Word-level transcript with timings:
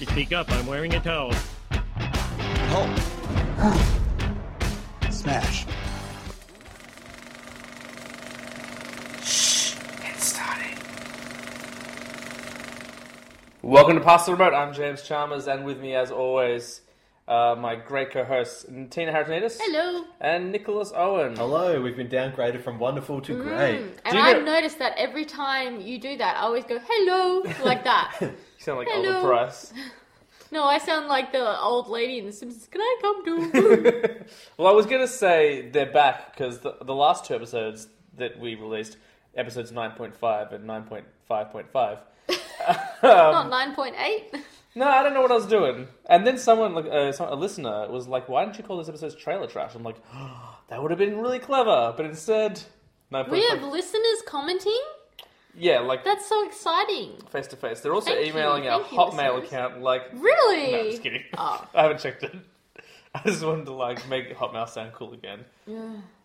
To 0.00 0.06
speak 0.06 0.32
up. 0.32 0.50
I'm 0.50 0.66
wearing 0.66 0.94
a 0.94 1.00
towel. 1.00 1.30
Oh. 2.72 3.86
Smash. 5.10 5.66
Shh. 9.22 9.76
It's 10.02 10.24
starting. 10.24 10.78
Welcome 13.60 13.96
to 13.96 14.00
Pass 14.00 14.24
the 14.24 14.32
Remote. 14.32 14.54
I'm 14.54 14.72
James 14.72 15.02
Chalmers, 15.02 15.46
and 15.46 15.66
with 15.66 15.78
me, 15.80 15.94
as 15.94 16.10
always, 16.10 16.80
uh, 17.28 17.54
my 17.58 17.76
great 17.76 18.10
co-hosts 18.10 18.64
Tina 18.88 19.12
Hartonidis 19.12 19.58
Hello. 19.60 20.04
and 20.18 20.50
Nicholas 20.50 20.92
Owen. 20.96 21.36
Hello, 21.36 21.78
we've 21.82 21.96
been 21.96 22.08
downgraded 22.08 22.62
from 22.62 22.78
wonderful 22.78 23.20
to 23.20 23.34
great. 23.34 23.82
And 24.06 24.18
I've 24.18 24.38
know- 24.38 24.54
noticed 24.54 24.78
that 24.78 24.94
every 24.96 25.26
time 25.26 25.82
you 25.82 25.98
do 25.98 26.16
that, 26.16 26.38
I 26.38 26.40
always 26.40 26.64
go 26.64 26.78
hello 26.82 27.42
like 27.62 27.84
that. 27.84 28.18
You 28.60 28.64
sound 28.64 28.78
like 28.78 28.88
Hello. 28.90 29.22
Price. 29.22 29.72
no, 30.52 30.64
I 30.64 30.76
sound 30.76 31.08
like 31.08 31.32
the 31.32 31.58
old 31.58 31.88
lady 31.88 32.18
in 32.18 32.26
The 32.26 32.32
Simpsons. 32.32 32.68
Can 32.70 32.82
I 32.82 32.98
come 33.00 33.24
to? 33.24 34.24
Well, 34.58 34.68
I 34.68 34.72
was 34.72 34.84
going 34.84 35.00
to 35.00 35.08
say 35.08 35.70
they're 35.70 35.90
back 35.90 36.36
because 36.36 36.58
the, 36.58 36.76
the 36.82 36.94
last 36.94 37.24
two 37.24 37.34
episodes 37.34 37.88
that 38.18 38.38
we 38.38 38.56
released, 38.56 38.98
episodes 39.34 39.72
9.5 39.72 40.52
and 40.52 40.68
9.5.5. 40.68 41.98
Not 43.02 43.48
nine 43.48 43.74
point 43.74 43.96
eight. 43.98 44.34
No, 44.74 44.86
I 44.86 45.02
don't 45.02 45.14
know 45.14 45.22
what 45.22 45.30
I 45.30 45.36
was 45.36 45.46
doing. 45.46 45.88
And 46.04 46.26
then 46.26 46.36
someone, 46.36 46.74
like 46.74 46.84
uh, 46.84 47.12
some- 47.12 47.32
a 47.32 47.34
listener, 47.34 47.88
was 47.88 48.06
like, 48.06 48.28
"Why 48.28 48.44
didn't 48.44 48.58
you 48.58 48.64
call 48.64 48.76
this 48.76 48.88
episode 48.90 49.18
trailer 49.18 49.46
trash?" 49.46 49.74
I'm 49.74 49.82
like, 49.82 49.96
"That 50.68 50.82
would 50.82 50.90
have 50.90 50.98
been 50.98 51.18
really 51.18 51.38
clever," 51.38 51.94
but 51.96 52.04
instead, 52.04 52.62
9.5. 53.10 53.30
We 53.30 53.42
have 53.48 53.62
listeners 53.62 54.22
commenting. 54.26 54.80
Yeah, 55.60 55.80
like 55.80 56.04
That's 56.04 56.26
so 56.26 56.44
exciting. 56.46 57.12
face 57.30 57.46
to 57.48 57.56
face. 57.56 57.80
They're 57.80 57.94
also 57.94 58.10
Thank 58.10 58.26
you. 58.26 58.32
emailing 58.32 58.66
our 58.68 58.80
Thank 58.80 58.92
you, 58.92 58.98
Hotmail 58.98 59.34
listeners. 59.40 59.44
account, 59.52 59.82
like, 59.82 60.02
Really? 60.14 60.72
No, 60.72 60.78
I'm 60.80 60.90
just 60.90 61.02
kidding. 61.02 61.22
Oh. 61.38 61.68
I 61.74 61.82
haven't 61.82 62.00
checked 62.00 62.22
it. 62.24 62.34
I 63.14 63.20
just 63.24 63.44
wanted 63.44 63.66
to 63.66 63.72
like 63.72 64.08
make 64.08 64.36
Hotmail 64.36 64.68
sound 64.68 64.92
cool 64.92 65.12
again. 65.12 65.44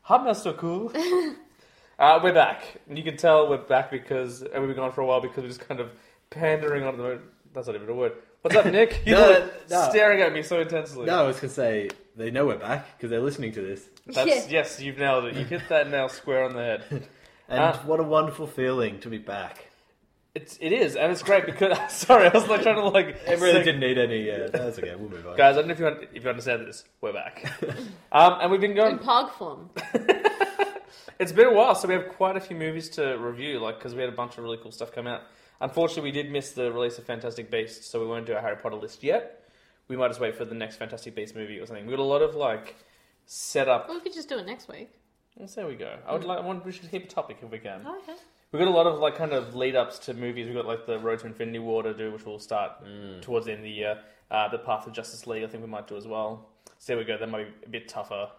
Hotmail's 0.08 0.42
so 0.42 0.54
cool. 0.54 0.92
uh, 2.00 2.20
we're 2.24 2.34
back. 2.34 2.64
You 2.90 3.04
can 3.04 3.18
tell 3.18 3.50
we're 3.50 3.58
back 3.58 3.92
because 3.92 4.44
uh, 4.44 4.48
we've 4.56 4.68
been 4.68 4.76
gone 4.76 4.92
for 4.92 5.02
a 5.02 5.06
while 5.06 5.22
because 5.22 5.44
we're 5.44 5.50
just 5.50 5.62
kind 5.68 5.80
of 5.80 5.92
pandering 6.30 6.84
on 6.84 6.98
the. 6.98 7.20
That's 7.54 7.68
not 7.68 7.76
even 7.76 7.90
a 7.90 7.94
word. 7.94 8.14
What's 8.42 8.56
up, 8.58 8.66
Nick? 8.68 9.02
You 9.06 9.16
No, 9.16 9.28
were 9.30 9.50
no. 9.72 9.88
staring 9.90 10.22
at 10.22 10.32
me 10.32 10.44
so 10.44 10.60
intensely. 10.60 11.06
No, 11.08 11.24
I 11.24 11.28
was 11.28 11.38
going 11.38 11.50
to 11.50 11.56
say, 11.56 11.90
they 12.16 12.30
know 12.30 12.46
we're 12.46 12.58
back 12.60 12.96
because 12.96 13.10
they're 13.10 13.20
listening 13.22 13.52
to 13.54 13.62
this. 13.62 13.90
That's, 14.06 14.28
Yeah. 14.28 14.46
Yes, 14.48 14.80
you've 14.80 15.00
nailed 15.00 15.26
it. 15.26 15.36
You 15.36 15.46
hit 15.46 15.64
that 15.70 15.90
nail 15.90 16.10
square 16.10 16.44
on 16.44 16.54
the 16.54 16.62
head. 16.62 17.08
And 17.48 17.60
Ah. 17.60 17.82
what 17.86 18.00
a 18.00 18.04
wonderful 18.04 18.48
feeling 18.48 19.00
to 19.02 19.10
be 19.10 19.18
back. 19.20 19.68
It's 20.34 20.58
it 20.60 20.72
is, 20.74 20.96
and 20.98 21.12
it's 21.12 21.24
great 21.24 21.46
because 21.46 21.78
sorry, 21.90 22.28
I 22.28 22.34
was 22.34 22.48
like 22.48 22.64
trying 22.64 22.76
to 22.76 22.88
like 22.90 23.08
It 23.28 23.40
really 23.40 23.60
seg- 23.62 23.66
didn't 23.66 23.80
need 23.82 23.98
any. 23.98 24.24
Yeah, 24.28 24.48
that's 24.52 24.78
okay, 24.80 24.94
we'll 24.96 25.10
move 25.10 25.26
on. 25.28 25.38
Guys, 25.38 25.56
I 25.56 25.60
don't 25.60 25.68
know 25.68 25.74
if 25.74 25.80
you, 25.80 25.88
un- 25.88 26.08
if 26.14 26.24
you 26.24 26.30
understand 26.30 26.68
this. 26.68 26.84
We're 27.02 27.14
back, 27.14 27.46
um, 28.12 28.38
and 28.42 28.52
we've 28.52 28.60
been 28.60 28.76
going. 28.76 28.94
In 28.94 29.00
pog 29.00 29.32
form. 29.32 29.70
It's 31.18 31.32
been 31.32 31.48
a 31.48 31.54
while, 31.54 31.76
so 31.76 31.88
we 31.88 31.94
have 31.94 32.10
quite 32.10 32.36
a 32.36 32.42
few 32.42 32.58
movies 32.58 32.90
to 32.92 33.16
review, 33.18 33.60
like 33.60 33.78
because 33.80 33.96
we 33.96 34.02
had 34.02 34.10
a 34.10 34.16
bunch 34.16 34.38
of 34.38 34.44
really 34.44 34.58
cool 34.58 34.72
stuff 34.74 34.92
come 34.92 35.08
out. 35.08 35.22
Unfortunately, 35.62 36.04
we 36.04 36.12
did 36.12 36.30
miss 36.30 36.52
the 36.52 36.70
release 36.74 36.98
of 36.98 37.06
Fantastic 37.06 37.50
Beasts, 37.50 37.88
so 37.88 38.02
we 38.02 38.06
won't 38.06 38.26
do 38.26 38.34
a 38.34 38.42
Harry 38.42 38.58
Potter 38.58 38.76
list 38.76 39.02
yet. 39.02 39.42
We 39.88 39.96
might 39.96 40.10
just 40.10 40.20
wait 40.20 40.36
for 40.36 40.44
the 40.44 40.56
next 40.56 40.76
Fantastic 40.76 41.16
Beasts 41.16 41.34
movie 41.34 41.58
or 41.58 41.66
something. 41.66 41.86
We 41.86 41.92
got 41.92 42.02
a 42.02 42.04
lot 42.04 42.22
of 42.22 42.36
like 42.36 42.76
set 43.28 43.70
up. 43.70 43.88
Well, 43.88 43.98
we 43.98 44.04
could 44.04 44.14
just 44.14 44.28
do 44.28 44.38
it 44.40 44.46
next 44.46 44.68
week. 44.68 44.90
Well, 45.36 45.50
there 45.54 45.68
we 45.68 45.76
go. 45.76 45.98
I 46.08 46.14
would 46.14 46.24
like. 46.24 46.40
I 46.40 46.42
want, 46.42 46.66
we 46.66 46.72
should 46.72 46.90
keep 46.90 47.06
a 47.06 47.08
topic 47.08 47.38
if 47.42 47.52
we 47.52 47.60
can. 47.60 47.86
Okay. 47.86 48.14
We've 48.52 48.60
got 48.60 48.68
a 48.70 48.72
lot 48.72 48.88
of 48.88 49.00
like 49.00 49.18
kind 49.18 49.34
of 49.34 49.54
lead 49.56 49.76
ups 49.76 50.00
to 50.00 50.14
movies. 50.14 50.46
We've 50.48 50.56
got 50.56 50.66
like 50.66 50.86
the 50.86 50.98
Road 51.00 51.20
to 51.20 51.28
Infinity 51.28 51.60
War 51.60 51.84
to 51.84 51.94
do, 51.94 52.12
which 52.12 52.26
we'll 52.26 52.40
start 52.40 52.72
towards 53.22 53.46
the 53.48 53.52
end 53.52 53.60
of 53.60 53.66
the 53.66 53.70
year. 53.72 54.00
Uh, 54.32 54.48
the 54.48 54.58
Path 54.60 54.88
of 54.88 54.94
Justice 54.94 55.28
League, 55.28 55.44
I 55.44 55.48
think 55.48 55.62
we 55.64 55.70
might 55.70 55.88
do 55.88 55.98
as 55.98 56.08
well. 56.08 56.48
So 56.80 56.94
there 56.94 56.98
we 56.98 57.04
go. 57.04 57.18
That 57.18 57.30
might 57.30 57.62
be 57.62 57.66
a 57.68 57.70
bit 57.70 57.88
tougher 57.90 58.30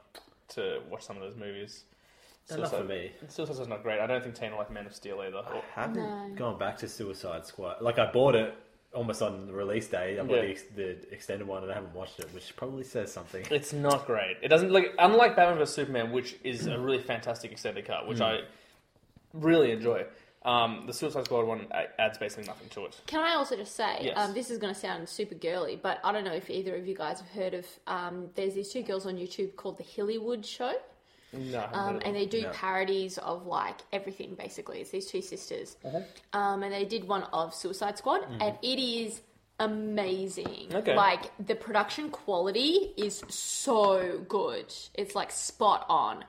to 0.49 0.81
watch 0.91 1.03
some 1.05 1.17
of 1.17 1.23
those 1.23 1.37
movies. 1.37 1.84
Enough 2.51 2.71
for 2.71 2.84
me. 2.84 3.11
Suicide 3.28 3.55
Squad's 3.55 3.69
not 3.69 3.83
great. 3.83 3.99
I 4.01 4.07
don't 4.07 4.23
think 4.23 4.37
Tina 4.37 4.57
like 4.57 4.71
Man 4.71 4.87
of 4.87 4.95
Steel 4.95 5.21
either. 5.21 5.39
I 5.39 5.61
haven't 5.75 5.97
No. 5.97 6.31
gone 6.37 6.59
back 6.59 6.78
to 6.78 6.89
Suicide 6.89 7.45
Squad. 7.45 7.83
Like, 7.83 7.99
I 7.99 8.11
bought 8.11 8.37
it 8.37 8.55
almost 8.97 9.23
on 9.23 9.47
the 9.47 9.53
release 9.53 9.87
day. 9.89 10.19
I 10.19 10.23
bought 10.23 10.37
Yeah. 10.49 10.55
the, 10.75 10.83
the 10.97 11.12
extended 11.12 11.47
one 11.47 11.62
and 11.62 11.71
I 11.71 11.75
haven't 11.75 11.95
watched 11.95 12.19
it, 12.19 12.33
which 12.34 12.57
probably 12.57 12.83
says 12.83 13.12
something. 13.12 13.45
It's 13.51 13.73
not 13.73 14.07
great. 14.07 14.39
It 14.43 14.49
doesn't 14.49 14.73
like 14.73 14.95
unlike 14.99 15.37
Batman 15.37 15.59
vs 15.59 15.75
Superman, 15.75 16.11
which 16.12 16.37
is 16.43 16.67
a 16.67 16.79
really 16.79 16.99
fantastic 16.99 17.53
extended 17.53 17.84
cut, 17.87 18.09
which 18.09 18.21
I 18.21 18.41
really 19.34 19.71
enjoy. 19.71 20.07
Um, 20.45 20.84
the 20.87 20.93
Suicide 20.93 21.25
Squad 21.25 21.45
one 21.47 21.67
a- 21.73 22.01
adds 22.01 22.19
basically 22.19 22.45
nothing 22.47 22.69
to 22.71 22.84
it. 22.87 22.97
Can 23.07 23.21
I 23.21 23.34
also 23.34 23.57
just 23.57 23.75
say, 23.75 23.99
Yes. 24.03 24.17
um, 24.17 24.33
this 24.33 24.49
is 24.51 24.59
going 24.59 24.73
to 24.73 24.79
sound 24.79 25.09
super 25.09 25.34
girly, 25.34 25.77
but 25.81 25.99
I 26.05 26.13
don't 26.13 26.25
know 26.25 26.33
if 26.34 26.49
either 26.49 26.77
of 26.77 26.87
you 26.87 26.95
guys 26.95 27.19
have 27.21 27.28
heard 27.31 27.55
of. 27.55 27.67
Um, 27.89 28.31
there's 28.37 28.55
these 28.55 28.73
two 28.73 28.83
girls 28.83 29.07
on 29.07 29.17
YouTube 29.17 29.57
called 29.57 29.77
the 29.77 29.83
Hillywood 29.84 30.45
Show. 30.47 30.73
No, 31.32 31.69
Um, 31.72 32.00
and 32.04 32.14
they 32.14 32.26
do 32.26 32.42
No. 32.42 32.50
parodies 32.50 33.19
of 33.19 33.47
like 33.47 33.78
everything 33.92 34.34
basically. 34.34 34.81
It's 34.81 34.91
these 34.91 35.06
two 35.06 35.22
sisters, 35.22 35.76
Uh-huh. 35.84 36.00
um, 36.32 36.62
and 36.62 36.72
they 36.72 36.84
did 36.84 37.06
one 37.09 37.25
of 37.32 37.54
Suicide 37.54 37.98
Squad, 37.98 38.22
and 38.41 38.56
it 38.62 38.78
is 38.78 39.20
amazing. 39.59 40.47
Mm-hmm. 40.69 40.76
Okay. 40.76 40.97
Like 40.97 41.32
the 41.44 41.54
production 41.54 42.10
quality 42.10 42.92
is 42.97 43.22
so 43.28 44.19
good. 44.28 44.72
It's 44.94 45.15
like 45.15 45.31
spot 45.31 45.84
on. 45.88 46.25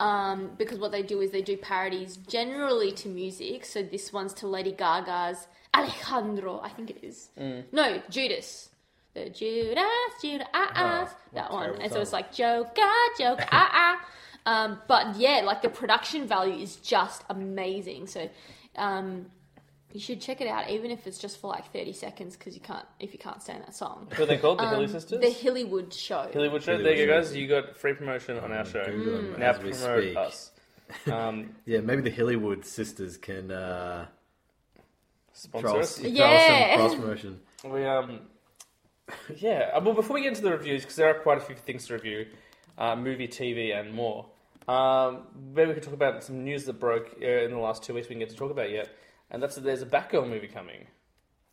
Um, 0.00 0.52
because 0.56 0.78
what 0.78 0.92
they 0.92 1.02
do 1.02 1.20
is 1.20 1.32
they 1.32 1.42
do 1.42 1.56
parodies 1.56 2.16
generally 2.18 2.92
to 2.92 3.08
music. 3.08 3.64
So 3.64 3.82
this 3.82 4.12
one's 4.12 4.32
to 4.34 4.46
Lady 4.46 4.70
Gaga's 4.72 5.48
Alejandro, 5.74 6.60
I 6.62 6.68
think 6.68 6.90
it 6.90 6.98
is. 7.02 7.30
Mm. 7.38 7.64
No, 7.72 8.00
Judas. 8.08 8.68
The 9.14 9.28
Judas, 9.30 10.12
Judas, 10.22 10.46
ah, 10.54 10.70
ah, 10.74 11.08
Oh, 11.10 11.16
that 11.34 11.50
one. 11.52 11.62
terrible 11.64 11.82
And 11.82 11.92
so 11.92 12.00
it's 12.00 12.12
like 12.12 12.32
Joker, 12.32 12.96
Joker, 13.18 13.46
ah, 13.50 13.70
ah. 13.72 14.08
Um, 14.48 14.78
but 14.88 15.16
yeah, 15.16 15.42
like 15.44 15.60
the 15.62 15.68
production 15.68 16.26
value 16.26 16.54
is 16.62 16.76
just 16.76 17.22
amazing. 17.28 18.06
So 18.06 18.30
um, 18.76 19.26
you 19.92 20.00
should 20.00 20.20
check 20.20 20.40
it 20.40 20.48
out, 20.48 20.70
even 20.70 20.90
if 20.90 21.06
it's 21.06 21.18
just 21.18 21.38
for 21.40 21.48
like 21.56 21.70
thirty 21.72 21.92
seconds, 21.92 22.34
because 22.36 22.54
you 22.54 22.60
can't 22.60 22.86
if 22.98 23.12
you 23.12 23.18
can't 23.18 23.42
stand 23.42 23.62
that 23.66 23.74
song. 23.74 24.06
What 24.10 24.20
are 24.20 24.26
they 24.26 24.38
called? 24.38 24.58
The 24.58 24.68
Hilly 24.68 24.84
Um, 24.86 24.90
Sisters? 24.90 25.20
The 25.20 25.26
Hillywood 25.42 25.92
Show. 25.92 26.30
Hillywood 26.32 26.62
Show. 26.62 26.72
Hillywood 26.78 26.84
There 26.84 26.96
you 26.96 27.06
go, 27.06 27.20
guys. 27.20 27.36
You 27.36 27.46
got 27.46 27.76
free 27.76 27.92
promotion 27.94 28.38
on 28.38 28.50
our 28.52 28.64
show. 28.64 28.84
Google 28.86 29.12
them 29.16 29.36
Now 29.38 29.50
as 29.50 29.62
we 29.62 29.70
promote 29.72 30.02
speak. 30.04 30.16
us. 30.16 30.50
Um, 31.12 31.50
Yeah, 31.66 31.80
maybe 31.80 32.00
the 32.02 32.10
Hillywood 32.10 32.64
sisters 32.64 33.18
can 33.18 33.50
uh, 33.50 34.06
sponsor 35.34 35.68
throw, 35.68 35.80
us. 35.80 35.92
us, 35.92 35.98
throw 36.00 36.08
Yeah. 36.10 36.70
some 36.70 36.78
cross 36.78 36.94
promotion. 37.00 37.40
We 37.64 37.84
um, 37.84 38.20
yeah. 39.36 39.70
uh, 39.74 39.80
Well, 39.84 39.94
before 39.94 40.14
we 40.14 40.22
get 40.22 40.28
into 40.30 40.42
the 40.42 40.52
reviews, 40.52 40.82
because 40.82 40.96
there 40.96 41.10
are 41.10 41.20
quite 41.20 41.38
a 41.38 41.42
few 41.42 41.56
things 41.56 41.86
to 41.88 41.94
review, 41.94 42.26
uh, 42.78 42.96
movie, 42.96 43.28
TV, 43.28 43.78
and 43.78 43.92
more. 43.92 44.26
Um, 44.68 45.22
maybe 45.54 45.68
we 45.68 45.74
could 45.74 45.82
talk 45.82 45.94
about 45.94 46.22
some 46.22 46.44
news 46.44 46.64
that 46.66 46.74
broke 46.74 47.16
uh, 47.22 47.26
in 47.26 47.50
the 47.50 47.58
last 47.58 47.82
two 47.82 47.94
weeks. 47.94 48.08
We 48.08 48.14
can 48.14 48.20
get 48.20 48.30
to 48.30 48.36
talk 48.36 48.50
about 48.50 48.70
yet, 48.70 48.90
and 49.30 49.42
that's 49.42 49.54
that 49.54 49.64
there's 49.64 49.82
a 49.82 49.86
Batgirl 49.86 50.28
movie 50.28 50.46
coming. 50.46 50.86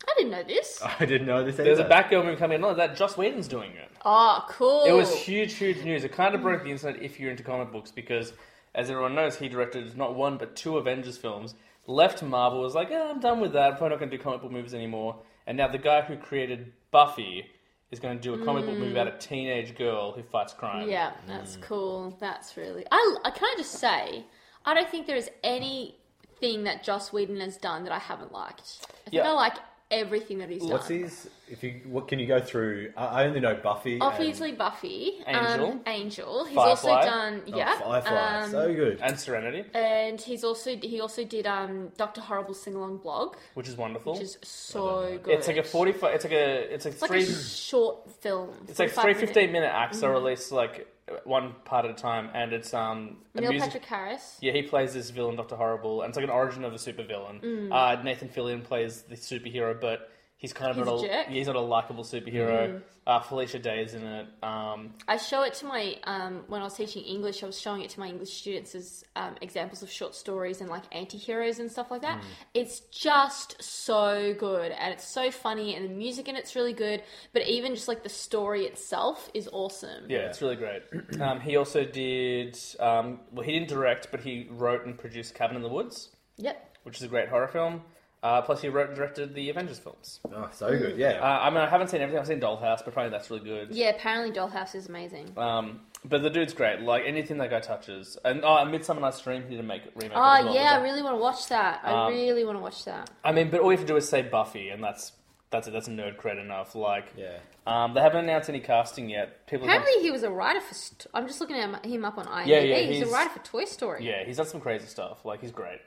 I 0.06 0.12
didn't 0.16 0.32
know 0.32 0.42
this. 0.42 0.82
I 1.00 1.06
didn't 1.06 1.26
know 1.26 1.42
this. 1.42 1.56
There's 1.56 1.78
a 1.78 1.84
either. 1.84 1.94
Batgirl 1.94 2.24
movie 2.24 2.36
coming. 2.36 2.60
Not 2.60 2.76
that 2.76 2.94
Joss 2.94 3.16
Whedon's 3.16 3.48
doing 3.48 3.70
it. 3.72 3.90
Oh, 4.04 4.44
cool. 4.48 4.84
It 4.84 4.92
was 4.92 5.12
huge, 5.14 5.54
huge 5.54 5.82
news. 5.82 6.04
It 6.04 6.12
kind 6.12 6.34
of 6.34 6.42
broke 6.42 6.62
the 6.62 6.70
internet 6.70 7.02
if 7.02 7.18
you're 7.18 7.30
into 7.30 7.42
comic 7.42 7.72
books 7.72 7.90
because, 7.90 8.34
as 8.74 8.90
everyone 8.90 9.14
knows, 9.14 9.36
he 9.36 9.48
directed 9.48 9.96
not 9.96 10.14
one 10.14 10.36
but 10.36 10.54
two 10.54 10.76
Avengers 10.76 11.16
films. 11.16 11.54
Left 11.86 12.22
Marvel 12.22 12.60
was 12.60 12.74
like, 12.74 12.90
yeah, 12.90 13.10
I'm 13.10 13.20
done 13.20 13.40
with 13.40 13.52
that. 13.54 13.72
I'm 13.72 13.76
probably 13.78 13.90
not 13.90 14.00
going 14.00 14.10
to 14.10 14.16
do 14.16 14.22
comic 14.22 14.42
book 14.42 14.52
movies 14.52 14.74
anymore. 14.74 15.22
And 15.46 15.56
now 15.56 15.68
the 15.68 15.78
guy 15.78 16.02
who 16.02 16.16
created 16.16 16.72
Buffy 16.90 17.46
is 17.90 18.00
going 18.00 18.16
to 18.16 18.22
do 18.22 18.34
a 18.34 18.44
comic 18.44 18.66
book 18.66 18.76
movie 18.76 18.92
about 18.92 19.06
a 19.08 19.12
mm. 19.12 19.20
teenage 19.20 19.76
girl 19.76 20.12
who 20.12 20.22
fights 20.22 20.52
crime. 20.52 20.88
Yeah, 20.88 21.12
that's 21.26 21.56
mm. 21.56 21.62
cool. 21.62 22.16
That's 22.20 22.56
really. 22.56 22.84
I, 22.90 23.16
I 23.24 23.30
can 23.30 23.44
I 23.44 23.54
just 23.56 23.72
say, 23.72 24.24
I 24.64 24.74
don't 24.74 24.88
think 24.88 25.06
there 25.06 25.16
is 25.16 25.30
anything 25.44 26.64
that 26.64 26.82
Joss 26.82 27.12
Whedon 27.12 27.40
has 27.40 27.56
done 27.56 27.84
that 27.84 27.92
I 27.92 27.98
haven't 27.98 28.32
liked. 28.32 28.78
I 28.82 29.10
think 29.10 29.14
Yeah. 29.14 29.30
I 29.30 29.32
like 29.32 29.54
everything 29.90 30.38
that 30.38 30.48
he's 30.50 30.62
done. 30.62 30.70
What's 30.70 30.88
his? 30.88 31.28
If 31.48 31.62
you, 31.62 31.80
what 31.86 32.08
can 32.08 32.18
you 32.18 32.26
go 32.26 32.40
through? 32.40 32.92
I, 32.96 33.04
I 33.04 33.24
only 33.26 33.38
know 33.40 33.54
Buffy. 33.54 34.00
Obviously, 34.00 34.50
Buffy, 34.52 35.18
Angel. 35.26 35.70
um, 35.72 35.80
Angel. 35.86 36.44
He's 36.44 36.56
Firefly. 36.56 36.90
also 36.90 37.08
done, 37.08 37.42
and, 37.46 37.56
yeah, 37.56 37.78
oh, 37.84 37.84
Firefly, 37.90 38.40
um, 38.42 38.50
so 38.50 38.74
good. 38.74 38.98
and 39.00 39.18
Serenity, 39.18 39.64
and 39.74 40.20
he's 40.20 40.42
also 40.42 40.76
he 40.76 41.00
also 41.00 41.22
did 41.24 41.46
um 41.46 41.90
Doctor 41.96 42.20
Horrible 42.20 42.54
sing 42.54 42.74
along 42.74 42.98
blog, 42.98 43.36
which 43.54 43.68
is 43.68 43.76
wonderful. 43.76 44.14
which 44.14 44.22
is 44.22 44.38
so 44.42 45.18
good. 45.22 45.34
it's 45.38 45.46
like 45.46 45.56
a 45.58 45.62
forty-five. 45.62 46.14
It's 46.16 46.24
like 46.24 46.32
a. 46.32 46.74
It's 46.74 46.84
like 46.84 46.94
It's 46.94 47.02
like 47.02 47.10
three. 47.12 47.22
a 47.22 47.26
short 47.26 48.10
film. 48.20 48.50
it's 48.68 48.78
like 48.78 48.90
45 48.90 49.02
three 49.02 49.14
minute- 49.14 49.34
15 49.34 49.52
minute 49.52 49.70
acts 49.72 50.02
are 50.02 50.10
released 50.10 50.50
like 50.50 50.88
one 51.24 51.54
part 51.64 51.84
at 51.84 51.90
a 51.90 51.94
time, 51.94 52.30
and 52.34 52.52
it's 52.52 52.74
um 52.74 53.18
a 53.34 53.40
Neil 53.40 53.50
music- 53.50 53.68
Patrick 53.68 53.84
Harris. 53.84 54.38
Yeah, 54.40 54.52
he 54.52 54.62
plays 54.62 54.94
this 54.94 55.10
villain, 55.10 55.36
Doctor 55.36 55.56
Horrible, 55.56 56.02
and 56.02 56.10
it's 56.10 56.16
like 56.16 56.24
an 56.24 56.30
origin 56.30 56.64
of 56.64 56.72
a 56.72 56.76
supervillain. 56.76 57.40
Mm. 57.42 57.72
Uh, 57.72 58.02
Nathan 58.02 58.28
Fillion 58.28 58.64
plays 58.64 59.02
the 59.02 59.14
superhero, 59.14 59.80
but 59.80 60.10
he's 60.38 60.52
kind 60.52 60.70
of 60.70 60.76
He's 60.76 60.86
not 60.86 60.92
a 60.92 60.96
a, 60.98 61.08
jerk. 61.08 61.26
Mm. 61.26 61.30
he's 61.30 61.46
not 61.46 61.56
a 61.56 61.60
likable 61.60 62.04
superhero. 62.04 62.82
Uh, 63.06 63.20
Felicia 63.20 63.60
Day 63.60 63.82
is 63.84 63.94
in 63.94 64.02
it. 64.04 64.26
Um, 64.42 64.92
I 65.06 65.16
show 65.16 65.42
it 65.44 65.54
to 65.54 65.66
my 65.66 65.96
um, 66.04 66.42
when 66.48 66.60
I 66.60 66.64
was 66.64 66.74
teaching 66.74 67.04
English. 67.04 67.42
I 67.44 67.46
was 67.46 67.60
showing 67.60 67.82
it 67.82 67.90
to 67.90 68.00
my 68.00 68.08
English 68.08 68.32
students 68.32 68.74
as 68.74 69.04
um, 69.14 69.36
examples 69.40 69.82
of 69.84 69.90
short 69.90 70.16
stories 70.16 70.60
and 70.60 70.68
like 70.68 70.82
anti-heroes 70.90 71.60
and 71.60 71.70
stuff 71.70 71.88
like 71.92 72.02
that. 72.02 72.20
It's 72.52 72.80
just 72.90 73.62
so 73.62 74.34
good 74.36 74.72
and 74.72 74.92
it's 74.92 75.06
so 75.06 75.30
funny 75.30 75.76
and 75.76 75.84
the 75.88 75.94
music 75.94 76.26
in 76.28 76.34
it's 76.34 76.56
really 76.56 76.72
good. 76.72 77.02
But 77.32 77.46
even 77.46 77.76
just 77.76 77.86
like 77.86 78.02
the 78.02 78.08
story 78.08 78.64
itself 78.66 79.30
is 79.34 79.48
awesome. 79.52 80.06
yeah, 80.08 80.26
it's 80.28 80.42
really 80.42 80.56
great. 80.56 80.82
Um, 81.20 81.40
he 81.40 81.56
also 81.56 81.84
did. 81.84 82.58
Um, 82.80 83.20
well, 83.30 83.44
he 83.46 83.52
didn't 83.52 83.68
direct, 83.68 84.10
but 84.10 84.20
he 84.20 84.48
wrote 84.50 84.84
and 84.84 84.98
produced 84.98 85.34
Cabin 85.34 85.56
in 85.56 85.62
the 85.62 85.68
Woods, 85.68 86.10
Yep. 86.38 86.76
which 86.82 86.96
is 86.98 87.02
a 87.04 87.08
great 87.08 87.28
horror 87.28 87.48
film. 87.48 87.82
Uh, 88.26 88.42
plus, 88.42 88.60
he 88.60 88.68
wrote 88.68 88.88
and 88.88 88.96
directed 88.96 89.34
the 89.34 89.50
Avengers 89.50 89.78
films. 89.78 90.18
oh, 90.34 90.48
so 90.52 90.76
good. 90.76 90.96
Yeah. 90.98 91.20
Uh, 91.22 91.40
I 91.42 91.50
mean, 91.50 91.58
I 91.60 91.68
haven't 91.68 91.88
seen 91.90 92.00
everything. 92.00 92.18
I've 92.20 92.26
seen 92.26 92.40
Dollhouse, 92.40 92.78
but 92.78 92.88
apparently 92.88 93.16
that's 93.16 93.30
really 93.30 93.44
good. 93.44 93.68
Yeah. 93.70 93.90
Apparently, 93.90 94.34
Dollhouse 94.36 94.74
is 94.74 94.88
amazing. 94.88 95.32
Um, 95.36 95.80
but 96.04 96.22
the 96.22 96.30
dude's 96.30 96.52
great. 96.54 96.80
Like 96.80 97.04
anything 97.06 97.38
that 97.38 97.50
guy 97.50 97.60
touches, 97.60 98.16
and 98.24 98.40
oh, 98.44 98.56
and 98.56 98.70
Midsummer 98.72 99.00
Night's 99.00 99.20
Dream, 99.20 99.42
he 99.44 99.50
did 99.50 99.60
a 99.60 99.62
make 99.62 99.82
remake. 99.94 100.12
Oh 100.16 100.32
as 100.38 100.44
well, 100.44 100.54
yeah, 100.54 100.72
I 100.72 100.82
really 100.82 101.02
want 101.02 101.14
to 101.16 101.20
watch 101.20 101.48
that. 101.48 101.80
I 101.84 102.06
Um, 102.06 102.12
really 102.12 102.44
want 102.44 102.58
to 102.58 102.62
watch 102.62 102.84
that. 102.86 103.10
I 103.24 103.32
mean, 103.32 103.50
but 103.50 103.60
all 103.60 103.70
you 103.72 103.78
have 103.78 103.86
to 103.86 103.92
do 103.92 103.96
is 103.96 104.08
say 104.08 104.22
Buffy, 104.22 104.70
and 104.70 104.82
that's 104.82 105.12
that's 105.50 105.68
it. 105.68 105.72
That's 105.72 105.86
a 105.88 105.92
nerd 105.92 106.16
cred 106.16 106.40
enough. 106.40 106.74
Like, 106.74 107.06
yeah. 107.16 107.38
um, 107.66 107.94
they 107.94 108.00
haven't 108.00 108.24
announced 108.24 108.48
any 108.48 108.58
casting 108.60 109.08
yet. 109.08 109.46
People, 109.46 109.68
have- 109.68 109.76
Apparently, 109.82 110.02
he 110.02 110.10
was 110.10 110.24
a 110.24 110.30
writer 110.30 110.60
for. 110.60 110.74
St- 110.74 111.06
I'm 111.14 111.26
just 111.28 111.40
looking 111.40 111.56
at 111.56 111.84
him 111.86 112.04
up 112.04 112.18
on 112.18 112.26
IMDb. 112.26 112.46
Yeah, 112.48 112.58
yeah, 112.60 112.76
he's, 112.78 112.96
he's- 112.98 113.08
a 113.08 113.12
writer 113.12 113.30
for 113.30 113.38
Toy 113.44 113.64
Story. 113.66 114.04
yeah, 114.04 114.24
he's 114.24 114.36
done 114.38 114.46
some 114.46 114.60
crazy 114.60 114.86
stuff. 114.86 115.24
Like, 115.24 115.40
he's 115.40 115.52
great. 115.52 115.80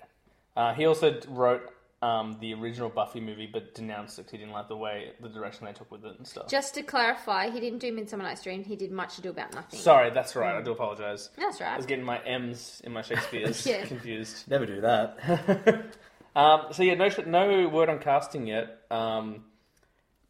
Uh, 0.55 0.73
he 0.73 0.85
also 0.85 1.19
wrote 1.27 1.69
um, 2.01 2.37
the 2.39 2.53
original 2.53 2.89
Buffy 2.89 3.19
movie, 3.19 3.45
but 3.51 3.73
denounced 3.75 4.17
it. 4.19 4.23
'cause 4.23 4.31
He 4.31 4.37
didn't 4.37 4.53
like 4.53 4.67
the 4.69 4.77
way 4.77 5.11
the 5.19 5.27
direction 5.29 5.65
they 5.65 5.73
took 5.73 5.91
with 5.91 6.05
it 6.05 6.17
and 6.17 6.25
stuff. 6.25 6.47
Just 6.47 6.73
to 6.75 6.81
clarify, 6.83 7.49
he 7.49 7.59
didn't 7.59 7.79
do 7.79 7.91
Midsummer 7.91 8.23
Night's 8.23 8.41
Dream. 8.43 8.63
He 8.63 8.75
did 8.77 8.91
Much 8.91 9.17
Ado 9.17 9.29
About 9.31 9.53
Nothing. 9.53 9.79
Sorry, 9.79 10.09
that's 10.09 10.35
right. 10.35 10.55
I 10.55 10.61
do 10.61 10.71
apologize. 10.71 11.29
That's 11.37 11.59
right. 11.59 11.73
I 11.73 11.77
was 11.77 11.85
getting 11.85 12.05
my 12.05 12.19
M's 12.19 12.81
in 12.85 12.93
my 12.93 13.01
Shakespeare's 13.01 13.65
Yeah. 13.67 13.85
confused. 13.85 14.47
Never 14.49 14.65
do 14.65 14.81
that. 14.81 15.85
Um, 16.35 16.67
so 16.71 16.83
yeah, 16.83 16.93
no 16.93 17.09
sh- 17.09 17.25
no 17.25 17.67
word 17.67 17.89
on 17.89 17.97
casting 17.99 18.45
yet. 18.45 18.81
Um, 18.91 19.45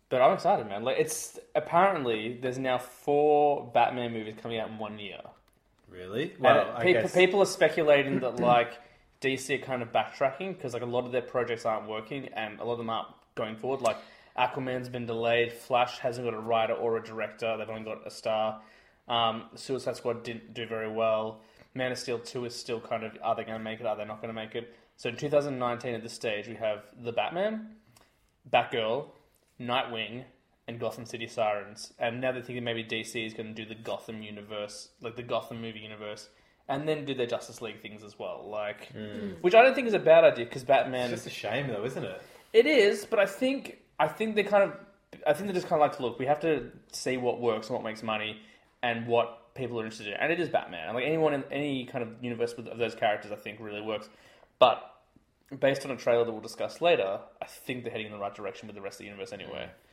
but 0.08 0.22
I'm 0.22 0.34
excited, 0.34 0.66
man. 0.66 0.84
Like 0.84 0.98
it's 0.98 1.38
apparently 1.56 2.40
there's 2.42 2.58
now 2.58 2.78
four 2.80 3.70
Batman 3.74 4.14
movies 4.14 4.36
coming 4.42 4.58
out 4.60 4.70
in 4.70 4.78
one 4.80 4.98
year. 4.98 5.20
really? 5.90 6.32
And 6.32 6.40
Well, 6.42 6.74
I 6.76 6.84
people, 6.84 7.02
guess. 7.04 7.14
people 7.14 7.42
are 7.42 7.46
speculating 7.46 8.22
that 8.22 8.38
like 8.40 8.80
DC 9.22 9.62
are 9.62 9.66
kind 9.66 9.82
of 9.82 9.92
backtracking 9.92 10.56
because 10.56 10.74
like 10.74 10.82
a 10.82 10.88
lot 10.88 11.06
of 11.06 11.12
their 11.12 11.22
projects 11.22 11.66
aren't 11.66 11.88
working 11.88 12.30
and 12.34 12.60
a 12.60 12.64
lot 12.64 12.74
of 12.74 12.78
them 12.78 12.90
aren't 12.90 13.10
going 13.36 13.56
forward. 13.56 13.82
Like 13.82 13.98
Aquaman's 14.38 14.90
been 14.90 15.06
delayed. 15.06 15.52
Flash 15.52 16.00
hasn't 16.00 16.26
got 16.26 16.34
a 16.34 16.40
writer 16.40 16.74
or 16.74 16.98
a 16.98 17.04
director. 17.04 17.56
They've 17.58 17.70
only 17.70 17.84
got 17.84 18.06
a 18.06 18.12
star. 18.12 18.62
Um, 19.08 19.46
Suicide 19.56 19.98
Squad 19.98 20.24
didn't 20.24 20.54
do 20.54 20.66
very 20.66 20.92
well. 20.92 21.42
Man 21.74 21.92
of 21.92 21.98
Steel 21.98 22.20
2 22.20 22.46
is 22.46 22.56
still 22.56 22.80
kind 22.80 23.04
of 23.04 23.18
are 23.22 23.36
they 23.36 23.44
going 23.44 23.58
to 23.58 23.64
make 23.64 23.80
it? 23.80 23.86
Are 23.86 23.96
they 23.96 24.06
not 24.06 24.22
going 24.22 24.34
to 24.34 24.40
make 24.40 24.56
it? 24.56 24.76
So 24.96 25.10
in 25.10 25.16
2019, 25.16 25.96
at 25.96 26.04
this 26.04 26.14
stage, 26.14 26.48
we 26.48 26.56
have 26.56 26.84
the 27.02 27.12
Batman, 27.12 27.76
Batgirl, 28.52 29.06
Nightwing, 29.60 30.26
and 30.68 30.80
Gotham 30.80 31.06
City 31.06 31.26
Sirens. 31.26 31.94
And 32.00 32.22
now 32.22 32.32
they're 32.32 32.42
thinking 32.42 32.64
maybe 32.64 32.84
DC 32.84 33.26
is 33.26 33.34
going 33.34 33.54
to 33.54 33.64
do 33.64 33.68
the 33.68 33.80
Gotham 33.80 34.22
universe, 34.22 34.90
like 35.02 35.16
the 35.16 35.24
Gotham 35.24 35.62
movie 35.62 35.80
universe, 35.80 36.30
and 36.70 36.88
then 36.88 37.04
do 37.04 37.14
their 37.14 37.26
Justice 37.26 37.62
League 37.62 37.82
things 37.82 38.04
as 38.04 38.18
well. 38.18 38.48
Like, 38.50 38.88
hmm. 38.92 39.32
which 39.42 39.56
I 39.56 39.64
don't 39.64 39.76
think 39.76 39.88
is 39.88 39.94
a 39.94 40.00
bad 40.00 40.24
idea 40.24 40.46
because 40.46 40.64
Batman. 40.64 41.12
It's 41.12 41.24
just 41.24 41.36
a 41.36 41.40
shame, 41.40 41.68
though, 41.68 41.84
isn't 41.84 42.04
it? 42.04 42.22
It 42.54 42.66
is, 42.66 43.06
but 43.06 43.20
I 43.20 43.26
think 43.26 43.80
I 44.00 44.08
think 44.08 44.36
they 44.36 44.44
kind 44.44 44.64
of 44.64 44.74
I 45.28 45.34
think 45.34 45.48
they 45.48 45.54
just 45.54 45.68
kind 45.68 45.82
of 45.82 45.88
like 45.88 45.98
to 45.98 46.04
look. 46.04 46.20
We 46.20 46.28
have 46.28 46.40
to 46.42 46.72
see 46.92 47.18
what 47.18 47.42
works 47.42 47.68
and 47.68 47.76
what 47.76 47.84
makes 47.84 48.04
money, 48.04 48.40
and 48.82 49.08
what 49.08 49.54
people 49.56 49.80
are 49.80 49.84
interested 49.84 50.08
in. 50.08 50.14
And 50.14 50.32
it 50.32 50.40
is 50.40 50.50
Batman. 50.50 50.88
And 50.88 50.96
like 50.96 51.06
anyone 51.06 51.34
in 51.34 51.44
any 51.52 51.86
kind 51.86 52.04
of 52.04 52.24
universe 52.24 52.56
with 52.56 52.68
of 52.68 52.78
those 52.78 52.96
characters, 52.96 53.32
I 53.32 53.36
think 53.36 53.60
really 53.60 53.82
works. 53.82 54.08
But 54.60 54.84
based 55.60 55.86
on 55.86 55.92
a 55.92 55.98
trailer 55.98 56.26
that 56.26 56.32
we'll 56.32 56.42
discuss 56.42 56.82
later, 56.82 57.20
I 57.42 57.46
think 57.46 57.84
they're 57.84 57.92
heading 57.92 58.08
in 58.08 58.12
the 58.12 58.20
right 58.20 58.34
direction 58.34 58.68
with 58.68 58.76
the 58.76 58.82
rest 58.82 58.96
of 58.96 59.00
the 59.00 59.06
universe 59.06 59.34
anyway. 59.34 59.70
Hmm. 59.70 59.89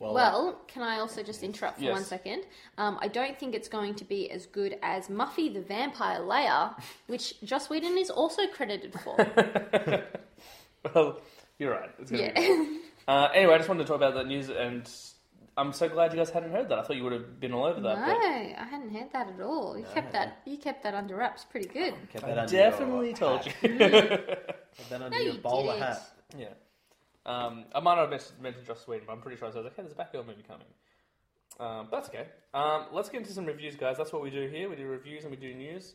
Well, 0.00 0.60
can 0.68 0.82
I 0.82 0.98
also 1.00 1.22
just 1.22 1.42
interrupt 1.42 1.78
for 1.78 1.84
Yes. 1.84 1.92
one 1.92 2.04
second? 2.04 2.44
Um, 2.76 2.98
I 3.02 3.08
don't 3.08 3.38
think 3.38 3.54
it's 3.54 3.68
going 3.68 3.94
to 3.96 4.04
be 4.04 4.30
as 4.30 4.46
good 4.46 4.78
as 4.82 5.08
Muffy 5.08 5.52
the 5.52 5.60
Vampire 5.60 6.20
Layer, 6.20 6.70
which 7.08 7.40
Joss 7.42 7.68
Whedon 7.68 7.98
is 7.98 8.08
also 8.10 8.46
credited 8.46 8.94
for. 9.00 9.16
Well, 10.94 11.20
you're 11.58 11.72
right. 11.72 11.90
It's 11.98 12.10
gonna 12.10 12.32
be 12.32 12.40
yeah. 12.40 12.64
Uh, 13.08 13.28
anyway, 13.34 13.54
I 13.54 13.56
just 13.58 13.68
wanted 13.68 13.82
to 13.82 13.88
talk 13.88 13.96
about 13.96 14.14
that 14.14 14.26
news, 14.26 14.48
and 14.48 14.88
I'm 15.56 15.72
so 15.72 15.88
glad 15.88 16.12
you 16.12 16.18
guys 16.18 16.30
hadn't 16.30 16.52
heard 16.52 16.68
that. 16.68 16.78
I 16.78 16.82
thought 16.82 16.94
you 16.96 17.02
would 17.02 17.12
have 17.12 17.40
been 17.40 17.52
all 17.52 17.64
over 17.64 17.80
no, 17.80 17.88
that. 17.96 18.06
but 18.06 18.16
I 18.16 18.64
hadn't 18.70 18.90
heard 18.94 19.12
that 19.12 19.28
at 19.28 19.40
all. 19.40 19.76
You 19.76 19.84
kept 19.92 20.12
that. 20.12 20.40
You 20.44 20.56
kept 20.56 20.84
that 20.84 20.94
under 20.94 21.16
wraps 21.16 21.44
pretty 21.44 21.68
good. 21.68 21.94
Kept 22.12 22.24
I 22.24 22.30
under 22.30 22.46
definitely 22.46 23.12
told 23.14 23.44
hat. 23.44 23.56
you. 23.62 23.68
Kept 23.78 24.90
that 24.90 25.02
under 25.02 25.10
No, 25.10 25.16
your 25.24 25.34
you 25.34 25.40
bowler 25.40 25.72
didn't. 25.72 25.82
hat. 25.88 26.10
Yeah. 26.38 26.46
Um, 27.28 27.64
I 27.74 27.80
might 27.80 27.96
not 27.96 28.02
have 28.02 28.10
mentioned, 28.10 28.40
mentioned 28.40 28.66
Joss 28.66 28.88
Whedon, 28.88 29.04
but 29.06 29.12
I'm 29.12 29.20
pretty 29.20 29.36
sure 29.36 29.46
I 29.46 29.50
was 29.50 29.56
like, 29.56 29.76
hey, 29.76 29.82
there's 29.82 29.92
a 29.92 29.94
Batgirl 29.94 30.26
movie 30.26 30.42
coming. 30.46 30.66
Um, 31.60 31.88
but 31.90 31.98
that's 31.98 32.08
okay. 32.08 32.26
Um, 32.54 32.86
let's 32.92 33.08
get 33.08 33.20
into 33.20 33.32
some 33.32 33.44
reviews, 33.44 33.76
guys. 33.76 33.96
That's 33.98 34.12
what 34.12 34.22
we 34.22 34.30
do 34.30 34.48
here. 34.48 34.70
We 34.70 34.76
do 34.76 34.86
reviews 34.86 35.24
and 35.24 35.30
we 35.30 35.36
do 35.36 35.52
news. 35.54 35.94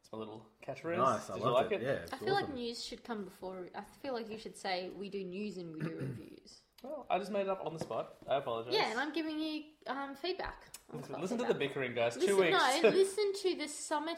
It's 0.00 0.12
my 0.12 0.18
little 0.18 0.46
catchphrase. 0.66 0.96
Nice, 0.98 1.28
I 1.30 1.34
Did 1.34 1.42
loved 1.42 1.54
like 1.54 1.72
it. 1.72 1.82
it? 1.82 1.86
Yeah, 1.86 1.92
it's 2.02 2.12
I 2.12 2.16
feel 2.18 2.34
like 2.34 2.54
news 2.54 2.84
should 2.84 3.02
come 3.02 3.24
before. 3.24 3.68
I 3.74 3.80
feel 4.02 4.12
like 4.12 4.30
you 4.30 4.38
should 4.38 4.56
say 4.56 4.90
we 4.96 5.08
do 5.08 5.24
news 5.24 5.56
and 5.56 5.72
we 5.74 5.80
do 5.80 5.96
reviews. 6.00 6.60
Well, 6.82 7.06
I 7.10 7.18
just 7.18 7.30
made 7.30 7.42
it 7.42 7.48
up 7.48 7.64
on 7.66 7.74
the 7.74 7.80
spot. 7.80 8.14
I 8.28 8.36
apologize. 8.36 8.72
Yeah, 8.74 8.90
and 8.90 8.98
I'm 8.98 9.12
giving 9.12 9.38
you 9.38 9.62
um, 9.86 10.14
feedback. 10.14 10.64
Listen, 10.92 11.20
listen 11.20 11.38
to 11.38 11.44
the 11.44 11.54
bickering, 11.54 11.94
guys. 11.94 12.16
Listen, 12.16 12.36
Two 12.36 12.42
weeks. 12.42 12.58
no, 12.82 12.88
listen 12.90 13.32
to 13.42 13.56
the 13.56 13.68
summit, 13.68 14.16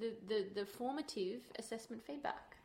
the, 0.00 0.12
the, 0.26 0.46
the 0.60 0.66
formative 0.66 1.42
assessment 1.58 2.02
feedback. 2.04 2.56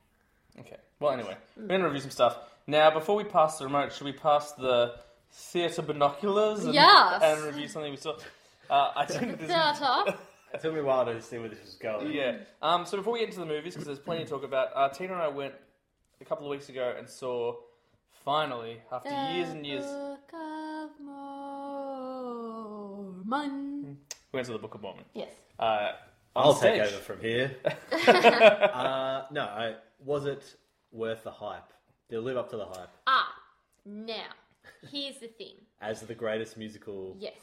Okay. 0.60 0.78
Well, 1.00 1.12
anyway, 1.12 1.36
we're 1.58 1.68
going 1.68 1.82
to 1.82 1.86
review 1.88 2.02
some 2.02 2.12
stuff. 2.12 2.38
Now, 2.68 2.92
before 2.92 3.16
we 3.16 3.24
pass 3.24 3.58
the 3.58 3.66
remote, 3.66 3.94
should 3.94 4.06
we 4.06 4.12
pass 4.14 4.52
the 4.54 4.96
theatre 5.32 5.82
binoculars 5.82 6.66
and, 6.66 6.74
Yes. 6.74 7.22
and 7.24 7.44
review 7.46 7.68
something 7.68 7.92
we 7.92 7.98
saw? 7.98 8.18
Uh, 8.70 8.92
I 8.96 9.06
think 9.06 9.40
this 9.40 9.48
Theatre. 9.50 10.18
It 10.54 10.62
took 10.62 10.74
me 10.74 10.80
a 10.80 10.84
while 10.84 11.06
to 11.06 11.22
see 11.22 11.38
where 11.38 11.50
this 11.50 11.62
was 11.64 11.76
going. 11.76 12.12
Yeah. 12.12 12.38
Um, 12.62 12.86
so 12.86 12.98
before 12.98 13.14
we 13.14 13.20
get 13.20 13.30
into 13.30 13.40
the 13.40 13.46
movies, 13.46 13.74
because 13.76 13.86
there's 13.88 14.00
plenty 14.00 14.24
to 14.24 14.30
talk 14.30 14.44
about, 14.44 14.70
uh, 14.76 14.90
Tina 14.90 15.14
and 15.14 15.22
I 15.22 15.28
went 15.28 15.54
a 16.22 16.26
couple 16.26 16.46
of 16.46 16.52
weeks 16.52 16.70
ago 16.70 16.94
and 16.98 17.08
saw, 17.08 17.56
finally, 18.26 18.82
after 18.92 19.10
years 19.34 19.50
and 19.50 19.66
years, 19.66 19.86
Book 19.86 20.34
of 20.34 20.90
Mormon. 23.30 23.98
we 24.32 24.38
went 24.38 24.48
to 24.48 24.54
the 24.54 24.60
Book 24.60 24.76
of 24.76 24.82
Mormon. 24.82 25.06
Yes. 25.14 25.30
Uh, 25.58 25.92
on 26.36 26.46
I'll 26.46 26.54
stage. 26.54 26.82
take 26.82 26.92
over 26.92 27.02
from 27.02 27.20
here. 27.20 27.56
uh, 28.08 29.24
no, 29.32 29.42
I, 29.42 29.76
was 30.04 30.26
it 30.26 30.56
worth 30.92 31.24
the 31.24 31.32
hype? 31.32 31.74
Did 32.10 32.18
it 32.18 32.22
live 32.22 32.38
up 32.38 32.50
to 32.52 32.58
the 32.58 32.66
hype? 32.66 32.90
Ah, 33.08 33.34
now, 33.86 34.30
here's 34.92 35.18
the 35.18 35.28
thing. 35.28 35.56
As 35.82 36.02
the 36.02 36.16
greatest 36.16 36.58
musical. 36.58 37.16
Yes. 37.20 37.34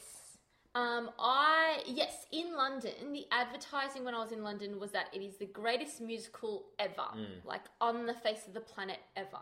Um, 0.75 1.09
I 1.17 1.81
yes, 1.87 2.27
in 2.31 2.55
London, 2.55 3.11
the 3.11 3.25
advertising 3.31 4.05
when 4.05 4.13
I 4.13 4.21
was 4.21 4.31
in 4.31 4.43
London 4.43 4.79
was 4.79 4.91
that 4.91 5.07
it 5.11 5.23
is 5.23 5.37
the 5.37 5.47
greatest 5.47 6.01
musical 6.01 6.65
ever, 6.77 7.07
like 7.43 7.63
on 7.81 8.05
the 8.05 8.13
face 8.13 8.45
of 8.45 8.53
the 8.53 8.59
planet 8.59 8.99
ever. 9.15 9.39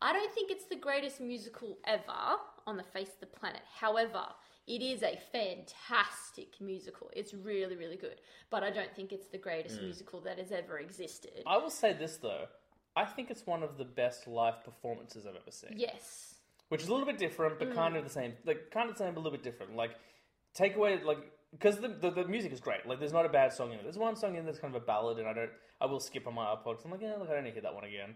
I 0.00 0.14
don't 0.14 0.32
think 0.32 0.50
it's 0.50 0.64
the 0.64 0.76
greatest 0.76 1.20
musical 1.20 1.76
ever 1.86 2.38
on 2.66 2.78
the 2.78 2.82
face 2.82 3.08
of 3.08 3.20
the 3.20 3.26
planet. 3.26 3.60
However, 3.78 4.22
it 4.66 4.82
is 4.82 5.02
a 5.02 5.18
fantastic 5.32 6.60
musical. 6.60 7.10
It's 7.14 7.34
really, 7.34 7.76
really 7.76 7.96
good. 7.96 8.20
But 8.50 8.62
I 8.62 8.70
don't 8.70 8.94
think 8.94 9.12
it's 9.12 9.26
the 9.26 9.38
greatest 9.38 9.80
musical 9.82 10.20
that 10.22 10.38
has 10.38 10.52
ever 10.52 10.78
existed. 10.78 11.42
I 11.46 11.56
will 11.58 11.70
say 11.70 11.92
this, 11.92 12.16
though. 12.18 12.44
I 12.94 13.04
think 13.04 13.30
it's 13.30 13.46
one 13.46 13.62
of 13.62 13.78
the 13.78 13.84
best 13.84 14.26
live 14.28 14.62
performances 14.64 15.26
I've 15.26 15.34
ever 15.36 15.50
seen. 15.50 15.74
Yes. 15.76 16.28
which 16.68 16.82
is 16.82 16.88
a 16.88 16.92
little 16.92 17.06
bit 17.06 17.18
different, 17.18 17.58
but 17.58 17.68
Mm. 17.70 17.74
kind 17.74 17.96
of 17.96 18.04
the 18.04 18.08
same. 18.10 18.34
Like 18.46 18.70
kind 18.70 18.88
of 18.88 18.96
the 18.96 19.04
same, 19.04 19.12
but 19.14 19.20
a 19.20 19.22
little 19.22 19.36
bit 19.38 19.42
different. 19.42 19.76
Like 19.76 19.90
take 20.54 20.74
away 20.76 21.02
like 21.04 21.18
because 21.50 21.76
the, 21.78 21.88
the 21.88 22.10
the 22.10 22.24
music 22.24 22.50
is 22.50 22.60
great. 22.60 22.86
Like 22.86 22.98
there's 22.98 23.12
not 23.12 23.26
a 23.26 23.28
bad 23.28 23.52
song 23.52 23.72
in 23.72 23.78
it. 23.78 23.82
There's 23.82 23.98
one 23.98 24.16
song 24.16 24.36
in 24.36 24.46
that's 24.46 24.58
kind 24.58 24.74
of 24.74 24.82
a 24.82 24.86
ballad, 24.86 25.18
and 25.18 25.28
I 25.28 25.34
don't 25.34 25.50
I 25.82 25.86
will 25.86 26.00
skip 26.00 26.26
on 26.26 26.34
my 26.34 26.46
iPod. 26.46 26.82
I'm 26.82 26.90
like, 26.90 27.02
yeah, 27.02 27.16
look, 27.18 27.28
I 27.28 27.34
don't 27.34 27.44
need 27.44 27.50
to 27.50 27.54
hear 27.56 27.62
that 27.62 27.74
one 27.74 27.84
again. 27.84 28.14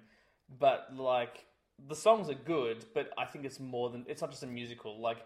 But 0.58 0.88
like 0.96 1.44
the 1.86 1.94
songs 1.94 2.30
are 2.30 2.34
good, 2.34 2.86
but 2.94 3.10
I 3.18 3.26
think 3.26 3.44
it's 3.44 3.60
more 3.60 3.90
than 3.90 4.06
it's 4.08 4.22
not 4.22 4.30
just 4.30 4.42
a 4.42 4.46
musical. 4.46 5.02
Like 5.02 5.18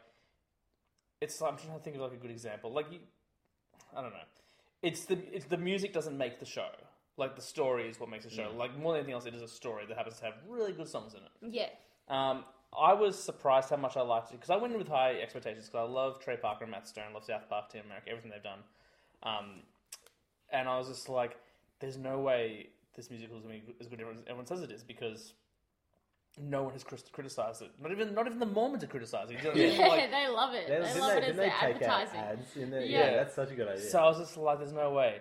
it's 1.21 1.41
I'm 1.43 1.57
trying 1.57 1.77
to 1.77 1.81
think 1.81 1.97
of 1.97 2.03
like 2.03 2.13
a 2.13 2.17
good 2.17 2.31
example. 2.31 2.73
Like 2.73 2.87
you, 2.91 2.99
I 3.97 4.01
don't 4.03 4.13
know. 4.13 4.19
It's 4.83 5.05
the 5.05 5.19
it's 5.33 5.45
the 5.47 5.59
music 5.59 5.93
doesn't 5.93 6.17
make 6.17 6.39
the 6.41 6.47
show. 6.47 6.69
Like 7.17 7.37
the 7.37 7.43
story 7.43 7.89
is 7.89 8.01
what 8.01 8.09
makes 8.09 8.25
the 8.25 8.31
show. 8.31 8.51
Like 8.57 8.79
more 8.79 8.93
than 8.93 9.01
anything 9.01 9.15
else, 9.15 9.27
it 9.27 9.35
is 9.35 9.43
a 9.43 9.49
story 9.49 9.85
that 9.87 9.97
happens 9.97 10.19
to 10.21 10.25
have 10.25 10.35
really 10.49 10.73
good 10.73 10.89
songs 10.89 11.15
in 11.15 11.21
it. 11.21 11.55
Yeah. 11.55 11.69
Um, 12.09 12.45
I 12.79 12.95
was 12.95 13.23
surprised 13.23 13.69
how 13.69 13.77
much 13.77 13.97
I 13.97 14.01
liked 14.01 14.31
it 14.31 14.37
because 14.37 14.49
I 14.51 14.57
went 14.57 14.73
in 14.73 14.79
with 14.79 14.89
high 14.89 15.17
expectations 15.21 15.67
because 15.67 15.89
I 15.89 15.93
love 15.93 16.21
Trey 16.21 16.37
Parker 16.37 16.65
and 16.65 16.71
Matt 16.71 16.89
Stone, 16.89 17.13
love 17.13 17.25
South 17.25 17.49
Park, 17.49 17.71
Team 17.71 17.83
America, 17.85 18.11
everything 18.11 18.31
they've 18.31 18.43
done. 18.43 18.61
Um, 19.23 19.63
and 20.51 20.69
I 20.69 20.79
was 20.79 20.89
just 20.89 21.09
like, 21.09 21.37
"There's 21.81 21.99
no 21.99 22.21
way 22.21 22.69
this 22.97 23.11
musical 23.11 23.37
is 23.37 23.43
going 23.45 23.61
to 23.61 23.67
be 23.67 23.75
as 23.81 23.89
good 23.89 24.01
as 24.01 24.03
everyone- 24.07 24.25
everyone 24.27 24.47
says 24.47 24.63
it 24.63 24.71
is 24.71 24.83
because 24.83 25.35
no 26.43 26.63
one 26.63 26.73
has 26.73 26.85
criticized 26.85 27.63
it. 27.63 27.71
Not 27.83 27.93
even 27.93 28.15
not 28.15 28.27
even 28.27 28.39
the 28.39 28.47
Mormons 28.47 28.83
are 28.83 28.87
criticizing. 28.87 29.37
it. 29.37 29.43
You 29.45 29.49
know 29.49 29.51
what 29.51 29.59
I 29.59 29.63
mean? 29.69 29.81
Yeah, 29.81 29.87
Like, 29.89 30.11
they 30.11 30.29
love 30.29 30.55
it. 30.55 30.69
Then- 30.69 30.83
They 30.83 31.01
love 31.01 31.11
they, 31.13 31.17
it 31.19 31.25
as 31.25 31.37
their 31.37 31.45
they 31.47 31.51
take 31.51 31.83
out 31.83 32.03
advertising. 32.03 32.21
ads 32.21 32.57
in 32.57 32.71
there? 32.71 32.81
Yeah. 32.83 32.99
Yeah. 32.99 33.17
that's 33.17 33.35
such 33.35 33.51
a 33.51 33.55
good 33.55 33.69
idea. 33.69 33.83
So 33.91 33.99
I 33.99 34.05
was 34.09 34.19
just 34.19 34.37
like, 34.37 34.59
"There's 34.59 34.73
no 34.73 34.91
way." 34.93 35.19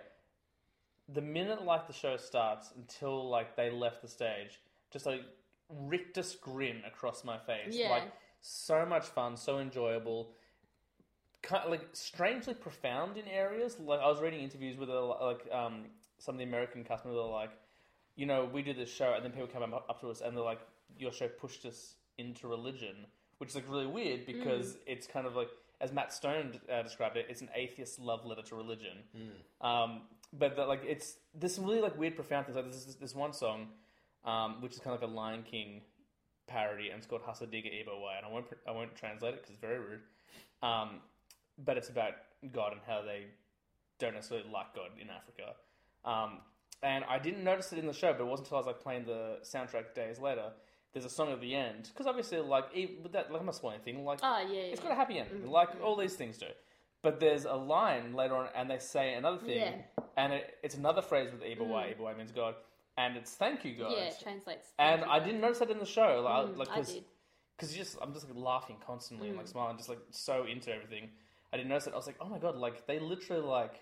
The 1.10 1.22
minute 1.22 1.64
like 1.64 1.88
the 1.88 1.94
show 1.94 2.18
starts 2.18 2.72
until 2.76 3.28
like 3.30 3.56
they 3.56 3.70
left 3.72 4.02
the 4.02 4.08
stage, 4.08 4.60
just 4.92 5.06
like 5.06 5.22
rictus 5.70 6.36
grin 6.36 6.82
across 6.88 7.24
my 7.24 7.38
face. 7.38 7.76
Yeah. 7.76 7.90
Like 7.90 8.12
so 8.42 8.86
much 8.86 9.06
fun, 9.06 9.36
so 9.36 9.60
enjoyable. 9.60 10.32
Kind 11.42 11.64
of, 11.66 11.72
like 11.72 11.88
strangely 11.94 12.54
profound 12.54 13.18
in 13.18 13.28
areas. 13.28 13.78
Like 13.80 14.00
I 14.02 14.08
was 14.08 14.22
reading 14.22 14.42
interviews 14.42 14.78
with 14.78 14.90
a, 14.90 15.00
like 15.00 15.42
um, 15.52 15.86
some 16.18 16.36
of 16.36 16.40
the 16.40 16.44
American 16.46 16.84
customers 16.84 17.16
that 17.16 17.22
are 17.22 17.32
like, 17.32 17.52
you 18.16 18.26
know, 18.26 18.50
we 18.52 18.62
do 18.62 18.74
this 18.74 18.94
show, 18.94 19.14
and 19.16 19.24
then 19.24 19.32
people 19.32 19.48
come 19.48 19.64
up, 19.74 19.86
up 19.90 20.02
to 20.02 20.10
us 20.10 20.22
and 20.22 20.36
they're 20.36 20.44
like, 20.44 20.60
your 20.98 21.12
show 21.12 21.28
pushed 21.28 21.66
us 21.66 21.96
into 22.18 22.48
religion, 22.48 23.06
which 23.38 23.50
is 23.50 23.56
like 23.56 23.70
really 23.70 23.88
weird 23.88 24.26
because 24.26 24.78
it's 24.86 25.08
kind 25.08 25.26
of 25.26 25.36
like, 25.36 25.50
as 25.82 25.94
Matt 25.94 26.12
Stone 26.14 26.60
uh, 26.72 26.82
described 26.82 27.16
it, 27.18 27.28
it's 27.30 27.42
an 27.42 27.50
atheist 27.56 28.00
love 28.00 28.26
letter 28.26 28.42
to 28.44 28.56
religion. 28.56 28.98
Um, 29.62 30.02
but 30.34 30.56
the, 30.56 30.66
like, 30.66 30.84
it's 30.86 31.16
there's 31.34 31.56
some 31.56 31.66
really 31.66 31.82
like 31.82 31.98
weird, 31.98 32.16
profound 32.16 32.46
things. 32.46 32.56
Like 32.56 32.66
there's 32.66 32.86
this, 32.86 32.96
this 32.96 33.16
one 33.16 33.34
song, 33.34 33.70
um, 34.26 34.62
which 34.62 34.74
is 34.74 34.80
kind 34.80 34.94
of 34.94 35.02
like 35.02 35.10
a 35.10 35.14
Lion 35.14 35.44
King 35.44 35.82
parody, 36.48 36.90
and 36.90 36.98
it's 36.98 37.08
called 37.08 37.22
Hasa 37.22 37.48
Diga 37.48 37.68
Eebowai, 37.68 38.18
and 38.18 38.26
I 38.26 38.30
won't 38.30 38.46
I 38.68 38.72
won't 38.72 38.96
translate 38.96 39.34
it 39.36 39.42
because 39.42 39.52
it's 39.52 39.60
very 39.60 39.80
rude. 39.80 40.02
Um, 40.62 41.00
but 41.58 41.78
it's 41.78 41.90
about 41.90 42.14
God 42.52 42.74
and 42.74 42.82
how 42.86 43.02
they 43.02 43.26
don't 44.00 44.14
necessarily 44.14 44.48
like 44.52 44.74
God 44.76 44.90
in 45.00 45.10
Africa. 45.10 45.56
Um, 46.06 46.40
and 46.82 47.04
I 47.06 47.20
didn't 47.20 47.44
notice 47.44 47.74
it 47.74 47.80
in 47.80 47.88
the 47.88 47.94
show, 47.94 48.14
but 48.14 48.22
it 48.22 48.28
wasn't 48.28 48.48
until 48.48 48.58
I 48.58 48.62
was 48.62 48.68
like 48.68 48.82
playing 48.82 49.06
the 49.06 49.40
soundtrack 49.44 49.94
days 49.94 50.20
later. 50.20 50.52
There's 50.94 51.06
a 51.06 51.10
song 51.10 51.32
at 51.32 51.40
the 51.40 51.54
end 51.56 51.90
because 51.94 52.08
obviously, 52.08 52.40
like, 52.40 52.66
even 52.74 53.04
with 53.04 53.12
that, 53.12 53.32
like, 53.32 53.40
I'm 53.40 53.46
not 53.46 53.56
spoiling 53.56 53.76
anything. 53.86 54.04
Like, 54.04 54.20
Oh, 54.24 54.40
yeah, 54.52 54.62
it's 54.62 54.82
got 54.82 54.92
a 54.92 54.96
happy 54.96 55.20
ending, 55.20 55.50
like 55.50 55.70
all 55.84 55.96
these 55.96 56.16
things 56.16 56.38
do. 56.38 56.48
But 57.02 57.20
there's 57.20 57.46
a 57.46 57.54
line 57.54 58.14
later 58.14 58.36
on, 58.36 58.50
and 58.56 58.70
they 58.70 58.80
say 58.80 59.14
another 59.14 59.38
thing, 59.38 59.58
Yeah. 59.58 60.04
and 60.18 60.34
it, 60.34 60.58
it's 60.64 60.76
another 60.76 61.02
phrase 61.02 61.32
with 61.32 61.42
Iba 61.42 61.66
Way. 61.68 61.96
Iba 61.98 62.18
means 62.18 62.32
God, 62.32 62.56
and 62.98 63.16
it's 63.16 63.36
thank 63.36 63.64
you, 63.64 63.76
God. 63.76 63.92
Yeah, 63.92 64.06
it 64.06 64.20
translates. 64.22 64.68
and 64.80 65.04
I 65.06 65.20
didn't 65.20 65.42
notice 65.42 65.60
that 65.60 65.70
in 65.70 65.80
the 65.80 65.86
show, 65.86 66.22
like, 66.22 66.48
Mm, 66.48 66.58
like 66.58 66.68
cause, 66.70 66.94
did. 66.96 67.04
because 67.56 67.74
just 67.76 67.98
I'm 68.02 68.12
just 68.14 68.28
like 68.28 68.36
laughing 68.38 68.78
constantly 68.86 69.30
and 69.30 69.38
like 69.38 69.46
Mm. 69.46 69.52
smiling, 69.52 69.78
just 69.78 69.90
like 69.90 70.00
so 70.10 70.46
into 70.46 70.74
everything. 70.74 71.10
I 71.54 71.58
didn't 71.58 71.70
notice 71.70 71.88
it. 71.88 71.94
I 71.94 71.98
was 71.98 72.08
like, 72.08 72.18
oh 72.20 72.28
my 72.28 72.40
god, 72.40 72.56
like 72.58 72.86
they 72.88 73.00
literally 73.00 73.44
like 73.44 73.80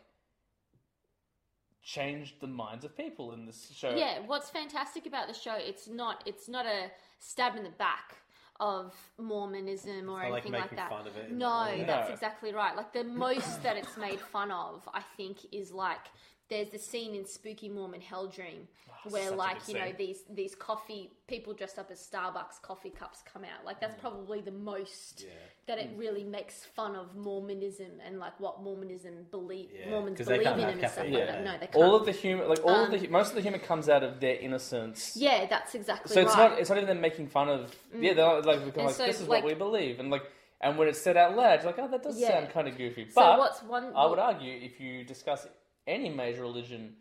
changed 1.88 2.41
the 2.41 2.48
minds 2.48 2.84
of 2.84 2.96
people 2.98 3.32
in 3.32 3.46
this 3.46 3.72
show. 3.74 3.96
Yeah, 3.96 4.20
what's 4.25 4.50
fantastic 4.50 5.06
about 5.06 5.27
the 5.29 5.34
show, 5.34 5.56
it's 5.56 5.88
not 5.88 6.22
it's 6.25 6.50
not 6.50 6.65
a 6.65 6.91
stab 7.20 7.56
in 7.56 7.63
the 7.63 7.70
back 7.70 8.17
of 8.60 8.94
Mormonism 9.17 10.10
or 10.10 10.22
not 10.24 10.32
like 10.32 10.44
anything 10.44 10.51
like, 10.51 10.62
making 10.63 10.75
that. 10.77 10.89
fun 10.89 11.08
of 11.08 11.15
it. 11.15 11.32
No, 11.32 11.75
No. 11.77 11.86
that's 11.86 12.12
exactly 12.12 12.51
right. 12.53 12.75
Like 12.75 12.91
the 12.91 13.03
most 13.06 13.63
that 13.63 13.77
it's 13.77 13.96
made 13.98 14.20
fun 14.20 14.51
of, 14.51 14.88
I 14.94 15.01
think, 15.15 15.38
is 15.53 15.72
like 15.72 16.01
there's 16.50 16.70
the 16.70 16.79
scene 16.79 17.15
in 17.15 17.25
Spooky 17.25 17.70
Mormon 17.70 18.01
Hell 18.01 18.27
Dream 18.27 18.67
where 19.11 19.31
like 19.31 19.67
you 19.67 19.73
know 19.75 19.91
these 19.97 20.23
these 20.29 20.55
coffee 20.55 21.11
people 21.27 21.53
dressed 21.53 21.77
up 21.79 21.89
as 21.91 21.99
Starbucks 21.99 22.61
coffee 22.61 22.89
cups 22.89 23.21
come 23.31 23.43
out. 23.43 23.65
Like 23.65 23.77
Mm. 23.77 23.81
that's 23.81 23.95
probably 23.99 24.41
the 24.41 24.51
most 24.51 25.25
that 25.65 25.77
it 25.77 25.89
really 25.95 26.23
makes 26.23 26.63
fun 26.63 26.95
of 26.95 27.15
Mormonism 27.15 27.99
and 28.05 28.19
like 28.19 28.39
what 28.39 28.61
Mormonism 28.63 29.25
believe 29.31 29.69
Yeah, 29.73 29.89
Mormons 29.89 30.17
'cause 30.17 30.27
they 30.27 30.37
believe 30.37 30.53
in 30.53 30.59
have 30.59 30.69
and 30.69 30.79
stuff 30.79 30.95
caffeine, 30.95 31.13
like 31.13 31.27
that. 31.27 31.43
No, 31.43 31.51
they 31.53 31.67
can't. 31.67 31.75
all 31.75 31.95
of 31.95 32.05
the 32.05 32.11
humor, 32.11 32.45
like 32.45 32.63
all 32.63 32.83
of 32.85 32.93
Um, 32.93 32.99
the 32.99 33.07
most 33.07 33.29
of 33.29 33.35
the 33.35 33.41
humor 33.41 33.59
comes 33.59 33.89
out 33.89 34.03
of 34.03 34.19
their 34.19 34.35
innocence. 34.35 35.15
yeah, 35.17 35.45
that's 35.47 35.75
exactly 35.75 36.13
So 36.13 36.21
it's 36.21 36.35
right. 36.35 36.51
not 36.51 36.59
it's 36.59 36.69
not 36.69 36.77
even 36.77 36.87
them 36.87 37.01
making 37.01 37.27
fun 37.27 37.49
of 37.49 37.75
yeah 37.93 38.13
they're 38.13 38.25
not, 38.25 38.45
like 38.45 38.59
like 38.75 38.89
so, 38.95 39.05
this 39.05 39.19
is 39.21 39.27
like- 39.27 39.43
what 39.43 39.51
we 39.51 39.55
believe 39.55 39.99
and 39.99 40.09
like 40.09 40.23
and 40.59 40.77
when 40.77 40.87
it's 40.87 40.99
said 40.99 41.15
out 41.17 41.35
loud 41.35 41.61
you're 41.61 41.71
like 41.71 41.77
oh 41.79 41.87
that 41.87 42.01
does 42.01 42.19
Yeah. 42.19 42.29
sound 42.29 42.49
kind 42.49 42.67
of 42.67 42.77
goofy. 42.77 43.09
So 43.09 43.15
But 43.21 43.37
what's 43.39 43.61
one- 43.61 43.93
I 43.95 44.05
would 44.05 44.17
argue 44.19 44.53
if 44.53 44.79
you 44.79 45.03
discuss 45.03 45.47
any 45.85 46.09
major 46.09 46.41
religion, 46.41 46.95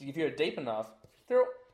if 0.00 0.16
you're 0.16 0.30
deep 0.30 0.58
enough, 0.58 0.86
they're 0.88 0.97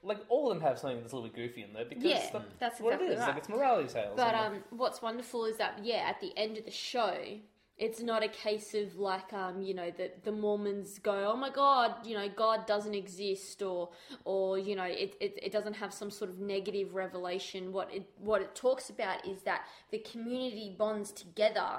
like 0.04 0.18
all 0.28 0.50
of 0.50 0.56
them 0.58 0.62
have 0.66 0.78
something 0.78 1.00
that's 1.00 1.12
a 1.12 1.16
little 1.16 1.28
bit 1.30 1.37
goofy 1.37 1.62
in 1.62 1.73
there 1.73 1.84
because 1.84 2.04
Yeah, 2.04 2.30
that- 2.32 2.42
that's 2.61 2.80
what 2.80 2.92
exactly 2.94 3.08
it 3.08 3.12
is. 3.14 3.18
right. 3.20 3.28
Like 3.28 3.37
it's 3.38 3.49
morality 3.49 3.88
tales. 3.88 4.12
But 4.16 4.34
and, 4.34 4.56
um, 4.56 4.64
what's 4.70 5.00
wonderful 5.02 5.44
is 5.46 5.56
that 5.56 5.80
yeah, 5.82 6.06
at 6.08 6.20
the 6.20 6.32
end 6.37 6.58
of 6.58 6.64
the 6.64 6.70
show, 6.70 7.16
it's 7.76 8.00
not 8.00 8.22
a 8.22 8.28
case 8.28 8.72
of 8.74 8.96
like 8.96 9.32
um, 9.32 9.60
you 9.60 9.74
know, 9.74 9.90
the 9.90 10.12
the 10.22 10.30
Mormons 10.32 10.98
go, 11.00 11.32
oh 11.32 11.36
my 11.36 11.50
God, 11.50 11.94
you 12.06 12.14
know, 12.16 12.28
God 12.28 12.66
doesn't 12.66 12.94
exist, 12.94 13.62
or 13.62 13.90
or 14.24 14.58
you 14.58 14.76
know, 14.76 14.84
it, 14.84 15.16
it, 15.20 15.38
it 15.42 15.52
doesn't 15.52 15.74
have 15.74 15.92
some 15.92 16.10
sort 16.10 16.30
of 16.30 16.38
negative 16.38 16.94
revelation. 16.94 17.72
What 17.72 17.92
it 17.92 18.08
what 18.18 18.42
it 18.42 18.54
talks 18.54 18.90
about 18.90 19.26
is 19.26 19.42
that 19.42 19.62
the 19.90 19.98
community 19.98 20.76
bonds 20.78 21.10
together, 21.10 21.78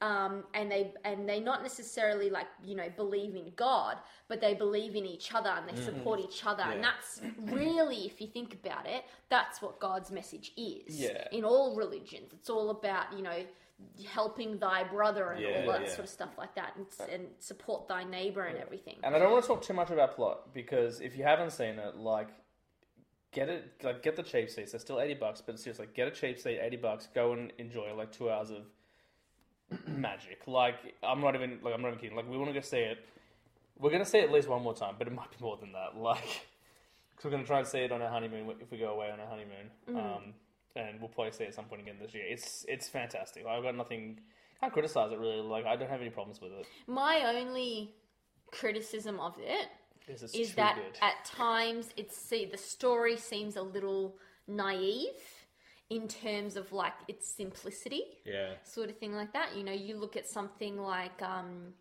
um, 0.00 0.44
and 0.54 0.70
they 0.70 0.92
and 1.04 1.28
they 1.28 1.40
not 1.40 1.62
necessarily 1.62 2.30
like 2.30 2.46
you 2.64 2.76
know 2.76 2.88
believe 2.96 3.34
in 3.34 3.52
God, 3.56 3.96
but 4.28 4.40
they 4.40 4.54
believe 4.54 4.94
in 4.94 5.04
each 5.04 5.34
other 5.34 5.50
and 5.50 5.68
they 5.68 5.80
support 5.82 6.20
each 6.20 6.46
other, 6.46 6.62
and 6.62 6.82
that's 6.82 7.20
really, 7.38 8.06
if 8.06 8.20
you 8.20 8.28
think 8.28 8.54
about 8.54 8.86
it, 8.86 9.04
that's 9.30 9.60
what 9.60 9.80
God's 9.80 10.10
message 10.12 10.52
is 10.56 11.00
Yeah. 11.00 11.26
in 11.32 11.44
all 11.44 11.74
religions. 11.74 12.32
It's 12.32 12.48
all 12.50 12.70
about, 12.70 13.12
you 13.16 13.22
know, 13.22 13.44
helping 14.08 14.58
thy 14.58 14.84
brother 14.84 15.30
and 15.32 15.42
Yeah, 15.42 15.60
all 15.66 15.72
that 15.72 15.82
yeah. 15.82 15.88
sort 15.88 16.00
of 16.00 16.08
stuff 16.08 16.30
like 16.38 16.54
that 16.54 16.76
and, 16.76 16.86
and 17.10 17.26
support 17.38 17.88
thy 17.88 18.04
neighbor 18.04 18.42
and 18.42 18.58
everything. 18.58 18.96
And 19.02 19.14
I 19.14 19.18
don't 19.18 19.32
want 19.32 19.44
to 19.44 19.48
talk 19.48 19.62
too 19.62 19.74
much 19.74 19.90
about 19.90 20.14
plot 20.16 20.52
because 20.54 21.00
if 21.00 21.16
you 21.16 21.24
haven't 21.24 21.50
seen 21.50 21.78
it, 21.78 21.96
like 21.96 22.28
get 23.32 23.48
it, 23.48 23.72
like 23.82 24.02
get 24.02 24.16
the 24.16 24.22
cheap 24.22 24.50
seats. 24.50 24.72
They're 24.72 24.80
still 24.80 25.00
eighty 25.00 25.14
bucks, 25.14 25.42
but 25.44 25.58
seriously, 25.58 25.86
get 25.94 26.08
a 26.08 26.10
cheap 26.10 26.38
seat, 26.38 26.58
eighty 26.60 26.76
bucks. 26.76 27.08
Go 27.14 27.32
and 27.32 27.52
enjoy 27.58 27.94
like 27.94 28.12
two 28.12 28.30
hours 28.30 28.50
of 28.50 29.78
magic. 29.88 30.42
Like 30.46 30.76
I'm 31.02 31.20
not 31.20 31.34
even 31.34 31.58
like 31.62 31.74
I'm 31.74 31.82
not 31.82 31.88
even 31.88 32.00
kidding. 32.00 32.16
Like 32.16 32.28
we 32.30 32.36
want 32.36 32.50
to 32.50 32.54
go 32.54 32.60
see 32.60 32.78
it. 32.78 32.98
We're 33.78 33.90
gonna 33.90 34.04
see 34.04 34.18
it 34.18 34.24
at 34.24 34.32
least 34.32 34.48
one 34.48 34.62
more 34.62 34.74
time, 34.74 34.94
but 34.98 35.08
it 35.08 35.12
might 35.12 35.30
be 35.30 35.36
more 35.40 35.56
than 35.56 35.72
that. 35.72 35.96
Like 36.00 36.46
because 37.10 37.24
we're 37.24 37.30
gonna 37.30 37.44
try 37.46 37.58
and 37.60 37.66
see 37.68 37.78
it 37.78 37.92
on 37.92 38.02
our 38.02 38.08
honeymoon 38.08 38.52
if 38.60 38.70
we 38.72 38.78
go 38.78 38.88
away 38.92 39.10
on 39.10 39.20
our 39.20 39.26
honeymoon. 39.26 39.70
Um, 39.88 40.34
and 40.76 41.00
we'll 41.00 41.08
probably 41.08 41.32
see 41.32 41.44
it 41.44 41.48
at 41.48 41.54
some 41.54 41.66
point 41.66 41.82
again 41.82 41.96
this 42.00 42.14
year. 42.14 42.24
It's 42.26 42.64
it's 42.68 42.88
fantastic. 42.88 43.46
I've 43.46 43.62
got 43.62 43.76
nothing. 43.76 44.20
I 44.56 44.66
can't 44.66 44.72
criticize 44.72 45.12
it 45.12 45.18
really. 45.18 45.40
Like 45.40 45.66
I 45.66 45.76
don't 45.76 45.90
have 45.90 46.00
any 46.00 46.10
problems 46.10 46.40
with 46.40 46.52
it. 46.52 46.66
My 46.86 47.22
only 47.36 47.94
criticism 48.50 49.18
of 49.20 49.34
It's 50.06 50.22
is 50.34 50.54
that 50.54 50.76
good. 50.76 50.98
at 51.02 51.24
times 51.24 51.90
it's 51.96 52.16
see 52.16 52.44
the 52.44 52.58
story 52.58 53.16
seems 53.16 53.56
a 53.56 53.62
little 53.62 54.16
naive 54.46 55.08
in 55.90 56.08
terms 56.08 56.56
of 56.56 56.72
like 56.72 56.94
its 57.08 57.26
simplicity. 57.28 58.02
Yeah. 58.24 58.54
sort 58.64 58.90
of 58.90 58.98
thing 58.98 59.12
like 59.14 59.32
that. 59.32 59.56
You 59.56 59.64
know, 59.64 59.72
you 59.72 59.96
look 59.96 60.16
at 60.16 60.26
something 60.28 60.78
like 60.78 61.20
um, 61.22 61.74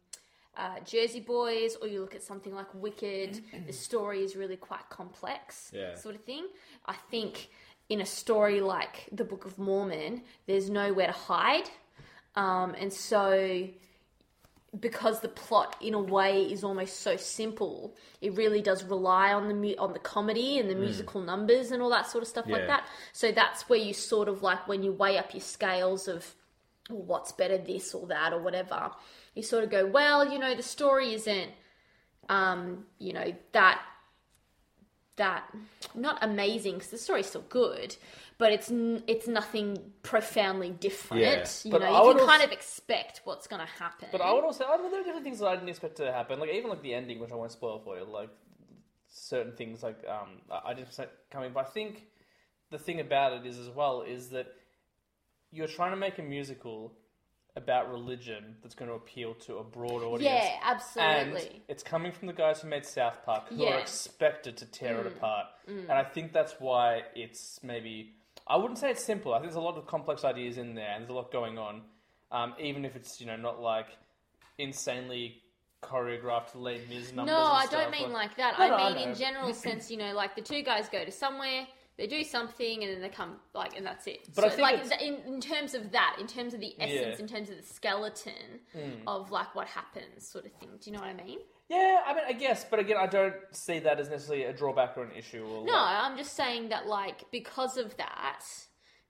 uh, 0.58 0.80
Jersey 0.86 1.20
Boys, 1.22 1.76
or 1.82 1.88
you 1.88 2.02
look 2.02 2.14
at 2.16 2.22
something 2.24 2.54
like 2.54 2.74
Wicked. 2.74 3.42
the 3.66 3.74
story 3.74 4.24
is 4.24 4.36
really 4.36 4.58
quite 4.58 4.88
complex, 4.90 5.72
Yeah. 5.74 5.96
sort 5.96 6.16
of 6.16 6.24
thing. 6.26 6.48
I 6.86 6.94
think 7.10 7.50
in 7.90 8.02
a 8.02 8.06
story 8.06 8.62
like 8.62 9.10
the 9.12 9.24
Book 9.24 9.46
of 9.46 9.58
Mormon, 9.58 10.22
there's 10.48 10.70
nowhere 10.70 11.08
to 11.08 11.14
hide, 11.14 11.70
um, 12.36 12.76
and 12.80 12.92
so 12.92 13.68
because 14.80 15.20
the 15.20 15.28
plot 15.28 15.76
in 15.82 15.94
a 15.94 16.00
way 16.00 16.42
is 16.42 16.64
almost 16.64 17.02
so 17.02 17.16
simple 17.16 17.96
it 18.22 18.36
really 18.36 18.60
does 18.60 18.84
rely 18.84 19.32
on 19.32 19.48
the 19.48 19.54
mu- 19.54 19.76
on 19.78 19.94
the 19.94 20.00
comedy 20.00 20.58
and 20.58 20.68
the 20.68 20.74
musical 20.74 21.22
numbers 21.22 21.70
and 21.70 21.80
all 21.80 21.92
that 21.92 22.10
sort 22.10 22.24
of 22.24 22.28
stuff 22.28 22.48
like 22.48 22.66
that. 22.66 22.88
So 23.12 23.32
that's 23.32 23.70
where 23.70 23.78
you 23.78 23.94
sort 23.94 24.28
of 24.28 24.42
like 24.42 24.68
when 24.68 24.82
you 24.82 24.92
weigh 24.92 25.20
up 25.20 25.32
your 25.32 25.42
scales 25.42 26.08
of 26.08 26.34
well, 26.90 27.04
what's 27.04 27.32
better 27.32 27.58
this 27.58 27.94
or 27.94 28.08
that 28.08 28.34
or 28.34 28.42
whatever 28.42 28.92
you 29.36 29.44
sort 29.44 29.64
of 29.64 29.70
go 29.70 29.86
well 29.86 30.32
you 30.32 30.38
know 30.38 30.54
the 30.56 30.64
story 30.64 31.14
isn't 31.14 31.52
um 32.30 32.86
you 33.00 33.14
know 33.14 33.34
that 33.54 33.82
that 35.16 35.44
not 35.96 36.18
amazing 36.22 36.74
because 36.76 36.90
the 36.90 36.98
story's 36.98 37.28
still 37.28 37.46
good 37.50 37.96
but 38.40 38.52
it's 38.52 38.72
n- 38.72 39.04
it's 39.08 39.28
nothing 39.28 39.94
profoundly 40.02 40.72
different 40.72 41.22
Yeah. 41.24 41.46
you 41.64 41.72
But 41.72 41.82
know 41.82 41.94
I 41.94 42.00
you 42.02 42.08
would 42.08 42.18
can 42.18 42.26
kind 42.28 42.42
also- 42.42 42.46
of 42.46 42.52
expect 42.52 43.22
what's 43.24 43.46
going 43.48 43.60
to 43.62 43.72
happen 43.84 44.08
But 44.12 44.22
I 44.22 44.34
would 44.34 44.44
also, 44.44 44.66
I 44.66 44.78
mean, 44.78 44.90
there 44.92 45.02
are 45.02 45.04
different 45.04 45.24
things 45.24 45.40
that 45.40 45.48
I 45.48 45.56
didn't 45.56 45.70
expect 45.70 45.98
to 45.98 46.12
happen. 46.12 46.40
Like 46.40 46.50
even 46.50 46.70
like 46.72 46.82
the 46.82 46.94
ending, 46.96 47.20
which 47.20 47.32
I 47.32 47.36
won't 47.36 47.52
spoil 47.52 47.80
for 47.80 47.98
you. 47.98 48.06
Like 48.06 48.30
certain 49.08 49.54
things, 49.56 49.84
like 49.84 50.00
um, 50.08 50.42
I 50.52 50.70
I 50.70 50.74
didn't 50.74 50.88
expect 50.88 51.30
coming. 51.30 51.52
But 51.54 51.68
I 51.68 51.70
think 51.70 52.08
the 52.72 52.80
thing 52.80 53.00
about 53.00 53.34
it 53.34 53.46
is 53.46 53.60
as 53.60 53.70
well 53.70 54.02
is 54.02 54.30
that 54.30 54.48
you're 55.52 55.68
trying 55.68 55.92
to 55.92 55.98
make 55.98 56.18
a 56.18 56.24
musical 56.24 56.92
about 57.56 57.92
religion 57.92 58.56
that's 58.64 58.74
going 58.74 58.90
to 58.90 58.96
appeal 58.96 59.36
to 59.36 59.58
a 59.58 59.64
broad 59.64 60.02
audience. 60.02 60.24
Yeah, 60.44 60.60
absolutely. 60.64 61.48
And 61.48 61.62
it's 61.68 61.84
coming 61.84 62.12
from 62.12 62.28
the 62.28 62.34
guys 62.34 62.62
who 62.62 62.68
made 62.68 62.86
South 62.86 63.24
Park, 63.26 63.50
who 63.50 63.64
Yeah. 63.64 63.76
are 63.76 63.80
expected 63.80 64.58
to 64.58 64.66
tear 64.66 64.96
Mm. 64.96 65.00
it 65.02 65.08
apart. 65.08 65.46
And 65.68 65.92
I 65.92 66.04
think 66.04 66.34
that's 66.34 66.60
why 66.60 67.04
it's 67.16 67.62
maybe. 67.64 68.14
I 68.48 68.58
wouldn't 68.58 68.80
say 68.80 68.90
it's 68.92 69.04
simple. 69.04 69.34
I 69.34 69.38
think 69.38 69.52
there's 69.52 69.56
a 69.56 69.62
lot 69.62 69.78
of 69.78 69.86
complex 69.86 70.24
ideas 70.26 70.58
in 70.58 70.74
there, 70.74 70.90
and 70.94 71.04
there's 71.04 71.12
a 71.12 71.14
lot 71.14 71.32
going 71.32 71.58
on. 71.58 71.84
Um, 72.32 72.56
even 72.60 72.84
if 72.86 72.96
it's 72.96 73.22
you 73.22 73.28
know 73.28 73.36
not 73.38 73.62
like 73.62 73.88
insanely 74.58 75.42
choreographed 75.82 76.56
Les 76.56 76.80
Mis 76.90 77.12
numbers. 77.14 77.34
No, 77.36 77.44
I 77.44 77.66
don't 77.68 77.92
mean 77.92 78.12
like 78.12 78.36
that. 78.38 78.58
No, 78.58 78.68
no, 78.70 78.74
I 78.76 78.90
I 78.90 78.94
mean 78.96 79.10
in 79.10 79.16
general 79.16 79.54
sense, 79.68 79.92
you 79.92 79.98
know, 79.98 80.14
like 80.14 80.36
the 80.36 80.42
two 80.42 80.62
guys 80.64 80.90
go 80.90 81.04
to 81.06 81.12
somewhere, 81.12 81.68
they 81.98 82.08
do 82.08 82.24
something, 82.24 82.84
and 82.84 82.92
then 82.92 83.02
they 83.02 83.10
come 83.10 83.38
like, 83.54 83.78
and 83.78 83.86
that's 83.86 84.08
it. 84.08 84.28
But 84.36 84.46
I 84.46 84.50
so, 84.50 84.56
think 84.56 84.90
like 84.92 85.02
in, 85.02 85.16
in 85.34 85.42
terms 85.42 85.74
of 85.74 85.92
that, 85.92 86.18
in 86.20 86.28
terms 86.28 86.54
of 86.54 86.60
the 86.60 86.74
essence, 86.80 87.16
Yeah. 87.18 87.24
In 87.24 87.28
terms 87.28 87.50
of 87.50 87.58
the 87.58 87.64
skeleton 87.64 88.60
mm. 88.76 89.02
of 89.06 89.32
like 89.32 89.54
what 89.56 89.68
happens, 89.68 90.28
sort 90.28 90.46
of 90.46 90.54
thing. 90.54 90.70
Do 90.82 90.90
you 90.90 90.96
know 90.96 91.02
what 91.02 91.10
I 91.10 91.24
mean? 91.24 91.40
Yeah, 91.70 92.02
I 92.06 92.14
mean, 92.14 92.24
I 92.28 92.34
guess, 92.34 92.66
but 92.70 92.80
again, 92.80 92.98
I 93.00 93.08
don't 93.08 93.36
see 93.52 93.80
that 93.80 94.00
as 94.00 94.10
necessarily 94.10 94.46
a 94.46 94.54
drawback 94.54 94.98
or 94.98 95.04
an 95.04 95.12
issue. 95.16 95.44
Or 95.44 95.66
No, 95.66 95.74
like- 95.74 96.04
I'm 96.04 96.18
just 96.18 96.36
saying 96.36 96.70
that 96.70 96.88
like 96.88 97.24
because 97.32 97.78
of 97.78 97.96
that, 97.98 98.42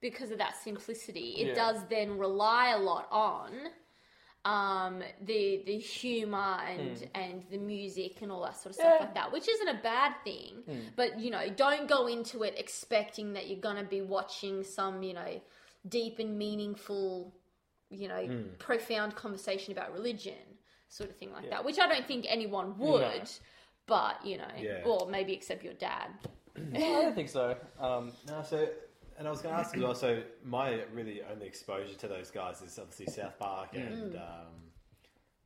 because 0.01 0.31
of 0.31 0.37
that 0.37 0.55
simplicity, 0.61 1.35
it 1.37 1.47
Yeah. 1.47 1.53
does 1.53 1.85
then 1.89 2.17
rely 2.17 2.71
a 2.71 2.77
lot 2.79 3.07
on 3.11 3.69
um 4.45 5.01
the 5.21 5.63
the 5.65 5.77
humor 5.77 6.57
and 6.67 7.09
and 7.15 7.43
the 7.49 7.57
music 7.57 8.21
and 8.21 8.29
all 8.31 8.41
that 8.43 8.57
sort 8.57 8.67
of 8.71 8.75
stuff. 8.75 8.93
Yeah. 8.99 9.05
Like 9.05 9.13
that 9.15 9.31
which 9.31 9.47
isn't 9.47 9.67
a 9.69 9.79
bad 9.81 10.13
thing 10.25 10.63
but 10.97 11.17
you 11.19 11.31
know 11.31 11.47
don't 11.49 11.87
go 11.87 12.07
into 12.07 12.43
it 12.43 12.53
expecting 12.57 13.33
that 13.33 13.47
you're 13.47 13.61
going 13.61 13.77
to 13.77 13.83
be 13.89 14.01
watching 14.01 14.63
some 14.63 15.01
you 15.01 15.13
know 15.13 15.39
deep 15.87 16.19
and 16.19 16.37
meaningful 16.37 17.33
you 17.89 18.07
know 18.07 18.25
Hmm. 18.25 18.41
profound 18.59 19.15
conversation 19.15 19.71
about 19.71 19.93
religion 19.93 20.33
sort 20.89 21.09
of 21.09 21.15
thing 21.15 21.31
like 21.31 21.49
that 21.49 21.63
which 21.63 21.79
i 21.79 21.87
don't 21.87 22.05
think 22.05 22.25
anyone 22.27 22.77
would 22.77 23.29
but 23.87 24.25
you 24.25 24.37
know 24.37 24.51
Yeah. 24.59 24.81
or 24.85 25.07
maybe 25.09 25.31
except 25.33 25.63
your 25.63 25.73
dad 25.75 26.09
No, 26.55 26.79
I 26.99 27.01
don't 27.03 27.15
think 27.15 27.29
so. 27.29 27.55
Um, 27.79 28.11
No, 28.27 28.43
so 28.43 28.67
and 29.17 29.27
I 29.27 29.31
was 29.31 29.41
going 29.41 29.53
to 29.55 29.59
ask 29.61 29.75
as 29.75 29.81
well. 29.81 29.95
So 29.95 30.21
my 30.43 30.81
really 30.93 31.21
only 31.31 31.45
exposure 31.47 31.95
to 31.95 32.07
those 32.07 32.31
guys 32.31 32.61
is 32.61 32.77
obviously 32.79 33.07
South 33.07 33.37
Park 33.39 33.73
Mm. 33.73 33.87
and 33.91 34.15
um, 34.15 34.71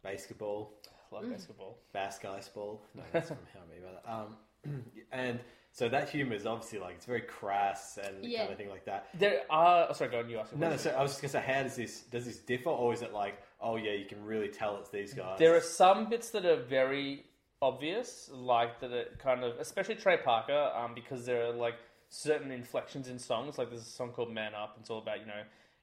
BASEketball, 0.05 0.67
love 1.11 1.23
Mm. 1.25 1.33
BASEketball. 1.35 1.73
BASEketball. 1.93 2.79
No, 2.95 3.03
that's 3.11 3.27
from 3.29 3.37
how 3.53 3.61
many 3.67 3.81
about. 3.81 4.27
Um, 4.65 4.83
and 5.11 5.39
so 5.71 5.87
that 5.89 6.09
humor 6.09 6.33
is 6.33 6.45
obviously 6.45 6.79
like 6.79 6.95
it's 6.95 7.05
very 7.05 7.21
crass 7.21 7.97
and 8.03 8.23
Yeah. 8.25 8.39
kind 8.41 8.51
of 8.51 8.57
thing 8.57 8.69
like 8.69 8.85
that. 8.85 9.07
There 9.13 9.41
are. 9.49 9.87
Oh, 9.89 9.93
sorry, 9.93 10.09
go 10.11 10.19
on. 10.19 10.29
You 10.29 10.39
ask. 10.39 10.55
No, 10.55 10.69
no. 10.69 10.77
So 10.77 10.89
I 10.91 11.01
was 11.01 11.11
just 11.11 11.21
gonna 11.21 11.31
say, 11.31 11.53
how 11.53 11.63
does 11.63 11.75
this 11.75 12.01
does 12.03 12.25
this 12.25 12.37
differ, 12.39 12.69
or 12.69 12.93
is 12.93 13.01
it 13.01 13.13
like, 13.13 13.41
oh 13.61 13.75
yeah, 13.75 13.91
you 13.93 14.05
can 14.05 14.23
really 14.25 14.47
tell 14.49 14.77
it's 14.77 14.89
these 14.89 15.13
guys? 15.13 15.37
There 15.39 15.55
are 15.55 15.61
some 15.61 16.09
bits 16.09 16.29
that 16.31 16.45
are 16.45 16.55
very 16.63 17.25
obvious, 17.61 18.29
like 18.33 18.79
that 18.81 18.91
are 18.93 19.05
kind 19.19 19.43
of, 19.43 19.57
especially 19.59 19.95
Trey 19.95 20.17
Parker, 20.17 20.71
um, 20.75 20.93
because 20.93 21.25
there 21.25 21.43
are 21.45 21.51
like 21.53 21.75
certain 22.09 22.51
inflections 22.51 23.07
in 23.07 23.19
songs. 23.19 23.57
Like 23.57 23.69
there's 23.69 23.81
a 23.81 23.85
song 23.85 24.11
called 24.11 24.33
"Man 24.33 24.53
Up." 24.53 24.75
And 24.75 24.83
It's 24.83 24.89
all 24.89 24.99
about 24.99 25.19
you 25.19 25.25
know, 25.25 25.41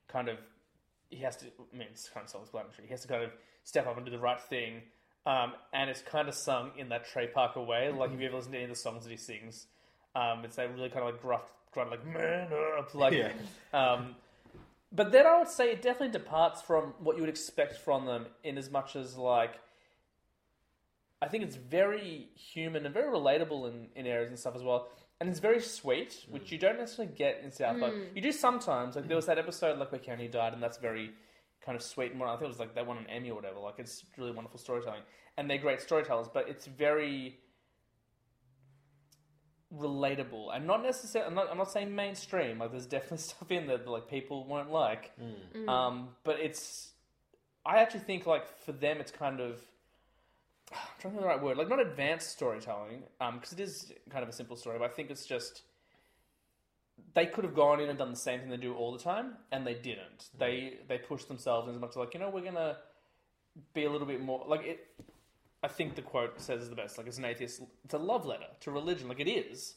kind 0.08 0.28
of 0.28 0.38
he 1.10 1.18
has 1.18 1.36
to. 1.38 1.46
I 1.46 1.76
mean, 1.76 1.88
it's 1.90 2.08
kind 2.08 2.24
of 2.24 2.30
self-explanatory. 2.30 2.86
He 2.86 2.92
has 2.92 3.02
to 3.02 3.08
kind 3.08 3.24
of 3.24 3.30
step 3.64 3.86
up 3.86 3.96
and 3.96 4.04
do 4.04 4.12
the 4.12 4.18
right 4.18 4.40
thing, 4.40 4.82
um, 5.26 5.52
and 5.72 5.90
it's 5.90 6.02
kind 6.02 6.28
of 6.28 6.34
sung 6.34 6.72
in 6.76 6.88
that 6.90 7.06
Trey 7.06 7.26
Parker 7.26 7.62
way. 7.62 7.90
Like 7.90 8.12
if 8.12 8.20
you 8.20 8.26
ever 8.26 8.36
listen 8.36 8.52
to 8.52 8.58
any 8.58 8.64
of 8.64 8.70
the 8.70 8.76
songs 8.76 9.04
that 9.04 9.10
he 9.10 9.16
sings, 9.16 9.66
um, 10.14 10.44
it's 10.44 10.56
that 10.56 10.74
really 10.74 10.88
kind 10.88 11.06
of 11.06 11.14
like 11.14 11.22
gruff, 11.22 11.52
grunt, 11.72 11.90
like 11.90 12.06
"Man 12.06 12.48
Up," 12.78 12.94
like. 12.94 13.14
Yeah. 13.14 13.32
Um, 13.72 14.16
but 14.92 15.10
then 15.10 15.26
I 15.26 15.38
would 15.38 15.48
say 15.48 15.72
it 15.72 15.82
definitely 15.82 16.16
departs 16.16 16.62
from 16.62 16.94
what 17.00 17.16
you 17.16 17.22
would 17.22 17.28
expect 17.28 17.78
from 17.78 18.06
them 18.06 18.26
in 18.44 18.56
as 18.56 18.70
much 18.70 18.94
as 18.94 19.16
like 19.16 19.58
I 21.24 21.28
think 21.28 21.44
it's 21.44 21.56
very 21.56 22.28
human 22.34 22.84
and 22.84 22.92
very 22.92 23.10
relatable 23.10 23.68
in, 23.70 23.88
in 23.96 24.06
areas 24.06 24.28
and 24.28 24.38
stuff 24.38 24.54
as 24.54 24.62
well. 24.62 24.88
And 25.20 25.28
it's 25.30 25.38
very 25.38 25.60
sweet, 25.60 26.26
which 26.28 26.50
you 26.50 26.58
don't 26.58 26.78
necessarily 26.78 27.14
get 27.14 27.40
in 27.44 27.50
South 27.50 27.78
Park. 27.78 27.94
Mm. 27.94 28.16
You 28.16 28.22
do 28.22 28.32
sometimes. 28.32 28.96
Like 28.96 29.06
there 29.06 29.16
was 29.16 29.26
that 29.26 29.36
mm. 29.36 29.42
episode 29.42 29.78
like 29.78 29.92
where 29.92 30.00
Kenny 30.00 30.28
died 30.28 30.52
and 30.52 30.62
that's 30.62 30.78
very 30.78 31.12
kind 31.64 31.76
of 31.76 31.82
sweet 31.82 32.12
and 32.12 32.22
I 32.22 32.32
think 32.32 32.42
it 32.42 32.48
was 32.48 32.58
like 32.58 32.74
they 32.74 32.82
won 32.82 32.98
an 32.98 33.06
Emmy 33.08 33.30
or 33.30 33.36
whatever. 33.36 33.60
Like 33.60 33.78
it's 33.78 34.04
really 34.18 34.32
wonderful 34.32 34.58
storytelling. 34.58 35.02
And 35.38 35.48
they're 35.48 35.58
great 35.58 35.80
storytellers, 35.80 36.28
but 36.32 36.48
it's 36.48 36.66
very 36.66 37.38
relatable 39.78 40.54
and 40.54 40.66
not 40.66 40.82
necessarily 40.82 41.28
I'm 41.28 41.34
not, 41.34 41.50
I'm 41.50 41.58
not 41.58 41.70
saying 41.70 41.94
mainstream 41.94 42.58
like 42.58 42.70
there's 42.70 42.86
definitely 42.86 43.18
stuff 43.32 43.50
in 43.50 43.66
there 43.66 43.78
that 43.78 43.88
like 43.88 44.08
people 44.08 44.46
won't 44.46 44.70
like 44.70 45.10
mm. 45.18 45.68
um 45.68 46.08
but 46.22 46.38
it's 46.38 46.92
i 47.66 47.78
actually 47.78 48.00
think 48.00 48.26
like 48.26 48.46
for 48.64 48.72
them 48.72 48.98
it's 49.00 49.10
kind 49.10 49.40
of 49.40 49.60
i'm 50.72 50.78
trying 50.98 50.98
to 50.98 51.02
think 51.02 51.14
of 51.16 51.22
the 51.22 51.26
right 51.26 51.42
word 51.42 51.56
like 51.56 51.68
not 51.68 51.80
advanced 51.80 52.30
storytelling 52.30 53.02
um 53.20 53.36
because 53.36 53.52
it 53.52 53.60
is 53.60 53.92
kind 54.10 54.22
of 54.22 54.28
a 54.28 54.32
simple 54.32 54.56
story 54.56 54.78
but 54.78 54.90
i 54.90 54.94
think 54.94 55.10
it's 55.10 55.26
just 55.26 55.62
they 57.14 57.26
could 57.26 57.44
have 57.44 57.54
gone 57.54 57.80
in 57.80 57.88
and 57.88 57.98
done 57.98 58.10
the 58.10 58.16
same 58.16 58.40
thing 58.40 58.48
they 58.48 58.56
do 58.56 58.74
all 58.74 58.92
the 58.92 58.98
time 58.98 59.34
and 59.52 59.66
they 59.66 59.74
didn't 59.74 60.28
they 60.38 60.74
they 60.88 60.98
pushed 60.98 61.28
themselves 61.28 61.68
as 61.68 61.78
much 61.78 61.90
as 61.90 61.96
like 61.96 62.14
you 62.14 62.20
know 62.20 62.30
we're 62.30 62.44
gonna 62.44 62.76
be 63.72 63.84
a 63.84 63.90
little 63.90 64.06
bit 64.06 64.20
more 64.20 64.44
like 64.46 64.64
it 64.64 64.86
I 65.64 65.68
think 65.68 65.94
the 65.94 66.02
quote 66.02 66.38
says 66.38 66.62
is 66.62 66.68
the 66.68 66.76
best. 66.76 66.98
Like, 66.98 67.06
it's 67.06 67.16
an 67.16 67.24
atheist. 67.24 67.62
It's 67.84 67.94
a 67.94 67.98
love 67.98 68.26
letter 68.26 68.48
to 68.60 68.70
religion. 68.70 69.08
Like, 69.08 69.18
it 69.18 69.30
is. 69.30 69.76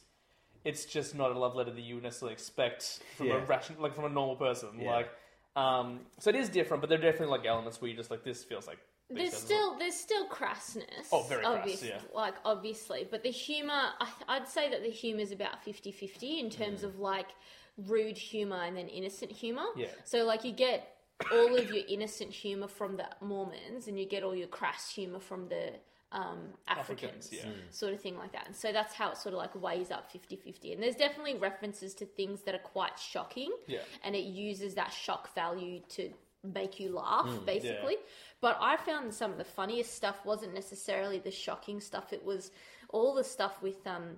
It's 0.62 0.84
just 0.84 1.14
not 1.14 1.30
a 1.32 1.38
love 1.38 1.56
letter 1.56 1.70
that 1.70 1.80
you 1.80 1.94
would 1.94 2.04
necessarily 2.04 2.34
expect 2.34 3.00
from 3.16 3.30
a 3.30 3.38
rational, 3.38 3.82
like 3.82 3.94
from 3.94 4.04
a 4.04 4.10
normal 4.10 4.36
person. 4.36 4.68
Yeah. 4.78 4.92
Like, 4.92 5.10
um, 5.56 6.00
so 6.18 6.28
it 6.28 6.36
is 6.36 6.50
different, 6.50 6.82
but 6.82 6.90
there 6.90 6.98
are 6.98 7.02
definitely 7.02 7.34
like 7.38 7.46
elements 7.46 7.80
where 7.80 7.90
you 7.90 7.96
just 7.96 8.10
like 8.10 8.22
this 8.22 8.44
feels 8.44 8.66
like. 8.66 8.78
These 9.10 9.30
There's 9.30 9.42
still 9.42 9.78
there's 9.78 9.94
still 9.94 10.26
crassness. 10.28 11.08
Oh, 11.12 11.22
very 11.22 11.42
crass, 11.42 11.82
yeah. 11.82 11.98
Like 12.14 12.34
obviously, 12.44 13.06
but 13.10 13.22
the 13.22 13.30
humor, 13.30 13.90
I, 14.00 14.08
I'd 14.28 14.48
say 14.48 14.68
that 14.70 14.82
the 14.82 14.90
humor 14.90 15.20
is 15.20 15.32
about 15.32 15.64
50-50 15.64 16.40
in 16.40 16.50
terms 16.50 16.82
of 16.82 16.98
like 16.98 17.28
rude 17.86 18.18
humor 18.18 18.62
and 18.62 18.76
then 18.76 18.88
innocent 18.88 19.32
humor. 19.32 19.64
Yeah. 19.76 19.86
So 20.04 20.24
like 20.24 20.44
you 20.44 20.52
get 20.52 20.96
all 21.32 21.56
of 21.56 21.72
your 21.72 21.84
innocent 21.88 22.30
humor 22.30 22.68
from 22.68 22.96
the 22.96 23.06
Mormons, 23.20 23.88
and 23.88 23.98
you 23.98 24.06
get 24.06 24.22
all 24.22 24.34
your 24.34 24.48
crass 24.48 24.90
humor 24.90 25.20
from 25.20 25.48
the 25.48 25.72
um, 26.12 26.38
Africans, 26.66 27.26
Africans, 27.26 27.30
yeah. 27.32 27.50
sort 27.70 27.92
of 27.92 28.00
thing 28.00 28.16
like 28.16 28.32
that. 28.32 28.46
And 28.46 28.56
so 28.56 28.72
that's 28.72 28.94
how 28.94 29.10
it 29.10 29.16
sort 29.16 29.34
of 29.34 29.38
like 29.38 29.54
weighs 29.60 29.90
up 29.90 30.10
50-50. 30.12 30.74
And 30.74 30.82
there's 30.82 30.96
definitely 30.96 31.36
references 31.36 31.94
to 31.94 32.06
things 32.06 32.42
that 32.42 32.54
are 32.54 32.60
quite 32.60 32.98
shocking. 32.98 33.52
Yeah. 33.66 33.80
And 34.04 34.14
it 34.14 34.24
uses 34.24 34.74
that 34.74 34.92
shock 34.92 35.34
value 35.34 35.80
to 35.90 36.10
make 36.44 36.78
you 36.80 36.94
laugh, 36.94 37.26
Mm, 37.26 37.44
basically. 37.44 37.96
But 38.40 38.56
I 38.60 38.76
found 38.76 39.12
some 39.12 39.32
of 39.32 39.38
the 39.38 39.44
funniest 39.44 39.94
stuff 39.94 40.24
wasn't 40.24 40.54
necessarily 40.54 41.18
the 41.18 41.30
shocking 41.30 41.80
stuff. 41.80 42.12
It 42.12 42.24
was 42.24 42.52
all 42.90 43.14
the 43.14 43.24
stuff 43.24 43.60
with 43.62 43.84
um, 43.86 44.16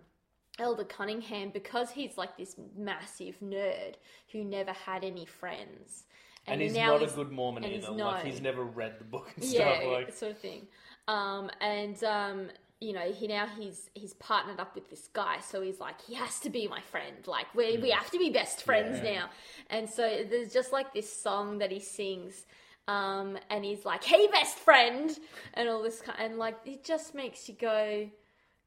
Elder 0.59 0.85
Cunningham 0.85 1.51
because 1.51 1.91
he's 1.91 2.19
like 2.19 2.37
this 2.37 2.57
massive 2.77 3.39
nerd 3.41 3.95
who 4.33 4.45
never 4.45 4.73
had 4.73 5.05
any 5.05 5.25
friends. 5.25 6.05
and 6.47 6.61
he's 6.61 6.75
now 6.75 6.99
not 6.99 7.03
a 7.03 7.15
good 7.15 7.33
Mormon 7.33 7.65
either. 7.65 7.75
he's 7.77 7.89
Like, 7.89 8.25
he's 8.25 8.41
never 8.41 8.65
read 8.65 8.99
the 8.99 9.05
book 9.05 9.31
and 9.37 9.45
yeah, 9.45 9.79
stuff. 9.79 9.91
Like, 9.91 10.07
that 10.07 10.19
sort 10.19 10.33
of 10.33 10.39
thing. 10.39 10.67
Um, 11.09 11.51
and 11.61 12.03
um, 12.05 12.49
you 12.81 12.93
know, 12.93 13.13
he 13.13 13.27
now 13.27 13.47
he's 13.47 13.91
he's 13.95 14.13
partnered 14.15 14.61
up 14.61 14.75
with 14.75 14.91
this 14.91 15.09
guy, 15.13 15.39
so 15.41 15.63
he's 15.63 15.81
like, 15.81 16.01
he 16.03 16.15
has 16.15 16.41
to 16.41 16.51
be 16.51 16.69
my 16.69 16.81
friend. 16.83 17.27
Like 17.27 17.47
we 17.55 17.79
we 17.79 17.91
have 17.91 18.11
to 18.11 18.19
be 18.19 18.31
best 18.31 18.63
friends 18.63 19.01
Yeah. 19.03 19.13
now. 19.15 19.31
And 19.71 19.89
so 19.89 20.03
there's 20.29 20.53
just 20.53 20.73
like 20.73 20.93
this 20.93 21.11
song 21.11 21.59
that 21.59 21.71
he 21.71 21.81
sings. 21.81 22.47
Um, 22.91 23.39
and 23.51 23.65
he's 23.65 23.85
like, 23.85 24.03
"Hey, 24.03 24.27
best 24.29 24.57
friend," 24.59 25.11
and 25.55 25.69
all 25.69 25.83
this 25.83 26.01
kind, 26.01 26.19
and 26.21 26.39
like 26.39 26.57
it 26.65 26.83
just 26.85 27.15
makes 27.15 27.49
you 27.49 27.55
go, 27.55 28.11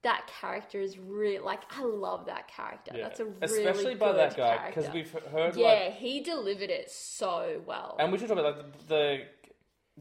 "That 0.03 0.21
character 0.39 0.79
is 0.79 0.97
real." 0.97 1.43
Like 1.43 1.61
I 1.77 1.83
love 1.83 2.25
that 2.27 2.47
character. 2.47 2.91
yeah. 2.95 3.03
That's 3.03 3.19
a 3.19 3.25
really 3.25 3.65
especially 3.65 3.95
by 3.95 4.07
good 4.11 4.17
that 4.19 4.37
guy 4.37 4.67
because 4.67 4.89
we've 4.93 5.11
heard 5.31 5.55
yeah, 5.55 5.67
like 5.67 5.93
he 5.95 6.21
delivered 6.21 6.69
it 6.69 6.89
so 6.89 7.61
well. 7.65 7.97
And 7.99 8.11
we 8.11 8.17
should 8.17 8.29
talk 8.29 8.37
about 8.39 8.57
like 8.57 8.87
the, 8.87 8.95
the 8.95 9.21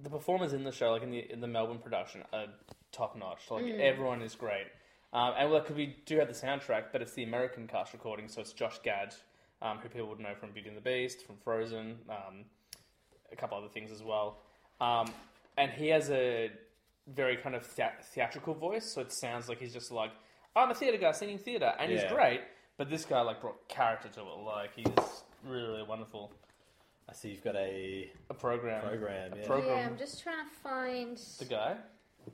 the 0.04 0.10
performers 0.10 0.52
in 0.52 0.62
the 0.64 0.72
show, 0.72 0.92
like 0.92 1.02
in 1.02 1.10
the 1.10 1.30
in 1.32 1.40
the 1.40 1.48
Melbourne 1.48 1.78
production, 1.78 2.22
are 2.32 2.46
top 2.92 3.16
notch. 3.16 3.50
Like 3.50 3.64
Mm. 3.64 3.80
everyone 3.80 4.22
is 4.22 4.34
great. 4.34 4.66
Um, 5.12 5.34
and 5.38 5.52
like 5.52 5.68
we 5.76 5.96
do 6.06 6.18
have 6.18 6.28
the 6.28 6.34
soundtrack, 6.46 6.84
but 6.92 7.02
it's 7.02 7.12
the 7.14 7.24
American 7.24 7.66
cast 7.66 7.92
recording, 7.92 8.28
so 8.28 8.40
it's 8.40 8.52
Josh 8.54 8.78
Gad, 8.82 9.14
um, 9.60 9.78
who 9.78 9.88
people 9.88 10.08
would 10.08 10.20
know 10.20 10.34
from 10.34 10.52
Beauty 10.52 10.68
and 10.68 10.76
the 10.76 10.80
Beast, 10.80 11.26
from 11.26 11.36
Frozen, 11.36 11.98
um, 12.08 12.44
a 13.32 13.36
couple 13.36 13.56
other 13.58 13.68
things 13.68 13.90
as 13.90 14.02
well. 14.02 14.38
Um, 14.80 15.12
and 15.56 15.70
he 15.70 15.88
has 15.88 16.10
a 16.10 16.50
very 17.08 17.36
kind 17.36 17.54
of 17.54 17.64
thea- 17.66 17.92
theatrical 18.02 18.54
voice, 18.54 18.84
so 18.92 19.00
it 19.00 19.12
sounds 19.12 19.48
like 19.48 19.58
he's 19.58 19.72
just 19.72 19.90
like 19.90 20.10
I'm 20.54 20.70
a 20.70 20.74
theater 20.74 20.98
guy 20.98 21.12
singing 21.12 21.38
theater, 21.38 21.72
and 21.78 21.90
he's 21.90 22.02
Yeah. 22.02 22.12
great. 22.12 22.40
But 22.76 22.90
this 22.90 23.04
guy 23.04 23.20
like 23.22 23.40
brought 23.40 23.68
character 23.68 24.08
to 24.08 24.20
it. 24.20 24.38
Like 24.44 24.74
he's 24.74 25.22
really, 25.44 25.62
really 25.68 25.82
wonderful. 25.82 26.32
I 27.08 27.12
see 27.14 27.30
you've 27.30 27.42
got 27.44 27.56
a 27.56 28.10
A 28.30 28.34
program. 28.34 28.82
program. 28.82 29.32
Yeah. 29.36 29.46
pro- 29.46 29.56
program. 29.60 29.78
yeah, 29.78 29.86
I'm 29.86 29.98
just 29.98 30.22
trying 30.22 30.44
to 30.48 30.54
find 30.62 31.16
The 31.38 31.44
guy? 31.46 31.76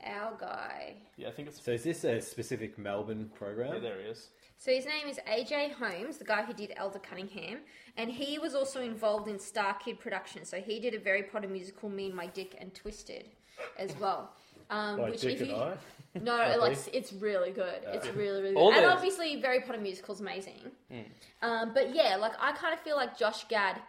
our 0.05 0.37
guy. 0.39 0.97
Yeah, 1.17 1.29
I 1.29 1.31
think 1.33 1.49
it's. 1.49 1.63
so 1.63 1.71
is 1.73 1.85
this 1.85 2.05
a 2.05 2.21
specific 2.21 2.77
Melbourne 2.79 3.31
program? 3.35 3.75
Yeah, 3.75 3.81
there 3.81 4.01
he 4.01 4.09
is. 4.09 4.29
So 4.61 4.73
his 4.73 4.87
name 4.87 5.07
is 5.09 5.21
AJ 5.29 5.73
Holmes, 5.75 6.19
the 6.19 6.25
guy 6.25 6.43
who 6.43 6.53
did 6.53 6.73
Elder 6.77 6.99
Cunningham, 6.99 7.59
and 7.97 8.11
he 8.11 8.41
was 8.41 8.55
also 8.57 8.83
involved 8.83 9.29
in 9.29 9.37
StarKid 9.37 10.01
production. 10.01 10.45
So 10.45 10.61
he 10.61 10.81
did 10.81 10.95
a 10.95 10.99
Harry 11.05 11.23
Potter 11.23 11.47
musical, 11.49 11.89
Me 11.89 12.07
and 12.07 12.15
My 12.15 12.27
Dick 12.27 12.57
and 12.61 12.75
Twisted, 12.75 13.27
as 13.79 13.95
well. 14.01 14.33
Um, 14.69 14.99
Like 14.99 15.13
which 15.13 15.21
Dick 15.21 15.35
if 15.37 15.41
and 15.43 15.51
you, 15.51 15.57
I? 15.57 15.77
no, 16.21 16.57
like 16.59 16.77
it's 16.93 17.13
really 17.13 17.53
good. 17.53 17.81
It's 17.87 18.09
really 18.09 18.43
really 18.43 18.55
good, 18.55 18.61
All 18.61 18.73
and 18.73 18.85
those- 18.85 18.93
obviously 18.93 19.41
Harry 19.41 19.61
Potter 19.61 19.79
musical's 19.79 20.21
amazing. 20.21 20.61
Hmm. 20.91 21.01
Um, 21.41 21.73
but 21.73 21.95
yeah, 21.95 22.17
like 22.17 22.33
I 22.41 22.51
kind 22.53 22.75
of 22.75 22.81
feel 22.81 22.97
like 22.97 23.17
Josh 23.17 23.47
Gad. 23.49 23.81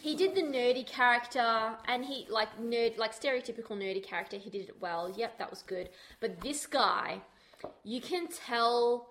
He 0.00 0.16
did 0.16 0.34
the 0.34 0.42
nerdy 0.42 0.84
character, 0.86 1.76
and 1.86 2.04
he 2.04 2.26
like 2.28 2.48
nerd, 2.58 2.98
like 2.98 3.14
stereotypical 3.18 3.76
nerdy 3.78 4.02
character. 4.02 4.36
He 4.36 4.50
did 4.50 4.68
it 4.68 4.80
well. 4.80 5.12
Yep, 5.16 5.38
that 5.38 5.48
was 5.48 5.62
good. 5.62 5.90
But 6.18 6.40
this 6.40 6.66
guy, 6.66 7.20
you 7.84 8.00
can 8.00 8.26
tell 8.26 9.06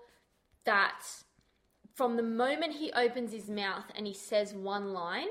that 0.64 1.02
from 1.94 2.16
the 2.16 2.22
moment 2.22 2.74
he 2.74 2.92
opens 2.92 3.32
his 3.32 3.48
mouth 3.48 3.84
and 3.94 4.06
he 4.06 4.14
says 4.14 4.54
one 4.54 4.92
line, 4.92 5.28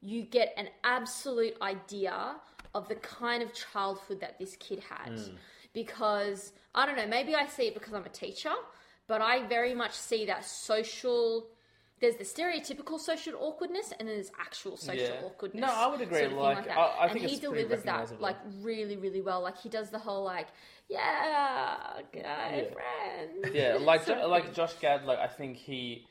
you 0.00 0.22
get 0.22 0.52
an 0.56 0.68
absolute 0.84 1.54
idea 1.62 2.36
of 2.74 2.88
the 2.88 2.96
kind 2.96 3.42
of 3.42 3.52
childhood 3.54 4.20
that 4.20 4.38
this 4.38 4.56
kid 4.56 4.80
had. 4.80 5.12
Mm. 5.12 5.34
Because, 5.72 6.52
I 6.74 6.84
don't 6.84 6.96
know, 6.96 7.06
maybe 7.06 7.34
I 7.34 7.46
see 7.46 7.68
it 7.68 7.74
because 7.74 7.94
I'm 7.94 8.04
a 8.04 8.10
teacher, 8.10 8.52
but 9.06 9.22
I 9.22 9.46
very 9.46 9.74
much 9.74 9.92
see 9.92 10.26
that 10.26 10.44
social. 10.44 11.46
There's 12.02 12.16
the 12.16 12.24
stereotypical 12.24 12.98
social 12.98 13.34
awkwardness, 13.38 13.92
and 13.96 14.08
then 14.08 14.16
there's 14.16 14.32
actual 14.40 14.76
social 14.76 15.00
Yeah. 15.14 15.22
awkwardness. 15.24 15.60
No, 15.60 15.68
I 15.72 15.86
would 15.86 16.00
agree, 16.00 16.18
sort 16.18 16.24
of 16.24 16.30
thing 16.32 16.38
like, 16.40 16.64
that. 16.66 16.76
I- 16.76 16.82
I 16.82 17.04
and 17.04 17.12
think 17.12 17.26
he 17.30 17.38
delivers 17.38 17.84
that 17.84 18.20
like 18.20 18.38
really, 18.60 18.96
really 18.96 19.20
well. 19.20 19.40
Like 19.40 19.56
he 19.58 19.68
does 19.68 19.90
the 19.90 20.00
whole 20.00 20.24
like, 20.24 20.48
yeah, 20.88 22.00
guy 22.12 22.68
friend. 22.72 23.54
Yeah, 23.54 23.78
like 23.80 24.08
like. 24.36 24.52
Josh 24.52 24.74
Gad, 24.80 25.04
like 25.04 25.20
I 25.20 25.28
think 25.28 25.56
he 25.58 26.08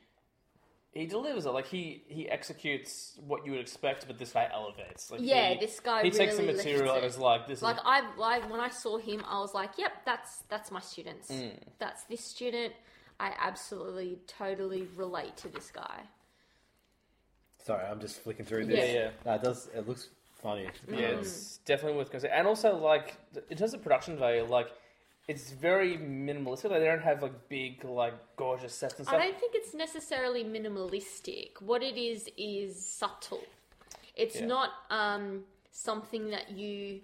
he 0.93 1.08
delivers 1.08 1.45
it. 1.45 1.49
Like 1.51 1.67
he 1.67 2.04
he 2.08 2.30
executes 2.30 3.19
what 3.27 3.45
you 3.45 3.51
would 3.51 3.60
expect, 3.60 4.08
but 4.08 4.17
this 4.17 4.32
guy 4.32 4.49
elevates. 4.54 5.12
Like 5.12 5.19
Yeah, 5.21 5.49
he, 5.56 5.60
this 5.60 5.77
guy 5.82 6.04
he 6.04 6.12
takes 6.12 6.38
the 6.38 6.43
material 6.43 6.95
and 6.95 7.04
is 7.06 7.17
like 7.17 7.47
this 7.49 7.62
Like 7.62 7.75
is 7.75 7.82
I 7.84 8.15
like 8.15 8.49
when 8.49 8.62
I 8.62 8.69
saw 8.69 8.97
him, 8.97 9.25
I 9.27 9.39
was 9.41 9.54
like, 9.54 9.71
"Yep, 9.77 9.91
that's 10.06 10.43
that's 10.47 10.71
my 10.71 10.80
students. 10.80 11.30
Mm. 11.30 11.51
That's 11.80 12.04
this 12.06 12.23
student. 12.23 12.73
I 13.21 13.34
absolutely, 13.39 14.19
totally 14.27 14.88
relate 14.95 15.38
to 15.38 15.47
this 15.49 15.71
guy." 15.71 16.01
Sorry, 17.63 17.86
I'm 17.86 17.99
just 17.99 18.19
flicking 18.21 18.45
through 18.45 18.65
this. 18.65 18.77
Yeah, 18.89 18.93
yeah. 18.93 19.10
No, 19.25 19.34
it 19.36 19.43
does. 19.43 19.69
It 19.75 19.88
looks 19.88 20.10
funny. 20.41 20.63
yeah, 20.88 21.12
Mm. 21.12 21.19
it's 21.21 21.57
definitely 21.60 21.97
worth 21.97 22.10
considering. 22.10 22.39
And 22.39 22.47
also 22.47 22.75
like 22.75 23.17
in 23.49 23.57
terms 23.57 23.73
of 23.75 23.84
production 23.84 24.17
value, 24.17 24.43
like 24.43 24.69
it's 25.27 25.51
very 25.51 25.95
minimalistic. 25.97 26.71
Like 26.71 26.79
they 26.79 26.86
don't 26.86 27.03
have 27.03 27.21
like 27.21 27.47
big 27.49 27.84
like 27.86 28.15
gorgeous 28.36 28.73
sets 28.73 28.95
and 28.97 29.07
I 29.07 29.12
stuff. 29.12 29.21
don't 29.21 29.39
think 29.39 29.53
it's 29.55 29.73
necessarily 29.75 30.43
minimalistic. 30.43 31.62
What 31.62 31.84
it 31.84 31.97
is 31.97 32.29
is 32.38 32.84
subtle. 32.84 33.43
It's 34.15 34.38
Yeah. 34.38 34.47
not 34.47 34.69
um, 34.89 35.45
something 35.69 36.31
that 36.31 36.49
you 36.51 37.01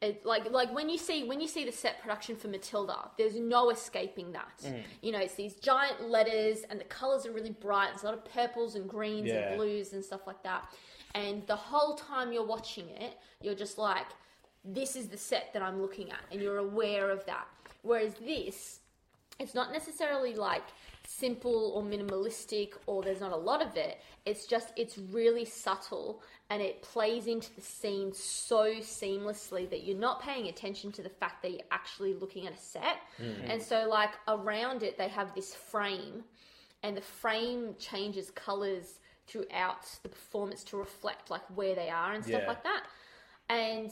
it, 0.00 0.24
like 0.26 0.50
like 0.50 0.74
when 0.74 0.88
you 0.88 0.98
see 0.98 1.24
when 1.24 1.40
you 1.40 1.48
see 1.48 1.64
the 1.64 1.72
set 1.72 2.00
production 2.02 2.36
for 2.36 2.48
Matilda, 2.48 3.10
there's 3.16 3.36
no 3.36 3.70
escaping 3.70 4.32
that. 4.32 4.60
Mm. 4.64 4.82
You 5.02 5.12
know, 5.12 5.18
it's 5.18 5.34
these 5.34 5.54
giant 5.54 6.10
letters 6.10 6.58
and 6.68 6.78
the 6.80 6.84
colors 6.84 7.24
are 7.26 7.32
really 7.32 7.52
bright. 7.52 7.88
There's 7.90 8.02
a 8.02 8.06
lot 8.06 8.14
of 8.14 8.24
purples 8.24 8.74
and 8.74 8.88
greens 8.88 9.28
Yeah. 9.28 9.48
and 9.48 9.56
blues 9.56 9.92
and 9.92 10.04
stuff 10.04 10.26
like 10.26 10.42
that. 10.42 10.72
And 11.14 11.46
the 11.46 11.56
whole 11.56 11.94
time 11.94 12.32
you're 12.32 12.44
watching 12.46 12.88
it, 12.90 13.18
you're 13.40 13.54
just 13.54 13.78
like, 13.78 14.06
this 14.64 14.96
is 14.96 15.08
the 15.08 15.16
set 15.16 15.52
that 15.52 15.62
I'm 15.62 15.80
looking 15.80 16.10
at, 16.10 16.20
and 16.32 16.40
you're 16.40 16.58
aware 16.58 17.10
of 17.10 17.24
that. 17.26 17.46
Whereas 17.82 18.14
this, 18.14 18.80
it's 19.38 19.54
not 19.54 19.72
necessarily 19.72 20.34
like 20.34 20.64
simple 21.06 21.72
or 21.74 21.82
minimalistic 21.82 22.72
or 22.86 23.02
there's 23.02 23.20
not 23.20 23.32
a 23.32 23.36
lot 23.36 23.62
of 23.62 23.76
it. 23.76 23.98
It's 24.24 24.46
just 24.46 24.72
it's 24.76 24.98
really 24.98 25.44
subtle 25.44 26.22
and 26.50 26.62
it 26.62 26.82
plays 26.82 27.26
into 27.26 27.54
the 27.54 27.60
scene 27.60 28.12
so 28.12 28.74
seamlessly 28.76 29.68
that 29.70 29.84
you're 29.84 29.98
not 29.98 30.22
paying 30.22 30.48
attention 30.48 30.92
to 30.92 31.02
the 31.02 31.08
fact 31.08 31.42
that 31.42 31.50
you're 31.52 31.60
actually 31.70 32.14
looking 32.14 32.46
at 32.46 32.54
a 32.54 32.58
set. 32.58 32.98
Mm. 33.20 33.52
And 33.52 33.62
so 33.62 33.86
like 33.88 34.10
around 34.28 34.82
it 34.82 34.96
they 34.98 35.08
have 35.08 35.34
this 35.34 35.54
frame 35.54 36.24
and 36.82 36.96
the 36.96 37.02
frame 37.02 37.74
changes 37.78 38.30
colors 38.30 39.00
throughout 39.26 39.86
the 40.02 40.08
performance 40.08 40.64
to 40.64 40.76
reflect 40.76 41.30
like 41.30 41.42
where 41.54 41.74
they 41.74 41.88
are 41.90 42.12
and 42.12 42.24
stuff 42.24 42.42
Yeah. 42.42 42.48
like 42.48 42.62
that. 42.64 42.84
And 43.48 43.90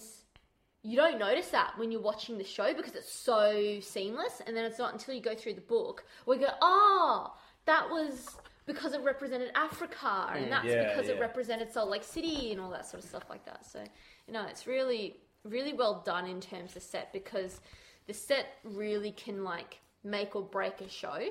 you 0.82 0.96
don't 0.96 1.18
notice 1.18 1.48
that 1.48 1.72
when 1.78 1.90
you're 1.92 2.00
watching 2.00 2.38
the 2.38 2.44
show 2.44 2.74
because 2.74 2.94
it's 2.94 3.12
so 3.12 3.78
seamless 3.80 4.42
and 4.46 4.56
then 4.56 4.64
it's 4.64 4.78
not 4.78 4.92
until 4.92 5.14
you 5.14 5.20
go 5.20 5.34
through 5.34 5.54
the 5.54 5.60
book 5.60 6.04
where 6.24 6.38
you 6.38 6.46
go 6.46 6.52
oh 6.60 7.32
that 7.66 7.88
was 7.88 8.36
because 8.66 8.92
it 8.92 9.00
represented 9.02 9.50
africa 9.54 10.30
and 10.34 10.50
that's 10.50 10.64
Yeah, 10.66 10.88
because 10.88 11.08
it 11.08 11.20
represented 11.20 11.72
salt 11.72 11.88
lake 11.88 12.02
city 12.04 12.50
and 12.52 12.60
all 12.60 12.70
that 12.70 12.84
sort 12.86 13.02
of 13.02 13.08
stuff 13.08 13.24
like 13.30 13.44
that 13.44 13.64
so 13.64 13.82
you 14.26 14.32
know 14.34 14.44
it's 14.48 14.66
really 14.66 15.16
really 15.44 15.72
well 15.72 16.02
done 16.04 16.26
in 16.26 16.40
terms 16.40 16.74
of 16.76 16.82
set 16.82 17.12
because 17.12 17.60
the 18.08 18.14
set 18.14 18.46
really 18.64 19.12
can 19.12 19.44
like 19.44 19.78
make 20.02 20.34
or 20.34 20.42
break 20.42 20.80
a 20.80 20.88
show 20.88 21.28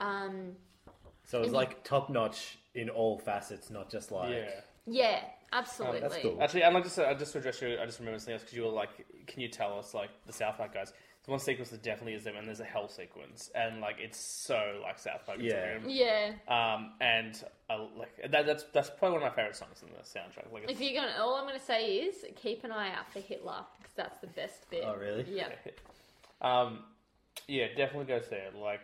um 0.00 0.52
So 1.24 1.38
it's 1.38 1.48
And- 1.48 1.56
like 1.56 1.82
top 1.84 2.08
notch 2.10 2.58
in 2.74 2.88
all 2.90 3.18
facets, 3.18 3.70
not 3.70 3.90
just 3.90 4.12
like. 4.12 4.30
yeah. 4.30 4.50
yeah 4.86 5.20
absolutely 5.52 6.00
that's 6.00 6.16
cool. 6.18 6.38
Actually, 6.42 6.64
I'd 6.64 6.74
like 6.74 6.84
to 6.84 6.90
say, 6.90 7.04
I 7.04 7.14
just 7.14 7.32
to 7.32 7.38
address 7.38 7.60
you. 7.62 7.78
I 7.80 7.86
just 7.86 7.98
remember 7.98 8.18
something 8.18 8.34
else 8.34 8.42
because 8.42 8.56
you 8.56 8.62
were 8.64 8.70
like, 8.70 8.90
"Can 9.26 9.40
you 9.40 9.48
tell 9.48 9.78
us 9.78 9.94
like 9.94 10.10
the 10.26 10.32
South 10.32 10.56
Park 10.56 10.74
guys?" 10.74 10.92
There's 10.92 11.32
one 11.32 11.40
sequence 11.40 11.70
that 11.70 11.82
definitely 11.82 12.14
is 12.14 12.22
them, 12.24 12.36
and 12.36 12.46
there's 12.46 12.60
a 12.60 12.64
hell 12.64 12.88
sequence, 12.88 13.50
and 13.54 13.80
like 13.80 13.96
it's 13.98 14.18
so 14.18 14.80
like 14.82 14.98
South 14.98 15.26
Park. 15.26 15.38
It's 15.40 15.52
Yeah. 15.52 15.78
weird. 15.78 15.90
yeah 15.90 16.32
Um, 16.74 16.92
and 17.00 17.42
I, 17.68 17.74
like 17.98 18.30
that, 18.30 18.46
that's 18.46 18.64
that's 18.72 18.90
probably 18.90 19.18
one 19.18 19.26
of 19.26 19.32
my 19.32 19.34
favorite 19.36 19.56
songs 19.56 19.82
in 19.82 19.88
the 19.88 20.02
soundtrack. 20.04 20.52
Like, 20.52 20.64
If 20.64 20.70
it's, 20.70 20.80
you're 20.80 21.00
gonna, 21.02 21.16
all 21.20 21.34
I'm 21.34 21.46
gonna 21.46 21.58
say 21.58 21.96
is 21.96 22.24
keep 22.36 22.62
an 22.64 22.70
eye 22.70 22.92
out 22.92 23.10
for 23.12 23.18
Hitler 23.20 23.64
because 23.78 23.92
that's 23.94 24.18
the 24.18 24.28
best 24.28 24.70
bit. 24.70 24.84
Oh, 24.86 24.94
really? 24.94 25.24
Yeah. 25.28 25.48
um, 26.42 26.84
yeah, 27.48 27.68
definitely 27.76 28.06
go 28.06 28.20
see 28.20 28.36
it. 28.36 28.54
Like, 28.54 28.80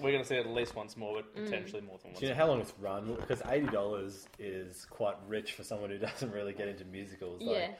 we're 0.00 0.12
gonna 0.12 0.24
see 0.24 0.36
it 0.36 0.46
at 0.46 0.52
least 0.52 0.74
once 0.74 0.96
more, 0.96 1.16
but 1.16 1.34
Mm. 1.36 1.44
potentially 1.44 1.82
more 1.82 1.98
than 1.98 2.10
once. 2.12 2.20
Do 2.20 2.26
you 2.26 2.32
know 2.32 2.36
how 2.38 2.46
long 2.46 2.60
it's 2.60 2.72
run? 2.78 3.14
Because 3.14 3.42
eighty 3.48 3.66
dollars 3.66 4.28
is 4.38 4.84
quite 4.86 5.16
rich 5.26 5.52
for 5.52 5.62
someone 5.62 5.90
who 5.90 5.98
doesn't 5.98 6.30
really 6.32 6.52
get 6.52 6.68
into 6.68 6.84
musicals. 6.84 7.40
Like, 7.42 7.56
Yeah. 7.56 7.74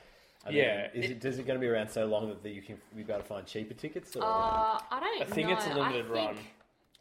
I 0.45 0.49
mean, 0.49 0.59
Yeah, 0.59 0.89
Is 0.95 1.05
it- 1.05 1.11
it, 1.19 1.25
is 1.25 1.39
it 1.39 1.47
going 1.47 1.59
to 1.59 1.61
be 1.61 1.69
around 1.69 1.91
so 1.91 2.07
long 2.07 2.35
that 2.43 2.51
you 2.51 2.63
can 2.63 2.81
be 2.97 3.03
able 3.03 3.17
to 3.17 3.23
find 3.23 3.47
cheaper 3.47 3.75
tickets? 3.75 4.17
Or? 4.17 4.23
Uh, 4.23 4.27
I 4.27 4.99
don't. 4.99 5.21
I 5.23 5.25
think 5.27 5.49
know. 5.49 5.55
it's 5.55 5.67
a 5.67 5.75
limited 5.75 6.07
I 6.07 6.15
think 6.15 6.37
run. 6.37 6.39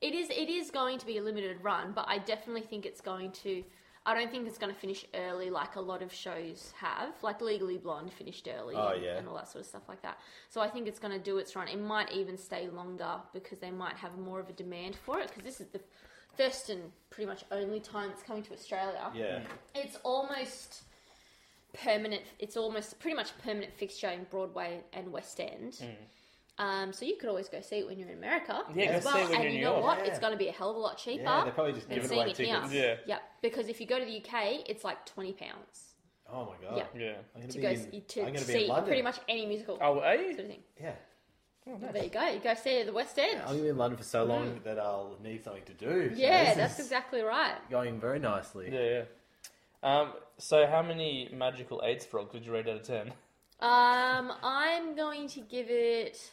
It 0.02 0.14
is. 0.14 0.30
It 0.30 0.50
is 0.50 0.72
going 0.72 0.98
to 1.00 1.06
be 1.06 1.18
a 1.20 1.22
limited 1.24 1.58
run, 1.64 1.94
but 1.94 2.06
I 2.10 2.18
definitely 2.18 2.62
think 2.64 2.86
it's 2.86 3.00
going 3.02 3.32
to. 3.44 3.64
I 4.06 4.14
don't 4.16 4.32
think 4.32 4.48
it's 4.48 4.58
going 4.58 4.74
to 4.74 4.80
finish 4.80 5.06
early 5.14 5.50
like 5.50 5.76
a 5.76 5.82
lot 5.82 6.02
of 6.02 6.12
shows 6.14 6.74
have. 6.80 7.14
Like 7.22 7.42
Legally 7.42 7.78
Blonde 7.78 8.12
finished 8.14 8.48
early, 8.58 8.76
Oh, 8.76 8.94
and, 8.94 9.04
yeah. 9.04 9.18
and 9.18 9.28
all 9.28 9.36
that 9.36 9.48
sort 9.50 9.62
of 9.62 9.68
stuff 9.68 9.84
like 9.88 10.02
that. 10.02 10.18
So 10.50 10.62
I 10.62 10.70
think 10.70 10.88
it's 10.88 11.00
going 11.00 11.14
to 11.14 11.24
do 11.24 11.38
its 11.38 11.56
run. 11.56 11.68
It 11.68 11.80
might 11.80 12.12
even 12.12 12.38
stay 12.38 12.70
longer 12.70 13.16
because 13.34 13.60
they 13.60 13.72
might 13.72 13.96
have 13.98 14.18
more 14.18 14.40
of 14.40 14.50
a 14.50 14.54
demand 14.54 14.96
for 15.06 15.20
it. 15.20 15.28
Because 15.28 15.44
this 15.44 15.60
is 15.62 15.68
the 15.68 15.82
first 16.38 16.70
and 16.70 16.82
pretty 17.10 17.28
much 17.28 17.44
only 17.52 17.80
time 17.82 18.10
it's 18.12 18.24
coming 18.24 18.42
to 18.44 18.54
Australia. 18.54 19.12
yeah. 19.14 19.42
it's 19.76 19.98
almost 20.04 20.84
permanent. 21.84 22.22
It's 22.40 22.58
almost 22.58 23.00
pretty 23.00 23.16
much 23.16 23.32
a 23.32 23.42
permanent 23.44 23.74
fixture 23.74 24.08
in 24.10 24.26
Broadway 24.32 24.82
and 24.94 25.12
West 25.12 25.40
End. 25.40 25.74
Mm. 25.74 25.96
Um, 26.60 26.92
so 26.94 27.06
you 27.06 27.16
could 27.18 27.30
always 27.30 27.48
go 27.50 27.62
see 27.62 27.78
it 27.80 27.88
when 27.88 27.98
you're 27.98 28.10
in 28.10 28.18
America. 28.18 28.62
Yeah, 28.76 28.86
as 28.92 29.04
go 29.06 29.12
see 29.12 29.16
well. 29.16 29.24
it 29.26 29.30
when 29.30 29.34
and 29.36 29.44
you're 29.44 29.48
in 29.50 29.54
you 29.54 29.60
New 29.60 29.66
know 29.66 29.72
York. 29.76 29.84
what? 29.86 29.98
Yeah. 30.00 30.06
It's 30.12 30.20
going 30.20 30.34
to 30.34 30.38
be 30.38 30.50
a 30.50 30.52
hell 30.52 30.70
of 30.72 30.76
a 30.76 30.80
lot 30.80 30.98
cheaper. 30.98 31.24
Yeah, 31.24 31.46
they 31.46 31.52
probably 31.52 31.74
just 31.74 31.88
than 31.88 31.96
give 31.96 32.04
it 32.06 32.10
seeing 32.10 32.22
away 32.22 32.32
it 32.32 32.38
here. 32.38 32.56
tickets. 32.56 32.74
Yeah. 32.74 32.96
yeah. 33.08 33.20
Because 33.42 33.70
if 33.70 33.80
you 33.80 33.88
go 33.88 33.98
to 33.98 34.06
the 34.06 34.18
UK, 34.18 34.70
it's 34.70 34.84
like 34.84 35.06
twenty 35.06 35.34
pounds 35.34 35.94
Oh 36.32 36.54
my 36.62 36.68
god. 36.70 36.78
Yeah. 36.96 37.02
Yeah. 37.02 37.14
I'm 37.34 37.42
gonna 37.42 37.52
to 37.54 37.58
be 37.58 37.62
go 37.64 37.70
in, 37.70 37.76
s- 37.76 37.86
I'm 37.94 38.02
to 38.02 38.20
gonna 38.20 38.32
be 38.34 38.38
in 38.38 38.44
see 38.46 38.68
London. 38.68 38.86
pretty 38.86 39.02
much 39.02 39.20
any 39.28 39.46
musical 39.48 39.80
Oh, 39.82 40.00
are 40.00 40.16
sort 40.16 40.26
you? 40.28 40.32
of 40.32 40.38
thing. 40.48 40.60
Yeah. 40.80 40.92
There 41.94 42.04
you 42.04 42.10
go. 42.10 42.28
You 42.28 42.40
go 42.40 42.54
see 42.56 42.78
it 42.78 42.80
at 42.82 42.86
the 42.88 42.94
West 42.94 43.18
End. 43.20 43.40
I'm 43.42 43.46
going 43.48 43.58
to 43.58 43.64
be 43.64 43.70
in 43.70 43.78
London 43.78 43.98
for 43.98 44.04
so 44.04 44.24
long 44.24 44.60
that 44.64 44.80
I'll 44.80 45.18
need 45.24 45.44
something 45.44 45.62
to 45.66 45.74
do. 45.74 46.10
So 46.16 46.20
yeah, 46.20 46.46
this 46.46 46.56
that's 46.58 46.80
is 46.80 46.86
exactly 46.88 47.22
right. 47.22 47.56
going 47.70 48.00
very 48.00 48.18
nicely. 48.20 48.70
Yeah, 48.72 49.04
yeah. 49.84 50.00
Um, 50.02 50.14
so 50.40 50.66
how 50.66 50.82
many 50.82 51.30
magical 51.32 51.82
AIDS 51.86 52.06
frogs 52.06 52.34
would 52.34 52.44
you 52.46 52.52
rate 52.54 52.68
out 52.68 52.78
of 52.78 52.84
ten? 52.84 53.08
Um, 53.60 54.34
I'm 54.42 54.96
going 54.96 55.28
to 55.30 55.42
give 55.42 55.68
it. 55.70 56.32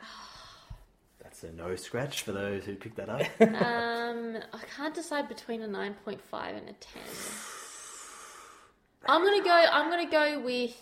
That's 1.22 1.42
a 1.44 1.52
no 1.52 1.74
scratch 1.76 2.22
for 2.22 2.32
those 2.32 2.64
who 2.64 2.74
picked 2.74 2.96
that 2.96 3.08
up. 3.08 3.22
Um, 3.40 4.38
I 4.52 4.60
can't 4.76 4.94
decide 4.94 5.28
between 5.28 5.62
a 5.62 5.68
nine 5.68 5.94
point 6.04 6.20
five 6.20 6.54
and 6.56 6.68
a 6.68 6.72
ten. 6.72 7.02
I'm 9.06 9.22
gonna 9.24 9.44
go. 9.44 9.50
I'm 9.50 9.90
gonna 9.90 10.10
go 10.10 10.40
with 10.40 10.74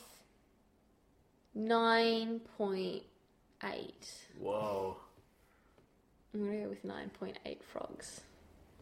nine 1.55 2.41
point 2.57 3.03
eight. 3.65 4.13
Whoa. 4.39 4.97
I'm 6.35 6.45
gonna 6.45 6.63
go 6.63 6.69
with 6.69 6.85
nine 6.85 7.11
point 7.19 7.39
eight 7.47 7.63
frogs 7.73 8.21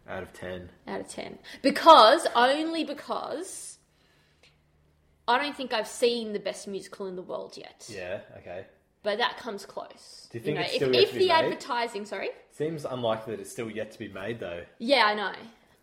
Out 0.08 0.22
of 0.24 0.32
10. 0.32 0.68
out 0.88 1.00
of 1.00 1.08
ten 1.08 1.38
because 1.62 2.26
only 2.34 2.84
because 2.84 3.78
I 5.26 5.38
don't 5.40 5.56
think 5.56 5.72
I've 5.72 5.88
seen 5.88 6.32
the 6.32 6.40
best 6.40 6.66
musical 6.68 7.06
in 7.06 7.16
the 7.16 7.22
world 7.22 7.56
yet. 7.56 7.86
Yeah, 7.88 8.20
okay. 8.38 8.66
But 9.04 9.18
that 9.18 9.36
comes 9.38 9.64
close. 9.64 10.26
Do 10.32 10.38
you 10.38 10.44
think 10.44 10.56
know, 10.56 10.62
it's 10.62 10.70
if, 10.72 10.76
still 10.78 10.92
yet 10.92 11.02
if 11.04 11.08
to 11.10 11.14
be 11.14 11.20
the 11.20 11.26
made? 11.28 11.32
advertising, 11.44 12.04
sorry, 12.04 12.30
Seems 12.50 12.84
unlikely 12.84 13.36
that 13.36 13.40
it's 13.40 13.50
still 13.52 13.70
yet 13.70 13.92
to 13.92 13.98
be 14.00 14.08
made, 14.08 14.40
though. 14.40 14.64
yeah, 14.78 15.04
I 15.06 15.14
know. 15.14 15.32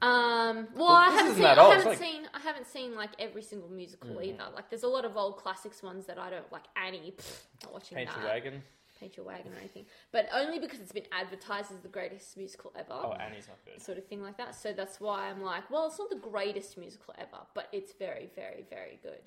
Um, 0.01 0.67
well, 0.75 0.87
Well, 0.87 0.95
I 0.95 1.09
haven't 1.11 1.35
seen. 1.35 1.45
I 1.45 1.53
haven't 1.53 1.85
like- 1.85 1.97
seen. 1.99 2.27
I 2.33 2.39
haven't 2.39 2.65
seen 2.67 2.95
like 2.95 3.11
every 3.19 3.43
single 3.43 3.69
musical 3.69 4.09
Mm. 4.15 4.25
either. 4.25 4.45
Like, 4.55 4.69
there's 4.69 4.83
a 4.83 4.87
lot 4.87 5.05
of 5.05 5.15
old 5.15 5.37
classics 5.37 5.83
ones 5.83 6.07
that 6.07 6.17
I 6.17 6.29
don't 6.31 6.51
like. 6.51 6.63
Annie, 6.75 7.13
pfft, 7.15 7.41
not 7.63 7.71
watching 7.73 7.97
Paint 7.97 8.09
that. 8.09 8.17
your 8.19 8.27
wagon. 8.27 8.63
Paint 8.99 9.17
Your 9.17 9.25
Wagon 9.25 9.51
or 9.51 9.57
anything, 9.57 9.87
but 10.11 10.29
only 10.31 10.59
because 10.59 10.79
it's 10.79 10.91
been 10.91 11.07
advertised 11.11 11.71
as 11.71 11.79
the 11.79 11.87
greatest 11.87 12.37
musical 12.37 12.71
ever. 12.75 12.93
Oh, 12.93 13.13
Annie's 13.13 13.47
not 13.47 13.57
good. 13.65 13.81
sort 13.81 13.97
of 13.97 14.05
thing 14.05 14.21
like 14.21 14.37
that. 14.37 14.53
So 14.53 14.73
that's 14.73 14.99
why 15.01 15.27
I'm 15.27 15.41
like, 15.41 15.71
well, 15.71 15.87
it's 15.87 15.97
not 15.97 16.11
the 16.11 16.17
greatest 16.17 16.77
musical 16.77 17.15
ever, 17.17 17.39
but 17.55 17.67
it's 17.71 17.93
very, 17.93 18.29
very, 18.35 18.63
very 18.69 18.99
good. 19.01 19.21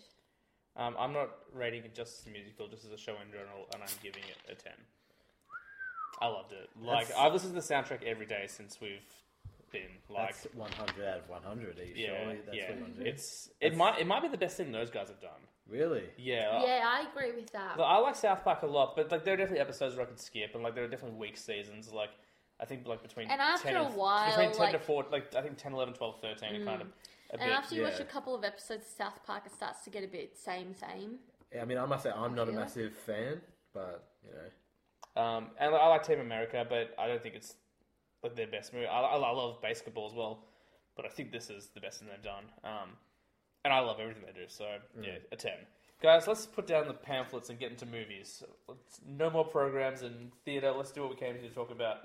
Um, 0.77 0.97
I'm 0.99 1.13
not 1.13 1.31
rating 1.53 1.85
it 1.85 1.95
just 1.95 2.21
as 2.21 2.27
a 2.27 2.31
musical, 2.31 2.67
just 2.69 2.85
as 2.85 2.91
a 2.91 2.97
show 2.99 3.15
in 3.25 3.31
general, 3.31 3.67
and 3.73 3.83
I'm 3.83 3.95
giving 4.03 4.23
it 4.25 4.51
a 4.51 4.55
ten. 4.55 4.73
I 6.21 6.27
loved 6.29 6.53
it. 6.53 6.69
Like 6.81 7.09
That's- 7.09 7.25
I've 7.27 7.33
listened 7.33 7.55
to 7.55 7.61
the 7.61 7.75
soundtrack 7.75 8.03
every 8.05 8.27
day 8.27 8.45
since 8.49 8.81
we've 8.81 9.03
been 9.71 9.91
like, 10.09 10.29
That's 10.41 10.55
100 10.55 11.05
out 11.09 11.19
of 11.19 11.29
100. 11.29 11.79
Are 11.79 11.85
you 11.85 11.93
yeah, 11.97 12.07
sure 12.07 12.35
that's 12.45 12.57
yeah. 12.57 12.69
what 12.69 12.77
you 12.77 12.83
want 12.83 12.97
to 12.99 13.05
do? 13.05 13.11
It's 13.11 13.51
it 13.61 13.77
might 13.77 13.99
it 14.01 14.07
might 14.07 14.23
be 14.23 14.29
the 14.29 14.39
best 14.39 14.57
thing 14.57 14.71
those 14.73 14.91
guys 14.91 15.09
have 15.09 15.21
done. 15.21 15.31
Really? 15.69 16.05
Yeah, 16.19 16.63
yeah, 16.63 16.85
I 16.85 17.07
agree 17.11 17.33
with 17.33 17.51
that. 17.53 17.79
Like, 17.79 17.89
I 17.89 17.99
like 17.99 18.17
South 18.17 18.45
Park 18.45 18.63
a 18.63 18.67
lot, 18.67 18.95
but 18.97 19.11
like 19.11 19.25
there 19.25 19.35
are 19.35 19.37
definitely 19.37 19.61
episodes 19.61 19.97
where 19.97 20.05
I 20.05 20.09
could 20.09 20.21
skip, 20.21 20.55
and 20.55 20.63
like 20.63 20.75
there 20.75 20.85
are 20.85 20.89
definitely 20.89 21.19
weak 21.19 21.37
seasons. 21.37 21.93
Like 21.93 22.11
I 22.61 22.65
think 22.65 22.87
like 22.87 23.03
between 23.03 23.29
And 23.31 23.41
after 23.41 23.69
10 23.69 23.77
a 23.77 23.85
while, 23.85 24.29
between 24.31 24.49
ten 24.53 24.57
to 24.69 24.73
like- 24.77 24.85
four, 24.85 25.07
like 25.11 25.35
I 25.35 25.41
think 25.43 25.57
10, 25.57 25.73
11, 25.73 25.95
12, 25.95 26.21
13 26.21 26.63
are 26.63 26.65
kind 26.65 26.83
of 26.83 26.89
a 27.31 27.35
and 27.35 27.43
bit. 27.43 27.51
after 27.51 27.75
you 27.75 27.83
watch 27.83 28.01
a 28.01 28.05
couple 28.05 28.35
of 28.35 28.45
episodes 28.45 28.87
of 28.87 28.93
South 28.97 29.25
Park, 29.27 29.45
it 29.47 29.53
starts 29.53 29.83
to 29.85 29.91
get 29.91 30.05
a 30.05 30.09
bit 30.09 30.37
same, 30.37 30.75
same. 30.75 31.19
Yeah, 31.53 31.63
I 31.63 31.65
mean, 31.65 31.79
I 31.79 31.87
must 31.87 32.03
say, 32.03 32.11
I'm 32.11 32.35
not 32.35 32.49
a 32.49 32.53
massive 32.53 32.93
fan, 32.93 33.41
but, 33.73 34.09
you 34.25 34.31
know. 34.33 35.23
Um, 35.23 35.51
and 35.61 35.75
I 35.75 35.89
like 35.89 36.05
Team 36.05 36.21
America, 36.21 36.67
but 36.69 36.95
I 36.99 37.07
don't 37.07 37.23
think 37.23 37.37
it's 37.37 37.55
like 38.23 38.35
their 38.35 38.49
best 38.49 38.73
movie. 38.73 38.87
I, 38.87 39.01
I, 39.01 39.17
I 39.17 39.31
love 39.31 39.63
BASEketball 39.63 40.09
as 40.09 40.15
well, 40.15 40.45
but 40.97 41.05
I 41.05 41.09
think 41.09 41.31
this 41.31 41.51
is 41.51 41.69
the 41.75 41.81
best 41.81 42.01
thing 42.01 42.09
they've 42.09 42.23
done. 42.23 42.45
Um, 42.65 42.91
and 43.65 43.73
I 43.73 43.81
love 43.81 44.01
everything 44.01 44.25
they 44.27 44.33
do. 44.33 44.47
So 44.49 44.67
yeah, 45.01 45.19
a 45.31 45.37
ten. 45.37 45.53
Guys, 46.03 46.27
let's 46.27 46.45
put 46.45 46.67
down 46.67 46.87
the 46.89 46.95
pamphlets 46.95 47.49
and 47.49 47.59
get 47.59 47.71
into 47.71 47.87
movies. 47.87 48.43
Let's, 48.69 49.01
no 49.07 49.31
more 49.31 49.45
programs 49.45 50.03
and 50.03 50.33
theatre. 50.45 50.73
Let's 50.73 50.91
do 50.91 51.03
what 51.03 51.11
we 51.11 51.17
came 51.17 51.35
here 51.35 51.49
to 51.49 51.55
talk 51.55 51.71
about. 51.71 52.05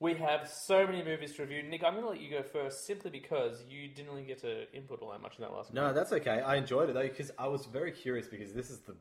We 0.00 0.14
have 0.14 0.48
so 0.48 0.86
many 0.86 1.02
movies 1.04 1.32
to 1.36 1.42
review. 1.42 1.62
Nick, 1.62 1.84
I'm 1.84 1.92
going 1.92 2.04
to 2.04 2.08
let 2.10 2.20
you 2.20 2.30
go 2.30 2.42
first, 2.42 2.86
simply 2.86 3.10
because 3.10 3.62
you 3.68 3.86
didn't 3.88 4.10
really 4.10 4.24
get 4.24 4.40
to 4.40 4.70
input 4.74 5.02
all 5.02 5.10
that 5.10 5.20
much 5.20 5.34
in 5.36 5.42
that 5.42 5.52
last. 5.52 5.74
One. 5.74 5.84
No, 5.84 5.92
that's 5.92 6.10
okay. 6.12 6.40
I 6.40 6.56
enjoyed 6.56 6.88
it, 6.88 6.94
though, 6.94 7.02
because 7.02 7.30
I 7.38 7.46
was 7.48 7.66
very 7.66 7.92
curious, 7.92 8.26
because 8.26 8.52
this 8.54 8.70
is 8.70 8.78
the. 8.80 8.96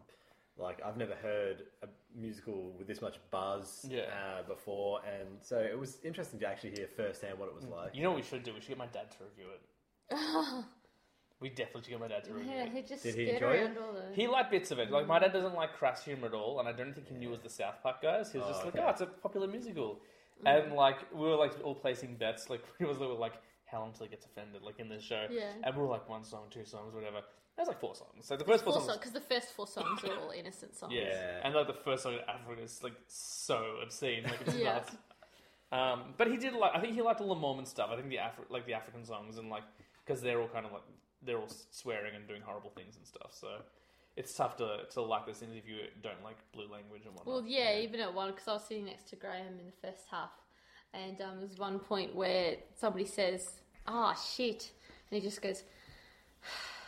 Like, 0.58 0.82
I've 0.86 0.98
never 0.98 1.16
heard 1.16 1.64
a 1.84 1.88
musical 2.14 2.74
with 2.78 2.86
this 2.86 3.02
much 3.02 3.16
buzz 3.32 3.86
Yeah. 3.90 4.02
uh, 4.02 4.44
before, 4.46 5.00
and 5.08 5.38
so 5.42 5.58
it 5.58 5.80
was 5.80 6.00
interesting 6.04 6.38
to 6.42 6.48
actually 6.48 6.72
hear 6.72 6.86
firsthand 6.98 7.40
what 7.40 7.48
it 7.48 7.56
was 7.56 7.64
like. 7.64 7.96
You 7.96 8.04
know 8.04 8.10
what 8.10 8.18
we 8.18 8.24
should 8.24 8.44
do? 8.44 8.54
We 8.54 8.60
should 8.60 8.68
get 8.68 8.78
my 8.78 8.88
dad 8.88 9.10
to 9.12 9.18
review 9.24 9.54
it. 9.56 9.62
we 11.40 11.48
definitely 11.48 11.84
should 11.84 11.92
get 11.92 12.00
my 12.02 12.10
dad 12.10 12.26
to 12.26 12.34
review 12.34 12.52
Yeah, 12.52 12.64
it. 12.66 12.74
he 12.74 12.82
just 12.82 13.04
Did 13.04 13.16
he 13.16 13.28
skirted 13.38 13.70
enjoy 13.72 13.72
it? 13.72 13.78
all 13.82 13.94
the. 13.94 14.14
He 14.14 14.28
liked 14.28 14.52
bits 14.52 14.72
of 14.72 14.80
it. 14.80 14.92
Like 14.92 15.08
my 15.08 15.18
dad 15.20 15.32
doesn't 15.32 15.56
like 15.56 15.72
crass 15.76 16.04
humor 16.04 16.28
at 16.28 16.34
all, 16.34 16.60
and 16.60 16.68
I 16.68 16.74
don't 16.74 16.94
think 16.94 17.08
he 17.08 17.16
knew 17.16 17.30
it 17.30 17.32
was 17.32 17.42
the 17.42 17.50
South 17.50 17.76
Park 17.82 18.02
guys. 18.02 18.30
He 18.34 18.38
was 18.40 18.48
just 18.50 18.60
Oh, 18.64 18.66
like, 18.66 18.76
okay. 18.76 18.84
"Oh, 18.86 18.90
it's 18.90 19.00
a 19.00 19.06
popular 19.06 19.48
musical," 19.48 20.02
and 20.45 20.73
like 20.73 20.97
we 21.13 21.21
were 21.21 21.36
like 21.36 21.54
all 21.63 21.75
placing 21.75 22.15
bets. 22.15 22.49
Like 22.49 22.63
we 22.80 22.86
was 22.86 22.97
like, 22.99 23.34
"How 23.65 23.80
long 23.80 23.91
till 23.93 24.06
he 24.06 24.10
gets 24.10 24.25
offended?" 24.25 24.62
Like 24.62 24.80
in 24.80 24.89
this 24.89 25.04
show, 25.04 25.25
Yeah. 25.30 25.52
And 25.63 25.75
we 25.75 25.82
were 25.82 25.88
like 25.88 26.08
one 26.10 26.23
song, 26.23 26.43
two 26.52 26.65
songs, 26.65 26.93
whatever. 26.93 27.17
That 27.56 27.63
was 27.63 27.67
like 27.67 27.80
four 27.82 27.93
songs. 27.95 28.25
So 28.25 28.38
the 28.38 28.45
first 28.45 28.63
four, 28.63 28.71
Four 28.73 28.82
songs, 28.82 28.88
songs, 28.91 28.99
because 28.99 29.13
the 29.13 29.34
first 29.36 29.54
four 29.54 29.67
songs 29.67 30.02
are 30.06 30.15
all 30.17 30.32
innocent 30.32 30.75
songs. 30.78 30.93
yeah. 30.95 31.02
Yeah. 31.10 31.41
and 31.43 31.54
like 31.54 31.67
the 31.67 31.73
first 31.73 32.04
song 32.04 32.13
in 32.13 32.19
African 32.28 32.63
is 32.63 32.82
like 32.84 32.93
so 33.08 33.75
obscene, 33.84 34.23
like 34.23 34.39
it's 34.45 34.56
Yeah. 34.58 34.73
nuts. 34.75 34.95
Um, 35.71 36.13
but 36.17 36.28
he 36.32 36.38
did 36.38 36.54
like. 36.54 36.71
I 36.73 36.80
think 36.80 36.95
he 36.95 37.02
liked 37.02 37.21
all 37.21 37.30
the 37.30 37.36
Mormon 37.36 37.65
stuff. 37.65 37.89
I 37.91 37.95
think 37.95 38.10
the 38.10 38.15
Afri- 38.17 38.49
like 38.49 38.65
the 38.65 38.73
African 38.73 39.06
songs 39.06 39.38
and 39.38 39.49
like 39.49 39.63
because 40.06 40.21
they're 40.21 40.39
all 40.41 40.47
kind 40.47 40.65
of 40.65 40.71
like 40.71 40.82
they're 41.21 41.38
all 41.38 41.49
swearing 41.69 42.15
and 42.15 42.28
doing 42.28 42.41
horrible 42.41 42.71
things 42.71 42.95
and 42.97 43.06
stuff. 43.06 43.32
So 43.34 43.47
it's 44.19 44.34
tough 44.34 44.58
to 44.58 44.79
to 44.91 45.01
like 45.01 45.25
this 45.25 45.41
if 45.41 45.67
you 45.67 45.77
don't 46.03 46.21
like 46.25 46.36
blue 46.51 46.67
language 46.69 47.03
and 47.05 47.15
whatnot. 47.15 47.25
Well, 47.25 47.43
yeah, 47.47 47.79
even 47.79 48.01
at 48.01 48.13
one, 48.13 48.32
because 48.32 48.47
I 48.49 48.53
was 48.53 48.65
sitting 48.65 48.86
next 48.86 49.10
to 49.10 49.15
Graham 49.15 49.58
in 49.58 49.65
the 49.65 49.88
first 49.88 50.08
half, 50.12 50.32
and 50.93 51.19
um, 51.21 51.39
there's 51.39 51.58
one 51.58 51.79
point 51.79 52.13
where 52.13 52.58
somebody 52.75 53.05
says, 53.05 53.49
"Ah, 53.88 54.13
shit," 54.13 54.71
and 55.10 55.21
he 55.21 55.25
just 55.25 55.41
goes, 55.41 55.63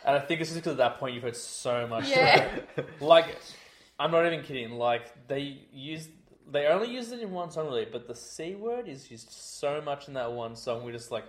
And 0.04 0.14
I 0.14 0.20
think 0.20 0.42
it's 0.42 0.50
just 0.50 0.60
because 0.60 0.72
at 0.72 0.78
that 0.78 0.98
point 0.98 1.14
you've 1.14 1.22
heard 1.22 1.34
so 1.34 1.86
much. 1.86 2.06
"Yeah." 2.06 2.50
like, 3.00 3.38
I'm 3.98 4.10
not 4.10 4.26
even 4.26 4.42
kidding. 4.44 4.72
Like 4.72 5.26
they 5.26 5.62
use, 5.72 6.08
they 6.50 6.66
only 6.66 6.90
use 6.90 7.12
it 7.12 7.20
in 7.20 7.30
one 7.30 7.50
song 7.50 7.64
really, 7.68 7.88
but 7.90 8.06
the 8.06 8.14
c 8.14 8.56
word 8.56 8.88
is 8.88 9.10
used 9.10 9.30
so 9.30 9.80
much 9.80 10.06
in 10.06 10.14
that 10.14 10.30
one 10.30 10.54
song. 10.54 10.84
We're 10.84 10.92
just 10.92 11.10
like, 11.10 11.24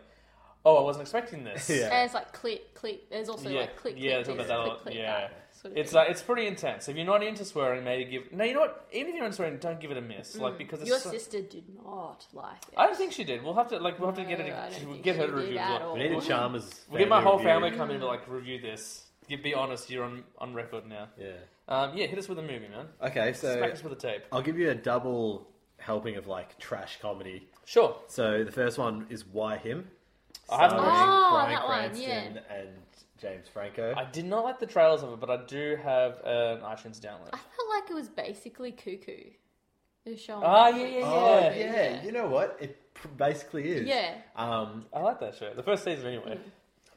oh, 0.65 0.75
I 0.75 0.81
wasn't 0.81 1.03
expecting 1.03 1.45
this. 1.45 1.69
Yeah. 1.69 1.85
And 1.93 2.05
it's 2.05 2.13
like 2.13 2.33
click, 2.33 2.75
click. 2.75 3.09
There's 3.09 3.29
also 3.29 3.49
Yeah, 3.49 3.61
like 3.61 3.77
click, 3.77 3.95
yeah, 3.97 4.15
click, 4.15 4.25
talk 4.25 4.37
this, 4.37 4.45
about 4.47 4.65
that 4.65 4.65
a 4.65 4.69
click, 4.71 4.81
click, 4.83 4.95
yeah. 4.95 5.21
that 5.21 5.42
sort 5.63 5.71
of 5.73 5.77
It's 5.77 5.91
thing. 5.91 5.97
like 5.97 6.09
it's 6.09 6.21
pretty 6.21 6.45
intense. 6.45 6.87
If 6.87 6.95
you're 6.95 7.05
not 7.05 7.23
into 7.23 7.43
swearing, 7.45 7.83
maybe 7.83 8.05
give. 8.05 8.31
No, 8.31 8.43
you 8.43 8.53
know 8.53 8.59
what? 8.61 8.87
Even 8.91 9.09
if 9.11 9.15
you're 9.15 9.25
into 9.25 9.35
swearing, 9.35 9.57
don't 9.57 9.79
give 9.79 9.89
it 9.91 9.97
a 9.97 10.01
miss. 10.01 10.35
Like 10.35 10.57
because 10.57 10.81
it's 10.81 10.89
Your 10.89 10.99
so- 10.99 11.09
sister 11.11 11.41
did 11.41 11.63
not 11.83 12.25
like 12.33 12.57
it. 12.71 12.75
I 12.77 12.85
don't 12.85 12.95
think 12.97 13.13
she 13.13 13.23
did. 13.23 13.43
We'll 13.43 13.55
have 13.55 13.69
to 13.69 13.79
like 13.79 13.97
we'll 13.99 14.09
have 14.09 14.17
to 14.17 14.25
get 14.25 14.39
it. 14.39 14.53
I 14.53 14.69
don't 14.69 14.89
we'll 14.89 14.97
get 14.99 15.15
her 15.15 15.27
to 15.27 15.33
review 15.33 15.57
at 15.57 15.81
it. 15.81 15.93
We 15.93 15.99
need 16.09 16.11
a 16.17 16.21
Chalmers. 16.21 16.81
We'll 16.89 16.99
get 16.99 17.09
my 17.09 17.21
whole 17.21 17.37
review. 17.37 17.47
family 17.49 17.71
come 17.71 17.89
in 17.91 17.99
to 18.01 18.05
like 18.05 18.27
review 18.29 18.61
this. 18.61 19.07
You 19.27 19.37
be 19.37 19.53
honest. 19.55 19.89
You're 19.89 20.03
on 20.03 20.23
on 20.37 20.53
record 20.53 20.85
now. 20.85 21.07
Yeah. 21.19 21.31
Um, 21.67 21.95
yeah, 21.97 22.07
hit 22.07 22.19
us 22.19 22.27
with 22.27 22.37
a 22.39 22.41
movie, 22.41 22.67
man. 22.67 22.87
Okay, 23.01 23.31
so 23.31 23.55
Smack 23.55 23.71
us 23.71 23.83
with 23.83 23.93
a 23.93 23.95
tape. 23.95 24.23
I'll 24.33 24.41
give 24.41 24.59
you 24.59 24.69
a 24.69 24.75
double 24.75 25.47
helping 25.77 26.17
of 26.17 26.27
like 26.27 26.59
trash 26.59 26.99
comedy. 27.01 27.47
Sure. 27.65 27.95
So 28.07 28.43
the 28.43 28.51
first 28.51 28.77
one 28.77 29.07
is 29.09 29.25
Why 29.25 29.55
Him? 29.57 29.87
I 30.49 30.55
haven't 30.63 30.77
starring 30.79 30.93
watched 30.93 31.09
Oh, 31.09 31.29
Bryan 31.31 31.49
that 31.51 31.63
one, 31.67 31.77
Cranston 31.79 32.09
yeah. 32.49 32.55
and 32.55 32.69
James 33.19 33.47
Franco. 33.47 33.93
I 33.95 34.05
did 34.11 34.25
not 34.25 34.43
like 34.43 34.59
the 34.59 34.65
trailers 34.65 35.01
of 35.03 35.13
it, 35.13 35.19
but 35.19 35.29
I 35.29 35.37
do 35.45 35.77
have 35.83 36.13
an 36.25 36.59
iTunes 36.61 36.99
download. 36.99 37.29
I 37.33 37.37
felt 37.37 37.69
like 37.69 37.89
it 37.89 37.93
was 37.93 38.09
basically 38.09 38.71
cuckoo. 38.71 39.31
The 40.05 40.17
show. 40.17 40.41
Ah, 40.43 40.67
yeah, 40.67 40.85
yeah, 40.85 41.01
Oh 41.05 41.39
yeah. 41.39 41.53
yeah, 41.55 42.03
you 42.03 42.11
know 42.11 42.27
what? 42.27 42.57
It 42.59 42.93
pr- 42.93 43.07
basically 43.07 43.69
is. 43.71 43.87
Yeah. 43.87 44.15
Um, 44.35 44.85
I 44.93 44.99
like 44.99 45.21
that 45.21 45.35
show. 45.35 45.53
The 45.53 45.63
first 45.63 45.85
season, 45.85 46.05
anyway. 46.07 46.37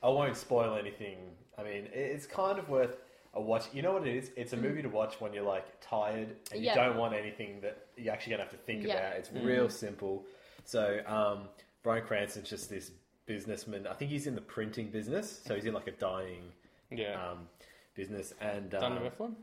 I 0.03 0.09
won't 0.09 0.37
spoil 0.37 0.77
anything. 0.77 1.19
I 1.57 1.63
mean, 1.63 1.85
it- 1.87 1.93
it's 1.95 2.27
kind 2.27 2.59
of 2.59 2.69
worth 2.69 2.97
a 3.35 3.41
watch. 3.41 3.67
You 3.73 3.83
know 3.83 3.93
what 3.93 4.09
it 4.09 4.17
is? 4.17 4.33
It's 4.37 4.53
a 4.55 4.57
movie 4.57 4.83
to 4.83 4.89
watch 4.89 5.21
when 5.21 5.33
you're 5.33 5.45
like 5.45 5.65
tired 5.81 6.35
and 6.51 6.61
you 6.61 6.67
Yeah. 6.67 6.75
don't 6.75 6.97
want 6.97 7.15
anything 7.15 7.61
that 7.61 7.87
you're 7.97 8.13
actually 8.13 8.33
gonna 8.33 8.43
have 8.43 8.53
to 8.53 8.59
think 8.59 8.83
Yeah. 8.83 8.95
about. 8.95 9.17
It's 9.19 9.31
real 9.33 9.69
simple. 9.69 10.25
So 10.65 11.01
um, 11.07 11.49
Bryan 11.85 12.05
Cranston's 12.05 12.51
just 12.51 12.69
this 12.69 12.91
businessman. 13.27 13.87
I 13.87 13.95
think 13.95 14.11
he's 14.11 14.27
in 14.27 14.35
the 14.35 14.41
printing 14.41 14.91
business, 14.91 15.41
so 15.45 15.55
he's 15.55 15.65
in 15.67 15.75
like 15.75 15.87
a 15.89 15.93
dying 15.93 16.43
Yeah. 16.91 17.31
um, 17.31 17.49
business 17.95 18.33
and 18.41 18.71
Dunder 18.71 18.99
um, 18.99 19.03
Mifflin? 19.05 19.37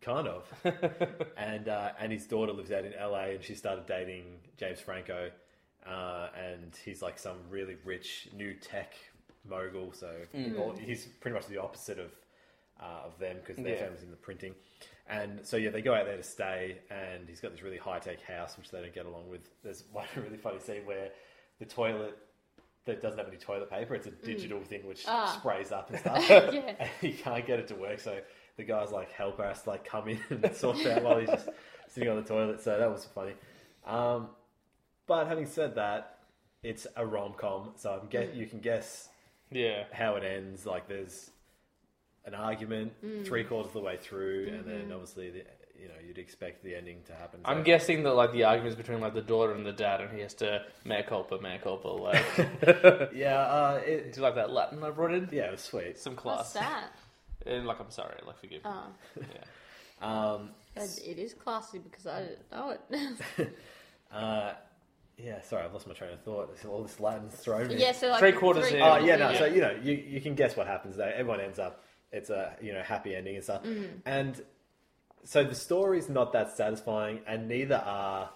kind 0.00 0.28
of. 0.28 0.52
and 1.36 1.68
uh, 1.68 1.90
and 1.98 2.12
his 2.12 2.26
daughter 2.26 2.52
lives 2.52 2.70
out 2.72 2.84
in 2.84 2.92
LA, 3.00 3.30
and 3.34 3.42
she 3.44 3.54
started 3.54 3.86
dating 3.86 4.24
James 4.56 4.80
Franco, 4.80 5.30
uh, 5.86 6.28
and 6.36 6.76
he's 6.84 7.02
like 7.02 7.18
some 7.18 7.36
really 7.50 7.76
rich 7.84 8.28
new 8.34 8.54
tech 8.54 8.94
mogul. 9.48 9.92
So 9.92 10.10
well, 10.34 10.74
he's 10.78 11.06
pretty 11.20 11.34
much 11.34 11.46
the 11.46 11.58
opposite 11.58 11.98
of 11.98 12.10
uh, 12.80 13.06
of 13.06 13.18
them 13.18 13.36
because 13.40 13.56
their 13.62 13.74
Yeah. 13.74 13.80
family's 13.82 14.02
in 14.02 14.10
the 14.10 14.16
printing. 14.16 14.54
And 15.08 15.46
so 15.46 15.56
yeah, 15.56 15.70
they 15.70 15.82
go 15.82 15.94
out 15.94 16.04
there 16.06 16.16
to 16.16 16.22
stay, 16.22 16.78
and 16.90 17.28
he's 17.28 17.40
got 17.40 17.52
this 17.52 17.62
really 17.62 17.76
high 17.78 18.00
tech 18.00 18.20
house 18.22 18.56
which 18.58 18.70
they 18.70 18.80
don't 18.80 18.94
get 18.94 19.06
along 19.06 19.28
with. 19.30 19.48
There's 19.62 19.84
one 19.92 20.06
really 20.16 20.36
funny 20.36 20.58
scene 20.60 20.84
where 20.84 21.10
the 21.58 21.64
toilet. 21.64 22.18
That 22.86 23.02
doesn't 23.02 23.18
have 23.18 23.28
any 23.28 23.36
toilet 23.36 23.68
paper. 23.68 23.94
It's 23.94 24.06
a 24.06 24.10
digital 24.12 24.60
thing 24.62 24.86
which 24.86 25.04
Ah. 25.06 25.36
sprays 25.38 25.72
up 25.72 25.90
and 25.90 25.98
stuff 26.00 26.28
Yeah. 26.28 26.74
and 26.78 26.88
he 27.00 27.12
can't 27.12 27.44
get 27.46 27.58
it 27.60 27.66
to 27.68 27.74
work. 27.74 28.00
So 28.00 28.18
the 28.56 28.64
guy's 28.64 28.90
like 28.92 29.10
help 29.12 29.38
us, 29.40 29.66
like 29.66 29.84
come 29.84 30.08
in 30.08 30.20
and 30.30 30.54
sort 30.56 30.78
it 30.78 30.86
out 30.86 31.02
while 31.02 31.18
he's 31.18 31.28
just 31.28 31.48
sitting 31.88 32.08
on 32.08 32.16
the 32.16 32.22
toilet. 32.22 32.60
So 32.62 32.78
that 32.78 32.90
was 32.90 33.04
funny. 33.04 33.32
Um, 33.84 34.28
but 35.06 35.26
having 35.26 35.46
said 35.46 35.74
that, 35.74 36.18
it's 36.62 36.86
a 36.96 37.04
rom 37.06 37.34
com, 37.36 37.72
so 37.76 37.98
I'm 38.00 38.08
get 38.08 38.34
you 38.34 38.46
can 38.46 38.60
guess 38.60 39.08
Yeah. 39.50 39.84
how 39.92 40.16
it 40.16 40.24
ends. 40.24 40.64
Like 40.66 40.88
there's 40.88 41.30
an 42.24 42.34
argument 42.34 42.92
three 43.24 43.44
quarters 43.44 43.68
of 43.68 43.74
the 43.74 43.80
way 43.80 43.96
through, 43.96 44.48
and 44.48 44.64
then 44.64 44.90
obviously 44.92 45.30
the, 45.30 45.44
you 45.80 45.88
know 45.88 45.94
you'd 46.06 46.18
expect 46.18 46.62
the 46.64 46.74
ending 46.74 47.02
to 47.06 47.12
happen. 47.14 47.40
I'm 47.44 47.58
So- 47.58 47.64
guessing 47.64 48.02
that 48.04 48.14
like 48.14 48.32
the 48.32 48.44
arguments 48.44 48.76
between 48.76 49.00
like 49.00 49.14
the 49.14 49.22
daughter 49.22 49.52
and 49.52 49.64
the 49.66 49.72
dad, 49.72 50.00
and 50.00 50.12
he 50.14 50.20
has 50.20 50.34
to 50.34 50.64
mea 50.84 51.02
culpa, 51.02 51.38
mea 51.40 51.58
culpa. 51.62 51.88
Like, 51.88 52.24
yeah, 53.14 53.40
uh, 53.40 53.80
it, 53.84 54.12
do 54.12 54.20
you 54.20 54.22
like 54.22 54.34
that 54.36 54.50
Latin 54.50 54.82
I 54.82 54.90
brought 54.90 55.12
in? 55.14 55.28
yeah, 55.32 55.44
it 55.48 55.52
was 55.52 55.60
sweet. 55.62 55.98
Some 55.98 56.16
class. 56.16 56.38
What's 56.38 56.52
class. 56.52 56.64
that? 56.70 56.92
And 57.46 57.64
like, 57.64 57.78
I'm 57.78 57.90
sorry, 57.92 58.16
like, 58.26 58.38
forgive 58.40 58.64
me. 58.64 58.70
Oh, 58.70 58.86
Yeah. 59.20 60.02
Um, 60.32 60.50
it 60.74 61.00
it 61.06 61.18
is 61.18 61.32
classy 61.32 61.78
because 61.78 62.06
I 62.06 62.22
didn't 62.22 62.50
know 62.50 62.70
it. 62.90 63.52
uh, 64.12 64.52
yeah, 65.16 65.40
sorry, 65.42 65.64
I've 65.64 65.72
lost 65.72 65.86
my 65.86 65.94
train 65.94 66.12
of 66.12 66.20
thought. 66.22 66.54
All 66.68 66.82
this 66.82 66.98
Latin's 67.00 67.34
thrown 67.36 67.68
me. 67.68 67.76
yeah, 67.76 67.92
so 67.92 68.08
like 68.08 68.18
Three 68.18 68.32
quarters 68.32 68.66
in. 68.72 68.82
Oh 68.82 68.98
yeah, 68.98 69.16
no. 69.16 69.30
in. 69.30 69.36
So 69.38 69.44
you 69.46 69.60
know, 69.60 69.76
you, 69.82 69.92
you 69.94 70.20
can 70.20 70.34
guess 70.34 70.56
what 70.56 70.66
happens 70.66 70.96
there. 70.96 71.14
Everyone 71.14 71.40
ends 71.40 71.58
up. 71.58 71.84
It's 72.12 72.30
a 72.30 72.56
you 72.60 72.72
know 72.72 72.82
happy 72.82 73.14
ending 73.14 73.36
and 73.36 73.44
stuff. 73.44 73.62
And 74.04 74.42
so 75.26 75.44
the 75.44 75.54
story's 75.54 76.08
not 76.08 76.32
that 76.32 76.50
satisfying, 76.56 77.20
and 77.26 77.48
neither 77.48 77.76
are 77.84 78.30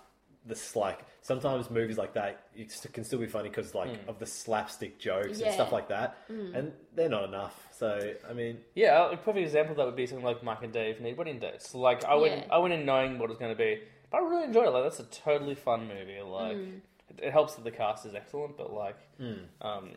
the 0.47 0.57
slack. 0.57 1.05
Sometimes 1.23 1.71
movies 1.71 1.99
like 1.99 2.15
that 2.15 2.47
you 2.55 2.67
st- 2.69 2.93
can 2.95 3.05
still 3.05 3.19
be 3.19 3.27
funny 3.27 3.49
because 3.51 3.75
like 3.75 3.91
Hmm. 4.03 4.09
of 4.09 4.19
the 4.19 4.27
slapstick 4.27 4.99
jokes 4.99 5.39
Yeah. 5.39 5.47
and 5.47 5.55
stuff 5.55 5.71
like 5.71 5.89
that, 5.89 6.17
Mm. 6.29 6.57
and 6.57 6.73
they're 6.95 7.11
not 7.11 7.25
enough. 7.25 7.69
So 7.73 8.15
I 8.29 8.33
mean, 8.33 8.59
Yeah, 8.75 9.11
a 9.11 9.17
perfect 9.17 9.39
example 9.45 9.73
of 9.73 9.77
that 9.79 9.87
would 9.87 9.97
be 9.97 10.07
something 10.07 10.25
like 10.25 10.43
Mike 10.43 10.63
and 10.63 10.73
Dave 10.73 11.01
Need 11.01 11.17
Wedding 11.19 11.39
Dates. 11.39 11.75
Like 11.75 12.05
I 12.05 12.15
went, 12.15 12.47
Yeah. 12.47 12.55
I 12.55 12.59
went 12.59 12.75
in 12.75 12.85
knowing 12.87 13.19
what 13.19 13.27
it 13.27 13.31
was 13.31 13.39
going 13.39 13.53
to 13.53 13.59
be, 13.59 13.83
but 14.11 14.19
I 14.19 14.21
really 14.29 14.45
enjoyed 14.45 14.67
it. 14.67 14.71
Like 14.71 14.85
that's 14.85 15.01
a 15.01 15.05
totally 15.05 15.55
fun 15.55 15.87
movie. 15.87 16.21
Like 16.23 16.57
Mm. 16.57 16.81
it, 17.11 17.21
it 17.25 17.33
helps 17.33 17.55
that 17.57 17.65
the 17.65 17.71
cast 17.71 18.07
is 18.07 18.15
excellent, 18.15 18.57
but 18.57 18.73
like, 18.73 18.97
Hmm. 19.19 19.45
um, 19.61 19.91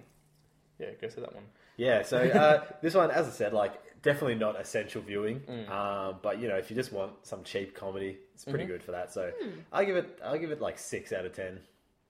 yeah, 0.78 0.92
go 1.02 1.08
see 1.08 1.22
that 1.22 1.34
one. 1.34 1.48
Yeah. 1.78 2.02
So 2.04 2.18
uh, 2.44 2.64
this 2.82 2.94
one, 2.94 3.12
as 3.12 3.28
I 3.28 3.32
said, 3.32 3.54
like 3.54 3.74
definitely 4.02 4.36
not 4.36 4.60
essential 4.60 5.02
viewing, 5.02 5.40
Mm. 5.42 5.70
um, 5.70 6.20
but 6.22 6.40
you 6.40 6.48
know 6.50 6.56
if 6.58 6.70
you 6.70 6.76
just 6.76 6.92
want 6.92 7.14
some 7.26 7.44
cheap 7.44 7.74
comedy, 7.76 8.18
it's 8.34 8.44
pretty 8.46 8.66
Mhm. 8.66 8.68
good 8.68 8.84
for 8.84 8.92
that. 8.92 9.12
So 9.14 9.32
Hmm. 9.42 9.60
I 9.72 9.86
give 9.86 9.96
it, 9.96 10.20
I'll 10.24 10.38
give 10.38 10.52
it 10.52 10.60
like 10.62 10.78
six 10.78 11.12
out 11.14 11.26
of 11.26 11.34
ten. 11.34 11.60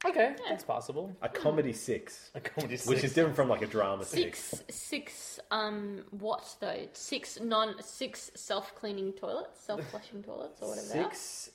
Okay, 0.06 0.36
that's 0.50 0.66
possible. 0.66 1.16
A 1.22 1.30
comedy 1.30 1.72
six, 1.72 2.30
a 2.36 2.42
comedy 2.42 2.76
six, 2.76 2.88
which 2.90 3.04
is 3.06 3.14
different 3.14 3.38
from 3.38 3.48
like 3.48 3.62
a 3.62 3.68
drama 3.68 4.04
six. 4.04 4.40
Six, 4.40 4.76
six, 4.76 5.40
um, 5.50 6.04
what 6.12 6.56
though? 6.60 6.88
Six 6.92 7.40
non, 7.40 7.82
six 7.82 8.30
self-cleaning 8.36 9.14
toilets, 9.14 9.62
self-flushing 9.62 10.24
toilets, 10.24 10.62
or 10.62 10.70
whatever. 10.70 10.88
they 10.90 11.00
are. 11.00 11.04
Six 11.06 11.52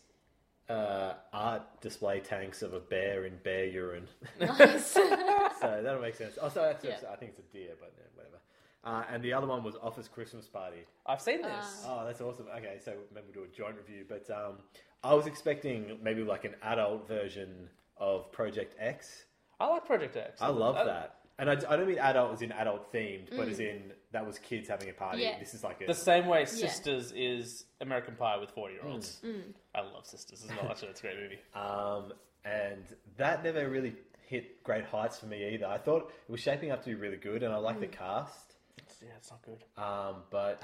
uh, 0.69 1.15
art 1.33 1.63
display 1.81 2.21
tanks 2.21 2.63
of 2.63 2.73
a 2.75 2.81
bear 2.81 3.25
in 3.27 3.35
bear 3.43 3.67
urine. 3.67 4.07
Nice. 4.41 4.87
so 4.93 5.81
that'll 5.83 6.01
make 6.01 6.15
sense. 6.17 6.39
Oh, 6.41 6.49
so 6.49 6.63
that's, 6.63 6.85
Yeah. 6.85 6.97
I 7.13 7.17
think 7.17 7.33
it's 7.37 7.41
a 7.41 7.53
deer, 7.53 7.71
but 7.81 7.93
yeah, 7.97 8.05
whatever. 8.15 8.37
Uh, 8.85 9.05
and 9.13 9.23
the 9.23 9.33
other 9.33 9.47
one 9.47 9.65
was 9.65 9.75
Office 9.83 10.09
Christmas 10.09 10.47
Party. 10.47 10.85
I've 11.07 11.21
seen 11.21 11.43
this. 11.43 11.85
Oh, 11.87 12.05
that's 12.07 12.21
awesome. 12.21 12.47
Okay, 12.57 12.79
so 12.85 12.93
maybe 13.15 13.27
we'll 13.35 13.45
do 13.47 13.51
a 13.53 13.57
joint 13.57 13.77
review. 13.77 14.05
But 14.09 14.29
um, 14.31 14.55
I 15.03 15.15
was 15.15 15.27
expecting 15.27 15.99
maybe 16.03 16.23
like 16.23 16.45
an 16.45 16.55
adult 16.63 17.09
version 17.09 17.69
of 17.97 18.31
Project 18.31 18.75
X. 18.79 19.25
I 19.61 19.67
like 19.67 19.85
Project 19.85 20.17
X. 20.17 20.41
I 20.41 20.49
love 20.49 20.77
I- 20.77 20.85
that. 20.85 21.15
And 21.41 21.49
I, 21.49 21.53
I 21.53 21.77
don't 21.77 21.87
mean 21.87 21.99
adult 21.99 22.33
as 22.33 22.43
in 22.43 22.51
adult 22.51 22.93
themed, 22.93 23.31
but 23.31 23.47
Mm. 23.47 23.51
as 23.53 23.61
in 23.61 23.93
that 24.13 24.27
was 24.27 24.39
kids 24.39 24.69
having 24.69 24.89
a 24.89 24.93
party. 24.93 25.23
Yeah. 25.23 25.39
This 25.39 25.55
is 25.55 25.63
like 25.63 25.81
a, 25.83 25.87
The 25.87 25.95
same 25.95 26.27
way 26.27 26.45
Sisters 26.45 27.13
is 27.15 27.65
American 27.81 28.15
Pie 28.17 28.39
with 28.39 28.51
forty 28.51 28.75
year 28.75 28.85
olds. 28.87 29.21
Mm. 29.25 29.53
I 29.75 29.81
love 29.83 30.07
Sisters 30.07 30.45
as 30.45 30.51
well. 30.57 30.71
Actually, 30.71 30.89
it's 30.89 31.01
a 31.01 31.03
great 31.03 31.19
movie. 31.19 31.39
Um, 31.55 32.13
and 32.45 32.85
that 33.19 33.45
never 33.45 33.69
really 33.69 33.95
hit 34.27 34.63
great 34.63 34.85
heights 34.85 35.19
for 35.19 35.27
me 35.27 35.53
either. 35.55 35.67
I 35.67 35.77
thought 35.79 36.11
it 36.29 36.31
was 36.31 36.41
shaping 36.41 36.71
up 36.71 36.83
to 36.85 36.89
be 36.89 36.95
really 36.95 37.17
good, 37.17 37.43
and 37.43 37.53
I 37.53 37.57
like 37.59 37.81
the 37.81 37.87
Mm. 37.87 37.93
cast. 37.93 38.55
yeah, 39.03 39.09
it's 39.17 39.31
not 39.31 39.43
good. 39.43 39.65
Um, 39.83 40.23
but 40.31 40.63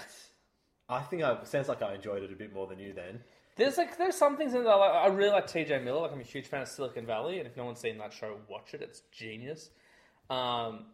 I 0.89 1.01
think 1.03 1.23
I 1.23 1.43
sounds 1.45 1.69
like 1.69 1.83
I 1.83 1.95
enjoyed 1.95 2.23
it 2.23 2.33
a 2.33 2.37
bit 2.37 2.53
more 2.55 2.67
than 2.67 2.79
you 2.79 2.93
then. 2.93 3.21
There's 3.57 3.77
like 3.79 3.99
there's 3.99 4.17
some 4.17 4.37
things 4.37 4.55
in 4.55 4.65
there. 4.65 4.77
Like, 4.77 4.91
I 4.93 5.07
really 5.09 5.31
like 5.31 5.47
T.J. 5.47 5.81
Miller. 5.81 6.01
Like 6.03 6.13
I'm 6.13 6.21
a 6.21 6.25
huge 6.25 6.47
fan 6.47 6.63
of 6.63 6.69
Silicon 6.69 7.07
Valley, 7.07 7.39
and 7.39 7.47
if 7.47 7.57
no 7.57 7.65
one's 7.65 7.81
seen 7.81 7.99
that 7.99 8.13
show, 8.13 8.37
watch 8.49 8.75
it. 8.75 8.83
It's 8.83 9.03
genius. 9.13 9.71
Um, 10.31 10.87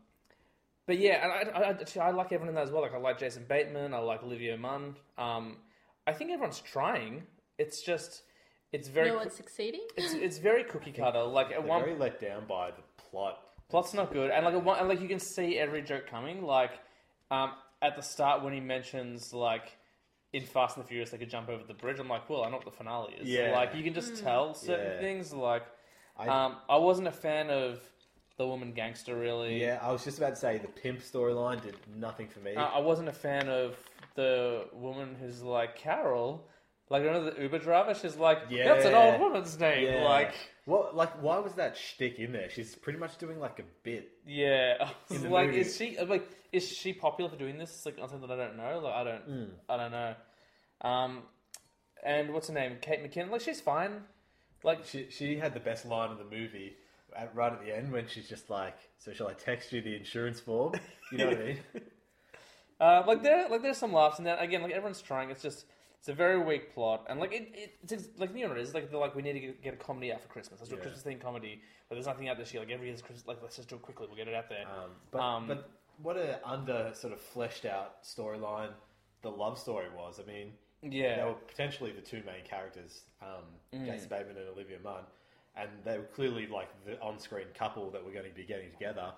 but 0.91 0.99
yeah, 0.99 1.23
and 1.23 1.51
I, 1.57 1.61
I, 1.61 1.71
actually, 1.71 2.01
I 2.01 2.11
like 2.11 2.33
everyone 2.33 2.49
in 2.49 2.55
that 2.57 2.65
as 2.65 2.73
well. 2.73 2.83
Like 2.83 2.95
I 2.95 2.99
like 2.99 3.17
Jason 3.17 3.45
Bateman. 3.49 3.95
I 3.95 3.99
like 3.99 4.25
Olivia 4.25 4.57
Munn. 4.57 4.97
Um, 5.17 5.59
I 6.05 6.13
think 6.13 6.33
everyone's 6.33 6.59
trying. 6.59 7.23
It's 7.59 7.81
just 7.83 8.23
it's 8.73 8.89
very 8.89 9.07
no 9.09 9.13
coo- 9.15 9.19
one's 9.21 9.35
succeeding. 9.35 9.83
it's 9.97 10.15
it's 10.15 10.39
very 10.39 10.65
cookie 10.65 10.91
cutter. 10.91 11.23
Like 11.23 11.47
at 11.47 11.53
They're 11.53 11.61
one 11.63 11.83
very 11.85 11.95
let 11.97 12.21
down 12.21 12.47
by 12.49 12.73
the 12.73 12.83
plot. 13.11 13.39
Plot's 13.69 13.95
not 13.95 14.13
good, 14.13 14.33
and 14.33 14.45
like 14.45 14.55
at 14.55 14.65
one, 14.65 14.81
and 14.81 14.89
like 14.89 15.01
you 15.01 15.07
can 15.07 15.21
see 15.21 15.57
every 15.57 15.81
joke 15.83 16.09
coming. 16.09 16.43
Like 16.43 16.73
um, 17.31 17.53
at 17.81 17.95
the 17.95 18.03
start 18.03 18.43
when 18.43 18.53
he 18.53 18.59
mentions 18.59 19.33
like 19.33 19.77
in 20.33 20.45
Fast 20.45 20.77
and 20.77 20.85
the 20.85 20.89
Furious 20.89 21.11
they 21.11 21.19
could 21.19 21.31
jump 21.31 21.49
over 21.49 21.63
the 21.63 21.75
bridge. 21.75 22.01
I'm 22.01 22.09
like, 22.09 22.29
well, 22.29 22.43
I 22.43 22.51
know 22.51 22.57
what 22.57 22.65
the 22.65 22.73
finale 22.73 23.15
is. 23.21 23.29
Yeah. 23.29 23.53
like 23.53 23.77
you 23.77 23.85
can 23.85 23.95
just 23.95 24.11
Hmm. 24.15 24.17
Mm. 24.19 24.23
tell 24.25 24.55
certain 24.55 24.93
Yeah. 24.95 25.01
things. 25.01 25.33
Like 25.33 25.63
I- 26.19 26.27
um, 26.29 26.57
I 26.69 26.79
wasn't 26.79 27.07
a 27.07 27.13
fan 27.13 27.49
of 27.51 27.81
the 28.41 28.47
woman 28.47 28.73
gangster 28.73 29.15
really. 29.15 29.61
Yeah, 29.61 29.79
I 29.83 29.93
was 29.93 30.03
just 30.03 30.17
about 30.17 30.31
to 30.31 30.37
say 30.37 30.57
the 30.57 30.67
pimp 30.69 31.01
storyline 31.01 31.63
did 31.63 31.77
nothing 31.99 32.27
for 32.27 32.41
me. 32.41 32.55
Uh, 32.55 32.63
I 32.65 32.79
wasn't 32.81 33.09
a 33.11 33.13
fan 33.13 33.51
of 33.51 33.77
the 34.15 34.65
woman 34.73 35.15
who's 35.21 35.43
like 35.43 35.77
Carol. 35.77 36.49
Like 36.89 37.03
remember 37.05 37.33
the 37.33 37.43
Uber 37.43 37.59
driver? 37.59 37.95
She's 37.95 38.17
like, 38.17 38.39
yeah, 38.49 38.65
that's 38.73 38.87
an 38.87 38.95
old 38.95 39.21
woman's 39.21 39.61
name. 39.61 39.85
Yeah. 39.93 40.05
Like, 40.05 40.33
what? 40.65 40.97
Like, 40.97 41.23
why 41.23 41.39
was 41.39 41.53
that 41.55 41.77
shtick 41.77 42.19
in 42.19 42.33
there? 42.33 42.49
She's 42.49 42.75
pretty 42.75 42.99
much 42.99 43.19
doing 43.19 43.39
like 43.39 43.59
a 43.59 43.65
bit. 43.83 44.11
Yeah, 44.27 44.75
I 44.81 44.91
was 45.09 45.19
In 45.19 45.25
the 45.25 45.29
like, 45.29 45.49
movie. 45.49 45.61
is 45.61 45.77
she 45.77 45.99
like 46.05 46.27
is 46.51 46.67
she 46.67 46.93
popular 46.95 47.31
for 47.31 47.37
doing 47.37 47.59
this? 47.59 47.71
It's 47.71 47.85
like 47.87 47.99
something 47.99 48.23
that 48.23 48.31
I 48.33 48.37
don't 48.37 48.57
know. 48.57 48.81
Like 48.83 48.95
I 48.95 49.05
don't, 49.05 49.29
Mm. 49.29 49.51
I 49.69 49.77
don't 49.77 49.93
know. 49.93 50.15
Um, 50.81 51.23
and 52.03 52.33
what's 52.33 52.49
her 52.49 52.55
name? 52.55 52.79
Kate 52.81 53.05
McKinnon. 53.05 53.31
Like 53.31 53.43
she's 53.43 53.61
fine. 53.61 54.01
Like 54.65 54.87
she 54.87 55.09
she 55.11 55.37
had 55.37 55.53
the 55.53 55.61
best 55.61 55.85
line 55.85 56.11
in 56.11 56.17
the 56.19 56.25
movie 56.25 56.73
at, 57.17 57.35
right 57.35 57.53
at 57.53 57.61
the 57.65 57.77
end 57.77 57.93
when 57.93 58.07
she's 58.09 58.29
just 58.29 58.51
like, 58.51 58.77
"So 58.99 59.13
shall 59.13 59.29
I 59.29 59.35
text 59.35 59.73
you 59.73 59.81
the 59.81 59.95
insurance 59.97 60.41
form?" 60.41 60.75
You 61.13 61.19
know 61.19 61.27
what 61.27 61.39
I 61.39 61.45
mean? 61.45 61.59
Uh, 62.81 63.05
like 63.07 63.23
there, 63.23 63.47
like 63.51 63.61
there's 63.61 63.77
some 63.77 63.93
laughs 63.93 64.19
in 64.19 64.25
that. 64.25 64.41
Again, 64.43 64.63
like 64.63 64.73
everyone's 64.73 65.03
trying. 65.03 65.29
It's 65.31 65.43
just 65.43 65.67
it's 65.99 66.09
a 66.09 66.15
very 66.15 66.39
weak 66.43 66.73
plot, 66.73 67.05
and 67.11 67.21
like 67.21 67.31
it, 67.31 67.51
it 67.55 67.75
it's 67.83 67.93
ex- 67.93 68.09
like 68.17 68.35
you 68.35 68.43
know 68.45 68.49
what 68.49 68.57
it 68.59 68.63
is. 68.63 68.73
Like 68.73 68.91
they're 68.91 68.99
like 68.99 69.15
we 69.15 69.21
need 69.21 69.35
to 69.35 69.41
get, 69.41 69.63
get 69.63 69.75
a 69.75 69.77
comedy 69.77 70.11
out 70.13 70.23
for 70.23 70.29
Christmas. 70.29 70.61
Let's 70.61 70.71
do 70.71 70.77
a 70.77 70.79
Yeah. 70.79 70.85
Christmas 70.85 71.03
themed 71.15 71.21
comedy. 71.21 71.61
But 71.91 71.97
there's 71.97 72.07
nothing 72.07 72.31
out 72.31 72.39
this 72.39 72.55
year. 72.55 72.63
Like 72.63 72.73
every 72.73 72.87
year's 72.87 73.03
Christmas. 73.03 73.27
Like 73.27 73.43
let's 73.43 73.57
just 73.57 73.69
do 73.69 73.75
it 73.75 73.83
quickly. 73.83 74.07
We'll 74.07 74.17
get 74.17 74.29
it 74.29 74.35
out 74.35 74.49
there. 74.49 74.63
Um, 74.67 74.91
but 75.11 75.21
Um, 75.21 75.47
but 75.47 75.69
what 76.03 76.17
a 76.17 76.41
under 76.49 76.91
sort 76.95 77.13
of 77.13 77.21
fleshed 77.21 77.67
out 77.67 78.03
storyline 78.03 78.71
the 79.21 79.31
love 79.31 79.59
story 79.59 79.89
was. 79.95 80.19
I 80.19 80.23
mean, 80.27 80.53
Yeah. 80.81 81.17
they 81.17 81.25
were 81.25 81.35
potentially 81.35 81.93
the 81.93 82.01
two 82.01 82.23
main 82.25 82.45
characters, 82.49 83.03
um, 83.21 83.45
Mm. 83.75 83.85
Jason 83.85 84.09
Bateman 84.09 84.39
and 84.39 84.49
Olivia 84.49 84.79
Munn, 84.83 85.05
and 85.57 85.69
they 85.85 85.99
were 85.99 86.05
clearly 86.05 86.47
like 86.47 86.69
the 86.85 87.01
on-screen 87.01 87.47
couple 87.55 87.91
that 87.91 88.01
we 88.03 88.09
were 88.09 88.15
going 88.19 88.31
to 88.31 88.37
be 88.37 88.45
getting 88.45 88.71
together. 88.71 89.13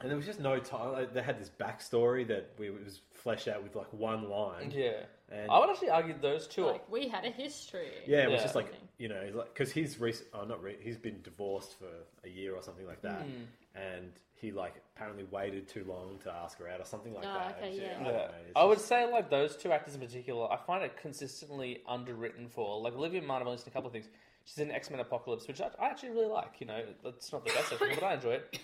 And 0.00 0.10
there 0.10 0.16
was 0.16 0.26
just 0.26 0.40
no 0.40 0.58
time. 0.58 0.92
like, 0.92 1.14
They 1.14 1.22
had 1.22 1.40
this 1.40 1.50
backstory 1.58 2.26
that 2.28 2.50
we, 2.58 2.66
it 2.68 2.84
was 2.84 3.00
fleshed 3.14 3.48
out 3.48 3.62
with 3.62 3.74
like 3.74 3.90
one 3.94 4.28
line. 4.28 4.70
yeah. 4.74 4.90
and 5.30 5.50
I 5.50 5.58
would 5.58 5.70
actually 5.70 5.88
argue 5.90 6.14
those 6.20 6.46
two. 6.46 6.64
are 6.66 6.72
Like 6.72 6.90
we 6.92 7.08
had 7.08 7.24
a 7.24 7.30
history. 7.30 7.88
yeah, 8.06 8.24
it 8.24 8.30
was 8.30 8.38
Yeah. 8.38 8.42
just 8.42 8.54
like 8.54 8.72
you 8.98 9.08
know, 9.08 9.44
because 9.52 9.72
he's 9.72 9.98
rec- 9.98 10.14
oh, 10.34 10.44
not 10.44 10.62
re- 10.62 10.76
he's 10.80 10.96
been 10.96 11.20
divorced 11.22 11.78
for 11.78 11.88
a 12.24 12.28
year 12.30 12.54
or 12.54 12.62
something 12.62 12.86
like 12.86 13.02
that, 13.02 13.26
Mm. 13.26 13.44
and 13.74 14.12
he 14.34 14.52
like 14.52 14.74
apparently 14.94 15.24
waited 15.24 15.66
too 15.68 15.84
long 15.84 16.18
to 16.24 16.32
ask 16.32 16.58
her 16.58 16.68
out 16.68 16.80
or 16.80 16.84
something 16.86 17.12
like 17.12 17.24
Oh, 17.26 17.34
that. 17.34 17.56
okay, 17.58 17.74
It's- 17.76 17.82
yeah. 17.82 18.00
I, 18.00 18.04
don't 18.04 18.12
know, 18.14 18.30
it's 18.46 18.52
I 18.56 18.64
would 18.64 18.80
say 18.80 19.10
like 19.10 19.28
those 19.30 19.56
two 19.56 19.70
actors 19.72 19.94
in 19.94 20.00
particular, 20.00 20.50
I 20.50 20.56
find 20.56 20.82
it 20.84 20.96
consistently 20.96 21.82
underwritten 21.86 22.48
for. 22.48 22.80
Like 22.80 22.94
Olivia 22.94 23.20
Munn, 23.22 23.40
I've 23.42 23.46
only 23.46 23.58
seen 23.58 23.68
a 23.68 23.70
couple 23.72 23.86
of 23.88 23.92
things. 23.92 24.08
She's 24.46 24.58
in 24.58 24.70
X 24.70 24.90
Men 24.90 25.00
Apocalypse, 25.00 25.46
which 25.46 25.60
I, 25.60 25.68
I 25.78 25.86
actually 25.86 26.10
really 26.10 26.28
like. 26.28 26.54
You 26.60 26.66
know, 26.66 26.80
it's 27.04 27.32
not 27.32 27.44
the 27.44 27.52
best 27.52 27.72
X 27.72 27.80
Men, 27.80 27.90
but 27.96 28.04
I 28.04 28.14
enjoy 28.14 28.30
it. 28.30 28.60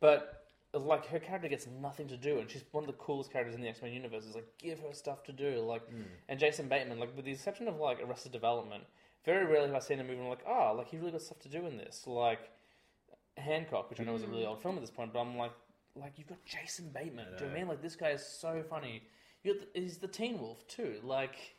But 0.00 0.46
like 0.74 1.06
her 1.06 1.18
character 1.18 1.48
gets 1.48 1.66
nothing 1.80 2.08
to 2.08 2.16
do, 2.16 2.38
and 2.38 2.50
she's 2.50 2.64
one 2.72 2.84
of 2.84 2.88
the 2.88 2.94
coolest 2.94 3.32
characters 3.32 3.54
in 3.54 3.60
the 3.60 3.68
X 3.68 3.82
Men 3.82 3.92
universe. 3.92 4.24
Is 4.24 4.34
like 4.34 4.48
give 4.58 4.80
her 4.80 4.92
stuff 4.92 5.22
to 5.24 5.32
do. 5.32 5.60
Like, 5.60 5.86
hmm. 5.88 6.02
and 6.28 6.40
Jason 6.40 6.68
Bateman, 6.68 6.98
like 6.98 7.14
with 7.14 7.26
the 7.26 7.32
exception 7.32 7.68
of 7.68 7.76
like 7.76 7.98
Arrested 8.02 8.32
Development, 8.32 8.84
very 9.24 9.44
rarely 9.44 9.66
have 9.66 9.76
I 9.76 9.80
seen 9.80 10.00
a 10.00 10.02
movie 10.02 10.14
and 10.14 10.24
I'm 10.24 10.28
like, 10.30 10.44
oh, 10.46 10.74
like 10.76 10.88
he 10.88 10.96
really 10.96 11.12
got 11.12 11.22
stuff 11.22 11.38
to 11.40 11.48
do 11.48 11.66
in 11.66 11.76
this. 11.76 12.04
Like 12.06 12.50
Hancock, 13.36 13.90
which 13.90 14.00
I 14.00 14.04
know 14.04 14.14
is 14.14 14.22
a 14.22 14.26
really 14.26 14.42
hmm. 14.42 14.50
old 14.50 14.62
film 14.62 14.76
at 14.76 14.80
this 14.80 14.90
point, 14.90 15.12
but 15.12 15.20
I'm 15.20 15.36
like, 15.36 15.52
like 15.94 16.14
you've 16.16 16.28
got 16.28 16.44
Jason 16.44 16.90
Bateman. 16.94 17.26
Do 17.26 17.32
you 17.32 17.40
know 17.40 17.46
what 17.46 17.50
I 17.50 17.58
mean? 17.58 17.68
Like 17.68 17.82
this 17.82 17.96
guy 17.96 18.10
is 18.10 18.24
so 18.24 18.62
funny. 18.68 19.02
The, 19.44 19.66
he's 19.74 19.98
the 19.98 20.08
Teen 20.08 20.40
Wolf 20.40 20.66
too. 20.66 20.96
Like, 21.04 21.55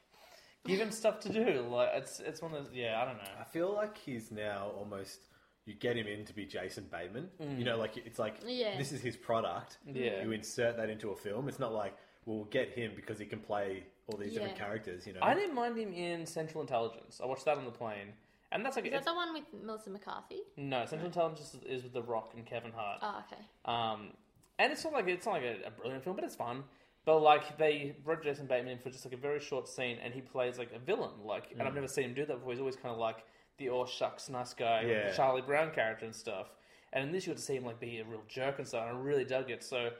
give 0.68 0.80
him 0.80 0.92
stuff 0.92 1.20
to 1.22 1.30
do. 1.30 1.62
Like 1.70 1.90
it's 1.94 2.20
it's 2.20 2.42
one 2.42 2.54
of 2.54 2.66
those. 2.66 2.74
Yeah, 2.74 3.02
I 3.02 3.06
don't 3.06 3.18
know. 3.18 3.30
I 3.40 3.44
feel 3.44 3.74
like 3.74 3.98
he's 3.98 4.32
now 4.32 4.72
almost. 4.78 5.20
You 5.66 5.74
get 5.74 5.98
him 5.98 6.08
in 6.08 6.24
to 6.26 6.34
be 6.34 6.46
Jason 6.46 6.88
Bateman. 6.90 7.30
Mm. 7.42 7.60
You 7.60 7.66
know, 7.66 7.78
like 7.78 7.98
it's 7.98 8.20
like 8.20 8.36
Yeah. 8.46 8.78
this 8.78 8.92
is 8.94 9.02
his 9.02 9.18
product. 9.18 9.80
Yeah. 9.86 10.24
You 10.24 10.32
insert 10.32 10.78
that 10.78 10.90
into 10.90 11.10
a 11.12 11.16
film. 11.16 11.50
It's 11.50 11.60
not 11.60 11.74
like 11.74 11.94
we'll 12.26 12.46
get 12.46 12.70
him 12.70 12.94
because 12.96 13.20
he 13.20 13.26
can 13.26 13.40
play 13.40 13.84
all 14.08 14.18
these 14.18 14.32
different 14.34 14.58
Yeah. 14.58 14.64
characters. 14.66 15.06
You 15.06 15.14
know. 15.14 15.20
I 15.22 15.34
didn't 15.34 15.56
mind 15.56 15.78
him 15.78 15.92
in 15.94 16.26
Central 16.26 16.62
Intelligence. 16.62 17.20
I 17.22 17.26
watched 17.26 17.44
that 17.46 17.58
on 17.58 17.66
the 17.66 17.72
plane, 17.72 18.14
and 18.54 18.64
that's 18.66 18.78
like 18.78 18.86
Is 18.86 18.92
that 18.92 18.98
it's- 19.02 19.06
the 19.12 19.14
one 19.14 19.34
with 19.34 19.44
Melissa 19.62 19.90
McCarthy? 19.90 20.40
no 20.56 20.86
Central 20.86 21.08
Intelligence 21.08 21.54
is, 21.54 21.64
is 21.64 21.84
with 21.84 21.92
The 21.94 22.02
Rock 22.04 22.32
and 22.36 22.46
Kevin 22.46 22.72
Hart. 22.72 23.00
Oh, 23.02 23.24
okay. 23.28 23.42
Um, 23.66 24.14
and 24.60 24.72
it's 24.72 24.86
not 24.86 24.94
like 24.94 25.08
it's 25.10 25.26
not 25.26 25.34
like 25.34 25.44
a, 25.44 25.68
a 25.68 25.72
brilliant 25.72 26.04
film, 26.06 26.16
but 26.16 26.24
it's 26.24 26.36
fun. 26.36 26.64
But 27.08 27.22
like 27.22 27.58
they 27.58 27.96
brought 28.04 28.22
Jason 28.22 28.48
Bateman 28.48 28.74
in 28.74 28.80
for 28.80 28.90
just 28.90 29.06
like 29.06 29.14
a 29.14 29.18
very 29.18 29.40
short 29.40 29.70
scene, 29.70 29.98
and 30.04 30.14
he 30.14 30.20
plays 30.20 30.58
like 30.58 30.74
a 30.76 30.80
villain. 30.80 31.12
Like, 31.24 31.54
and 31.54 31.62
I've 31.62 31.72
mm. 31.72 31.76
never 31.76 31.88
seen 31.88 32.04
him 32.04 32.14
do 32.14 32.26
that 32.26 32.34
before. 32.34 32.52
He's 32.52 32.60
always 32.60 32.76
kind 32.76 32.92
of 32.94 33.00
like 33.00 33.24
the 33.58 33.70
oh 33.70 33.86
shucks 33.86 34.28
nice 34.28 34.54
guy, 34.54 34.82
Yeah. 34.82 35.10
the 35.10 35.16
Charlie 35.16 35.42
Brown 35.42 35.72
character 35.72 36.04
and 36.04 36.14
stuff. 36.14 36.48
And 36.92 37.06
in 37.06 37.14
this, 37.14 37.26
you 37.26 37.32
got 37.32 37.38
to 37.38 37.44
see 37.44 37.56
him 37.56 37.64
like 37.64 37.80
be 37.80 38.00
a 38.00 38.04
real 38.04 38.24
jerk 38.28 38.60
and 38.60 38.68
stuff. 38.68 38.90
And 38.90 38.98
I 38.98 39.00
really 39.00 39.24
dug 39.24 39.50
it. 39.50 39.64
So 39.64 39.92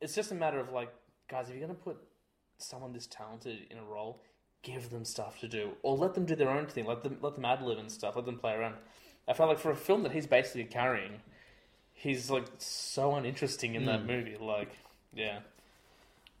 it's 0.00 0.14
just 0.14 0.32
a 0.32 0.34
matter 0.34 0.58
of 0.58 0.72
like, 0.72 0.88
guys, 1.30 1.50
if 1.50 1.56
you're 1.56 1.66
gonna 1.66 1.78
put 1.78 1.98
someone 2.56 2.94
this 2.94 3.06
talented 3.06 3.66
in 3.70 3.76
a 3.76 3.84
role, 3.84 4.22
give 4.62 4.88
them 4.88 5.04
stuff 5.04 5.38
to 5.40 5.46
do, 5.46 5.72
or 5.82 5.94
let 5.94 6.14
them 6.14 6.24
do 6.24 6.34
their 6.34 6.48
own 6.48 6.68
thing. 6.68 6.86
Let 6.86 7.02
them 7.02 7.18
let 7.20 7.34
them 7.34 7.44
ad 7.44 7.60
lib 7.60 7.76
and 7.76 7.92
stuff. 7.92 8.16
Let 8.16 8.24
them 8.24 8.38
play 8.38 8.54
around. 8.54 8.76
I 9.28 9.34
felt 9.34 9.50
like 9.50 9.58
for 9.58 9.72
a 9.72 9.76
film 9.76 10.04
that 10.04 10.12
he's 10.12 10.26
basically 10.26 10.64
carrying, 10.64 11.20
he's 11.92 12.30
like 12.30 12.46
so 12.56 13.14
uninteresting 13.14 13.74
in 13.74 13.84
that 13.84 14.04
mm. 14.04 14.06
movie. 14.06 14.38
Like, 14.40 14.70
yeah. 15.12 15.40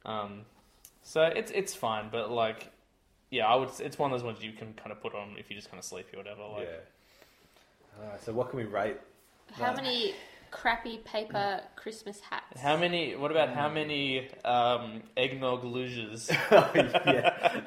Um, 0.04 0.42
so 1.02 1.22
it's 1.22 1.50
it's 1.52 1.74
fine, 1.74 2.08
but 2.10 2.30
like, 2.30 2.70
yeah, 3.30 3.46
I 3.46 3.54
would. 3.56 3.70
It's 3.80 3.98
one 3.98 4.12
of 4.12 4.18
those 4.18 4.24
ones 4.24 4.42
you 4.42 4.52
can 4.52 4.74
kind 4.74 4.92
of 4.92 5.00
put 5.00 5.14
on 5.14 5.36
if 5.38 5.50
you're 5.50 5.58
just 5.58 5.70
kind 5.70 5.78
of 5.78 5.84
sleepy 5.84 6.16
or 6.16 6.18
whatever. 6.18 6.42
Like, 6.42 6.68
yeah. 6.70 8.02
Alright, 8.04 8.24
so 8.24 8.32
what 8.32 8.50
can 8.50 8.58
we 8.58 8.64
rate? 8.64 8.96
How 9.52 9.74
many 9.74 10.14
crappy 10.50 10.98
paper 10.98 11.60
Christmas 11.76 12.20
hats? 12.20 12.60
How 12.60 12.76
many? 12.76 13.16
What 13.16 13.30
about 13.30 13.50
how 13.50 13.68
many 13.68 14.28
um, 14.44 15.02
eggnog 15.16 15.62
luges? 15.62 16.30
Oh, 16.50 16.70
yeah. 16.74 17.62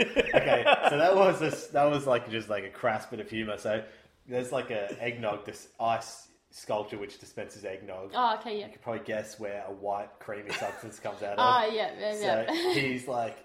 okay, 0.00 0.64
so 0.90 0.98
that 0.98 1.14
was 1.14 1.42
a, 1.42 1.72
that 1.72 1.84
was 1.84 2.06
like 2.06 2.30
just 2.30 2.48
like 2.48 2.64
a 2.64 2.70
crass 2.70 3.06
bit 3.06 3.20
of 3.20 3.30
humor. 3.30 3.58
So 3.58 3.82
there's 4.28 4.52
like 4.52 4.70
a 4.70 4.96
eggnog, 5.02 5.44
this 5.44 5.68
ice 5.78 6.28
sculpture 6.56 6.96
which 6.98 7.18
dispenses 7.18 7.64
eggnog. 7.64 8.12
Oh, 8.14 8.36
okay, 8.40 8.58
yeah. 8.58 8.66
You 8.66 8.72
could 8.72 8.80
probably 8.82 9.04
guess 9.04 9.38
where 9.38 9.62
a 9.68 9.72
white 9.72 10.08
creamy 10.18 10.52
substance 10.52 10.98
comes 10.98 11.22
out 11.22 11.38
of. 11.38 11.38
Oh, 11.38 11.72
yeah, 11.74 11.90
yeah, 11.98 12.14
yeah. 12.18 12.46
So 12.46 12.52
yeah. 12.54 12.72
he's 12.74 13.06
like, 13.06 13.36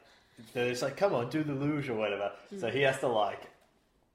they're 0.53 0.70
just 0.70 0.82
like, 0.82 0.95
come 0.97 1.14
on, 1.14 1.30
do 1.30 1.43
the 1.43 1.53
luge 1.53 1.89
or 1.89 1.95
whatever. 1.95 2.32
So 2.57 2.70
he 2.70 2.82
has 2.84 2.99
to 3.01 3.07
like 3.07 3.41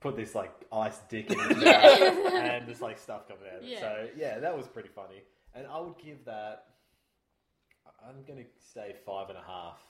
put 0.01 0.17
this 0.17 0.35
like 0.35 0.53
ice 0.73 0.99
dick 1.09 1.31
in 1.31 1.39
his 1.39 1.49
mouth 1.65 2.33
and 2.35 2.67
there's 2.67 2.81
like 2.81 2.99
stuff 2.99 3.29
coming 3.29 3.43
out 3.53 3.59
of 3.59 3.65
it. 3.65 3.69
Yeah. 3.69 3.81
So 3.81 4.09
yeah, 4.17 4.39
that 4.39 4.57
was 4.57 4.67
pretty 4.67 4.89
funny. 4.89 5.23
And 5.55 5.67
I 5.67 5.79
would 5.81 5.99
give 5.99 6.25
that. 6.25 6.65
I'm 8.09 8.23
gonna 8.27 8.45
say 8.75 8.95
five 9.05 9.29
and 9.31 9.39
a 9.39 9.43
half. 9.43 9.81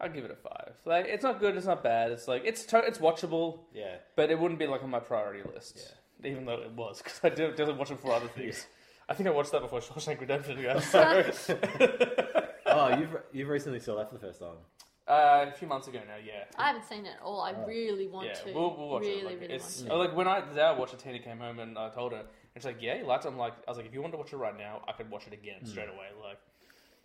I'd 0.00 0.12
give 0.12 0.24
it 0.24 0.30
a 0.30 0.34
five. 0.34 0.72
Like, 0.84 1.06
it's 1.06 1.22
not 1.22 1.38
good. 1.38 1.56
It's 1.56 1.66
not 1.66 1.82
bad. 1.84 2.10
It's 2.10 2.26
like 2.26 2.42
it's 2.44 2.64
to- 2.66 2.84
it's 2.84 2.98
watchable, 2.98 3.60
Yeah. 3.72 3.96
but 4.16 4.30
it 4.30 4.38
wouldn't 4.38 4.58
be 4.58 4.66
like 4.66 4.82
on 4.82 4.90
my 4.90 4.98
priority 4.98 5.42
list. 5.54 5.94
Even 6.24 6.44
though 6.44 6.60
it 6.62 6.72
was, 6.72 7.02
because 7.02 7.20
I 7.22 7.28
did, 7.30 7.56
did 7.56 7.76
watch 7.76 7.90
it 7.90 8.00
for 8.00 8.12
other 8.12 8.28
things. 8.28 8.66
I 9.08 9.12
think 9.14 9.28
I 9.28 9.32
watched 9.32 9.52
that 9.52 9.60
before 9.60 9.80
Shawshank 9.80 10.18
Redemption. 10.20 10.58
Yeah, 10.58 10.80
so 10.80 11.58
Oh, 12.66 12.96
you've 12.98 13.16
you've 13.32 13.48
recently 13.48 13.78
saw 13.80 13.96
that 13.96 14.08
for 14.08 14.14
the 14.14 14.20
first 14.26 14.40
time. 14.40 14.56
uh, 15.06 15.44
a 15.48 15.52
few 15.52 15.68
months 15.68 15.86
ago 15.88 15.98
now. 16.08 16.16
Yeah, 16.24 16.44
I 16.56 16.68
haven't 16.68 16.86
seen 16.86 17.04
it 17.04 17.10
at 17.18 17.22
all. 17.22 17.42
I 17.42 17.52
really 17.66 18.06
want 18.08 18.28
yeah, 18.28 18.34
to. 18.34 18.52
we'll, 18.54 18.74
we'll 18.76 18.88
watch 18.88 19.02
really, 19.02 19.20
it. 19.20 19.24
Like, 19.26 19.40
really 19.40 19.54
it's 19.54 19.80
want 19.82 19.90
to. 19.90 19.96
like 19.96 20.16
when 20.16 20.26
I 20.28 20.42
Zara 20.54 20.78
watched 20.78 20.94
it. 20.94 21.00
Tina 21.00 21.18
came 21.18 21.38
home 21.38 21.58
and 21.58 21.76
I 21.78 21.90
told 21.90 22.12
her, 22.12 22.18
and 22.20 22.26
she's 22.56 22.64
like, 22.64 22.80
"Yeah, 22.80 22.96
you 22.96 23.04
liked 23.04 23.26
it." 23.26 23.28
I'm 23.28 23.36
like, 23.36 23.52
I 23.68 23.70
was 23.70 23.76
like, 23.76 23.86
"If 23.86 23.92
you 23.92 24.00
want 24.00 24.14
to 24.14 24.18
watch 24.18 24.32
it 24.32 24.36
right 24.38 24.56
now, 24.56 24.82
I 24.88 24.92
could 24.92 25.10
watch 25.10 25.26
it 25.26 25.34
again 25.34 25.64
straight 25.66 25.88
away." 25.90 26.06
Like, 26.22 26.38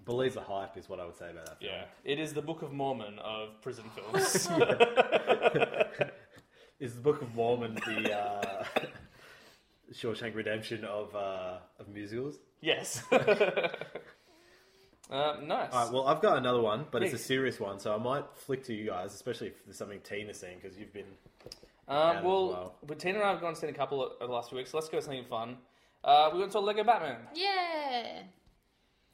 Believe 0.06 0.34
the 0.34 0.42
hype 0.42 0.78
is 0.78 0.88
what 0.88 1.02
I 1.02 1.06
would 1.06 1.18
say 1.18 1.30
about 1.32 1.46
that 1.48 1.60
film. 1.60 1.72
yeah, 1.74 1.84
it 2.06 2.18
is 2.20 2.32
the 2.34 2.42
Book 2.42 2.62
of 2.62 2.72
Mormon 2.72 3.20
of 3.20 3.62
prison 3.62 3.84
films. 3.94 4.48
Is 6.80 6.96
the 6.96 7.02
Book 7.02 7.22
of 7.22 7.36
Mormon 7.36 7.76
the 7.76 8.18
uh, 8.18 8.64
Shawshank 9.94 10.36
Redemption 10.36 10.84
of 10.86 11.14
uh, 11.16 11.58
of 11.80 11.88
musicals? 11.90 12.38
yes. 12.62 13.04
uh, 13.12 13.18
nice. 15.44 15.70
All 15.74 15.84
right, 15.86 15.94
well, 15.94 16.08
I've 16.08 16.22
got 16.22 16.38
another 16.38 16.62
one, 16.62 16.86
but 16.92 17.02
it's 17.04 17.14
a 17.14 17.18
Please. 17.18 17.26
serious 17.26 17.60
one, 17.60 17.80
so 17.80 17.94
I 17.94 17.98
might 17.98 18.26
flick 18.36 18.64
to 18.66 18.74
you 18.74 18.86
guys, 18.88 19.14
especially 19.14 19.48
if 19.48 19.66
there's 19.66 19.78
something 19.78 20.00
Tina's 20.02 20.40
seen, 20.40 20.58
because 20.62 20.78
you've 20.78 20.94
been. 20.94 21.06
Um, 21.88 22.24
well, 22.24 22.48
well. 22.50 22.76
but 22.86 23.00
Tina 23.00 23.18
and 23.20 23.28
I 23.28 23.32
have 23.32 23.40
gone 23.42 23.50
and 23.50 23.58
seen 23.58 23.70
a 23.72 23.74
couple 23.74 24.04
of, 24.04 24.12
of 24.22 24.28
the 24.28 24.34
last 24.34 24.50
few 24.50 24.58
weeks. 24.60 24.70
So 24.72 24.78
let's 24.78 24.90
go 24.90 24.98
with 24.98 25.06
something 25.06 25.26
fun. 25.26 25.58
Uh, 26.04 26.30
we 26.32 26.40
went 26.40 26.52
to 26.52 26.60
Lego 26.60 26.84
Batman, 26.84 27.18
Yeah. 27.34 28.22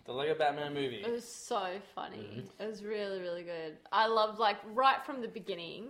the 0.05 0.11
Lego 0.11 0.35
Batman 0.37 0.73
movie. 0.73 1.01
It 1.05 1.11
was 1.11 1.23
so 1.27 1.69
funny. 1.95 2.17
Mm-hmm. 2.17 2.61
It 2.63 2.67
was 2.67 2.83
really, 2.83 3.21
really 3.21 3.43
good. 3.43 3.77
I 3.91 4.07
loved 4.07 4.39
like 4.39 4.57
right 4.73 5.03
from 5.05 5.21
the 5.21 5.27
beginning. 5.29 5.87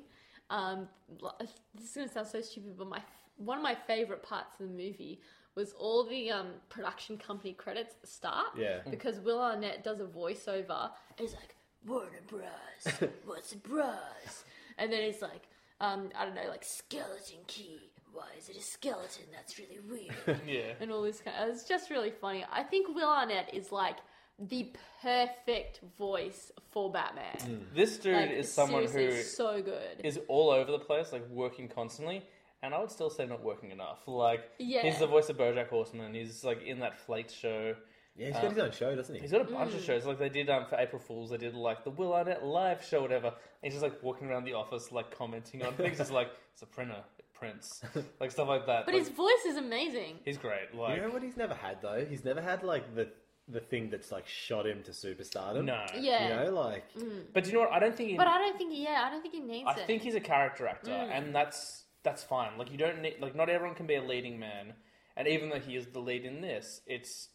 Um, 0.51 0.87
l- 1.23 1.35
this 1.73 1.85
is 1.89 1.95
gonna 1.95 2.11
sound 2.11 2.27
so 2.27 2.41
stupid, 2.41 2.77
but 2.77 2.87
my 2.87 3.01
one 3.37 3.57
of 3.57 3.63
my 3.63 3.75
favorite 3.75 4.23
parts 4.23 4.59
of 4.59 4.67
the 4.67 4.73
movie 4.73 5.21
was 5.55 5.73
all 5.79 6.03
the 6.03 6.31
um, 6.31 6.47
production 6.69 7.17
company 7.17 7.53
credits 7.53 7.93
at 7.95 8.01
the 8.01 8.07
start. 8.07 8.47
Yeah. 8.57 8.79
Because 8.89 9.19
Will 9.19 9.41
Arnett 9.41 9.83
does 9.83 9.99
a 10.01 10.05
voiceover. 10.05 10.89
And 11.17 11.19
he's 11.19 11.33
like, 11.33 11.55
Warner 11.87 12.09
Bros. 12.27 13.09
What's 13.25 13.53
a 13.53 13.57
bros? 13.57 14.43
And 14.77 14.91
then 14.91 15.03
he's 15.03 15.21
like, 15.21 15.43
um, 15.79 16.09
I 16.17 16.25
don't 16.25 16.35
know, 16.35 16.49
like 16.49 16.63
skeleton 16.65 17.39
key. 17.47 17.79
Why 18.11 18.25
is 18.37 18.49
it 18.49 18.57
a 18.57 18.61
skeleton? 18.61 19.25
That's 19.33 19.59
really 19.59 19.79
weird 19.89 20.39
yeah. 20.47 20.73
and 20.79 20.91
all 20.91 21.01
this 21.01 21.19
kind. 21.21 21.35
It's 21.51 21.63
just 21.67 21.89
really 21.89 22.11
funny. 22.11 22.45
I 22.51 22.63
think 22.63 22.93
Will 22.95 23.09
Arnett 23.09 23.53
is 23.53 23.71
like 23.71 23.97
the 24.39 24.71
perfect 25.01 25.81
voice 25.97 26.51
for 26.71 26.91
Batman. 26.91 27.65
This 27.73 27.97
dude 27.97 28.15
Like, 28.15 28.31
is 28.31 28.51
someone 28.51 28.83
who 28.83 28.87
seriously, 28.87 29.23
so 29.23 29.61
good. 29.61 30.01
is 30.03 30.19
all 30.27 30.49
over 30.49 30.71
the 30.71 30.79
place, 30.79 31.11
like 31.13 31.27
working 31.29 31.67
constantly, 31.69 32.23
and 32.65 32.73
I 32.73 32.79
would 32.79 32.91
still 32.91 33.09
say 33.09 33.25
not 33.25 33.43
working 33.43 33.71
enough. 33.71 34.07
Like, 34.07 34.49
Yeah. 34.59 34.81
he's 34.81 34.99
the 34.99 35.07
voice 35.07 35.29
of 35.29 35.37
BoJack 35.37 35.69
Horseman. 35.69 36.13
He's 36.13 36.43
like 36.43 36.63
in 36.63 36.79
that 36.79 36.97
Flaked 36.97 37.31
show. 37.31 37.75
Yeah, 38.17 38.27
he's 38.27 38.35
got 38.35 38.49
his 38.49 38.57
uh, 38.57 38.61
own 38.63 38.71
show, 38.71 38.95
doesn't 38.95 39.13
he? 39.13 39.21
He's 39.21 39.31
got 39.31 39.41
a 39.41 39.43
bunch 39.43 39.73
of 39.73 39.81
mm. 39.81 39.85
shows. 39.85 40.05
Like 40.05 40.19
they 40.19 40.29
did 40.29 40.49
um, 40.49 40.65
for 40.67 40.77
April 40.77 41.01
Fools, 41.01 41.31
they 41.31 41.37
did 41.37 41.53
like 41.53 41.83
the 41.83 41.89
Will 41.89 42.13
Arnett 42.13 42.45
live 42.45 42.83
show, 42.83 43.01
whatever. 43.01 43.27
And 43.27 43.35
he's 43.61 43.73
just 43.73 43.83
like 43.83 44.01
walking 44.01 44.29
around 44.29 44.45
the 44.45 44.53
office, 44.53 44.91
like 44.91 45.15
commenting 45.15 45.63
on 45.63 45.73
things. 45.73 45.99
It's 45.99 46.11
like 46.11 46.31
it's 46.53 46.61
a 46.61 46.65
printer, 46.65 47.03
it 47.19 47.25
prints, 47.33 47.81
like 48.21 48.31
stuff 48.31 48.47
like 48.47 48.65
that. 48.67 48.85
but 48.85 48.93
Like, 48.93 49.03
his 49.03 49.09
voice 49.09 49.45
is 49.45 49.57
amazing. 49.57 50.19
he's 50.23 50.37
great. 50.37 50.73
Like 50.73 50.95
You 50.95 51.01
know 51.01 51.09
what 51.09 51.23
he's 51.23 51.35
never 51.35 51.53
had 51.53 51.81
though? 51.81 52.05
He's 52.09 52.23
never 52.23 52.41
had 52.41 52.63
like 52.63 52.95
the 52.95 53.09
the 53.47 53.59
thing 53.59 53.89
that's 53.89 54.11
like 54.11 54.27
shot 54.27 54.65
him 54.65 54.81
to 54.83 54.91
superstardom. 54.91 55.65
no, 55.65 55.85
Yeah. 55.99 56.23
You 56.23 56.45
know, 56.45 56.55
like 56.55 56.85
mm. 56.97 57.23
But 57.33 57.43
do 57.43 57.49
you 57.49 57.55
know 57.55 57.61
what? 57.61 57.73
I 57.73 57.79
don't 57.79 57.95
think 57.95 58.11
he. 58.11 58.15
But 58.15 58.27
I 58.27 58.37
don't 58.37 58.57
think, 58.57 58.71
yeah, 58.73 59.03
I 59.05 59.09
don't 59.09 59.21
think 59.21 59.33
he 59.33 59.41
needs 59.41 59.67
I 59.67 59.73
it. 59.73 59.83
I 59.83 59.85
think 59.85 60.01
he's 60.03 60.15
a 60.15 60.21
character 60.21 60.67
actor, 60.67 60.91
mm. 60.91 61.11
and 61.11 61.35
that's 61.35 61.84
that's 62.05 62.23
fine. 62.23 62.57
Like 62.57 62.71
you 62.71 62.77
don't 62.77 63.01
need 63.01 63.15
like 63.19 63.35
not 63.35 63.49
everyone 63.49 63.75
can 63.75 63.87
be 63.87 63.95
a 63.95 64.01
leading 64.01 64.39
man, 64.39 64.73
and 65.17 65.27
even 65.27 65.49
though 65.49 65.59
he 65.59 65.75
is 65.75 65.87
the 65.87 65.99
lead 65.99 66.23
in 66.23 66.39
this, 66.39 66.79
it's 66.87 67.29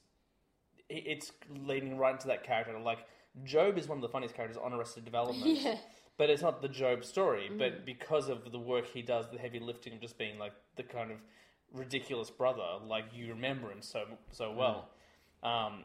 it's 0.89 1.33
leading 1.67 1.99
right 1.99 2.15
into 2.15 2.29
that 2.29 2.45
character. 2.45 2.79
Like 2.79 3.01
Gob 3.53 3.77
is 3.77 3.87
one 3.87 3.99
of 3.99 4.03
the 4.03 4.09
funniest 4.09 4.35
characters 4.35 4.57
on 4.57 4.73
Arrested 4.73 5.05
Development, 5.05 5.59
Yeah. 5.61 5.77
but 6.17 6.31
it's 6.31 6.41
not 6.41 6.63
the 6.63 6.69
Gob 6.69 7.05
story. 7.05 7.49
Mm-hmm. 7.49 7.59
But 7.59 7.85
because 7.85 8.29
of 8.29 8.51
the 8.51 8.59
work 8.59 8.87
he 8.87 9.03
does, 9.03 9.27
the 9.31 9.39
heavy 9.39 9.59
lifting 9.59 9.93
of 9.93 10.01
just 10.01 10.17
being 10.17 10.39
like 10.39 10.53
the 10.77 10.85
kind 10.85 11.11
of 11.11 11.19
ridiculous 11.75 12.31
brother, 12.31 12.79
like 12.87 13.05
you 13.13 13.29
remember 13.29 13.71
him 13.71 13.83
so 13.83 14.05
so 14.31 14.47
mm. 14.47 14.57
well. 14.57 14.89
Um, 15.43 15.85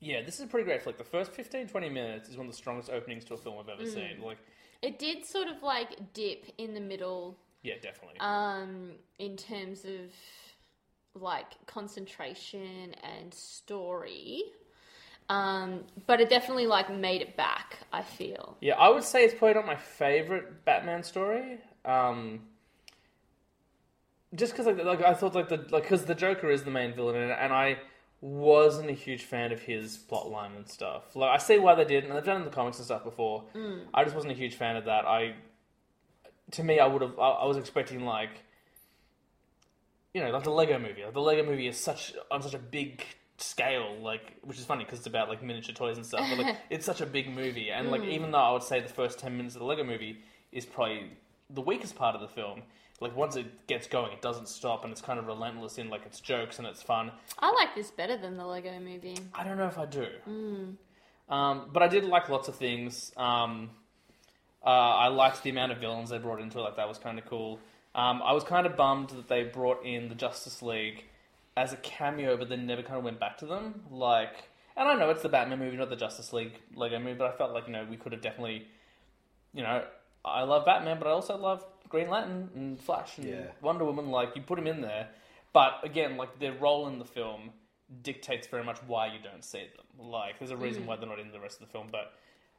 yeah, 0.00 0.22
this 0.22 0.36
is 0.36 0.42
a 0.42 0.46
pretty 0.46 0.64
great 0.64 0.82
flick. 0.82 0.98
The 0.98 1.04
first 1.04 1.32
15, 1.32 1.68
20 1.68 1.88
minutes 1.88 2.28
is 2.28 2.36
one 2.36 2.46
of 2.46 2.52
the 2.52 2.56
strongest 2.56 2.90
openings 2.90 3.24
to 3.26 3.34
a 3.34 3.36
film 3.36 3.56
I've 3.58 3.68
ever 3.68 3.88
mm. 3.88 3.94
seen. 3.94 4.22
Like, 4.22 4.38
It 4.82 4.98
did 4.98 5.24
sort 5.24 5.48
of 5.48 5.62
like 5.62 6.12
dip 6.12 6.46
in 6.58 6.74
the 6.74 6.80
middle 6.80 7.38
yeah, 7.64 7.74
definitely. 7.82 8.16
um, 8.20 8.92
in 9.18 9.36
terms 9.36 9.84
of 9.84 11.20
like 11.20 11.46
concentration 11.66 12.94
and 13.02 13.34
story. 13.34 14.42
Um, 15.30 15.84
but 16.06 16.20
it 16.20 16.28
definitely 16.28 16.66
like 16.66 16.94
made 16.94 17.22
it 17.22 17.34
back, 17.36 17.78
I 17.92 18.02
feel. 18.02 18.56
Yeah, 18.60 18.74
I 18.74 18.90
would 18.90 19.04
say 19.04 19.24
it's 19.24 19.32
probably 19.32 19.54
not 19.54 19.66
my 19.66 19.76
favorite 19.76 20.64
Batman 20.66 21.02
story. 21.02 21.58
Um, 21.84 22.40
just 24.34 24.52
because, 24.52 24.66
like, 24.66 24.84
like, 24.84 25.02
I 25.02 25.14
thought, 25.14 25.34
like 25.34 25.48
the 25.48 25.64
like, 25.70 25.84
because 25.84 26.04
the 26.04 26.14
Joker 26.14 26.50
is 26.50 26.64
the 26.64 26.70
main 26.70 26.92
villain, 26.92 27.16
in 27.16 27.30
it, 27.30 27.38
and 27.40 27.52
I 27.52 27.78
wasn't 28.20 28.90
a 28.90 28.94
huge 28.94 29.22
fan 29.22 29.52
of 29.52 29.60
his 29.62 29.96
plotline 29.96 30.56
and 30.56 30.68
stuff. 30.68 31.14
Like, 31.14 31.30
I 31.30 31.38
see 31.38 31.58
why 31.58 31.74
they 31.74 31.84
did, 31.84 32.04
and 32.04 32.14
they've 32.14 32.24
done 32.24 32.36
it 32.36 32.40
in 32.40 32.44
the 32.46 32.50
comics 32.50 32.78
and 32.78 32.84
stuff 32.84 33.04
before. 33.04 33.44
I 33.94 34.02
just 34.04 34.14
wasn't 34.14 34.32
a 34.32 34.36
huge 34.36 34.56
fan 34.56 34.76
of 34.76 34.86
that. 34.86 35.06
I, 35.06 35.34
to 36.52 36.62
me, 36.62 36.78
I 36.78 36.86
would 36.86 37.02
have, 37.02 37.18
I, 37.18 37.30
I 37.30 37.46
was 37.46 37.56
expecting 37.56 38.04
like, 38.04 38.30
you 40.12 40.22
know, 40.22 40.30
like 40.30 40.44
the 40.44 40.50
Lego 40.50 40.78
Movie. 40.78 41.04
Like, 41.04 41.14
the 41.14 41.20
Lego 41.20 41.44
Movie 41.44 41.66
is 41.66 41.78
such 41.78 42.14
on 42.30 42.42
such 42.42 42.54
a 42.54 42.58
big 42.58 43.04
scale, 43.38 43.96
like, 44.00 44.34
which 44.42 44.58
is 44.58 44.64
funny 44.64 44.84
because 44.84 45.00
it's 45.00 45.08
about 45.08 45.28
like 45.28 45.42
miniature 45.42 45.74
toys 45.74 45.96
and 45.96 46.06
stuff. 46.06 46.26
But 46.28 46.38
like, 46.38 46.56
it's 46.70 46.86
such 46.86 47.00
a 47.00 47.06
big 47.06 47.28
movie, 47.28 47.70
and 47.70 47.90
like, 47.90 48.04
even 48.04 48.30
though 48.30 48.38
I 48.38 48.52
would 48.52 48.62
say 48.62 48.80
the 48.80 48.88
first 48.88 49.18
ten 49.18 49.36
minutes 49.36 49.54
of 49.56 49.60
the 49.60 49.66
Lego 49.66 49.84
Movie 49.84 50.18
is 50.52 50.64
probably 50.64 51.10
the 51.50 51.60
weakest 51.60 51.96
part 51.96 52.14
of 52.14 52.20
the 52.20 52.28
film. 52.28 52.62
Like 53.00 53.16
once 53.16 53.34
it 53.34 53.66
gets 53.66 53.88
going, 53.88 54.12
it 54.12 54.22
doesn't 54.22 54.48
stop, 54.48 54.84
and 54.84 54.92
it's 54.92 55.02
kind 55.02 55.18
of 55.18 55.26
relentless 55.26 55.78
in 55.78 55.90
like 55.90 56.06
its 56.06 56.20
jokes 56.20 56.58
and 56.58 56.66
it's 56.68 56.80
fun. 56.80 57.10
I 57.40 57.50
like 57.52 57.74
this 57.74 57.90
better 57.90 58.16
than 58.16 58.36
the 58.36 58.46
Lego 58.46 58.78
movie. 58.78 59.18
I 59.34 59.42
don't 59.42 59.58
know 59.58 59.66
if 59.66 59.78
I 59.78 59.86
do. 59.86 60.06
Um, 61.28 61.70
but 61.72 61.82
I 61.82 61.88
did 61.88 62.04
like 62.04 62.28
lots 62.28 62.48
of 62.48 62.54
things. 62.54 63.12
Um, 63.16 63.70
uh, 64.64 64.68
I 64.68 65.08
liked 65.08 65.42
the 65.42 65.50
amount 65.50 65.72
of 65.72 65.78
villains 65.78 66.10
they 66.10 66.18
brought 66.18 66.40
into 66.40 66.58
it. 66.58 66.62
Like 66.62 66.76
that 66.76 66.88
was 66.88 66.98
kind 66.98 67.18
of 67.18 67.26
cool. 67.26 67.58
Um, 67.94 68.22
I 68.24 68.32
was 68.32 68.42
kind 68.44 68.66
of 68.66 68.76
bummed 68.76 69.10
that 69.10 69.28
they 69.28 69.44
brought 69.44 69.84
in 69.84 70.08
the 70.08 70.14
Justice 70.14 70.62
League 70.62 71.04
as 71.56 71.72
a 71.72 71.76
cameo, 71.76 72.36
but 72.36 72.48
then 72.48 72.66
never 72.66 72.82
kind 72.82 72.98
of 72.98 73.04
went 73.04 73.20
back 73.20 73.38
to 73.38 73.46
them. 73.46 73.82
Like, 73.90 74.48
and 74.76 74.88
I 74.88 74.94
know 74.94 75.10
it's 75.10 75.22
the 75.22 75.28
Batman 75.28 75.60
movie, 75.60 75.76
not 75.76 75.90
the 75.90 75.96
Justice 75.96 76.32
League 76.32 76.54
Lego 76.74 76.98
movie, 76.98 77.14
but 77.14 77.32
I 77.32 77.36
felt 77.36 77.52
like 77.52 77.66
you 77.66 77.72
know 77.72 77.86
we 77.88 77.96
could 77.96 78.12
have 78.12 78.22
definitely, 78.22 78.66
you 79.52 79.62
know, 79.62 79.84
I 80.24 80.42
love 80.42 80.64
Batman, 80.64 80.98
but 80.98 81.06
I 81.06 81.10
also 81.10 81.36
love 81.36 81.64
Green 81.88 82.08
Lantern 82.08 82.50
and 82.56 82.80
Flash 82.80 83.18
and 83.18 83.28
Yeah. 83.28 83.46
Wonder 83.60 83.84
Woman. 83.84 84.10
Like 84.10 84.34
you 84.34 84.42
put 84.42 84.56
them 84.56 84.66
in 84.66 84.80
there, 84.80 85.08
but 85.52 85.78
again, 85.84 86.16
like 86.16 86.38
their 86.40 86.54
role 86.54 86.88
in 86.88 86.98
the 86.98 87.04
film 87.04 87.50
dictates 88.02 88.46
very 88.46 88.64
much 88.64 88.78
why 88.86 89.06
you 89.06 89.18
don't 89.22 89.44
see 89.44 89.66
them. 89.76 90.06
Like 90.08 90.38
there's 90.38 90.50
a 90.50 90.56
reason 90.56 90.86
why 90.86 90.96
they're 90.96 91.08
not 91.08 91.20
in 91.20 91.30
the 91.30 91.38
rest 91.38 91.60
of 91.60 91.66
the 91.68 91.72
film, 91.72 91.88
but 91.92 92.14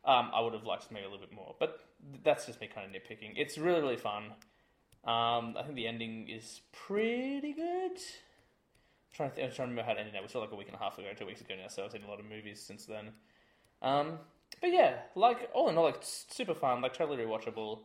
um, 0.05 0.31
I 0.33 0.41
would 0.41 0.53
have 0.53 0.65
liked 0.65 0.91
maybe 0.91 1.05
a 1.05 1.09
little 1.09 1.25
bit 1.25 1.33
more. 1.33 1.55
But 1.59 1.79
that's 2.23 2.45
just 2.45 2.61
me 2.61 2.67
kind 2.73 2.87
of 2.87 2.93
nitpicking. 2.93 3.33
It's 3.35 3.57
really 3.57 3.81
really 3.81 3.97
fun. 3.97 4.33
Um, 5.05 5.55
I 5.57 5.61
think 5.63 5.75
the 5.75 5.87
ending 5.87 6.29
is 6.29 6.61
pretty 6.71 7.53
good. 7.53 7.91
I'm 7.91 9.13
trying 9.13 9.29
to, 9.29 9.35
think, 9.35 9.47
I'm 9.47 9.55
trying 9.55 9.67
to 9.67 9.71
remember 9.71 9.83
how 9.83 9.93
to 9.93 9.99
end 9.99 10.07
it 10.09 10.15
ended. 10.15 10.23
We 10.23 10.29
saw 10.29 10.39
like 10.39 10.51
a 10.51 10.55
week 10.55 10.67
and 10.67 10.75
a 10.75 10.79
half 10.79 10.97
ago, 10.97 11.07
two 11.15 11.27
weeks 11.27 11.41
ago 11.41 11.53
now, 11.55 11.67
so 11.67 11.85
I've 11.85 11.91
seen 11.91 12.03
a 12.03 12.09
lot 12.09 12.19
of 12.19 12.25
movies 12.25 12.59
since 12.59 12.85
then. 12.85 13.11
Um, 13.83 14.17
but 14.61 14.71
yeah, 14.71 14.95
like 15.13 15.49
all 15.53 15.69
in 15.69 15.77
all, 15.77 15.83
like 15.83 15.99
super 16.01 16.55
fun, 16.55 16.81
like 16.81 16.93
totally 16.93 17.23
rewatchable. 17.23 17.79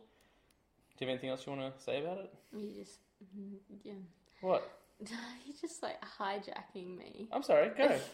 Do 0.97 1.05
you 1.05 1.07
have 1.07 1.09
anything 1.09 1.29
else 1.29 1.45
you 1.45 1.53
want 1.53 1.75
to 1.75 1.83
say 1.83 2.01
about 2.01 2.17
it? 2.17 2.33
You 2.51 2.83
just, 2.83 2.99
mm, 3.37 3.53
yeah. 3.83 3.93
What? 4.41 4.80
You're 5.45 5.55
just 5.59 5.81
like 5.83 5.99
hijacking 6.19 6.97
me. 6.97 7.27
I'm 7.31 7.43
sorry. 7.43 7.69
Go. 7.77 7.95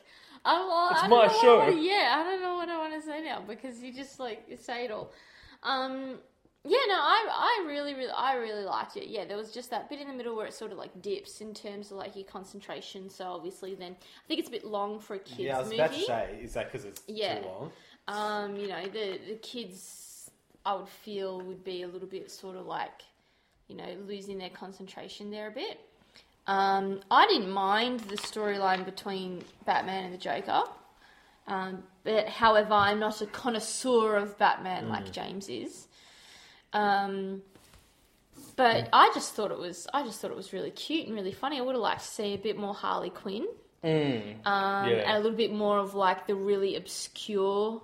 Oh, 0.45 0.67
well, 0.69 0.89
It's 0.91 0.99
I 0.99 1.07
don't 1.07 1.09
my 1.09 1.25
know 1.25 1.33
what 1.33 1.67
I 1.67 1.71
show. 1.71 1.77
yeah, 1.81 2.15
I 2.15 2.23
don't 2.23 2.41
know 2.41 2.55
what 2.55 2.69
I 2.69 2.77
want 2.77 2.93
to 2.93 3.01
say 3.01 3.23
now 3.23 3.41
because 3.45 3.81
you 3.81 3.91
just 3.91 4.19
like 4.19 4.43
you 4.47 4.55
say 4.55 4.85
it 4.85 4.91
all. 4.91 5.11
Um, 5.63 6.19
yeah, 6.63 6.77
no, 6.87 6.93
I, 6.93 7.27
I 7.63 7.65
really, 7.67 7.95
really, 7.95 8.11
I 8.15 8.35
really 8.35 8.63
liked 8.63 8.97
it. 8.97 9.07
Yeah, 9.07 9.25
there 9.25 9.35
was 9.35 9.51
just 9.51 9.71
that 9.71 9.89
bit 9.89 9.99
in 9.99 10.07
the 10.07 10.13
middle 10.13 10.35
where 10.35 10.45
it 10.45 10.53
sort 10.53 10.71
of 10.71 10.77
like 10.77 11.01
dips 11.01 11.41
in 11.41 11.55
terms 11.55 11.89
of 11.91 11.97
like 11.97 12.15
your 12.15 12.25
concentration. 12.25 13.09
So 13.09 13.25
obviously, 13.25 13.73
then 13.73 13.93
I 13.99 14.27
think 14.27 14.39
it's 14.39 14.47
a 14.47 14.51
bit 14.51 14.63
long 14.63 14.99
for 14.99 15.15
a 15.15 15.19
kids 15.19 15.39
yeah, 15.39 15.55
I 15.57 15.59
was 15.61 15.69
movie. 15.69 15.81
about 15.81 15.93
to 15.93 15.99
say, 16.01 16.39
is 16.43 16.53
that 16.53 16.71
because 16.71 16.85
it's 16.85 17.01
Yeah. 17.07 17.39
too 17.39 17.47
long? 17.47 17.71
Um, 18.07 18.55
you 18.57 18.67
know, 18.67 18.83
the 18.85 19.19
the 19.27 19.35
kids, 19.41 20.29
I 20.65 20.75
would 20.75 20.87
feel 20.87 21.41
would 21.41 21.63
be 21.63 21.81
a 21.81 21.87
little 21.87 22.07
bit 22.07 22.29
sort 22.29 22.55
of 22.57 22.67
like, 22.67 23.01
you 23.67 23.75
know, 23.75 23.89
losing 24.05 24.37
their 24.37 24.51
concentration 24.51 25.31
there 25.31 25.47
a 25.47 25.51
bit. 25.51 25.79
Um, 26.47 27.01
I 27.11 27.27
didn't 27.27 27.51
mind 27.51 27.99
the 28.01 28.15
storyline 28.15 28.85
between 28.85 29.43
Batman 29.65 30.05
and 30.05 30.13
the 30.13 30.17
Joker, 30.17 30.63
um, 31.47 31.83
but 32.03 32.27
however, 32.27 32.73
I'm 32.73 32.99
not 32.99 33.21
a 33.21 33.25
connoisseur 33.25 34.15
of 34.15 34.37
Batman 34.37 34.87
like 34.89 35.11
James 35.11 35.49
is. 35.49 35.87
Um, 36.73 37.41
but 38.55 38.87
I 38.93 39.11
just 39.13 39.33
thought 39.33 39.51
it 39.51 39.57
was, 39.59 39.87
I 39.93 40.03
just 40.03 40.19
thought 40.21 40.31
it 40.31 40.37
was 40.37 40.53
really 40.53 40.71
cute 40.71 41.05
and 41.07 41.15
really 41.15 41.31
funny. 41.31 41.57
I 41.57 41.61
would 41.61 41.75
have 41.75 41.81
liked 41.81 42.01
to 42.01 42.07
see 42.07 42.33
a 42.33 42.37
bit 42.37 42.57
more 42.57 42.73
Harley 42.73 43.09
Quinn 43.09 43.45
um, 44.45 44.89
Yeah. 44.89 45.03
and 45.05 45.17
a 45.17 45.19
little 45.19 45.37
bit 45.37 45.51
more 45.53 45.77
of 45.79 45.93
like 45.95 46.27
the 46.27 46.35
really 46.35 46.75
obscure 46.75 47.81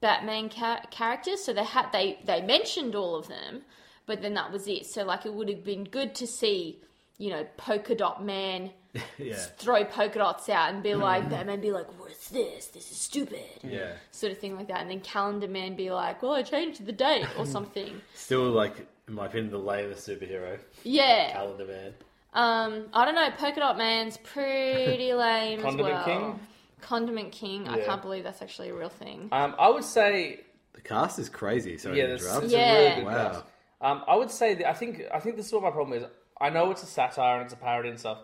Batman 0.00 0.48
ca- 0.48 0.82
characters. 0.90 1.42
So 1.42 1.52
they 1.52 1.64
had 1.64 1.90
they 1.92 2.18
they 2.24 2.40
mentioned 2.40 2.94
all 2.94 3.16
of 3.16 3.28
them, 3.28 3.62
but 4.06 4.22
then 4.22 4.34
that 4.34 4.52
was 4.52 4.68
it. 4.68 4.86
So 4.86 5.04
like 5.04 5.26
it 5.26 5.34
would 5.34 5.48
have 5.48 5.64
been 5.64 5.84
good 5.84 6.14
to 6.16 6.26
see, 6.26 6.78
you 7.18 7.30
know, 7.30 7.46
Polka 7.56 7.94
Dot 7.94 8.24
Man 8.24 8.70
Yeah. 9.18 9.34
throw 9.58 9.84
polka 9.84 10.18
dots 10.18 10.48
out 10.48 10.72
and 10.72 10.82
be 10.82 10.94
like 10.94 11.28
Batman 11.28 11.60
be 11.60 11.70
like, 11.72 11.86
"What's 12.00 12.28
this? 12.30 12.66
This 12.68 12.90
is 12.90 12.96
stupid." 12.96 13.40
Yeah. 13.62 13.92
Sort 14.10 14.32
of 14.32 14.38
thing 14.38 14.56
like 14.56 14.68
that, 14.68 14.80
and 14.80 14.90
then 14.90 15.00
Calendar 15.00 15.48
Man 15.48 15.76
be 15.76 15.90
like, 15.90 16.22
"Well, 16.22 16.32
I 16.32 16.42
changed 16.42 16.84
the 16.86 16.92
date" 16.92 17.26
or 17.38 17.44
something. 17.56 18.00
Still, 18.14 18.50
like, 18.50 18.86
in 19.08 19.14
my 19.14 19.26
opinion, 19.26 19.50
the 19.50 19.58
lamest 19.58 20.08
superhero, 20.08 20.58
yeah. 20.82 21.32
Calendar 21.32 21.66
Man. 21.66 21.94
Um, 22.32 22.86
I 22.94 23.04
don't 23.04 23.14
know. 23.14 23.30
Polka 23.36 23.60
Dot 23.60 23.76
Man's 23.78 24.16
pretty 24.18 25.12
lame 25.14 25.60
Condiment 25.60 25.94
as 25.94 25.94
well. 25.94 26.04
Condiment 26.04 26.38
King? 26.38 26.46
Condiment 26.80 27.32
King. 27.32 27.68
I 27.68 27.78
Yeah. 27.78 27.84
can't 27.86 28.02
believe 28.02 28.24
that's 28.24 28.40
actually 28.42 28.70
a 28.70 28.74
real 28.74 28.88
thing. 28.90 29.28
Um, 29.32 29.54
I 29.58 29.68
would 29.68 29.84
say 29.84 30.40
The 30.74 30.80
cast 30.82 31.18
is 31.18 31.28
crazy. 31.28 31.76
Sorry 31.78 31.98
yeah, 31.98 32.06
to 32.06 32.12
this, 32.12 32.22
interrupt. 32.24 32.44
it's 32.44 32.54
a 32.54 32.56
Yeah. 32.56 32.72
really 32.78 32.94
good 32.96 33.04
Wow. 33.06 33.12
cast. 33.30 33.44
Um, 33.80 34.04
I 34.08 34.16
would 34.16 34.30
say 34.30 34.54
that 34.54 34.68
I 34.68 34.72
think 34.74 35.02
I 35.12 35.20
think 35.20 35.36
this 35.36 35.46
is 35.46 35.52
what 35.52 35.62
my 35.62 35.70
problem 35.70 35.98
is. 36.02 36.06
I 36.40 36.50
know 36.50 36.70
it's 36.70 36.82
a 36.82 36.86
satire 36.86 37.36
and 37.36 37.44
it's 37.44 37.54
a 37.54 37.56
parody 37.56 37.88
and 37.88 37.98
stuff, 37.98 38.18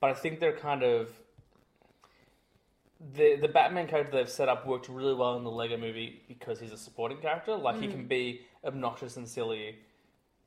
but 0.00 0.10
I 0.10 0.14
think 0.14 0.40
they're 0.40 0.56
kind 0.56 0.82
of 0.82 1.10
the 3.14 3.36
the 3.36 3.48
Batman 3.48 3.86
character 3.88 4.16
they've 4.16 4.28
set 4.28 4.48
up 4.48 4.66
worked 4.66 4.88
really 4.88 5.14
well 5.14 5.36
in 5.36 5.44
the 5.44 5.50
Lego 5.50 5.76
Movie 5.76 6.22
because 6.28 6.60
he's 6.60 6.72
a 6.72 6.78
supporting 6.78 7.18
character. 7.18 7.54
Like 7.54 7.76
he 7.76 7.86
mm-hmm. 7.86 7.96
can 7.96 8.06
be 8.06 8.40
obnoxious 8.64 9.16
and 9.16 9.28
silly, 9.28 9.76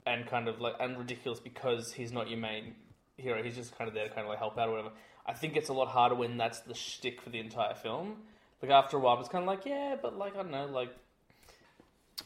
and 0.05 0.25
kind 0.27 0.47
of 0.47 0.59
like 0.59 0.75
and 0.79 0.97
ridiculous 0.97 1.39
because 1.39 1.93
he's 1.93 2.11
not 2.11 2.29
your 2.29 2.39
main 2.39 2.75
hero. 3.17 3.43
He's 3.43 3.55
just 3.55 3.77
kind 3.77 3.87
of 3.87 3.93
there 3.93 4.07
to 4.07 4.13
kind 4.13 4.21
of 4.21 4.29
like 4.29 4.39
help 4.39 4.57
out 4.57 4.69
or 4.69 4.71
whatever. 4.71 4.91
I 5.25 5.33
think 5.33 5.57
it's 5.57 5.69
a 5.69 5.73
lot 5.73 5.89
harder 5.89 6.15
when 6.15 6.37
that's 6.37 6.61
the 6.61 6.73
shtick 6.73 7.21
for 7.21 7.29
the 7.29 7.39
entire 7.39 7.75
film. 7.75 8.17
Like 8.61 8.71
after 8.71 8.97
a 8.97 8.99
while, 8.99 9.19
it's 9.19 9.29
kind 9.29 9.43
of 9.43 9.47
like 9.47 9.65
yeah, 9.65 9.95
but 10.01 10.17
like 10.17 10.33
I 10.33 10.37
don't 10.37 10.51
know, 10.51 10.65
like 10.65 10.95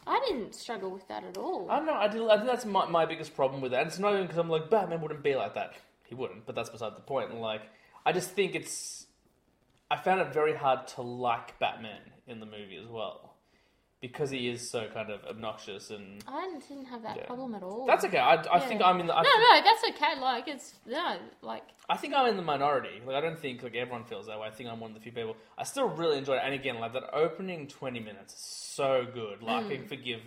I 0.06 0.24
didn't 0.28 0.54
struggle 0.54 0.90
with 0.90 1.06
that 1.08 1.24
at 1.24 1.36
all. 1.38 1.70
I 1.70 1.76
don't 1.76 1.86
know. 1.86 1.94
I, 1.94 2.08
did, 2.08 2.22
I 2.22 2.36
think 2.36 2.48
that's 2.48 2.64
my, 2.64 2.86
my 2.86 3.06
biggest 3.06 3.34
problem 3.34 3.60
with 3.60 3.72
it. 3.72 3.76
And 3.76 3.86
it's 3.86 3.98
not 3.98 4.12
even 4.12 4.22
because 4.22 4.38
I'm 4.38 4.48
like 4.48 4.70
Batman 4.70 5.00
wouldn't 5.00 5.22
be 5.22 5.34
like 5.34 5.54
that. 5.54 5.74
He 6.04 6.14
wouldn't, 6.14 6.46
but 6.46 6.54
that's 6.54 6.70
beside 6.70 6.96
the 6.96 7.00
point. 7.00 7.30
And 7.30 7.40
like, 7.40 7.62
I 8.04 8.12
just 8.12 8.30
think 8.30 8.54
it's. 8.54 9.06
I 9.90 9.96
found 9.96 10.20
it 10.20 10.32
very 10.32 10.54
hard 10.54 10.86
to 10.88 11.02
like 11.02 11.58
Batman 11.58 12.00
in 12.26 12.40
the 12.40 12.46
movie 12.46 12.76
as 12.82 12.88
well, 12.88 13.23
because 14.04 14.28
he 14.28 14.50
is 14.50 14.70
so 14.70 14.86
kind 14.92 15.08
of 15.08 15.24
obnoxious 15.24 15.88
and. 15.88 16.22
I 16.28 16.58
didn't, 16.68 16.84
have 16.84 17.02
that 17.04 17.16
Yeah. 17.16 17.24
problem 17.24 17.54
at 17.54 17.62
all. 17.62 17.86
That's 17.86 18.04
okay. 18.04 18.18
I, 18.18 18.34
I 18.52 18.60
think 18.60 18.82
I'm 18.82 19.00
in 19.00 19.06
the. 19.06 19.16
I, 19.16 19.22
no, 19.22 19.30
no, 19.30 19.62
that's 19.64 19.82
okay. 19.90 20.20
Like 20.20 20.46
it's 20.46 20.74
no, 20.84 21.16
like 21.40 21.62
I 21.88 21.96
think 21.96 22.12
I'm 22.12 22.26
in 22.26 22.36
the 22.36 22.42
minority. 22.42 23.00
Like 23.06 23.16
I 23.16 23.22
don't 23.22 23.38
think 23.38 23.62
like 23.62 23.74
everyone 23.74 24.04
feels 24.04 24.26
that 24.26 24.38
way. 24.38 24.46
I 24.46 24.50
think 24.50 24.68
I'm 24.68 24.78
one 24.78 24.90
of 24.90 24.94
the 24.94 25.00
few 25.00 25.12
people. 25.12 25.36
I 25.56 25.64
still 25.64 25.88
really 25.88 26.18
enjoy 26.18 26.34
it. 26.34 26.42
And 26.44 26.52
again, 26.52 26.78
like 26.80 26.92
that 26.92 27.14
opening 27.14 27.66
20 27.66 27.98
minutes 28.00 28.34
is 28.34 28.40
so 28.40 29.06
good. 29.10 29.42
Like 29.42 29.56
I 29.56 29.62
hmm. 29.62 29.74
can 29.74 29.86
forgive 29.86 30.20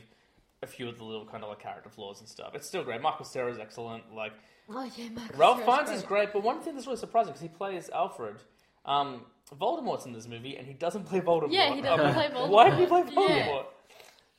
a 0.63 0.67
few 0.67 0.89
of 0.89 0.97
the 0.97 1.03
little 1.03 1.25
kind 1.27 1.43
of 1.43 1.49
like 1.49 1.59
character 1.59 1.91
flaws 1.91 2.19
and 2.19 2.27
stuff. 2.27 2.55
It's 2.55 2.67
still 2.67 2.83
great. 2.83 2.99
Michael 2.99 3.25
Cera 3.25 3.51
is 3.51 3.59
excellent. 3.59 4.11
Like 4.11 4.33
oh 4.69 4.89
yeah, 4.97 5.09
Michael 5.09 5.37
Ralph 5.37 5.63
Fiennes 5.65 5.91
is 5.91 6.01
great, 6.01 6.33
but 6.33 6.41
one 6.41 6.61
thing 6.61 6.73
that's 6.73 6.87
really 6.87 6.97
surprising 6.97 7.33
because 7.33 7.43
he 7.43 7.49
plays 7.49 7.91
Alfred. 7.93 8.37
Um, 8.87 9.25
Voldemort's 9.59 10.05
in 10.05 10.13
this 10.13 10.27
movie, 10.27 10.57
and 10.57 10.65
he 10.67 10.73
doesn't 10.73 11.05
play 11.05 11.19
Voldemort. 11.21 11.51
Yeah, 11.51 11.73
he 11.75 11.81
doesn't 11.81 12.05
Um, 12.07 12.13
play 12.15 12.27
Voldemort. 12.29 12.49
Why 12.49 12.69
did 12.69 12.79
he 12.79 12.85
play 12.85 13.03
Yeah. 13.11 13.47
Voldemort? 13.47 13.65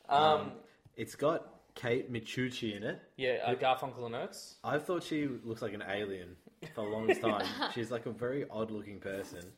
Um, 0.09 0.53
It's 0.97 1.15
got 1.15 1.47
Kate 1.75 2.13
Micucci 2.13 2.77
in 2.77 2.83
it. 2.83 3.01
yeah, 3.17 3.39
uh, 3.45 3.55
Garfunkel 3.55 4.05
and 4.07 4.15
Oates. 4.17 4.57
I 4.65 4.79
thought 4.79 5.03
she 5.05 5.27
looks 5.27 5.63
like 5.63 5.75
an 5.75 5.85
alien 5.89 6.37
for 6.75 6.83
the 6.85 6.91
longest 6.91 7.21
time. 7.23 7.47
She's 7.75 7.91
like 7.91 8.07
a 8.07 8.11
very 8.11 8.47
odd 8.51 8.71
looking 8.71 8.99
person. 9.01 9.53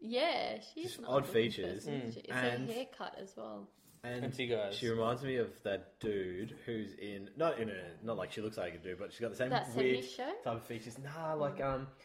Yeah, 0.00 0.58
she's 0.74 0.84
Just 0.84 0.98
an 0.98 1.04
odd 1.06 1.22
odd-looking 1.24 1.32
features. 1.32 1.74
person. 1.86 1.94
It's 2.16 2.16
And- 2.30 2.68
her 2.68 2.72
haircut 2.74 3.16
as 3.20 3.34
well. 3.36 3.68
And 4.02 4.22
And 4.26 4.34
she 4.34 4.46
goes- 4.48 4.74
she 4.76 4.88
reminds 4.90 5.22
me 5.22 5.36
of 5.36 5.50
that 5.62 5.98
dude 5.98 6.54
who's 6.66 6.92
in 6.96 7.30
not 7.38 7.58
in 7.58 7.70
a 7.70 7.82
not 8.02 8.18
like 8.18 8.32
she 8.32 8.42
looks 8.42 8.58
like 8.58 8.74
a 8.74 8.78
dude, 8.78 8.98
but 8.98 9.10
she's 9.12 9.20
got 9.20 9.30
the 9.30 9.36
same 9.36 9.48
That 9.48 9.74
weird 9.74 10.04
70s 10.04 10.14
show? 10.14 10.30
type 10.44 10.56
of 10.56 10.62
features. 10.66 10.98
Nah, 10.98 11.32
like 11.34 11.58
um, 11.62 11.86
he- 11.96 12.04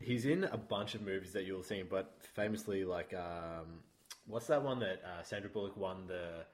he's 0.00 0.24
in 0.26 0.44
a 0.44 0.56
bunch 0.56 0.94
of 0.94 1.02
movies 1.02 1.32
that 1.32 1.44
you'll 1.44 1.62
see, 1.62 1.82
but 1.82 2.14
famously 2.34 2.84
like 2.84 3.14
um, 3.14 3.80
what's 4.26 4.46
that 4.48 4.62
one 4.62 4.78
that 4.80 5.02
uh, 5.04 5.22
Sandra 5.22 5.50
Bullock 5.50 5.76
won 5.76 6.06
the 6.06 6.44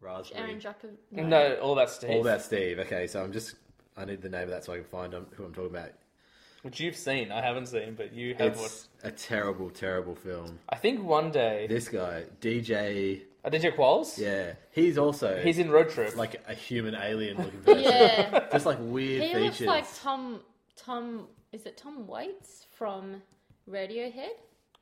raspberry? 0.00 0.40
Aaron 0.42 0.60
Jacob. 0.60 0.90
No, 1.10 1.54
all 1.56 1.74
that 1.76 1.90
Steve. 1.90 2.10
All 2.10 2.20
about 2.20 2.42
Steve. 2.42 2.78
Okay, 2.80 3.06
so 3.06 3.22
I'm 3.22 3.32
just 3.32 3.54
I 3.96 4.04
need 4.04 4.22
the 4.22 4.28
name 4.28 4.42
of 4.44 4.50
that 4.50 4.64
so 4.64 4.72
I 4.72 4.76
can 4.76 4.84
find 4.84 5.14
um, 5.14 5.26
who 5.34 5.44
I'm 5.44 5.52
talking 5.54 5.70
about. 5.76 5.90
Which 6.62 6.80
you've 6.80 6.96
seen, 6.96 7.30
I 7.30 7.40
haven't 7.40 7.66
seen, 7.66 7.94
but 7.96 8.12
you 8.12 8.34
have 8.34 8.58
watched. 8.58 8.88
A 9.04 9.12
terrible, 9.12 9.70
terrible 9.70 10.16
film. 10.16 10.58
I 10.68 10.74
think 10.76 11.02
one 11.04 11.30
day. 11.30 11.66
This 11.68 11.88
guy, 11.88 12.24
DJ, 12.40 13.22
Uh, 13.44 13.48
DJ 13.50 13.72
Qualls? 13.76 14.18
yeah, 14.18 14.54
he's 14.72 14.98
also 14.98 15.40
He's 15.40 15.60
in 15.60 15.70
Road 15.70 15.88
Trip. 15.90 16.16
like 16.16 16.42
a 16.48 16.54
human 16.54 16.96
alien 16.96 17.36
looking 17.36 17.60
person. 17.64 17.84
Yeah, 17.84 18.48
Just 18.50 18.66
like 18.66 18.78
weird 18.80 19.22
he 19.22 19.34
features. 19.34 19.60
looks 19.60 19.60
like 19.60 19.86
Tom. 20.02 20.40
Tom 20.74 21.28
is 21.52 21.66
it 21.66 21.76
Tom 21.76 22.06
Waits 22.06 22.66
from 22.76 23.22
Radiohead? 23.68 24.30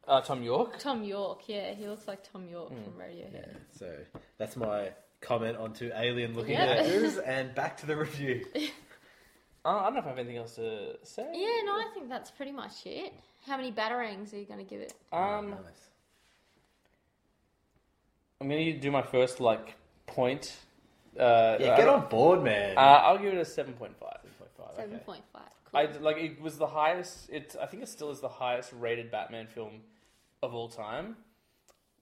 uh, 0.08 0.20
Thom 0.20 0.42
Yorke. 0.42 0.78
Thom 0.78 1.02
Yorke. 1.04 1.48
Yeah, 1.48 1.74
he 1.74 1.88
looks 1.88 2.06
like 2.06 2.22
Thom 2.30 2.48
Yorke 2.48 2.70
Hmm. 2.72 2.84
from 2.84 2.92
Radiohead. 2.94 3.56
So 3.72 3.92
that's 4.38 4.56
my 4.56 4.92
comment 5.20 5.56
onto 5.56 5.90
alien 5.94 6.34
looking 6.34 6.54
Yeah. 6.54 6.66
actors, 6.66 7.18
and 7.26 7.54
back 7.54 7.76
to 7.78 7.86
the 7.86 7.96
review. 7.96 8.46
Uh, 9.64 9.78
I 9.78 9.84
don't 9.84 9.94
know 9.94 9.98
if 10.00 10.06
I 10.06 10.08
have 10.10 10.18
anything 10.18 10.36
else 10.36 10.54
to 10.56 10.96
say. 11.02 11.24
Yeah, 11.32 11.62
no, 11.64 11.72
I 11.72 11.88
think 11.92 12.08
that's 12.08 12.30
pretty 12.30 12.52
much 12.52 12.86
it. 12.86 13.12
How 13.46 13.56
many 13.56 13.72
batarangs 13.72 14.32
are 14.32 14.36
you 14.38 14.44
going 14.44 14.58
to 14.64 14.64
give 14.64 14.80
it? 14.80 14.94
Um, 15.12 15.50
Nice. 15.50 15.88
I'm 18.40 18.48
going 18.48 18.64
to 18.74 18.78
do 18.78 18.90
my 18.90 19.02
first, 19.02 19.40
like, 19.40 19.74
point. 20.06 20.54
Uh, 21.18 21.56
Yeah, 21.58 21.76
get 21.76 21.88
uh, 21.88 21.94
on 21.94 22.08
board, 22.08 22.42
man. 22.42 22.76
Uh, 22.76 22.80
I'll 22.80 23.18
give 23.18 23.32
it 23.34 23.38
a 23.38 23.44
7.5. 23.44 23.46
Seven 23.54 23.72
point 25.00 25.24
five. 25.32 25.42
Cool. 25.42 25.55
I 25.76 25.86
like 26.08 26.16
it 26.18 26.40
was 26.40 26.56
the 26.58 26.66
highest. 26.66 27.30
It 27.30 27.54
I 27.60 27.66
think 27.66 27.82
it 27.82 27.88
still 27.88 28.10
is 28.10 28.20
the 28.20 28.28
highest 28.28 28.72
rated 28.72 29.10
Batman 29.10 29.46
film 29.46 29.74
of 30.42 30.54
all 30.54 30.68
time. 30.68 31.16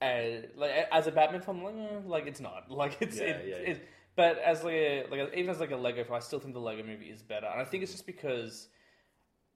And 0.01 0.47
like 0.55 0.71
as 0.91 1.07
a 1.07 1.11
Batman 1.11 1.41
film, 1.41 1.63
like, 1.63 1.75
eh, 1.75 1.99
like 2.05 2.27
it's 2.27 2.39
not 2.41 2.69
like 2.81 2.97
it's 3.01 3.17
Yeah, 3.17 3.23
it, 3.25 3.47
yeah, 3.47 3.71
it- 3.71 3.87
But 4.15 4.37
as 4.39 4.63
like 4.63 4.73
a, 4.73 5.05
like 5.11 5.19
a, 5.19 5.37
even 5.39 5.49
as 5.49 5.59
like 5.59 5.71
a 5.71 5.75
Lego 5.77 6.03
film, 6.03 6.15
I 6.15 6.19
still 6.19 6.39
think 6.39 6.53
the 6.53 6.59
Lego 6.59 6.83
Movie 6.83 7.07
is 7.09 7.21
better. 7.21 7.47
And 7.47 7.59
I 7.61 7.65
think 7.65 7.83
it's 7.83 7.91
just 7.91 8.05
because, 8.05 8.69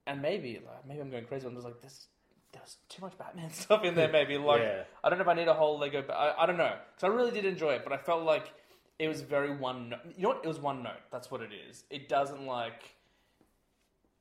and 0.06 0.20
maybe 0.20 0.60
like, 0.64 0.86
maybe 0.86 1.00
I'm 1.00 1.10
going 1.10 1.24
crazy. 1.24 1.46
But 1.46 1.54
just 1.54 1.64
like 1.66 1.80
this. 1.80 2.06
There's 2.52 2.78
too 2.88 3.00
much 3.02 3.16
Batman 3.16 3.50
stuff 3.62 3.84
in 3.84 3.94
there. 3.94 4.10
Maybe 4.18 4.36
like 4.36 4.60
Yeah. 4.60 4.82
I 5.04 5.08
don't 5.08 5.18
know 5.18 5.22
if 5.22 5.28
I 5.28 5.34
need 5.34 5.46
a 5.46 5.54
whole 5.54 5.78
Lego. 5.78 6.02
But 6.04 6.14
I, 6.14 6.34
I 6.42 6.46
don't 6.46 6.56
know 6.58 6.74
because 6.94 7.04
I 7.04 7.14
really 7.14 7.30
did 7.30 7.44
enjoy 7.44 7.74
it. 7.74 7.84
But 7.84 7.92
I 7.92 7.96
felt 7.96 8.24
like 8.24 8.52
it 8.98 9.06
was 9.08 9.20
very 9.22 9.56
one. 9.56 9.90
note. 9.90 10.00
You 10.16 10.22
know 10.24 10.28
what? 10.30 10.40
It 10.44 10.48
was 10.48 10.58
one 10.58 10.82
note. 10.82 11.04
That's 11.12 11.30
what 11.30 11.42
it 11.42 11.50
is. 11.68 11.84
It 11.90 12.08
doesn't 12.08 12.44
like. 12.46 12.82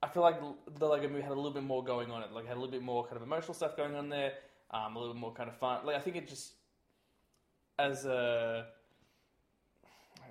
I 0.02 0.08
feel 0.08 0.24
like 0.24 0.40
the 0.78 0.88
Lego 0.88 1.10
Movie 1.10 1.22
had 1.22 1.32
a 1.32 1.36
little 1.36 1.52
bit 1.52 1.64
more 1.64 1.84
going 1.84 2.10
on 2.12 2.24
it. 2.24 2.32
Like 2.32 2.48
had 2.48 2.56
a 2.56 2.60
little 2.60 2.72
bit 2.72 2.82
more 2.82 3.04
kind 3.04 3.18
of 3.18 3.24
emotional 3.24 3.54
stuff 3.54 3.76
going 3.76 3.96
on 3.96 4.10
there. 4.10 4.34
Um, 4.72 4.96
a 4.96 5.00
little 5.00 5.14
bit 5.14 5.20
more 5.20 5.34
kind 5.34 5.50
of 5.50 5.58
fun. 5.58 5.86
Like 5.86 5.96
I 5.96 6.00
think 6.00 6.16
it 6.16 6.28
just 6.28 6.54
as 7.78 8.06
a. 8.06 8.68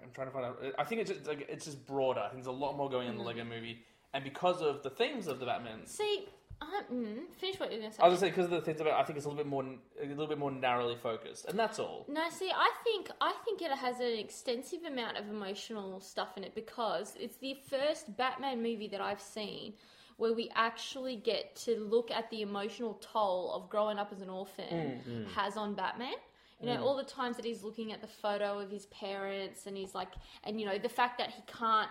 I'm 0.03 0.11
trying 0.15 0.29
to 0.29 0.33
find 0.33 0.47
out. 0.47 0.63
I 0.79 0.85
think 0.85 1.01
it's 1.01 1.11
just 1.11 1.27
like 1.27 1.47
it's 1.51 1.65
just 1.65 1.87
broader. 1.87 2.21
I 2.21 2.29
think 2.29 2.45
there's 2.45 2.47
a 2.47 2.59
lot 2.59 2.77
more 2.77 2.89
going 2.89 3.09
on 3.09 3.15
in 3.15 3.19
the 3.19 3.25
Lego 3.25 3.45
Movie, 3.45 3.85
and 4.15 4.25
because 4.25 4.63
of 4.63 4.83
the 4.83 4.91
themes 4.91 5.27
of 5.27 5.41
the 5.41 5.47
Batman. 5.47 5.85
See, 5.87 6.27
Uh, 6.61 6.67
mm, 6.93 7.19
finish 7.39 7.61
what 7.61 7.71
you 7.71 7.77
were 7.77 7.83
going 7.83 7.93
to 7.93 7.97
say. 7.97 8.03
I 8.03 8.09
was 8.09 8.19
gonna 8.19 8.33
say 8.33 8.37
because 8.37 8.47
of 8.47 8.51
the 8.51 8.61
things 8.61 8.81
about, 8.81 9.01
I 9.01 9.05
think 9.05 9.17
it's 9.17 9.27
a 9.27 9.29
little 9.29 9.43
bit 9.43 9.49
more, 9.49 9.65
a 10.03 10.07
little 10.07 10.27
bit 10.27 10.39
more 10.39 10.51
narrowly 10.51 10.97
focused, 10.97 11.47
and 11.47 11.59
that's 11.59 11.79
all. 11.79 12.05
No, 12.09 12.29
see, 12.31 12.51
I 12.51 12.71
think 12.83 13.11
I 13.21 13.33
think 13.45 13.63
it 13.63 13.71
has 13.71 14.01
an 14.01 14.19
extensive 14.19 14.85
amount 14.85 15.19
of 15.19 15.29
emotional 15.29 16.01
stuff 16.01 16.37
in 16.37 16.45
it 16.45 16.55
because 16.55 17.15
it's 17.19 17.37
the 17.37 17.57
first 17.71 18.17
Batman 18.17 18.63
movie 18.63 18.89
that 18.89 19.01
I've 19.01 19.21
seen 19.21 19.75
where 20.19 20.35
we 20.35 20.51
actually 20.55 21.17
get 21.17 21.55
to 21.55 21.79
look 21.79 22.11
at 22.11 22.29
the 22.31 22.43
emotional 22.43 23.01
toll 23.01 23.53
of 23.53 23.71
growing 23.71 23.99
up 23.99 24.13
as 24.13 24.21
an 24.21 24.29
orphan 24.29 24.65
mm. 24.69 25.05
Mm. 25.09 25.29
has 25.29 25.57
on 25.57 25.75
Batman. 25.75 26.15
You 26.61 26.67
know, 26.67 26.79
mm. 26.79 26.83
all 26.83 26.97
the 26.97 27.05
times 27.05 27.37
that 27.37 27.45
he's 27.45 27.63
looking 27.63 27.93
at 27.93 28.01
the 28.01 28.09
photo 28.09 28.59
of 28.59 28.69
his 28.69 28.87
parents 28.87 29.67
and 29.67 29.77
he's 29.77 29.95
like, 29.95 30.09
and 30.43 30.61
you 30.61 30.67
know, 30.67 30.77
the 30.77 30.89
fact 30.89 31.19
that 31.19 31.31
he 31.31 31.43
can't. 31.47 31.89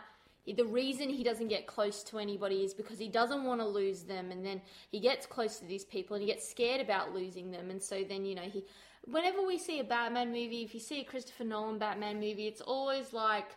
The 0.56 0.66
reason 0.66 1.10
he 1.10 1.24
doesn't 1.24 1.50
get 1.50 1.68
close 1.68 2.04
to 2.04 2.20
anybody 2.20 2.64
is 2.64 2.74
because 2.74 2.98
he 2.98 3.10
doesn't 3.10 3.43
want 3.43 3.60
to 3.60 3.68
lose 3.68 4.04
them, 4.04 4.32
and 4.32 4.45
then 4.45 4.62
he 4.89 5.00
gets 5.00 5.26
close 5.26 5.60
to 5.60 5.66
these 5.66 5.84
people 5.84 6.16
and 6.16 6.24
he 6.24 6.32
gets 6.32 6.48
scared 6.50 6.80
about 6.80 7.14
losing 7.14 7.52
them, 7.52 7.70
and 7.70 7.82
so 7.82 8.04
then 8.04 8.26
you 8.26 8.36
know 8.36 8.43
he. 8.43 8.64
Whenever 9.06 9.45
we 9.45 9.58
see 9.58 9.80
a 9.80 9.84
Batman 9.84 10.28
movie, 10.30 10.64
if 10.64 10.74
you 10.74 10.80
see 10.80 11.02
a 11.02 11.04
Christopher 11.04 11.45
Nolan 11.45 11.78
Batman 11.78 12.16
movie, 12.16 12.48
it's 12.48 12.62
always 12.62 13.14
like, 13.14 13.56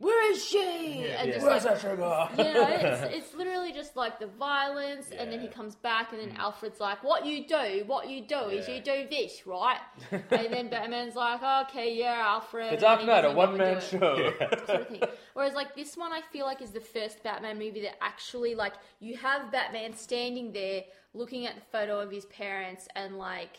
"Where 0.00 0.32
is 0.32 0.44
she?" 0.44 1.06
and 1.06 1.32
just 1.32 1.46
like, 1.46 1.62
that 1.62 1.80
sugar? 1.80 2.28
you 2.38 2.54
know, 2.54 2.68
it's, 2.68 3.14
it's 3.14 3.34
literally 3.34 3.72
just 3.72 3.96
like 3.96 4.18
the 4.18 4.26
violence, 4.26 5.10
and 5.16 5.30
then 5.30 5.40
he 5.40 5.46
comes 5.46 5.76
back, 5.76 6.12
and 6.12 6.20
then 6.20 6.30
mm. 6.30 6.38
Alfred's 6.38 6.80
like, 6.80 7.04
"What 7.04 7.26
you 7.26 7.46
do? 7.46 7.84
What 7.86 8.08
you 8.08 8.22
do 8.22 8.48
is 8.48 8.68
you 8.68 8.80
do 8.80 9.06
this, 9.10 9.46
right?" 9.46 9.80
and 10.10 10.52
then 10.52 10.68
Batman's 10.70 11.14
like, 11.14 11.42
"Okay, 11.68 11.96
yeah, 11.96 12.22
Alfred." 12.24 12.68
The 12.68 12.72
and 12.72 12.80
Dark 12.80 13.04
Knight, 13.04 13.24
a 13.24 13.34
doesn't 13.34 13.36
go 13.36 13.42
and 13.42 13.50
one 13.50 13.52
do 13.52 13.58
man 13.58 13.76
it 13.76 13.82
show. 13.82 14.32
sort 14.66 15.02
of. 15.02 15.10
Whereas 15.34 15.54
like 15.54 15.76
this 15.76 15.96
one, 15.96 16.12
I 16.12 16.22
feel 16.32 16.46
like 16.46 16.62
is 16.62 16.70
the 16.70 16.80
first 16.80 17.22
Batman 17.22 17.58
movie 17.58 17.82
that 17.82 18.02
actually 18.02 18.54
like 18.54 18.74
you 18.98 19.16
have 19.18 19.52
Batman 19.52 19.94
standing 19.94 20.52
there 20.52 20.84
looking 21.14 21.46
at 21.46 21.54
the 21.54 21.60
photo 21.72 22.00
of 22.00 22.10
his 22.10 22.24
parents 22.26 22.88
and 22.94 23.18
like 23.18 23.58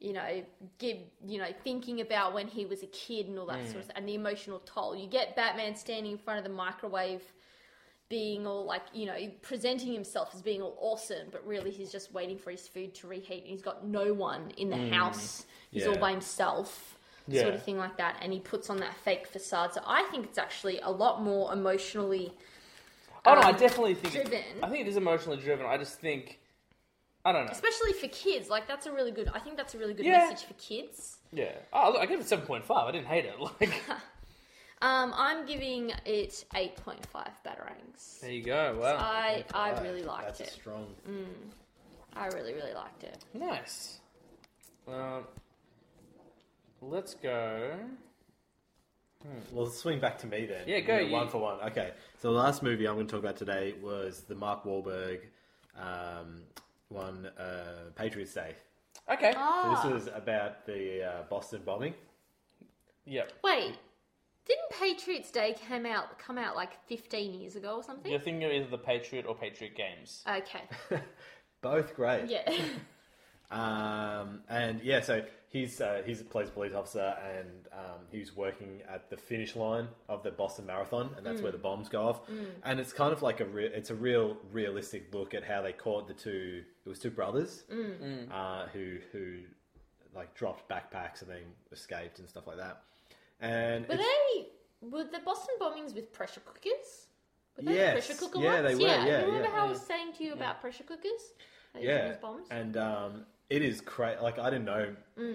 you 0.00 0.12
know 0.12 0.42
give 0.78 0.96
you 1.26 1.38
know 1.38 1.48
thinking 1.62 2.00
about 2.00 2.32
when 2.34 2.48
he 2.48 2.64
was 2.66 2.82
a 2.82 2.86
kid 2.86 3.26
and 3.26 3.38
all 3.38 3.46
that 3.46 3.64
sort 3.66 3.76
of 3.76 3.84
stuff 3.84 3.96
and 3.96 4.08
the 4.08 4.14
emotional 4.14 4.60
toll. 4.64 4.96
You 4.96 5.08
get 5.08 5.36
Batman 5.36 5.76
standing 5.76 6.12
in 6.12 6.18
front 6.18 6.38
of 6.38 6.44
the 6.44 6.50
microwave. 6.50 7.22
Being 8.08 8.44
all 8.44 8.64
like, 8.64 8.82
you 8.92 9.06
know, 9.06 9.14
presenting 9.40 9.92
himself 9.92 10.30
as 10.34 10.42
being 10.42 10.60
all 10.62 10.76
awesome, 10.80 11.28
but 11.30 11.46
really 11.46 11.70
he's 11.70 11.92
just 11.92 12.12
waiting 12.12 12.36
for 12.38 12.50
his 12.50 12.66
food 12.66 12.92
to 12.96 13.06
reheat 13.06 13.42
and 13.42 13.52
he's 13.52 13.62
got 13.62 13.86
no 13.86 14.12
one 14.12 14.50
in 14.56 14.68
the 14.68 14.88
house. 14.88 15.46
He's 15.70 15.86
all 15.86 15.96
by 15.96 16.10
himself 16.10 16.98
sort 17.38 17.54
of 17.54 17.62
thing 17.62 17.78
like 17.78 17.96
that, 17.98 18.16
and 18.22 18.32
he 18.32 18.40
puts 18.40 18.70
on 18.70 18.78
that 18.78 18.96
fake 18.96 19.26
facade. 19.26 19.72
So 19.72 19.80
I 19.86 20.02
think 20.10 20.24
it's 20.26 20.38
actually 20.38 20.80
a 20.80 20.90
lot 20.90 21.22
more 21.22 21.52
emotionally. 21.52 22.32
Oh 23.26 23.34
no, 23.34 23.40
I 23.40 23.50
um, 23.50 23.56
definitely 23.56 23.94
think. 23.94 24.14
driven. 24.14 24.44
I 24.62 24.68
think 24.68 24.86
it 24.86 24.88
is 24.88 24.96
emotionally 24.96 25.38
driven. 25.38 25.66
I 25.66 25.76
just 25.76 26.00
think, 26.00 26.39
I 27.24 27.32
don't 27.32 27.44
know. 27.46 27.52
Especially 27.52 27.92
for 27.92 28.08
kids, 28.08 28.48
like 28.48 28.66
that's 28.66 28.86
a 28.86 28.92
really 28.92 29.10
good. 29.10 29.28
I 29.34 29.38
think 29.40 29.56
that's 29.56 29.74
a 29.74 29.78
really 29.78 29.92
good 29.94 30.06
Yeah. 30.06 30.28
message 30.28 30.46
for 30.46 30.54
kids. 30.54 31.18
Yeah. 31.32 31.52
Oh, 31.72 31.90
look, 31.92 32.00
I 32.00 32.06
gave 32.06 32.18
it 32.20 32.26
seven 32.26 32.46
point 32.46 32.64
five. 32.64 32.86
I 32.88 32.92
didn't 32.92 33.06
hate 33.08 33.24
it. 33.26 33.34
Like, 33.60 33.72
Um, 34.82 35.12
I'm 35.14 35.44
giving 35.44 35.92
it 36.06 36.42
eight 36.54 36.76
point 36.76 37.04
five 37.04 37.32
batarangs. 37.44 38.20
there 38.20 38.30
you 38.30 38.42
go. 38.42 38.78
Wow. 38.80 38.96
I 38.96 39.44
I 39.52 39.78
really 39.82 40.02
liked 40.02 40.28
That's 40.28 40.40
a 40.40 40.44
it. 40.44 40.50
strong. 40.52 40.86
I 42.16 42.26
really 42.28 42.54
really 42.54 42.72
liked 42.72 43.04
it. 43.04 43.18
Nice. 43.34 44.00
Um, 44.88 45.24
let's 46.80 47.12
go. 47.14 47.74
Well, 49.52 49.64
let's 49.66 49.76
swing 49.76 50.00
back 50.00 50.16
to 50.20 50.26
me 50.26 50.46
then. 50.46 50.62
Yeah, 50.66 50.80
go, 50.80 50.96
you- 50.98 51.12
One 51.12 51.28
for 51.28 51.38
one. 51.42 51.60
Okay. 51.60 51.92
So 52.16 52.32
the 52.32 52.38
last 52.38 52.62
movie 52.62 52.88
I'm 52.88 52.94
going 52.94 53.06
to 53.06 53.10
talk 53.12 53.20
about 53.22 53.36
today 53.36 53.74
was 53.82 54.22
the 54.22 54.34
Mark 54.34 54.64
Wahlberg 54.64 55.20
um, 55.78 56.40
one, 56.90 57.26
uh, 57.38 57.90
Patriots 57.96 58.34
Day. 58.34 58.54
Okay. 59.10 59.32
So 59.32 59.38
Ah, 59.40 59.82
this 59.82 59.92
was 59.92 60.08
about 60.14 60.66
the 60.66 61.02
uh, 61.04 61.22
Boston 61.30 61.62
bombing. 61.64 61.94
Yep. 63.06 63.32
wait, 63.42 63.74
didn't 64.44 64.70
Patriots 64.78 65.30
Day 65.30 65.56
come 65.68 65.86
out 65.86 66.18
come 66.18 66.36
out 66.38 66.54
like 66.54 66.84
15 66.86 67.34
years 67.40 67.56
ago 67.56 67.76
or 67.76 67.82
something? 67.82 68.10
You're 68.10 68.20
thinking 68.20 68.44
of 68.44 68.52
either 68.52 68.68
the 68.68 68.78
Patriot 68.78 69.24
or 69.26 69.34
Patriot 69.34 69.74
Games. 69.76 70.22
Okay, 70.28 70.62
Both 71.62 71.94
great. 71.94 72.28
yeah. 72.28 72.52
Um, 73.50 74.42
and 74.48 74.80
yeah, 74.80 75.00
so 75.00 75.24
he's 75.50 75.80
uh, 75.80 76.02
he's 76.06 76.22
plays 76.22 76.48
a 76.48 76.52
police 76.52 76.72
officer, 76.74 77.14
and 77.36 77.68
um, 77.72 78.00
he 78.10 78.18
was 78.20 78.34
working 78.34 78.80
at 78.88 79.10
the 79.10 79.16
finish 79.18 79.54
line 79.56 79.86
of 80.08 80.22
the 80.22 80.30
Boston 80.30 80.64
Marathon, 80.66 81.10
and 81.16 81.24
that's 81.26 81.42
where 81.42 81.52
the 81.52 81.58
bombs 81.58 81.88
go 81.90 82.08
off. 82.08 82.20
And 82.64 82.80
it's 82.80 82.92
kind 82.94 83.12
of 83.12 83.20
like 83.22 83.40
a 83.40 83.44
re- 83.44 83.70
it's 83.74 83.90
a 83.90 83.94
real 83.94 84.36
realistic 84.52 85.12
look 85.14 85.34
at 85.34 85.44
how 85.44 85.60
they 85.60 85.72
caught 85.74 86.08
the 86.08 86.14
two. 86.14 86.62
It 86.86 86.88
was 86.88 86.98
two 86.98 87.10
brothers 87.10 87.64
uh, 88.32 88.66
who 88.72 88.96
who 89.12 89.40
like 90.14 90.34
dropped 90.34 90.68
backpacks 90.68 91.20
and 91.22 91.30
then 91.30 91.42
escaped 91.70 92.18
and 92.18 92.28
stuff 92.28 92.46
like 92.46 92.56
that. 92.56 92.82
And 93.40 93.86
Were 93.88 93.96
they 93.96 94.48
were 94.80 95.04
the 95.04 95.20
Boston 95.24 95.54
bombings 95.60 95.94
with 95.94 96.12
pressure 96.12 96.40
cookers? 96.40 97.06
Were 97.56 97.62
they 97.64 97.74
Yes. 97.74 98.06
pressure 98.06 98.18
cooker 98.20 98.40
Yeah, 98.40 98.60
ones? 98.62 98.68
they 98.68 98.74
were, 98.74 98.90
yeah, 98.90 99.20
Remember 99.24 99.44
yeah. 99.44 99.50
how 99.50 99.66
I 99.66 99.68
was 99.68 99.80
saying 99.80 100.14
to 100.14 100.24
you 100.24 100.32
about 100.32 100.60
pressure 100.60 100.84
cookers? 100.84 101.34
Yeah, 101.78 102.16
bombs. 102.20 102.48
and 102.50 102.76
um, 102.76 103.24
it 103.50 103.62
is 103.62 103.80
crazy. 103.80 104.20
Like 104.22 104.38
I 104.38 104.48
didn't 104.50 104.64
know. 104.64 104.94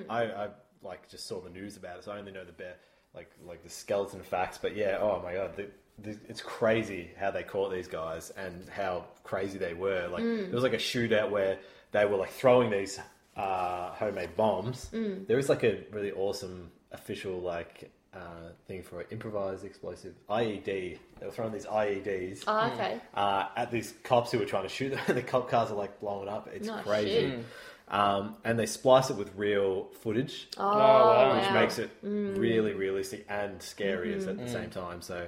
I, 0.09 0.23
I 0.23 0.47
like 0.81 1.07
just 1.09 1.27
saw 1.27 1.39
the 1.41 1.49
news 1.49 1.77
about 1.77 1.97
it, 1.99 2.03
so 2.05 2.11
I 2.11 2.17
only 2.17 2.31
know 2.31 2.43
the 2.45 2.51
bare 2.53 2.75
like 3.13 3.29
like 3.45 3.63
the 3.63 3.69
skeleton 3.69 4.21
facts. 4.21 4.57
But 4.61 4.75
yeah, 4.75 4.97
oh 5.01 5.21
my 5.23 5.33
god, 5.33 5.55
the, 5.55 5.67
the, 5.99 6.17
it's 6.27 6.41
crazy 6.41 7.09
how 7.19 7.31
they 7.31 7.43
caught 7.43 7.71
these 7.71 7.87
guys 7.87 8.31
and 8.31 8.67
how 8.69 9.05
crazy 9.23 9.57
they 9.57 9.73
were. 9.73 10.07
Like 10.11 10.23
there 10.23 10.49
was 10.51 10.63
like 10.63 10.73
a 10.73 10.77
shootout 10.77 11.29
where 11.29 11.59
they 11.91 12.05
were 12.05 12.17
like 12.17 12.31
throwing 12.31 12.71
these 12.71 12.99
uh, 13.35 13.91
homemade 13.91 14.35
bombs. 14.35 14.89
There 14.91 15.37
is 15.37 15.49
like 15.49 15.63
a 15.63 15.79
really 15.91 16.11
awesome 16.11 16.71
official 16.91 17.39
like. 17.39 17.91
Uh, 18.13 18.51
thing 18.65 18.81
for 18.81 19.01
an 19.01 19.07
improvised 19.11 19.65
explosive 19.65 20.13
IED. 20.29 20.63
They 20.63 20.97
were 21.21 21.31
throwing 21.33 21.51
these 21.51 21.65
IEDs 21.65 22.45
oh, 22.47 22.71
okay. 22.71 22.97
uh, 23.13 23.49
at 23.57 23.71
these 23.71 23.93
cops 24.05 24.31
who 24.31 24.39
were 24.39 24.45
trying 24.45 24.63
to 24.63 24.69
shoot 24.69 24.91
them. 24.91 25.01
the 25.13 25.21
cop 25.21 25.49
cars 25.49 25.69
are 25.69 25.75
like 25.75 25.99
blowing 25.99 26.29
up. 26.29 26.47
It's 26.53 26.65
No 26.65 26.77
crazy. 26.77 27.31
shit. 27.31 27.45
Um, 27.87 28.35
and 28.43 28.57
they 28.57 28.65
splice 28.65 29.11
it 29.11 29.15
with 29.15 29.31
real 29.35 29.89
footage, 30.01 30.47
Oh, 30.57 30.65
wow. 30.77 31.39
which 31.39 31.51
makes 31.53 31.77
it 31.77 31.91
really 32.01 32.73
realistic 32.73 33.25
and 33.29 33.61
scary 33.61 34.13
as 34.15 34.23
Mm-hmm. 34.25 34.39
at 34.39 34.45
the 34.47 34.51
same 34.51 34.69
time. 34.71 35.01
So 35.03 35.27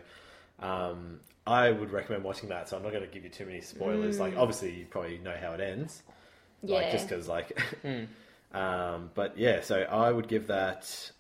um, 0.60 1.20
I 1.46 1.70
would 1.70 1.92
recommend 1.92 2.24
watching 2.24 2.50
that. 2.50 2.68
So 2.68 2.76
I'm 2.78 2.82
not 2.84 2.92
going 2.94 3.04
to 3.06 3.10
give 3.10 3.24
you 3.24 3.30
too 3.30 3.46
many 3.46 3.62
spoilers. 3.62 4.20
Like 4.20 4.36
obviously 4.38 4.72
you 4.74 4.86
probably 4.90 5.20
know 5.20 5.36
how 5.40 5.54
it 5.54 5.62
ends. 5.62 6.02
yeah. 6.64 6.78
Like, 6.78 6.86
Mm. 6.88 6.92
Just 6.92 7.08
because 7.10 7.28
like. 7.28 7.62
um, 8.54 9.12
but 9.14 9.38
yeah, 9.38 9.62
so 9.62 9.82
I 9.82 10.12
would 10.12 10.28
give 10.28 10.48
that 10.48 11.12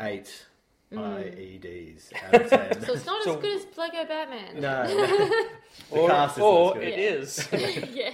eight 0.00 0.46
IEDs 0.92 2.12
out 2.22 2.34
of 2.42 2.50
ten. 2.50 2.70
Mm. 2.70 2.84
So 2.86 2.92
it's 2.92 3.06
not 3.06 3.22
So- 3.24 3.36
as 3.36 3.40
good 3.40 3.56
as 3.56 3.76
Lego 3.78 4.04
Batman. 4.06 4.60
no, 4.60 4.86
no. 4.86 5.06
the 5.90 5.96
Or, 5.98 6.08
cast 6.08 6.32
isn't 6.36 6.42
or 6.44 6.68
as 6.68 6.74
good. 6.74 6.84
it 6.84 6.98
is. 6.98 7.48
yeah. 7.94 8.10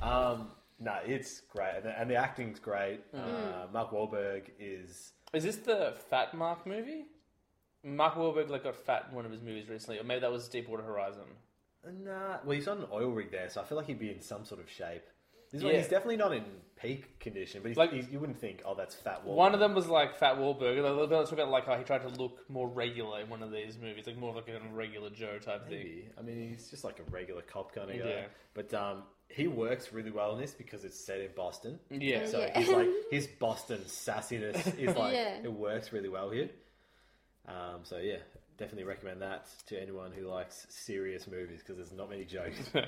Um, 0.00 0.48
no, 0.78 0.94
it's 1.06 1.40
great, 1.52 1.72
and 1.76 1.84
the, 1.84 2.00
and 2.00 2.10
the 2.10 2.16
acting's 2.16 2.58
great. 2.58 3.00
Mm. 3.14 3.18
Uh, 3.20 3.66
Mark 3.72 3.90
Wahlberg 3.92 4.50
is 4.60 5.12
is 5.32 5.44
this 5.44 5.56
the 5.56 5.94
Fat 6.10 6.34
Mark 6.34 6.66
movie? 6.66 7.06
Mark 7.84 8.14
Wahlberg 8.14 8.48
like 8.50 8.64
got 8.64 8.76
fat 8.76 9.06
in 9.10 9.14
one 9.16 9.24
of 9.24 9.30
his 9.32 9.42
movies 9.42 9.68
recently, 9.68 9.98
or 9.98 10.04
maybe 10.04 10.20
that 10.20 10.32
was 10.32 10.48
Deepwater 10.48 10.82
Horizon. 10.82 11.22
nah. 11.84 12.38
Well, 12.44 12.56
he's 12.56 12.68
on 12.68 12.78
an 12.78 12.86
oil 12.92 13.10
rig 13.10 13.30
there, 13.30 13.48
so 13.48 13.60
I 13.60 13.64
feel 13.64 13.78
like 13.78 13.86
he'd 13.86 13.98
be 13.98 14.10
in 14.10 14.20
some 14.20 14.44
sort 14.44 14.60
of 14.60 14.68
shape. 14.70 15.04
This 15.52 15.62
one, 15.62 15.74
he's 15.74 15.84
definitely 15.86 16.16
not 16.16 16.32
in 16.32 16.42
peak 16.74 17.20
condition, 17.20 17.62
but 17.62 17.68
he's, 17.68 17.76
Like- 17.76 17.92
he's, 17.92 18.08
you 18.10 18.18
wouldn't 18.18 18.38
think, 18.40 18.62
oh, 18.66 18.74
that's 18.74 18.96
fat 18.96 19.24
Wahlberg. 19.24 19.34
One 19.36 19.54
of 19.54 19.60
them 19.60 19.74
was 19.74 19.86
like 19.86 20.16
Fat 20.18 20.36
Wahlberg. 20.36 20.74
They 20.74 21.06
they 21.06 21.22
talk 21.24 21.32
about 21.32 21.50
like 21.50 21.66
how 21.66 21.76
he 21.76 21.84
tried 21.84 22.02
to 22.02 22.08
look 22.08 22.44
more 22.50 22.68
regular 22.68 23.20
in 23.20 23.28
one 23.30 23.42
of 23.42 23.52
these 23.52 23.78
movies, 23.80 24.06
like 24.08 24.18
more 24.18 24.34
like 24.34 24.48
a 24.48 24.58
regular 24.74 25.08
Joe 25.10 25.38
type 25.38 25.68
thing. 25.68 26.10
I 26.18 26.22
mean, 26.22 26.48
he's 26.48 26.68
just 26.68 26.82
like 26.82 26.98
a 26.98 27.04
regular 27.10 27.42
cop 27.42 27.72
kind 27.72 27.88
of 27.90 27.96
guy. 27.96 28.08
Yeah. 28.08 28.24
But 28.54 28.74
um, 28.74 29.04
he 29.28 29.46
works 29.48 29.92
really 29.92 30.10
well 30.10 30.32
in 30.34 30.40
this 30.40 30.52
because 30.52 30.84
it's 30.84 30.98
set 30.98 31.20
in 31.20 31.30
Boston. 31.36 31.78
Yeah. 31.90 32.26
So 32.26 32.40
Yeah. 32.40 32.58
he's 32.58 32.68
like 32.68 32.88
his 33.10 33.26
Boston 33.26 33.80
sassiness 33.86 34.78
is 34.78 34.96
like 34.96 35.14
Yeah. 35.14 35.38
it 35.42 35.52
works 35.52 35.92
really 35.92 36.08
well 36.08 36.30
here. 36.30 36.48
Um, 37.48 37.80
so 37.84 37.98
yeah, 37.98 38.16
definitely 38.58 38.84
recommend 38.84 39.22
that 39.22 39.46
to 39.66 39.80
anyone 39.80 40.10
who 40.12 40.26
likes 40.26 40.66
serious 40.70 41.26
movies 41.28 41.60
because 41.60 41.76
there's 41.76 41.92
not 41.92 42.10
many 42.10 42.24
jokes. 42.24 42.70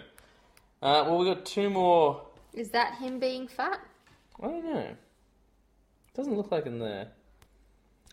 Uh, 0.80 1.02
well, 1.08 1.18
we 1.18 1.26
got 1.26 1.44
two 1.44 1.68
more. 1.68 2.22
Is 2.54 2.70
that 2.70 2.94
him 2.98 3.18
being 3.18 3.48
fat? 3.48 3.80
I 4.40 4.46
don't 4.46 4.64
know. 4.64 4.86
Doesn't 6.14 6.36
look 6.36 6.52
like 6.52 6.66
in 6.66 6.78
there. 6.78 7.08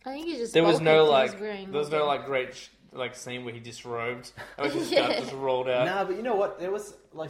I 0.03 0.13
think 0.13 0.25
he's 0.25 0.39
just. 0.39 0.53
There 0.55 0.63
was 0.63 0.77
bulky 0.79 0.85
no 0.85 1.03
'cause 1.05 1.11
like. 1.11 1.39
There 1.39 1.79
was 1.79 1.91
no 1.91 2.07
like 2.07 2.25
great 2.25 2.55
sh- 2.55 2.69
like 2.91 3.13
scene 3.13 3.45
where 3.45 3.53
he 3.53 3.59
disrobed. 3.59 4.31
And 4.57 4.71
his 4.73 4.91
Yeah. 4.91 5.09
gut 5.09 5.17
just 5.19 5.33
rolled 5.33 5.69
out. 5.69 5.85
nah, 5.85 6.03
but 6.05 6.15
you 6.15 6.23
know 6.23 6.33
what? 6.35 6.57
There 6.59 6.71
was 6.71 6.95
like 7.13 7.29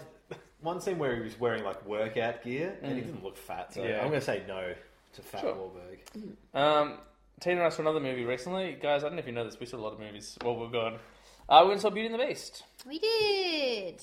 one 0.66 0.82
scene 0.82 0.98
where 0.98 1.16
he 1.16 1.22
was 1.22 1.40
wearing 1.40 1.64
like 1.64 1.86
workout 1.86 2.44
gear 2.44 2.76
and 2.82 2.96
he 2.96 3.02
didn't 3.02 3.24
look 3.24 3.38
fat. 3.38 3.74
So 3.74 3.84
Yeah. 3.84 4.00
I'm 4.02 4.08
gonna 4.10 4.20
say 4.22 4.44
no 4.48 4.74
to 5.14 5.22
Fat 5.22 5.42
Sure. 5.42 5.54
Wahlberg. 5.56 6.36
Um, 6.54 6.98
Tina 7.40 7.62
asked 7.62 7.78
for 7.78 7.82
another 7.84 8.00
movie 8.02 8.26
recently. 8.26 8.74
Guys, 8.82 9.04
I 9.04 9.08
don't 9.08 9.16
know 9.16 9.20
if 9.20 9.28
you 9.28 9.32
know 9.34 9.46
this. 9.46 9.60
We 9.60 9.66
saw 9.66 9.78
a 9.78 9.80
lot 9.80 9.94
of 9.94 10.00
movies 10.00 10.38
while 10.42 10.58
we're 10.58 10.68
gone. 10.70 11.00
Uh, 11.48 11.60
we 11.62 11.68
went 11.68 11.72
and 11.74 11.82
saw 11.82 11.90
Beauty 11.92 12.08
and 12.14 12.20
the 12.20 12.26
Beast. 12.26 12.64
We 12.88 13.00
did. 13.00 14.02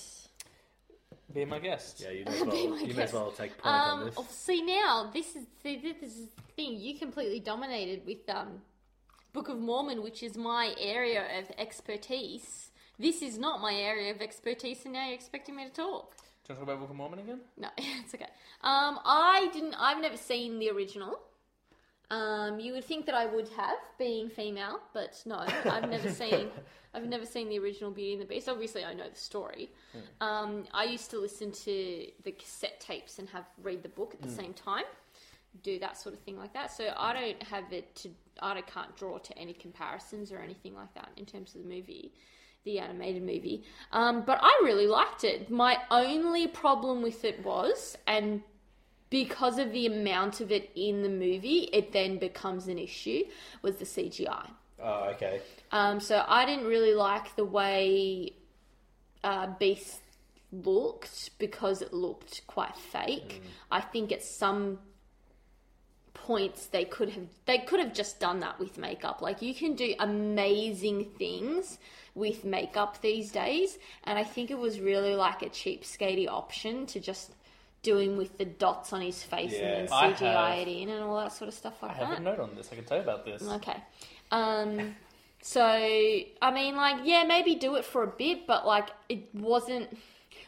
Be 1.34 1.44
my 1.46 1.58
guest. 1.58 2.00
Yeah, 2.04 2.10
you 2.10 2.24
may 2.24 2.30
as 2.32 2.40
Be 2.42 2.46
well, 2.46 2.68
my 2.68 2.76
you 2.80 2.82
may 2.84 2.90
as 2.90 2.96
guest. 2.96 3.12
well 3.14 3.30
take 3.32 3.56
point 3.58 3.74
on 3.74 3.98
Um, 4.00 4.04
this. 4.06 4.14
oh, 4.18 4.26
see 4.30 4.62
now, 4.62 5.10
this 5.12 5.34
is 5.34 5.46
see, 5.62 5.76
this 5.78 5.96
is 6.02 6.26
the 6.36 6.42
thing. 6.56 6.78
You 6.78 6.98
completely 6.98 7.40
dominated 7.40 8.04
with 8.06 8.28
um, 8.28 8.60
Book 9.32 9.48
of 9.48 9.58
Mormon, 9.58 10.02
which 10.02 10.22
is 10.22 10.36
my 10.36 10.74
area 10.78 11.24
of 11.38 11.50
expertise. 11.58 12.70
This 12.98 13.22
is 13.22 13.38
not 13.38 13.60
my 13.62 13.74
area 13.74 14.12
of 14.14 14.20
expertise, 14.20 14.84
and 14.84 14.92
now 14.92 15.06
you're 15.06 15.14
expecting 15.14 15.56
me 15.56 15.64
to 15.64 15.70
talk. 15.70 16.14
You 16.48 16.54
want 16.54 16.60
to 16.60 16.66
talk 16.66 16.74
about 16.74 16.80
Book 16.80 16.90
of 16.90 16.96
Mormon 16.96 17.18
again? 17.20 17.40
No, 17.56 17.68
it's 17.78 18.14
okay. 18.14 18.24
Um, 18.62 18.98
I 19.04 19.48
didn't. 19.52 19.74
I've 19.78 20.00
never 20.00 20.16
seen 20.16 20.58
the 20.58 20.70
original. 20.70 21.20
Um, 22.10 22.60
you 22.60 22.72
would 22.72 22.84
think 22.84 23.06
that 23.06 23.14
I 23.14 23.26
would 23.26 23.48
have, 23.56 23.78
being 23.98 24.28
female, 24.28 24.80
but 24.92 25.22
no, 25.24 25.36
I've 25.38 25.88
never 25.88 26.10
seen. 26.22 26.48
I've 26.94 27.06
never 27.06 27.24
seen 27.24 27.48
the 27.48 27.58
original 27.58 27.90
Beauty 27.90 28.12
and 28.14 28.20
the 28.20 28.26
Beast. 28.26 28.48
Obviously, 28.48 28.84
I 28.84 28.92
know 28.92 29.08
the 29.08 29.18
story. 29.18 29.70
Um, 30.20 30.64
I 30.74 30.84
used 30.84 31.10
to 31.12 31.18
listen 31.18 31.52
to 31.52 32.06
the 32.24 32.32
cassette 32.32 32.80
tapes 32.80 33.18
and 33.18 33.28
have 33.30 33.46
read 33.62 33.82
the 33.82 33.88
book 33.88 34.12
at 34.14 34.20
the 34.20 34.28
same 34.28 34.52
time, 34.52 34.84
do 35.62 35.78
that 35.78 35.96
sort 35.96 36.14
of 36.14 36.20
thing 36.20 36.36
like 36.36 36.52
that. 36.52 36.70
So 36.70 36.92
I 36.96 37.14
don't 37.14 37.42
have 37.44 37.72
it 37.72 37.94
to. 37.96 38.10
I 38.40 38.60
can't 38.62 38.94
draw 38.96 39.18
to 39.18 39.38
any 39.38 39.52
comparisons 39.54 40.32
or 40.32 40.38
anything 40.38 40.74
like 40.74 40.92
that 40.94 41.10
in 41.16 41.24
terms 41.24 41.54
of 41.54 41.62
the 41.62 41.68
movie, 41.68 42.12
the 42.64 42.78
animated 42.78 43.22
movie. 43.22 43.64
Um, 43.92 44.22
but 44.24 44.38
I 44.40 44.60
really 44.62 44.86
liked 44.86 45.24
it. 45.24 45.50
My 45.50 45.78
only 45.90 46.46
problem 46.46 47.02
with 47.02 47.24
it 47.24 47.44
was, 47.44 47.96
and 48.06 48.42
because 49.10 49.58
of 49.58 49.72
the 49.72 49.86
amount 49.86 50.40
of 50.40 50.52
it 50.52 50.70
in 50.74 51.02
the 51.02 51.08
movie, 51.08 51.68
it 51.72 51.92
then 51.92 52.18
becomes 52.18 52.68
an 52.68 52.78
issue, 52.78 53.24
was 53.62 53.76
the 53.76 53.84
CGI. 53.84 54.48
Oh, 54.80 55.10
okay. 55.14 55.40
Um, 55.70 56.00
so 56.00 56.24
I 56.26 56.44
didn't 56.46 56.66
really 56.66 56.94
like 56.94 57.36
the 57.36 57.44
way 57.44 58.32
uh, 59.22 59.48
Beast 59.58 60.00
looked 60.50 61.30
because 61.38 61.82
it 61.82 61.92
looked 61.92 62.46
quite 62.46 62.76
fake. 62.76 63.42
I 63.70 63.80
think 63.80 64.12
at 64.12 64.22
some 64.22 64.78
points 66.14 66.66
they 66.66 66.84
could 66.84 67.08
have 67.08 67.26
they 67.46 67.58
could 67.58 67.80
have 67.80 67.92
just 67.92 68.20
done 68.20 68.40
that 68.40 68.58
with 68.58 68.78
makeup. 68.78 69.22
Like 69.22 69.42
you 69.42 69.54
can 69.54 69.74
do 69.74 69.94
amazing 69.98 71.06
things 71.18 71.78
with 72.14 72.44
makeup 72.44 73.00
these 73.00 73.30
days, 73.32 73.78
and 74.04 74.18
I 74.18 74.24
think 74.24 74.50
it 74.50 74.58
was 74.58 74.80
really 74.80 75.14
like 75.14 75.42
a 75.42 75.46
cheapskatey 75.48 76.28
option 76.28 76.86
to 76.86 77.00
just 77.00 77.32
do 77.82 77.98
him 77.98 78.16
with 78.16 78.38
the 78.38 78.44
dots 78.44 78.92
on 78.92 79.00
his 79.00 79.22
face 79.22 79.52
Yeah. 79.52 79.78
and 79.78 79.88
I 79.90 80.08
then 80.10 80.16
CGI 80.18 80.56
have- 80.58 80.68
it 80.68 80.70
in 80.70 80.88
and 80.90 81.02
all 81.02 81.16
that 81.18 81.32
sort 81.32 81.48
of 81.48 81.54
stuff 81.54 81.82
like 81.82 81.92
I 81.92 81.94
have 81.94 82.08
that. 82.10 82.18
a 82.18 82.22
note 82.22 82.38
on 82.38 82.54
this. 82.54 82.68
I 82.70 82.76
can 82.76 82.84
tell 82.84 82.98
you 82.98 83.02
about 83.02 83.24
this. 83.24 83.42
Okay. 83.42 83.76
Um, 84.30 84.94
so, 85.40 85.60
I 85.64 86.50
mean, 86.52 86.76
like, 86.76 87.00
yeah, 87.04 87.24
maybe 87.24 87.56
do 87.56 87.74
it 87.76 87.84
for 87.84 88.02
a 88.04 88.06
bit, 88.06 88.46
but, 88.46 88.64
like, 88.66 88.88
it 89.08 89.34
wasn't. 89.34 89.98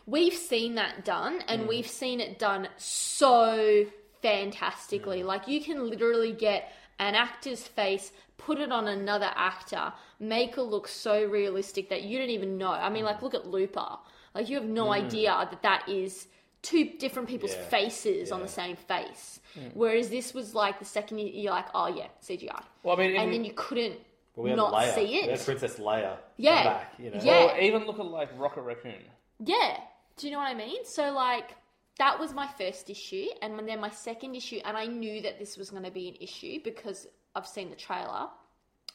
We've 0.06 0.34
seen 0.34 0.76
that 0.76 1.04
done, 1.04 1.42
and 1.48 1.66
we've 1.66 1.88
seen 1.88 2.20
it 2.20 2.38
done 2.38 2.68
so 2.76 3.86
fantastically. 4.22 5.22
Like, 5.22 5.48
you 5.48 5.60
can 5.60 5.88
literally 5.88 6.32
get 6.32 6.72
an 6.98 7.14
actor's 7.14 7.66
face, 7.66 8.12
put 8.36 8.58
it 8.58 8.72
on 8.72 8.88
another 8.88 9.30
actor, 9.34 9.92
make 10.18 10.56
it 10.56 10.62
look 10.62 10.88
so 10.88 11.24
realistic 11.24 11.88
that 11.90 12.02
you 12.02 12.18
don't 12.18 12.30
even 12.30 12.58
know. 12.58 12.72
I 12.72 12.90
mean, 12.90 13.04
like, 13.04 13.22
look 13.22 13.34
at 13.34 13.46
Looper. 13.46 13.98
Like, 14.34 14.48
you 14.48 14.56
have 14.56 14.66
no 14.68 14.86
mm. 14.86 14.94
idea 14.94 15.46
that 15.50 15.62
that 15.62 15.88
is 15.88 16.26
two 16.62 16.84
different 16.98 17.28
people's 17.28 17.54
Yeah. 17.54 17.64
faces 17.64 18.32
on 18.32 18.40
the 18.40 18.48
same 18.48 18.76
face. 18.76 19.40
Mm. 19.58 19.70
Whereas 19.74 20.08
this 20.10 20.32
was 20.34 20.54
like 20.54 20.78
the 20.78 20.84
second 20.84 21.18
you- 21.18 21.28
you're 21.28 21.52
like, 21.52 21.66
oh 21.74 21.88
yeah, 21.88 22.08
CGI, 22.20 22.62
Well, 22.82 22.96
I 22.96 22.98
mean, 22.98 23.16
and 23.16 23.24
in- 23.24 23.30
then 23.30 23.44
you 23.44 23.52
couldn't 23.54 24.00
Well, 24.34 24.44
we 24.44 24.54
not 24.54 24.72
Leia. 24.72 24.94
see 24.94 25.04
We 25.04 25.20
have 25.30 25.40
it. 25.40 25.44
Princess 25.44 25.78
Leia. 25.78 26.18
Yeah. 26.38 26.64
Back, 26.64 26.94
you 26.98 27.10
know? 27.10 27.20
Yeah. 27.22 27.54
Or 27.54 27.58
even 27.58 27.84
look 27.86 27.98
at 27.98 28.06
like 28.06 28.30
Rocket 28.38 28.62
Raccoon. 28.62 29.02
Yeah. 29.40 29.78
Do 30.16 30.26
you 30.26 30.32
know 30.32 30.38
what 30.38 30.48
I 30.48 30.54
mean? 30.54 30.84
So 30.84 31.12
like 31.12 31.54
that 31.98 32.18
was 32.18 32.32
my 32.32 32.48
first 32.58 32.90
issue, 32.90 33.26
and 33.40 33.68
then 33.68 33.78
my 33.78 33.90
second 33.90 34.34
issue, 34.34 34.60
and 34.64 34.76
I 34.76 34.86
knew 34.86 35.22
that 35.22 35.38
this 35.38 35.56
was 35.56 35.70
going 35.70 35.84
to 35.84 35.92
be 35.92 36.08
an 36.08 36.16
issue 36.20 36.58
because 36.64 37.06
I've 37.34 37.46
seen 37.46 37.70
the 37.70 37.76
trailer. 37.76 38.28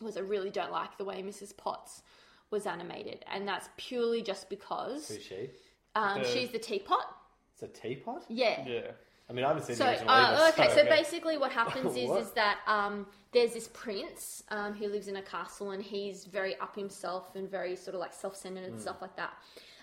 Was 0.02 0.16
I 0.18 0.22
really 0.22 0.50
don't 0.50 0.72
like 0.72 0.98
the 0.98 1.04
way 1.04 1.22
Mrs. 1.22 1.56
Potts 1.56 2.04
was 2.52 2.66
animated, 2.66 3.26
and 3.32 3.48
that's 3.48 3.70
purely 3.78 4.22
just 4.22 4.50
because 4.50 5.10
Who's 5.10 5.22
she? 5.24 5.50
um, 5.96 6.20
The- 6.20 6.28
she's 6.28 6.50
the 6.52 6.60
teapot. 6.60 7.06
It's 7.54 7.64
a 7.64 7.68
teapot? 7.68 8.24
Yeah. 8.30 8.66
Yeah. 8.66 8.92
I 9.30 9.34
mean, 9.34 9.46
I 9.46 9.50
haven't 9.50 9.64
seen 9.66 9.76
So, 9.76 9.84
the 9.84 9.90
original 9.92 10.10
uh, 10.10 10.14
either. 10.50 10.54
okay, 10.64 10.74
so 10.74 10.86
basically 10.86 11.38
what 11.38 11.52
happens 11.62 11.96
is, 11.96 12.10
What? 12.10 12.22
is 12.22 12.32
that 12.32 12.60
um, 12.66 13.06
there's 13.32 13.54
this 13.54 13.68
prince 13.74 14.42
um, 14.50 14.74
who 14.74 14.88
lives 14.88 15.08
in 15.08 15.18
a 15.18 15.22
castle 15.22 15.70
and 15.72 15.84
he's 15.84 16.26
very 16.26 16.58
up 16.60 16.76
himself 16.76 17.36
and 17.36 17.48
very 17.48 17.76
sort 17.76 17.94
of 17.94 18.00
like 18.00 18.14
self-centered 18.14 18.64
and 18.64 18.80
stuff 18.82 19.02
like 19.02 19.16
that. 19.18 19.34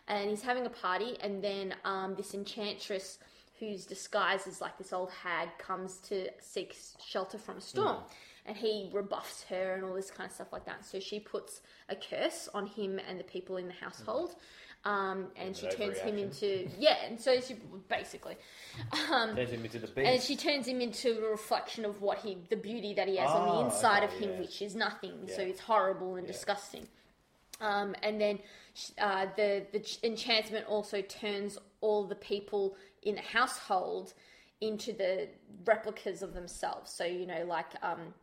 And 0.09 0.31
he's 0.31 0.43
having 0.43 0.67
a 0.67 0.71
party 0.71 1.17
and 1.21 1.45
then 1.45 1.75
um, 1.85 2.15
this 2.17 2.35
enchantress 2.35 3.19
who's 3.61 3.87
disguised 3.87 4.49
as 4.49 4.61
like 4.61 4.77
this 4.79 4.93
old 4.93 5.11
hag 5.11 5.49
comes 5.59 5.99
to 5.99 6.29
seek 6.41 6.77
shelter 7.05 7.39
from 7.39 7.59
a 7.59 7.61
storm. 7.61 7.99
And 8.47 8.57
he 8.57 8.89
rebuffs 8.93 9.43
her 9.51 9.75
and 9.75 9.85
all 9.85 9.95
this 9.95 10.11
kind 10.11 10.29
of 10.31 10.35
stuff 10.35 10.53
like 10.53 10.65
that. 10.67 10.85
So 10.85 11.01
she 11.01 11.19
puts 11.21 11.61
a 11.89 11.97
curse 11.97 12.49
on 12.55 12.67
him 12.67 13.01
and 13.09 13.19
the 13.19 13.25
people 13.25 13.57
in 13.57 13.67
the 13.67 13.73
household. 13.75 14.37
Um, 14.85 15.29
and 15.35 15.57
she 15.57 15.69
turns 15.69 15.99
him 15.99 16.17
into 16.17 16.69
yeah, 16.79 16.99
and 17.05 17.21
so 17.21 17.41
she 17.41 17.57
basically, 17.89 18.37
um, 19.13 19.35
Turns 19.35 19.51
him 19.51 19.65
into 19.65 19.81
the 19.81 19.89
beast. 19.89 20.09
and 20.09 20.23
she 20.23 20.37
turns 20.37 20.69
him 20.69 20.81
into 20.81 21.27
a 21.27 21.31
reflection 21.31 21.85
of 21.85 22.03
what 22.03 22.19
he, 22.19 22.39
the 22.51 22.57
beauty 22.57 22.95
that 22.95 23.09
he 23.09 23.17
has 23.17 23.29
on 23.29 23.49
Ah, 23.49 23.59
the 23.59 23.65
inside 23.65 24.05
okay, 24.05 24.15
of 24.15 24.21
him, 24.21 24.31
yeah. 24.35 24.41
which 24.41 24.63
is 24.63 24.77
nothing. 24.77 25.27
So 25.27 25.43
Yeah. 25.43 25.49
it's 25.49 25.59
horrible 25.61 26.15
and 26.15 26.25
disgusting. 26.25 26.87
Um, 27.61 27.97
and 28.05 28.21
then 28.21 28.39
sh- 28.75 28.91
uh, 28.99 29.27
the 29.35 29.67
the 29.73 29.81
ch- 29.81 29.99
enchantment 30.05 30.67
also 30.69 31.01
turns 31.03 31.59
all 31.81 32.05
the 32.05 32.15
people 32.15 32.77
in 33.03 33.17
the 33.17 33.23
household 33.23 34.13
into 34.61 34.93
the 34.93 35.29
replicas 35.65 36.23
of 36.23 36.33
themselves. 36.33 36.93
So 36.93 37.05
you 37.05 37.27
know, 37.27 37.45
like 37.45 37.67
um, 37.83 38.15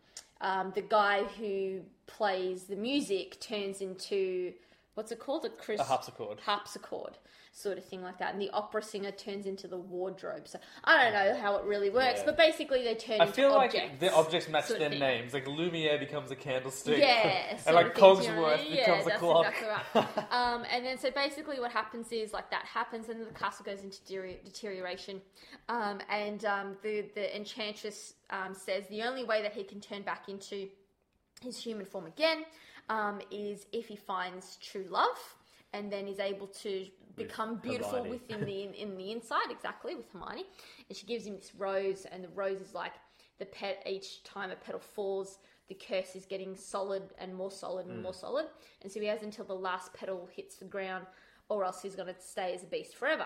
um, 0.44 0.72
the 0.76 0.82
guy 0.82 1.24
who 1.40 1.82
plays 2.06 2.66
the 2.66 2.76
music 2.76 3.40
turns 3.40 3.82
into 3.82 4.54
what's 4.94 5.12
it 5.12 5.20
called? 5.20 5.46
A, 5.46 5.50
Chris- 5.50 5.80
A 5.80 5.84
harpsichord. 5.84 6.40
harpsichord 6.42 7.18
sort 7.56 7.78
of 7.78 7.86
thing 7.86 8.02
like 8.02 8.18
that 8.18 8.34
and 8.34 8.42
the 8.42 8.50
opera 8.50 8.82
singer 8.82 9.12
turns 9.12 9.46
into 9.46 9.68
the 9.68 9.78
wardrobe 9.78 10.48
so 10.48 10.58
i 10.86 11.04
don't 11.04 11.14
know 11.14 11.40
how 11.40 11.56
it 11.56 11.64
really 11.66 11.92
works 11.92 12.20
Yeah. 12.22 12.26
but 12.26 12.36
basically 12.38 12.84
they 12.84 12.96
turn 12.96 13.22
I 13.22 13.26
into 13.26 13.36
feel 13.36 13.52
objects 13.52 13.92
like 13.92 14.00
the 14.00 14.12
objects 14.12 14.50
match 14.50 14.66
sort 14.66 14.78
of 14.78 14.80
their 14.82 14.90
thing. 14.90 15.00
names. 15.00 15.34
Like 15.36 15.48
Lumiere 15.48 16.00
becomes 16.00 16.32
a 16.32 16.36
candlestick. 16.36 16.98
yeah, 16.98 17.56
and 17.68 17.76
like 17.76 17.88
of 17.88 17.94
thing, 17.94 18.16
do 18.18 18.24
you 18.24 18.36
know 18.36 18.42
Cogsworth 18.48 18.70
becomes 18.72 19.06
a 19.08 19.12
clock. 19.12 19.46
Exactly 19.54 20.02
right. 20.02 20.32
um, 20.32 20.64
and 20.72 20.84
then 20.84 20.98
so 20.98 21.12
basically 21.12 21.60
what 21.60 21.72
happens 21.72 22.12
is 22.12 22.34
like 22.34 22.50
that 22.50 22.66
happens, 22.66 23.10
and 23.10 23.22
the 23.22 23.26
castle 23.34 23.64
goes 23.64 23.84
into 23.84 24.00
deterioration. 24.44 25.22
Um, 25.70 26.00
and 26.10 26.44
um, 26.46 26.76
the 26.82 27.06
the 27.14 27.36
enchantress 27.36 28.16
um, 28.32 28.56
says 28.56 28.86
the 28.90 29.04
only 29.04 29.24
way 29.24 29.44
that 29.44 29.54
he 29.54 29.64
can 29.64 29.80
turn 29.80 30.02
back 30.02 30.28
into 30.28 30.68
his 31.42 31.58
human 31.58 31.86
form 31.86 32.08
again 32.08 32.46
um, 32.90 33.22
is 33.32 33.68
if 33.72 33.88
he 33.88 33.96
finds 33.96 34.58
true 34.58 34.86
love, 34.90 35.20
and 35.74 35.92
then 35.92 36.08
is 36.08 36.20
able 36.20 36.48
to 36.48 36.86
become 37.16 37.58
beautiful 37.58 38.04
Hermione. 38.04 38.10
within 38.12 38.46
the 38.46 38.64
in, 38.64 38.74
in 38.74 38.98
the 38.98 39.12
inside. 39.12 39.52
Exactly 39.52 39.96
with 39.96 40.10
Hermione, 40.12 40.46
and 40.90 40.98
she 40.98 41.06
gives 41.06 41.26
him 41.26 41.36
this 41.36 41.54
rose, 41.56 42.06
and 42.12 42.24
the 42.24 42.30
rose 42.30 42.62
is 42.62 42.74
like 42.74 42.94
the 43.40 43.46
pet. 43.46 43.84
Each 43.86 44.24
time 44.24 44.52
a 44.52 44.56
petal 44.56 44.80
falls, 44.80 45.40
the 45.68 45.76
curse 45.76 46.16
is 46.16 46.26
getting 46.26 46.56
solid 46.56 47.04
and 47.20 47.34
more 47.34 47.52
solid 47.52 47.88
and 47.88 48.02
more 48.02 48.14
solid, 48.14 48.46
and 48.82 48.92
so 48.92 49.00
he 49.00 49.08
has 49.08 49.24
until 49.24 49.46
the 49.46 49.56
last 49.56 49.94
petal 49.94 50.28
hits 50.36 50.58
the 50.58 50.66
ground, 50.66 51.06
or 51.50 51.64
else 51.64 51.82
he's 51.82 51.96
going 51.96 52.14
to 52.14 52.20
stay 52.20 52.54
as 52.54 52.64
a 52.64 52.68
beast 52.68 52.96
forever. 52.96 53.26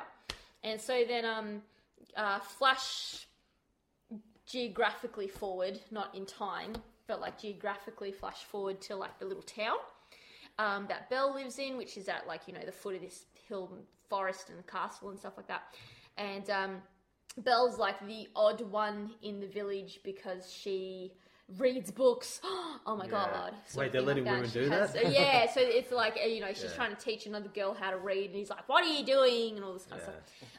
And 0.63 0.81
so 0.81 1.03
then, 1.07 1.23
um, 1.25 1.61
uh, 2.15 2.39
Flash 2.39 3.27
geographically 4.45 5.27
forward, 5.27 5.79
not 5.91 6.15
in 6.15 6.25
time, 6.25 6.73
but 7.07 7.21
like 7.21 7.39
geographically 7.39 8.11
flash 8.11 8.43
forward 8.43 8.81
to 8.81 8.95
like 8.95 9.19
the 9.19 9.25
little 9.25 9.43
town 9.43 9.77
um, 10.59 10.85
that 10.87 11.09
Belle 11.09 11.33
lives 11.33 11.59
in, 11.59 11.77
which 11.77 11.97
is 11.97 12.07
at 12.07 12.27
like 12.27 12.41
you 12.47 12.53
know 12.53 12.65
the 12.65 12.71
foot 12.71 12.95
of 12.95 13.01
this 13.01 13.25
hill 13.47 13.69
and 13.73 13.83
forest 14.09 14.49
and 14.49 14.57
the 14.57 14.63
castle 14.63 15.09
and 15.09 15.19
stuff 15.19 15.33
like 15.37 15.47
that. 15.47 15.63
And 16.17 16.49
um, 16.49 16.81
Belle's 17.37 17.77
like 17.77 17.99
the 18.07 18.27
odd 18.35 18.61
one 18.61 19.11
in 19.21 19.39
the 19.39 19.47
village 19.47 19.99
because 20.03 20.51
she 20.51 21.13
reads 21.57 21.91
books. 21.91 22.41
Oh 22.89 22.95
my 22.95 23.05
god! 23.05 23.53
sort 23.65 23.83
Wait, 23.87 23.91
they're 23.91 24.01
letting 24.01 24.23
like 24.23 24.35
women 24.35 24.49
She 24.49 24.59
do 24.61 24.69
has- 24.69 24.93
that? 24.93 25.11
yeah, 25.11 25.51
so 25.53 25.59
it's 25.61 25.91
like 25.91 26.15
you 26.25 26.39
know 26.39 26.47
she's 26.53 26.63
Yeah. 26.63 26.69
trying 26.77 26.95
to 26.95 27.01
teach 27.01 27.25
another 27.25 27.49
girl 27.49 27.73
how 27.73 27.91
to 27.91 27.97
read, 27.97 28.27
and 28.27 28.35
he's 28.35 28.49
like, 28.49 28.69
"What 28.69 28.85
are 28.85 28.87
you 28.87 29.03
doing?" 29.03 29.57
and 29.57 29.65
all 29.65 29.73
this 29.73 29.83
kind 29.87 30.01
of 30.01 30.07
stuff. 30.07 30.15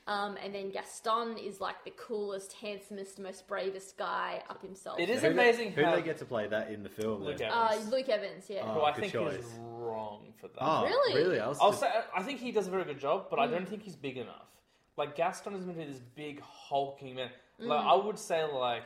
Um, 0.07 0.37
and 0.45 0.55
then 0.55 0.71
Gaston 0.71 1.39
is 1.39 1.59
like 1.59 1.83
the 1.87 1.93
coolest, 1.93 2.53
handsomest, 2.53 3.19
most 3.19 3.49
bravest 3.49 3.97
guy 3.97 4.43
up 4.51 4.61
himself. 4.61 5.01
It 5.01 5.09
is 5.09 5.23
Who 5.23 5.29
amazing 5.29 5.71
They, 5.75 5.81
who 5.83 5.85
how 5.89 5.97
they 5.97 6.03
get 6.03 6.19
to 6.19 6.27
play 6.27 6.49
that 6.49 6.71
in 6.71 6.83
the 6.83 6.91
film? 6.91 7.25
Luke 7.25 7.39
then? 7.39 7.51
Evans. 7.51 7.87
Uh, 7.87 7.91
Luke 7.97 8.09
Evans, 8.11 8.45
yeah. 8.51 8.75
who 8.75 8.83
I 8.83 8.93
think 8.93 9.15
choice. 9.15 9.33
is 9.37 9.47
wrong 9.63 10.35
for 10.39 10.49
that. 10.49 10.59
Oh, 10.61 10.85
Really? 10.85 11.15
Really? 11.23 11.41
I 11.41 11.49
was 11.49 11.57
I'll 11.63 11.71
just- 11.71 11.81
say 11.81 11.91
I 12.15 12.23
think 12.23 12.41
he 12.41 12.53
does 12.53 12.67
a 12.67 12.71
very 12.71 12.85
good 12.85 13.01
job, 13.01 13.29
but 13.31 13.39
I 13.39 13.47
Mm. 13.47 13.53
don't 13.53 13.69
think 13.71 13.85
he's 13.85 13.97
big 13.97 14.19
enough. 14.19 14.45
Like 14.99 15.17
Gaston 15.17 15.55
is 15.55 15.65
meant 15.65 15.79
to 15.79 15.87
be 15.87 15.91
this 15.93 16.03
big 16.15 16.43
hulking 16.43 17.15
man. 17.15 17.31
Like 17.59 17.81
Mm. 17.85 17.87
I 17.91 17.95
would 18.05 18.19
say, 18.19 18.45
like 18.45 18.85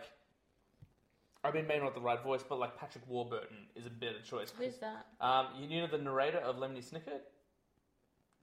I 1.44 1.50
mean, 1.50 1.66
maybe 1.66 1.82
not 1.84 1.94
the 1.94 2.00
right 2.00 2.22
voice, 2.22 2.44
but 2.48 2.58
like 2.58 2.76
Patrick 2.78 3.04
Warburton 3.08 3.66
is 3.74 3.86
a 3.86 3.90
better 3.90 4.20
choice. 4.24 4.52
Who's 4.56 4.76
that? 4.78 5.06
Um, 5.20 5.48
you 5.58 5.80
know 5.80 5.86
the 5.88 5.98
narrator 5.98 6.38
of 6.38 6.56
Lemony 6.56 6.78
Snicket 6.88 7.20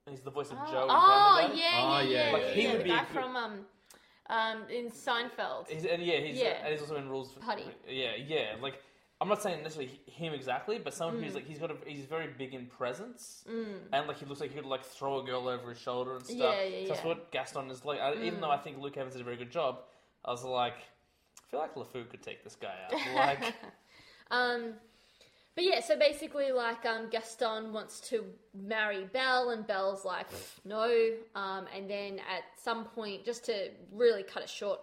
He's 0.10 0.22
the 0.22 0.32
voice 0.32 0.50
of 0.50 0.58
Oh, 0.60 0.72
Joe. 0.72 0.88
oh, 0.90 1.52
yeah, 1.54 1.72
Oh, 1.84 2.00
yeah, 2.00 2.02
yeah, 2.02 2.26
yeah. 2.28 2.34
Like, 2.34 2.42
yeah, 2.42 2.52
he 2.54 2.64
yeah, 2.64 2.72
would 2.72 2.80
the 2.80 2.84
be 2.84 2.90
guy 2.90 3.02
a 3.02 3.06
good- 3.06 3.14
from 3.14 3.36
um, 3.36 3.66
um, 4.30 4.64
in 4.70 4.90
Seinfeld. 4.90 5.70
He's, 5.70 5.86
and 5.86 6.04
yeah, 6.04 6.18
he's 6.18 6.38
Yeah. 6.38 6.58
and 6.64 6.72
he's 6.72 6.82
also 6.82 6.96
in 6.96 7.10
Rules. 7.10 7.32
For, 7.32 7.40
Puddy. 7.42 7.66
Yeah, 7.88 8.16
yeah. 8.16 8.56
Like 8.60 8.82
I'm 9.22 9.28
not 9.28 9.42
saying 9.44 9.62
necessarily 9.62 10.00
him 10.08 10.34
exactly, 10.34 10.80
but 10.80 10.94
someone 10.94 11.22
Mm. 11.22 11.26
who's 11.26 11.36
like 11.36 11.46
he's 11.46 11.60
got 11.60 11.72
a, 11.72 11.76
he's 11.86 12.06
very 12.06 12.28
big 12.28 12.54
in 12.56 12.66
presence, 12.68 13.44
and 13.48 14.08
like 14.08 14.18
he 14.18 14.26
looks 14.26 14.40
like 14.42 14.50
he 14.50 14.56
could 14.56 14.66
like 14.66 14.84
throw 14.84 15.20
a 15.20 15.24
girl 15.24 15.48
over 15.48 15.70
his 15.70 15.80
shoulder 15.80 16.16
and 16.16 16.26
stuff. 16.26 16.38
Yeah, 16.38 16.64
yeah, 16.64 16.84
So 16.86 16.88
That's 16.90 17.00
yeah. 17.00 17.04
Mm. 17.06 17.08
what 17.08 17.32
Gaston 17.32 17.70
is 17.70 17.86
like. 17.86 18.00
I, 18.00 18.14
Even 18.16 18.42
though 18.42 18.50
I 18.52 18.58
think 18.58 18.80
Luke 18.80 18.98
Evans 18.98 19.14
did 19.14 19.22
a 19.22 19.26
very 19.26 19.38
good 19.38 19.52
job, 19.52 19.80
I 20.26 20.32
was 20.32 20.44
like, 20.44 20.74
I 20.74 20.78
feel 21.50 21.60
like 21.60 21.76
LeFou 21.76 22.10
could 22.10 22.22
take 22.22 22.44
this 22.44 22.56
guy 22.56 22.76
out. 22.86 23.16
Like, 23.16 23.54
Um, 24.32 24.74
but 25.56 25.64
yeah, 25.64 25.82
so 25.82 25.98
basically, 25.98 26.52
like 26.52 26.86
um, 26.86 27.10
Gaston 27.10 27.74
wants 27.74 28.00
to 28.10 28.24
marry 28.54 29.06
Belle, 29.06 29.50
and 29.50 29.66
Belle's 29.66 30.06
like, 30.06 30.28
no. 30.64 31.10
Um, 31.36 31.66
and 31.76 31.90
then 31.90 32.20
at 32.20 32.44
some 32.62 32.86
point, 32.86 33.26
just 33.26 33.46
to 33.46 33.70
really 33.92 34.24
cut 34.24 34.44
it 34.44 34.50
short, 34.50 34.80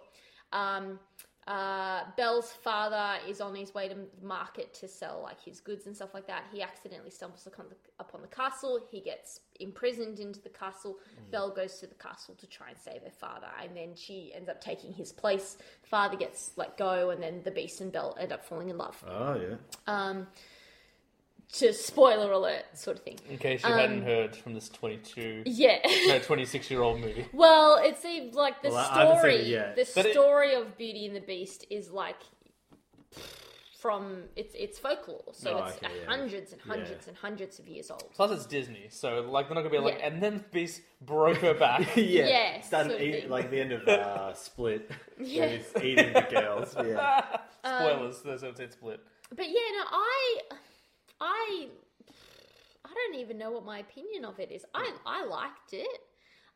um, 0.53 0.99
uh, 1.47 2.01
Belle's 2.17 2.51
father 2.51 3.19
is 3.27 3.39
on 3.39 3.55
his 3.55 3.73
way 3.73 3.87
to 3.87 3.95
market 4.21 4.73
to 4.75 4.87
sell 4.87 5.21
like 5.23 5.41
his 5.41 5.59
goods 5.61 5.85
and 5.87 5.95
stuff 5.95 6.13
like 6.13 6.27
that. 6.27 6.43
He 6.51 6.61
accidentally 6.61 7.09
stumbles 7.09 7.47
upon 7.47 7.67
the, 7.69 7.75
upon 7.99 8.21
the 8.21 8.27
castle. 8.27 8.79
He 8.91 8.99
gets 8.99 9.39
imprisoned 9.59 10.19
into 10.19 10.41
the 10.41 10.49
castle. 10.49 10.97
Belle 11.31 11.49
goes 11.51 11.79
to 11.79 11.87
the 11.87 11.95
castle 11.95 12.35
to 12.35 12.47
try 12.47 12.69
and 12.69 12.77
save 12.77 13.01
her 13.03 13.11
father, 13.11 13.47
and 13.63 13.75
then 13.75 13.95
she 13.95 14.31
ends 14.35 14.49
up 14.49 14.59
taking 14.59 14.91
his 14.91 15.11
place. 15.13 15.57
Father 15.83 16.17
gets 16.17 16.51
let 16.57 16.77
go, 16.77 17.11
and 17.11 17.23
then 17.23 17.41
the 17.43 17.51
Beast 17.51 17.79
and 17.81 17.91
Belle 17.91 18.17
end 18.19 18.33
up 18.33 18.43
falling 18.45 18.69
in 18.69 18.77
love 18.77 19.01
Oh 19.07 19.35
yeah. 19.35 19.55
um, 19.87 20.27
to 21.53 21.71
spoiler 21.73 22.31
alert 22.31 22.65
sort 22.73 22.97
of 22.97 23.03
thing. 23.03 23.17
in 23.29 23.37
case 23.37 23.63
you 23.63 23.69
hadn't 23.71 24.03
heard 24.03 24.35
from 24.35 24.53
this 24.53 24.67
22, 24.69 25.43
Yeah. 25.45 25.77
no, 26.07 26.19
26 26.19 26.69
year 26.69 26.81
old 26.81 26.99
movie. 26.99 27.25
well, 27.33 27.77
it 27.77 27.97
seems 27.97 28.35
like 28.35 28.61
the 28.61 28.69
Well, 28.69 28.77
I- 28.77 28.81
I 28.81 29.05
haven't 29.05 29.31
seen 29.31 29.45
story, 29.45 29.73
the 29.75 29.89
But 29.95 30.05
it- 30.05 30.11
story 30.13 30.53
of 30.55 30.77
Beauty 30.77 31.05
and 31.05 31.15
the 31.15 31.21
Beast 31.21 31.65
is 31.69 31.89
like 31.89 32.17
from 33.79 34.23
it's 34.35 34.55
it's 34.55 34.79
folklore, 34.79 35.21
so 35.33 35.59
Oh, 35.59 35.65
it's 35.65 35.77
okay, 35.77 35.93
yeah. 36.01 36.07
hundreds 36.09 36.51
and 36.51 36.59
hundreds 36.61 36.89
Yeah. 37.05 37.09
and 37.09 37.17
hundreds 37.17 37.59
of 37.59 37.67
years 37.67 37.91
old. 37.91 38.11
Plus, 38.15 38.31
it's 38.31 38.45
Disney, 38.47 38.87
so 38.89 39.21
like 39.21 39.47
they're 39.47 39.55
not 39.55 39.61
gonna 39.61 39.69
be 39.71 39.77
like, 39.77 39.99
Yeah. 39.99 40.07
and 40.07 40.21
then 40.21 40.43
Beast 40.51 40.81
broke 40.99 41.37
her 41.37 41.53
back. 41.53 41.81
yeah. 41.95 42.27
Yeah, 42.27 42.61
Started 42.61 42.89
sort 42.91 43.01
of 43.01 43.07
eating 43.07 43.29
like 43.29 43.51
the 43.51 43.61
end 43.61 43.71
of 43.71 43.87
uh, 43.87 44.33
Split. 44.35 44.89
Yeah. 45.19 45.41
When 45.45 45.49
he's 45.59 45.83
eating 45.83 46.11
the 46.13 46.21
girls. 46.29 46.75
Yeah. 46.75 47.37
Spoilers, 47.63 48.21
there's 48.23 48.43
a 48.43 48.49
it's 48.49 48.75
split. 48.75 48.99
But 49.29 49.45
yeah, 49.47 49.53
no, 49.53 49.83
I, 49.91 50.39
I, 51.19 51.67
I 52.85 52.93
don't 52.93 53.15
even 53.19 53.37
know 53.37 53.51
what 53.51 53.65
my 53.65 53.79
opinion 53.79 54.25
of 54.25 54.39
it 54.39 54.51
is. 54.51 54.65
I 54.73 54.91
I 55.05 55.25
liked 55.25 55.73
it. 55.73 56.01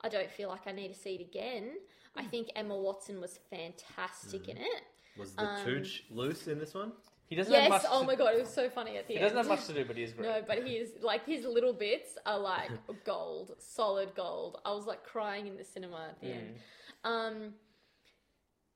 I 0.02 0.10
don't 0.10 0.30
feel 0.32 0.50
like 0.50 0.66
I 0.68 0.72
need 0.72 0.90
to 0.90 1.00
see 1.00 1.16
it 1.16 1.22
again. 1.22 1.74
I 2.16 2.24
think 2.24 2.50
Emma 2.56 2.76
Watson 2.76 3.22
was 3.22 3.40
fantastic 3.50 4.50
in 4.50 4.58
it. 4.58 4.84
Was 5.18 5.34
the 5.36 5.44
Um, 5.44 5.58
Tooch 5.64 6.04
loose 6.10 6.48
in 6.48 6.60
this 6.60 6.74
one? 6.74 6.94
He 7.28 7.36
doesn't 7.36 7.54
have 7.54 7.64
Yes. 7.64 7.70
much. 7.84 7.86
Oh 7.90 8.02
to, 8.02 8.08
my 8.08 8.16
god, 8.16 8.34
it 8.36 8.40
was 8.40 8.54
so 8.54 8.70
funny 8.70 8.98
at 8.98 9.08
the 9.08 9.14
end. 9.14 9.20
He 9.20 9.26
end. 9.26 9.36
doesn't 9.36 9.38
have 9.38 9.60
much 9.60 9.68
to 9.68 9.74
do, 9.74 9.86
but 9.86 9.96
he 9.96 10.04
is 10.04 10.14
great. 10.14 10.28
No, 10.28 10.42
but 10.46 10.64
he 10.66 10.76
is 10.78 10.92
like 11.02 11.26
his 11.26 11.46
little 11.46 11.72
bits 11.74 12.18
are 12.26 12.40
like 12.40 12.72
gold, 13.06 13.56
solid 13.60 14.14
gold. 14.16 14.60
I 14.66 14.74
was 14.74 14.86
like 14.86 15.04
crying 15.04 15.48
in 15.48 15.56
the 15.56 15.64
cinema 15.64 16.08
at 16.10 16.20
the 16.20 16.28
Mm. 16.28 16.38
end. 16.38 16.60
Um. 17.04 17.54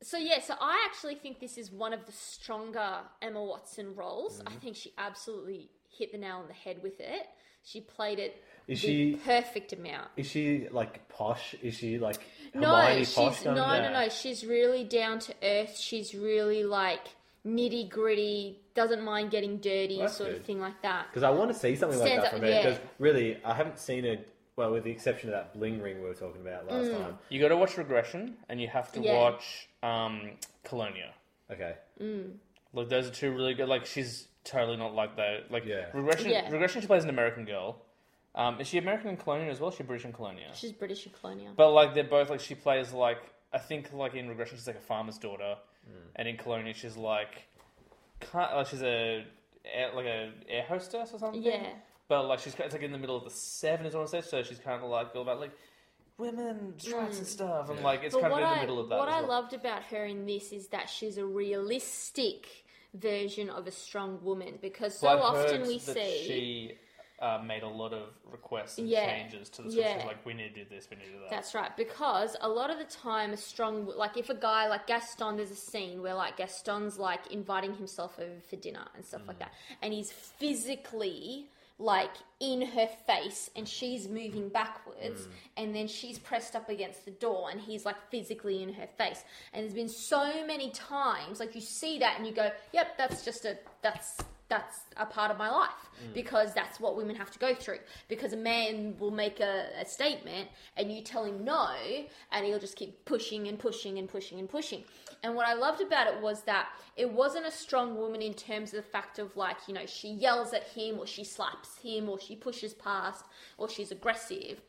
So 0.02 0.18
yeah, 0.18 0.40
so 0.42 0.54
I 0.60 0.86
actually 0.90 1.16
think 1.16 1.40
this 1.40 1.58
is 1.58 1.72
one 1.72 1.94
of 1.94 2.06
the 2.06 2.12
stronger 2.12 3.00
Emma 3.22 3.44
Watson 3.44 3.96
roles. 3.96 4.40
Mm-hmm. 4.40 4.48
I 4.48 4.52
think 4.60 4.76
she 4.76 4.94
absolutely 4.98 5.70
hit 5.90 6.12
the 6.12 6.18
nail 6.18 6.38
on 6.38 6.48
the 6.48 6.54
head 6.54 6.78
with 6.84 7.00
it. 7.00 7.28
She 7.64 7.82
played 7.82 8.20
it 8.20 8.44
Is 8.68 8.82
the 8.82 8.88
she- 8.88 9.20
perfect 9.26 9.74
amount. 9.74 10.10
Is 10.18 10.28
she 10.28 10.68
like 10.70 11.08
posh? 11.10 11.56
Is 11.64 11.74
she 11.76 11.98
like 11.98 12.18
No, 12.54 12.76
Hermione 12.76 13.00
she's 13.06 13.16
posh? 13.16 13.44
no, 13.46 13.56
kind 13.56 13.84
no, 13.86 14.02
no. 14.02 14.10
She's 14.10 14.46
really 14.46 14.84
down 14.84 15.18
to 15.20 15.34
earth. 15.42 15.76
She's 15.78 16.14
really 16.14 16.64
like 16.64 17.08
nitty 17.46 17.90
gritty. 17.90 18.60
Doesn't 18.76 19.02
mind 19.04 19.32
getting 19.32 19.58
dirty, 19.58 20.00
That's 20.00 20.18
sort 20.18 20.32
of 20.32 20.44
thing 20.44 20.60
like 20.60 20.82
that. 20.84 21.08
Because 21.10 21.24
I 21.24 21.30
want 21.32 21.52
to 21.54 21.58
see 21.58 21.76
something 21.78 21.98
like 21.98 22.08
Stands 22.10 22.24
that 22.26 22.34
up- 22.34 22.40
from 22.40 22.42
her. 22.42 22.50
yeah. 22.50 22.64
Because 22.64 22.80
really, 23.00 23.38
I 23.44 23.54
haven't 23.56 23.80
seen 23.80 24.04
it. 24.06 24.30
Well, 24.58 24.72
with 24.72 24.84
the 24.86 24.92
exception 24.92 25.30
of 25.30 25.34
that 25.34 25.54
bling 25.54 25.82
ring 25.82 26.02
we 26.02 26.08
were 26.08 26.14
talking 26.14 26.42
about 26.42 26.66
last 26.68 26.88
Mm. 26.90 26.98
time. 26.98 27.20
You 27.30 27.42
got 27.42 27.50
to 27.50 27.58
watch 27.58 27.78
Regression, 27.78 28.38
and 28.48 28.62
you 28.62 28.68
have 28.70 28.92
to 28.94 29.02
Yeah. 29.02 29.14
watch 29.16 29.68
um, 29.84 30.32
Colonia. 30.64 31.14
Okay. 31.52 31.76
Like 32.74 32.90
those 32.90 33.08
are 33.08 33.12
two 33.12 33.32
really 33.32 33.54
good. 33.54 33.68
Like 33.70 33.86
she's 33.86 34.28
totally 34.44 34.78
not 34.78 34.94
like 34.96 35.16
that. 35.18 35.52
Like 35.52 35.66
Yeah. 35.66 35.86
Regression. 35.94 36.32
Yeah. 36.32 36.50
Regression. 36.50 36.82
She 36.82 36.88
plays 36.88 37.04
an 37.04 37.10
American 37.10 37.46
girl. 37.46 37.82
Um, 38.34 38.60
is 38.60 38.68
she 38.68 38.78
American 38.80 39.10
in 39.12 39.18
Colonia 39.18 39.50
as 39.50 39.60
well? 39.60 39.70
Is 39.70 39.76
she 39.78 39.84
British 39.84 40.06
in 40.06 40.12
Colonia? 40.14 40.50
She's 40.56 40.72
British 40.74 41.06
in 41.06 41.12
Colonia. 41.14 41.52
But 41.56 41.72
like 41.72 41.94
they're 41.94 42.04
both 42.04 42.30
like 42.30 42.40
she 42.40 42.56
plays 42.56 42.92
like 42.94 43.20
I 43.54 43.60
think 43.60 43.94
like 43.94 44.16
in 44.16 44.28
Regression 44.28 44.58
she's 44.58 44.68
like 44.68 44.76
a 44.78 44.82
farmer's 44.82 45.18
daughter, 45.18 45.58
and 46.16 46.28
in 46.28 46.36
Colonia 46.38 46.74
she's 46.74 46.98
like, 46.98 47.48
kind 48.20 48.56
like 48.56 48.68
she's 48.68 48.82
a 48.84 49.26
air, 49.64 49.92
like 49.94 50.06
a 50.06 50.32
air 50.50 50.64
hostess 50.64 51.14
or 51.14 51.20
something. 51.20 51.42
Yeah. 51.44 51.68
But 52.08 52.28
like 52.28 52.40
she's 52.40 52.56
it's 52.60 52.74
like 52.74 52.84
in 52.84 52.92
the 52.92 52.98
middle 52.98 53.16
of 53.18 53.24
the 53.24 53.30
seventies, 53.32 53.96
I 53.96 53.98
want 53.98 54.10
to 54.12 54.22
say. 54.22 54.28
So 54.30 54.44
she's 54.44 54.60
kind 54.60 54.84
of 54.84 54.90
like 54.90 55.16
all 55.16 55.24
about 55.24 55.40
like 55.40 55.52
women 56.18 56.74
strikes 56.78 57.18
and 57.18 57.28
stuff, 57.28 57.70
and 57.70 57.82
like 57.82 58.04
it's 58.04 58.14
But 58.16 58.22
kind 58.22 58.34
of 58.34 58.40
what 58.40 58.44
in 58.44 58.50
the 58.50 58.56
I 58.56 58.62
middle 58.62 58.80
of 58.80 58.90
that. 58.90 58.98
what 59.00 59.10
as 59.10 59.16
I 59.16 59.20
well. 59.22 59.30
loved 59.30 59.54
about 59.54 59.84
her 59.86 60.06
in 60.06 60.26
this 60.26 60.52
is 60.52 60.68
that 60.68 60.90
she's 60.90 61.18
a 61.18 61.26
realistic 61.26 62.48
version 62.94 63.50
of 63.50 63.68
a 63.68 63.72
strong 63.72 64.20
woman 64.24 64.58
because 64.62 64.98
so 64.98 65.08
Well, 65.08 65.18
I've 65.18 65.36
often 65.36 65.60
heard 65.62 65.68
we 65.68 65.80
that 65.80 65.94
see 65.96 66.24
she 66.28 66.72
uh, 67.20 67.42
made 67.46 67.64
a 67.64 67.68
lot 67.68 67.92
of 67.94 68.10
requests 68.32 68.78
and 68.78 68.88
Yeah. 68.88 69.06
changes 69.06 69.50
to 69.50 69.64
the 69.64 69.72
script. 69.72 69.90
Yeah. 69.98 70.06
Like, 70.06 70.26
we 70.26 70.34
need 70.34 70.54
to 70.54 70.64
do 70.64 70.70
this, 70.70 70.88
we 70.90 70.98
need 70.98 71.06
to 71.06 71.12
do 71.12 71.20
that. 71.20 71.30
That's 71.30 71.54
right, 71.56 71.76
because 71.76 72.38
a 72.40 72.48
lot 72.48 72.70
of 72.70 72.78
the 72.78 72.86
time, 72.86 73.32
a 73.32 73.38
strong 73.38 73.86
like 73.86 74.16
if 74.16 74.30
a 74.30 74.36
guy 74.36 74.68
like 74.68 74.86
Gaston, 74.88 75.36
there's 75.38 75.52
a 75.52 75.56
scene 75.56 76.02
where 76.02 76.14
like 76.14 76.38
Gaston's 76.38 76.98
like 77.00 77.28
inviting 77.32 77.74
himself 77.74 78.18
over 78.20 78.40
for 78.50 78.56
dinner 78.58 78.86
and 78.96 79.04
stuff 79.04 79.24
Mm. 79.24 79.28
like 79.30 79.40
that, 79.40 79.54
and 79.82 79.94
he's 79.94 80.12
physically 80.12 81.48
like 81.78 82.12
in 82.40 82.62
her 82.62 82.88
face, 83.06 83.50
and 83.56 83.68
she's 83.68 84.08
moving 84.08 84.48
backwards, 84.50 85.28
Mm. 85.28 85.32
and 85.58 85.76
then 85.76 85.88
she's 85.88 86.18
pressed 86.18 86.56
up 86.56 86.70
against 86.70 87.04
the 87.06 87.12
door, 87.12 87.50
and 87.52 87.60
he's 87.60 87.86
like 87.86 87.98
physically 88.10 88.64
in 88.64 88.74
her 88.74 88.88
face, 88.98 89.24
and 89.54 89.64
there's 89.64 89.74
been 89.74 89.90
so 89.90 90.46
many 90.46 90.70
times 90.72 91.40
like 91.40 91.54
you 91.56 91.62
see 91.62 92.00
that, 92.00 92.18
and 92.18 92.26
you 92.26 92.34
go, 92.34 92.50
"Yep, 92.74 92.98
that's 92.98 93.26
just 93.26 93.46
a 93.46 93.58
that's." 93.82 94.18
That's 94.48 94.82
a 94.96 95.08
part 95.08 95.32
of 95.32 95.40
my 95.40 95.50
life 95.50 95.90
because 96.14 96.54
that's 96.54 96.80
what 96.80 96.96
women 96.96 97.16
have 97.16 97.32
to 97.32 97.40
go 97.40 97.56
through. 97.56 97.80
Because 98.08 98.32
a 98.32 98.38
man 98.38 98.96
will 99.00 99.10
make 99.10 99.40
a, 99.40 99.70
a 99.82 99.86
statement 99.88 100.50
and 100.78 100.92
you 100.94 101.02
tell 101.02 101.24
him 101.26 101.44
no, 101.44 101.76
and 102.32 102.46
he'll 102.46 102.60
just 102.60 102.76
keep 102.76 103.04
pushing 103.06 103.48
and 103.48 103.58
pushing 103.58 103.98
and 103.98 104.08
pushing 104.08 104.38
and 104.38 104.48
pushing. 104.48 104.84
And 105.26 105.34
what 105.34 105.48
I 105.48 105.56
loved 105.56 105.82
about 105.82 106.06
it 106.06 106.22
was 106.22 106.44
that 106.44 106.70
it 106.96 107.10
wasn't 107.12 107.48
a 107.48 107.52
strong 107.52 107.98
woman 107.98 108.22
in 108.22 108.36
terms 108.36 108.76
of 108.76 108.78
the 108.84 108.88
fact 108.88 109.18
of 109.18 109.36
like, 109.36 109.58
you 109.68 109.74
know, 109.74 109.88
she 109.88 110.10
yells 110.10 110.54
at 110.54 110.68
him 110.68 111.00
or 111.00 111.08
she 111.08 111.24
slaps 111.24 111.80
him 111.80 112.08
or 112.08 112.20
she 112.20 112.36
pushes 112.36 112.76
past 112.76 113.26
or 113.58 113.68
she's 113.68 113.92
aggressive. 113.92 114.62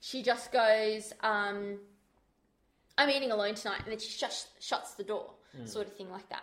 She 0.00 0.24
just 0.24 0.50
goes, 0.50 1.12
um, 1.20 1.78
I'm 2.98 3.08
eating 3.08 3.30
alone 3.30 3.54
tonight, 3.54 3.82
and 3.84 3.92
then 3.92 4.00
she 4.00 4.10
shuts 4.10 4.48
shuts 4.58 4.94
the 4.94 5.04
door, 5.04 5.30
sort 5.64 5.86
of 5.86 5.94
thing 5.94 6.10
like 6.10 6.28
that. 6.30 6.42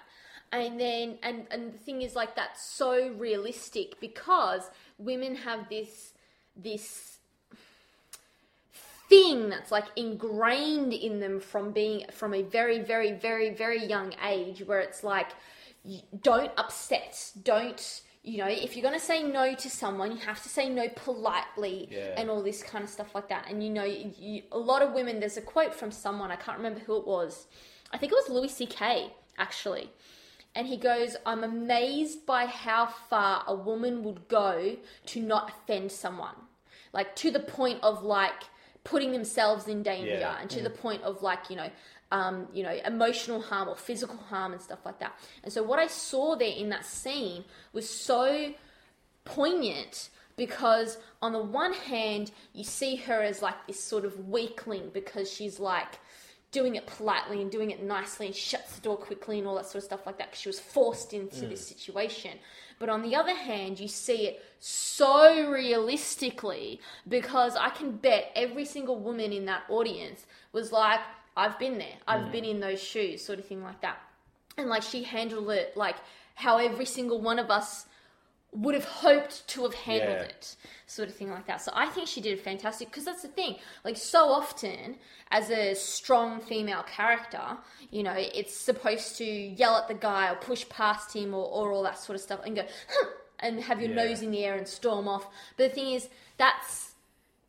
And 0.53 0.80
then, 0.80 1.18
and 1.22 1.45
and 1.51 1.74
the 1.74 1.78
thing 1.78 2.03
is, 2.03 2.15
like 2.15 2.38
that's 2.38 2.63
so 2.63 3.09
realistic 3.18 3.99
because 3.99 4.70
women 4.97 5.36
have 5.36 5.68
this 5.68 6.13
this 6.55 7.16
thing 9.10 9.49
that's 9.49 9.72
like 9.72 9.86
ingrained 9.95 10.93
in 10.93 11.20
them 11.20 11.39
from 11.39 11.72
being 11.72 12.05
from 12.12 12.34
a 12.34 12.41
very 12.41 12.80
very 12.80 13.14
very 13.14 13.49
very 13.51 13.86
young 13.86 14.14
age 14.28 14.64
where 14.66 14.80
it's 14.80 15.03
like 15.03 15.28
don't 16.22 16.51
upset 16.58 17.32
don't 17.43 18.01
you 18.24 18.38
know 18.39 18.47
if 18.47 18.76
you're 18.76 18.84
going 18.84 18.99
to 18.99 19.05
say 19.05 19.24
no 19.24 19.55
to 19.55 19.70
someone 19.70 20.12
you 20.12 20.18
have 20.18 20.41
to 20.43 20.49
say 20.49 20.68
no 20.68 20.89
politely 20.89 21.88
Yeah. 21.89 22.16
and 22.18 22.30
all 22.30 22.43
this 22.43 22.62
kind 22.62 22.84
of 22.84 22.89
stuff 22.89 23.16
like 23.16 23.30
that 23.30 23.49
and 23.49 23.64
you 23.64 23.70
know 23.70 23.86
you, 23.86 24.43
a 24.51 24.58
lot 24.58 24.82
of 24.82 24.91
women 24.93 25.20
there's 25.22 25.38
a 25.38 25.41
quote 25.41 25.74
from 25.74 25.91
someone 25.91 26.30
i 26.32 26.36
can't 26.36 26.58
remember 26.58 26.80
who 26.82 26.97
it 26.97 27.08
was 27.08 27.47
i 27.93 27.97
think 27.97 28.12
it 28.12 28.16
was 28.16 28.30
louis 28.30 28.53
ck 28.68 29.12
actually 29.38 29.89
and 30.55 30.66
he 30.66 30.78
goes, 30.78 31.16
I'm 31.24 31.43
amazed 31.43 32.26
by 32.26 32.47
how 32.47 32.88
far 32.88 33.43
a 33.45 33.53
woman 33.53 34.03
would 34.03 34.28
go 34.28 34.78
to 35.05 35.22
not 35.22 35.51
offend 35.51 35.91
someone. 35.91 36.34
Like 36.93 37.16
to 37.18 37.30
the 37.30 37.39
point 37.39 37.78
of 37.84 38.01
like 38.01 38.45
putting 38.91 39.11
themselves 39.11 39.67
in 39.67 39.83
danger 39.83 40.17
Yeah. 40.19 40.38
and 40.39 40.49
to 40.49 40.61
the 40.61 40.69
point 40.69 41.01
of 41.03 41.21
like, 41.21 41.49
you 41.49 41.55
know, 41.57 41.69
um, 42.11 42.47
you 42.53 42.63
know, 42.63 42.71
emotional 42.85 43.41
harm 43.41 43.67
or 43.67 43.75
physical 43.75 44.15
harm 44.15 44.53
and 44.53 44.61
stuff 44.61 44.79
like 44.85 44.99
that. 44.99 45.13
And 45.43 45.51
so 45.51 45.61
what 45.61 45.77
I 45.77 45.88
saw 45.88 46.35
there 46.35 46.55
in 46.63 46.69
that 46.69 46.85
scene 46.85 47.43
was 47.73 47.89
so 47.89 48.53
poignant 49.25 50.09
because 50.38 50.97
on 51.21 51.33
the 51.33 51.41
one 51.41 51.73
hand 51.73 52.31
you 52.53 52.63
see 52.63 52.95
her 52.95 53.21
as 53.21 53.41
like 53.41 53.55
this 53.67 53.83
sort 53.83 54.05
of 54.05 54.29
weakling 54.29 54.89
because 54.93 55.29
she's 55.31 55.59
like 55.59 55.99
doing 56.51 56.75
it 56.75 56.87
politely 56.87 57.41
and 57.41 57.51
doing 57.51 57.71
it 57.71 57.83
nicely 57.83 58.27
and 58.27 58.35
shuts 58.35 58.75
the 58.75 58.81
door 58.81 58.97
quickly 58.97 59.39
and 59.39 59.47
all 59.47 59.55
that 59.55 59.65
sort 59.65 59.75
of 59.75 59.83
stuff 59.83 60.05
like 60.05 60.17
that 60.17 60.29
because 60.29 60.41
she 60.41 60.49
was 60.49 60.59
forced 60.59 61.13
into 61.13 61.45
this 61.45 61.61
mm. 61.61 61.75
situation. 61.75 62.31
But 62.79 62.89
on 62.89 63.01
the 63.01 63.15
other 63.15 63.35
hand, 63.35 63.79
you 63.79 63.87
see 63.87 64.27
it 64.27 64.43
so 64.59 65.49
realistically 65.49 66.79
because 67.07 67.55
I 67.55 67.69
can 67.69 67.97
bet 67.97 68.31
every 68.35 68.65
single 68.65 68.97
woman 68.97 69.33
in 69.33 69.45
that 69.45 69.63
audience 69.69 70.25
was 70.53 70.71
like, 70.71 70.99
I've 71.35 71.59
been 71.59 71.77
there, 71.77 71.95
I've 72.07 72.25
mm. 72.25 72.31
been 72.31 72.45
in 72.45 72.59
those 72.59 72.81
shoes, 72.81 73.23
sort 73.23 73.39
of 73.39 73.45
thing 73.45 73.61
like 73.61 73.81
that. 73.81 73.99
And 74.57 74.69
like 74.69 74.83
she 74.83 75.03
handled 75.03 75.49
it 75.51 75.75
like 75.75 75.97
how 76.33 76.57
every 76.57 76.85
single 76.85 77.21
one 77.21 77.39
of 77.39 77.51
us 77.51 77.85
would 78.53 78.73
have 78.75 78.85
hoped 78.85 79.47
to 79.49 79.63
have 79.63 79.73
handled 79.73 80.17
Yeah. 80.19 80.23
it, 80.23 80.55
sort 80.87 81.09
of 81.09 81.15
thing 81.15 81.29
like 81.29 81.45
that. 81.47 81.61
So 81.61 81.71
I 81.75 81.87
think 81.87 82.07
she 82.07 82.21
did 82.21 82.39
fantastic 82.39 82.87
because 82.89 83.05
that's 83.05 83.21
the 83.21 83.27
thing. 83.27 83.57
Like 83.83 83.97
so 83.97 84.29
often, 84.29 84.97
as 85.31 85.49
a 85.51 85.73
strong 85.75 86.39
female 86.39 86.83
character, 86.83 87.57
you 87.91 88.03
know, 88.03 88.15
it's 88.15 88.55
supposed 88.55 89.17
to 89.17 89.25
yell 89.25 89.75
at 89.75 89.87
the 89.87 89.93
guy 89.93 90.31
or 90.31 90.35
push 90.35 90.67
past 90.69 91.13
him 91.15 91.33
or, 91.33 91.45
or 91.45 91.71
all 91.71 91.83
that 91.83 91.99
sort 91.99 92.15
of 92.15 92.21
stuff 92.21 92.39
and 92.45 92.55
go 92.55 92.65
"Huh," 92.89 93.07
and 93.39 93.61
have 93.63 93.81
your 93.81 93.89
Yeah. 93.89 94.05
nose 94.05 94.21
in 94.21 94.31
the 94.31 94.43
air 94.45 94.55
and 94.57 94.67
storm 94.67 95.07
off. 95.07 95.27
But 95.57 95.69
the 95.69 95.75
thing 95.75 95.91
is, 95.93 96.07
that's 96.37 96.93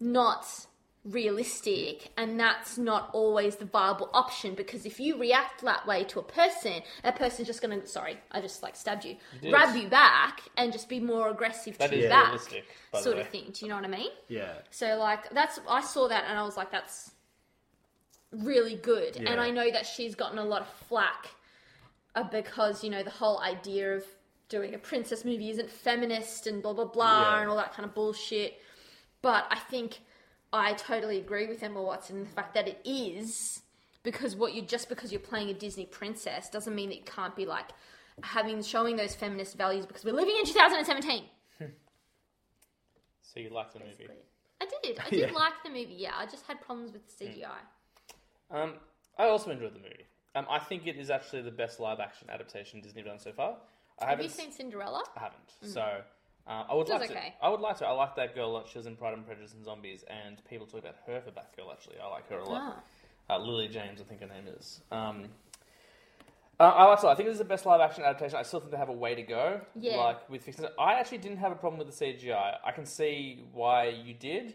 not 0.01 0.66
realistic 1.09 2.11
and 2.17 2.39
that's 2.39 2.77
not 2.77 3.09
always 3.13 3.57
the 3.57 3.65
viable 3.65 4.11
option 4.13 4.55
because 4.55 4.85
if 4.85 5.01
you 5.01 5.19
react 5.19 5.63
that 5.63 5.87
way 5.87 6.05
to 6.05 6.19
a 6.21 6.23
person 6.23 6.83
that 7.03 7.17
person's 7.17 7.47
just 7.47 7.63
gonna 7.63 7.87
sorry 7.87 8.19
i 8.33 8.41
just 8.41 8.63
like 8.63 8.77
stabbed 8.77 9.05
you 9.05 9.17
did. 9.41 9.51
grab 9.51 9.75
you 9.75 9.89
back 9.89 10.43
and 10.57 10.73
just 10.73 10.89
be 10.89 11.01
more 11.01 11.31
aggressive 11.31 11.79
That 11.79 11.91
to 11.91 11.97
is 11.97 12.03
you 12.05 12.09
back 12.11 12.27
realistic, 12.27 12.65
sort 13.01 13.19
of 13.19 13.29
thing 13.29 13.45
do 13.53 13.65
you 13.65 13.69
know 13.71 13.77
what 13.77 13.85
i 13.85 13.89
mean 13.89 14.11
Yeah. 14.29 14.53
so 14.71 14.97
like 14.99 15.31
that's 15.31 15.59
I 15.69 15.81
saw 15.83 16.09
that 16.09 16.25
and 16.29 16.39
I 16.39 16.43
was 16.43 16.57
like, 16.57 16.71
that's 16.71 17.13
really 18.33 18.75
good. 18.77 19.17
And 19.17 19.41
I 19.41 19.51
know 19.51 19.71
that 19.71 19.87
she's 19.87 20.15
gotten 20.15 20.39
a 20.39 20.45
lot 20.45 20.63
of 20.63 20.69
flack 20.89 21.29
uh, 22.15 22.25
because 22.25 22.85
you 22.85 22.91
know 22.91 23.03
the 23.03 23.11
whole 23.11 23.41
idea 23.41 23.97
of 23.97 24.05
doing 24.49 24.75
a 24.75 24.79
princess 24.79 25.25
movie 25.25 25.51
isn't 25.51 25.71
feminist 25.71 26.47
and 26.47 26.63
blah 26.63 26.73
blah 26.73 26.85
blah 26.87 27.21
Yeah. 27.35 27.41
and 27.41 27.51
all 27.51 27.57
that 27.57 27.73
kind 27.75 27.87
of 27.89 27.95
bullshit. 27.95 28.61
But 29.23 29.47
I 29.51 29.57
think 29.59 30.01
I 30.53 30.72
totally 30.74 31.18
agree 31.18 31.46
with 31.46 31.62
Emma 31.62 31.82
Watson 31.82 32.16
in 32.16 32.24
the 32.24 32.30
fact 32.30 32.55
that 32.55 32.66
it 32.66 32.80
is 32.84 33.62
because 34.03 34.34
what 34.34 34.55
you 34.55 34.62
just 34.62 34.88
because 34.88 35.12
you're 35.12 35.20
playing 35.20 35.51
a 35.51 35.55
Disney 35.55 35.86
princess 35.86 36.49
doesn't 36.49 36.74
mean 36.74 36.88
that 36.88 36.96
you 36.96 37.05
can't 37.05 37.36
be 37.36 37.44
like 37.44 37.70
having 38.22 38.62
showing 38.62 38.96
those 38.96 39.14
feminist 39.14 39.57
values 39.57 39.86
because 39.86 40.05
we're 40.05 40.14
living 40.14 40.36
in 40.38 40.46
2017. 40.46 41.24
So 43.22 43.40
you 43.40 43.51
liked 43.51 43.74
the 43.74 43.80
movie. 43.80 44.09
I 44.61 44.66
did. 44.82 44.99
I 44.99 45.11
did 45.11 45.32
like 45.32 45.53
the 45.62 45.68
movie. 45.68 45.96
Yeah, 45.99 46.12
I 46.16 46.24
just 46.24 46.46
had 46.46 46.61
problems 46.61 46.92
with 46.92 47.03
the 47.07 47.24
CGI. 47.26 47.61
Um, 48.51 48.74
I 49.18 49.28
also 49.28 49.51
enjoyed 49.51 49.74
the 49.74 49.80
movie. 49.80 50.07
Um, 50.34 50.46
I 50.51 50.59
think 50.59 50.86
it 50.86 50.96
is 50.96 51.11
actually 51.11 51.42
the 51.42 51.51
best 51.51 51.78
live 51.78 52.01
action 52.01 52.28
adaptation 52.30 52.80
Disney 52.80 53.03
done 53.03 53.18
so 53.18 53.32
far. 53.32 53.57
I 54.01 54.11
Have 54.11 54.22
you 54.22 54.28
seen 54.28 54.51
Cinderella? 54.51 55.03
I 55.16 55.20
haven't. 55.20 55.74
So 55.74 56.01
uh, 56.49 56.64
I 56.70 56.74
would 56.74 56.88
was 56.88 57.01
like 57.01 57.11
okay. 57.11 57.34
to. 57.38 57.44
I 57.44 57.49
would 57.51 57.61
like 57.61 57.76
to. 57.78 57.86
I 57.86 57.92
like 57.92 58.16
that 58.16 58.34
girl. 58.34 58.49
A 58.49 58.53
lot. 58.53 58.68
She 58.68 58.78
was 58.78 58.86
in 58.86 58.96
Pride 58.96 59.12
and 59.12 59.26
Prejudice 59.26 59.53
and 59.53 59.64
Zombies, 59.64 60.05
and 60.09 60.42
people 60.49 60.66
talk 60.66 60.80
about 60.80 60.96
her 61.07 61.20
for 61.20 61.30
Batgirl. 61.30 61.70
Actually, 61.70 61.96
I 62.03 62.09
like 62.09 62.28
her 62.30 62.38
a 62.38 62.49
lot. 62.49 62.82
Ah. 63.28 63.34
Uh, 63.34 63.38
Lily 63.38 63.68
James, 63.68 64.01
I 64.01 64.05
think 64.05 64.22
her 64.22 64.26
name 64.26 64.49
is. 64.59 64.80
Um, 64.90 65.24
uh, 66.59 66.62
I 66.62 66.84
like. 66.84 67.05
I 67.05 67.14
think 67.14 67.28
this 67.28 67.34
is 67.34 67.38
the 67.38 67.44
best 67.44 67.66
live 67.66 67.82
action 67.82 68.03
adaptation. 68.03 68.38
I 68.38 68.42
still 68.42 68.61
think 68.61 68.72
they 68.72 68.78
have 68.78 68.88
a 68.88 68.94
way 68.94 69.14
to 69.14 69.22
go. 69.22 69.61
Yeah. 69.78 69.96
Like 69.96 70.30
with 70.30 70.42
fixing. 70.42 70.64
I 70.78 70.94
actually 70.94 71.18
didn't 71.18 71.36
have 71.38 71.53
a 71.53 71.57
problem 71.57 71.78
with 71.78 71.96
the 71.96 72.05
CGI. 72.05 72.57
I 72.64 72.72
can 72.72 72.86
see 72.86 73.44
why 73.53 73.88
you 73.88 74.14
did. 74.14 74.55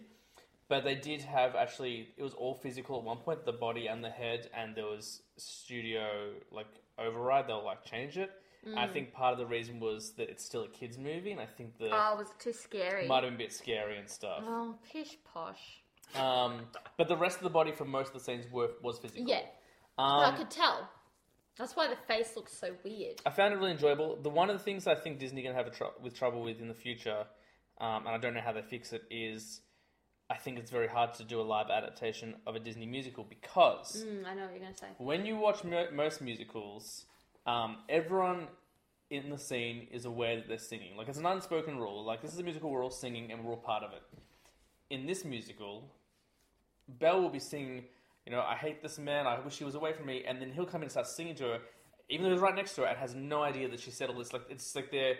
But 0.69 0.85
they 0.85 0.95
did 0.95 1.21
have 1.21 1.55
actually, 1.55 2.07
it 2.17 2.23
was 2.23 2.33
all 2.33 2.55
physical 2.55 2.97
at 2.97 3.03
one 3.03 3.17
point, 3.17 3.45
the 3.45 3.51
body 3.51 3.87
and 3.87 4.03
the 4.03 4.09
head, 4.09 4.49
and 4.57 4.73
there 4.75 4.85
was 4.85 5.21
studio 5.37 6.31
like 6.51 6.65
override. 6.97 7.47
They'll 7.47 7.63
like 7.63 7.85
change 7.85 8.17
it. 8.17 8.31
I 8.66 8.88
Mm. 8.88 8.93
think 8.93 9.14
part 9.14 9.34
of 9.34 9.39
the 9.39 9.45
reason 9.45 9.80
was 9.80 10.14
that 10.14 10.30
it's 10.30 10.43
still 10.45 10.64
a 10.64 10.70
kids' 10.70 10.97
movie, 10.97 11.32
and 11.32 11.41
I 11.41 11.45
think 11.45 11.78
the 11.78 11.89
Oh, 11.91 12.16
was 12.18 12.30
it 12.32 12.39
too 12.39 12.53
scary? 12.53 13.07
might 13.07 13.24
have 13.24 13.32
been 13.32 13.36
a 13.36 13.38
bit 13.38 13.51
scary 13.53 13.97
and 13.97 14.09
stuff. 14.09 14.43
Oh, 14.47 14.78
pish 14.89 15.18
posh. 15.26 15.82
Um, 16.16 16.70
but 16.97 17.07
the 17.07 17.18
rest 17.18 17.38
of 17.38 17.43
the 17.43 17.49
body 17.49 17.72
for 17.72 17.86
most 17.86 18.07
of 18.09 18.14
the 18.14 18.20
scenes 18.20 18.49
were 18.51 18.72
was 18.82 18.99
physical. 18.99 19.28
Yeah, 19.28 19.45
Um, 19.97 20.34
I 20.34 20.38
could 20.38 20.49
tell. 20.51 20.89
That's 21.57 21.76
why 21.76 21.88
the 21.88 21.95
face 21.95 22.36
looks 22.36 22.53
so 22.57 22.76
weird. 22.84 23.22
I 23.26 23.30
found 23.32 23.53
it 23.53 23.57
really 23.57 23.72
enjoyable. 23.72 24.16
The 24.16 24.30
one 24.30 24.49
of 24.49 24.57
the 24.57 24.64
things 24.64 24.88
I 24.88 24.95
think 24.95 25.20
Disney 25.20 25.43
going 25.43 25.55
to 25.55 25.61
have 25.64 25.72
a 25.72 25.76
tr- 25.76 25.99
with 26.01 26.16
trouble 26.16 26.41
with 26.41 26.59
in 26.61 26.68
the 26.68 26.74
future, 26.74 27.28
um, 27.80 28.07
and 28.07 28.09
I 28.09 28.18
don't 28.18 28.34
know 28.34 28.41
how 28.41 28.53
they 28.53 28.61
fix 28.64 28.91
it, 28.93 29.03
is 29.11 29.61
I 30.30 30.38
think 30.38 30.57
it's 30.57 30.72
very 30.72 30.88
hard 30.88 31.14
to 31.16 31.24
do 31.24 31.39
a 31.39 31.43
live 31.43 31.70
adaptation 31.70 32.41
of 32.47 32.55
a 32.55 32.59
Disney 32.59 32.86
musical 32.88 33.24
because 33.24 34.03
Mm, 34.03 34.26
I 34.26 34.34
know 34.34 34.43
what 34.45 34.51
you're 34.51 34.59
gonna 34.64 34.74
say. 34.76 34.88
when 34.97 35.26
you 35.26 35.36
watch 35.36 35.64
mo- 35.64 35.91
most 35.91 36.22
musicals, 36.22 37.05
um, 37.45 37.77
everyone 37.89 38.47
in 39.09 39.29
the 39.29 39.37
scene 39.37 39.87
is 39.91 40.05
aware 40.05 40.35
that 40.37 40.47
they're 40.47 40.57
singing. 40.57 40.95
Like 40.97 41.07
it's 41.07 41.17
an 41.19 41.25
unspoken 41.25 41.77
rule. 41.77 42.03
Like 42.03 42.21
this 42.21 42.33
is 42.33 42.39
a 42.39 42.43
musical, 42.43 42.69
we're 42.69 42.83
all 42.83 42.89
singing 42.89 43.31
and 43.31 43.43
we're 43.43 43.51
all 43.51 43.57
part 43.57 43.83
of 43.83 43.91
it. 43.91 44.01
In 44.89 45.05
this 45.05 45.23
musical, 45.25 45.83
Belle 46.87 47.21
will 47.21 47.29
be 47.29 47.39
singing, 47.39 47.83
you 48.25 48.31
know, 48.31 48.41
I 48.41 48.55
hate 48.55 48.81
this 48.81 48.97
man, 48.99 49.27
I 49.27 49.39
wish 49.39 49.57
he 49.57 49.63
was 49.63 49.75
away 49.75 49.93
from 49.93 50.05
me, 50.05 50.23
and 50.27 50.41
then 50.41 50.51
he'll 50.51 50.65
come 50.65 50.81
in 50.81 50.83
and 50.83 50.91
start 50.91 51.07
singing 51.07 51.35
to 51.35 51.43
her, 51.43 51.59
even 52.09 52.25
though 52.25 52.31
he's 52.31 52.41
right 52.41 52.55
next 52.55 52.75
to 52.75 52.81
her 52.81 52.87
and 52.87 52.97
has 52.97 53.15
no 53.15 53.43
idea 53.43 53.67
that 53.69 53.79
she 53.79 53.91
said 53.91 54.09
all 54.09 54.17
this. 54.17 54.33
Like 54.33 54.43
it's 54.49 54.75
like 54.75 54.91
they're 54.91 55.15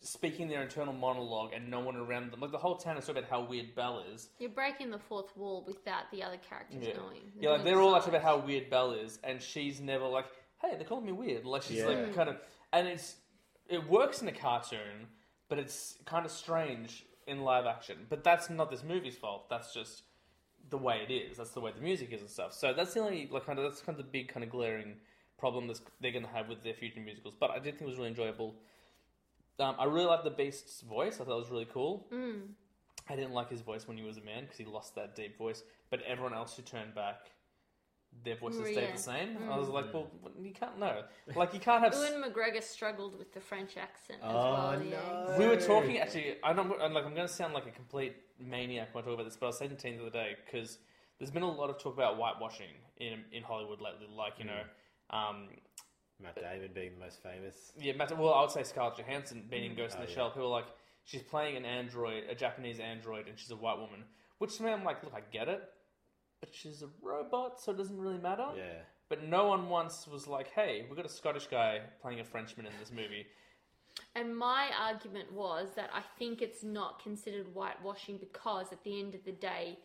speaking 0.00 0.48
their 0.48 0.62
internal 0.62 0.92
monologue 0.94 1.52
and 1.52 1.68
no 1.68 1.80
one 1.80 1.96
around 1.96 2.30
them. 2.30 2.40
Like 2.40 2.52
the 2.52 2.58
whole 2.58 2.76
town 2.76 2.96
is 2.96 3.04
talking 3.06 3.18
about 3.22 3.30
how 3.30 3.44
weird 3.44 3.74
Belle 3.74 4.04
is. 4.14 4.28
You're 4.38 4.50
breaking 4.50 4.90
the 4.90 4.98
fourth 4.98 5.36
wall 5.36 5.64
without 5.66 6.10
the 6.12 6.22
other 6.22 6.36
characters 6.48 6.84
Yeah, 6.86 6.94
knowing. 6.96 7.20
yeah, 7.40 7.50
like 7.50 7.64
they're 7.64 7.80
all 7.80 7.96
actually 7.96 8.10
about 8.16 8.22
how 8.22 8.38
weird 8.38 8.70
Belle 8.70 8.92
is, 8.92 9.18
and 9.24 9.42
she's 9.42 9.80
never 9.80 10.06
like, 10.06 10.26
"Hey, 10.60 10.74
they're 10.76 10.84
calling 10.86 11.06
me 11.06 11.12
weird." 11.12 11.44
Like 11.44 11.62
she's 11.62 11.78
Yeah. 11.78 11.86
like 11.86 12.14
kind 12.14 12.28
of, 12.28 12.36
and 12.72 12.86
it's 12.88 13.16
it 13.68 13.86
works 13.88 14.22
in 14.22 14.28
a 14.28 14.32
cartoon, 14.32 15.08
but 15.48 15.58
it's 15.58 15.98
kind 16.06 16.24
of 16.24 16.32
strange 16.32 17.04
in 17.26 17.42
live 17.42 17.66
action. 17.66 18.06
But 18.08 18.24
that's 18.24 18.48
not 18.50 18.70
this 18.70 18.82
movie's 18.82 19.16
fault. 19.16 19.48
That's 19.50 19.72
just 19.74 20.02
the 20.70 20.78
way 20.78 21.06
it 21.06 21.12
is. 21.12 21.36
That's 21.36 21.50
the 21.50 21.60
way 21.60 21.72
the 21.72 21.80
music 21.80 22.12
is 22.12 22.20
and 22.20 22.30
stuff. 22.30 22.52
So 22.52 22.72
that's 22.72 22.94
the 22.94 23.00
only 23.00 23.28
like 23.30 23.46
kind 23.46 23.58
of 23.58 23.64
that's 23.64 23.80
kind 23.82 23.98
of 23.98 24.04
the 24.04 24.10
big 24.10 24.28
kind 24.28 24.44
of 24.44 24.50
glaring 24.50 24.96
problem 25.38 25.68
that 25.68 25.80
they're 26.00 26.10
going 26.12 26.24
to 26.24 26.30
have 26.30 26.48
with 26.48 26.62
their 26.62 26.74
future 26.74 27.00
musicals. 27.00 27.34
But 27.38 27.50
I 27.50 27.58
did 27.58 27.72
think 27.78 27.82
it 27.82 27.86
was 27.86 27.96
really 27.96 28.08
enjoyable. 28.08 28.54
Um, 29.60 29.74
I 29.78 29.84
really 29.84 30.06
liked 30.06 30.24
the 30.24 30.30
Beast's 30.30 30.82
voice. 30.82 31.20
I 31.20 31.24
thought 31.24 31.34
it 31.34 31.40
was 31.40 31.50
really 31.50 31.68
cool. 31.72 32.06
Mm. 32.12 32.48
I 33.08 33.16
didn't 33.16 33.32
like 33.32 33.50
his 33.50 33.60
voice 33.60 33.88
when 33.88 33.96
he 33.96 34.02
was 34.04 34.16
a 34.18 34.20
man 34.20 34.42
because 34.42 34.58
he 34.58 34.64
lost 34.64 34.94
that 34.96 35.14
deep 35.16 35.36
voice. 35.38 35.62
But 35.90 36.02
everyone 36.02 36.34
else 36.34 36.56
who 36.56 36.62
turned 36.62 36.94
back, 36.94 37.30
their 38.24 38.36
voices 38.36 38.60
stayed 38.62 38.76
Yeah. 38.76 38.92
the 38.92 38.98
same. 38.98 39.38
I 39.50 39.56
was 39.56 39.68
mm. 39.68 39.72
like, 39.74 39.92
well, 39.94 40.08
you 40.40 40.52
can't 40.52 40.78
know. 40.78 41.02
Like 41.34 41.54
you 41.54 41.60
can't 41.60 41.82
have. 41.82 41.92
s- 41.94 42.10
Ewan 42.10 42.30
McGregor 42.30 42.62
struggled 42.62 43.18
with 43.18 43.32
the 43.32 43.40
French 43.40 43.76
accent 43.76 44.20
as 44.22 44.30
Oh, 44.30 44.34
well. 44.34 44.82
Yeah. 44.82 45.26
no. 45.28 45.36
we 45.38 45.46
were 45.46 45.56
talking 45.56 45.98
actually. 45.98 46.36
I 46.42 46.52
don't 46.52 46.70
I'm 46.80 46.92
like 46.94 47.04
I'm 47.04 47.14
going 47.14 47.26
to 47.26 47.32
sound 47.32 47.54
like 47.54 47.66
a 47.66 47.70
complete 47.70 48.16
maniac 48.38 48.94
when 48.94 49.02
I 49.02 49.06
talk 49.06 49.14
about 49.14 49.24
this, 49.24 49.36
but 49.36 49.46
I 49.46 49.48
was 49.48 49.58
saying 49.58 49.70
to 49.70 49.76
the 49.76 49.82
team 49.82 49.96
the 49.96 50.02
other 50.02 50.10
day 50.10 50.36
because 50.44 50.78
there's 51.18 51.30
been 51.30 51.42
a 51.42 51.50
lot 51.50 51.70
of 51.70 51.78
talk 51.82 51.94
about 51.94 52.16
whitewashing 52.16 52.74
in 52.98 53.24
in 53.32 53.42
Hollywood 53.42 53.80
lately. 53.80 54.06
Like 54.14 54.34
you 54.38 54.44
know, 54.46 54.62
mm. 55.12 55.30
um, 55.30 55.48
Matt 56.22 56.36
Damon 56.36 56.70
being 56.74 56.92
the 56.98 57.04
most 57.04 57.22
famous. 57.22 57.72
yeah, 57.78 57.92
Matt, 57.94 58.16
well, 58.18 58.34
I 58.34 58.40
would 58.42 58.50
say 58.50 58.62
Scarlett 58.64 58.98
Johansson 58.98 59.44
being 59.48 59.64
in 59.66 59.72
mm. 59.72 59.76
Ghost 59.76 59.94
in 59.96 60.02
Oh, 60.02 60.04
the 60.04 60.10
yeah. 60.10 60.16
Shell. 60.16 60.30
People 60.30 60.46
are 60.46 60.60
like, 60.60 60.66
she's 61.04 61.22
playing 61.22 61.56
an 61.56 61.64
android, 61.64 62.24
a 62.28 62.34
Japanese 62.34 62.80
android, 62.80 63.28
and 63.28 63.38
she's 63.38 63.50
a 63.50 63.56
white 63.56 63.78
woman. 63.78 64.04
Which 64.38 64.56
to 64.56 64.62
me, 64.64 64.70
I'm 64.70 64.84
like, 64.84 65.02
look, 65.02 65.14
I 65.14 65.20
get 65.32 65.48
it, 65.48 65.62
but 66.40 66.54
she's 66.54 66.82
a 66.82 66.88
robot, 67.02 67.60
so 67.60 67.72
it 67.72 67.78
doesn't 67.78 67.98
really 67.98 68.18
matter. 68.18 68.46
Yeah. 68.56 68.82
But 69.08 69.24
no 69.24 69.46
one 69.46 69.68
once 69.68 70.06
was 70.06 70.26
like, 70.26 70.50
hey, 70.50 70.84
we've 70.88 70.96
got 70.96 71.06
a 71.06 71.10
Scottish 71.10 71.46
guy 71.46 71.80
playing 72.02 72.20
a 72.20 72.24
Frenchman 72.24 72.66
in 72.66 72.72
this 72.78 72.90
movie. 72.92 73.26
And 74.14 74.36
my 74.36 74.68
argument 74.78 75.32
was 75.32 75.68
that 75.76 75.90
I 75.94 76.02
think 76.18 76.42
it's 76.42 76.62
not 76.62 77.02
considered 77.02 77.46
whitewashing 77.54 78.18
because 78.18 78.66
at 78.72 78.84
the 78.84 79.00
end 79.00 79.14
of 79.14 79.24
the 79.24 79.32
day, 79.32 79.78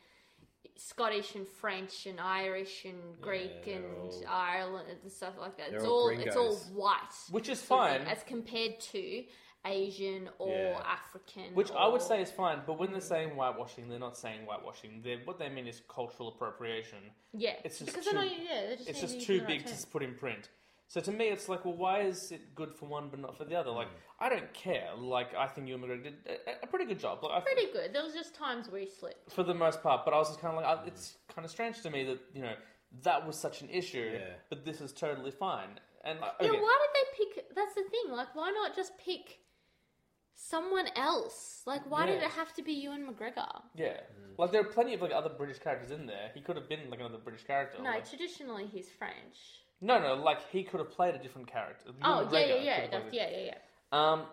Scottish 0.75 1.35
and 1.35 1.47
French 1.47 2.05
and 2.05 2.19
Irish 2.19 2.85
and 2.85 3.19
Greek 3.21 3.65
they're 3.65 3.75
and 3.77 3.85
all- 4.01 4.23
Ireland 4.27 4.87
and 5.01 5.11
stuff 5.11 5.33
like 5.39 5.57
that. 5.57 5.73
It's 5.73 5.83
all 5.85 5.91
all 5.91 6.09
it's 6.09 6.35
all 6.35 6.55
white, 6.73 6.99
Which 7.31 7.47
is 7.49 7.59
sort 7.59 7.89
fine. 7.89 8.01
as 8.01 8.23
compared 8.23 8.79
to 8.79 9.23
Asian 9.65 10.29
or 10.39 10.49
Yeah. 10.49 10.81
African. 10.85 11.53
Which 11.55 11.71
I 11.71 11.87
would 11.87 12.01
say 12.01 12.21
is 12.21 12.31
fine, 12.31 12.61
but 12.65 12.77
when 12.77 12.91
they're 12.91 12.99
saying 13.01 13.29
whitewashing, 13.35 13.87
they're 13.89 13.99
not 13.99 14.17
saying 14.17 14.45
whitewashing. 14.45 15.01
They're, 15.03 15.19
what 15.25 15.39
they 15.39 15.49
mean 15.49 15.67
is 15.67 15.81
cultural 15.87 16.29
appropriation. 16.29 16.99
yeah, 17.33 17.55
it's 17.63 17.79
just 17.79 17.91
because 17.91 18.05
too- 18.05 18.11
they're 18.11 18.23
not, 18.25 18.31
yeah, 18.31 18.61
they're 18.67 18.75
just 18.77 18.89
it's 18.89 18.99
just 19.01 19.21
too 19.21 19.39
the 19.39 19.45
right 19.45 19.65
big 19.65 19.65
to 19.65 19.87
put 19.87 20.03
in 20.03 20.15
print. 20.15 20.49
So 20.89 21.01
to 21.01 21.11
me, 21.11 21.29
it's 21.29 21.49
like, 21.49 21.65
well, 21.65 21.73
why 21.75 22.01
is 22.01 22.31
it 22.31 22.53
good 22.53 22.71
for 22.71 22.85
one 22.87 23.07
but 23.09 23.19
not 23.19 23.35
for 23.35 23.45
the 23.45 23.55
other? 23.55 23.71
Like, 23.71 23.87
I 24.19 24.29
don't 24.29 24.53
care. 24.53 24.89
Like, 24.95 25.33
I 25.33 25.47
think 25.47 25.67
Ewan 25.67 25.81
McGregor 25.81 26.03
did 26.03 26.13
a, 26.27 26.63
a 26.65 26.67
pretty 26.67 26.85
good 26.85 26.99
job. 26.99 27.23
Like, 27.23 27.31
I 27.31 27.39
Pretty 27.39 27.71
good. 27.71 27.93
There 27.93 28.03
was 28.03 28.13
just 28.13 28.35
times 28.35 28.69
where 28.69 28.81
he 28.81 28.87
slipped. 28.89 29.31
for 29.31 29.41
the 29.43 29.55
most 29.55 29.81
part. 29.81 30.05
But 30.05 30.13
I 30.13 30.17
was 30.17 30.27
just 30.27 30.39
kind 30.39 30.55
of 30.55 30.61
like, 30.63 30.77
I, 30.79 30.85
it's 30.85 31.17
kind 31.33 31.45
of 31.45 31.49
strange 31.51 31.81
to 31.81 31.89
me 31.89 32.03
that 32.03 32.19
you 32.35 32.41
know 32.43 32.53
that 33.01 33.25
was 33.25 33.35
such 33.39 33.61
an 33.61 33.69
issue, 33.69 34.11
Yeah. 34.13 34.33
but 34.49 34.65
this 34.65 34.81
is 34.81 34.91
totally 34.93 35.31
fine. 35.31 35.79
And 36.03 36.19
uh, 36.19 36.29
Yeah, 36.41 36.49
okay, 36.49 36.59
why 36.59 36.77
did 36.81 36.93
they 36.93 37.25
pick? 37.41 37.55
That's 37.55 37.73
the 37.73 37.83
thing. 37.89 38.11
Like, 38.11 38.35
why 38.35 38.51
not 38.51 38.75
just 38.75 38.95
pick 38.99 39.39
someone 40.35 40.87
else. 40.95 41.61
Like, 41.65 41.89
why 41.89 42.05
did 42.05 42.21
it 42.21 42.29
have 42.31 42.53
to 42.53 42.63
be 42.63 42.73
Ewan 42.73 43.07
McGregor? 43.07 43.61
Yeah, 43.75 43.97
like 44.37 44.51
there 44.51 44.61
are 44.61 44.65
plenty 44.65 44.93
of 44.93 45.01
like 45.01 45.11
other 45.11 45.29
British 45.29 45.59
characters 45.59 45.91
in 45.91 46.05
there. 46.05 46.31
He 46.33 46.41
could 46.41 46.55
have 46.55 46.67
been 46.69 46.89
like 46.89 46.99
another 46.99 47.17
British 47.17 47.43
character. 47.45 47.77
No, 47.81 47.91
like- 47.91 48.09
traditionally 48.09 48.65
he's 48.65 48.89
French. 48.89 49.63
no, 49.81 49.99
no, 49.99 50.15
like 50.15 50.39
he 50.51 50.63
could 50.63 50.79
have 50.79 50.91
played 50.91 51.15
a 51.15 51.19
different 51.19 51.47
character. 51.51 51.91
Oh 52.03 52.21
Ewan 52.21 52.33
yeah, 52.33 52.39
yeah, 52.39 52.45
McGregor 52.45 52.65
yeah, 52.65 52.75
could 52.75 52.81
have 52.81 52.91
that's, 52.91 53.03
played 53.09 53.15
yeah, 53.15 53.29
yeah, 53.29 53.45
yeah. 53.45 54.11
Um, 54.11 54.23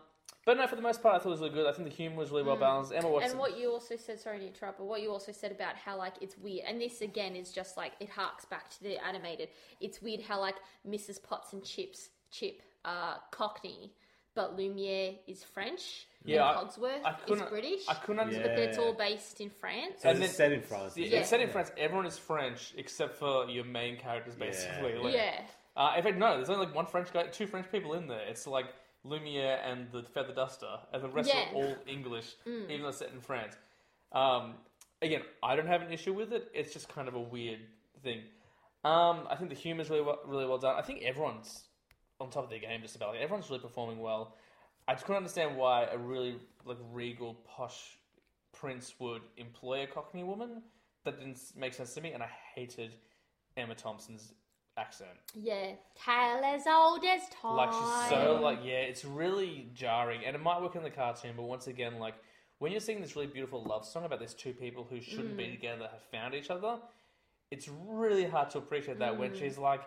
but 0.46 0.56
no, 0.56 0.66
for 0.66 0.76
the 0.76 0.82
most 0.82 1.02
part, 1.02 1.14
I 1.14 1.18
thought 1.18 1.28
it 1.28 1.32
was 1.32 1.40
really 1.40 1.52
good. 1.52 1.66
I 1.66 1.72
think 1.72 1.88
the 1.88 1.94
humor 1.94 2.16
was 2.16 2.30
really 2.30 2.44
well 2.44 2.56
balanced. 2.56 2.92
Emma 2.92 3.08
Watson. 3.08 3.28
Mm. 3.28 3.32
And 3.32 3.40
what 3.40 3.58
you 3.58 3.70
also 3.70 3.96
said, 3.96 4.18
sorry 4.18 4.38
to 4.38 4.46
interrupt, 4.46 4.78
but 4.78 4.86
what 4.86 5.02
you 5.02 5.10
also 5.10 5.32
said 5.32 5.52
about 5.52 5.76
how 5.76 5.98
like 5.98 6.14
it's 6.22 6.38
weird, 6.38 6.64
and 6.66 6.80
this 6.80 7.02
again 7.02 7.36
is 7.36 7.52
just 7.52 7.76
like 7.76 7.92
it 8.00 8.08
harks 8.08 8.46
back 8.46 8.70
to 8.70 8.82
the 8.82 8.96
animated. 9.04 9.48
It's 9.80 10.00
weird 10.00 10.22
how 10.22 10.40
like 10.40 10.56
Mrs. 10.88 11.22
Potts 11.22 11.52
and 11.52 11.62
Chips 11.62 12.08
Chip 12.30 12.62
are 12.84 13.20
Cockney, 13.30 13.92
but 14.40 14.56
Lumiere 14.56 15.16
is 15.26 15.44
French. 15.44 16.06
Yeah, 16.24 16.44
I- 16.44 16.60
and 16.60 16.68
Cogsworth 16.70 17.04
I 17.04 17.10
is 17.10 17.16
couldn't- 17.26 17.48
British. 17.50 17.88
I 17.88 17.94
couldn't 17.94 18.20
understand. 18.20 18.50
but 18.56 18.58
it's 18.62 18.78
Yeah. 18.78 18.84
all 18.84 18.92
based 18.94 19.40
in 19.40 19.50
France. 19.50 20.02
So 20.02 20.08
And 20.10 20.18
it's 20.18 20.28
then- 20.28 20.36
set 20.36 20.52
in 20.52 20.62
France. 20.62 20.96
Yeah, 20.96 21.06
isn't? 21.06 21.18
It's 21.20 21.28
set 21.28 21.40
in 21.40 21.50
France. 21.50 21.72
Everyone 21.76 22.06
is 22.06 22.18
French 22.18 22.72
except 22.76 23.16
for 23.16 23.48
your 23.50 23.64
main 23.64 23.96
characters, 23.98 24.36
basically. 24.36 24.94
Like, 24.96 25.14
yeah, 25.14 25.42
Uh, 25.76 25.94
in 25.96 26.02
fact, 26.02 26.16
no. 26.16 26.36
There's 26.36 26.50
only 26.50 26.66
like 26.66 26.74
one 26.74 26.86
French 26.86 27.12
guy, 27.12 27.26
two 27.28 27.46
French 27.46 27.70
people 27.70 27.94
in 27.94 28.06
there. 28.06 28.20
It's 28.26 28.46
like 28.46 28.66
Lumiere 29.04 29.60
and 29.64 29.90
the 29.92 30.02
Feather 30.02 30.32
Duster, 30.34 30.80
and 30.92 31.02
the 31.02 31.08
rest 31.08 31.28
Yeah. 31.28 31.44
Mm. 31.46 31.52
are 31.52 31.54
all 31.56 31.76
English, 31.86 32.34
even 32.46 32.82
though 32.82 32.88
it's 32.88 32.98
set 32.98 33.10
in 33.10 33.20
France. 33.20 33.56
Um, 34.12 34.58
again, 35.02 35.22
I 35.42 35.54
don't 35.56 35.68
have 35.68 35.82
an 35.82 35.92
issue 35.92 36.12
with 36.12 36.32
it. 36.32 36.50
It's 36.54 36.72
just 36.72 36.88
kind 36.88 37.08
of 37.08 37.14
a 37.14 37.20
weird 37.20 37.60
thing. 38.02 38.24
Um, 38.84 39.26
I 39.30 39.36
think 39.36 39.48
the 39.50 39.56
humor's 39.56 39.88
really 39.90 40.02
well, 40.02 40.20
really 40.24 40.46
well 40.46 40.58
done. 40.58 40.76
I 40.76 40.82
think 40.82 41.02
everyone's 41.02 41.68
on 42.20 42.30
top 42.30 42.44
of 42.44 42.50
their 42.50 42.58
game 42.58 42.80
just 42.82 42.96
about. 42.96 43.10
Like, 43.10 43.20
everyone's 43.20 43.48
really 43.48 43.62
performing 43.62 43.98
well. 44.00 44.36
I 44.88 44.94
just 44.94 45.04
couldn't 45.04 45.18
understand 45.18 45.56
why 45.56 45.84
a 45.84 45.98
really 45.98 46.36
like 46.64 46.78
regal, 46.92 47.34
posh 47.46 47.96
prince 48.52 48.94
would 48.98 49.22
employ 49.36 49.84
a 49.84 49.86
Cockney 49.86 50.24
woman. 50.24 50.62
That 51.04 51.18
didn't 51.18 51.38
make 51.56 51.72
sense 51.74 51.94
to 51.94 52.00
me, 52.00 52.12
and 52.12 52.22
I 52.22 52.28
hated 52.54 52.94
Emma 53.56 53.74
Thompson's 53.74 54.34
accent. 54.76 55.10
yeah. 55.34 55.72
Tale 56.04 56.42
as 56.44 56.66
old 56.66 57.04
as 57.04 57.22
time. 57.30 57.56
Like 57.56 57.72
she's 57.72 58.10
so 58.10 58.38
like 58.42 58.58
yeah, 58.64 58.80
it's 58.80 59.04
really 59.04 59.68
jarring, 59.74 60.24
and 60.26 60.34
it 60.36 60.42
might 60.42 60.60
work 60.60 60.76
in 60.76 60.82
the 60.82 60.90
cartoon, 60.90 61.32
but 61.36 61.44
once 61.44 61.66
again, 61.68 61.98
like 61.98 62.14
when 62.58 62.70
you're 62.72 62.80
singing 62.80 63.00
this 63.02 63.16
really 63.16 63.26
beautiful 63.28 63.62
love 63.64 63.86
song 63.86 64.04
about 64.04 64.20
these 64.20 64.34
two 64.34 64.52
people 64.52 64.86
who 64.88 65.00
shouldn't 65.00 65.34
Mm. 65.34 65.38
be 65.38 65.50
together 65.50 65.88
have 65.90 66.02
found 66.10 66.34
each 66.34 66.50
other, 66.50 66.78
it's 67.50 67.68
really 67.86 68.24
hard 68.26 68.50
to 68.50 68.58
appreciate 68.58 68.98
that 68.98 69.16
when 69.18 69.34
she's 69.34 69.56
like, 69.58 69.80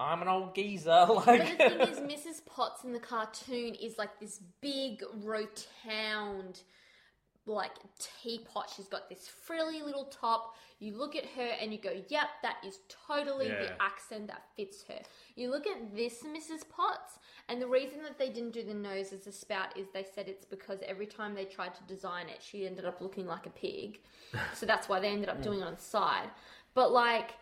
"I'm 0.00 0.22
an 0.22 0.28
old 0.28 0.54
geezer," 0.54 0.90
Mm. 0.90 1.08
But 1.26 1.26
like. 1.26 1.58
the 1.58 1.70
thing 1.70 1.80
is, 1.80 2.00
Mrs. 2.00 2.46
Potts 2.46 2.84
in 2.84 2.92
the 2.92 2.98
cartoon 3.00 3.74
is 3.74 3.98
like 3.98 4.18
this 4.18 4.40
big, 4.60 5.02
rotund, 5.22 6.62
like 7.46 7.72
teapot. 8.22 8.72
She's 8.74 8.86
got 8.88 9.08
this 9.08 9.28
frilly 9.28 9.82
little 9.82 10.04
top. 10.06 10.54
You 10.78 10.96
look 10.96 11.14
at 11.16 11.26
her 11.36 11.48
and 11.60 11.72
you 11.72 11.78
go, 11.78 11.92
"Yep, 12.08 12.28
that 12.42 12.56
is 12.66 12.78
totally 12.88 13.48
Yeah. 13.48 13.62
the 13.62 13.82
accent 13.82 14.28
that 14.28 14.42
fits 14.56 14.84
her." 14.84 15.00
You 15.36 15.50
look 15.50 15.66
at 15.66 15.94
this 15.94 16.22
Mrs. 16.22 16.68
Potts, 16.68 17.18
and 17.48 17.60
the 17.60 17.66
reason 17.66 18.02
that 18.02 18.18
they 18.18 18.30
didn't 18.30 18.52
do 18.52 18.62
the 18.62 18.74
nose 18.74 19.12
as 19.12 19.26
a 19.26 19.32
spout 19.32 19.76
is 19.76 19.88
they 19.92 20.04
said 20.04 20.28
it's 20.28 20.44
because 20.46 20.80
every 20.82 21.06
time 21.06 21.34
they 21.34 21.44
tried 21.44 21.74
to 21.74 21.82
design 21.84 22.28
it, 22.28 22.42
she 22.42 22.66
ended 22.66 22.84
up 22.84 23.00
looking 23.00 23.26
like 23.26 23.46
a 23.46 23.50
pig. 23.50 24.00
so 24.54 24.64
that's 24.64 24.88
why 24.88 25.00
they 25.00 25.08
ended 25.08 25.28
up 25.28 25.42
doing 25.42 25.60
it 25.60 25.64
on 25.64 25.74
the 25.74 25.80
side. 25.80 26.30
But 26.74 26.92
like 26.92 27.34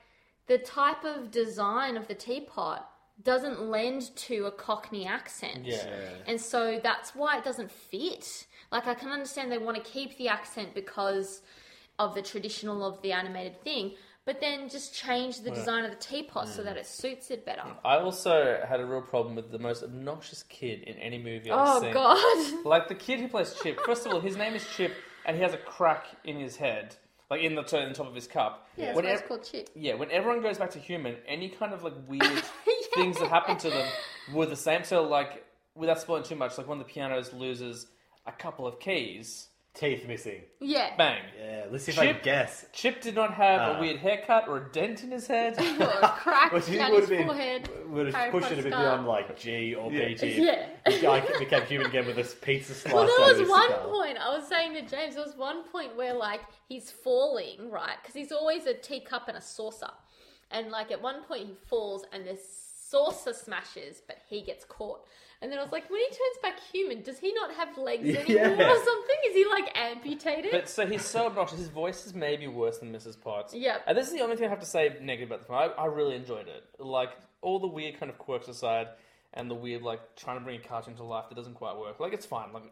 the 0.48 0.58
type 0.58 1.04
of 1.04 1.30
design 1.30 1.96
of 1.96 2.08
the 2.08 2.14
teapot 2.14 2.88
doesn't 3.22 3.60
lend 3.62 4.14
to 4.16 4.46
a 4.46 4.50
Cockney 4.50 5.06
accent. 5.06 5.64
Yeah. 5.64 5.84
And 6.26 6.40
so 6.40 6.80
that's 6.82 7.14
why 7.14 7.38
it 7.38 7.44
doesn't 7.44 7.70
fit. 7.70 8.46
Like 8.70 8.86
I 8.86 8.94
can 8.94 9.10
understand 9.10 9.50
they 9.50 9.58
want 9.58 9.82
to 9.82 9.90
keep 9.90 10.16
the 10.18 10.28
accent 10.28 10.74
because 10.74 11.42
of 11.98 12.14
the 12.14 12.22
traditional 12.22 12.84
of 12.84 13.02
the 13.02 13.12
animated 13.12 13.60
thing, 13.62 13.94
but 14.24 14.40
then 14.40 14.68
just 14.68 14.94
change 14.94 15.40
the 15.40 15.50
design 15.50 15.84
of 15.84 15.90
the 15.90 15.96
teapot 15.96 16.48
so 16.48 16.60
mm. 16.60 16.64
that 16.66 16.76
it 16.76 16.86
suits 16.86 17.30
it 17.30 17.44
better. 17.44 17.64
I 17.84 17.96
also 17.96 18.60
had 18.68 18.78
a 18.78 18.86
real 18.86 19.02
problem 19.02 19.34
with 19.34 19.50
the 19.50 19.58
most 19.58 19.82
obnoxious 19.82 20.44
kid 20.44 20.82
in 20.82 20.96
any 20.98 21.18
movie 21.18 21.50
I've 21.50 21.82
seen. 21.82 21.92
Oh 21.96 22.44
seen. 22.44 22.54
god. 22.62 22.64
Like 22.66 22.88
the 22.88 22.94
kid 22.94 23.20
who 23.20 23.28
plays 23.28 23.54
Chip. 23.62 23.80
First 23.84 24.06
of 24.06 24.12
all, 24.12 24.20
his 24.20 24.36
name 24.36 24.54
is 24.54 24.64
Chip, 24.76 24.94
and 25.24 25.36
he 25.36 25.42
has 25.42 25.54
a 25.54 25.58
crack 25.58 26.06
in 26.24 26.38
his 26.38 26.56
head, 26.56 26.94
like 27.30 27.42
in 27.42 27.54
the, 27.54 27.62
in 27.82 27.88
the 27.90 27.94
top 27.94 28.06
of 28.08 28.14
his 28.14 28.26
cup. 28.26 28.66
Yeah, 28.76 28.86
that's 28.86 28.96
When 28.96 29.04
why 29.04 29.10
it's 29.12 29.22
ev- 29.22 29.28
called 29.28 29.44
Chip. 29.44 29.70
Yeah, 29.74 29.94
when 29.94 30.10
everyone 30.10 30.40
goes 30.42 30.58
back 30.58 30.70
to 30.70 30.78
human, 30.78 31.16
any 31.26 31.48
kind 31.48 31.72
of 31.72 31.82
like 31.82 31.94
weird 32.06 32.42
things 32.94 33.18
that 33.18 33.28
happen 33.28 33.56
to 33.58 33.70
them 33.70 33.88
were 34.32 34.46
the 34.46 34.56
same. 34.56 34.84
So 34.84 35.02
like, 35.02 35.44
without 35.74 36.00
spoiling 36.00 36.24
too 36.24 36.36
much, 36.36 36.56
like 36.58 36.66
one 36.66 36.80
of 36.80 36.86
the 36.86 36.92
pianos 36.92 37.32
loses 37.32 37.86
a 38.26 38.32
couple 38.32 38.66
of 38.66 38.80
keys. 38.80 39.48
Teeth 39.78 40.08
missing. 40.08 40.40
Yeah. 40.58 40.96
Bang. 40.96 41.22
Yeah, 41.40 41.66
let's 41.70 41.84
see 41.84 41.92
if 41.92 41.98
I 42.00 42.06
Chip- 42.06 42.16
can 42.16 42.24
guess. 42.24 42.66
Chip 42.72 43.00
did 43.00 43.14
not 43.14 43.32
have 43.34 43.60
Ah. 43.60 43.76
a 43.76 43.80
weird 43.80 43.98
haircut 43.98 44.48
or 44.48 44.56
a 44.56 44.72
dent 44.72 45.04
in 45.04 45.12
his 45.12 45.28
head. 45.28 45.56
Or 45.80 45.84
a 46.02 46.08
crack 46.08 46.52
Which 46.52 46.66
down 46.66 46.90
would 46.90 47.02
his 47.02 47.08
have 47.10 47.18
been 47.18 47.26
forehead. 47.28 47.70
would 47.88 48.06
have 48.06 48.14
Harry 48.16 48.30
pushed 48.32 48.46
it 48.50 48.54
a 48.54 48.56
Potter 48.56 48.62
bit 48.64 48.72
scar. 48.72 48.82
beyond 48.82 49.06
like 49.06 49.38
G 49.38 49.74
or 49.76 49.92
Yeah. 49.92 50.08
PG. 50.08 50.42
Yeah. 50.42 50.66
The 50.84 50.98
guy 51.00 51.20
became 51.38 51.62
human 51.66 51.86
again 51.86 52.06
with 52.06 52.16
this 52.16 52.34
pizza 52.34 52.74
slice. 52.74 52.92
Well, 52.92 53.06
there 53.06 53.20
was 53.28 53.38
his 53.38 53.48
one 53.48 53.70
skull. 53.70 53.90
point 53.92 54.18
I 54.18 54.36
was 54.36 54.48
saying 54.48 54.74
to 54.74 54.82
James. 54.82 55.14
There 55.14 55.24
was 55.24 55.36
one 55.36 55.62
point 55.70 55.94
where 55.96 56.12
like 56.14 56.40
he's 56.68 56.90
falling, 56.90 57.70
right? 57.70 57.96
Because 58.02 58.16
he's 58.16 58.32
always 58.32 58.66
a 58.66 58.74
teacup 58.74 59.28
and 59.28 59.36
a 59.36 59.40
saucer, 59.40 59.90
and 60.50 60.72
like 60.72 60.90
at 60.90 61.00
one 61.00 61.22
point 61.22 61.46
he 61.46 61.54
falls 61.68 62.04
and 62.12 62.26
the 62.26 62.36
saucer 62.36 63.32
smashes, 63.32 64.02
but 64.04 64.16
he 64.28 64.42
gets 64.42 64.64
caught. 64.64 65.06
And 65.40 65.52
then 65.52 65.58
I 65.60 65.62
was 65.62 65.70
like, 65.70 65.88
when 65.88 66.00
he 66.00 66.06
turns 66.08 66.38
back 66.42 66.58
human, 66.72 67.02
does 67.02 67.18
he 67.18 67.32
not 67.32 67.54
have 67.54 67.78
legs 67.78 68.08
anymore 68.08 68.56
Yeah. 68.58 68.70
or 68.70 68.84
something? 68.84 69.16
Is 69.26 69.34
he 69.34 69.46
like 69.48 69.70
amputated? 69.76 70.50
But 70.50 70.68
so 70.68 70.84
he's 70.84 71.04
so 71.04 71.26
obnoxious. 71.26 71.60
His 71.60 71.68
voice 71.68 72.06
is 72.06 72.14
maybe 72.14 72.48
worse 72.48 72.78
than 72.78 72.92
Mrs. 72.92 73.20
Potts. 73.20 73.54
Yep. 73.54 73.84
And 73.86 73.96
this 73.96 74.08
is 74.08 74.12
the 74.14 74.20
only 74.20 74.34
thing 74.34 74.46
I 74.46 74.50
have 74.50 74.60
to 74.60 74.66
say 74.66 74.96
negative 75.00 75.30
about 75.30 75.40
the 75.40 75.46
film. 75.46 75.58
I, 75.58 75.82
I 75.82 75.86
really 75.86 76.16
enjoyed 76.16 76.48
it. 76.48 76.64
Like 76.80 77.10
all 77.40 77.60
the 77.60 77.68
weird 77.68 78.00
kind 78.00 78.10
of 78.10 78.18
quirks 78.18 78.48
aside, 78.48 78.88
and 79.34 79.50
the 79.50 79.54
weird 79.54 79.82
like 79.82 80.16
trying 80.16 80.38
to 80.38 80.44
bring 80.44 80.60
a 80.60 80.62
cartoon 80.62 80.96
to 80.96 81.04
life 81.04 81.26
that 81.28 81.36
doesn't 81.36 81.54
quite 81.54 81.76
work. 81.76 82.00
Like 82.00 82.12
it's 82.12 82.26
fine. 82.26 82.52
Like 82.52 82.64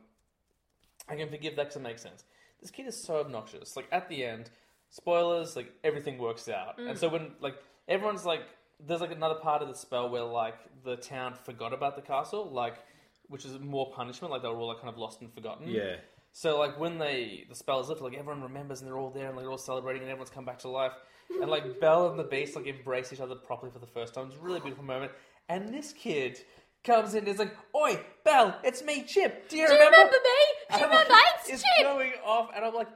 I 1.09 1.17
can 1.17 1.29
forgive 1.29 1.57
that 1.57 1.67
because 1.67 1.77
it 1.77 1.83
makes 1.83 2.03
sense. 2.03 2.25
This 2.61 2.71
kid 2.71 2.87
is 2.87 3.01
so 3.01 3.21
obnoxious. 3.21 3.77
Like 3.77 3.87
at 3.93 4.09
the 4.09 4.25
end, 4.25 4.51
spoilers. 4.91 5.55
Like 5.55 5.73
everything 5.85 6.19
works 6.19 6.49
out. 6.49 6.79
And 6.79 6.89
mm. 6.89 6.99
so 6.99 7.09
when 7.09 7.33
like 7.41 7.57
everyone's 7.89 8.25
like, 8.25 8.43
there's 8.81 9.01
like 9.01 9.13
another 9.13 9.37
part 9.37 9.63
of 9.63 9.69
the 9.69 9.75
spell 9.75 10.09
where 10.11 10.23
like 10.25 10.57
the 10.85 10.97
town 10.97 11.35
forgot 11.45 11.73
about 11.73 11.97
the 11.97 12.03
castle, 12.03 12.51
like 12.51 12.77
which 13.29 13.45
is 13.45 13.59
more 13.59 13.91
punishment. 13.93 14.31
Like 14.33 14.43
they 14.43 14.49
were 14.49 14.57
all 14.57 14.69
like 14.69 14.79
kind 14.79 14.89
of 14.89 14.99
lost 14.99 15.21
and 15.21 15.33
forgotten. 15.33 15.69
Yeah. 15.69 15.97
So 16.33 16.59
like 16.59 16.79
when 16.79 16.99
they 16.99 17.45
the 17.49 17.55
spell 17.55 17.81
is 17.81 17.89
lifted, 17.89 18.05
like 18.05 18.15
everyone 18.15 18.43
remembers 18.43 18.81
and 18.81 18.89
they're 18.89 18.99
all 18.99 19.11
there 19.11 19.27
and 19.29 19.37
like, 19.37 19.45
they're 19.45 19.51
all 19.51 19.57
celebrating 19.59 20.03
and 20.03 20.11
everyone's 20.11 20.31
come 20.31 20.45
back 20.45 20.59
to 20.61 20.69
life. 20.69 20.93
And 21.41 21.51
like 21.51 21.81
Belle 21.81 22.11
and 22.11 22.19
the 22.19 22.25
Beast 22.25 22.55
like 22.55 22.67
embrace 22.67 23.13
each 23.13 23.21
other 23.21 23.35
properly 23.35 23.73
for 23.73 23.79
the 23.79 23.87
first 23.87 24.15
time. 24.15 24.27
It's 24.27 24.37
a 24.37 24.41
really 24.41 24.61
beautiful 24.61 24.85
moment. 24.85 25.13
And 25.49 25.73
this 25.73 25.93
kid 25.93 26.39
comes 26.85 27.15
in 27.15 27.21
and 27.21 27.29
is 27.29 27.39
like, 27.39 27.57
"Oi, 27.75 27.99
Belle, 28.25 28.57
it's 28.63 28.83
me, 28.85 29.03
Chip. 29.05 29.49
Do 29.49 29.57
you 29.57 29.67
Do 29.67 29.73
you 29.73 29.79
remember?" 29.79 29.97
remember 29.97 30.17
me? 30.23 30.31
Do 30.71 30.75
And 30.75 30.81
you 30.81 30.87
I'm 30.87 30.93
like, 30.93 31.09
remember? 31.09 31.25
It's 31.41 31.49
it's 31.51 31.63
Chip. 31.63 31.87
going 31.87 32.13
off, 32.25 32.51
and 32.55 32.65
I'm 32.65 32.75
like, 32.75 32.89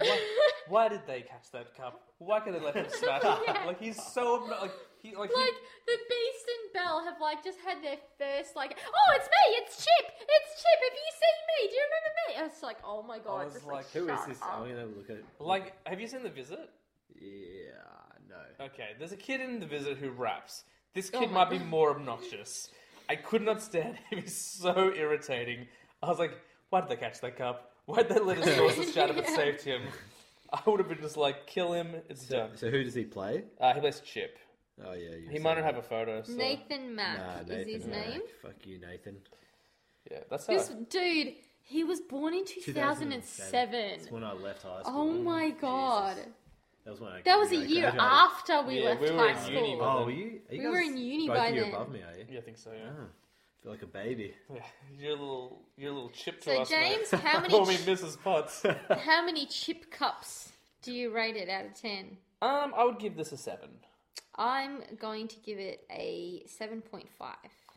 why, 0.00 0.20
why 0.68 0.88
did 0.88 1.00
they 1.06 1.20
catch 1.22 1.50
that 1.52 1.74
cup? 1.76 2.00
Why 2.18 2.40
could 2.40 2.54
they 2.54 2.60
let 2.60 2.74
him 2.74 2.86
smash 2.88 3.22
it? 3.24 3.38
Yeah. 3.46 3.64
Like 3.64 3.80
he's 3.80 4.02
so 4.12 4.46
like 4.60 4.72
he 5.10 5.16
like, 5.16 5.30
he- 5.30 5.36
the 5.86 5.98
Beast 6.08 6.46
and 6.54 6.72
Belle 6.74 7.04
have 7.04 7.20
like 7.20 7.42
just 7.44 7.58
had 7.60 7.82
their 7.82 7.96
first 8.18 8.56
like, 8.56 8.76
oh, 8.86 9.14
it's 9.14 9.26
me, 9.26 9.56
it's 9.60 9.76
Chip, 9.76 10.06
it's 10.20 10.62
Chip. 10.62 10.78
Have 10.84 10.92
you 10.92 11.12
seen 11.22 11.38
me? 11.50 11.68
Do 11.70 11.74
you 11.76 11.84
remember 11.88 12.12
me? 12.28 12.34
And 12.38 12.46
it's 12.52 12.62
like, 12.62 12.78
oh 12.84 13.02
my 13.02 13.18
god, 13.18 13.40
I 13.40 13.44
was 13.44 13.54
just 13.54 13.66
like, 13.66 13.74
like, 13.76 13.90
Who 13.92 14.08
is 14.08 14.24
this? 14.26 14.42
up. 14.42 14.60
I'm 14.60 14.68
gonna 14.68 14.86
look 14.86 15.10
at 15.10 15.16
it. 15.16 15.24
like 15.38 15.74
have 15.86 16.00
you 16.00 16.06
seen 16.08 16.22
the 16.22 16.30
visit? 16.30 16.70
Yeah, 17.14 17.70
no. 18.28 18.64
Okay, 18.66 18.90
there's 18.98 19.12
a 19.12 19.16
kid 19.16 19.40
in 19.40 19.60
the 19.60 19.66
visit 19.66 19.96
who 19.98 20.10
raps. 20.10 20.64
This 20.94 21.10
Oh 21.14 21.20
kid 21.20 21.30
my 21.30 21.44
might 21.44 21.50
be 21.50 21.58
more 21.58 21.90
obnoxious. 21.90 22.70
I 23.08 23.16
could 23.16 23.42
not 23.42 23.62
stand 23.62 23.96
him. 24.10 24.20
He's 24.22 24.36
so 24.36 24.92
irritating. 24.94 25.66
I 26.02 26.08
was 26.08 26.18
like, 26.18 26.32
why 26.70 26.80
did 26.80 26.90
they 26.90 26.96
catch 26.96 27.20
that 27.20 27.36
cup? 27.36 27.72
Why 27.86 27.98
did 28.02 28.08
they 28.08 28.18
let 28.18 28.38
his 28.38 28.54
sources 28.56 28.92
shatter 28.92 29.12
that 29.12 29.24
Yeah. 29.28 29.36
saved 29.36 29.62
him? 29.62 29.82
I 30.52 30.60
would 30.68 30.80
have 30.80 30.88
been 30.88 31.00
just 31.00 31.16
like, 31.16 31.46
kill 31.46 31.72
him. 31.72 31.94
It's 32.08 32.26
So, 32.26 32.36
done. 32.38 32.56
so 32.56 32.70
who 32.70 32.82
does 32.82 32.94
he 32.94 33.04
play? 33.04 33.44
Uh, 33.60 33.74
he 33.74 33.80
plays 33.80 34.00
Chip. 34.00 34.38
Oh 34.84 34.92
yeah, 34.92 35.16
you 35.16 35.28
He 35.30 35.38
might 35.38 35.54
not 35.54 35.64
have 35.64 35.76
a 35.78 35.82
photo. 35.82 36.22
So. 36.22 36.32
Nathan 36.32 36.94
Mack 36.94 37.48
Nah, 37.48 37.54
is 37.54 37.66
his 37.66 37.86
Mack. 37.86 38.08
name. 38.08 38.20
Fuck 38.42 38.54
you, 38.64 38.78
Nathan. 38.78 39.16
Yeah, 40.10 40.18
that's 40.30 40.46
how. 40.46 40.52
This 40.54 40.68
dude, 40.90 41.34
he 41.62 41.82
was 41.84 42.00
born 42.00 42.34
in 42.34 42.44
2007. 42.44 43.70
That's 43.98 44.10
when 44.10 44.22
I 44.22 44.32
left 44.32 44.62
high 44.62 44.82
school. 44.82 44.92
Oh 44.94 45.12
my 45.12 45.50
god. 45.50 46.16
That 46.84 46.90
was 46.90 47.00
when 47.00 47.12
I 47.12 47.22
That 47.22 47.38
was 47.38 47.50
a 47.52 47.56
I 47.56 47.64
year 47.64 47.80
graduated. 47.90 48.00
after 48.00 48.62
we 48.62 48.78
Yeah, 48.80 48.88
left 48.90 49.00
we 49.00 49.10
were 49.10 49.18
high 49.18 49.30
in 49.32 49.38
school. 49.38 49.52
uni 49.54 49.76
by 49.76 49.84
Oh, 49.86 50.04
were 50.04 50.10
you? 50.12 50.40
Are 50.50 50.54
you 50.54 50.62
We 50.62 50.68
were 50.68 50.80
guys 50.82 50.88
in 50.90 50.96
uni 50.98 51.26
both 51.26 51.36
by 51.36 51.46
a 51.48 51.52
year 51.52 51.64
then. 51.64 51.74
above 51.74 51.90
me, 51.90 52.00
are 52.02 52.16
you? 52.18 52.26
Yeah, 52.30 52.38
I 52.38 52.42
think 52.42 52.58
so. 52.58 52.70
Yeah. 52.72 52.90
Oh, 53.00 53.06
feel 53.62 53.72
like 53.72 53.82
a 53.82 53.86
baby. 53.86 54.34
yeah. 54.54 54.60
You're 54.96 55.10
a 55.10 55.14
little, 55.14 55.62
you're 55.76 55.90
a 55.90 55.94
little 55.94 56.10
chip 56.10 56.40
to 56.42 56.50
So, 56.50 56.60
us. 56.62 56.68
James, 56.68 57.10
mate. 57.10 57.20
how 57.22 57.40
many 57.40 57.48
Call 57.54 57.66
me 57.66 57.74
Mrs. 57.78 58.22
Potts. 58.22 58.62
How 59.00 59.24
many 59.24 59.46
chip 59.46 59.90
cups 59.90 60.52
do 60.82 60.92
you 60.92 61.12
rate 61.12 61.34
it 61.36 61.48
out 61.48 61.64
of 61.64 61.74
10? 61.74 62.18
um, 62.42 62.72
I 62.76 62.84
would 62.84 62.98
give 63.00 63.16
this 63.16 63.32
a 63.32 63.36
seven. 63.36 63.70
I'm 64.36 64.82
going 64.98 65.28
to 65.28 65.36
give 65.44 65.58
it 65.58 65.84
a 65.90 66.42
7.5. 66.60 67.06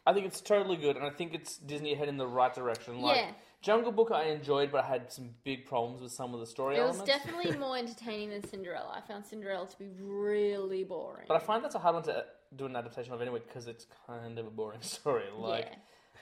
I 0.06 0.14
think 0.14 0.26
it's 0.26 0.41
totally 0.41 0.78
good, 0.78 0.95
and 0.95 1.06
I 1.06 1.10
think 1.10 1.34
it's 1.34 1.57
Disney 1.57 1.94
heading 1.94 2.14
in 2.16 2.18
the 2.18 2.28
right 2.28 2.53
direction. 2.53 3.02
Like 3.02 3.18
Yeah. 3.18 3.32
Jungle 3.61 3.91
Book, 3.91 4.11
I 4.11 4.24
enjoyed, 4.30 4.72
but 4.72 4.84
I 4.86 4.88
had 4.88 5.11
some 5.11 5.32
big 5.44 5.66
problems 5.66 6.02
with 6.02 6.11
some 6.14 6.34
of 6.34 6.40
the 6.40 6.48
story 6.48 6.78
It 6.78 6.84
was 6.84 7.02
definitely 7.06 7.57
more 7.57 7.78
entertaining 7.78 8.30
than 8.30 8.48
Cinderella. 8.48 8.94
I 8.95 9.02
found 9.06 9.26
Cinderella 9.26 9.68
to 9.68 9.78
be 9.78 9.90
really 9.99 10.84
boring. 10.86 11.26
But 11.28 11.36
I 11.36 11.40
find 11.40 11.64
that's 11.64 11.76
a 11.76 11.80
hard 11.80 11.95
one 11.95 12.03
to 12.03 12.26
do 12.56 12.66
an 12.66 12.76
adaptation 12.76 13.14
of 13.14 13.22
anyway 13.22 13.41
because 13.45 13.68
it's 13.68 13.86
kind 14.07 14.40
of 14.40 14.48
a 14.48 14.49
boring 14.49 14.82
story. 14.82 15.26
Like, 15.38 15.74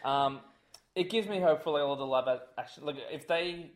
um, 0.03 0.39
it 0.95 1.09
gives 1.09 1.27
me 1.27 1.39
hope 1.39 1.63
for 1.63 1.71
like 1.71 1.83
all 1.83 1.95
the 1.95 2.05
live 2.05 2.27
ac- 2.27 2.43
action. 2.57 2.85
Like, 2.85 2.97
if 3.11 3.27
they 3.27 3.71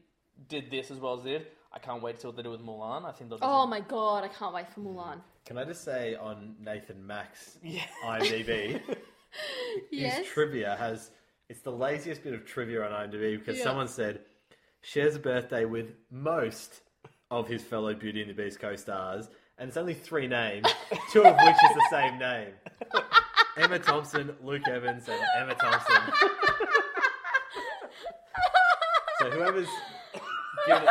did 0.49 0.71
this 0.71 0.89
as 0.89 0.97
well 0.97 1.17
as 1.17 1.23
they 1.23 1.31
did, 1.31 1.47
I 1.71 1.79
can't 1.79 2.01
wait 2.01 2.15
to 2.15 2.21
see 2.21 2.27
what 2.27 2.35
they 2.35 2.43
do 2.43 2.51
with 2.51 2.61
Mulan. 2.61 3.05
I 3.05 3.11
think 3.11 3.29
they'll. 3.29 3.39
Oh 3.41 3.67
my 3.67 3.79
god, 3.79 4.23
I 4.23 4.27
can't 4.27 4.53
wait 4.53 4.73
for 4.73 4.81
Mulan. 4.81 5.21
Can 5.45 5.57
I 5.57 5.65
just 5.65 5.83
say 5.83 6.15
on 6.15 6.55
Nathan 6.63 7.05
Mack's 7.05 7.57
Yeah. 7.63 7.81
IMDb, 8.05 8.81
Yes. 9.91 10.19
his 10.19 10.27
trivia 10.27 10.75
has 10.77 11.11
it's 11.49 11.61
the 11.61 11.71
laziest 11.71 12.23
bit 12.23 12.33
of 12.33 12.45
trivia 12.45 12.83
on 12.85 12.91
IMDb 12.91 13.37
because 13.39 13.57
Yeah. 13.57 13.63
someone 13.65 13.87
said 13.87 14.21
shares 14.81 15.15
a 15.15 15.19
birthday 15.19 15.65
with 15.65 15.93
most 16.09 16.81
of 17.29 17.47
his 17.47 17.63
fellow 17.63 17.93
Beauty 17.93 18.21
and 18.21 18.29
the 18.29 18.33
Beast 18.33 18.59
co-stars, 18.59 19.29
and 19.57 19.67
it's 19.67 19.77
only 19.77 19.93
three 19.93 20.27
names, 20.27 20.67
two 21.11 21.23
of 21.23 21.35
which 21.35 21.55
is 21.55 21.75
the 21.75 21.87
same 21.89 22.17
name: 22.19 22.53
Emma 23.57 23.79
Thompson, 23.79 24.35
Luke 24.43 24.67
Evans, 24.67 25.07
and 25.07 25.21
Emma 25.37 25.55
Thompson. 25.55 26.13
so 29.19 29.29
whoever's 29.31 29.67
given 30.67 30.83
it, 30.83 30.89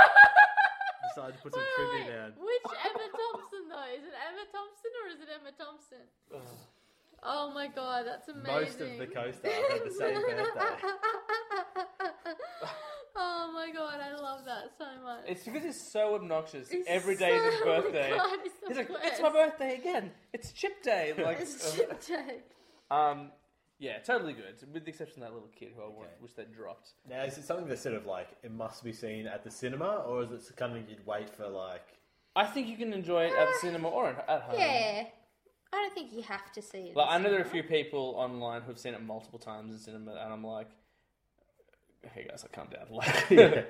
decided 1.14 1.36
to 1.36 1.42
put 1.42 1.52
some 1.54 1.62
trivia 1.76 2.12
down. 2.16 2.32
Which 2.38 2.78
Emma 2.84 3.06
Thompson 3.10 3.68
though? 3.68 3.94
Is 3.96 4.04
it 4.04 4.14
Emma 4.28 4.38
Thompson 4.52 4.92
or 5.02 5.08
is 5.14 5.20
it 5.20 5.28
Emma 5.32 5.52
Thompson? 5.56 6.04
Oh 7.22 7.52
my 7.52 7.68
god, 7.68 8.04
that's 8.06 8.28
amazing. 8.28 8.46
Most 8.46 8.80
of 8.80 8.98
the 8.98 9.06
co-stars 9.06 9.54
have 9.70 9.84
the 9.84 9.90
same 9.90 10.14
birthday. 10.22 10.76
oh 13.16 13.50
my 13.52 13.70
god, 13.72 14.00
I 14.00 14.14
love 14.20 14.44
that 14.46 14.70
so 14.78 14.84
much. 15.04 15.24
It's 15.28 15.44
because 15.44 15.64
it's 15.64 15.92
so 15.92 16.14
obnoxious. 16.14 16.68
It's 16.70 16.88
Every 16.88 17.16
day 17.16 17.36
is 17.36 17.54
his 17.54 17.62
birthday. 17.62 18.10
God, 18.16 18.38
it's 18.44 18.54
the 18.60 18.68
he's 18.68 18.76
like, 18.78 18.88
"It's 19.04 19.20
my 19.20 19.30
birthday 19.30 19.74
again. 19.76 20.10
It's 20.32 20.52
Chip 20.52 20.82
Day." 20.82 21.12
Like, 21.18 21.40
It's 21.40 21.74
Chip 21.76 22.00
Day. 22.06 22.38
um, 22.90 23.30
yeah, 23.78 23.98
totally 23.98 24.32
good. 24.32 24.54
With 24.72 24.84
the 24.84 24.90
exception 24.90 25.22
of 25.22 25.28
that 25.28 25.34
little 25.34 25.50
kid 25.54 25.72
who 25.76 25.82
I 25.82 25.86
Okay. 25.86 26.08
wish 26.22 26.32
they 26.34 26.44
dropped. 26.44 26.90
Now, 27.08 27.22
is 27.24 27.36
it 27.38 27.44
something 27.44 27.66
that's 27.68 27.82
sort 27.82 27.94
of 27.96 28.06
like 28.06 28.28
it 28.42 28.50
must 28.52 28.82
be 28.84 28.92
seen 28.92 29.26
at 29.26 29.44
the 29.44 29.50
cinema, 29.50 30.04
or 30.06 30.22
is 30.22 30.30
it 30.32 30.42
something 30.58 30.84
you'd 30.88 31.06
wait 31.06 31.28
for 31.30 31.48
like? 31.48 31.86
I 32.36 32.46
think 32.46 32.68
you 32.68 32.76
can 32.76 32.92
enjoy 32.92 33.24
it 33.24 33.32
at 33.32 33.48
the 33.48 33.58
cinema 33.60 33.88
or 33.88 34.08
at 34.08 34.28
at 34.28 34.42
home. 34.42 34.58
Yeah. 34.58 35.04
I 35.72 35.76
don't 35.76 35.94
think 35.94 36.12
you 36.12 36.22
have 36.22 36.50
to 36.52 36.62
see 36.62 36.78
it. 36.78 36.88
in 36.90 36.94
Like 36.94 37.08
I 37.10 37.18
know 37.18 37.30
there 37.30 37.38
are 37.38 37.44
a 37.44 37.48
few 37.48 37.62
people 37.62 38.14
online 38.16 38.62
who've 38.62 38.78
seen 38.78 38.94
it 38.94 39.02
multiple 39.02 39.38
times 39.38 39.72
in 39.72 39.78
cinema, 39.78 40.12
and 40.12 40.32
I'm 40.32 40.44
like, 40.44 40.68
"Hey 42.02 42.26
guys, 42.28 42.44
I 42.44 42.48
calm 42.54 42.68
down." 42.68 42.86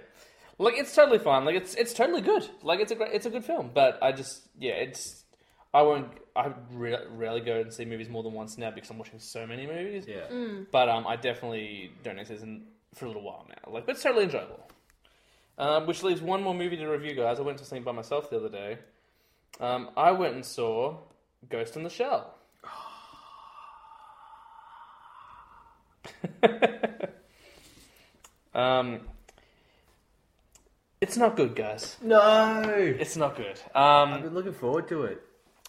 Like, 0.59 0.75
like 0.75 0.75
it's 0.79 0.95
totally 0.95 1.19
fine. 1.19 1.45
Like 1.45 1.57
it's 1.57 1.75
it's 1.75 1.95
totally 1.95 2.21
good. 2.21 2.49
Like 2.63 2.81
it's 2.81 2.93
a 2.93 2.95
great, 2.95 3.13
it's 3.13 3.27
a 3.27 3.31
good 3.31 3.45
film. 3.45 3.71
But 3.73 3.99
I 4.03 4.13
just 4.13 4.49
yeah, 4.59 4.73
it's 4.73 5.25
I 5.73 5.83
won't. 5.83 6.09
I 6.37 6.53
re- 6.73 7.07
rarely 7.11 7.41
go 7.41 7.61
and 7.61 7.73
see 7.73 7.85
movies 7.85 8.09
more 8.09 8.23
than 8.23 8.33
once 8.33 8.59
now 8.59 8.71
because 8.71 8.91
I'm 8.91 8.99
watching 8.99 9.21
so 9.21 9.47
many 9.47 9.67
movies. 9.67 10.05
Yeah. 10.07 10.27
Mm. 10.31 10.67
But 10.71 10.89
um, 10.89 11.07
I 11.07 11.17
definitely 11.17 11.93
don't 12.03 12.17
know 12.17 12.25
this 12.25 12.43
in 12.43 12.67
for 12.95 13.05
a 13.05 13.09
little 13.09 13.23
while 13.23 13.47
now. 13.49 13.73
Like, 13.73 13.87
but 13.87 13.95
it's 13.95 14.03
totally 14.03 14.25
enjoyable. 14.25 14.61
Um, 15.61 15.87
which 15.87 16.03
leaves 16.03 16.23
one 16.23 16.43
more 16.43 16.55
movie 16.55 16.79
to 16.79 16.87
review, 16.87 17.15
guys. 17.15 17.39
I 17.39 17.43
went 17.43 17.59
to 17.59 17.65
something 17.67 17.85
by 17.85 17.93
myself 17.93 18.31
the 18.31 18.39
other 18.39 18.49
day. 18.49 18.79
Um, 19.61 19.91
I 19.95 20.11
went 20.13 20.35
and 20.35 20.43
saw 20.45 20.97
Ghost 21.51 21.77
in 21.77 21.83
the 21.83 21.91
Shell. 21.91 22.35
um, 28.55 29.01
it's 31.01 31.17
not 31.17 31.37
good, 31.37 31.55
guys. 31.55 31.97
No, 32.03 32.63
It's 32.67 33.17
not 33.17 33.37
good. 33.37 33.61
I've 33.75 34.09
Um, 34.13 34.23
been 34.23 34.35
looking 34.35 34.53
forward 34.53 34.89
to 34.89 35.05
it. 35.05 35.23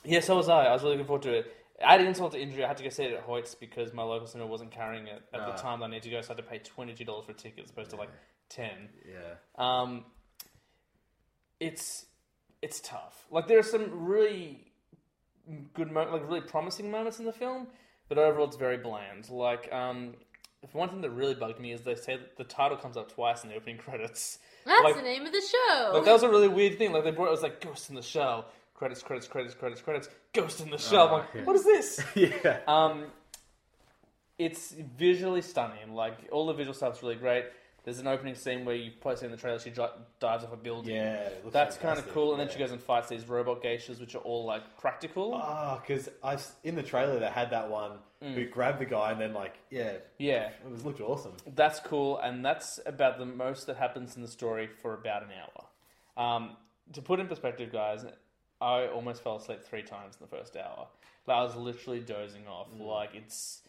yeah, 0.03 0.19
so 0.19 0.35
was 0.37 0.49
I. 0.49 0.65
I 0.65 0.73
was 0.73 0.83
really 0.83 0.95
looking 0.95 1.07
forward 1.07 1.23
to 1.23 1.33
it. 1.33 1.55
Adding 1.83 2.07
insult 2.07 2.31
to 2.33 2.39
injury, 2.41 2.63
I 2.63 2.67
had 2.67 2.77
to 2.77 2.83
go 2.83 2.89
see 2.89 3.03
it 3.03 3.13
at 3.13 3.27
Hoyts 3.27 3.59
because 3.59 3.93
my 3.93 4.03
local 4.03 4.27
cinema 4.27 4.49
wasn't 4.49 4.71
carrying 4.71 5.07
it 5.07 5.21
at 5.33 5.39
the 5.45 5.53
Ah. 5.53 5.55
time 5.57 5.79
that 5.79 5.85
I 5.85 5.89
needed 5.89 6.03
to 6.03 6.09
go, 6.11 6.21
so 6.21 6.27
I 6.33 6.35
had 6.35 6.43
to 6.43 6.49
pay 6.49 6.59
twenty 6.59 6.93
two 6.93 7.05
dollars 7.05 7.25
for 7.25 7.31
a 7.31 7.35
ticket 7.35 7.63
as 7.65 7.69
opposed 7.71 7.89
to 7.91 7.95
like 7.97 8.09
ten. 8.49 8.89
Yeah. 9.07 9.35
Um, 9.57 10.05
it's 11.59 12.05
it's 12.61 12.79
tough. 12.79 13.25
Like 13.31 13.47
there 13.47 13.59
are 13.59 13.63
some 13.63 14.05
really 14.05 14.71
good, 15.73 15.91
mo- 15.91 16.09
like 16.11 16.27
really 16.27 16.41
promising 16.41 16.91
moments 16.91 17.19
in 17.19 17.25
the 17.25 17.33
film, 17.33 17.67
but 18.09 18.17
overall 18.17 18.47
it's 18.47 18.57
very 18.57 18.77
bland. 18.77 19.29
Like 19.29 19.71
um, 19.73 20.13
if 20.63 20.73
one 20.73 20.89
thing 20.89 21.01
that 21.01 21.09
really 21.11 21.33
bugged 21.35 21.59
me 21.59 21.71
is 21.71 21.81
they 21.81 21.95
say 21.95 22.17
that 22.17 22.37
the 22.37 22.43
title 22.43 22.77
comes 22.77 22.97
up 22.97 23.11
twice 23.11 23.43
in 23.43 23.49
the 23.49 23.55
opening 23.55 23.77
credits. 23.85 24.39
That's 24.65 24.83
like- 24.83 24.95
the 24.95 25.01
name 25.01 25.25
of 25.25 25.31
the 25.31 25.41
show. 25.41 25.91
Like 25.93 26.05
that 26.05 26.13
was 26.13 26.23
a 26.23 26.29
really 26.29 26.47
weird 26.47 26.77
thing. 26.77 26.91
Like 26.91 27.03
they 27.03 27.11
brought 27.11 27.27
it 27.27 27.31
was 27.31 27.41
like 27.43 27.61
Ghost 27.61 27.89
in 27.89 27.95
the 27.95 28.01
Shell. 28.03 28.45
Credits, 28.81 29.03
credits, 29.03 29.27
credits, 29.27 29.53
credits, 29.53 29.81
credits. 29.83 30.09
Ghost 30.33 30.59
in 30.59 30.71
the 30.71 30.77
Shell. 30.79 31.05
I'm 31.05 31.11
like, 31.19 31.25
yeah. 31.35 31.43
what 31.43 31.55
is 31.55 31.63
this? 31.63 32.03
Yeah. 32.15 32.57
Um, 32.67 33.03
it's 34.39 34.71
visually 34.97 35.43
stunning. 35.43 35.93
Like 35.93 36.15
all 36.31 36.47
the 36.47 36.53
visual 36.53 36.73
stuff's 36.73 37.03
really 37.03 37.13
great. 37.13 37.45
There's 37.83 37.99
an 37.99 38.07
opening 38.07 38.33
scene 38.33 38.65
where 38.65 38.73
you 38.73 38.89
probably 38.99 39.19
see 39.19 39.25
in 39.25 39.31
the 39.31 39.37
trailer 39.37 39.59
she 39.59 39.69
dives 39.69 40.43
off 40.43 40.51
a 40.51 40.57
building. 40.57 40.95
Yeah, 40.95 41.13
it 41.13 41.41
looks 41.43 41.53
that's 41.53 41.77
kind 41.77 41.99
of 41.99 42.11
cool. 42.11 42.31
And 42.31 42.39
then 42.41 42.49
she 42.49 42.57
goes 42.57 42.71
and 42.71 42.81
fights 42.81 43.07
these 43.07 43.27
robot 43.29 43.61
geishas, 43.61 43.99
which 43.99 44.15
are 44.15 44.19
all 44.23 44.45
like 44.45 44.63
practical. 44.79 45.35
Ah, 45.35 45.79
because 45.79 46.09
I 46.23 46.39
in 46.63 46.73
the 46.73 46.81
trailer 46.81 47.19
they 47.19 47.27
had 47.29 47.51
that 47.51 47.69
one 47.69 47.99
Mm. 48.23 48.33
who 48.35 48.45
grabbed 48.47 48.79
the 48.79 48.85
guy 48.85 49.11
and 49.11 49.21
then 49.21 49.33
like 49.35 49.55
yeah, 49.69 49.93
yeah, 50.17 50.49
it 50.65 50.71
was 50.71 50.83
looked 50.83 51.01
awesome. 51.01 51.33
that's 51.55 51.79
cool, 51.81 52.17
and 52.19 52.43
that's 52.43 52.79
about 52.87 53.19
the 53.19 53.25
most 53.27 53.67
that 53.67 53.77
happens 53.77 54.15
in 54.15 54.23
the 54.23 54.27
story 54.27 54.69
for 54.81 54.95
about 54.95 55.21
an 55.21 55.29
hour. 56.17 56.23
Um, 56.35 56.57
to 56.93 57.01
put 57.01 57.19
in 57.19 57.27
perspective, 57.27 57.71
guys, 57.71 58.05
I 58.61 58.87
almost 58.87 59.23
fell 59.23 59.37
asleep 59.37 59.63
three 59.63 59.83
times 59.83 60.17
in 60.19 60.27
the 60.27 60.35
first 60.35 60.55
hour. 60.55 60.87
Like, 61.27 61.37
I 61.37 61.43
was 61.43 61.55
literally 61.55 61.99
dozing 61.99 62.47
off. 62.47 62.67
Mm. 62.71 62.85
Like 62.85 63.09
it's 63.13 63.61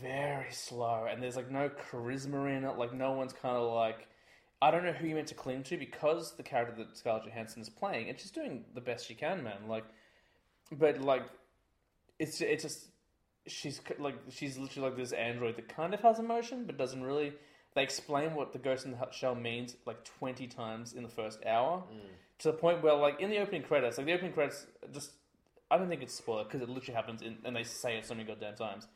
very 0.00 0.50
slow, 0.50 1.06
and 1.10 1.22
there's 1.22 1.36
like 1.36 1.50
no 1.50 1.68
charisma 1.68 2.56
in 2.56 2.64
it. 2.64 2.78
Like 2.78 2.92
no 2.92 3.12
one's 3.12 3.32
kind 3.32 3.56
of 3.56 3.72
like. 3.72 4.08
I 4.60 4.70
don't 4.70 4.84
know 4.84 4.92
who 4.92 5.08
you're 5.08 5.16
meant 5.16 5.26
to 5.28 5.34
cling 5.34 5.64
to 5.64 5.76
because 5.76 6.36
the 6.36 6.44
character 6.44 6.84
that 6.84 6.96
Scarlett 6.96 7.24
Johansson 7.24 7.62
is 7.62 7.68
playing, 7.68 8.08
and 8.08 8.18
she's 8.18 8.30
doing 8.30 8.64
the 8.74 8.80
best 8.80 9.06
she 9.06 9.14
can, 9.14 9.42
man. 9.42 9.66
Like, 9.66 9.84
but 10.70 11.00
like, 11.00 11.24
it's 12.18 12.40
it's 12.40 12.62
just 12.62 12.86
she's 13.48 13.80
like 13.98 14.14
she's 14.30 14.56
literally 14.56 14.88
like 14.88 14.96
this 14.96 15.10
android 15.10 15.56
that 15.56 15.68
kind 15.68 15.92
of 15.92 16.00
has 16.00 16.18
emotion 16.18 16.64
but 16.64 16.78
doesn't 16.78 17.02
really. 17.02 17.32
They 17.74 17.82
explain 17.82 18.34
what 18.34 18.52
the 18.52 18.58
ghost 18.58 18.84
in 18.84 18.90
the 18.90 18.98
Hut 18.98 19.14
shell 19.14 19.34
means 19.34 19.76
like 19.86 20.04
twenty 20.04 20.46
times 20.46 20.92
in 20.92 21.02
the 21.02 21.08
first 21.08 21.44
hour, 21.46 21.82
mm. 21.90 22.00
to 22.40 22.48
the 22.48 22.56
point 22.56 22.82
where 22.82 22.94
like 22.94 23.20
in 23.20 23.30
the 23.30 23.38
opening 23.38 23.62
credits, 23.62 23.96
like 23.96 24.06
the 24.06 24.12
opening 24.12 24.32
credits, 24.32 24.66
uh, 24.82 24.92
just 24.92 25.12
I 25.70 25.78
don't 25.78 25.88
think 25.88 26.02
it's 26.02 26.14
spoiler 26.14 26.44
because 26.44 26.60
it 26.60 26.68
literally 26.68 26.94
happens 26.94 27.22
in, 27.22 27.38
and 27.44 27.56
they 27.56 27.64
say 27.64 27.96
it 27.96 28.04
so 28.04 28.14
many 28.14 28.26
goddamn 28.26 28.56
times. 28.56 28.86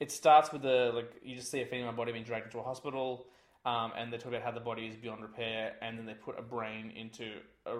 It 0.00 0.10
starts 0.10 0.52
with 0.52 0.62
the 0.62 0.90
like 0.94 1.12
you 1.22 1.36
just 1.36 1.50
see 1.50 1.60
a 1.60 1.66
female 1.66 1.92
body 1.92 2.12
being 2.12 2.24
dragged 2.24 2.46
into 2.46 2.58
a 2.58 2.62
hospital, 2.62 3.26
um, 3.66 3.92
and 3.96 4.10
they 4.10 4.16
talk 4.16 4.28
about 4.28 4.42
how 4.42 4.52
the 4.52 4.60
body 4.60 4.86
is 4.86 4.96
beyond 4.96 5.20
repair, 5.20 5.74
and 5.82 5.98
then 5.98 6.06
they 6.06 6.14
put 6.14 6.38
a 6.38 6.42
brain 6.42 6.92
into 6.96 7.40
a 7.66 7.74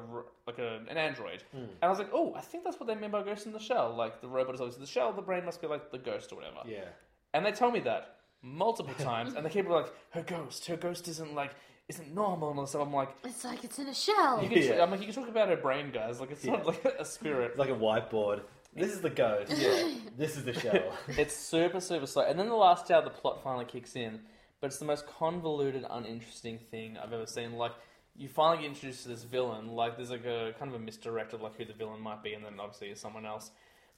like 0.46 0.58
a, 0.58 0.80
an 0.90 0.98
android. 0.98 1.42
Hmm. 1.52 1.58
And 1.58 1.82
I 1.82 1.88
was 1.88 1.98
like, 1.98 2.10
oh, 2.12 2.34
I 2.34 2.42
think 2.42 2.64
that's 2.64 2.78
what 2.78 2.86
they 2.86 2.94
mean 2.94 3.10
by 3.10 3.22
ghost 3.22 3.46
in 3.46 3.52
the 3.52 3.58
shell. 3.58 3.94
Like 3.96 4.20
the 4.20 4.28
robot 4.28 4.54
is 4.54 4.60
obviously 4.60 4.82
the 4.82 4.90
shell, 4.90 5.12
the 5.14 5.22
brain 5.22 5.46
must 5.46 5.62
be 5.62 5.66
like 5.66 5.90
the 5.90 5.98
ghost 5.98 6.32
or 6.32 6.36
whatever. 6.36 6.60
Yeah. 6.66 6.84
And 7.32 7.44
they 7.44 7.52
tell 7.52 7.70
me 7.70 7.80
that 7.80 8.13
multiple 8.44 8.94
times, 8.98 9.34
and 9.34 9.44
they 9.44 9.50
keep 9.50 9.68
like, 9.68 9.86
her 10.10 10.22
ghost, 10.22 10.66
her 10.66 10.76
ghost 10.76 11.08
isn't 11.08 11.34
like 11.34 11.52
isn't 11.88 12.14
normal 12.14 12.50
and 12.50 12.58
all 12.58 12.64
this 12.64 12.70
stuff. 12.70 12.86
I'm 12.86 12.92
like, 12.94 13.10
It's 13.24 13.44
like 13.44 13.62
it's 13.64 13.78
in 13.78 13.88
a 13.88 13.94
shell. 13.94 14.42
you 14.42 14.48
can, 14.48 14.62
Yeah. 14.62 14.82
I'm 14.82 14.90
like, 14.90 15.00
you 15.00 15.06
can 15.06 15.14
talk 15.14 15.28
about 15.28 15.48
her 15.48 15.56
brain, 15.56 15.90
guys. 15.92 16.18
Like 16.20 16.30
it's 16.30 16.44
not 16.44 16.64
like 16.66 16.82
a 16.84 17.04
spirit. 17.04 17.50
It's 17.50 17.58
like 17.58 17.68
a 17.68 17.72
whiteboard. 17.72 18.40
This 18.74 18.92
is 18.92 19.00
the 19.02 19.10
ghost. 19.10 19.52
Yeah. 19.56 19.90
this 20.16 20.36
is 20.36 20.44
the 20.44 20.52
shell. 20.54 20.92
It's 21.08 21.36
super, 21.36 21.80
super 21.80 22.06
slow. 22.06 22.22
And 22.24 22.38
then 22.38 22.48
the 22.48 22.54
last 22.54 22.90
hour, 22.90 23.02
the 23.02 23.10
plot 23.10 23.42
finally 23.44 23.66
kicks 23.66 23.96
in. 23.96 24.20
But 24.60 24.68
it's 24.68 24.78
the 24.78 24.86
most 24.86 25.06
convoluted, 25.06 25.84
uninteresting 25.90 26.58
thing 26.70 26.96
I've 26.96 27.12
ever 27.12 27.26
seen. 27.26 27.52
Like, 27.52 27.72
you 28.16 28.28
finally 28.28 28.62
get 28.62 28.68
introduced 28.68 29.02
to 29.02 29.08
this 29.10 29.22
villain. 29.24 29.68
Like, 29.68 29.96
there's 29.96 30.10
like 30.10 30.24
a 30.24 30.54
kind 30.58 30.74
of 30.74 30.80
a 30.80 30.82
misdirect 30.82 31.34
of 31.34 31.42
like 31.42 31.56
who 31.58 31.66
the 31.66 31.74
villain 31.74 32.00
might 32.00 32.22
be, 32.22 32.32
and 32.32 32.42
then 32.42 32.54
obviously 32.58 32.88
it's 32.88 33.00
someone 33.00 33.26
else. 33.26 33.50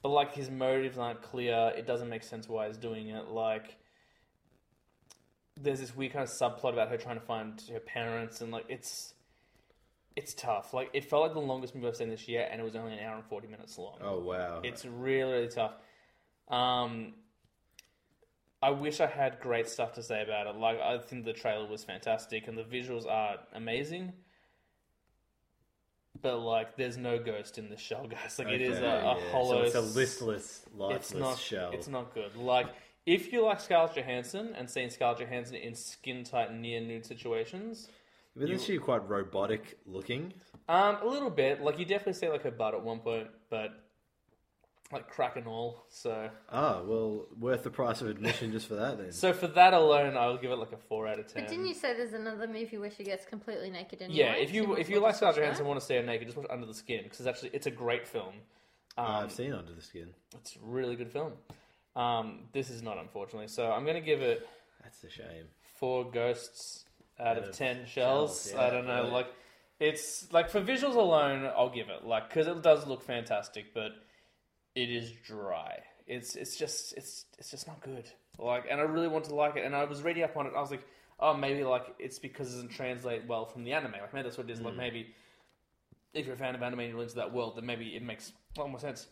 But 0.03 0.09
like, 0.09 0.33
his 0.35 0.49
motives 0.51 0.97
aren't 0.97 1.21
clear. 1.21 1.71
It 1.77 1.87
doesn't 1.87 2.09
make 2.09 2.23
sense 2.23 2.49
why 2.49 2.67
he's 2.67 2.77
doing 2.77 3.07
it. 3.09 3.27
Like, 3.29 3.77
there's 5.61 5.79
this 5.79 5.95
weird 5.95 6.13
kind 6.13 6.23
of 6.23 6.29
subplot 6.29 6.73
about 6.73 6.89
her 6.89 6.97
trying 6.97 7.19
to 7.19 7.25
find 7.25 7.61
her 7.71 7.79
parents, 7.79 8.41
and 8.41 8.51
like, 8.51 8.65
it's 8.69 9.13
it's 10.15 10.33
tough. 10.33 10.73
Like, 10.73 10.89
it 10.93 11.05
felt 11.05 11.23
like 11.23 11.33
the 11.33 11.39
longest 11.39 11.75
movie 11.75 11.87
I've 11.87 11.95
seen 11.95 12.09
this 12.09 12.27
year, 12.27 12.47
and 12.49 12.59
it 12.59 12.63
was 12.63 12.75
only 12.75 12.93
an 12.93 12.99
hour 12.99 13.15
and 13.15 13.25
forty 13.25 13.47
minutes 13.47 13.77
long. 13.77 13.97
oh 14.01 14.19
wow. 14.19 14.61
It's 14.63 14.85
really, 14.85 15.31
really 15.31 15.47
tough. 15.47 15.73
Um, 16.47 17.13
I 18.61 18.71
wish 18.71 18.99
I 18.99 19.05
had 19.05 19.39
great 19.39 19.67
stuff 19.69 19.93
to 19.93 20.03
say 20.03 20.23
about 20.23 20.47
it. 20.47 20.55
Like, 20.55 20.79
I 20.79 20.97
think 20.97 21.25
the 21.25 21.33
trailer 21.33 21.67
was 21.67 21.83
fantastic 21.83 22.47
and 22.47 22.57
the 22.57 22.63
visuals 22.63 23.05
are 23.07 23.37
amazing. 23.53 24.13
But, 26.19 26.39
like, 26.39 26.75
there's 26.77 26.97
no 26.97 27.19
ghost 27.19 27.59
in 27.59 27.69
this 27.69 27.79
shell, 27.79 28.07
guys. 28.07 28.39
Like, 28.39 28.47
it 28.47 28.61
is 28.61 28.79
a, 28.79 28.81
a 28.81 28.85
yeah. 28.85 29.31
hollow. 29.31 29.61
So 29.61 29.65
it's 29.65 29.75
a 29.75 29.81
listless, 29.81 30.65
lifeless 30.75 31.11
it's 31.11 31.19
not, 31.19 31.37
shell. 31.37 31.69
It's 31.71 31.87
not 31.87 32.15
good. 32.15 32.35
Like, 32.35 32.67
if 33.07 33.31
you 33.33 33.43
like 33.43 33.59
Scarlett 33.59 33.95
Johansson 33.95 34.53
and 34.55 34.69
seeing 34.69 34.91
Scarlett 34.91 35.21
Johansson 35.21 35.55
in 35.55 35.73
skin 35.73 36.23
tight 36.23 36.53
near 36.53 36.79
nude 36.81 37.05
situations, 37.05 37.87
But 38.35 38.49
isn't 38.51 38.65
she 38.67 38.77
quite 38.77 39.07
robotic 39.09 39.79
looking? 39.87 40.33
um, 40.69 40.97
a 41.01 41.05
little 41.07 41.29
bit. 41.31 41.61
Like 41.61 41.79
you 41.79 41.85
definitely 41.85 42.13
see 42.13 42.27
like 42.29 42.43
her 42.43 42.51
butt 42.51 42.75
at 42.75 42.83
one 42.83 42.99
point, 42.99 43.29
but 43.49 43.71
like 44.91 45.09
crack 45.09 45.35
and 45.37 45.47
all. 45.47 45.85
So, 45.89 46.29
Ah, 46.49 46.81
well, 46.83 47.25
worth 47.39 47.63
the 47.63 47.69
price 47.69 48.01
of 48.01 48.07
admission 48.07 48.51
just 48.51 48.67
for 48.67 48.75
that 48.75 48.97
then. 48.97 49.11
so 49.11 49.33
for 49.33 49.47
that 49.47 49.73
alone, 49.73 50.15
I 50.15 50.27
will 50.27 50.37
give 50.37 50.51
it 50.51 50.55
like 50.57 50.71
a 50.71 50.77
four 50.77 51.07
out 51.07 51.19
of 51.19 51.27
ten. 51.27 51.43
But 51.43 51.49
didn't 51.49 51.65
you 51.67 51.73
say 51.73 51.93
there's 51.95 52.13
another 52.13 52.47
movie 52.47 52.77
where 52.77 52.91
she 52.91 53.03
gets 53.03 53.25
completely 53.25 53.69
naked 53.69 54.01
anyway? 54.01 54.19
Yeah, 54.19 54.33
if 54.35 54.49
So 54.49 54.55
you 54.55 54.75
if 54.75 54.89
you 54.89 54.99
like 54.99 55.15
Scarlett 55.15 55.37
Johansson, 55.37 55.63
that. 55.63 55.69
want 55.69 55.79
to 55.79 55.85
see 55.85 55.95
her 55.95 56.03
naked, 56.03 56.27
just 56.27 56.37
watch 56.37 56.47
Under 56.49 56.65
the 56.65 56.73
Skin 56.73 57.03
because 57.03 57.19
it's 57.21 57.27
actually 57.27 57.49
it's 57.53 57.67
a 57.67 57.71
great 57.71 58.07
film. 58.07 58.35
Um, 58.97 59.05
I've 59.07 59.31
seen 59.31 59.53
Under 59.53 59.73
the 59.73 59.81
Skin. 59.81 60.09
It's 60.35 60.55
a 60.55 60.59
really 60.61 60.95
good 60.95 61.11
film. 61.11 61.33
Um, 61.99 62.41
this 62.53 62.69
is 62.69 62.81
not, 62.83 62.97
unfortunately. 62.97 63.47
So 63.47 63.71
I'm 63.71 63.83
going 63.83 63.95
to 63.95 64.01
give 64.05 64.21
it 64.21 64.47
That's 64.83 65.03
a 65.03 65.09
shame. 65.09 65.45
four 65.79 66.09
ghosts 66.09 66.85
out, 67.19 67.27
Out 67.27 67.37
of 67.39 67.43
of 67.45 67.51
ten 67.57 67.85
shells. 67.87 67.89
shells, 67.89 68.51
yeah, 68.53 68.61
I 68.61 68.69
don't 68.69 68.85
know. 68.87 68.99
really. 69.03 69.11
Like 69.11 69.27
it's 69.79 70.31
like 70.31 70.49
for 70.49 70.61
visuals 70.61 70.95
alone, 70.95 71.45
I'll 71.55 71.69
give 71.69 71.89
it 71.89 72.05
like 72.05 72.29
because 72.29 72.47
it 72.47 72.61
does 72.61 72.85
look 72.87 73.01
fantastic, 73.03 73.73
but 73.73 73.91
it 74.75 74.89
is 74.91 75.11
dry. 75.25 75.79
It's 76.05 76.35
it's 76.35 76.55
just 76.55 76.93
it's 76.95 77.25
it's 77.39 77.49
just 77.51 77.67
not 77.67 77.81
good. 77.81 78.05
Like, 78.39 78.65
and 78.69 78.79
I 78.79 78.83
really 78.83 79.07
want 79.07 79.25
to 79.25 79.35
like 79.35 79.55
it, 79.55 79.65
and 79.65 79.75
I 79.75 79.83
was 79.85 80.03
reading 80.03 80.23
up 80.23 80.37
on 80.37 80.45
it. 80.45 80.53
I 80.55 80.61
was 80.61 80.69
like, 80.69 80.85
oh, 81.19 81.35
maybe 81.35 81.63
like 81.63 81.95
it's 81.99 82.19
because 82.19 82.49
it 82.49 82.57
doesn't 82.57 82.69
translate 82.69 83.25
well 83.27 83.45
from 83.45 83.63
the 83.63 83.73
anime. 83.73 83.93
Like 83.93 84.13
maybe 84.13 84.23
that's 84.23 84.37
what 84.37 84.47
it 84.49 84.53
is. 84.53 84.61
Like 84.61 84.75
maybe 84.75 85.07
if 86.13 86.25
you're 86.25 86.35
a 86.35 86.37
fan 86.37 86.53
of 86.55 86.61
anime 86.61 86.79
and 86.81 86.89
you're 86.91 87.01
into 87.01 87.15
that 87.15 87.33
world, 87.33 87.55
then 87.57 87.65
maybe 87.65 87.95
it 87.95 88.03
makes 88.03 88.31
a 88.55 88.59
lot 88.59 88.69
more 88.69 88.79
sense. 88.79 89.07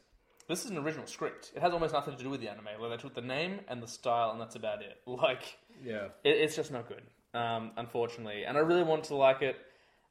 This 0.48 0.64
is 0.64 0.72
an 0.72 0.78
original 0.78 1.08
script. 1.08 1.52
It 1.56 1.62
has 1.62 1.74
almost 1.74 1.94
nothing 1.94 2.16
to 2.16 2.24
do 2.24 2.30
with 2.30 2.40
the 2.42 2.50
anime. 2.50 2.66
Like 2.80 2.92
they 2.92 2.98
took 2.98 3.16
the 3.16 3.22
name 3.22 3.60
and 3.68 3.82
the 3.82 3.88
style, 3.88 4.32
and 4.32 4.40
that's 4.40 4.56
about 4.56 4.82
it. 4.82 5.02
Like 5.08 5.58
Yeah. 5.84 6.06
it, 6.24 6.36
it's 6.38 6.56
just 6.56 6.72
not 6.72 6.88
good, 6.88 7.02
um, 7.34 7.72
unfortunately. 7.78 8.46
And 8.46 8.58
I 8.58 8.62
really 8.62 8.84
want 8.84 9.06
to 9.06 9.16
like 9.16 9.42
it. 9.42 9.58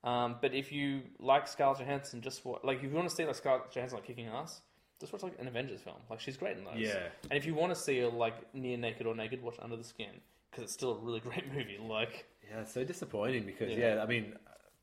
Um, 0.02 0.36
but 0.42 0.52
if 0.52 0.70
you 0.72 1.02
like 1.18 1.48
Scarlett 1.48 1.78
Johansson, 1.80 2.20
just 2.20 2.42
like 2.62 2.78
if 2.78 2.82
you 2.82 2.90
want 2.90 3.08
to 3.08 3.14
see 3.14 3.24
like 3.24 3.36
Scarlett 3.36 3.70
Johansson 3.72 3.96
like 3.98 4.06
kicking 4.06 4.26
ass, 4.26 4.60
just 5.00 5.12
watch 5.12 5.22
like 5.22 5.38
an 5.38 5.48
Avengers 5.48 5.80
film. 5.80 5.96
Like 6.10 6.20
she's 6.20 6.36
great 6.36 6.58
in 6.58 6.64
those. 6.64 6.74
Yeah. 6.76 7.08
And 7.30 7.36
if 7.38 7.46
you 7.46 7.54
want 7.54 7.72
to 7.74 7.80
see 7.80 8.00
her 8.00 8.08
like 8.08 8.52
near 8.54 8.76
naked 8.76 9.06
or 9.06 9.14
naked, 9.14 9.42
watch 9.42 9.56
Under 9.62 9.76
the 9.76 9.84
Skin 9.84 10.20
because 10.50 10.64
it's 10.64 10.72
still 10.74 10.92
a 10.92 10.98
really 10.98 11.20
great 11.28 11.46
movie. 11.54 11.78
Like 11.80 12.26
Yeah, 12.50 12.60
it's 12.60 12.74
so 12.74 12.84
disappointing 12.84 13.44
because 13.46 13.70
Yeah. 13.72 13.94
yeah. 13.96 14.02
I 14.02 14.06
mean, 14.06 14.34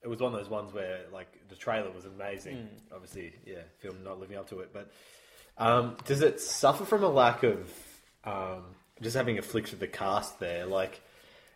it 0.01 0.07
was 0.07 0.19
one 0.19 0.33
of 0.33 0.39
those 0.39 0.49
ones 0.49 0.73
where 0.73 1.01
like 1.13 1.47
the 1.49 1.55
trailer 1.55 1.91
was 1.91 2.05
amazing. 2.05 2.57
Hmm. 2.57 2.95
Obviously, 2.95 3.33
yeah, 3.45 3.61
film 3.79 4.03
not 4.03 4.19
living 4.19 4.37
up 4.37 4.49
to 4.49 4.59
it. 4.61 4.71
But 4.73 4.91
um, 5.61 5.95
does 6.05 6.21
it 6.21 6.41
suffer 6.41 6.85
from 6.85 7.03
a 7.03 7.07
lack 7.07 7.43
of 7.43 7.71
um, 8.23 8.63
just 9.01 9.15
having 9.15 9.37
a 9.37 9.43
flick 9.43 9.71
of 9.71 9.79
the 9.79 9.87
cast 9.87 10.39
there? 10.39 10.65
Like, 10.65 11.01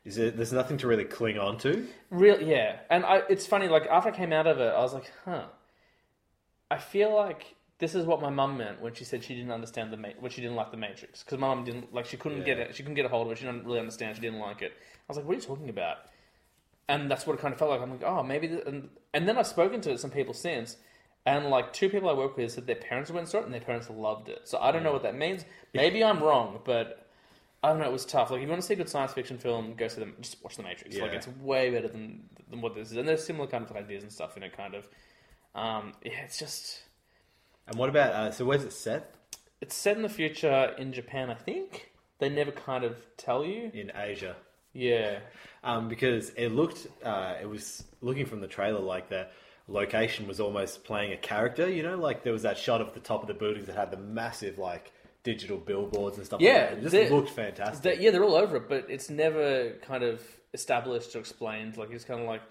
is 0.06 0.20
it? 0.20 0.38
There's 0.38 0.54
nothing 0.54 0.78
to 0.78 0.88
really 0.88 1.06
cling 1.06 1.40
on 1.40 1.58
to. 1.60 1.88
Real, 2.12 2.40
yeah. 2.40 2.78
And 2.92 3.04
I, 3.04 3.24
it's 3.30 3.48
funny. 3.48 3.68
Like 3.68 3.88
after 3.88 4.10
I 4.10 4.12
came 4.12 4.32
out 4.32 4.46
of 4.46 4.60
it, 4.60 4.72
I 4.74 4.80
was 4.80 4.94
like, 4.94 5.12
huh. 5.26 5.46
I 6.70 6.78
feel 6.78 7.16
like 7.16 7.56
this 7.80 7.96
is 7.96 8.06
what 8.06 8.22
my 8.22 8.30
mum 8.30 8.58
meant 8.58 8.80
when 8.80 8.94
she 8.94 9.04
said 9.04 9.24
she 9.24 9.34
didn't 9.34 9.52
understand 9.52 9.92
the 9.92 9.98
when 10.20 10.32
she 10.32 10.42
didn't 10.42 10.56
like 10.56 10.70
the 10.70 10.78
Matrix 10.78 11.24
because 11.24 11.40
my 11.40 11.48
mum 11.48 11.64
didn't 11.64 11.92
like 11.92 12.06
she 12.06 12.18
couldn't 12.18 12.46
get 12.46 12.60
it. 12.60 12.76
She 12.76 12.84
couldn't 12.84 12.96
get 12.96 13.06
a 13.06 13.10
hold 13.10 13.26
of 13.26 13.34
it. 13.34 13.40
She 13.40 13.46
didn't 13.46 13.66
really 13.66 13.80
understand. 13.80 14.16
She 14.16 14.22
didn't 14.22 14.40
like 14.40 14.62
it. 14.62 14.72
I 14.72 15.04
was 15.08 15.18
like, 15.18 15.26
what 15.26 15.34
are 15.34 15.40
you 15.40 15.46
talking 15.46 15.70
about? 15.70 15.98
And 16.88 17.10
that's 17.10 17.26
what 17.26 17.34
it 17.34 17.42
kind 17.42 17.54
of 17.54 17.58
felt 17.58 17.72
like. 17.72 17.82
I'm 17.82 17.90
like, 17.90 18.04
oh, 18.04 18.22
maybe. 18.22 18.60
And, 18.66 18.90
and 19.14 19.28
then 19.28 19.38
I've 19.38 19.48
spoken 19.48 19.82
to 19.82 19.98
some 19.98 20.12
people 20.12 20.36
since, 20.36 20.78
and 21.26 21.50
like 21.50 21.74
two 21.74 21.90
people 21.90 22.10
I 22.10 22.14
work 22.14 22.38
with 22.38 22.52
said 22.52 22.68
their 22.68 22.76
parents 22.76 23.10
went 23.10 23.22
and 23.22 23.30
saw 23.30 23.40
it 23.40 23.46
and 23.46 23.54
their 23.54 23.62
parents 23.62 23.90
loved 23.90 24.30
it. 24.30 24.42
So 24.44 24.60
I 24.60 24.72
don't 24.72 24.84
know 24.84 24.94
what 24.94 25.04
that 25.04 25.16
means. 25.16 25.44
Maybe 25.74 26.04
I'm 26.04 26.22
wrong, 26.22 26.60
but 26.64 27.08
I 27.64 27.70
don't 27.70 27.80
know. 27.80 27.86
It 27.86 27.92
was 27.92 28.06
tough. 28.06 28.30
Like 28.30 28.40
if 28.40 28.44
you 28.44 28.50
want 28.50 28.62
to 28.62 28.68
see 28.68 28.76
a 28.76 28.78
good 28.78 28.90
science 28.90 29.14
fiction 29.14 29.38
film, 29.38 29.74
go 29.76 29.88
see 29.88 30.00
them. 30.00 30.14
Just 30.22 30.44
watch 30.44 30.56
The 30.56 30.64
Matrix. 30.64 30.96
Like 30.98 31.12
Yeah. 31.12 31.18
it's 31.18 31.28
way 31.28 31.72
better 31.72 31.88
than 31.88 32.30
than 32.50 32.62
what 32.62 32.76
this 32.76 32.92
is, 32.92 32.98
and 32.98 33.08
there's 33.08 33.26
similar 33.26 33.48
kind 33.48 33.66
of 33.68 33.76
ideas 33.76 34.04
and 34.04 34.12
stuff 34.12 34.38
in 34.38 34.44
it. 34.44 34.56
Kind 34.56 34.76
of. 34.76 34.88
Um, 35.56 35.94
yeah, 36.04 36.20
it's 36.24 36.38
just 36.38 36.82
And 37.68 37.78
what 37.78 37.90
about? 37.90 38.12
Uh, 38.14 38.32
so 38.32 38.46
where's 38.46 38.64
it 38.64 38.74
set? 38.74 39.16
it's 39.62 39.74
set 39.74 39.96
in 39.96 40.04
the 40.04 40.10
future 40.10 40.76
in 40.78 40.92
Japan. 40.94 41.32
I 41.32 41.34
think 41.34 41.92
they 42.20 42.30
never 42.30 42.52
kind 42.52 42.84
of 42.84 42.98
tell 43.18 43.44
you. 43.44 43.72
In 43.74 43.92
Asia. 43.96 44.36
Yeah, 44.74 45.20
um, 45.64 45.88
because 45.88 46.32
it 46.32 46.50
looked, 46.50 46.86
uh, 47.04 47.36
it 47.42 47.50
was 47.50 47.86
looking 48.02 48.26
from 48.26 48.42
the 48.42 48.48
trailer 48.48 48.82
like 48.82 49.08
the 49.08 49.28
location 49.68 50.28
was 50.28 50.40
almost 50.40 50.84
playing 50.84 51.12
a 51.14 51.18
character. 51.18 51.70
You 51.70 51.84
know, 51.84 51.98
like 51.98 52.24
there 52.24 52.34
was 52.34 52.44
that 52.44 52.58
shot 52.58 52.82
of 52.82 52.94
the 52.94 53.00
top 53.00 53.22
of 53.22 53.28
the 53.28 53.34
buildings 53.34 53.68
that 53.68 53.76
had 53.76 53.92
the 53.92 53.98
massive 53.98 54.58
like 54.58 54.92
digital 55.24 55.58
billboards 55.58 56.18
and 56.18 56.26
stuff. 56.26 56.42
Yeah, 56.42 56.70
like 56.72 56.82
that. 56.84 56.94
it 56.94 57.02
just 57.02 57.12
looked 57.12 57.30
fantastic. 57.32 57.82
They- 57.98 58.04
yeah, 58.04 58.12
they're 58.12 58.24
all 58.24 58.36
over 58.36 58.58
it, 58.58 58.70
but 58.70 58.86
it's 58.90 59.10
never 59.10 59.72
kind 59.82 60.04
of 60.04 60.22
established 60.54 61.16
or 61.16 61.20
explained. 61.20 61.78
Like 61.78 61.92
it's 61.92 62.06
kind 62.06 62.22
of 62.22 62.28
like, 62.28 62.42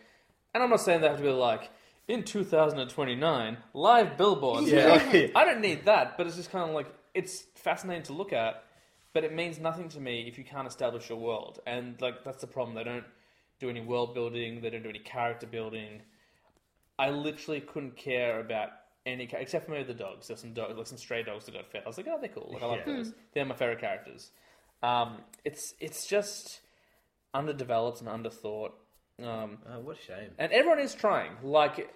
and 0.55 0.63
I'm 0.63 0.71
not 0.71 0.81
saying 0.81 1.01
they 1.01 1.09
have 1.09 1.17
to 1.19 1.23
be 1.23 1.31
like 1.31 1.71
in 2.09 2.23
2029 2.23 3.57
live 3.73 4.17
billboards. 4.17 4.71
Yeah. 4.71 5.29
I 5.35 5.45
don't 5.45 5.61
need 5.61 5.85
that, 5.85 6.17
but 6.17 6.27
it's 6.27 6.37
just 6.37 6.51
kind 6.51 6.69
of 6.69 6.75
like 6.75 6.87
it's 7.15 7.45
fascinating 7.55 8.03
to 8.05 8.13
look 8.13 8.33
at, 8.33 8.65
but 9.13 9.23
it 9.25 9.33
means 9.33 9.59
nothing 9.61 9.89
to 9.91 10.01
me 10.01 10.27
if 10.29 10.37
you 10.37 10.45
can't 10.45 10.67
establish 10.67 11.09
your 11.09 11.19
world. 11.19 11.61
And 11.67 12.01
like 12.01 12.25
that's 12.25 12.41
the 12.41 12.47
problem. 12.49 12.75
They 12.75 12.85
don't 12.85 13.05
do 13.61 13.71
any 13.71 13.81
world 13.81 14.15
building. 14.15 14.61
They 14.61 14.71
don't 14.71 14.83
do 14.83 14.89
any 14.89 14.99
character 14.99 15.47
building. 15.47 16.03
I 16.99 17.11
literally 17.11 17.61
couldn't 17.61 17.97
care 17.97 18.41
about 18.41 18.71
any 19.07 19.27
ca- 19.27 19.39
except 19.39 19.67
for 19.67 19.73
maybe 19.73 19.85
the 19.85 19.95
dogs. 19.99 20.29
There's 20.29 20.41
some 20.41 20.53
dogs, 20.55 20.77
like 20.77 20.87
some 20.87 20.99
stray 20.99 21.23
dogs 21.23 21.45
that 21.47 21.53
got 21.55 21.71
fed. 21.71 21.83
I 21.85 21.89
was 21.89 21.97
like, 21.97 22.07
oh, 22.09 22.19
they're 22.21 22.29
cool. 22.31 22.51
Like 22.53 22.63
I 22.63 22.67
like 22.67 22.87
Yeah. 22.87 22.93
those. 22.97 23.13
They're 23.35 23.45
my 23.45 23.55
favorite 23.55 23.81
characters. 23.81 24.31
Um, 24.83 25.19
it's 25.45 25.75
it's 25.81 26.07
just 26.07 26.61
underdeveloped 27.33 28.01
and 28.01 28.09
underthought. 28.09 28.73
Um, 29.23 29.59
oh, 29.71 29.81
what 29.81 29.99
a 29.99 30.03
shame. 30.03 30.31
and 30.39 30.53
everyone 30.53 30.81
is 30.81 30.95
trying. 30.95 31.33
Like 31.43 31.91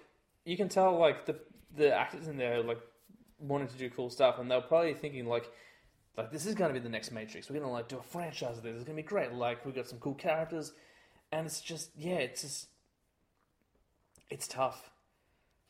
you 0.45 0.55
can 0.57 0.69
tell, 0.69 0.97
like 0.97 1.25
the 1.25 1.35
the 1.75 1.93
actors 1.93 2.27
in 2.27 2.37
there, 2.37 2.61
like 2.63 2.79
wanting 3.39 3.67
to 3.67 3.77
do 3.77 3.89
cool 3.89 4.09
stuff, 4.09 4.39
and 4.39 4.49
they're 4.49 4.61
probably 4.61 4.93
thinking 4.93 5.25
like, 5.25 5.49
like 6.17 6.31
this 6.31 6.45
is 6.45 6.55
going 6.55 6.73
to 6.73 6.79
be 6.79 6.83
the 6.83 6.89
next 6.89 7.11
Matrix. 7.11 7.49
We're 7.49 7.55
going 7.59 7.67
to 7.67 7.73
like 7.73 7.87
do 7.87 7.97
a 7.97 8.01
franchise 8.03 8.57
of 8.57 8.63
this. 8.63 8.75
It's 8.75 8.83
going 8.85 8.97
to 8.97 9.03
be 9.03 9.07
great. 9.07 9.33
Like 9.33 9.65
we've 9.65 9.75
got 9.75 9.87
some 9.87 9.99
cool 9.99 10.15
characters, 10.15 10.73
and 11.31 11.45
it's 11.45 11.61
just 11.61 11.91
yeah, 11.97 12.15
it's 12.15 12.41
just 12.41 12.67
it's 14.29 14.47
tough. 14.47 14.89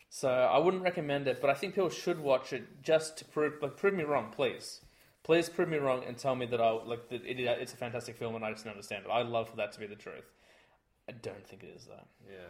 So 0.09 0.29
I 0.29 0.57
wouldn't 0.57 0.83
recommend 0.83 1.27
it, 1.27 1.39
but 1.39 1.49
I 1.49 1.53
think 1.53 1.75
people 1.75 1.89
should 1.89 2.19
watch 2.19 2.51
it 2.51 2.81
just 2.81 3.17
to 3.17 3.25
prove 3.25 3.53
like 3.61 3.77
prove 3.77 3.93
me 3.93 4.03
wrong, 4.03 4.31
please. 4.35 4.81
Please 5.23 5.49
prove 5.49 5.69
me 5.69 5.77
wrong 5.77 6.03
and 6.07 6.17
tell 6.17 6.35
me 6.35 6.45
that 6.47 6.59
I 6.59 6.71
like 6.71 7.09
that 7.09 7.23
it, 7.23 7.39
it's 7.39 7.73
a 7.73 7.77
fantastic 7.77 8.17
film 8.17 8.35
and 8.35 8.43
I 8.43 8.51
just 8.51 8.63
don't 8.63 8.73
understand 8.73 9.05
it. 9.05 9.11
I'd 9.11 9.27
love 9.27 9.49
for 9.49 9.57
that 9.57 9.71
to 9.73 9.79
be 9.79 9.85
the 9.85 9.95
truth. 9.95 10.31
I 11.07 11.11
don't 11.11 11.45
think 11.45 11.63
it 11.63 11.73
is 11.75 11.85
though. 11.85 12.05
Yeah. 12.27 12.47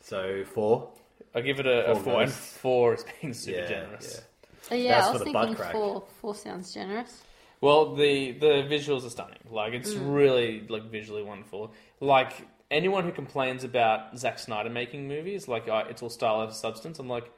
So 0.00 0.44
four. 0.44 0.90
I 1.34 1.40
give 1.40 1.60
it 1.60 1.66
a, 1.66 1.92
a 1.92 1.94
Four 1.94 2.02
four, 2.02 2.22
and 2.22 2.32
four 2.32 2.94
is 2.94 3.04
being 3.20 3.32
super 3.32 3.60
Yeah, 3.60 3.68
generous. 3.68 4.22
Oh, 4.70 4.74
yeah, 4.74 4.94
That's 4.96 5.06
I 5.06 5.10
was 5.12 5.18
for 5.20 5.24
the 5.24 5.32
thinking 5.32 5.72
four. 5.72 6.04
Four 6.20 6.34
sounds 6.34 6.74
generous. 6.74 7.22
Well, 7.60 7.94
the 7.94 8.32
the 8.32 8.66
visuals 8.68 9.06
are 9.06 9.10
stunning. 9.10 9.38
Like 9.48 9.72
it's 9.72 9.94
mm. 9.94 10.14
really 10.14 10.66
like 10.68 10.90
visually 10.90 11.22
wonderful. 11.22 11.72
Like 12.00 12.48
anyone 12.72 13.04
who 13.04 13.12
complains 13.12 13.62
about 13.62 14.18
Zack 14.18 14.38
Snyder 14.38 14.70
making 14.70 15.06
movies, 15.06 15.46
like 15.46 15.68
uh, 15.68 15.84
it's 15.88 16.02
all 16.02 16.10
style 16.10 16.40
over 16.40 16.52
substance. 16.52 16.98
I'm 16.98 17.08
like, 17.08 17.30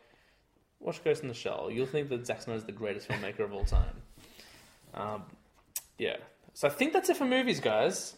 watch 0.81 1.03
Ghost 1.05 1.23
in 1.23 1.29
the 1.29 1.35
Shell. 1.35 1.71
You'll 1.71 1.87
think 1.87 2.09
that 2.09 2.25
Zack 2.25 2.43
Snyder 2.43 2.59
is 2.59 2.65
the 2.65 2.73
greatest 2.73 3.09
filmmaker 3.09 3.41
of 3.41 3.53
all 3.53 3.65
time. 3.65 4.03
Um, 4.95 5.23
yeah. 5.99 6.17
So 6.55 6.69
I 6.69 6.71
think 6.71 6.93
that's 6.93 7.11
it 7.11 7.17
for 7.17 7.27
movies, 7.27 7.61
guys. 7.61 8.15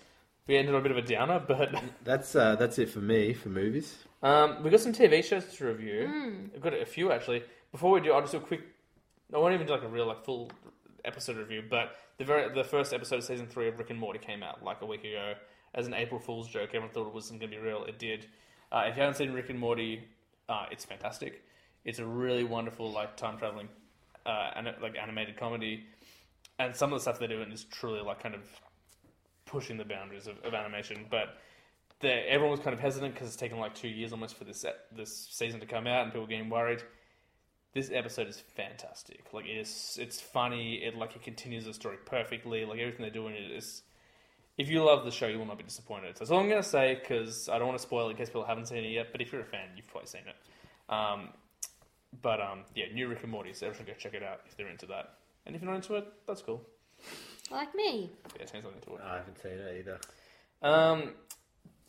We 0.46 0.56
ended 0.56 0.74
on 0.74 0.80
a 0.80 0.82
bit 0.82 0.92
of 0.92 0.98
a 0.98 1.02
downer, 1.02 1.42
but 1.44 1.74
That's 2.04 2.36
uh, 2.36 2.54
that's 2.54 2.78
it 2.78 2.88
for 2.88 3.00
me 3.00 3.32
for 3.32 3.48
movies. 3.48 3.96
Um, 4.22 4.62
we've 4.62 4.70
got 4.70 4.80
some 4.80 4.92
TV 4.92 5.24
shows 5.24 5.44
to 5.56 5.66
review. 5.66 6.48
We've 6.52 6.62
got 6.62 6.72
a 6.72 6.86
few 6.86 7.10
actually. 7.10 7.42
Before 7.72 7.90
we 7.90 8.00
do, 8.00 8.12
I'll 8.12 8.20
just 8.20 8.32
do 8.32 8.38
a 8.38 8.42
quick. 8.42 8.60
I 9.34 9.38
won't 9.38 9.54
even 9.54 9.66
do 9.66 9.72
like 9.72 9.82
a 9.82 9.88
real 9.88 10.06
like 10.06 10.24
full 10.24 10.50
episode 11.04 11.36
review, 11.36 11.64
but 11.68 11.96
the 12.18 12.24
very 12.24 12.54
the 12.54 12.62
first 12.62 12.92
episode 12.92 13.16
of 13.16 13.24
season 13.24 13.48
three 13.48 13.66
of 13.66 13.78
Rick 13.78 13.90
and 13.90 13.98
Morty 13.98 14.20
came 14.20 14.44
out 14.44 14.62
like 14.62 14.82
a 14.82 14.86
week 14.86 15.02
ago 15.02 15.34
as 15.74 15.86
an 15.86 15.94
April 15.94 16.20
Fool's 16.20 16.48
joke. 16.48 16.70
Everyone 16.70 16.90
thought 16.90 17.06
it 17.06 17.14
wasn't 17.14 17.40
going 17.40 17.50
to 17.50 17.56
be 17.56 17.62
real. 17.62 17.84
It 17.84 17.98
did. 17.98 18.26
Uh, 18.72 18.84
if 18.88 18.96
you 18.96 19.02
haven't 19.02 19.16
seen 19.16 19.32
Rick 19.32 19.50
and 19.50 19.58
Morty, 19.58 20.04
uh, 20.48 20.66
it's 20.70 20.84
fantastic. 20.84 21.42
It's 21.84 21.98
a 21.98 22.06
really 22.06 22.44
wonderful 22.44 22.90
like 22.90 23.16
time 23.16 23.38
traveling, 23.38 23.68
uh, 24.24 24.50
and 24.56 24.68
like 24.82 24.96
animated 24.96 25.36
comedy, 25.36 25.84
and 26.58 26.74
some 26.74 26.92
of 26.92 26.98
the 26.98 27.02
stuff 27.02 27.18
they're 27.18 27.28
doing 27.28 27.52
is 27.52 27.64
truly 27.64 28.00
like 28.00 28.20
kind 28.22 28.34
of 28.34 28.42
pushing 29.44 29.76
the 29.76 29.84
boundaries 29.84 30.26
of, 30.26 30.38
of 30.44 30.52
animation, 30.52 31.06
but 31.10 31.38
the, 32.00 32.10
everyone 32.30 32.50
was 32.50 32.60
kind 32.60 32.74
of 32.74 32.80
hesitant 32.80 33.14
because 33.14 33.28
it's 33.28 33.36
taken 33.36 33.58
like 33.58 33.74
two 33.74 33.88
years 33.88 34.12
almost 34.12 34.36
for 34.36 34.44
this 34.44 34.64
this 34.94 35.28
season 35.30 35.60
to 35.60 35.66
come 35.66 35.86
out, 35.86 36.04
and 36.04 36.12
people 36.12 36.26
getting 36.26 36.50
worried. 36.50 36.82
This 37.72 37.90
episode 37.92 38.26
is 38.28 38.40
fantastic. 38.40 39.24
Like 39.32 39.46
it 39.46 39.56
is, 39.56 39.98
it's 40.00 40.20
funny. 40.20 40.76
It 40.76 40.96
like 40.96 41.14
it 41.14 41.22
continues 41.22 41.64
the 41.66 41.74
story 41.74 41.96
perfectly. 42.04 42.64
Like 42.64 42.78
everything 42.78 43.02
they're 43.02 43.10
doing 43.10 43.34
it 43.34 43.50
is. 43.50 43.82
If 44.58 44.70
you 44.70 44.82
love 44.82 45.04
the 45.04 45.10
show, 45.10 45.26
you 45.26 45.38
will 45.38 45.46
not 45.46 45.58
be 45.58 45.64
disappointed. 45.64 46.16
So 46.16 46.20
that's 46.20 46.30
all 46.30 46.40
I'm 46.40 46.48
going 46.48 46.62
to 46.62 46.68
say 46.68 46.94
because 46.94 47.48
I 47.48 47.58
don't 47.58 47.68
want 47.68 47.78
to 47.78 47.82
spoil 47.82 48.08
it 48.08 48.12
in 48.12 48.16
case 48.16 48.28
people 48.28 48.44
haven't 48.44 48.66
seen 48.66 48.84
it 48.84 48.90
yet. 48.90 49.08
But 49.12 49.20
if 49.20 49.32
you're 49.32 49.42
a 49.42 49.44
fan, 49.44 49.68
you've 49.76 49.86
probably 49.86 50.08
seen 50.08 50.22
it. 50.26 50.92
Um, 50.92 51.28
but 52.22 52.40
um, 52.40 52.64
yeah, 52.74 52.86
new 52.92 53.08
Rick 53.08 53.22
and 53.22 53.30
Morty. 53.30 53.52
So 53.52 53.66
everyone 53.66 53.86
should 53.86 53.94
go 53.94 53.98
check 53.98 54.14
it 54.14 54.22
out 54.22 54.40
if 54.46 54.56
they're 54.56 54.68
into 54.68 54.86
that. 54.86 55.14
And 55.44 55.54
if 55.54 55.62
you're 55.62 55.70
not 55.70 55.76
into 55.76 55.96
it, 55.96 56.06
that's 56.26 56.42
cool. 56.42 56.62
Like 57.50 57.74
me. 57.74 58.10
Yeah, 58.38 58.46
seems 58.46 58.64
something 58.64 58.80
to 58.82 58.94
it. 58.94 59.00
I 59.04 59.16
haven't 59.18 59.40
seen 59.40 59.52
it 59.52 59.78
either. 59.78 60.00
Um, 60.62 61.12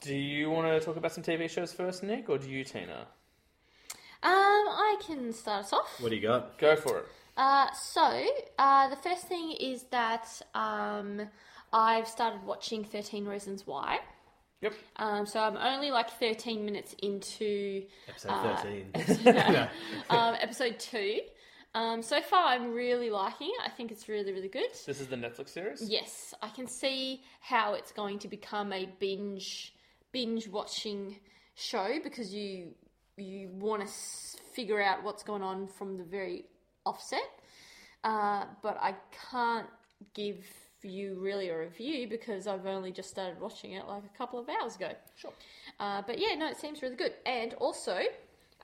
do 0.01 0.15
you 0.15 0.49
want 0.49 0.67
to 0.67 0.85
talk 0.85 0.97
about 0.97 1.11
some 1.11 1.23
TV 1.23 1.49
shows 1.49 1.73
first, 1.73 2.03
Nick, 2.03 2.29
or 2.29 2.37
do 2.37 2.49
you, 2.49 2.63
Tina? 2.63 3.07
Um, 4.23 4.31
I 4.31 4.97
can 5.05 5.33
start 5.33 5.65
us 5.65 5.73
off. 5.73 5.99
What 5.99 6.09
do 6.09 6.15
you 6.15 6.21
got? 6.21 6.57
Go 6.59 6.75
for 6.75 6.99
it. 6.99 7.05
Uh, 7.35 7.67
so, 7.73 8.25
uh, 8.57 8.89
the 8.89 8.95
first 8.95 9.27
thing 9.27 9.51
is 9.59 9.83
that 9.91 10.27
um, 10.55 11.21
I've 11.73 12.07
started 12.07 12.43
watching 12.43 12.83
13 12.83 13.25
Reasons 13.25 13.67
Why. 13.67 13.99
Yep. 14.61 14.73
Um, 14.95 15.25
so 15.25 15.39
I'm 15.39 15.57
only 15.57 15.91
like 15.91 16.09
13 16.11 16.65
minutes 16.65 16.95
into 17.03 17.83
Episode 18.07 18.29
Uh, 18.29 18.55
13. 18.57 18.91
um, 20.09 20.35
episode 20.41 20.79
two. 20.79 21.19
Um, 21.75 22.01
so 22.01 22.21
far, 22.21 22.47
I'm 22.47 22.73
really 22.73 23.11
liking 23.11 23.49
it. 23.49 23.61
I 23.63 23.69
think 23.69 23.91
it's 23.91 24.09
really, 24.09 24.31
really 24.31 24.47
good. 24.47 24.71
This 24.85 24.99
is 24.99 25.07
the 25.07 25.15
Netflix 25.15 25.49
series. 25.49 25.87
Yes, 25.87 26.33
I 26.41 26.49
can 26.49 26.65
see 26.67 27.21
how 27.39 27.73
it's 27.75 27.91
going 27.91 28.19
to 28.19 28.27
become 28.27 28.73
a 28.73 28.89
binge 28.99 29.73
binge 30.11 30.47
watching 30.47 31.19
show 31.55 31.99
because 32.03 32.33
you 32.33 32.69
you 33.17 33.49
want 33.49 33.81
to 33.81 33.87
s- 33.87 34.37
figure 34.53 34.81
out 34.81 35.03
what's 35.03 35.21
going 35.21 35.43
on 35.43 35.67
from 35.67 35.97
the 35.97 36.03
very 36.03 36.45
offset. 36.85 37.19
Uh, 38.03 38.45
but 38.63 38.77
I 38.81 38.95
can't 39.29 39.67
give 40.15 40.45
you 40.87 41.15
really 41.19 41.49
a 41.49 41.57
review 41.57 42.07
because 42.07 42.47
I've 42.47 42.65
only 42.65 42.91
just 42.91 43.09
started 43.09 43.39
watching 43.39 43.73
it 43.73 43.87
like 43.87 44.03
a 44.03 44.17
couple 44.17 44.39
of 44.39 44.47
hours 44.49 44.75
ago. 44.75 44.91
Sure. 45.15 45.31
Uh, 45.79 46.01
but 46.05 46.19
yeah, 46.19 46.35
no, 46.35 46.47
it 46.49 46.57
seems 46.57 46.81
really 46.81 46.95
good. 46.95 47.13
And 47.25 47.53
also, 47.55 47.99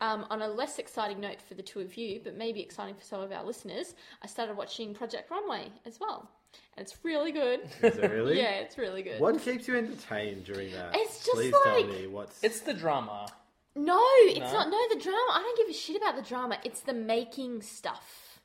um, 0.02 0.26
on 0.30 0.42
a 0.42 0.48
less 0.48 0.80
exciting 0.80 1.20
note 1.20 1.42
for 1.42 1.54
the 1.54 1.62
two 1.64 1.80
of 1.80 1.96
you, 1.98 2.22
but 2.24 2.36
maybe 2.36 2.62
exciting 2.62 2.96
for 2.96 3.04
some 3.04 3.22
of 3.22 3.32
our 3.32 3.44
listeners, 3.44 3.94
I 4.22 4.28
started 4.28 4.58
watching 4.58 4.94
Project 4.94 5.30
Runway 5.30 5.72
as 5.86 6.00
well. 6.00 6.30
And 6.78 6.86
it's 6.86 6.98
really 7.04 7.32
good. 7.32 7.62
Is 7.82 7.98
it 7.98 8.12
really? 8.12 8.38
yeah, 8.42 8.56
it's 8.56 8.78
really 8.78 9.02
good. 9.04 9.20
What 9.20 9.40
keeps 9.42 9.68
you 9.68 9.76
entertained 9.78 10.44
during 10.46 10.72
that? 10.74 10.92
It's 10.96 11.24
just 11.26 11.36
Please 11.38 11.54
like- 11.54 11.64
tell 11.64 11.88
me 11.88 12.08
what's. 12.08 12.44
It's 12.44 12.62
the 12.62 12.74
drama. 12.74 13.28
No, 13.76 14.00
it's 14.28 14.40
No? 14.40 14.54
not. 14.54 14.70
No, 14.70 14.78
the 14.96 15.02
drama. 15.02 15.32
I 15.32 15.42
don't 15.42 15.58
give 15.58 15.68
a 15.68 15.74
shit 15.78 15.96
about 15.96 16.16
the 16.16 16.22
drama. 16.22 16.60
It's 16.64 16.82
the 16.82 16.94
making 16.94 17.64
stuff. 17.64 18.40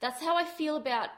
That's 0.00 0.22
how 0.22 0.36
I 0.36 0.44
feel 0.44 0.76
about 0.76 1.08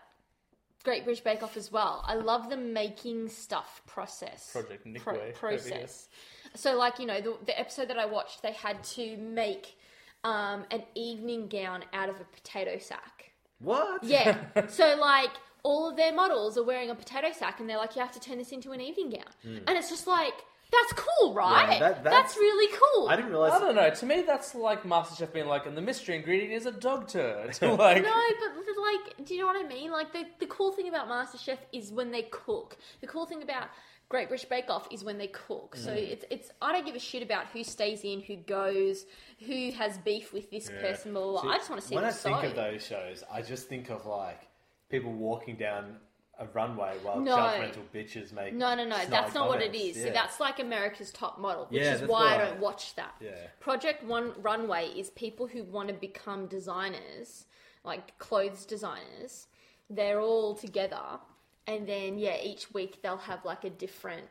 Great 0.82 1.04
British 1.04 1.22
Bake 1.22 1.42
Off 1.42 1.56
as 1.56 1.70
well. 1.70 2.02
I 2.06 2.14
love 2.14 2.48
the 2.48 2.56
making 2.56 3.28
stuff 3.28 3.82
process. 3.86 4.50
Project 4.52 4.86
Nick 4.86 5.02
Pro- 5.02 5.32
process. 5.32 6.08
So, 6.54 6.76
like 6.76 6.98
you 6.98 7.06
know, 7.06 7.20
the, 7.20 7.36
the 7.46 7.58
episode 7.58 7.88
that 7.88 7.98
I 7.98 8.06
watched, 8.06 8.42
they 8.42 8.52
had 8.52 8.82
to 8.84 9.16
make 9.18 9.76
um, 10.24 10.64
an 10.70 10.82
evening 10.94 11.48
gown 11.48 11.84
out 11.92 12.08
of 12.08 12.16
a 12.20 12.24
potato 12.24 12.78
sack. 12.78 13.30
what? 13.58 14.02
Yeah. 14.02 14.38
so 14.68 14.96
like 15.00 15.30
all 15.62 15.90
of 15.90 15.96
their 15.96 16.12
models 16.12 16.56
are 16.56 16.64
wearing 16.64 16.90
a 16.90 16.94
potato 16.94 17.32
sack, 17.32 17.60
and 17.60 17.68
they're 17.68 17.76
like, 17.76 17.94
you 17.94 18.00
have 18.00 18.12
to 18.12 18.20
turn 18.20 18.38
this 18.38 18.52
into 18.52 18.72
an 18.72 18.80
evening 18.80 19.10
gown, 19.10 19.60
and 19.66 19.76
it's 19.76 19.90
just 19.90 20.06
like 20.06 20.34
that's 20.72 20.92
cool, 20.94 21.34
right? 21.34 21.74
Hmm. 21.74 21.80
that- 21.80 22.04
that's, 22.04 22.04
that's- 22.04 22.36
really 22.36 22.76
cool. 22.94 23.08
I 23.08 23.16
didn't 23.16 23.30
realize. 23.30 23.52
I 23.52 23.58
don't 23.58 23.74
know. 23.74 23.90
To 23.90 24.06
me, 24.06 24.22
that's 24.26 24.54
like 24.54 24.82
MasterChef 24.84 25.32
being 25.32 25.46
like, 25.46 25.66
and 25.66 25.76
the 25.76 25.80
mystery 25.82 26.16
ingredient 26.16 26.52
is 26.52 26.66
a 26.66 26.72
dog 26.72 27.08
turd. 27.08 27.48
like, 27.62 28.02
No, 28.02 28.12
but 28.40 28.64
but, 28.66 28.76
like, 28.80 29.26
do 29.26 29.34
you 29.34 29.40
know 29.40 29.46
what 29.46 29.56
I 29.64 29.68
mean? 29.68 29.90
Like, 29.90 30.12
the, 30.12 30.24
the 30.38 30.46
cool 30.46 30.72
thing 30.72 30.88
about 30.88 31.08
MasterChef 31.08 31.58
is 31.72 31.90
when 31.92 32.10
they 32.10 32.22
cook. 32.22 32.76
The 33.00 33.06
cool 33.06 33.26
thing 33.26 33.42
about 33.42 33.68
Great 34.08 34.28
British 34.28 34.48
Bake 34.48 34.68
Off 34.70 34.88
is 34.90 35.04
when 35.04 35.18
they 35.18 35.28
cook. 35.28 35.76
So 35.76 35.92
it's 35.92 36.24
it's 36.30 36.50
I 36.60 36.72
don't 36.72 36.84
give 36.84 36.96
a 36.96 36.98
shit 37.00 37.22
about 37.22 37.46
who 37.52 37.62
stays 37.62 38.02
in, 38.04 38.20
who 38.20 38.36
goes, 38.36 39.06
who 39.46 39.70
has 39.72 39.98
beef 39.98 40.32
with 40.32 40.50
this 40.50 40.68
person. 40.68 41.12
Blah, 41.12 41.22
blah, 41.30 41.42
blah. 41.42 41.52
I 41.52 41.56
just 41.58 41.70
want 41.70 41.80
to 41.82 41.86
see 41.88 41.94
When 41.94 42.02
the 42.02 42.10
I 42.10 42.12
think 42.12 42.40
sew. 42.40 42.46
of 42.48 42.54
those 42.56 42.84
shows, 42.84 43.24
I 43.32 43.42
just 43.42 43.68
think 43.68 43.88
of 43.88 44.06
like 44.06 44.40
people 44.88 45.12
walking 45.12 45.54
down 45.56 45.96
a 46.40 46.46
runway 46.54 46.96
while 47.02 47.20
No. 47.20 47.36
judgmental 47.36 47.84
bitches 47.94 48.32
make. 48.32 48.54
No, 48.54 48.74
no, 48.74 48.84
no. 48.84 48.96
snide 48.96 49.10
That's 49.10 49.34
not 49.34 49.48
what 49.48 49.60
it 49.62 49.72
comments. 49.72 49.98
is. 49.98 50.04
Yeah. 50.06 50.12
that's 50.12 50.40
like 50.40 50.58
America's 50.58 51.10
Top 51.12 51.38
Model, 51.38 51.66
which 51.68 51.80
Yeah, 51.82 51.92
is 51.94 52.00
that's 52.00 52.10
why 52.10 52.34
I 52.34 52.38
don't 52.38 52.58
watch 52.60 52.94
that. 52.96 53.14
Yeah. 53.20 53.30
Project 53.60 54.02
One 54.04 54.32
Runway 54.40 54.86
is 54.88 55.10
people 55.10 55.46
who 55.46 55.62
want 55.64 55.88
to 55.88 55.94
become 55.94 56.46
designers, 56.46 57.44
like 57.84 58.18
clothes 58.18 58.64
designers. 58.64 59.46
They're 59.90 60.20
all 60.20 60.54
together, 60.54 61.20
and 61.66 61.86
then 61.86 62.18
yeah, 62.18 62.38
each 62.42 62.72
week 62.72 63.02
they'll 63.02 63.16
have 63.18 63.44
like 63.44 63.64
a 63.64 63.70
different, 63.70 64.26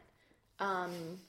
um, 0.59 1.19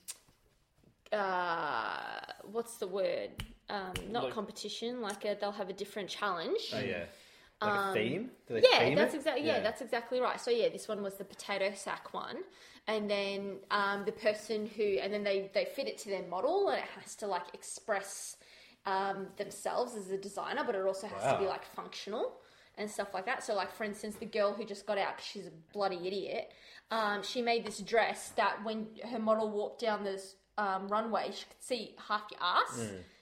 uh, 1.12 2.20
what's 2.50 2.76
the 2.78 2.86
word? 2.86 3.30
Um, 3.68 3.92
not 4.08 4.24
Like- 4.24 4.32
competition. 4.32 5.00
Like 5.00 5.24
a, 5.24 5.36
they'll 5.40 5.52
have 5.52 5.68
a 5.68 5.72
different 5.74 6.08
challenge. 6.08 6.72
Oh 6.74 6.80
yeah. 6.80 7.04
Like 7.62 7.74
a 7.74 7.92
theme? 7.92 8.30
Um, 8.50 8.62
Yeah, 8.72 8.78
theme 8.80 8.94
that's 8.96 9.14
exactly 9.14 9.46
yeah. 9.46 9.60
that's 9.60 9.80
exactly 9.80 10.20
right. 10.20 10.40
So 10.40 10.50
yeah, 10.50 10.68
this 10.68 10.88
one 10.88 11.02
was 11.02 11.14
the 11.16 11.24
potato 11.24 11.72
sack 11.74 12.12
one, 12.14 12.38
and 12.86 13.08
then 13.10 13.58
um, 13.70 14.04
the 14.04 14.12
person 14.12 14.66
who 14.66 14.82
and 15.02 15.12
then 15.12 15.22
they 15.22 15.50
they 15.52 15.64
fit 15.64 15.86
it 15.86 15.98
to 15.98 16.08
their 16.08 16.22
model, 16.26 16.68
and 16.70 16.78
it 16.78 16.88
has 16.98 17.14
to 17.16 17.26
like 17.26 17.52
express 17.54 18.36
um, 18.86 19.28
themselves 19.36 19.94
as 19.94 20.10
a 20.10 20.16
designer, 20.18 20.62
but 20.64 20.74
it 20.74 20.84
also 20.86 21.06
has 21.06 21.22
to 21.34 21.38
be 21.38 21.46
like 21.46 21.64
functional 21.64 22.40
and 22.78 22.90
stuff 22.90 23.12
like 23.12 23.26
that. 23.26 23.44
So 23.44 23.54
like 23.54 23.72
for 23.72 23.84
instance, 23.84 24.16
the 24.16 24.26
girl 24.26 24.52
who 24.54 24.64
just 24.64 24.86
got 24.86 24.96
out 24.98 25.18
'cause 25.18 25.26
she's 25.26 25.46
a 25.46 25.52
bloody 25.72 26.06
idiot, 26.06 26.52
um, 26.90 27.22
she 27.22 27.42
made 27.42 27.64
this 27.66 27.78
dress 27.80 28.30
that 28.36 28.64
when 28.64 28.88
her 29.10 29.18
model 29.18 29.50
walked 29.50 29.80
down 29.82 30.02
this 30.02 30.36
um, 30.56 30.88
runway, 30.88 31.30
she 31.32 31.44
could 31.44 31.62
see 31.62 31.94
half 32.08 32.24
your 32.30 32.40
ass 32.42 32.78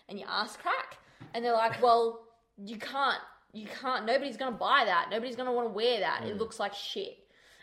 and 0.08 0.18
your 0.18 0.28
ass 0.28 0.56
crack, 0.56 0.98
and 1.34 1.44
they're 1.44 1.52
like, 1.52 1.82
well, 1.82 2.20
you 2.56 2.76
can't 2.78 3.20
you 3.52 3.66
can't 3.80 4.04
nobody's 4.06 4.36
gonna 4.36 4.56
buy 4.56 4.82
that. 4.86 5.08
Nobody's 5.10 5.36
gonna 5.36 5.52
want 5.52 5.68
to 5.68 5.72
wear 5.74 6.00
that. 6.00 6.24
It 6.24 6.36
looks 6.38 6.58
like 6.60 6.74
shit. 6.74 7.18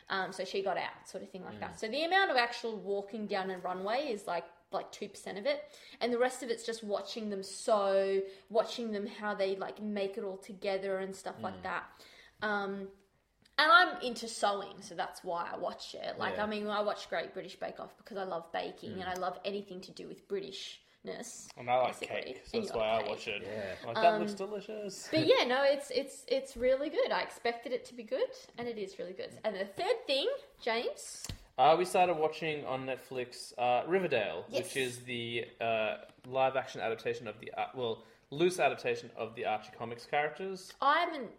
Um, 0.09 0.31
so 0.31 0.45
she 0.45 0.61
got 0.61 0.77
out 0.77 1.07
sort 1.09 1.23
of 1.23 1.31
thing 1.31 1.43
like 1.43 1.59
that. 1.61 1.79
So 1.79 1.87
the 1.87 2.03
amount 2.03 2.29
of 2.29 2.37
actual 2.37 2.77
walking 2.77 3.25
down 3.25 3.49
a 3.49 3.57
runway 3.57 4.07
is 4.11 4.27
like 4.27 4.45
like 4.71 4.91
2% 4.91 5.37
of 5.37 5.45
it. 5.45 5.63
And 6.01 6.11
the 6.11 6.17
rest 6.17 6.43
of 6.43 6.49
it's 6.49 6.65
just 6.65 6.83
watching 6.83 7.29
them 7.29 7.41
sew 7.43 8.21
watching 8.49 8.91
them 8.91 9.07
how 9.07 9.33
they 9.33 9.55
like 9.55 9.81
make 9.81 10.17
it 10.17 10.23
all 10.23 10.37
together 10.37 10.97
and 10.97 11.15
stuff 11.15 11.35
like 11.41 11.63
that. 11.63 11.83
Um, 12.41 12.87
and 13.57 13.71
I'm 13.71 14.01
into 14.01 14.27
sewing, 14.27 14.81
so 14.81 14.95
that's 14.95 15.23
why 15.23 15.49
I 15.53 15.57
watch 15.57 15.95
it. 15.95 16.19
Like, 16.19 16.35
Yeah. 16.35 16.43
I 16.43 16.45
mean, 16.45 16.67
I 16.67 16.81
watch 16.81 17.09
Great 17.09 17.33
British 17.33 17.55
Bake 17.55 17.79
Off 17.79 17.95
because 17.97 18.17
I 18.17 18.23
love 18.23 18.51
baking 18.51 18.99
and 19.01 19.05
I 19.05 19.13
love 19.13 19.39
anything 19.45 19.79
to 19.81 19.91
do 19.91 20.09
with 20.09 20.27
Britishness. 21.05 21.47
and 21.57 21.69
I 21.69 21.75
like 21.77 21.99
basically. 21.99 22.21
cake, 22.23 22.41
so 22.45 22.57
And 22.57 22.63
that's 22.67 22.75
why 22.75 22.95
like 22.97 23.05
I 23.05 23.09
watch 23.09 23.27
it. 23.27 23.43
Yeah. 23.45 23.87
Like, 23.87 23.95
that 24.01 24.19
looks 24.19 24.33
delicious. 24.33 25.07
But 25.11 25.25
yeah, 25.27 25.43
no, 25.47 25.63
it's 25.63 25.91
it's 25.91 26.23
it's 26.27 26.57
really 26.57 26.89
good. 26.89 27.11
I 27.11 27.21
expected 27.21 27.71
it 27.71 27.85
to 27.85 27.93
be 27.93 28.03
good, 28.03 28.31
and 28.57 28.67
it 28.67 28.77
is 28.77 28.97
really 28.99 29.13
good. 29.13 29.29
And 29.43 29.55
the 29.55 29.65
third 29.65 30.05
thing, 30.07 30.27
James, 30.61 31.25
Uh, 31.57 31.75
we 31.77 31.85
started 31.85 32.15
watching 32.17 32.65
on 32.65 32.85
Netflix 32.85 33.53
uh, 33.57 33.83
Riverdale, 33.87 34.43
Yes. 34.49 34.63
which 34.63 34.75
is 34.77 34.99
the 35.05 35.45
uh, 35.61 35.97
live 36.27 36.55
action 36.57 36.81
adaptation 36.81 37.27
of 37.27 37.39
the 37.39 37.51
uh, 37.57 37.67
well 37.75 38.03
loose 38.31 38.59
adaptation 38.59 39.09
of 39.15 39.35
the 39.35 39.45
Archie 39.45 39.71
comics 39.77 40.05
characters. 40.05 40.73
I 40.81 40.99
haven't 40.99 41.29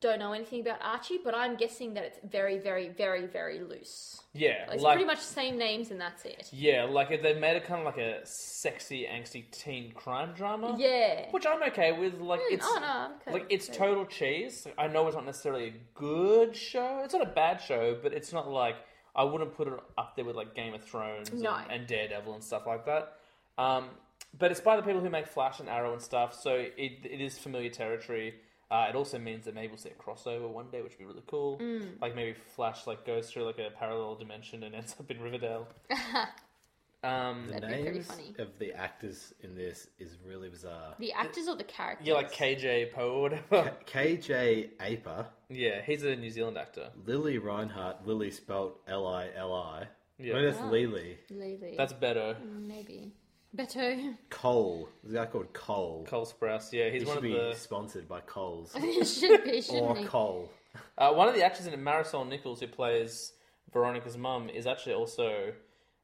don't 0.00 0.18
know 0.18 0.32
anything 0.32 0.60
about 0.60 0.78
Archie, 0.82 1.18
but 1.24 1.34
I'm 1.34 1.56
guessing 1.56 1.94
that 1.94 2.04
it's 2.04 2.18
very, 2.30 2.58
very, 2.58 2.88
very, 2.88 3.26
very 3.26 3.60
loose. 3.60 4.20
Yeah, 4.36 4.66
It's 4.72 4.82
like 4.82 4.96
pretty 4.96 5.06
much 5.06 5.18
the 5.18 5.32
same 5.32 5.56
names, 5.56 5.90
and 5.92 6.00
that's 6.00 6.24
it. 6.24 6.48
yeah, 6.52 6.84
like 6.84 7.08
they 7.22 7.34
made 7.34 7.56
it 7.56 7.64
kind 7.64 7.80
of 7.80 7.86
like 7.86 7.98
a 7.98 8.20
sexy, 8.24 9.06
angsty 9.06 9.48
teen 9.52 9.92
crime 9.92 10.32
drama. 10.34 10.74
Yeah. 10.76 11.30
which 11.30 11.46
I'm 11.46 11.62
okay 11.70 11.92
with. 11.92 12.20
Like 12.20 12.40
Mm, 12.40 12.52
it's 12.52 12.66
oh, 12.68 12.78
no, 12.80 12.86
I'm 12.86 13.12
okay 13.12 13.32
like 13.32 13.42
with 13.44 13.52
it's 13.52 13.68
it. 13.68 13.74
total 13.74 14.04
cheese. 14.06 14.66
I 14.76 14.88
know 14.88 15.06
it's 15.06 15.14
not 15.14 15.24
necessarily 15.24 15.68
a 15.68 15.74
good 15.94 16.56
show. 16.56 17.00
It's 17.04 17.14
not 17.14 17.22
a 17.22 17.30
bad 17.30 17.60
show, 17.60 17.96
but 18.02 18.12
it's 18.12 18.32
not 18.32 18.50
like 18.50 18.74
I 19.14 19.22
wouldn't 19.22 19.54
put 19.56 19.68
it 19.68 19.74
up 19.96 20.16
there 20.16 20.24
with 20.24 20.34
like 20.34 20.54
Game 20.56 20.74
of 20.74 20.82
Thrones 20.82 21.32
No. 21.32 21.54
and, 21.54 21.70
and 21.70 21.86
Daredevil 21.86 22.34
and 22.34 22.42
stuff 22.42 22.66
like 22.66 22.84
that. 22.86 23.12
Um, 23.56 23.90
but 24.36 24.50
it's 24.50 24.60
by 24.60 24.74
the 24.74 24.82
people 24.82 25.00
who 25.00 25.10
make 25.10 25.28
Flash 25.28 25.60
and 25.60 25.68
Arrow 25.68 25.92
and 25.92 26.02
stuff, 26.02 26.34
so 26.34 26.54
it, 26.56 26.72
it 26.76 27.20
is 27.20 27.38
familiar 27.38 27.70
territory. 27.70 28.34
Uh, 28.70 28.86
it 28.88 28.94
also 28.96 29.18
means 29.18 29.44
that 29.44 29.54
maybe 29.54 29.68
we'll 29.68 29.76
see 29.78 29.90
a 29.90 30.02
crossover 30.02 30.48
one 30.48 30.66
day, 30.70 30.80
which 30.82 30.92
would 30.92 30.98
be 30.98 31.04
really 31.04 31.22
cool. 31.26 31.58
Mm. 31.58 32.00
Like 32.00 32.14
maybe 32.16 32.34
Flash 32.56 32.86
like 32.86 33.04
goes 33.06 33.30
through 33.30 33.44
like 33.44 33.58
a 33.58 33.70
parallel 33.78 34.16
dimension 34.16 34.62
and 34.62 34.74
ends 34.74 34.96
up 34.98 35.10
in 35.10 35.20
Riverdale. 35.20 35.68
um, 37.04 37.46
The 37.46 37.60
That'd 37.60 37.68
be 37.68 37.74
pretty 37.82 37.92
names 37.92 38.06
funny. 38.06 38.34
of 38.38 38.58
the 38.58 38.72
actors 38.72 39.34
in 39.42 39.54
this 39.54 39.88
is 39.98 40.16
really 40.26 40.48
bizarre. 40.48 40.94
The 40.98 41.12
actors 41.12 41.46
or 41.48 41.56
the 41.56 41.64
characters? 41.64 42.06
yeah, 42.06 42.14
like 42.14 42.32
KJ 42.32 42.92
Poe 42.92 43.10
or 43.10 43.20
whatever. 43.22 43.72
KJ 43.86 44.70
Apa, 44.80 45.26
yeah, 45.50 45.82
he's 45.84 46.02
a 46.04 46.16
New 46.16 46.30
Zealand 46.30 46.56
actor. 46.56 46.90
Lili 47.06 47.38
Reinhart, 47.38 48.06
Lily 48.06 48.30
spelt 48.30 48.80
L 48.88 49.06
I 49.06 49.28
L 49.36 49.52
I. 49.52 49.88
Yeah. 50.18 50.34
I 50.34 50.36
mean, 50.36 50.44
that's 50.46 50.62
Oh. 50.62 50.70
Lily. 50.70 51.18
Lily. 51.30 51.74
That's 51.76 51.92
better. 51.92 52.36
maybe 52.44 53.12
better. 53.54 54.16
Cole. 54.30 54.88
There's 55.02 55.14
a 55.14 55.18
guy 55.18 55.26
called 55.26 55.52
Cole. 55.52 56.06
Cole 56.08 56.26
Sprouse, 56.26 56.72
yeah, 56.72 56.90
he's 56.90 57.02
He 57.02 57.06
one 57.08 57.16
should 57.16 57.24
of 57.24 57.30
be 57.30 57.32
the 57.34 57.54
sponsored 57.54 58.08
by 58.08 58.20
Coles. 58.20 58.72
it 58.76 59.04
should 59.06 59.44
be, 59.44 59.60
shouldn't 59.60 59.82
or 59.82 59.96
he? 59.96 60.04
Cole. 60.04 60.50
uh, 60.98 61.12
one 61.12 61.28
of 61.28 61.34
the 61.34 61.42
actors 61.44 61.66
in 61.66 61.72
it, 61.72 61.80
Marisol 61.80 62.28
Nichols, 62.28 62.60
who 62.60 62.66
plays 62.66 63.32
Veronica's 63.72 64.16
mum, 64.16 64.48
is 64.48 64.66
actually 64.66 64.94
also 64.94 65.52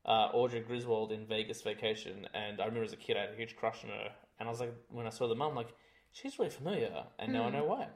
uh, 0.06 0.28
Audrey 0.32 0.60
Griswold 0.60 1.12
in 1.12 1.26
Vegas 1.26 1.62
Vacation. 1.62 2.26
And 2.34 2.60
I 2.60 2.64
remember 2.64 2.84
as 2.84 2.92
a 2.92 2.96
kid, 2.96 3.16
I 3.16 3.22
had 3.22 3.30
a 3.30 3.36
huge 3.36 3.56
crush 3.56 3.84
on 3.84 3.90
her, 3.90 4.10
and 4.38 4.48
I 4.48 4.50
was 4.50 4.60
like, 4.60 4.74
when 4.88 5.06
I 5.06 5.10
saw 5.10 5.28
the 5.28 5.34
mum, 5.34 5.54
like, 5.54 5.68
she's 6.12 6.38
really 6.38 6.50
familiar, 6.50 7.04
and 7.18 7.32
now 7.32 7.44
I 7.44 7.50
know 7.50 7.64
why. 7.64 7.88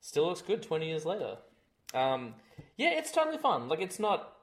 Still 0.00 0.26
looks 0.26 0.42
good 0.42 0.62
twenty 0.62 0.88
years 0.88 1.06
later. 1.06 1.38
Um, 1.94 2.34
yeah, 2.76 2.90
it's 2.90 3.10
totally 3.10 3.38
fun. 3.38 3.68
Like, 3.68 3.80
it's 3.80 3.98
not. 3.98 4.36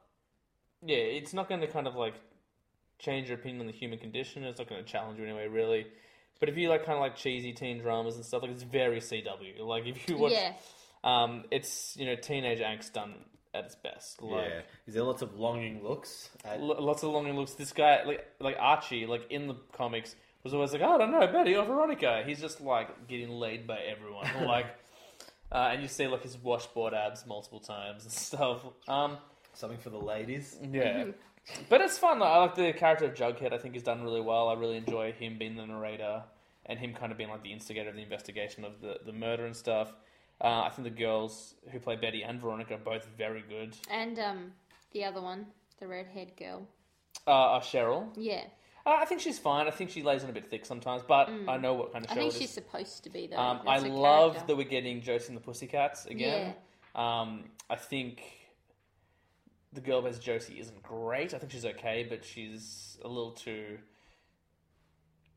Yeah, 0.84 0.98
it's 0.98 1.34
not 1.34 1.48
going 1.48 1.62
to 1.62 1.68
kind 1.68 1.86
of 1.86 1.96
like 1.96 2.16
change 3.02 3.28
your 3.30 3.38
opinion 3.38 3.62
on 3.62 3.68
the 3.68 3.74
human 3.74 4.00
condition. 4.00 4.44
It's 4.44 4.60
not 4.60 4.70
going 4.70 4.84
to 4.84 4.90
challenge 4.90 5.20
you 5.20 5.26
anyway, 5.26 5.48
really. 5.48 5.88
But 6.40 6.50
if 6.50 6.58
you 6.58 6.70
like 6.70 6.86
kind 6.86 6.96
of 6.98 7.02
like 7.02 7.16
cheesy 7.16 7.52
teen 7.54 7.80
dramas 7.82 8.16
and 8.16 8.26
stuff, 8.26 8.42
like 8.44 8.52
it's 8.52 8.64
very 8.64 9.00
CW. 9.00 9.60
Like 9.60 9.86
if 9.86 10.08
you 10.10 10.18
watch, 10.18 10.32
Yeah. 10.34 10.54
um, 11.04 11.44
it's 11.52 11.96
you 11.98 12.06
know 12.06 12.16
teenage 12.16 12.60
angst 12.60 12.94
done 12.94 13.14
at 13.54 13.66
its 13.66 13.76
best. 13.76 14.22
Like, 14.24 14.48
yeah. 14.48 14.62
Is 14.88 14.94
there 14.94 15.04
lots 15.04 15.22
of 15.22 15.38
longing 15.38 15.84
looks? 15.84 16.30
At, 16.46 16.60
L- 16.60 16.82
lots 16.82 17.04
of 17.04 17.12
longing 17.12 17.36
looks. 17.36 17.54
This 17.54 17.74
guy, 17.74 18.04
like 18.04 18.26
like 18.40 18.56
Archie, 18.60 19.06
like 19.06 19.30
in 19.30 19.48
the 19.48 19.56
comics, 19.74 20.16
was 20.44 20.54
always 20.54 20.72
like, 20.74 20.82
"Oh, 20.82 20.96
I 20.96 20.98
don't 20.98 21.12
know, 21.12 21.28
Betty 21.28 21.56
or 21.56 21.66
Veronica. 21.66 22.24
He's 22.26 22.40
just 22.42 22.60
like 22.62 23.08
getting 23.08 23.30
laid 23.30 23.68
by 23.68 23.78
everyone. 23.80 24.28
like, 24.48 24.66
uh, 25.52 25.70
and 25.74 25.82
you 25.84 25.88
see 25.88 26.08
like 26.08 26.24
his 26.24 26.38
washboard 26.40 26.94
abs 26.96 27.26
multiple 27.28 27.60
times 27.60 28.04
and 28.04 28.12
stuff. 28.30 28.66
Um, 28.88 29.18
something 29.54 29.78
for 29.80 29.90
the 29.92 30.00
ladies. 30.00 30.58
yeah, 30.72 31.06
but 31.70 31.82
it's 31.82 31.98
fun. 31.98 32.22
I 32.22 32.38
like 32.38 32.56
the 32.56 32.74
character 32.74 33.06
of 33.06 33.14
Jughead. 33.14 33.54
I 33.54 33.58
think 33.58 33.74
he's 33.74 33.84
done 33.84 34.02
really 34.04 34.22
well. 34.22 34.48
I 34.50 34.54
really 34.54 34.78
enjoy 34.78 35.12
him 35.12 35.38
being 35.38 35.56
the 35.56 35.66
narrator 35.66 36.24
and 36.66 36.80
him 36.80 36.94
kind 36.94 37.12
of 37.12 37.18
being 37.18 37.30
like 37.30 37.44
the 37.44 37.52
instigator 37.52 37.90
of 37.90 37.96
the 37.96 38.02
investigation 38.04 38.64
of 38.66 38.82
the 38.82 39.00
the 39.06 39.14
murder 39.14 39.46
and 39.46 39.56
stuff. 39.56 39.94
Uh, 40.40 40.62
I 40.64 40.70
think 40.70 40.86
the 40.86 40.90
girls 41.04 41.54
who 41.72 41.80
play 41.80 41.96
Betty 41.96 42.24
and 42.24 42.40
Veronica 42.42 42.74
are 42.74 42.78
both 42.80 43.08
very 43.18 43.44
good. 43.48 43.76
And 43.92 44.18
um, 44.18 44.52
the 44.92 45.04
other 45.06 45.22
one, 45.22 45.46
the 45.80 45.86
red-haired 45.88 46.36
girl. 46.36 46.68
Uh, 47.28 47.32
uh, 47.58 47.60
Cheryl, 47.60 48.08
Yeah, 48.16 48.46
Uh, 48.84 48.98
I 49.00 49.06
think 49.06 49.22
she's 49.22 49.38
fine. 49.38 49.68
I 49.68 49.70
think 49.72 49.92
she 49.92 50.02
lays 50.02 50.24
in 50.24 50.32
a 50.32 50.34
bit 50.34 50.50
thick 50.50 50.66
sometimes, 50.66 51.04
but 51.08 51.30
I 51.48 51.58
know 51.58 51.76
what 51.76 51.94
kind 51.94 52.04
of 52.04 52.10
I 52.10 52.16
show 52.16 52.22
think 52.22 52.34
it 52.34 52.38
she's 52.40 52.50
is. 52.50 52.56
supposed 52.56 53.04
to 53.04 53.12
be 53.12 53.28
though. 53.28 53.38
Um, 53.38 53.62
I 53.68 53.78
love 53.80 54.32
character. 54.34 54.48
that 54.48 54.56
we're 54.58 54.68
getting 54.68 55.02
Josie 55.02 55.28
and 55.28 55.38
the 55.38 55.42
Pussycats 55.42 56.08
again. 56.08 56.56
Yeah. 56.96 57.22
Um, 57.22 57.44
I 57.70 57.76
think 57.76 58.24
the 59.74 59.82
girl 59.82 60.02
has 60.04 60.20
Josie 60.20 60.60
isn't 60.60 60.82
great. 60.84 61.34
I 61.34 61.38
think 61.38 61.52
she's 61.52 61.66
okay, 61.66 62.06
but 62.10 62.24
she's 62.26 62.98
a 63.04 63.08
little 63.08 63.32
too. 63.32 63.78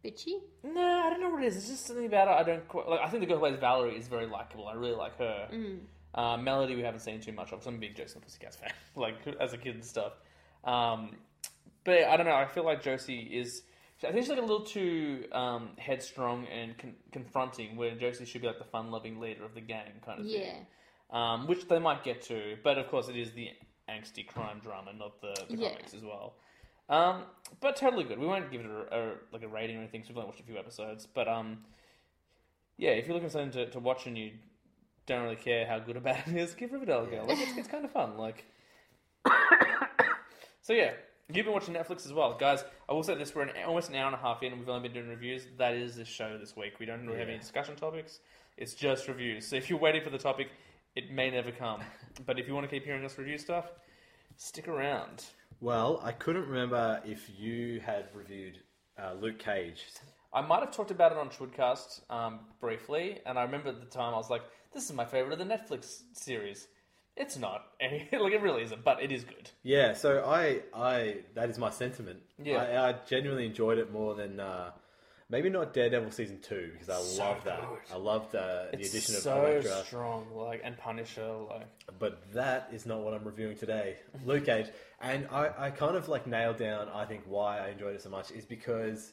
bitchy. 0.04 0.40
No, 0.62 0.80
I 1.06 1.10
don't 1.10 1.20
know 1.20 1.30
what 1.30 1.42
it 1.42 1.46
is. 1.46 1.56
It's 1.56 1.68
just 1.68 1.86
something 1.86 2.06
about 2.06 2.28
her. 2.28 2.34
I 2.34 2.42
don't 2.42 2.66
quite 2.68 2.88
like. 2.88 3.00
I 3.00 3.08
think 3.08 3.20
the 3.20 3.26
girl 3.26 3.36
who 3.36 3.42
plays 3.42 3.58
Valerie 3.58 3.96
is 3.96 4.08
very 4.08 4.26
likable. 4.26 4.68
I 4.68 4.74
really 4.74 4.96
like 4.96 5.16
her. 5.18 5.48
Uh, 6.14 6.36
Melody, 6.36 6.76
we 6.76 6.82
haven't 6.82 7.00
seen 7.00 7.20
too 7.20 7.32
much 7.32 7.52
of. 7.52 7.66
I'm 7.66 7.76
a 7.76 7.78
big 7.78 7.96
Josie 7.96 8.14
and 8.14 8.22
the 8.22 8.26
Pussycats 8.26 8.56
fan, 8.56 8.70
like 8.96 9.16
as 9.40 9.52
a 9.52 9.58
kid 9.58 9.74
and 9.74 9.84
stuff. 9.84 10.12
Um, 10.64 11.16
but 11.84 12.04
I 12.04 12.16
don't 12.16 12.26
know. 12.26 12.34
I 12.34 12.46
feel 12.46 12.64
like 12.64 12.82
Josie 12.82 13.20
is. 13.20 13.62
I 14.02 14.08
think 14.12 14.22
she's 14.24 14.28
like 14.28 14.38
a 14.38 14.42
little 14.42 14.64
too 14.66 15.24
um, 15.32 15.70
headstrong 15.78 16.46
and 16.48 16.76
con- 16.76 16.94
confronting, 17.12 17.76
where 17.76 17.94
Josie 17.94 18.26
should 18.26 18.42
be 18.42 18.46
like 18.46 18.58
the 18.58 18.64
fun-loving 18.64 19.18
leader 19.18 19.44
of 19.44 19.54
the 19.54 19.60
gang 19.62 19.92
kind 20.04 20.20
of 20.20 20.26
Yeah. 20.26 20.40
thing. 20.40 20.66
Um, 21.10 21.46
which 21.46 21.68
they 21.68 21.78
might 21.78 22.02
get 22.04 22.22
to, 22.22 22.56
but 22.64 22.76
of 22.76 22.88
course 22.88 23.08
it 23.08 23.16
is 23.16 23.32
the 23.32 23.48
angsty 23.88 24.26
crime 24.26 24.60
drama, 24.62 24.92
not 24.92 25.20
the, 25.20 25.34
the 25.48 25.56
Yeah. 25.56 25.68
comics 25.70 25.94
as 25.94 26.02
well. 26.02 26.34
Um, 26.88 27.22
but 27.60 27.76
totally 27.76 28.04
good. 28.04 28.18
We 28.18 28.26
won't 28.26 28.50
give 28.50 28.60
it 28.60 28.66
a, 28.66 28.96
a 28.98 29.12
like 29.32 29.42
a 29.42 29.48
rating 29.48 29.76
or 29.76 29.80
anything. 29.80 30.02
So 30.02 30.08
we've 30.10 30.18
only 30.18 30.28
watched 30.28 30.40
a 30.40 30.44
few 30.44 30.58
episodes, 30.58 31.06
but 31.06 31.28
um, 31.28 31.58
yeah, 32.76 32.90
if 32.90 33.06
you're 33.06 33.14
looking 33.14 33.28
for 33.28 33.32
something 33.32 33.52
to, 33.52 33.70
to 33.70 33.78
watch 33.80 34.06
and 34.06 34.18
you 34.18 34.32
don't 35.06 35.22
really 35.22 35.36
care 35.36 35.66
how 35.66 35.78
good 35.78 35.96
or 35.96 36.00
bad 36.00 36.24
it 36.26 36.36
is, 36.36 36.54
give 36.54 36.72
Riverdale 36.72 37.04
a 37.04 37.06
go. 37.06 37.24
Like 37.26 37.38
it's, 37.40 37.56
it's 37.58 37.68
kind 37.68 37.84
of 37.84 37.90
fun. 37.90 38.16
Like, 38.18 38.44
so 40.60 40.72
yeah, 40.72 40.92
you've 41.32 41.44
been 41.44 41.54
watching 41.54 41.74
Netflix 41.74 42.04
as 42.06 42.12
well, 42.12 42.34
guys. 42.38 42.64
I 42.88 42.92
will 42.92 43.02
say 43.02 43.14
this: 43.14 43.34
we're 43.34 43.42
an, 43.42 43.50
almost 43.66 43.88
an 43.90 43.94
hour 43.96 44.06
and 44.06 44.14
a 44.14 44.18
half 44.18 44.42
in, 44.42 44.52
and 44.52 44.60
we've 44.60 44.68
only 44.68 44.88
been 44.88 44.92
doing 44.94 45.08
reviews. 45.08 45.46
That 45.58 45.74
is 45.74 45.96
the 45.96 46.04
show 46.04 46.36
this 46.38 46.56
week. 46.56 46.74
We 46.80 46.86
don't 46.86 47.06
really 47.06 47.18
have 47.18 47.28
any 47.28 47.38
discussion 47.38 47.76
topics. 47.76 48.20
It's 48.56 48.74
just 48.74 49.08
reviews. 49.08 49.46
So 49.46 49.56
if 49.56 49.68
you're 49.68 49.78
waiting 49.78 50.02
for 50.02 50.10
the 50.10 50.18
topic, 50.18 50.48
it 50.94 51.10
may 51.10 51.30
never 51.30 51.50
come. 51.50 51.80
but 52.26 52.38
if 52.38 52.46
you 52.46 52.54
want 52.54 52.68
to 52.68 52.70
keep 52.70 52.84
hearing 52.84 53.04
us 53.04 53.18
review 53.18 53.38
stuff, 53.38 53.66
stick 54.36 54.68
around. 54.68 55.24
Well, 55.60 56.00
I 56.02 56.12
couldn't 56.12 56.48
remember 56.48 57.00
if 57.04 57.30
you 57.38 57.80
had 57.80 58.08
reviewed 58.14 58.58
uh, 58.98 59.14
Luke 59.20 59.38
Cage. 59.38 59.84
I 60.32 60.40
might 60.40 60.60
have 60.60 60.72
talked 60.72 60.90
about 60.90 61.12
it 61.12 61.18
on 61.18 61.30
Schwoodcast 61.30 62.10
um, 62.10 62.40
briefly, 62.60 63.20
and 63.24 63.38
I 63.38 63.42
remember 63.42 63.68
at 63.68 63.80
the 63.80 63.86
time 63.86 64.14
I 64.14 64.16
was 64.16 64.30
like, 64.30 64.42
"This 64.72 64.84
is 64.84 64.92
my 64.92 65.04
favorite 65.04 65.32
of 65.32 65.38
the 65.38 65.44
Netflix 65.44 66.02
series." 66.12 66.66
It's 67.16 67.36
not, 67.38 67.66
any, 67.80 68.08
like 68.18 68.32
it 68.32 68.42
really 68.42 68.64
isn't, 68.64 68.84
but 68.84 69.00
it 69.00 69.12
is 69.12 69.22
good. 69.22 69.50
Yeah, 69.62 69.92
so 69.94 70.24
I, 70.24 70.62
I 70.74 71.18
that 71.34 71.48
is 71.48 71.58
my 71.58 71.70
sentiment. 71.70 72.20
Yeah. 72.42 72.56
I, 72.56 72.90
I 72.90 72.94
genuinely 73.08 73.46
enjoyed 73.46 73.78
it 73.78 73.92
more 73.92 74.14
than 74.16 74.40
uh, 74.40 74.72
maybe 75.30 75.48
not 75.50 75.72
Daredevil 75.72 76.10
season 76.10 76.38
two 76.40 76.70
because 76.72 76.88
I 76.88 77.00
So 77.00 77.22
love 77.24 77.44
that. 77.44 77.60
good. 77.60 77.78
I 77.92 77.96
loved 77.96 78.34
uh, 78.34 78.66
the 78.72 78.78
It's 78.78 78.90
addition 78.90 79.14
of 79.16 79.20
so 79.22 79.46
Elektra, 79.46 79.82
strong, 79.84 80.26
like 80.34 80.60
and 80.64 80.76
Punisher, 80.76 81.32
like 81.50 81.68
but 81.98 82.32
that 82.32 82.68
is 82.72 82.86
not 82.86 83.00
what 83.00 83.14
I'm 83.14 83.24
reviewing 83.24 83.56
today. 83.56 83.96
Luke 84.24 84.46
Cage, 84.46 84.66
and 85.00 85.26
I, 85.30 85.50
I 85.66 85.70
kind 85.70 85.96
of 85.96 86.08
like 86.08 86.26
nailed 86.26 86.58
down. 86.58 86.88
I 86.88 87.04
think 87.04 87.22
why 87.26 87.58
I 87.58 87.68
enjoyed 87.70 87.94
it 87.94 88.02
so 88.02 88.10
much 88.10 88.30
is 88.30 88.44
because 88.44 89.12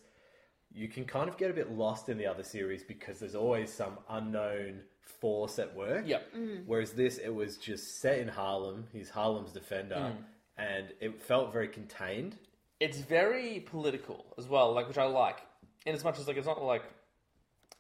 you 0.73 0.87
can 0.87 1.03
kind 1.05 1.27
of 1.27 1.37
get 1.37 1.51
a 1.51 1.53
bit 1.53 1.71
lost 1.71 2.07
in 2.09 2.17
the 2.17 2.25
other 2.27 2.43
series 2.43 2.83
because 2.83 3.19
there's 3.19 3.35
always 3.35 3.71
some 3.73 3.97
unknown 4.09 4.81
force 5.19 5.59
at 5.59 5.75
work. 5.75 6.07
Yep. 6.07 6.33
Whereas 6.65 6.93
this, 6.93 7.17
it 7.17 7.29
was 7.33 7.57
just 7.57 7.99
set 7.99 8.19
in 8.19 8.29
Harlem. 8.29 8.87
He's 8.93 9.09
Harlem's 9.09 9.51
defender, 9.51 9.95
Mm. 9.95 10.15
and 10.57 10.93
it 11.01 11.21
felt 11.21 11.51
very 11.51 11.67
contained. 11.67 12.37
it's 12.79 12.97
very 12.99 13.59
political 13.59 14.25
as 14.37 14.47
well, 14.47 14.71
like 14.73 14.87
which 14.87 14.97
I 14.97 15.03
like. 15.05 15.39
In 15.85 15.95
as 15.95 16.03
much 16.03 16.19
as 16.19 16.27
like 16.27 16.37
it's 16.37 16.47
not 16.47 16.61
like 16.63 16.83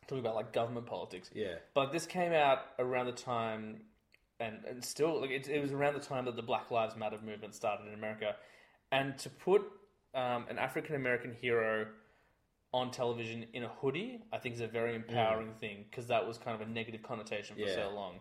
talking 0.07 0.19
about 0.19 0.35
like 0.35 0.53
government 0.53 0.85
politics. 0.85 1.29
Yeah. 1.33 1.55
But 1.73 1.91
this 1.91 2.05
came 2.05 2.33
out 2.33 2.59
around 2.79 3.05
the 3.05 3.11
time, 3.11 3.81
and, 4.39 4.59
and 4.67 4.83
still, 4.83 5.21
like 5.21 5.31
it, 5.31 5.47
it 5.47 5.61
was 5.61 5.71
around 5.71 5.93
the 5.93 5.99
time 5.99 6.25
that 6.25 6.35
the 6.35 6.41
Black 6.41 6.71
Lives 6.71 6.95
Matter 6.95 7.17
movement 7.23 7.53
started 7.55 7.87
in 7.87 7.93
America, 7.93 8.35
and 8.91 9.17
to 9.19 9.29
put 9.29 9.61
um, 10.13 10.45
an 10.49 10.57
African 10.57 10.95
American 10.95 11.33
hero 11.33 11.87
on 12.73 12.89
television 12.91 13.45
in 13.53 13.63
a 13.63 13.67
hoodie, 13.67 14.21
I 14.31 14.37
think 14.37 14.55
is 14.55 14.61
a 14.61 14.67
very 14.67 14.95
empowering 14.95 15.53
thing 15.59 15.85
because 15.89 16.07
that 16.07 16.25
was 16.25 16.37
kind 16.37 16.59
of 16.59 16.67
a 16.67 16.71
negative 16.71 17.03
connotation 17.03 17.55
for 17.55 17.61
Yeah. 17.63 17.75
so 17.75 17.91
long. 17.93 18.19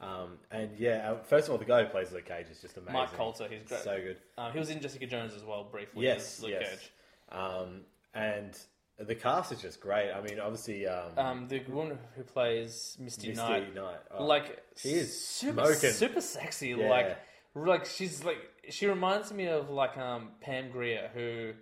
Um, 0.00 0.38
and 0.50 0.70
yeah, 0.78 1.12
uh, 1.12 1.22
first 1.22 1.46
of 1.46 1.52
all, 1.52 1.58
the 1.58 1.66
guy 1.66 1.84
who 1.84 1.90
plays 1.90 2.10
Luke 2.10 2.24
Cage 2.24 2.46
is 2.50 2.62
just 2.62 2.78
amazing. 2.78 2.94
Mike 2.94 3.12
Colter, 3.12 3.46
he's 3.50 3.62
great. 3.62 3.82
So 3.82 4.00
good. 4.00 4.16
Uh, 4.38 4.50
he 4.50 4.58
was 4.58 4.70
in 4.70 4.80
Jessica 4.80 5.06
Jones 5.06 5.34
as 5.34 5.44
well 5.44 5.64
briefly. 5.64 6.04
Yes, 6.04 6.38
as 6.38 6.42
Luke 6.42 6.52
yes. 6.58 6.70
Cage. 6.70 6.92
Um, 7.30 7.80
and 8.14 8.58
the 9.06 9.14
cast 9.14 9.52
is 9.52 9.60
just 9.60 9.80
great. 9.80 10.12
I 10.12 10.20
mean, 10.20 10.38
obviously, 10.38 10.86
um, 10.86 11.12
Um, 11.16 11.48
the 11.48 11.60
woman 11.68 11.98
who 12.16 12.22
plays 12.22 12.96
Misty, 13.00 13.28
Misty 13.28 13.42
Knight, 13.42 13.74
Knight. 13.74 13.98
Oh, 14.10 14.24
like 14.24 14.62
she 14.76 14.90
is 14.90 15.18
super, 15.18 15.64
smoking. 15.74 15.90
super 15.90 16.20
sexy. 16.20 16.68
Yeah. 16.68 16.88
Like, 16.88 17.18
like 17.54 17.86
she's 17.86 18.24
like 18.24 18.38
she 18.68 18.86
reminds 18.86 19.32
me 19.32 19.48
of 19.48 19.70
like 19.70 19.96
um, 19.96 20.30
Pam 20.40 20.70
Grier, 20.70 21.10
who 21.14 21.52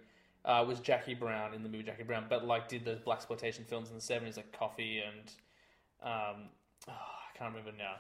uh, 0.45 0.65
was 0.67 0.81
Jackie 0.81 1.15
Brown 1.15 1.55
in 1.55 1.63
the 1.63 1.69
movie 1.69 1.85
Jackie 1.85 2.03
Brown, 2.03 2.27
but 2.29 2.45
like 2.45 2.69
did 2.69 2.85
those 2.85 2.99
black 2.99 3.19
exploitation 3.19 3.65
films 3.65 3.91
in 3.91 3.95
the 3.95 4.03
seventies, 4.03 4.37
like 4.37 4.53
Coffy 4.53 5.01
and 5.01 5.31
um, 6.03 6.49
oh, 6.89 6.93
I 6.93 7.39
can't 7.39 7.55
remember 7.55 7.73
now. 7.77 7.97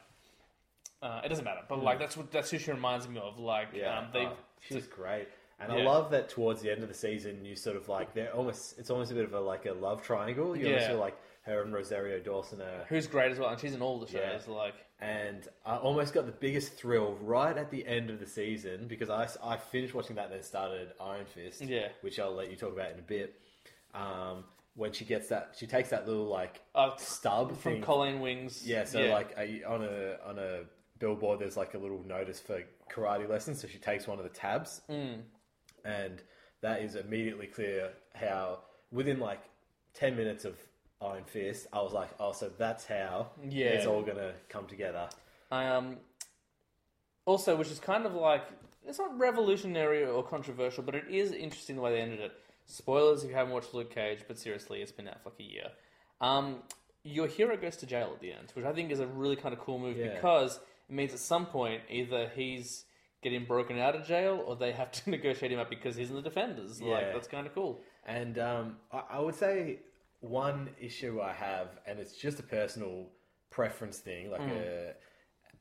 Uh, 1.00 1.20
it 1.24 1.28
doesn't 1.28 1.44
matter, 1.44 1.60
but 1.68 1.82
like 1.82 2.00
that's 2.00 2.16
what 2.16 2.32
that's 2.32 2.50
who 2.50 2.58
she 2.58 2.72
reminds 2.72 3.08
me 3.08 3.20
of. 3.20 3.38
Like. 3.38 3.68
Yeah, 3.72 3.98
um, 3.98 4.06
they 4.12 4.26
oh, 4.26 4.36
she's 4.66 4.86
great. 4.86 5.28
And 5.60 5.72
I 5.72 5.82
love 5.82 6.10
that 6.12 6.28
towards 6.28 6.62
the 6.62 6.70
end 6.70 6.82
of 6.82 6.88
the 6.88 6.94
season, 6.94 7.44
you 7.44 7.56
sort 7.56 7.76
of 7.76 7.88
like 7.88 8.14
they're 8.14 8.32
almost. 8.34 8.78
It's 8.78 8.90
almost 8.90 9.10
a 9.10 9.14
bit 9.14 9.24
of 9.24 9.34
a 9.34 9.40
like 9.40 9.66
a 9.66 9.72
love 9.72 10.02
triangle. 10.02 10.56
You 10.56 10.66
almost 10.66 10.82
Yeah. 10.82 10.88
feel 10.90 10.98
like 11.00 11.16
her 11.42 11.62
and 11.62 11.72
Rosario 11.74 12.20
Dawson 12.20 12.60
are 12.62 12.84
who's 12.88 13.06
great 13.06 13.32
as 13.32 13.38
well, 13.38 13.48
and 13.48 13.60
she's 13.60 13.74
in 13.74 13.82
all 13.82 13.98
the 13.98 14.06
shows. 14.06 14.44
Yeah. 14.46 14.54
Like, 14.54 14.74
and 15.00 15.46
I 15.66 15.76
almost 15.76 16.12
got 16.14 16.26
the 16.26 16.32
biggest 16.32 16.74
thrill 16.74 17.16
right 17.20 17.56
at 17.56 17.70
the 17.70 17.86
end 17.86 18.10
of 18.10 18.20
the 18.20 18.26
season 18.26 18.86
because 18.86 19.10
I, 19.10 19.28
I 19.42 19.56
finished 19.56 19.94
watching 19.94 20.16
that 20.16 20.26
and 20.26 20.34
then 20.34 20.42
started 20.42 20.92
Iron 21.00 21.24
Fist, 21.26 21.60
Yeah. 21.62 21.88
which 22.02 22.18
I'll 22.20 22.34
let 22.34 22.50
you 22.50 22.56
talk 22.56 22.72
about 22.72 22.92
in 22.92 22.98
a 22.98 23.02
bit. 23.02 23.40
Um, 23.94 24.44
when 24.74 24.92
she 24.92 25.04
gets 25.04 25.28
that, 25.30 25.54
she 25.58 25.66
takes 25.66 25.88
that 25.90 26.06
little 26.06 26.26
like 26.26 26.60
uh, 26.74 26.94
stub 26.98 27.50
from 27.56 27.72
thing. 27.74 27.82
Colleen 27.82 28.20
Wings. 28.20 28.62
yeah, 28.64 28.84
so 28.84 29.00
like 29.06 29.34
a, 29.36 29.64
on 29.64 29.82
a 29.82 30.18
on 30.24 30.38
a 30.38 30.60
billboard, 31.00 31.40
there's 31.40 31.56
like 31.56 31.74
a 31.74 31.78
little 31.78 32.02
notice 32.04 32.38
for 32.40 32.62
karate 32.92 33.28
lessons. 33.28 33.60
So 33.60 33.66
she 33.68 33.78
takes 33.78 34.06
one 34.06 34.18
of 34.18 34.24
the 34.24 34.30
tabs, 34.30 34.82
Mm. 34.88 35.22
And 35.88 36.22
that 36.60 36.82
is 36.82 36.94
immediately 36.94 37.46
clear 37.46 37.90
how 38.14 38.58
within 38.92 39.18
like 39.18 39.40
ten 39.94 40.16
minutes 40.16 40.44
of 40.44 40.56
Iron 41.00 41.24
Fist, 41.24 41.66
I 41.72 41.80
was 41.82 41.92
like, 41.92 42.10
oh, 42.20 42.32
so 42.32 42.50
that's 42.58 42.84
how 42.84 43.30
Yeah. 43.48 43.66
it's 43.68 43.86
all 43.86 44.02
gonna 44.02 44.34
come 44.48 44.66
together. 44.66 45.08
Um, 45.50 45.96
also, 47.24 47.56
which 47.56 47.70
is 47.70 47.78
kind 47.80 48.06
of 48.06 48.14
like 48.14 48.42
it's 48.86 48.98
not 48.98 49.16
revolutionary 49.18 50.04
or 50.04 50.22
controversial, 50.22 50.82
but 50.82 50.94
it 50.94 51.04
is 51.10 51.32
interesting 51.32 51.76
the 51.76 51.82
way 51.82 51.92
they 51.92 52.00
ended 52.00 52.20
it. 52.20 52.32
Spoilers 52.66 53.22
if 53.22 53.30
you 53.30 53.36
haven't 53.36 53.52
watched 53.52 53.74
Luke 53.74 53.90
Cage, 53.94 54.20
but 54.26 54.38
seriously, 54.38 54.80
it's 54.82 54.92
been 54.92 55.08
out 55.08 55.22
for 55.22 55.30
like 55.30 55.40
a 55.40 55.42
year. 55.42 55.68
Um, 56.20 56.62
your 57.04 57.26
hero 57.26 57.56
goes 57.56 57.76
to 57.76 57.86
jail 57.86 58.10
at 58.14 58.20
the 58.20 58.32
end, 58.32 58.50
which 58.54 58.64
I 58.64 58.72
think 58.72 58.90
is 58.90 59.00
a 59.00 59.06
really 59.06 59.36
kind 59.36 59.54
of 59.54 59.60
cool 59.60 59.78
move 59.78 59.96
Yeah. 59.96 60.14
because 60.14 60.56
it 60.88 60.94
means 60.94 61.12
at 61.12 61.20
some 61.20 61.46
point 61.46 61.82
either 61.88 62.30
he's 62.34 62.84
getting 63.22 63.44
broken 63.44 63.78
out 63.78 63.94
of 63.96 64.06
jail 64.06 64.42
or 64.46 64.54
they 64.56 64.72
have 64.72 64.90
to 64.92 65.10
negotiate 65.16 65.50
him 65.52 65.58
up 65.58 65.68
because 65.70 65.96
he's 65.96 66.10
in 66.10 66.16
the 66.16 66.22
defenders. 66.22 66.80
Like 66.80 67.02
Yeah. 67.02 67.12
that's 67.12 67.28
kind 67.28 67.46
of 67.46 67.54
cool. 67.54 67.80
And 68.06 68.38
um, 68.38 68.76
I, 68.92 69.02
I 69.12 69.18
would 69.20 69.34
say 69.34 69.80
one 70.20 70.70
issue 70.80 71.20
I 71.20 71.32
have, 71.32 71.68
and 71.86 71.98
it's 71.98 72.16
just 72.16 72.38
a 72.38 72.42
personal 72.42 73.06
preference 73.50 73.98
thing, 73.98 74.30
like 74.30 74.40
a, 74.40 74.94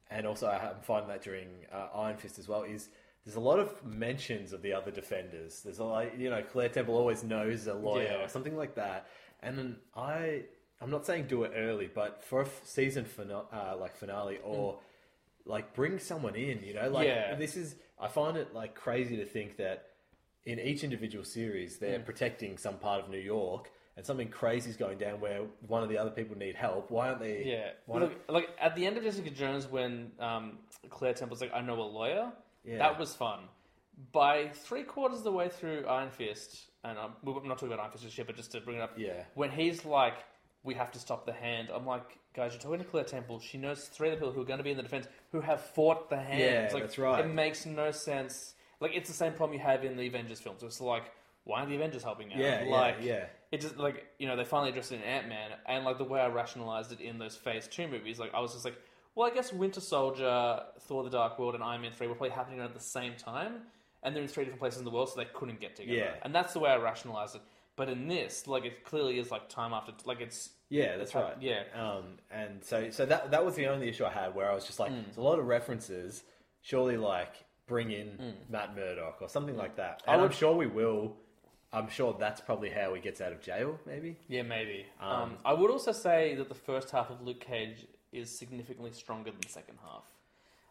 and 0.10 0.26
also 0.26 0.48
I'm 0.48 0.82
finding 0.82 1.10
that 1.10 1.22
during 1.22 1.48
uh, 1.74 1.88
Iron 1.96 2.18
Fist 2.18 2.40
as 2.40 2.48
well 2.48 2.64
is 2.64 2.90
there's 3.26 3.36
a 3.36 3.40
lot 3.42 3.60
of 3.60 3.84
mentions 3.86 4.54
of 4.54 4.62
the 4.62 4.72
other 4.74 4.90
defenders. 4.92 5.62
There's 5.64 5.80
a 5.80 5.84
lot, 5.84 6.18
you 6.18 6.30
know, 6.30 6.42
Claire 6.42 6.70
Temple 6.70 6.96
always 6.96 7.24
knows 7.24 7.68
a 7.68 7.74
lawyer 7.74 8.04
Yeah. 8.04 8.24
or 8.26 8.28
something 8.30 8.56
like 8.56 8.76
that. 8.76 9.08
And 9.44 9.58
then 9.58 9.76
I, 9.96 10.44
I'm 10.82 10.90
not 10.90 11.06
saying 11.06 11.26
do 11.28 11.44
it 11.44 11.52
early, 11.56 11.90
but 11.94 12.24
for 12.24 12.42
a 12.42 12.46
f- 12.46 12.62
season 12.64 13.04
fina- 13.04 13.44
uh, 13.52 13.76
like 13.80 13.96
finale 13.98 14.40
or 14.44 14.80
like 15.48 15.74
bring 15.74 16.00
someone 16.00 16.36
in, 16.36 16.64
you 16.64 16.74
know, 16.74 16.90
like 16.90 17.08
Yeah. 17.08 17.36
this 17.36 17.56
is. 17.58 17.76
I 18.00 18.08
find 18.08 18.38
it 18.38 18.54
like 18.54 18.76
crazy 18.76 19.18
to 19.18 19.26
think 19.26 19.58
that 19.58 19.86
in 20.46 20.60
each 20.60 20.84
individual 20.84 21.26
series 21.26 21.78
they're 21.80 22.00
protecting 22.00 22.58
some 22.58 22.78
part 22.78 23.04
of 23.04 23.10
New 23.10 23.18
York. 23.20 23.72
And 23.96 24.06
something 24.06 24.30
crazy 24.30 24.70
is 24.70 24.78
going 24.78 25.00
down 25.00 25.20
where 25.22 25.42
one 25.66 25.82
of 25.82 25.90
the 25.90 25.98
other 25.98 26.12
people 26.12 26.38
need 26.38 26.54
help. 26.54 26.92
Why 26.92 27.08
aren't 27.08 27.20
they? 27.20 27.44
Yeah. 27.46 27.72
Why 27.88 28.02
Look, 28.02 28.14
like 28.30 28.48
at 28.62 28.76
the 28.76 28.86
end 28.86 28.96
of 28.96 29.04
Jessica 29.04 29.32
Jones, 29.32 29.66
when 29.66 30.12
um, 30.20 30.60
Claire 30.92 31.14
Temple's 31.16 31.42
like, 31.42 31.52
"I 31.52 31.62
know 31.62 31.82
a 31.82 31.82
lawyer," 31.82 32.32
Yeah. 32.64 32.78
that 32.78 33.00
was 33.00 33.16
fun. 33.16 33.40
By 34.12 34.50
three 34.50 34.84
quarters 34.84 35.18
of 35.18 35.24
the 35.24 35.32
way 35.32 35.50
through 35.50 35.88
Iron 35.88 36.12
Fist, 36.12 36.70
and 36.84 37.00
I'm, 37.00 37.14
I'm 37.26 37.48
not 37.48 37.58
talking 37.58 37.70
about 37.74 37.80
Iron 37.80 37.92
Fist 37.92 38.04
just 38.04 38.16
yet, 38.20 38.28
but 38.28 38.36
just 38.36 38.52
to 38.52 38.62
bring 38.62 38.78
it 38.78 38.82
up, 38.82 38.92
Yeah. 39.00 39.24
when 39.34 39.50
he's 39.50 39.84
like, 39.84 40.14
"We 40.68 40.76
have 40.76 40.92
to 40.92 41.00
stop 41.00 41.26
the 41.26 41.34
hand," 41.34 41.70
I'm 41.74 41.86
like, 41.86 42.20
"Guys, 42.36 42.54
you're 42.54 42.62
talking 42.62 42.80
to 42.80 42.86
Claire 42.86 43.06
Temple. 43.06 43.40
She 43.40 43.58
knows 43.58 43.86
three 43.86 44.10
of 44.10 44.14
the 44.14 44.18
people 44.18 44.34
who 44.34 44.42
are 44.42 44.46
going 44.46 44.60
to 44.60 44.64
be 44.64 44.72
in 44.72 44.78
the 44.78 44.84
defense 44.84 45.08
who 45.32 45.42
have 45.42 45.62
fought 45.62 46.10
the 46.10 46.18
hand. 46.18 46.40
Yeah, 46.40 46.70
like, 46.74 46.84
that's 46.84 46.98
right. 46.98 47.26
It 47.26 47.30
makes 47.30 47.66
no 47.66 47.92
sense. 47.92 48.54
Like 48.80 48.92
it's 48.94 49.10
the 49.10 49.16
same 49.16 49.34
problem 49.34 49.58
you 49.58 49.64
have 49.64 49.84
in 49.84 49.98
the 49.98 50.06
Avengers 50.06 50.40
films. 50.40 50.62
It's 50.62 50.80
like, 50.80 51.12
why 51.46 51.60
aren't 51.60 51.70
the 51.70 51.76
Avengers 51.76 52.04
helping 52.04 52.32
out? 52.32 52.40
Yeah, 52.40 52.64
yeah, 52.64 52.72
like, 52.72 52.98
yeah. 53.02 53.26
it 53.52 53.62
just 53.62 53.78
like 53.78 54.06
you 54.20 54.28
know 54.28 54.36
they 54.36 54.44
finally 54.44 54.70
addressed 54.70 54.92
it 54.92 54.96
in 54.96 55.02
Ant 55.04 55.30
Man, 55.30 55.52
and 55.66 55.86
like 55.86 55.98
the 55.98 56.04
way 56.04 56.20
I 56.20 56.28
rationalized 56.28 56.92
it 56.92 57.02
in 57.02 57.18
those 57.18 57.36
Phase 57.36 57.68
Two 57.68 57.88
movies, 57.88 58.20
like 58.20 58.34
I 58.34 58.40
was 58.40 58.54
just 58.54 58.66
like, 58.66 58.76
well, 59.16 59.30
I 59.30 59.34
guess 59.34 59.52
Winter 59.52 59.82
Soldier, 59.82 60.62
Thor: 60.82 61.04
The 61.04 61.10
Dark 61.10 61.40
World, 61.40 61.56
and 61.56 61.64
Iron 61.64 61.82
Man 61.82 61.92
Three 61.92 62.08
were 62.08 62.16
probably 62.16 62.36
happening 62.36 62.60
at 62.60 62.74
the 62.74 62.80
same 62.80 63.16
time, 63.16 63.62
and 64.04 64.16
they're 64.16 64.22
in 64.22 64.30
three 64.30 64.44
different 64.44 64.60
places 64.60 64.80
in 64.80 64.86
the 64.86 64.92
world, 64.92 65.10
so 65.10 65.16
they 65.20 65.28
couldn't 65.34 65.60
get 65.60 65.76
together. 65.76 65.98
Yeah. 65.98 66.14
and 66.22 66.36
that's 66.36 66.54
the 66.54 66.60
way 66.60 66.70
I 66.70 66.78
rationalized 66.78 67.36
it. 67.36 67.42
But 67.76 67.90
in 67.90 68.08
this, 68.08 68.48
like 68.48 68.66
it 68.66 68.84
clearly 68.84 69.20
is 69.20 69.32
like 69.32 69.50
time 69.50 69.74
after 69.74 69.94
like 70.06 70.20
it's 70.20 70.50
Yeah, 70.70 70.98
that's 70.98 71.16
right. 71.16 71.36
yeah. 71.40 71.64
Um, 71.76 72.18
and 72.32 72.64
so 72.64 72.90
so 72.90 73.06
that 73.06 73.32
that 73.32 73.46
was 73.46 73.56
the 73.56 73.68
only 73.68 73.88
issue 73.90 74.06
I 74.06 74.10
had 74.12 74.36
where 74.36 74.52
I 74.52 74.54
was 74.56 74.66
just 74.66 74.80
like, 74.80 74.92
Mm. 74.92 75.06
there's 75.06 75.18
a 75.18 75.22
lot 75.22 75.40
of 75.40 75.46
references. 75.48 76.24
Surely, 76.62 76.98
like 76.98 77.34
bring 77.68 77.92
in 77.92 78.36
Matt 78.50 78.76
Murdock 78.76 79.22
or 79.22 79.30
something 79.30 79.56
like 79.58 79.76
that. 79.78 80.00
Mm. 80.04 80.10
I 80.10 80.14
And 80.16 80.22
I'm 80.24 80.32
sure 80.32 80.56
we 80.56 80.68
will. 80.68 81.16
I'm 81.74 81.90
sure 81.90 82.16
that's 82.18 82.40
probably 82.42 82.70
how 82.70 82.94
he 82.94 83.02
gets 83.02 83.20
out 83.22 83.32
of 83.34 83.42
jail. 83.42 83.78
Maybe. 83.86 84.18
yeah 84.30 84.42
maybe. 84.42 84.86
Um, 85.02 85.12
Um, 85.12 85.38
I 85.46 85.54
would 85.54 85.70
also 85.70 85.92
say 85.92 86.36
that 86.36 86.48
the 86.50 86.56
first 86.56 86.92
half 86.92 87.10
of 87.10 87.22
Luke 87.22 87.42
Cage 87.42 87.86
is 88.14 88.30
significantly 88.38 88.92
stronger 88.92 89.32
than 89.32 89.42
the 89.42 89.50
second 89.50 89.78
half. 89.84 90.04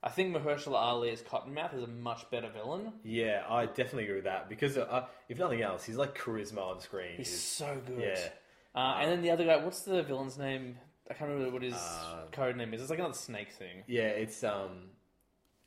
I 0.02 0.08
think 0.08 0.34
Mahershala 0.34 0.76
Ali 0.76 1.10
as 1.10 1.22
Cottonmouth 1.22 1.74
is 1.74 1.82
a 1.82 1.86
much 1.86 2.30
better 2.30 2.48
villain. 2.48 2.92
Yeah, 3.04 3.44
I 3.48 3.66
definitely 3.66 4.04
agree 4.04 4.16
with 4.16 4.24
that 4.24 4.48
because 4.48 4.78
uh, 4.78 5.06
if 5.28 5.38
nothing 5.38 5.60
else, 5.62 5.84
he's 5.84 5.96
like 5.96 6.16
charisma 6.16 6.62
on 6.62 6.80
screen. 6.80 7.16
He's 7.16 7.32
is- 7.32 7.42
so 7.42 7.78
good. 7.86 8.00
yeah. 8.00 8.28
Uh, 8.76 8.98
and 9.00 9.10
then 9.10 9.22
the 9.22 9.30
other 9.30 9.44
guy, 9.44 9.56
what's 9.56 9.80
the 9.82 10.02
villain's 10.02 10.36
name? 10.38 10.76
I 11.10 11.14
can't 11.14 11.30
remember 11.30 11.52
what 11.52 11.62
his 11.62 11.74
Uh, 11.74 12.26
code 12.32 12.56
name 12.56 12.74
is. 12.74 12.80
It's 12.82 12.90
like 12.90 12.98
another 12.98 13.14
snake 13.14 13.52
thing. 13.52 13.84
yeah, 13.86 14.08
it's 14.08 14.44
um, 14.44 14.90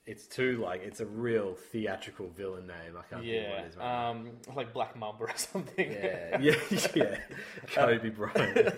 it's 0.05 0.27
too 0.27 0.57
like 0.63 0.81
it's 0.83 0.99
a 0.99 1.05
real 1.05 1.55
theatrical 1.55 2.29
villain 2.29 2.67
name. 2.67 2.97
I 2.97 3.01
can't 3.09 3.23
think 3.23 3.45
of 3.45 3.49
what 3.49 3.57
Yeah, 3.57 3.61
it 3.63 3.67
is. 3.69 3.77
Right 3.77 3.85
now. 3.85 4.09
um, 4.11 4.29
like 4.55 4.73
Black 4.73 4.95
Mamba 4.95 5.23
or 5.23 5.31
something. 5.37 5.91
yeah, 5.91 6.39
yeah, 6.39 6.55
yeah. 6.95 7.17
Kobe 7.73 8.09
Bryant. 8.09 8.75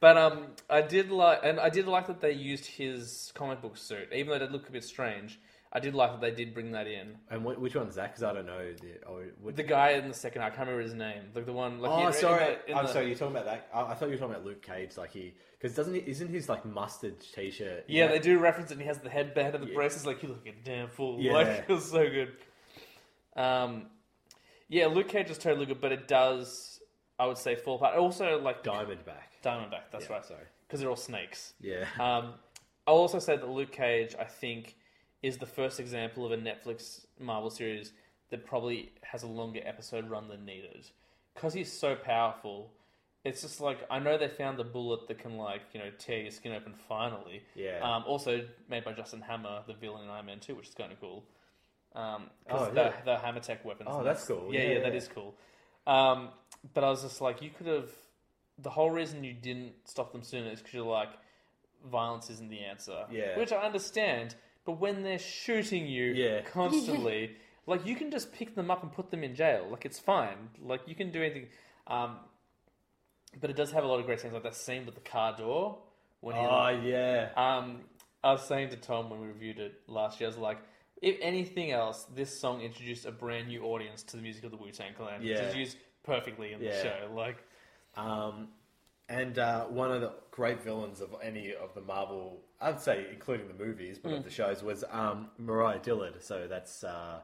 but 0.00 0.16
um, 0.16 0.48
I 0.68 0.82
did 0.82 1.10
like, 1.10 1.40
and 1.42 1.58
I 1.58 1.68
did 1.70 1.86
like 1.86 2.06
that 2.08 2.20
they 2.20 2.32
used 2.32 2.66
his 2.66 3.32
comic 3.34 3.62
book 3.62 3.76
suit, 3.76 4.08
even 4.12 4.28
though 4.28 4.36
it 4.36 4.38
did 4.40 4.52
look 4.52 4.68
a 4.68 4.72
bit 4.72 4.84
strange. 4.84 5.40
I 5.76 5.80
did 5.80 5.94
like 5.94 6.10
that 6.12 6.20
they 6.22 6.30
did 6.30 6.54
bring 6.54 6.72
that 6.72 6.86
in. 6.86 7.16
And 7.30 7.42
wh- 7.42 7.60
which 7.60 7.74
one's 7.76 7.96
that? 7.96 8.10
Because 8.12 8.22
I 8.22 8.32
don't 8.32 8.46
know. 8.46 8.72
The, 8.80 9.06
oh, 9.06 9.20
what, 9.42 9.56
The 9.56 9.62
guy 9.62 9.90
in 9.90 10.08
the 10.08 10.14
second, 10.14 10.40
I 10.42 10.48
can't 10.48 10.60
remember 10.60 10.80
his 10.82 10.94
name. 10.94 11.22
Like 11.34 11.44
the 11.44 11.52
one. 11.52 11.80
Like 11.80 11.90
oh, 11.92 11.98
he- 11.98 12.06
in 12.06 12.12
sorry. 12.14 12.38
the- 12.64 12.70
in 12.70 12.78
I'm 12.78 12.86
the- 12.86 12.92
sorry. 12.92 13.06
You're 13.08 13.16
talking 13.16 13.36
about 13.36 13.44
that. 13.44 13.68
I, 13.74 13.82
I 13.82 13.94
thought 13.94 14.06
you 14.06 14.12
were 14.12 14.16
talking 14.18 14.34
about 14.34 14.46
Luke 14.46 14.62
Cage. 14.62 14.96
Like 14.96 15.10
he, 15.12 15.34
because 15.60 15.76
doesn't 15.76 15.92
he? 15.92 16.00
Isn't 16.06 16.28
his 16.28 16.48
like 16.48 16.64
mustard 16.64 17.16
t-shirt? 17.34 17.84
Yeah, 17.88 18.06
they 18.06 18.18
do 18.18 18.38
reference 18.38 18.70
it. 18.70 18.74
and 18.74 18.80
He 18.80 18.88
has 18.88 18.98
the 19.00 19.10
headband 19.10 19.54
and 19.54 19.62
the 19.66 19.72
braces. 19.74 20.06
Like 20.06 20.22
you 20.22 20.30
look 20.30 20.46
a 20.46 20.52
damn 20.64 20.88
fool. 20.88 21.20
Yeah. 21.20 21.32
Like 21.32 21.46
it 21.68 21.68
was 21.68 21.90
so 21.90 22.08
good. 22.08 22.32
Um, 23.36 23.86
yeah, 24.68 24.86
Luke 24.86 25.08
Cage 25.08 25.30
is 25.30 25.38
totally 25.38 25.66
good, 25.66 25.80
but 25.80 25.92
it 25.92 26.08
does, 26.08 26.80
I 27.18 27.26
would 27.26 27.38
say, 27.38 27.54
fall 27.54 27.76
apart. 27.76 27.96
Also, 27.96 28.40
like 28.40 28.64
Diamondback. 28.64 29.28
Diamondback. 29.44 29.90
That's 29.92 30.06
Yeah, 30.08 30.12
right. 30.14 30.24
Sorry. 30.24 30.40
because 30.66 30.80
they're 30.80 30.88
all 30.90 30.96
snakes. 30.96 31.52
Yeah. 31.60 31.84
Um, 32.00 32.34
I'll 32.86 32.94
also 32.94 33.18
say 33.18 33.36
that 33.36 33.48
Luke 33.48 33.72
Cage, 33.72 34.14
I 34.18 34.24
think, 34.24 34.76
is 35.22 35.38
the 35.38 35.46
first 35.46 35.80
example 35.80 36.24
of 36.24 36.32
a 36.32 36.36
Netflix 36.36 37.06
Marvel 37.18 37.50
series 37.50 37.92
that 38.30 38.46
probably 38.46 38.92
has 39.02 39.22
a 39.22 39.26
longer 39.26 39.60
episode 39.64 40.08
run 40.10 40.28
than 40.28 40.44
needed. 40.44 40.86
Because 41.34 41.54
he's 41.54 41.72
so 41.72 41.94
powerful, 41.94 42.70
it's 43.24 43.42
just 43.42 43.60
like, 43.60 43.78
I 43.90 43.98
know 43.98 44.16
they 44.18 44.28
found 44.28 44.58
the 44.58 44.64
bullet 44.64 45.08
that 45.08 45.18
can, 45.18 45.36
like, 45.36 45.62
you 45.72 45.80
know, 45.80 45.90
tear 45.98 46.20
your 46.22 46.30
skin 46.30 46.52
open 46.52 46.74
finally. 46.88 47.42
Yeah. 47.54 47.80
Um, 47.82 48.04
also 48.06 48.46
made 48.68 48.84
by 48.84 48.92
Justin 48.92 49.20
Hammer, 49.20 49.60
the 49.66 49.74
villain 49.74 50.04
in 50.04 50.10
Iron 50.10 50.26
Man 50.26 50.40
2, 50.40 50.54
which 50.54 50.68
is 50.68 50.74
kind 50.74 50.92
of 50.92 51.00
cool. 51.00 51.24
Um, 51.94 52.30
Oh, 52.50 52.70
the, 52.70 52.80
yeah. 52.82 52.92
the 53.04 53.16
Hammer 53.18 53.40
Tech 53.40 53.64
weapons. 53.64 53.88
Oh, 53.92 53.98
and 53.98 54.06
that's 54.06 54.24
cool. 54.26 54.48
Yeah, 54.52 54.60
Yeah, 54.62 54.78
yeah, 54.78 54.86
yeah. 54.88 54.92
is 54.92 55.08
cool. 55.08 55.34
Um, 55.86 56.28
but 56.74 56.84
I 56.84 56.90
was 56.90 57.02
just 57.02 57.20
like, 57.20 57.42
you 57.42 57.50
could 57.50 57.66
have. 57.66 57.90
The 58.58 58.70
whole 58.70 58.90
reason 58.90 59.22
you 59.22 59.34
didn't 59.34 59.72
stop 59.84 60.12
them 60.12 60.22
sooner 60.22 60.50
is 60.50 60.60
because 60.60 60.74
you're 60.74 60.84
like, 60.86 61.10
violence 61.90 62.30
isn't 62.30 62.48
the 62.48 62.60
answer. 62.60 63.04
Yeah. 63.10 63.38
Which 63.38 63.52
I 63.52 63.56
understand, 63.58 64.34
but 64.66 64.72
when 64.80 65.02
they're 65.02 65.18
shooting 65.18 65.86
you 65.86 66.12
Yeah. 66.12 66.42
constantly, 66.42 67.36
like 67.66 67.86
you 67.86 67.96
can 67.96 68.10
just 68.10 68.32
pick 68.32 68.54
them 68.54 68.70
up 68.70 68.82
and 68.82 68.92
put 68.92 69.10
them 69.10 69.24
in 69.24 69.34
jail. 69.34 69.66
Like 69.70 69.86
it's 69.86 69.98
fine. 69.98 70.50
Like 70.60 70.82
you 70.86 70.94
can 70.94 71.10
do 71.10 71.22
anything. 71.22 71.46
Um, 71.86 72.18
but 73.40 73.48
it 73.50 73.56
does 73.56 73.72
have 73.72 73.84
a 73.84 73.86
lot 73.86 74.00
of 74.00 74.06
great 74.06 74.20
scenes, 74.20 74.34
like 74.34 74.42
that 74.42 74.54
scene 74.56 74.84
with 74.86 74.94
the 74.94 75.00
car 75.00 75.36
door 75.36 75.78
when 76.20 76.34
he. 76.36 76.42
Oh 76.42 76.68
yeah. 76.84 77.30
Um, 77.36 77.80
I 78.24 78.32
was 78.32 78.42
saying 78.46 78.70
to 78.70 78.76
Tom 78.76 79.08
when 79.10 79.20
we 79.20 79.28
reviewed 79.28 79.58
it 79.58 79.80
last 79.86 80.20
year, 80.20 80.28
I 80.28 80.30
was 80.30 80.38
like, 80.38 80.58
if 81.00 81.16
anything 81.20 81.70
else, 81.70 82.04
this 82.14 82.40
song 82.40 82.60
introduced 82.62 83.06
a 83.06 83.12
brand 83.12 83.48
new 83.48 83.62
audience 83.64 84.02
to 84.04 84.16
the 84.16 84.22
music 84.22 84.44
of 84.44 84.50
the 84.50 84.56
Wu 84.56 84.70
Tang 84.72 84.94
Clan, 84.94 85.20
which 85.20 85.28
Yeah. 85.28 85.42
is 85.48 85.54
used 85.54 85.76
perfectly 86.02 86.52
in 86.52 86.58
the 86.60 86.66
Yeah. 86.66 86.82
show. 86.82 87.10
Like, 87.14 87.36
Um, 87.96 88.48
and 89.08 89.38
uh, 89.38 89.64
one 89.64 89.92
of 89.92 90.00
the 90.00 90.12
great 90.30 90.62
villains 90.62 91.00
of 91.00 91.14
any 91.22 91.54
of 91.54 91.74
the 91.74 91.80
Marvel, 91.80 92.40
I'd 92.60 92.80
say, 92.80 93.06
including 93.12 93.48
the 93.48 93.54
movies, 93.64 93.98
but 94.02 94.12
of 94.12 94.20
Mm. 94.20 94.24
the 94.24 94.30
shows, 94.30 94.62
was 94.62 94.84
um, 94.90 95.28
Mariah 95.38 95.78
Dillard. 95.78 96.22
So 96.22 96.46
that's 96.48 96.82
uh, 96.84 97.20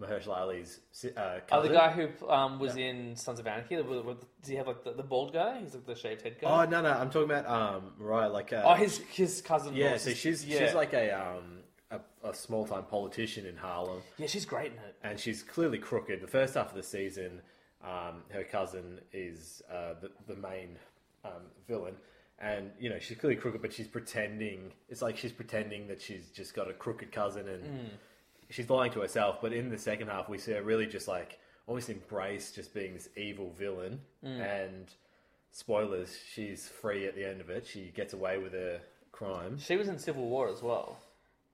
Mahershala 0.00 0.38
Ali's 0.38 0.80
si- 0.92 1.10
uh, 1.16 1.20
oh, 1.20 1.40
cousin. 1.46 1.72
the 1.72 1.78
guy 1.78 1.90
who 1.90 2.28
um, 2.30 2.58
was 2.58 2.76
in 2.76 3.16
Sons 3.16 3.38
of 3.40 3.46
Anarchy, 3.46 3.76
the- 3.76 3.84
with- 3.84 4.04
with- 4.04 4.40
does 4.40 4.48
he 4.50 4.56
have 4.56 4.66
like 4.66 4.84
the, 4.84 4.92
the 4.92 5.02
bald 5.02 5.32
guy? 5.32 5.60
He's 5.60 5.74
like 5.74 5.86
the 5.86 5.94
shaved 5.94 6.22
head 6.22 6.36
guy. 6.40 6.48
Oh 6.66 6.68
no, 6.70 6.80
no, 6.82 6.90
I'm 6.90 7.10
talking 7.10 7.30
about 7.30 7.46
um, 7.46 7.92
Mariah. 7.98 8.28
Like, 8.30 8.52
uh, 8.52 8.62
Oh, 8.64 8.74
his 8.74 8.98
his 9.10 9.40
cousin. 9.42 9.74
yeah. 9.74 9.94
was 9.94 10.02
So 10.02 10.10
she's 10.12 10.44
yeah. 10.44 10.58
she's 10.64 10.74
like 10.74 10.92
a 10.92 11.10
um, 11.12 11.60
a, 11.90 12.00
a 12.28 12.34
small 12.34 12.66
time 12.66 12.84
politician 12.84 13.46
in 13.46 13.56
Harlem. 13.56 14.02
yeah, 14.18 14.26
she's 14.26 14.46
great 14.46 14.72
in 14.72 14.78
it. 14.78 14.96
and 15.02 15.18
she's 15.18 15.42
clearly 15.42 15.78
crooked. 15.78 16.20
The 16.20 16.26
first 16.28 16.54
half 16.54 16.70
of 16.70 16.74
the 16.76 16.82
season, 16.82 17.40
um, 17.84 18.22
her 18.32 18.42
cousin 18.44 19.00
is 19.12 19.62
uh, 19.72 19.94
the, 20.00 20.10
the 20.26 20.36
main 20.40 20.76
um, 21.24 21.42
villain, 21.68 21.94
and 22.38 22.70
you 22.78 22.90
know 22.90 22.98
she's 22.98 23.18
clearly 23.18 23.36
crooked, 23.36 23.62
but 23.62 23.72
she's 23.72 23.88
pretending. 23.88 24.72
It's 24.88 25.02
like 25.02 25.16
she's 25.16 25.32
pretending 25.32 25.88
that 25.88 26.00
she's 26.00 26.28
just 26.30 26.54
got 26.54 26.68
a 26.70 26.72
crooked 26.74 27.12
cousin, 27.12 27.48
and 27.48 27.90
she's 28.50 28.68
lying 28.70 28.92
to 28.92 29.00
herself. 29.00 29.38
But 29.40 29.52
in 29.52 29.70
the 29.70 29.78
second 29.78 30.08
half, 30.08 30.28
we 30.28 30.38
see 30.38 30.52
her 30.52 30.62
really 30.62 30.86
just 30.86 31.08
like 31.08 31.38
almost 31.66 31.88
embrace 31.88 32.52
just 32.52 32.74
being 32.74 32.94
this 32.94 33.08
evil 33.16 33.50
villain. 33.58 34.00
And 34.22 34.92
spoilers, 35.50 36.16
she's 36.32 36.68
free 36.68 37.06
at 37.06 37.14
the 37.14 37.28
end 37.28 37.40
of 37.40 37.48
it. 37.50 37.66
She 37.66 37.92
gets 37.94 38.12
away 38.12 38.38
with 38.38 38.52
her 38.52 38.80
crime. 39.12 39.58
She 39.58 39.76
was 39.76 39.88
in 39.88 39.98
Civil 39.98 40.28
War 40.28 40.48
as 40.48 40.62
well. 40.62 40.98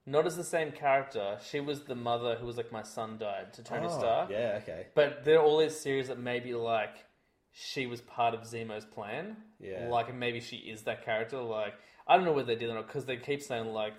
Not 0.06 0.26
as 0.26 0.36
the 0.36 0.44
same 0.44 0.72
character. 0.72 1.38
She 1.48 1.60
was 1.60 1.82
the 1.82 1.94
mother 1.94 2.34
who 2.34 2.46
was 2.46 2.56
like, 2.56 2.72
my 2.72 2.82
son 2.82 3.18
died 3.18 3.52
to 3.52 3.62
Tony 3.62 3.86
Oh, 3.88 3.98
Stark. 3.98 4.30
Yeah, 4.30 4.58
okay. 4.62 4.86
But 4.94 5.24
there 5.24 5.38
are 5.38 5.42
all 5.44 5.58
these 5.58 5.78
theories 5.80 6.08
that 6.08 6.18
maybe 6.18 6.54
like 6.54 7.04
she 7.52 7.86
was 7.86 8.00
part 8.00 8.34
of 8.34 8.40
Zemo's 8.40 8.86
plan. 8.86 9.36
Yeah. 9.60 9.88
Like 9.88 10.14
maybe 10.14 10.40
she 10.40 10.56
is 10.56 10.82
that 10.82 11.04
character. 11.04 11.38
Like 11.38 11.74
I 12.08 12.16
don't 12.16 12.24
know 12.24 12.32
whether 12.32 12.46
they 12.46 12.56
did 12.56 12.70
or 12.70 12.74
not 12.74 12.86
because 12.86 13.04
they 13.06 13.16
keep 13.16 13.42
saying 13.42 13.66
like, 13.72 13.94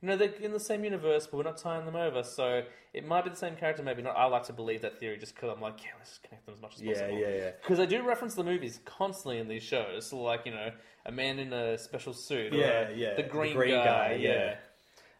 you 0.00 0.08
know, 0.08 0.16
they're 0.16 0.32
in 0.34 0.52
the 0.52 0.60
same 0.60 0.84
universe, 0.84 1.26
but 1.26 1.36
we're 1.36 1.42
not 1.42 1.58
tying 1.58 1.84
them 1.84 1.96
over. 1.96 2.22
So 2.22 2.62
it 2.94 3.06
might 3.06 3.24
be 3.24 3.30
the 3.30 3.36
same 3.36 3.54
character, 3.56 3.82
maybe 3.82 4.02
not. 4.02 4.16
I 4.16 4.24
like 4.26 4.44
to 4.44 4.52
believe 4.52 4.82
that 4.82 4.98
theory 4.98 5.18
just 5.18 5.34
because 5.34 5.50
I'm 5.54 5.60
like, 5.60 5.82
yeah, 5.82 5.90
let's 5.98 6.10
just 6.10 6.22
connect 6.22 6.46
them 6.46 6.54
as 6.54 6.60
much 6.62 6.76
as 6.76 6.82
Yeah, 6.82 6.92
possible. 6.94 7.18
yeah, 7.18 7.28
yeah. 7.28 7.34
Yeah. 7.36 7.50
Because 7.60 7.78
they 7.78 7.86
do 7.86 8.02
reference 8.02 8.34
the 8.34 8.44
movies 8.44 8.80
constantly 8.84 9.38
in 9.38 9.48
these 9.48 9.62
shows. 9.62 10.06
So 10.08 10.18
like 10.20 10.46
you 10.46 10.52
know, 10.52 10.70
a 11.06 11.12
man 11.12 11.38
in 11.38 11.52
a 11.52 11.76
special 11.78 12.12
suit. 12.12 12.54
or 12.54 12.56
Yeah, 12.56 12.88
yeah. 12.90 13.14
The 13.14 13.22
The 13.24 13.28
green, 13.28 13.54
green 13.56 13.74
guy. 13.74 13.84
guy, 13.84 14.14
yeah. 14.20 14.54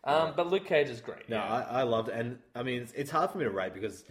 Um, 0.04 0.32
but 0.36 0.48
Luke 0.48 0.64
Cage 0.64 0.88
is 0.88 1.00
great. 1.00 1.28
No, 1.28 1.36
yeah. 1.36 1.64
I, 1.70 1.80
I 1.80 1.82
loved 1.82 2.08
it, 2.08 2.14
and 2.14 2.38
I 2.54 2.62
mean, 2.62 2.82
it's, 2.82 2.92
it's 2.92 3.10
hard 3.10 3.30
for 3.30 3.38
me 3.38 3.44
to 3.44 3.50
rate 3.50 3.74
because 3.74 4.04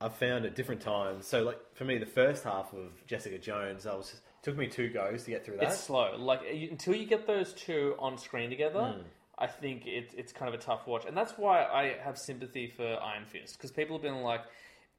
I've 0.00 0.14
found 0.14 0.44
at 0.44 0.54
different 0.54 0.80
times. 0.82 1.26
So, 1.26 1.42
like 1.42 1.58
for 1.74 1.84
me, 1.84 1.98
the 1.98 2.06
first 2.06 2.44
half 2.44 2.72
of 2.74 3.04
Jessica 3.06 3.38
Jones, 3.38 3.86
I 3.86 3.94
was 3.94 4.10
just, 4.10 4.22
took 4.42 4.56
me 4.56 4.66
two 4.66 4.90
goes 4.90 5.24
to 5.24 5.30
get 5.30 5.44
through 5.44 5.56
that. 5.58 5.70
It's 5.70 5.80
slow. 5.80 6.16
Like 6.18 6.40
you, 6.52 6.68
until 6.70 6.94
you 6.94 7.06
get 7.06 7.26
those 7.26 7.52
two 7.52 7.94
on 7.98 8.18
screen 8.18 8.50
together, 8.50 8.94
hmm. 8.96 9.02
I 9.38 9.46
think 9.46 9.86
it, 9.86 10.12
it's 10.16 10.32
kind 10.32 10.52
of 10.52 10.60
a 10.60 10.62
tough 10.62 10.86
watch, 10.86 11.04
and 11.06 11.16
that's 11.16 11.32
why 11.38 11.64
I 11.64 11.96
have 12.02 12.18
sympathy 12.18 12.68
for 12.68 12.84
Iron 12.84 13.24
Fist 13.24 13.56
because 13.56 13.70
people 13.70 13.96
have 13.96 14.02
been 14.02 14.22
like, 14.22 14.42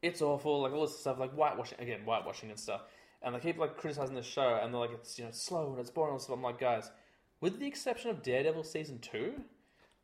it's 0.01 0.21
awful, 0.21 0.61
like 0.61 0.73
all 0.73 0.81
this 0.81 0.99
stuff, 0.99 1.19
like 1.19 1.31
whitewashing 1.33 1.79
again, 1.79 2.01
whitewashing 2.05 2.49
and 2.49 2.59
stuff, 2.59 2.81
and 3.21 3.35
they 3.35 3.39
keep 3.39 3.57
like 3.57 3.77
criticizing 3.77 4.15
the 4.15 4.23
show, 4.23 4.59
and 4.61 4.73
they're 4.73 4.81
like, 4.81 4.91
it's 4.93 5.17
you 5.19 5.25
know 5.25 5.31
slow 5.31 5.71
and 5.71 5.79
it's 5.79 5.91
boring 5.91 6.13
and 6.13 6.21
stuff. 6.21 6.35
I'm 6.35 6.41
like, 6.41 6.59
guys, 6.59 6.89
with 7.41 7.59
the 7.59 7.67
exception 7.67 8.09
of 8.09 8.23
Daredevil 8.23 8.63
season 8.63 8.99
two, 8.99 9.33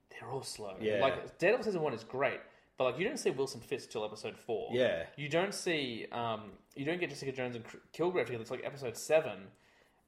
they're 0.10 0.30
all 0.30 0.44
slow. 0.44 0.76
Yeah. 0.80 1.00
Like 1.02 1.38
Daredevil 1.38 1.66
season 1.66 1.82
one 1.82 1.94
is 1.94 2.04
great, 2.04 2.40
but 2.80 2.86
like 2.86 2.98
you 2.98 3.06
don't 3.06 3.20
see 3.20 3.30
Wilson 3.30 3.60
Fisk 3.60 3.92
till 3.92 4.06
episode 4.06 4.38
four. 4.38 4.70
Yeah. 4.72 5.04
You 5.18 5.28
don't 5.28 5.54
see, 5.54 6.08
um, 6.14 6.54
you 6.76 6.86
don't 6.86 6.98
get 6.98 7.10
Jessica 7.10 7.34
Jones 7.34 7.58
and 7.58 7.66
Kilgrave 7.94 8.26
together. 8.26 8.42
It's 8.42 8.50
like 8.50 8.64
episode 8.64 8.96
seven. 8.96 9.38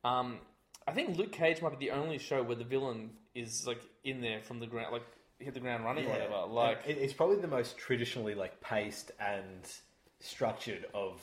Um, 0.05 0.39
I 0.87 0.93
think 0.93 1.17
Luke 1.17 1.33
Cage 1.33 1.61
might 1.61 1.77
be 1.77 1.85
the 1.85 1.91
only 1.91 2.17
show 2.17 2.41
where 2.41 2.55
the 2.55 2.63
villain 2.63 3.09
is 3.35 3.67
like 3.67 3.81
in 4.05 4.21
there 4.21 4.41
from 4.41 4.59
the 4.59 4.67
ground, 4.67 4.93
like 4.93 5.03
hit 5.39 5.53
the 5.53 5.59
ground 5.59 5.83
running 5.83 6.05
or 6.05 6.11
whatever. 6.11 6.45
Like, 6.47 6.87
And 6.87 6.97
it's 6.97 7.11
probably 7.11 7.35
the 7.35 7.47
most 7.49 7.77
traditionally 7.77 8.35
like 8.35 8.61
paced 8.61 9.11
and 9.19 9.69
structured 10.21 10.85
of 10.93 11.21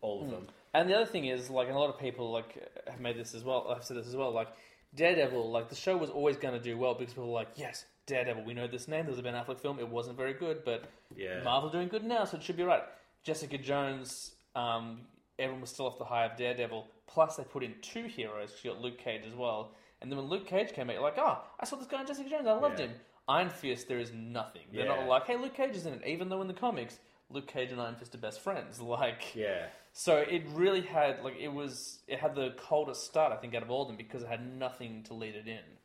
all 0.00 0.24
of 0.24 0.30
them. 0.30 0.46
And 0.72 0.88
the 0.88 0.94
other 0.94 1.06
thing 1.06 1.26
is, 1.26 1.50
like, 1.50 1.68
and 1.68 1.76
a 1.76 1.78
lot 1.78 1.90
of 1.90 2.00
people 2.00 2.32
like 2.32 2.56
have 2.88 3.00
made 3.00 3.18
this 3.18 3.34
as 3.34 3.44
well. 3.44 3.66
I've 3.68 3.84
said 3.84 3.98
this 3.98 4.06
as 4.06 4.16
well. 4.16 4.32
Like, 4.32 4.48
Daredevil, 4.94 5.50
like 5.50 5.68
the 5.68 5.76
show 5.76 5.94
was 5.98 6.08
always 6.08 6.38
going 6.38 6.54
to 6.54 6.60
do 6.60 6.78
well 6.78 6.94
because 6.94 7.12
people 7.12 7.28
were 7.28 7.34
like, 7.34 7.48
yes, 7.54 7.84
Daredevil. 8.06 8.44
We 8.44 8.54
know 8.54 8.66
this 8.66 8.88
name. 8.88 9.06
There's 9.06 9.18
a 9.18 9.22
Ben 9.22 9.34
Affleck 9.34 9.60
film. 9.60 9.78
It 9.78 9.88
wasn't 9.88 10.16
very 10.16 10.32
good, 10.34 10.64
but 10.64 10.84
Yeah. 11.14 11.42
Marvel 11.42 11.68
doing 11.70 11.88
good 11.88 12.04
now, 12.04 12.24
so 12.24 12.36
it 12.36 12.42
should 12.42 12.56
be 12.56 12.62
right. 12.62 12.82
Jessica 13.24 13.58
Jones, 13.58 14.34
um, 14.54 15.06
everyone 15.38 15.60
was 15.60 15.70
still 15.70 15.86
off 15.86 15.98
the 15.98 16.04
high 16.04 16.24
of 16.24 16.36
Daredevil. 16.36 16.86
Plus, 17.06 17.36
they 17.36 17.44
put 17.44 17.62
in 17.62 17.74
two 17.82 18.04
heroes. 18.04 18.56
She 18.60 18.68
got 18.68 18.80
Luke 18.80 18.98
Cage 18.98 19.22
as 19.26 19.34
well. 19.34 19.72
And 20.00 20.10
then 20.10 20.18
when 20.18 20.28
Luke 20.28 20.46
Cage 20.46 20.72
came 20.72 20.88
out, 20.90 20.94
you're 20.94 21.02
like, 21.02 21.18
oh, 21.18 21.42
I 21.58 21.64
saw 21.64 21.76
this 21.76 21.86
guy 21.86 22.00
in 22.00 22.06
Jessica 22.06 22.28
Jones. 22.28 22.46
I 22.46 22.52
loved 22.52 22.78
Yeah. 22.78 22.86
him. 22.86 23.00
Iron 23.28 23.50
Fist, 23.50 23.88
there 23.88 23.98
is 23.98 24.12
nothing. 24.12 24.62
They're 24.72 24.86
Yeah. 24.86 24.94
not 24.96 25.08
like, 25.08 25.26
hey, 25.26 25.36
Luke 25.36 25.54
Cage 25.54 25.74
is 25.74 25.86
in 25.86 25.94
it. 25.94 26.06
Even 26.06 26.28
though 26.28 26.40
in 26.42 26.48
the 26.48 26.54
comics, 26.54 27.00
Luke 27.28 27.48
Cage 27.48 27.72
and 27.72 27.80
Iron 27.80 27.96
Fist 27.96 28.14
are 28.14 28.18
best 28.18 28.40
friends. 28.40 28.80
Like, 28.80 29.34
Yeah. 29.34 29.66
so 29.92 30.18
it 30.18 30.44
really 30.50 30.82
had 30.82 31.24
like 31.24 31.36
it 31.36 31.48
was 31.48 32.04
it 32.06 32.20
had 32.20 32.34
the 32.36 32.50
coldest 32.56 33.04
start 33.04 33.32
I 33.32 33.36
think 33.36 33.54
out 33.54 33.62
of 33.64 33.70
all 33.70 33.82
of 33.82 33.88
them 33.88 33.96
because 33.96 34.22
it 34.22 34.28
had 34.28 34.46
nothing 34.46 35.02
to 35.04 35.14
lead 35.14 35.34
it 35.34 35.48
in. 35.48 35.75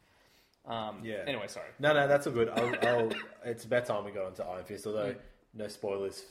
Um, 0.66 1.00
Yeah. 1.04 1.24
Anyway, 1.28 1.48
sorry. 1.48 1.68
No, 1.80 1.94
no, 1.94 2.08
that's 2.08 2.28
all 2.28 2.34
good. 2.34 2.50
I'll, 2.50 2.76
I'll, 2.88 3.12
it's 3.46 3.66
about 3.66 3.86
time 3.86 4.06
we 4.06 4.12
got 4.12 4.26
onto 4.26 4.44
Iron 4.44 4.64
Fist. 4.64 4.86
Although 4.86 5.16
no 5.54 5.68
spoilers 5.68 6.24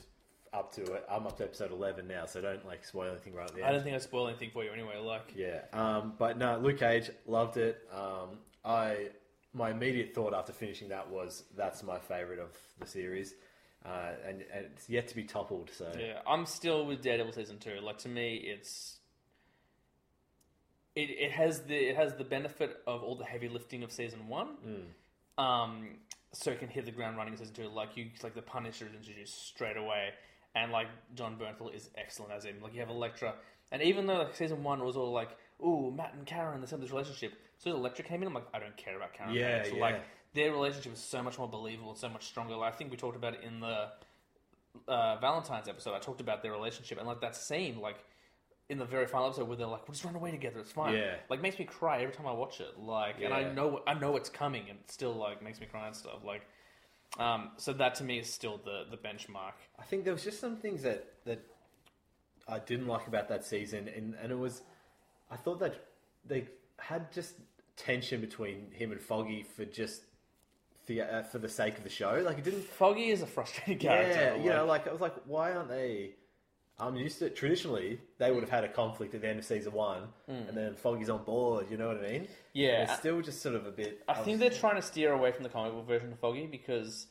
up 0.53 0.73
to 0.73 0.81
it. 0.93 1.05
I'm 1.09 1.25
up 1.27 1.37
to 1.37 1.43
episode 1.43 1.71
eleven 1.71 2.07
now, 2.07 2.25
so 2.25 2.41
don't 2.41 2.65
like 2.65 2.83
spoil 2.85 3.09
anything 3.11 3.33
right 3.33 3.47
at 3.47 3.55
the 3.55 3.61
end. 3.61 3.69
I 3.69 3.71
don't 3.73 3.83
think 3.83 3.95
I 3.95 3.99
spoil 3.99 4.27
anything 4.27 4.49
for 4.51 4.63
you 4.63 4.71
anyway. 4.71 4.97
Like, 4.97 5.33
Yeah, 5.35 5.61
um, 5.73 6.13
but 6.17 6.37
no, 6.37 6.57
Luke 6.57 6.79
Cage 6.79 7.09
loved 7.25 7.57
it. 7.57 7.87
Um, 7.93 8.39
I 8.65 9.09
my 9.53 9.71
immediate 9.71 10.13
thought 10.15 10.33
after 10.33 10.53
finishing 10.53 10.89
that 10.89 11.09
was 11.09 11.43
that's 11.55 11.83
my 11.83 11.99
favorite 11.99 12.39
of 12.39 12.49
the 12.79 12.85
series, 12.87 13.33
uh, 13.85 14.11
and, 14.27 14.43
and 14.53 14.65
it's 14.73 14.89
yet 14.89 15.07
to 15.09 15.15
be 15.15 15.23
toppled. 15.23 15.69
So 15.73 15.91
yeah, 15.97 16.19
I'm 16.27 16.45
still 16.45 16.85
with 16.85 17.01
Daredevil 17.01 17.33
season 17.33 17.57
two. 17.59 17.79
Like 17.81 17.99
to 17.99 18.09
me, 18.09 18.35
it's 18.35 18.97
it, 20.95 21.09
it 21.09 21.31
has 21.31 21.61
the 21.61 21.75
it 21.75 21.95
has 21.95 22.15
the 22.15 22.23
benefit 22.23 22.81
of 22.87 23.03
all 23.03 23.15
the 23.15 23.25
heavy 23.25 23.47
lifting 23.49 23.83
of 23.83 23.91
season 23.91 24.27
one. 24.27 24.49
Um, 25.37 25.89
so 26.33 26.51
it 26.51 26.59
can 26.59 26.69
hit 26.69 26.85
the 26.85 26.91
ground 26.91 27.17
running 27.17 27.33
in 27.33 27.39
season 27.39 27.53
two. 27.53 27.67
Like 27.67 27.95
you, 27.97 28.07
like 28.23 28.35
the 28.35 28.41
Punisher 28.41 28.85
is 28.87 28.93
introduced 28.93 29.47
straight 29.47 29.77
away, 29.77 30.09
and 30.55 30.71
like 30.71 30.87
Jon 31.15 31.37
Bernthal 31.37 31.73
is 31.73 31.89
excellent 31.97 32.31
as 32.31 32.45
him. 32.45 32.55
Like 32.61 32.73
you 32.73 32.79
have 32.79 32.89
Elektra, 32.89 33.35
and 33.71 33.81
even 33.81 34.05
though 34.05 34.19
like 34.19 34.35
season 34.35 34.63
one 34.63 34.83
was 34.83 34.95
all 34.97 35.11
like, 35.11 35.29
"Ooh, 35.65 35.91
Matt 35.91 36.13
and 36.13 36.25
Karen, 36.25 36.61
they 36.61 36.67
have 36.67 36.81
this 36.81 36.91
relationship," 36.91 37.33
so 37.57 37.71
Elektra 37.71 38.05
came 38.05 38.21
in, 38.21 38.27
I'm 38.27 38.33
like, 38.33 38.47
I 38.53 38.59
don't 38.59 38.75
care 38.77 38.95
about 38.95 39.13
Karen. 39.13 39.33
Yeah, 39.33 39.63
So, 39.63 39.75
yeah. 39.75 39.81
Like 39.81 40.01
their 40.33 40.51
relationship 40.51 40.93
is 40.93 40.99
so 40.99 41.21
much 41.21 41.37
more 41.37 41.47
believable, 41.49 41.95
so 41.95 42.07
much 42.07 42.25
stronger. 42.25 42.55
Like, 42.55 42.73
I 42.73 42.77
think 42.77 42.91
we 42.91 42.97
talked 42.97 43.17
about 43.17 43.33
it 43.33 43.41
in 43.43 43.59
the 43.59 43.89
uh, 44.87 45.17
Valentine's 45.17 45.67
episode. 45.67 45.93
I 45.93 45.99
talked 45.99 46.21
about 46.21 46.41
their 46.41 46.51
relationship, 46.53 46.97
and 46.97 47.07
like 47.07 47.21
that 47.21 47.35
scene, 47.35 47.79
like 47.81 47.97
in 48.71 48.77
the 48.79 48.85
very 48.85 49.05
final 49.05 49.27
episode 49.27 49.47
where 49.47 49.57
they're 49.57 49.67
like, 49.67 49.87
"We'll 49.87 49.93
just 49.93 50.05
run 50.05 50.15
away 50.15 50.31
together. 50.31 50.59
It's 50.59 50.71
fine." 50.71 50.95
Yeah. 50.95 51.15
Like 51.29 51.41
makes 51.41 51.59
me 51.59 51.65
cry 51.65 52.01
every 52.01 52.15
time 52.15 52.25
I 52.25 52.31
watch 52.31 52.59
it. 52.61 52.79
Like, 52.79 53.21
and 53.21 53.33
I 53.33 53.41
Yeah. 53.41 53.53
know 53.53 53.83
I 53.85 53.93
know 53.93 54.15
it's 54.15 54.29
coming, 54.29 54.69
and 54.69 54.79
it 54.79 54.89
still 54.89 55.13
like 55.13 55.43
makes 55.43 55.59
me 55.59 55.67
cry 55.67 55.85
and 55.87 55.95
stuff. 55.95 56.23
Like, 56.25 56.43
um, 57.19 57.51
so 57.57 57.73
that 57.73 57.95
to 57.95 58.03
me 58.03 58.17
is 58.19 58.33
still 58.33 58.57
the 58.63 58.85
the 58.89 58.97
benchmark. 58.97 59.53
I 59.77 59.83
think 59.83 60.05
there 60.05 60.13
was 60.13 60.23
just 60.23 60.39
some 60.39 60.55
things 60.57 60.81
that 60.83 61.05
that 61.25 61.41
I 62.47 62.59
didn't 62.59 62.87
like 62.87 63.07
about 63.07 63.27
that 63.29 63.45
season, 63.45 63.87
and 63.89 64.15
and 64.15 64.31
it 64.31 64.39
was 64.39 64.61
I 65.29 65.35
thought 65.35 65.59
that 65.59 65.75
they 66.25 66.47
had 66.79 67.11
just 67.11 67.35
tension 67.77 68.21
between 68.21 68.71
him 68.71 68.91
and 68.91 69.01
Foggy 69.01 69.43
for 69.43 69.65
just 69.65 70.03
the 70.87 71.01
uh, 71.01 71.23
for 71.23 71.39
the 71.39 71.49
sake 71.49 71.77
of 71.77 71.83
the 71.83 71.89
show. 71.89 72.21
Like 72.25 72.37
it 72.37 72.43
didn't 72.43 72.63
Foggy 72.63 73.09
is 73.09 73.21
a 73.21 73.27
frustrating 73.27 73.79
character. 73.79 74.35
Yeah, 74.37 74.43
you 74.43 74.49
know, 74.49 74.65
like 74.65 74.87
I 74.87 74.91
was 74.91 75.01
like, 75.01 75.15
why 75.25 75.51
aren't 75.53 75.69
they? 75.69 76.15
I'm 76.81 76.95
used 76.95 77.19
to 77.19 77.27
it. 77.27 77.35
traditionally 77.35 77.99
they 78.17 78.31
would 78.31 78.41
have 78.41 78.49
had 78.49 78.63
a 78.63 78.69
conflict 78.69 79.13
at 79.15 79.21
the 79.21 79.27
end 79.27 79.39
of 79.39 79.45
season 79.45 79.73
one, 79.73 80.03
mm. 80.29 80.47
and 80.47 80.57
then 80.57 80.75
Foggy's 80.75 81.09
on 81.09 81.23
board. 81.23 81.67
You 81.69 81.77
know 81.77 81.87
what 81.87 81.97
I 81.97 82.11
mean? 82.11 82.27
Yeah. 82.53 82.83
it's 82.83 82.95
still 82.95 83.21
just 83.21 83.41
sort 83.41 83.55
of 83.55 83.65
a 83.65 83.71
bit. 83.71 84.01
I 84.07 84.15
think 84.15 84.39
they're 84.39 84.49
trying 84.49 84.75
to 84.75 84.81
steer 84.81 85.13
away 85.13 85.31
from 85.31 85.43
the 85.43 85.49
comic 85.49 85.73
book 85.73 85.87
version 85.87 86.11
of 86.11 86.19
Foggy 86.19 86.47
because 86.47 87.07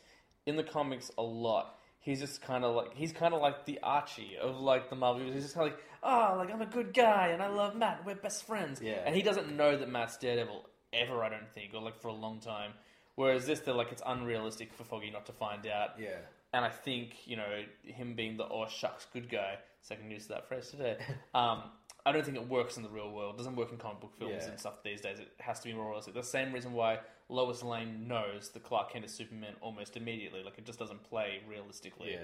in 0.47 0.57
the 0.57 0.65
comics 0.65 1.11
a 1.17 1.23
lot 1.23 1.77
he's 2.01 2.21
just 2.21 2.43
kind 2.43 2.65
of 2.65 2.75
like 2.75 2.95
he's 2.95 3.13
kind 3.13 3.35
of 3.35 3.41
like 3.41 3.65
the 3.67 3.79
Archie 3.83 4.37
of 4.41 4.61
like 4.61 4.91
the 4.91 4.97
Marvel. 4.97 5.23
He's 5.23 5.43
just 5.43 5.55
kind 5.55 5.69
of 5.69 5.75
like 5.75 5.85
oh 6.03 6.35
like 6.39 6.53
I'm 6.53 6.63
a 6.63 6.67
good 6.67 6.93
guy 6.93 7.29
and 7.29 7.43
I 7.43 7.49
love 7.49 7.77
Matt. 7.77 8.05
We're 8.05 8.17
best 8.17 8.47
friends. 8.47 8.81
Yeah. 8.83 9.03
and 9.05 9.15
he 9.15 9.23
doesn't 9.23 9.55
know 9.55 9.77
that 9.77 9.89
Matt's 9.89 10.17
Daredevil 10.17 10.67
ever. 10.93 11.23
I 11.23 11.29
don't 11.29 11.49
think 11.53 11.73
or 11.75 11.81
like 11.81 12.01
for 12.01 12.09
a 12.09 12.15
long 12.15 12.41
time. 12.41 12.73
Whereas 13.15 13.47
this, 13.47 13.61
they're 13.61 13.75
like 13.75 13.93
it's 13.93 14.03
unrealistic 14.05 14.73
for 14.73 14.85
Foggy 14.85 15.11
not 15.11 15.27
to 15.27 15.33
find 15.33 15.67
out. 15.67 15.91
Yeah. 15.99 16.17
And 16.53 16.65
I 16.65 16.69
think 16.71 17.27
you 17.27 17.37
know 17.37 17.63
him 17.85 18.15
being 18.15 18.37
the 18.37 18.45
oh 18.49 18.67
shucks 18.69 19.07
good 19.13 19.31
guy. 19.31 19.59
Second 19.83 20.11
use 20.11 20.25
of 20.25 20.29
that 20.31 20.49
phrase 20.49 20.69
today. 20.71 20.97
Um, 21.35 21.63
I 22.05 22.13
don't 22.13 22.25
think 22.25 22.37
it 22.39 22.49
works 22.49 22.77
in 22.79 22.83
the 22.83 22.89
real 22.89 23.11
world. 23.13 23.35
It 23.35 23.39
doesn't 23.39 23.57
work 23.57 23.73
in 23.73 23.77
comic 23.79 24.01
book 24.01 24.15
films 24.19 24.35
Yeah. 24.45 24.49
and 24.51 24.59
stuff 24.59 24.83
these 24.83 25.03
days. 25.03 25.19
It 25.19 25.29
has 25.39 25.61
to 25.61 25.69
be 25.69 25.75
more 25.75 25.87
realistic. 25.89 26.15
The 26.15 26.23
same 26.23 26.51
reason 26.53 26.73
why 26.73 27.01
Lois 27.29 27.63
Lane 27.63 28.09
knows 28.09 28.49
the 28.49 28.59
Clark 28.59 28.93
Kent 28.93 29.05
is 29.05 29.13
Superman 29.13 29.53
almost 29.61 29.97
immediately. 29.99 30.43
Like 30.43 30.57
it 30.59 30.65
just 30.65 30.79
doesn't 30.79 31.03
play 31.05 31.41
realistically. 31.49 32.13
Yeah. 32.13 32.21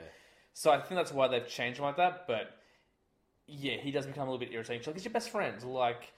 So 0.55 0.71
I 0.71 0.79
think 0.81 0.97
that's 0.97 1.13
why 1.13 1.29
they've 1.29 1.47
changed 1.47 1.79
him 1.79 1.85
like 1.85 1.99
that. 1.99 2.27
But 2.27 2.57
yeah, 3.47 3.77
he 3.77 3.91
does 3.91 4.07
become 4.07 4.27
a 4.29 4.31
little 4.31 4.45
bit 4.45 4.53
irritating. 4.53 4.81
She's 4.81 4.87
like, 4.89 4.97
"He's 4.97 5.05
your 5.05 5.13
best 5.13 5.31
friend." 5.31 5.63
Like, 5.63 6.13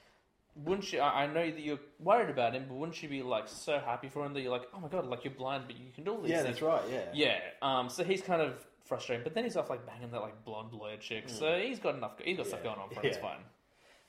wouldn't 0.65 0.91
you? 0.93 0.99
I 0.99 1.23
I 1.23 1.27
know 1.27 1.45
that 1.49 1.59
you're 1.59 1.79
worried 1.99 2.29
about 2.29 2.53
him, 2.55 2.65
but 2.67 2.75
wouldn't 2.75 3.01
you 3.01 3.09
be 3.09 3.21
like 3.23 3.47
so 3.47 3.79
happy 3.79 4.09
for 4.09 4.25
him 4.25 4.33
that 4.33 4.41
you're 4.41 4.51
like, 4.51 4.67
"Oh 4.73 4.79
my 4.79 4.87
god, 4.87 5.05
like 5.07 5.23
you're 5.23 5.33
blind, 5.33 5.63
but 5.67 5.77
you 5.77 5.91
can 5.93 6.03
do 6.03 6.11
all 6.11 6.21
these 6.21 6.31
Yeah, 6.31 6.43
things." 6.43 6.59
that's 6.59 6.61
right. 6.61 6.81
Yeah. 6.91 7.05
Yeah. 7.13 7.39
Um. 7.61 7.89
So 7.89 8.03
he's 8.03 8.21
kind 8.21 8.41
of 8.41 8.53
frustrating, 8.85 9.23
but 9.23 9.33
then 9.35 9.43
he's 9.43 9.55
off 9.55 9.69
like 9.69 9.85
banging 9.85 10.11
that 10.11 10.21
like 10.21 10.43
blonde 10.45 10.73
lawyer 10.73 10.97
chick. 10.97 11.29
So 11.29 11.57
he's 11.59 11.79
got 11.79 11.95
enough. 11.95 12.13
He's 12.23 12.37
got 12.37 12.47
stuff 12.47 12.59
Hmm. 12.61 12.65
Going 12.67 12.79
on 12.79 12.89
for 12.89 13.01
him. 13.01 13.05
It's 13.05 13.17
fine. 13.17 13.39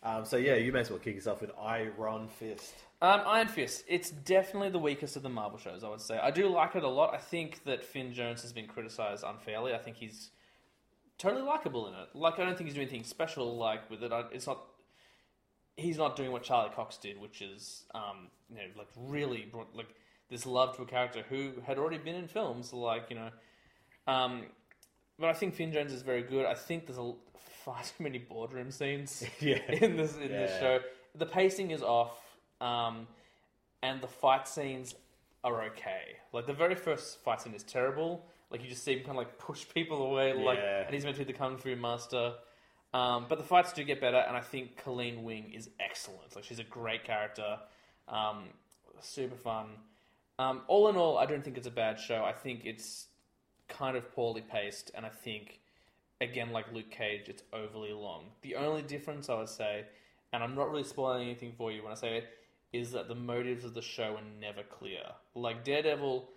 Um, 0.02 0.24
so 0.24 0.38
yeah, 0.38 0.54
you 0.54 0.72
may 0.72 0.80
as 0.80 0.88
well 0.90 0.98
kick 0.98 1.18
us 1.18 1.26
off 1.26 1.42
with 1.42 1.50
Iron 1.60 2.26
Fist. 2.28 2.74
Um, 3.02 3.20
Iron 3.26 3.48
Fist. 3.48 3.84
It's 3.86 4.10
definitely 4.10 4.70
the 4.70 4.78
weakest 4.78 5.14
of 5.16 5.22
the 5.22 5.28
Marvel 5.28 5.58
shows. 5.58 5.84
I 5.84 5.88
would 5.90 6.00
say. 6.00 6.18
I 6.18 6.30
do 6.30 6.48
like 6.48 6.74
it 6.74 6.82
a 6.84 6.88
lot. 6.88 7.12
I 7.12 7.18
think 7.18 7.64
that 7.64 7.84
Finn 7.84 8.12
Jones 8.14 8.40
has 8.42 8.52
been 8.52 8.66
criticized 8.66 9.24
unfairly. 9.26 9.74
I 9.74 9.78
think 9.78 9.96
he's 9.96 10.30
totally 11.18 11.42
likable 11.42 11.86
in 11.88 11.92
it. 11.94 12.08
Like 12.14 12.38
I 12.38 12.44
don't 12.44 12.56
think 12.56 12.68
he's 12.68 12.74
doing 12.74 12.88
anything 12.88 13.04
special. 13.04 13.58
Like 13.58 13.90
with 13.90 14.02
it, 14.02 14.10
I, 14.10 14.24
it's 14.32 14.46
not. 14.46 14.62
He's 15.76 15.96
not 15.96 16.16
doing 16.16 16.30
what 16.32 16.42
Charlie 16.42 16.70
Cox 16.74 16.96
did, 16.98 17.18
which 17.20 17.40
is, 17.42 17.84
um, 17.94 18.28
you 18.50 18.56
know, 18.56 18.62
like 18.76 18.88
really 18.96 19.46
brought 19.50 19.74
like 19.74 19.94
this 20.28 20.44
love 20.46 20.76
to 20.76 20.82
a 20.82 20.86
character 20.86 21.24
who 21.28 21.52
had 21.66 21.78
already 21.78 21.98
been 21.98 22.14
in 22.16 22.28
films. 22.28 22.72
Like 22.72 23.06
you 23.10 23.16
know, 23.16 23.30
um, 24.06 24.42
but 25.18 25.28
I 25.30 25.32
think 25.32 25.54
Finn 25.54 25.72
Jones 25.72 25.92
is 25.92 26.02
very 26.02 26.22
good. 26.22 26.44
I 26.46 26.54
think 26.54 26.86
there's 26.86 26.98
a 26.98 27.12
far 27.64 27.82
too 27.82 28.02
many 28.02 28.18
boardroom 28.18 28.70
scenes 28.70 29.24
Yeah. 29.40 29.58
in 29.70 29.96
this 29.96 30.16
in 30.16 30.28
this 30.28 30.58
show. 30.60 30.80
The 31.14 31.26
pacing 31.26 31.70
is 31.70 31.82
off, 31.82 32.18
um, 32.60 33.06
and 33.82 34.00
the 34.00 34.06
fight 34.08 34.46
scenes 34.48 34.94
are 35.44 35.62
okay. 35.64 36.16
Like 36.32 36.46
the 36.46 36.52
very 36.52 36.74
first 36.74 37.22
fight 37.24 37.40
scene 37.42 37.54
is 37.54 37.62
terrible. 37.62 38.26
Like 38.50 38.62
you 38.62 38.68
just 38.68 38.84
see 38.84 38.92
him 38.94 38.98
kind 39.00 39.10
of 39.10 39.16
like 39.16 39.38
push 39.38 39.64
people 39.72 40.02
away, 40.02 40.32
like, 40.34 40.58
Yeah. 40.58 40.84
and 40.84 40.92
he's 40.94 41.04
meant 41.04 41.16
to 41.16 41.24
be 41.24 41.32
the 41.32 41.38
kung 41.38 41.56
fu 41.56 41.74
master. 41.76 42.34
Um, 42.92 43.26
but 43.28 43.38
the 43.38 43.44
fights 43.44 43.72
do 43.72 43.84
get 43.84 44.00
better, 44.00 44.16
and 44.16 44.36
I 44.36 44.40
think 44.40 44.76
Colleen 44.76 45.22
Wing 45.22 45.52
is 45.54 45.70
excellent. 45.78 46.34
Like 46.34 46.44
she's 46.44 46.58
a 46.58 46.64
great 46.64 47.04
character, 47.04 47.58
um, 48.08 48.44
super 49.00 49.36
fun. 49.36 49.66
Um, 50.38 50.62
all 50.68 50.88
in 50.88 50.96
all, 50.96 51.18
I 51.18 51.26
don't 51.26 51.44
think 51.44 51.56
it's 51.56 51.66
a 51.66 51.72
bad 51.72 52.00
show. 52.00 52.24
I 52.24 52.32
think 52.32 52.64
it's 52.64 53.06
kind 53.68 53.96
of 53.96 54.10
poorly 54.12 54.40
paced, 54.40 54.90
and 54.94 55.06
I 55.06 55.10
think, 55.10 55.60
again, 56.20 56.50
like 56.50 56.72
Luke 56.72 56.90
Cage, 56.90 57.28
it's 57.28 57.44
overly 57.52 57.92
long. 57.92 58.24
The 58.42 58.56
only 58.56 58.82
difference 58.82 59.28
I 59.28 59.38
would 59.38 59.48
say, 59.48 59.84
and 60.32 60.42
I'm 60.42 60.56
not 60.56 60.70
really 60.70 60.84
spoiling 60.84 61.22
anything 61.22 61.52
for 61.56 61.70
you 61.70 61.82
when 61.84 61.92
I 61.92 61.96
say 61.96 62.16
it, 62.16 62.28
is 62.72 62.92
that 62.92 63.08
the 63.08 63.14
motives 63.14 63.64
of 63.64 63.74
the 63.74 63.82
show 63.82 64.16
are 64.16 64.40
never 64.40 64.62
clear. 64.62 65.02
Like 65.34 65.64
Daredevil, 65.64 66.28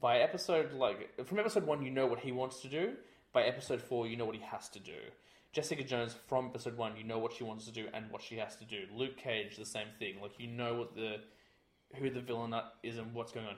by 0.00 0.18
episode 0.18 0.72
like 0.72 1.24
from 1.26 1.38
episode 1.38 1.66
one, 1.66 1.82
you 1.82 1.90
know 1.90 2.06
what 2.06 2.20
he 2.20 2.32
wants 2.32 2.60
to 2.62 2.68
do. 2.68 2.94
By 3.32 3.42
episode 3.42 3.82
four, 3.82 4.06
you 4.06 4.16
know 4.16 4.24
what 4.24 4.36
he 4.36 4.42
has 4.42 4.68
to 4.70 4.78
do. 4.78 4.98
Jessica 5.56 5.82
Jones 5.82 6.14
from 6.28 6.44
episode 6.48 6.76
one, 6.76 6.98
you 6.98 7.02
know 7.02 7.18
what 7.18 7.32
she 7.32 7.42
wants 7.42 7.64
to 7.64 7.72
do 7.72 7.86
and 7.94 8.10
what 8.10 8.20
she 8.20 8.36
has 8.36 8.56
to 8.56 8.66
do. 8.66 8.82
Luke 8.94 9.16
Cage, 9.16 9.56
the 9.56 9.64
same 9.64 9.86
thing. 9.98 10.16
Like 10.20 10.32
you 10.38 10.48
know 10.48 10.74
what 10.74 10.94
the 10.94 11.20
who 11.94 12.10
the 12.10 12.20
villain 12.20 12.54
is 12.82 12.98
and 12.98 13.14
what's 13.14 13.32
going 13.32 13.46
on. 13.46 13.54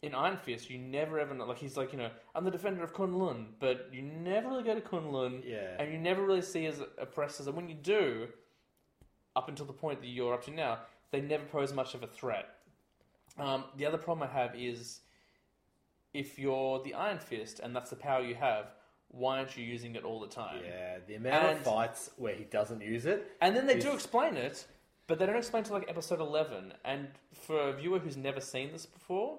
In 0.00 0.14
Iron 0.14 0.38
Fist, 0.38 0.70
you 0.70 0.78
never 0.78 1.20
ever 1.20 1.34
know. 1.34 1.44
Like 1.44 1.58
he's 1.58 1.76
like, 1.76 1.92
you 1.92 1.98
know, 1.98 2.08
I'm 2.34 2.46
the 2.46 2.50
defender 2.50 2.82
of 2.82 2.94
Kunlun, 2.94 3.48
but 3.60 3.90
you 3.92 4.00
never 4.00 4.48
really 4.48 4.62
go 4.62 4.74
to 4.74 4.80
Kunlun, 4.80 5.42
Yeah. 5.46 5.76
and 5.78 5.92
you 5.92 5.98
never 5.98 6.24
really 6.24 6.40
see 6.40 6.64
as 6.64 6.80
oppressors. 6.96 7.46
And 7.46 7.54
when 7.54 7.68
you 7.68 7.74
do, 7.74 8.28
up 9.36 9.50
until 9.50 9.66
the 9.66 9.74
point 9.74 10.00
that 10.00 10.06
you're 10.08 10.32
up 10.32 10.44
to 10.46 10.50
now, 10.52 10.78
they 11.10 11.20
never 11.20 11.44
pose 11.44 11.74
much 11.74 11.94
of 11.94 12.02
a 12.02 12.06
threat. 12.06 12.46
Um, 13.38 13.64
the 13.76 13.84
other 13.84 13.98
problem 13.98 14.26
I 14.26 14.32
have 14.32 14.54
is 14.56 15.00
if 16.14 16.38
you're 16.38 16.82
the 16.82 16.94
Iron 16.94 17.18
Fist 17.18 17.60
and 17.60 17.76
that's 17.76 17.90
the 17.90 17.96
power 17.96 18.22
you 18.22 18.36
have, 18.36 18.72
why 19.12 19.38
aren't 19.38 19.56
you 19.56 19.64
using 19.64 19.94
it 19.94 20.04
all 20.04 20.18
the 20.20 20.26
time? 20.26 20.60
Yeah, 20.64 20.98
the 21.06 21.14
amount 21.14 21.44
And- 21.44 21.58
of 21.58 21.64
fights 21.64 22.10
where 22.16 22.34
he 22.34 22.44
doesn't 22.44 22.80
use 22.82 23.06
it. 23.06 23.30
And 23.40 23.54
then 23.56 23.66
they 23.66 23.76
is- 23.76 23.84
do 23.84 23.92
explain 23.92 24.36
it, 24.36 24.66
but 25.06 25.18
they 25.18 25.26
don't 25.26 25.36
explain 25.36 25.64
to 25.64 25.72
like 25.72 25.88
episode 25.88 26.20
eleven. 26.20 26.72
And 26.84 27.08
for 27.32 27.58
a 27.68 27.72
viewer 27.72 27.98
who's 27.98 28.16
never 28.16 28.40
seen 28.40 28.72
this 28.72 28.86
before, 28.86 29.38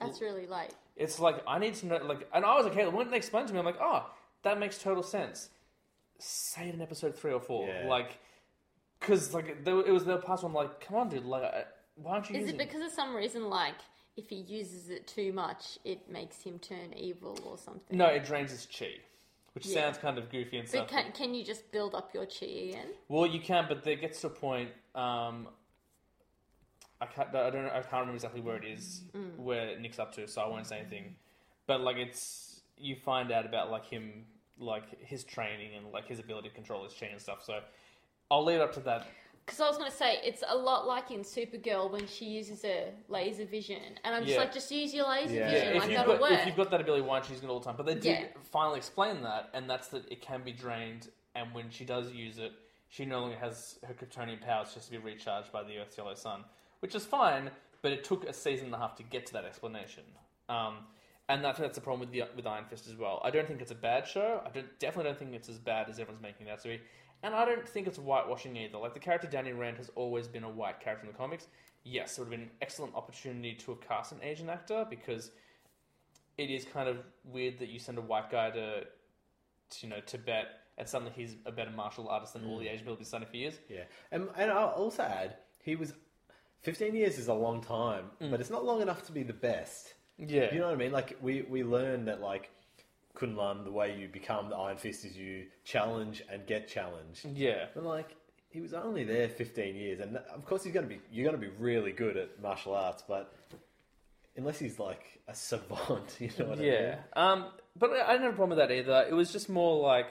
That's 0.00 0.20
really 0.20 0.46
late. 0.46 0.74
it's 0.96 1.18
like 1.20 1.42
I 1.46 1.58
need 1.58 1.74
to 1.76 1.86
know. 1.86 1.96
Like, 1.98 2.28
and 2.32 2.44
I 2.44 2.54
was 2.56 2.64
like, 2.64 2.72
okay 2.74 2.88
when 2.88 3.10
they 3.10 3.16
explained 3.16 3.48
to 3.48 3.54
me, 3.54 3.60
I'm 3.60 3.66
like, 3.66 3.80
oh, 3.80 4.10
that 4.42 4.58
makes 4.58 4.78
total 4.78 5.02
sense. 5.02 5.50
Say 6.18 6.68
it 6.68 6.74
in 6.74 6.80
episode 6.80 7.14
three 7.16 7.32
or 7.32 7.40
four, 7.40 7.68
Yeah. 7.68 7.86
like, 7.88 8.18
because 8.98 9.34
like 9.34 9.64
there, 9.64 9.78
it 9.80 9.90
was 9.92 10.04
the 10.06 10.16
past 10.18 10.42
one. 10.42 10.52
I'm 10.52 10.56
like, 10.56 10.80
come 10.80 10.96
on, 10.96 11.08
dude, 11.10 11.24
like, 11.26 11.42
uh, 11.42 11.62
why 11.96 12.12
aren't 12.12 12.30
you 12.30 12.36
Is 12.36 12.40
using 12.42 12.54
it 12.54 12.58
because 12.66 12.82
of 12.82 12.92
some 12.92 13.14
reason, 13.14 13.50
like 13.50 13.74
if 14.16 14.28
he 14.30 14.36
uses 14.36 14.88
it 14.88 15.06
too 15.06 15.32
much, 15.32 15.78
it 15.84 16.10
makes 16.10 16.42
him 16.42 16.58
turn 16.58 16.92
evil 16.96 17.38
or 17.44 17.58
something? 17.58 17.96
No, 17.96 18.06
it 18.06 18.24
drains 18.24 18.50
his 18.50 18.66
chi, 18.66 18.94
which 19.52 19.66
Yeah. 19.66 19.82
sounds 19.82 19.98
kind 19.98 20.18
of 20.18 20.30
goofy 20.30 20.58
and 20.58 20.66
But 20.66 20.70
stuff. 20.70 20.88
can, 20.88 21.12
can 21.12 21.34
you 21.34 21.44
just 21.44 21.70
build 21.70 21.94
up 21.94 22.14
your 22.14 22.26
chi 22.26 22.46
again? 22.46 22.94
Well, 23.08 23.26
you 23.26 23.40
can, 23.40 23.66
but 23.68 23.82
there 23.84 23.96
gets 23.96 24.20
to 24.22 24.28
a 24.28 24.30
point. 24.30 24.70
Um, 24.94 25.48
I 27.00 27.06
can't. 27.06 27.28
I 27.34 27.50
don't. 27.50 27.64
know- 27.64 27.70
I 27.70 27.80
can't 27.82 27.92
remember 27.92 28.14
exactly 28.14 28.40
where 28.40 28.56
it 28.56 28.64
is, 28.64 29.02
where 29.36 29.78
Nick's 29.78 29.98
up 29.98 30.14
to, 30.14 30.26
so 30.26 30.40
I 30.40 30.46
won't 30.46 30.66
say 30.66 30.78
anything. 30.78 31.14
But 31.66 31.82
like, 31.82 31.96
it's 31.98 32.62
you 32.78 32.96
find 32.96 33.30
out 33.30 33.44
about 33.44 33.70
like 33.70 33.84
him, 33.84 34.24
like 34.58 34.98
his 35.02 35.22
training 35.22 35.74
and 35.74 35.92
like 35.92 36.06
his 36.08 36.18
ability 36.20 36.48
to 36.48 36.54
control 36.54 36.84
his 36.84 36.94
chi 36.94 37.06
and 37.06 37.20
stuff. 37.20 37.42
So 37.44 37.60
I'll 38.30 38.44
leave 38.44 38.60
it 38.60 38.62
up 38.62 38.72
to 38.74 38.80
that. 38.80 39.06
Because 39.46 39.60
I 39.60 39.68
was 39.68 39.78
going 39.78 39.88
to 39.90 39.96
say, 39.96 40.18
it's 40.24 40.42
a 40.48 40.56
lot 40.56 40.88
like 40.88 41.12
in 41.12 41.20
Supergirl 41.20 41.88
when 41.92 42.04
she 42.08 42.24
uses 42.24 42.62
her 42.62 42.86
laser 43.08 43.44
vision. 43.44 43.80
And 44.02 44.12
I'm 44.12 44.22
just 44.24 44.34
Yeah. 44.34 44.40
like, 44.40 44.52
just 44.52 44.72
use 44.72 44.92
your 44.92 45.08
laser 45.08 45.36
Yeah. 45.36 45.50
vision. 45.50 45.68
if 45.68 45.74
like, 45.74 45.90
you've 45.90 45.98
that'll 45.98 46.12
got 46.14 46.20
work. 46.20 46.32
if 46.32 46.46
you've 46.46 46.56
got 46.56 46.70
that 46.72 46.80
ability, 46.80 47.02
why 47.02 47.20
don't 47.20 47.28
you 47.28 47.34
use 47.36 47.44
it 47.44 47.48
all 47.48 47.60
the 47.60 47.64
time? 47.64 47.76
But 47.76 47.86
they 47.86 47.94
did 47.94 48.04
Yeah. 48.04 48.26
finally 48.50 48.78
explain 48.78 49.22
that, 49.22 49.50
and 49.54 49.70
that's 49.70 49.86
that 49.88 50.10
it 50.10 50.20
can 50.20 50.42
be 50.42 50.50
drained, 50.50 51.10
and 51.36 51.54
when 51.54 51.70
she 51.70 51.84
does 51.84 52.10
use 52.12 52.38
it, 52.38 52.52
she 52.88 53.04
no 53.04 53.20
longer 53.20 53.36
has 53.36 53.78
her 53.86 53.94
Kryptonian 53.94 54.40
powers 54.40 54.74
just 54.74 54.86
to 54.86 54.92
be 54.92 54.98
recharged 54.98 55.52
by 55.52 55.62
the 55.62 55.78
Earth's 55.78 55.96
yellow 55.96 56.14
sun, 56.14 56.44
which 56.80 56.96
is 56.96 57.06
fine. 57.06 57.50
But 57.82 57.92
it 57.92 58.02
took 58.02 58.24
a 58.24 58.32
season 58.32 58.66
and 58.66 58.74
a 58.74 58.78
half 58.78 58.96
to 58.96 59.04
get 59.04 59.26
to 59.26 59.32
that 59.34 59.44
explanation, 59.44 60.02
um, 60.48 60.88
and 61.28 61.44
that's 61.44 61.60
that's 61.60 61.76
the 61.76 61.80
problem 61.80 62.00
with 62.00 62.10
the 62.10 62.24
with 62.34 62.46
Iron 62.48 62.64
Fist 62.64 62.88
as 62.88 62.96
well. 62.96 63.20
I 63.22 63.30
don't 63.30 63.46
think 63.46 63.60
it's 63.60 63.70
a 63.70 63.76
bad 63.76 64.08
show. 64.08 64.42
I 64.44 64.48
don't 64.48 64.76
definitely 64.80 65.10
don't 65.10 65.18
think 65.20 65.34
it's 65.34 65.48
as 65.48 65.58
bad 65.58 65.88
as 65.88 66.00
everyone's 66.00 66.22
making 66.22 66.48
it 66.48 66.50
out 66.50 66.62
to 66.62 66.68
be, 66.68 66.80
and 67.22 67.34
I 67.34 67.44
don't 67.44 67.68
think 67.68 67.86
it's 67.86 67.98
whitewashing 67.98 68.56
either. 68.56 68.78
Like 68.78 68.94
the 68.94 69.00
character 69.00 69.28
Danny 69.28 69.52
Rand 69.52 69.78
has 69.78 69.90
always 69.94 70.28
been 70.28 70.44
a 70.44 70.50
white 70.50 70.80
character 70.80 71.06
in 71.06 71.12
the 71.12 71.18
comics. 71.18 71.48
Yes, 71.84 72.18
it 72.18 72.20
would 72.20 72.26
have 72.26 72.30
been 72.30 72.48
an 72.48 72.54
excellent 72.60 72.94
opportunity 72.94 73.54
to 73.54 73.72
have 73.72 73.80
cast 73.80 74.12
an 74.12 74.18
Asian 74.22 74.50
actor 74.50 74.86
because 74.88 75.30
it 76.36 76.50
is 76.50 76.64
kind 76.64 76.88
of 76.88 76.98
weird 77.24 77.58
that 77.58 77.68
you 77.68 77.78
send 77.78 77.98
a 77.98 78.02
white 78.02 78.30
guy 78.30 78.50
to, 78.50 78.80
to 78.80 79.86
you 79.86 79.88
know, 79.88 80.00
Tibet 80.04 80.46
and 80.78 80.86
suddenly 80.86 81.12
he's 81.16 81.36
a 81.46 81.52
better 81.52 81.70
martial 81.70 82.08
artist 82.08 82.34
than 82.34 82.44
all 82.44 82.58
the 82.58 82.66
mm. 82.66 82.72
Asian 82.72 82.80
people 82.80 82.96
been 82.96 83.04
studying 83.04 83.30
for 83.30 83.36
years. 83.36 83.58
Yeah, 83.68 83.84
and, 84.12 84.28
and 84.36 84.50
I'll 84.50 84.68
also 84.68 85.02
add, 85.02 85.36
he 85.62 85.76
was 85.76 85.94
15 86.62 86.94
years 86.94 87.18
is 87.18 87.28
a 87.28 87.34
long 87.34 87.62
time, 87.62 88.06
mm. 88.20 88.30
but 88.30 88.40
it's 88.40 88.50
not 88.50 88.64
long 88.64 88.82
enough 88.82 89.06
to 89.06 89.12
be 89.12 89.22
the 89.22 89.32
best. 89.32 89.94
Yeah. 90.18 90.52
You 90.52 90.60
know 90.60 90.66
what 90.66 90.74
I 90.74 90.76
mean? 90.76 90.92
Like 90.92 91.16
we 91.20 91.42
we 91.42 91.62
learn 91.62 92.06
that 92.06 92.20
like 92.20 92.50
Kunlun, 93.16 93.64
the 93.64 93.72
way 93.72 93.96
you 93.98 94.08
become 94.08 94.50
the 94.50 94.56
Iron 94.56 94.76
Fist 94.76 95.04
is 95.04 95.16
you 95.16 95.46
challenge 95.64 96.22
and 96.30 96.46
get 96.46 96.68
challenged. 96.68 97.24
Yeah. 97.34 97.66
But 97.74 97.84
like 97.84 98.16
he 98.48 98.60
was 98.60 98.74
only 98.74 99.04
there 99.04 99.28
15 99.28 99.74
years, 99.74 100.00
and 100.00 100.16
of 100.16 100.44
course 100.44 100.64
he's 100.64 100.72
going 100.72 100.88
to 100.88 100.94
be 100.94 101.00
you're 101.10 101.28
going 101.28 101.40
to 101.40 101.46
be 101.46 101.52
really 101.58 101.92
good 101.92 102.16
at 102.16 102.40
martial 102.42 102.74
arts, 102.74 103.02
but 103.06 103.34
unless 104.36 104.58
he's 104.58 104.78
like 104.78 105.20
a 105.28 105.34
savant, 105.34 106.16
you 106.20 106.30
know 106.38 106.46
what 106.46 106.58
I 106.58 106.62
mean? 106.62 106.72
Yeah. 106.72 106.98
Um, 107.14 107.46
but 107.78 107.90
I 107.90 108.08
I 108.08 108.12
didn't 108.12 108.24
have 108.24 108.32
a 108.34 108.36
problem 108.36 108.58
with 108.58 108.66
that 108.66 108.74
either. 108.74 109.06
It 109.08 109.14
was 109.14 109.32
just 109.32 109.48
more 109.48 109.80
like 109.82 110.08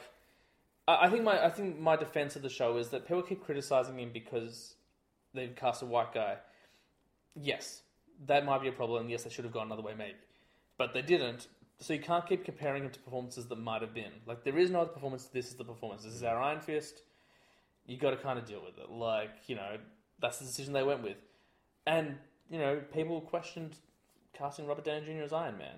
I, 0.87 1.05
I 1.05 1.09
think 1.09 1.23
my 1.23 1.43
I 1.43 1.49
think 1.49 1.79
my 1.79 1.95
defense 1.95 2.35
of 2.35 2.41
the 2.41 2.49
show 2.49 2.77
is 2.77 2.89
that 2.89 3.07
people 3.07 3.21
keep 3.23 3.43
criticizing 3.43 3.99
him 3.99 4.11
because 4.13 4.75
they've 5.33 5.55
cast 5.55 5.81
a 5.81 5.85
white 5.85 6.13
guy. 6.13 6.37
Yes, 7.35 7.81
that 8.27 8.45
might 8.45 8.61
be 8.61 8.67
a 8.67 8.71
problem. 8.71 9.09
Yes, 9.09 9.23
they 9.23 9.29
should 9.29 9.45
have 9.45 9.53
gone 9.53 9.67
another 9.67 9.81
way, 9.81 9.93
maybe, 9.97 10.15
but 10.77 10.93
they 10.93 11.01
didn't. 11.01 11.47
So 11.79 11.93
you 11.93 11.99
can't 11.99 12.25
keep 12.25 12.45
comparing 12.45 12.83
him 12.83 12.89
to 12.89 12.99
performances 12.99 13.47
that 13.47 13.59
might 13.59 13.81
have 13.81 13.93
been. 13.93 14.11
Like 14.25 14.43
there 14.43 14.57
is 14.57 14.69
no 14.69 14.81
other 14.81 14.91
performance. 14.91 15.25
This 15.25 15.47
is 15.47 15.55
the 15.55 15.65
performance. 15.65 16.03
This 16.03 16.13
is 16.13 16.21
mm. 16.21 16.29
our 16.29 16.41
Iron 16.41 16.61
Fist. 16.61 17.01
You 17.85 17.97
got 17.97 18.11
to 18.11 18.17
kind 18.17 18.39
of 18.39 18.45
deal 18.45 18.61
with 18.65 18.77
it. 18.77 18.89
Like 18.89 19.31
you 19.47 19.55
know, 19.55 19.77
that's 20.19 20.39
the 20.39 20.45
decision 20.45 20.73
they 20.73 20.83
went 20.83 21.03
with, 21.03 21.17
and 21.85 22.15
you 22.49 22.59
know, 22.59 22.81
people 22.93 23.21
questioned 23.21 23.75
casting 24.33 24.67
Robert 24.67 24.85
Downey 24.85 25.05
Jr. 25.05 25.23
as 25.23 25.33
Iron 25.33 25.57
Man. 25.57 25.75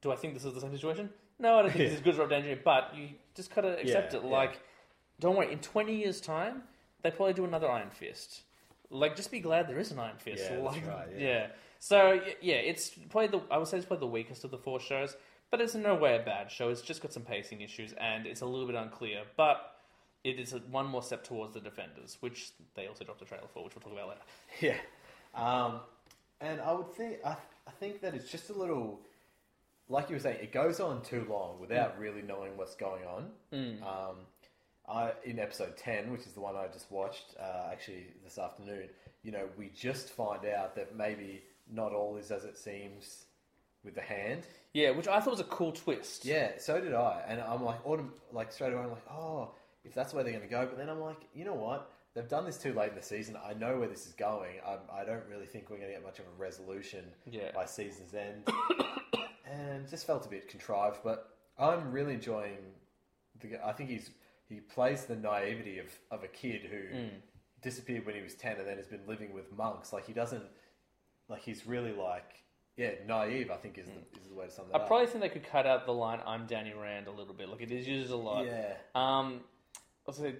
Do 0.00 0.12
I 0.12 0.16
think 0.16 0.34
this 0.34 0.44
is 0.44 0.54
the 0.54 0.60
same 0.60 0.72
situation? 0.72 1.10
No, 1.38 1.58
I 1.58 1.62
don't 1.62 1.72
think 1.72 1.84
he's 1.84 1.94
as 1.94 2.00
good 2.00 2.14
as 2.14 2.18
Robert 2.18 2.40
Downey 2.40 2.54
Jr. 2.54 2.60
But 2.64 2.94
you 2.96 3.08
just 3.34 3.54
gotta 3.54 3.80
accept 3.80 4.12
Yeah, 4.12 4.20
it. 4.20 4.24
yeah. 4.24 4.30
Like, 4.30 4.60
don't 5.18 5.36
worry. 5.36 5.52
In 5.52 5.58
twenty 5.58 5.96
years' 5.96 6.20
time, 6.20 6.62
they 7.02 7.10
probably 7.10 7.34
do 7.34 7.44
another 7.44 7.68
Iron 7.68 7.90
Fist. 7.90 8.42
Like, 8.90 9.16
just 9.16 9.30
be 9.30 9.40
glad 9.40 9.68
there 9.68 9.78
is 9.78 9.90
an 9.90 9.98
Iron 9.98 10.18
Fist. 10.18 10.44
Yeah, 10.44 10.60
that's 10.60 10.76
like, 10.76 10.86
right, 10.86 11.08
yeah. 11.18 11.46
So 11.82 12.20
yeah, 12.40 12.56
it's 12.56 12.90
probably 13.10 13.26
the 13.26 13.44
I 13.52 13.58
would 13.58 13.66
say 13.66 13.76
it's 13.76 13.86
probably 13.86 14.06
the 14.06 14.12
weakest 14.12 14.44
of 14.44 14.52
the 14.52 14.58
four 14.58 14.78
shows, 14.78 15.16
but 15.52 15.60
it's 15.60 15.74
in 15.76 15.82
no 15.82 15.94
way 15.94 16.16
a 16.16 16.22
bad 16.22 16.50
show. 16.50 16.70
It's 16.70 16.80
just 16.80 17.02
got 17.02 17.12
some 17.12 17.22
pacing 17.22 17.60
issues 17.60 17.92
and 18.00 18.26
it's 18.26 18.40
a 18.40 18.46
little 18.46 18.66
bit 18.66 18.74
unclear, 18.74 19.20
but 19.36 19.76
it 20.24 20.40
is 20.40 20.54
a, 20.54 20.58
one 20.58 20.86
more 20.86 21.02
step 21.02 21.22
towards 21.22 21.52
the 21.52 21.60
Defenders, 21.60 22.16
which 22.20 22.50
they 22.74 22.86
also 22.86 23.04
dropped 23.04 23.20
a 23.20 23.26
trailer 23.26 23.46
for, 23.52 23.62
which 23.62 23.74
we'll 23.74 23.82
talk 23.82 23.92
about 23.92 24.08
later. 24.08 24.20
Yeah. 24.60 24.78
Um, 25.34 25.80
and 26.40 26.60
I 26.60 26.72
would 26.72 26.92
think 26.94 27.18
I, 27.24 27.36
I 27.66 27.70
think 27.78 28.00
that 28.00 28.14
it's 28.14 28.30
just 28.30 28.50
a 28.50 28.54
little 28.54 29.00
like 29.88 30.08
you 30.08 30.16
were 30.16 30.20
saying, 30.20 30.38
it 30.40 30.52
goes 30.52 30.80
on 30.80 31.02
too 31.02 31.26
long 31.28 31.60
without 31.60 31.98
really 31.98 32.22
knowing 32.22 32.56
what's 32.56 32.74
going 32.74 33.04
on. 33.04 33.30
Um, 33.82 34.16
I 34.88 35.12
in 35.24 35.38
episode 35.38 35.76
ten, 35.76 36.10
which 36.10 36.22
is 36.22 36.32
the 36.32 36.40
one 36.40 36.56
I 36.56 36.66
just 36.72 36.90
watched 36.90 37.34
uh, 37.38 37.68
actually 37.70 38.06
this 38.24 38.38
afternoon, 38.38 38.88
you 39.22 39.32
know, 39.32 39.48
we 39.58 39.70
just 39.74 40.10
find 40.10 40.46
out 40.46 40.74
that 40.76 40.96
maybe 40.96 41.42
not 41.70 41.92
all 41.92 42.16
is 42.16 42.30
as 42.30 42.44
it 42.44 42.56
seems 42.56 43.26
with 43.84 43.94
the 43.94 44.00
hand. 44.00 44.46
Yeah, 44.72 44.90
which 44.92 45.08
I 45.08 45.20
thought 45.20 45.32
was 45.32 45.40
a 45.40 45.44
cool 45.44 45.72
twist. 45.72 46.24
Yeah, 46.24 46.52
so 46.58 46.80
did 46.80 46.94
I, 46.94 47.22
and 47.28 47.40
I'm 47.40 47.62
like, 47.62 47.82
autom- 47.84 48.10
like 48.32 48.52
straight 48.52 48.72
away, 48.72 48.82
I'm 48.82 48.90
like, 48.90 49.10
oh, 49.10 49.50
if 49.84 49.94
that's 49.94 50.14
where 50.14 50.22
they're 50.24 50.32
going 50.32 50.44
to 50.44 50.50
go. 50.50 50.64
But 50.66 50.78
then 50.78 50.88
I'm 50.88 51.00
like, 51.00 51.26
you 51.34 51.44
know 51.44 51.54
what? 51.54 51.90
They've 52.14 52.28
done 52.28 52.44
this 52.44 52.58
too 52.58 52.72
late 52.74 52.90
in 52.90 52.94
the 52.96 53.02
season. 53.02 53.36
I 53.42 53.54
know 53.54 53.78
where 53.78 53.88
this 53.88 54.06
is 54.06 54.12
going. 54.12 54.56
I, 54.66 55.00
I 55.00 55.04
don't 55.04 55.24
really 55.30 55.46
think 55.46 55.70
we're 55.70 55.76
going 55.78 55.88
to 55.88 55.94
get 55.94 56.02
much 56.04 56.18
of 56.18 56.26
a 56.26 56.40
resolution 56.40 57.04
Yeah. 57.30 57.50
by 57.54 57.64
season's 57.64 58.14
end, 58.14 58.46
and 59.50 59.88
just 59.88 60.06
felt 60.06 60.24
a 60.26 60.28
bit 60.28 60.48
contrived. 60.48 60.98
But 61.04 61.28
I'm 61.58 61.90
really 61.92 62.14
enjoying. 62.14 62.56
The, 63.40 63.48
g- 63.48 63.54
I 63.64 63.72
think 63.72 63.90
he's 63.90 64.10
he 64.48 64.60
plays 64.60 65.04
the 65.04 65.16
naivety 65.16 65.78
of, 65.78 65.86
of 66.10 66.22
a 66.24 66.28
kid 66.28 66.62
who 66.70 66.96
Mm. 66.96 67.10
disappeared 67.62 68.04
when 68.06 68.14
he 68.14 68.22
was 68.22 68.34
ten 68.34 68.56
and 68.58 68.66
then 68.66 68.76
has 68.76 68.86
been 68.86 69.06
living 69.06 69.32
with 69.32 69.50
monks. 69.56 69.92
Like 69.92 70.06
he 70.06 70.12
doesn't, 70.12 70.44
like 71.28 71.42
he's 71.42 71.66
really 71.66 71.92
like. 71.92 72.42
Yeah, 72.76 72.90
naive. 73.06 73.50
I 73.50 73.56
think 73.56 73.78
is 73.78 73.86
the, 73.86 74.20
is 74.20 74.28
the 74.28 74.34
way 74.34 74.46
to 74.46 74.50
sum 74.50 74.66
that. 74.72 74.78
I 74.78 74.82
up. 74.82 74.86
probably 74.86 75.06
think 75.06 75.20
they 75.20 75.28
could 75.28 75.46
cut 75.46 75.66
out 75.66 75.84
the 75.84 75.92
line 75.92 76.20
"I'm 76.26 76.46
Danny 76.46 76.72
Rand" 76.72 77.06
a 77.06 77.10
little 77.10 77.34
bit. 77.34 77.48
Like 77.48 77.60
it 77.60 77.70
is 77.70 77.86
used 77.86 78.10
a 78.10 78.16
lot. 78.16 78.46
Yeah. 78.46 78.74
Um. 78.94 79.40
Also, 80.04 80.32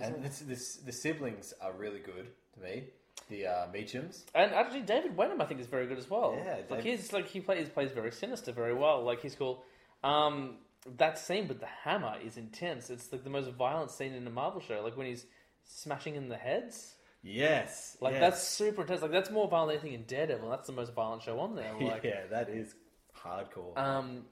And 0.00 0.24
this, 0.24 0.38
this, 0.38 0.76
the 0.76 0.92
siblings 0.92 1.52
are 1.60 1.72
really 1.74 1.98
good 1.98 2.28
to 2.54 2.60
me. 2.60 2.84
The 3.28 3.46
uh, 3.46 3.66
Meachums. 3.70 4.22
And 4.34 4.52
actually, 4.52 4.80
David 4.82 5.14
Wenham, 5.16 5.40
I 5.40 5.44
think, 5.44 5.60
is 5.60 5.66
very 5.66 5.86
good 5.86 5.98
as 5.98 6.08
well. 6.08 6.34
Yeah, 6.42 6.54
like 6.70 6.82
David- 6.82 6.84
he's 6.84 7.12
like 7.12 7.28
he 7.28 7.40
plays 7.40 7.68
plays 7.68 7.92
very 7.92 8.10
sinister 8.10 8.52
very 8.52 8.74
well. 8.74 9.02
Like 9.04 9.20
he's 9.20 9.34
cool. 9.34 9.64
Um, 10.02 10.58
that 10.96 11.18
scene 11.18 11.46
with 11.46 11.60
the 11.60 11.66
hammer 11.66 12.16
is 12.24 12.36
intense. 12.36 12.90
It's 12.90 13.12
like 13.12 13.22
the 13.22 13.30
most 13.30 13.50
violent 13.50 13.90
scene 13.90 14.14
in 14.14 14.26
a 14.26 14.30
Marvel 14.30 14.60
show. 14.60 14.80
Like 14.82 14.96
when 14.96 15.06
he's 15.06 15.26
smashing 15.64 16.14
in 16.14 16.28
the 16.28 16.36
heads. 16.36 16.94
Yes. 17.22 17.96
Like 18.00 18.14
yes. 18.14 18.20
that's 18.20 18.48
super 18.48 18.82
intense. 18.82 19.02
Like 19.02 19.12
that's 19.12 19.30
more 19.30 19.48
violent 19.48 19.70
than 19.70 19.78
anything 19.78 20.00
in 20.00 20.06
Daredevil. 20.06 20.48
That's 20.50 20.66
the 20.66 20.72
most 20.72 20.92
violent 20.92 21.22
show 21.22 21.38
on 21.38 21.54
there. 21.54 21.72
Like, 21.80 22.04
yeah, 22.04 22.26
that 22.30 22.48
is 22.48 22.74
hardcore. 23.16 23.76
Um, 23.78 24.24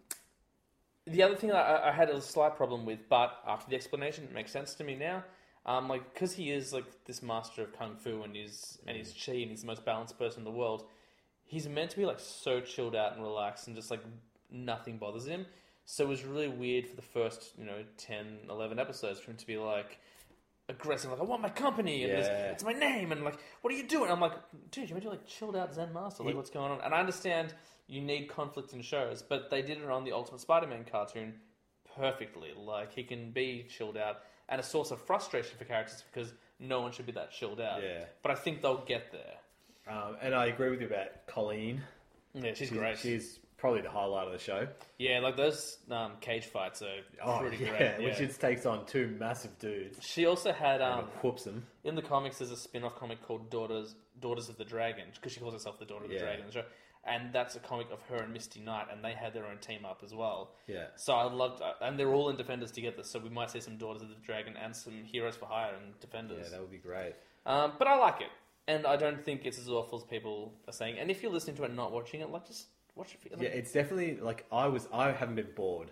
the 1.06 1.22
other 1.22 1.36
thing 1.36 1.52
I, 1.52 1.88
I 1.88 1.92
had 1.92 2.10
a 2.10 2.20
slight 2.20 2.56
problem 2.56 2.84
with, 2.84 3.08
but 3.08 3.38
after 3.46 3.70
the 3.70 3.76
explanation, 3.76 4.24
it 4.24 4.32
makes 4.32 4.50
sense 4.50 4.74
to 4.74 4.84
me 4.84 4.96
now. 4.96 5.24
Um, 5.66 5.88
like 5.88 6.14
because 6.14 6.32
he 6.32 6.50
is 6.50 6.72
like 6.72 7.04
this 7.04 7.22
master 7.22 7.62
of 7.62 7.78
kung 7.78 7.96
fu 7.96 8.22
and 8.22 8.34
he's 8.34 8.78
and 8.86 8.96
he's 8.96 9.12
chi 9.12 9.32
and 9.32 9.50
he's 9.50 9.60
the 9.60 9.66
most 9.66 9.84
balanced 9.84 10.18
person 10.18 10.40
in 10.40 10.44
the 10.44 10.50
world. 10.50 10.86
He's 11.44 11.68
meant 11.68 11.90
to 11.90 11.96
be 11.96 12.06
like 12.06 12.18
so 12.18 12.60
chilled 12.60 12.96
out 12.96 13.14
and 13.14 13.22
relaxed 13.22 13.66
and 13.66 13.76
just 13.76 13.90
like 13.90 14.02
nothing 14.50 14.96
bothers 14.96 15.26
him. 15.26 15.46
So 15.84 16.04
it 16.04 16.08
was 16.08 16.24
really 16.24 16.48
weird 16.48 16.86
for 16.86 16.96
the 16.96 17.02
first 17.02 17.52
you 17.58 17.66
know 17.66 17.84
10, 17.98 18.38
11 18.48 18.78
episodes 18.78 19.20
for 19.20 19.30
him 19.32 19.36
to 19.36 19.46
be 19.46 19.58
like 19.58 19.98
aggressive, 20.70 21.10
like 21.10 21.20
I 21.20 21.24
want 21.24 21.42
my 21.42 21.48
company 21.50 22.04
and 22.04 22.12
Yeah. 22.12 22.50
it's 22.52 22.64
my 22.64 22.72
name, 22.72 23.12
and 23.12 23.22
like 23.24 23.38
what 23.60 23.72
are 23.72 23.76
you 23.76 23.86
doing? 23.86 24.10
I'm 24.10 24.20
like, 24.20 24.32
dude, 24.70 24.88
you 24.88 24.94
meant 24.94 25.04
to 25.04 25.10
like 25.10 25.26
chilled 25.26 25.56
out 25.56 25.74
Zen 25.74 25.92
Master, 25.92 26.22
like 26.22 26.34
what's 26.34 26.50
going 26.50 26.70
on? 26.70 26.80
And 26.80 26.94
I 26.94 27.00
understand 27.00 27.52
you 27.86 28.00
need 28.00 28.28
conflict 28.28 28.72
in 28.72 28.80
shows, 28.82 29.20
but 29.22 29.50
they 29.50 29.62
did 29.62 29.78
it 29.78 29.90
on 29.90 30.04
the 30.04 30.12
Ultimate 30.12 30.40
Spider-Man 30.40 30.86
cartoon 30.90 31.34
perfectly. 31.96 32.50
Like 32.56 32.92
he 32.92 33.02
can 33.02 33.30
be 33.32 33.66
chilled 33.68 33.96
out 33.96 34.18
and 34.48 34.60
a 34.60 34.64
source 34.64 34.90
of 34.90 35.00
frustration 35.02 35.56
for 35.58 35.64
characters 35.64 36.04
because 36.12 36.32
no 36.58 36.80
one 36.80 36.92
should 36.92 37.06
be 37.06 37.12
that 37.12 37.32
chilled 37.32 37.60
out. 37.60 37.82
Yeah. 37.82 38.04
But 38.22 38.32
I 38.32 38.34
think 38.36 38.62
they'll 38.62 38.84
get 38.84 39.12
there. 39.12 39.34
Um, 39.88 40.16
and 40.20 40.34
I 40.34 40.46
agree 40.46 40.70
with 40.70 40.80
you 40.80 40.86
about 40.86 41.26
Colleen. 41.26 41.82
Yeah, 42.34 42.54
she's, 42.54 42.70
great. 42.70 42.98
She's 42.98 43.40
probably 43.60 43.82
the 43.82 43.90
highlight 43.90 44.26
of 44.26 44.32
the 44.32 44.38
show. 44.38 44.66
yeah, 44.98 45.20
like 45.20 45.36
those 45.36 45.78
um, 45.90 46.12
cage 46.20 46.46
fights 46.46 46.82
are 46.82 46.88
pretty 47.40 47.58
Oh, 47.58 47.72
yeah, 47.72 47.96
great. 47.96 48.08
yeah. 48.08 48.14
she 48.16 48.26
takes 48.26 48.64
on 48.66 48.86
two 48.86 49.14
massive 49.20 49.56
dudes 49.58 49.98
She 50.04 50.26
also 50.26 50.50
had 50.52 50.80
um, 50.82 51.04
whoops 51.22 51.44
them. 51.44 51.66
in 51.84 51.94
the 51.94 52.02
comics. 52.02 52.38
There's 52.38 52.50
a 52.50 52.56
spin-off 52.56 52.96
comic 52.96 53.22
called 53.26 53.50
Daughters 53.50 53.94
Daughters 54.18 54.48
of 54.48 54.56
the 54.58 54.64
Dragon 54.64 55.04
because 55.14 55.32
she 55.32 55.40
calls 55.40 55.52
herself 55.54 55.78
the 55.78 55.84
Daughter 55.86 56.04
of 56.06 56.10
the 56.10 56.18
Dragon. 56.18 56.44
show. 56.50 56.62
And 57.04 57.32
that's 57.32 57.56
a 57.56 57.60
comic 57.60 57.86
of 57.90 58.02
her 58.10 58.16
and 58.16 58.30
Misty 58.32 58.60
Knight, 58.60 58.88
and 58.92 59.02
they 59.02 59.14
had 59.14 59.32
their 59.32 59.46
own 59.46 59.56
team 59.56 59.86
up 59.86 60.02
as 60.04 60.12
well. 60.14 60.50
Yeah. 60.66 60.88
So 60.96 61.14
I 61.14 61.22
loved, 61.24 61.62
uh, 61.62 61.72
and 61.80 61.98
they're 61.98 62.12
all 62.12 62.28
in 62.28 62.36
Defenders 62.36 62.70
together. 62.72 63.02
So 63.04 63.18
we 63.18 63.30
might 63.30 63.50
see 63.50 63.60
some 63.60 63.78
Daughters 63.78 64.02
of 64.02 64.10
the 64.10 64.16
Dragon 64.16 64.54
and 64.62 64.76
some 64.76 65.04
Heroes 65.04 65.34
for 65.36 65.46
Hire 65.46 65.72
and 65.82 65.98
Defenders. 66.00 66.40
Yeah, 66.44 66.50
that 66.50 66.60
would 66.60 66.70
be 66.70 66.76
great. 66.76 67.14
Um, 67.46 67.72
but 67.78 67.88
I 67.88 67.96
like 67.96 68.20
it, 68.20 68.28
and 68.68 68.86
I 68.86 68.96
don't 68.96 69.24
think 69.24 69.46
it's 69.46 69.58
as 69.58 69.70
awful 69.70 69.96
as 69.98 70.04
people 70.04 70.52
are 70.68 70.74
saying. 70.74 70.98
And 70.98 71.10
if 71.10 71.22
you're 71.22 71.32
listening 71.32 71.56
to 71.56 71.62
it 71.62 71.68
and 71.68 71.76
not 71.76 71.90
watching 71.90 72.20
it, 72.20 72.28
like 72.28 72.46
just 72.46 72.66
it. 72.96 73.30
For, 73.30 73.36
like, 73.36 73.42
Yeah, 73.42 73.48
it's 73.48 73.72
definitely 73.72 74.16
like 74.16 74.46
I 74.52 74.66
was. 74.66 74.88
I 74.92 75.10
haven't 75.12 75.36
been 75.36 75.52
bored. 75.54 75.90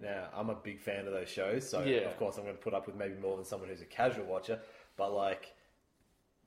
Now 0.00 0.28
I'm 0.34 0.50
a 0.50 0.54
big 0.54 0.80
fan 0.80 1.06
of 1.06 1.12
those 1.12 1.28
shows, 1.28 1.68
so 1.68 1.82
Yeah. 1.82 2.00
of 2.00 2.18
course 2.18 2.36
I'm 2.36 2.44
going 2.44 2.56
to 2.56 2.62
put 2.62 2.74
up 2.74 2.86
with 2.86 2.96
maybe 2.96 3.14
more 3.20 3.36
than 3.36 3.44
someone 3.44 3.68
who's 3.68 3.80
a 3.80 3.86
casual 3.86 4.26
watcher. 4.26 4.60
But 4.96 5.12
like, 5.12 5.54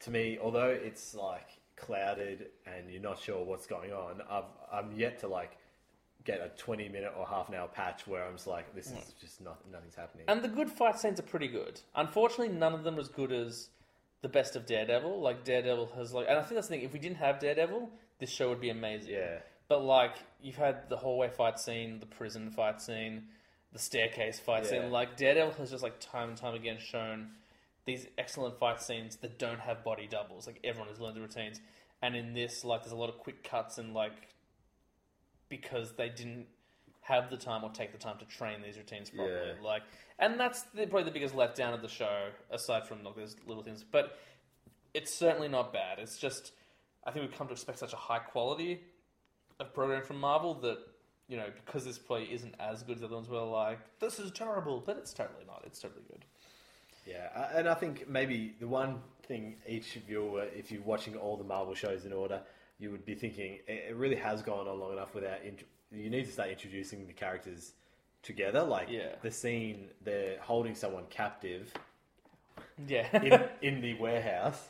to 0.02 0.12
me, 0.12 0.38
although 0.42 0.70
it's 0.70 1.16
like 1.16 1.48
clouded 1.76 2.48
and 2.66 2.90
you're 2.92 3.02
not 3.02 3.20
sure 3.20 3.44
what's 3.44 3.66
going 3.66 3.92
on, 3.92 4.22
I've, 4.30 4.44
I'm 4.72 4.92
yet 4.92 5.20
to 5.20 5.28
like 5.28 5.58
get 6.26 6.42
a 6.42 6.50
20 6.58 6.90
minute 6.90 7.14
or 7.18 7.26
half 7.26 7.50
an 7.50 7.56
hour 7.56 7.68
patch 7.68 8.06
where 8.06 8.24
I'm 8.24 8.34
just 8.34 8.48
like, 8.48 8.74
this 8.76 8.88
is 8.88 8.92
hmm. 8.92 9.00
just 9.20 9.42
not, 9.42 9.60
nothing's 9.72 9.96
happening. 9.96 10.26
And 10.28 10.42
the 10.42 10.48
good 10.48 10.70
fight 10.70 11.00
scenes 11.00 11.20
are 11.20 11.24
pretty 11.24 11.48
good. 11.48 11.82
Unfortunately, 11.96 12.50
none 12.50 12.74
of 12.74 12.84
them 12.84 12.98
are 12.98 13.02
as 13.02 13.10
good 13.10 13.32
as 13.32 13.70
the 14.22 14.30
best 14.30 14.56
of 14.56 14.66
Daredevil. 14.66 15.22
Like 15.22 15.44
Daredevil 15.44 15.92
has 15.96 16.14
like, 16.14 16.28
and 16.30 16.38
I 16.38 16.42
think 16.42 16.56
that's 16.56 16.68
the 16.68 16.76
thing. 16.76 16.84
If 16.84 16.94
we 16.94 17.00
didn't 17.00 17.18
have 17.18 17.40
Daredevil, 17.40 17.90
this 18.20 18.30
show 18.30 18.50
would 18.50 18.62
be 18.62 18.70
amazing. 18.70 19.14
yeah, 19.14 19.40
But 19.70 19.84
like, 19.84 20.16
you've 20.42 20.58
had 20.58 20.90
the 20.90 20.98
hallway 20.98 21.30
fight 21.30 21.60
scene, 21.60 22.00
the 22.00 22.06
prison 22.08 22.50
fight 22.50 22.82
scene, 22.82 23.28
the 23.72 23.80
staircase 23.80 24.40
fight 24.40 24.64
Yeah. 24.64 24.70
scene. 24.70 24.92
Like 24.92 25.16
Daredevil 25.16 25.54
has 25.54 25.70
just 25.72 25.84
like 25.84 26.00
time 26.00 26.30
and 26.30 26.38
time 26.38 26.56
again 26.56 26.80
shown 26.80 27.30
these 27.86 28.08
excellent 28.18 28.58
fight 28.60 28.82
scenes 28.82 29.16
that 29.18 29.40
don't 29.40 29.60
have 29.60 29.84
body 29.84 30.08
doubles. 30.08 30.48
Like 30.48 30.60
everyone 30.64 30.90
has 30.90 31.00
learned 31.00 31.16
the 31.16 31.22
routines. 31.22 31.62
And 32.02 32.16
in 32.16 32.34
this, 32.34 32.64
like, 32.64 32.82
there's 32.82 32.94
a 32.94 32.98
lot 32.98 33.10
of 33.10 33.18
quick 33.20 33.44
cuts 33.44 33.78
and 33.78 33.94
like 33.94 34.30
because 35.50 35.94
they 35.94 36.10
didn't 36.10 36.48
have 37.02 37.30
the 37.30 37.38
time 37.38 37.64
or 37.64 37.70
take 37.72 37.92
the 37.92 37.98
time 37.98 38.18
to 38.20 38.26
train 38.26 38.62
these 38.62 38.78
routines 38.78 39.10
properly. 39.10 39.54
Yeah. 39.60 39.64
Like, 39.68 39.84
and 40.20 40.40
that's 40.40 40.64
the, 40.74 40.86
probably 40.88 41.04
the 41.06 41.12
biggest 41.12 41.34
letdown 41.36 41.74
of 41.74 41.82
the 41.82 41.88
show, 41.88 42.30
aside 42.52 42.88
from 42.88 43.04
like 43.04 43.16
those 43.16 43.36
little 43.48 43.64
things. 43.64 43.84
But 43.84 44.18
it's 44.94 45.14
certainly 45.14 45.48
not 45.48 45.74
bad. 45.74 46.00
It's 46.00 46.18
just 46.18 46.54
I 47.06 47.12
think 47.12 47.28
we've 47.28 47.38
come 47.38 47.48
to 47.48 47.54
expect 47.54 47.80
such 47.80 47.94
a 47.94 47.98
high 47.98 48.20
quality 48.20 48.82
of 49.60 49.74
program 49.74 50.02
from 50.04 50.20
Marvel 50.20 50.54
that 50.56 50.80
you 51.28 51.38
know 51.38 51.48
because 51.66 51.86
this 51.86 51.98
play 51.98 52.24
isn't 52.32 52.56
as 52.60 52.84
good 52.84 52.96
as 52.96 53.02
the 53.02 53.08
other 53.08 53.16
ones, 53.16 53.30
we're 53.30 53.42
like, 53.44 53.80
this 54.00 54.20
is 54.20 54.32
terrible, 54.32 54.82
but 54.86 54.98
it's 54.98 55.14
totally 55.14 55.46
not. 55.46 55.64
It's 55.66 55.80
totally 55.80 56.04
good. 56.10 56.26
yeah. 57.06 57.30
Uh, 57.36 57.50
And 57.58 57.68
I 57.70 57.74
think 57.76 58.08
maybe 58.10 58.56
the 58.60 58.68
one 58.68 59.02
thing 59.24 59.56
each 59.68 59.96
of 59.96 60.10
you, 60.10 60.38
uh, 60.38 60.46
if 60.56 60.72
you're 60.72 60.82
watching 60.82 61.16
all 61.16 61.38
the 61.38 61.44
Marvel 61.44 61.76
shows 61.76 62.06
in 62.06 62.14
order, 62.14 62.42
you 62.80 62.90
would 62.92 63.06
be 63.06 63.16
thinking 63.16 63.60
it 63.68 63.86
it 63.90 63.96
really 63.96 64.16
has 64.16 64.42
gone 64.42 64.68
on 64.68 64.80
long 64.80 64.94
enough 64.94 65.14
without. 65.14 65.42
Int- 65.44 65.66
you 65.92 66.10
need 66.10 66.26
to 66.26 66.32
start 66.32 66.50
introducing 66.50 67.08
the 67.08 67.14
characters 67.14 67.74
together. 68.22 68.62
Like 68.64 68.90
Yeah. 68.90 69.16
the 69.24 69.32
scene, 69.32 69.90
they're 70.04 70.38
holding 70.40 70.76
someone 70.76 71.06
captive 71.10 71.74
Yeah, 72.88 73.08
in, 73.24 73.50
in 73.76 73.82
the 73.82 73.96
warehouse. 73.96 74.70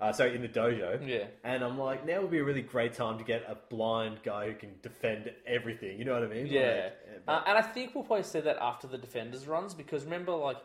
Uh, 0.00 0.12
sorry, 0.12 0.34
in 0.34 0.42
the 0.42 0.48
dojo. 0.48 1.06
Yeah. 1.06 1.24
And 1.42 1.64
I'm 1.64 1.76
like, 1.76 2.06
now 2.06 2.20
would 2.20 2.30
be 2.30 2.38
a 2.38 2.44
really 2.44 2.62
great 2.62 2.94
time 2.94 3.18
to 3.18 3.24
get 3.24 3.42
a 3.48 3.56
blind 3.68 4.20
guy 4.22 4.46
who 4.46 4.54
can 4.54 4.74
defend 4.80 5.30
everything. 5.46 5.98
You 5.98 6.04
know 6.04 6.12
what 6.12 6.22
I 6.22 6.28
mean? 6.28 6.46
Yeah, 6.46 6.90
Like, 7.26 7.36
uh, 7.42 7.42
and 7.48 7.58
I 7.58 7.62
think 7.62 7.94
we'll 7.94 8.04
probably 8.04 8.22
see 8.22 8.40
that 8.40 8.58
after 8.60 8.86
the 8.86 8.98
Defenders 8.98 9.48
runs 9.48 9.74
because 9.74 10.04
remember, 10.04 10.32
like 10.32 10.58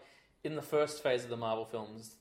in 0.43 0.55
the 0.55 0.61
first 0.61 1.01
phase 1.01 1.23
of 1.23 1.31
the 1.31 1.37
Marvel 1.37 1.65
films, 1.65 2.15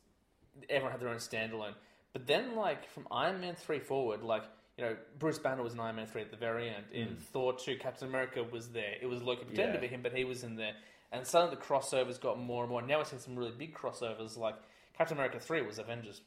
everyone 0.70 0.92
had 0.92 1.00
their 1.00 1.10
own 1.10 1.16
standalone. 1.16 1.74
But 2.14 2.26
then, 2.26 2.56
like 2.56 2.88
from 2.88 3.06
Iron 3.10 3.40
Man 3.40 3.56
three 3.56 3.78
forward, 3.78 4.22
like 4.22 4.44
you 4.78 4.84
know, 4.84 4.96
Bruce 5.18 5.38
Banner 5.38 5.62
was 5.62 5.74
in 5.74 5.80
Iron 5.80 5.96
Man 5.96 6.06
three 6.06 6.22
at 6.22 6.30
the 6.30 6.36
very 6.38 6.68
end. 6.68 6.84
In 6.92 7.16
Thor 7.16 7.54
two, 7.54 7.76
Captain 7.76 8.08
America 8.08 8.42
was 8.42 8.68
there. 8.68 8.94
It 9.00 9.06
was 9.06 9.22
Loki 9.22 9.44
pretended 9.44 9.74
to 9.74 9.80
be 9.80 9.86
him, 9.88 10.00
but 10.02 10.14
he 10.16 10.24
was 10.24 10.44
in 10.44 10.56
there. 10.56 10.72
And 11.10 11.26
suddenly 11.26 11.56
the 11.56 11.60
crossovers 11.62 12.18
got 12.18 12.38
more 12.38 12.62
and 12.64 12.70
more. 12.70 12.80
Now 12.80 12.98
we're 12.98 13.04
seeing 13.04 13.20
some 13.20 13.36
really 13.36 13.52
big 13.56 13.74
crossovers. 13.74 14.38
Like 14.38 14.54
Captain 14.96 15.16
America 15.16 15.38
three 15.38 15.60
was 15.60 15.78
Avengers 15.78 16.22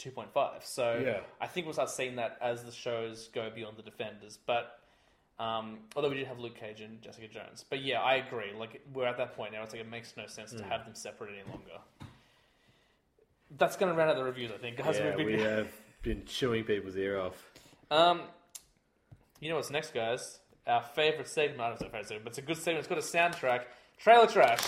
two 0.00 0.10
point 0.10 0.32
five. 0.32 0.64
So 0.64 1.00
Yeah. 1.04 1.20
I 1.40 1.46
think 1.46 1.66
we'll 1.66 1.74
start 1.74 1.90
seeing 1.90 2.16
that 2.16 2.38
as 2.40 2.64
the 2.64 2.72
shows 2.72 3.28
go 3.34 3.50
beyond 3.54 3.76
the 3.76 3.82
Defenders. 3.82 4.38
But 4.46 4.78
um, 5.38 5.78
although 5.96 6.08
we 6.10 6.16
did 6.16 6.26
have 6.26 6.38
Luke 6.38 6.58
Cage 6.58 6.80
and 6.80 7.00
Jessica 7.00 7.28
Jones. 7.28 7.64
But 7.68 7.82
yeah, 7.82 8.00
I 8.00 8.16
agree. 8.16 8.52
Like 8.58 8.80
we're 8.92 9.06
at 9.06 9.16
that 9.18 9.36
point 9.36 9.52
now. 9.52 9.62
It's 9.62 9.72
like 9.72 9.80
it 9.82 9.88
makes 9.90 10.16
no 10.16 10.26
sense 10.26 10.50
Hmm. 10.52 10.58
to 10.58 10.64
have 10.64 10.84
them 10.84 10.94
separate 10.94 11.30
any 11.30 11.48
longer. 11.48 11.78
That's 13.58 13.76
going 13.76 13.90
to 13.92 13.98
round 13.98 14.10
out 14.10 14.16
the 14.16 14.22
reviews, 14.24 14.52
I 14.52 14.58
think, 14.58 14.76
guys. 14.76 14.96
yeah, 14.98 15.14
been- 15.16 15.26
we 15.26 15.32
have 15.40 15.72
been 16.02 16.24
chewing 16.24 16.64
people's 16.64 16.96
ear 16.96 17.18
off. 17.20 17.50
um, 17.90 18.22
you 19.40 19.48
know 19.48 19.56
what's 19.56 19.70
next, 19.70 19.92
guys? 19.94 20.38
Our 20.66 20.82
favorite 20.82 21.26
segment. 21.28 21.60
I 21.60 21.68
don't 21.70 21.70
know 21.70 21.74
if 21.74 21.80
it's 21.80 21.84
our 21.84 21.90
favorite 21.90 22.06
segment, 22.08 22.24
but 22.24 22.30
it's 22.30 22.38
a 22.38 22.42
good 22.42 22.56
segment. 22.58 22.78
It's 22.78 22.88
got 22.88 22.98
a 22.98 23.00
soundtrack. 23.00 23.62
Trailer 23.98 24.26
trash. 24.26 24.60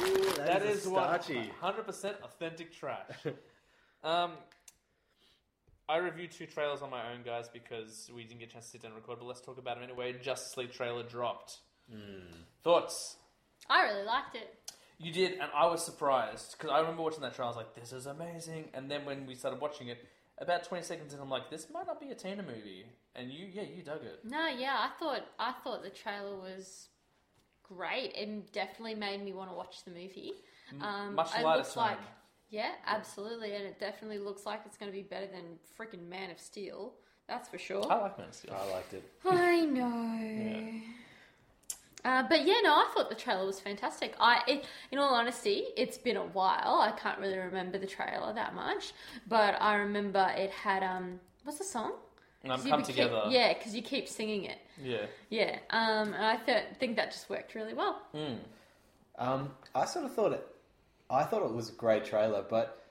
Ooh, 0.00 0.32
that 0.36 0.62
is, 0.62 0.78
is 0.80 0.86
a 0.86 0.90
what 0.90 1.24
starchy. 1.24 1.50
100% 1.62 2.22
authentic 2.22 2.72
trash. 2.72 3.06
um, 4.06 4.32
I 5.88 5.98
reviewed 5.98 6.32
two 6.32 6.46
trailers 6.46 6.82
on 6.82 6.90
my 6.90 7.12
own, 7.12 7.22
guys, 7.24 7.48
because 7.48 8.10
we 8.14 8.24
didn't 8.24 8.40
get 8.40 8.50
a 8.50 8.52
chance 8.52 8.66
to 8.66 8.70
sit 8.72 8.82
down 8.82 8.92
and 8.92 9.00
record. 9.00 9.18
But 9.18 9.26
let's 9.26 9.40
talk 9.40 9.58
about 9.58 9.76
them 9.76 9.84
anyway. 9.84 10.14
Justice 10.20 10.56
League 10.56 10.72
trailer 10.72 11.02
dropped. 11.02 11.58
Thoughts? 12.62 13.16
I 13.68 13.82
really 13.82 14.04
liked 14.04 14.34
it. 14.34 14.54
You 14.98 15.12
did, 15.12 15.32
and 15.32 15.50
I 15.54 15.66
was 15.66 15.84
surprised 15.84 16.56
because 16.56 16.70
I 16.70 16.80
remember 16.80 17.02
watching 17.02 17.20
that 17.20 17.34
trailer. 17.34 17.52
I 17.52 17.54
was 17.54 17.56
like, 17.56 17.74
"This 17.74 17.92
is 17.92 18.06
amazing!" 18.06 18.70
And 18.72 18.90
then 18.90 19.04
when 19.04 19.26
we 19.26 19.34
started 19.34 19.60
watching 19.60 19.88
it, 19.88 19.98
about 20.38 20.64
twenty 20.64 20.84
seconds 20.84 21.12
in, 21.12 21.20
I'm 21.20 21.28
like, 21.28 21.50
"This 21.50 21.66
might 21.70 21.86
not 21.86 22.00
be 22.00 22.10
a 22.10 22.14
Tina 22.14 22.42
movie." 22.42 22.86
And 23.14 23.30
you, 23.30 23.46
yeah, 23.52 23.62
you 23.62 23.82
dug 23.82 24.02
it. 24.02 24.20
No, 24.24 24.46
yeah, 24.46 24.76
I 24.78 24.90
thought 24.98 25.22
I 25.38 25.52
thought 25.62 25.82
the 25.82 25.90
trailer 25.90 26.36
was 26.36 26.88
great 27.62 28.16
and 28.16 28.50
definitely 28.52 28.94
made 28.94 29.22
me 29.22 29.32
want 29.34 29.50
to 29.50 29.56
watch 29.56 29.84
the 29.84 29.90
movie. 29.90 30.32
Um, 30.80 31.14
much 31.14 31.30
it 31.38 31.44
lighter 31.44 31.58
looks 31.58 31.76
like 31.76 31.98
tone. 31.98 32.06
Yeah, 32.50 32.72
absolutely, 32.86 33.54
and 33.54 33.64
it 33.64 33.78
definitely 33.80 34.18
looks 34.18 34.46
like 34.46 34.60
it's 34.66 34.76
going 34.76 34.90
to 34.90 34.96
be 34.96 35.02
better 35.02 35.26
than 35.26 35.42
freaking 35.78 36.08
Man 36.08 36.30
of 36.30 36.38
Steel. 36.40 36.92
That's 37.28 37.48
for 37.48 37.58
sure. 37.58 37.84
I 37.90 37.96
like 38.00 38.18
Man 38.18 38.28
of 38.28 38.34
Steel. 38.34 38.54
I 38.58 38.72
liked 38.72 38.94
it. 38.94 39.02
I 39.24 39.60
know. 39.62 40.80
Uh, 42.04 42.22
but 42.28 42.46
yeah, 42.46 42.54
no, 42.62 42.70
I 42.72 42.88
thought 42.94 43.08
the 43.08 43.16
trailer 43.16 43.44
was 43.44 43.58
fantastic. 43.58 44.14
I, 44.20 44.40
it, 44.46 44.64
in 44.92 44.98
all 44.98 45.12
honesty, 45.12 45.64
it's 45.76 45.98
been 45.98 46.16
a 46.16 46.24
while. 46.26 46.78
I 46.80 46.92
can't 46.96 47.18
really 47.18 47.36
remember 47.38 47.78
the 47.78 47.86
trailer 47.86 48.32
that 48.32 48.54
much, 48.54 48.92
but 49.26 49.60
I 49.60 49.74
remember 49.74 50.32
it 50.36 50.50
had 50.50 50.84
um, 50.84 51.18
what's 51.42 51.58
the 51.58 51.64
song? 51.64 51.94
'Cause 52.44 52.64
you 52.64 52.70
come 52.70 52.82
keep- 52.82 52.94
together. 52.94 53.24
yeah, 53.28 53.54
because 53.54 53.74
you 53.74 53.82
keep 53.82 54.06
singing 54.06 54.44
it. 54.44 54.58
yeah. 54.80 55.06
Yeah, 55.30 55.58
um, 55.70 56.14
and 56.14 56.24
I 56.24 56.36
th- 56.36 56.62
think 56.78 56.94
that 56.94 57.10
just 57.10 57.28
worked 57.28 57.56
really 57.56 57.74
well. 57.74 58.02
Um, 59.18 59.50
I 59.74 59.84
sort 59.84 60.04
of 60.04 60.14
thought 60.14 60.32
it. 60.32 60.46
I 61.10 61.24
thought 61.24 61.42
it 61.42 61.52
was 61.52 61.68
a 61.68 61.72
great 61.72 62.04
trailer, 62.04 62.44
but 62.48 62.84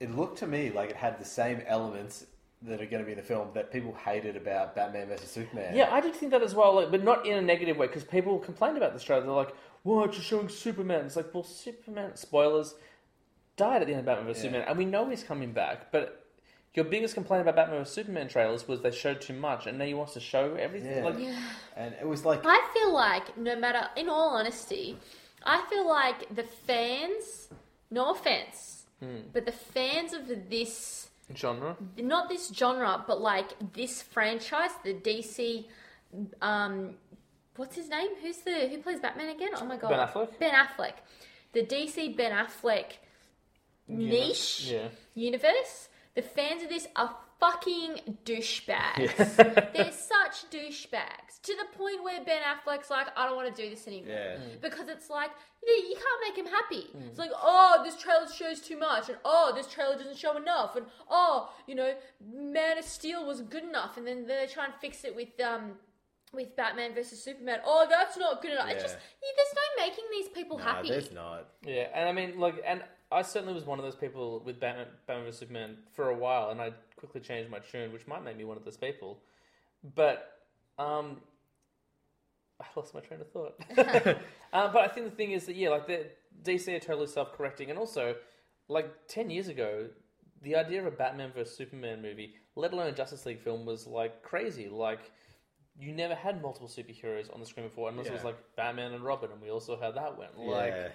it 0.00 0.14
looked 0.14 0.38
to 0.38 0.46
me 0.46 0.70
like 0.70 0.90
it 0.90 0.96
had 0.96 1.18
the 1.18 1.24
same 1.24 1.62
elements 1.66 2.26
that 2.62 2.80
are 2.80 2.86
going 2.86 3.00
to 3.02 3.04
be 3.04 3.12
in 3.12 3.18
the 3.18 3.24
film 3.24 3.48
that 3.54 3.72
people 3.72 3.94
hated 4.04 4.36
about 4.36 4.74
Batman 4.74 5.08
vs 5.08 5.28
Superman. 5.30 5.74
Yeah, 5.74 5.92
I 5.92 6.00
did 6.00 6.14
think 6.14 6.30
that 6.32 6.42
as 6.42 6.54
well, 6.54 6.74
like, 6.76 6.90
but 6.90 7.02
not 7.02 7.26
in 7.26 7.36
a 7.36 7.42
negative 7.42 7.76
way 7.76 7.86
because 7.88 8.04
people 8.04 8.38
complained 8.38 8.76
about 8.76 8.92
this 8.92 9.02
trailer. 9.02 9.22
They're 9.22 9.32
like, 9.32 9.54
"What? 9.82 10.12
You're 10.12 10.22
showing 10.22 10.48
Superman?" 10.48 11.06
It's 11.06 11.16
like, 11.16 11.34
well, 11.34 11.42
Superman 11.42 12.16
spoilers 12.16 12.74
died 13.56 13.82
at 13.82 13.86
the 13.88 13.94
end 13.94 14.00
of 14.00 14.06
Batman 14.06 14.26
vs 14.26 14.44
Yeah. 14.44 14.50
Superman, 14.50 14.68
and 14.68 14.78
we 14.78 14.84
know 14.84 15.08
he's 15.08 15.24
coming 15.24 15.52
back. 15.52 15.90
But 15.90 16.24
your 16.74 16.84
biggest 16.84 17.14
complaint 17.14 17.42
about 17.42 17.56
Batman 17.56 17.80
vs 17.80 17.92
Superman 17.92 18.28
trailers 18.28 18.68
was 18.68 18.80
they 18.80 18.92
showed 18.92 19.20
too 19.20 19.34
much, 19.34 19.66
and 19.66 19.76
now 19.76 19.84
he 19.84 19.94
wants 19.94 20.14
to 20.14 20.20
show 20.20 20.54
everything. 20.54 20.98
Yeah. 20.98 21.04
Like, 21.04 21.16
and 21.76 21.94
it 22.00 22.06
was 22.06 22.24
like 22.24 22.42
I 22.44 22.70
feel 22.74 22.92
like, 22.92 23.36
no 23.36 23.56
matter, 23.56 23.88
in 23.96 24.08
all 24.08 24.30
honesty, 24.36 24.98
I 25.44 25.64
feel 25.68 25.88
like 25.88 26.34
the 26.34 26.44
fans, 26.44 27.48
no 27.90 28.10
offense, 28.12 28.84
but 29.32 29.44
the 29.46 29.52
fans 29.52 30.12
of 30.12 30.28
this, 30.48 31.08
genre. 31.36 31.76
not 31.96 32.28
this 32.28 32.52
genre, 32.52 33.04
but 33.06 33.20
like 33.20 33.50
this 33.72 34.00
franchise, 34.02 34.70
the 34.84 34.94
DC, 34.94 35.64
um, 36.40 36.94
what's 37.56 37.74
his 37.76 37.88
name? 37.88 38.10
Who's 38.22 38.38
the 38.38 38.68
who 38.68 38.78
plays 38.78 39.00
Batman 39.00 39.30
again? 39.30 39.50
Oh 39.56 39.64
my 39.64 39.76
god, 39.76 39.88
Ben 39.90 39.98
Affleck? 40.00 40.38
Ben 40.38 40.52
Affleck, 40.54 40.94
the 41.52 41.62
DC 41.64 42.16
Ben 42.16 42.32
Affleck 42.32 42.92
niche 43.88 44.70
Yeah. 44.70 44.88
universe, 45.14 45.88
the 46.14 46.22
fans 46.22 46.62
of 46.62 46.68
this 46.68 46.86
are 46.96 47.16
fucking 47.42 48.16
douchebags. 48.24 49.16
They're 49.74 49.92
such 49.92 50.48
douchebags 50.50 51.40
to 51.42 51.54
the 51.56 51.76
point 51.76 52.02
where 52.04 52.22
Ben 52.24 52.40
Affleck's 52.42 52.90
like, 52.90 53.08
I 53.16 53.26
don't 53.26 53.36
want 53.36 53.54
to 53.54 53.62
do 53.62 53.68
this 53.68 53.86
anymore 53.88 54.14
Yeah. 54.14 54.36
because 54.60 54.88
it's 54.88 55.10
like 55.10 55.30
you, 55.66 55.72
you 55.74 55.96
can't 55.96 56.36
make 56.36 56.38
him 56.46 56.52
happy. 56.52 56.86
It's 57.08 57.18
like, 57.18 57.30
oh, 57.40 57.82
this 57.84 57.96
trailer 57.96 58.28
shows 58.28 58.60
too 58.60 58.78
much, 58.78 59.08
and 59.08 59.18
oh, 59.24 59.52
this 59.54 59.66
trailer 59.66 59.96
doesn't 59.96 60.16
show 60.16 60.36
enough, 60.36 60.76
and 60.76 60.86
oh, 61.10 61.50
you 61.66 61.74
know, 61.74 61.94
Man 62.32 62.78
of 62.78 62.84
Steel 62.84 63.26
was 63.26 63.40
good 63.40 63.64
enough, 63.64 63.96
and 63.96 64.06
then 64.06 64.26
they 64.26 64.46
try 64.52 64.64
and 64.66 64.74
fix 64.80 65.04
it 65.04 65.14
with 65.16 65.28
um. 65.44 65.72
With 66.34 66.56
Batman 66.56 66.94
versus 66.94 67.22
Superman, 67.22 67.58
oh, 67.62 67.86
that's 67.90 68.16
not 68.16 68.40
good 68.40 68.52
enough. 68.52 68.64
It's 68.70 68.76
Yeah. 68.76 68.80
just 68.84 68.94
yeah, 69.22 69.28
there's 69.36 69.54
no 69.54 69.84
making 69.84 70.04
these 70.10 70.28
people 70.30 70.56
Nah, 70.56 70.64
happy. 70.64 70.88
there's 70.88 71.12
not. 71.12 71.46
Yeah, 71.62 71.88
and 71.92 72.08
I 72.08 72.12
mean, 72.12 72.40
like, 72.40 72.54
and 72.66 72.82
I 73.10 73.20
certainly 73.20 73.52
was 73.52 73.66
one 73.66 73.78
of 73.78 73.84
those 73.84 73.96
people 73.96 74.40
with 74.42 74.58
Batman, 74.58 74.86
Batman 75.06 75.26
vs 75.26 75.38
Superman 75.40 75.76
for 75.92 76.08
a 76.08 76.16
while, 76.16 76.48
and 76.48 76.58
I 76.62 76.70
quickly 77.02 77.20
change 77.20 77.50
my 77.50 77.58
tune, 77.58 77.92
which 77.92 78.06
might 78.06 78.24
make 78.24 78.36
me 78.36 78.44
one 78.44 78.56
of 78.56 78.64
those 78.64 78.76
people. 78.76 79.18
But 79.96 80.38
um, 80.78 81.16
I 82.60 82.64
lost 82.76 82.94
my 82.94 83.00
train 83.00 83.20
of 83.20 83.30
thought. 83.30 83.54
uh, 84.52 84.72
but 84.72 84.82
I 84.82 84.88
think 84.88 85.10
the 85.10 85.16
thing 85.16 85.32
is 85.32 85.46
that 85.46 85.56
yeah, 85.56 85.70
like 85.70 85.88
the 85.88 86.06
DC 86.44 86.68
are 86.68 86.78
totally 86.78 87.08
self-correcting, 87.08 87.70
and 87.70 87.78
also, 87.78 88.14
like 88.68 88.88
ten 89.08 89.30
years 89.30 89.48
ago, 89.48 89.88
the 90.42 90.54
idea 90.54 90.78
of 90.80 90.86
a 90.86 90.92
Batman 90.92 91.32
vs 91.32 91.56
Superman 91.56 92.00
movie, 92.00 92.36
let 92.54 92.72
alone 92.72 92.86
a 92.86 92.92
Justice 92.92 93.26
League 93.26 93.40
film, 93.40 93.66
was 93.66 93.88
like 93.88 94.22
crazy. 94.22 94.68
Like 94.68 95.10
you 95.76 95.92
never 95.92 96.14
had 96.14 96.40
multiple 96.40 96.68
superheroes 96.68 97.32
on 97.34 97.40
the 97.40 97.46
screen 97.46 97.66
before, 97.66 97.88
unless 97.88 98.06
it 98.06 98.12
was 98.12 98.24
like 98.24 98.36
Batman 98.56 98.92
and 98.92 99.02
Robin, 99.02 99.32
and 99.32 99.42
we 99.42 99.50
also 99.50 99.76
had 99.76 99.96
that 99.96 100.16
one. 100.16 100.28
Like. 100.36 100.74
yeah. 100.76 100.88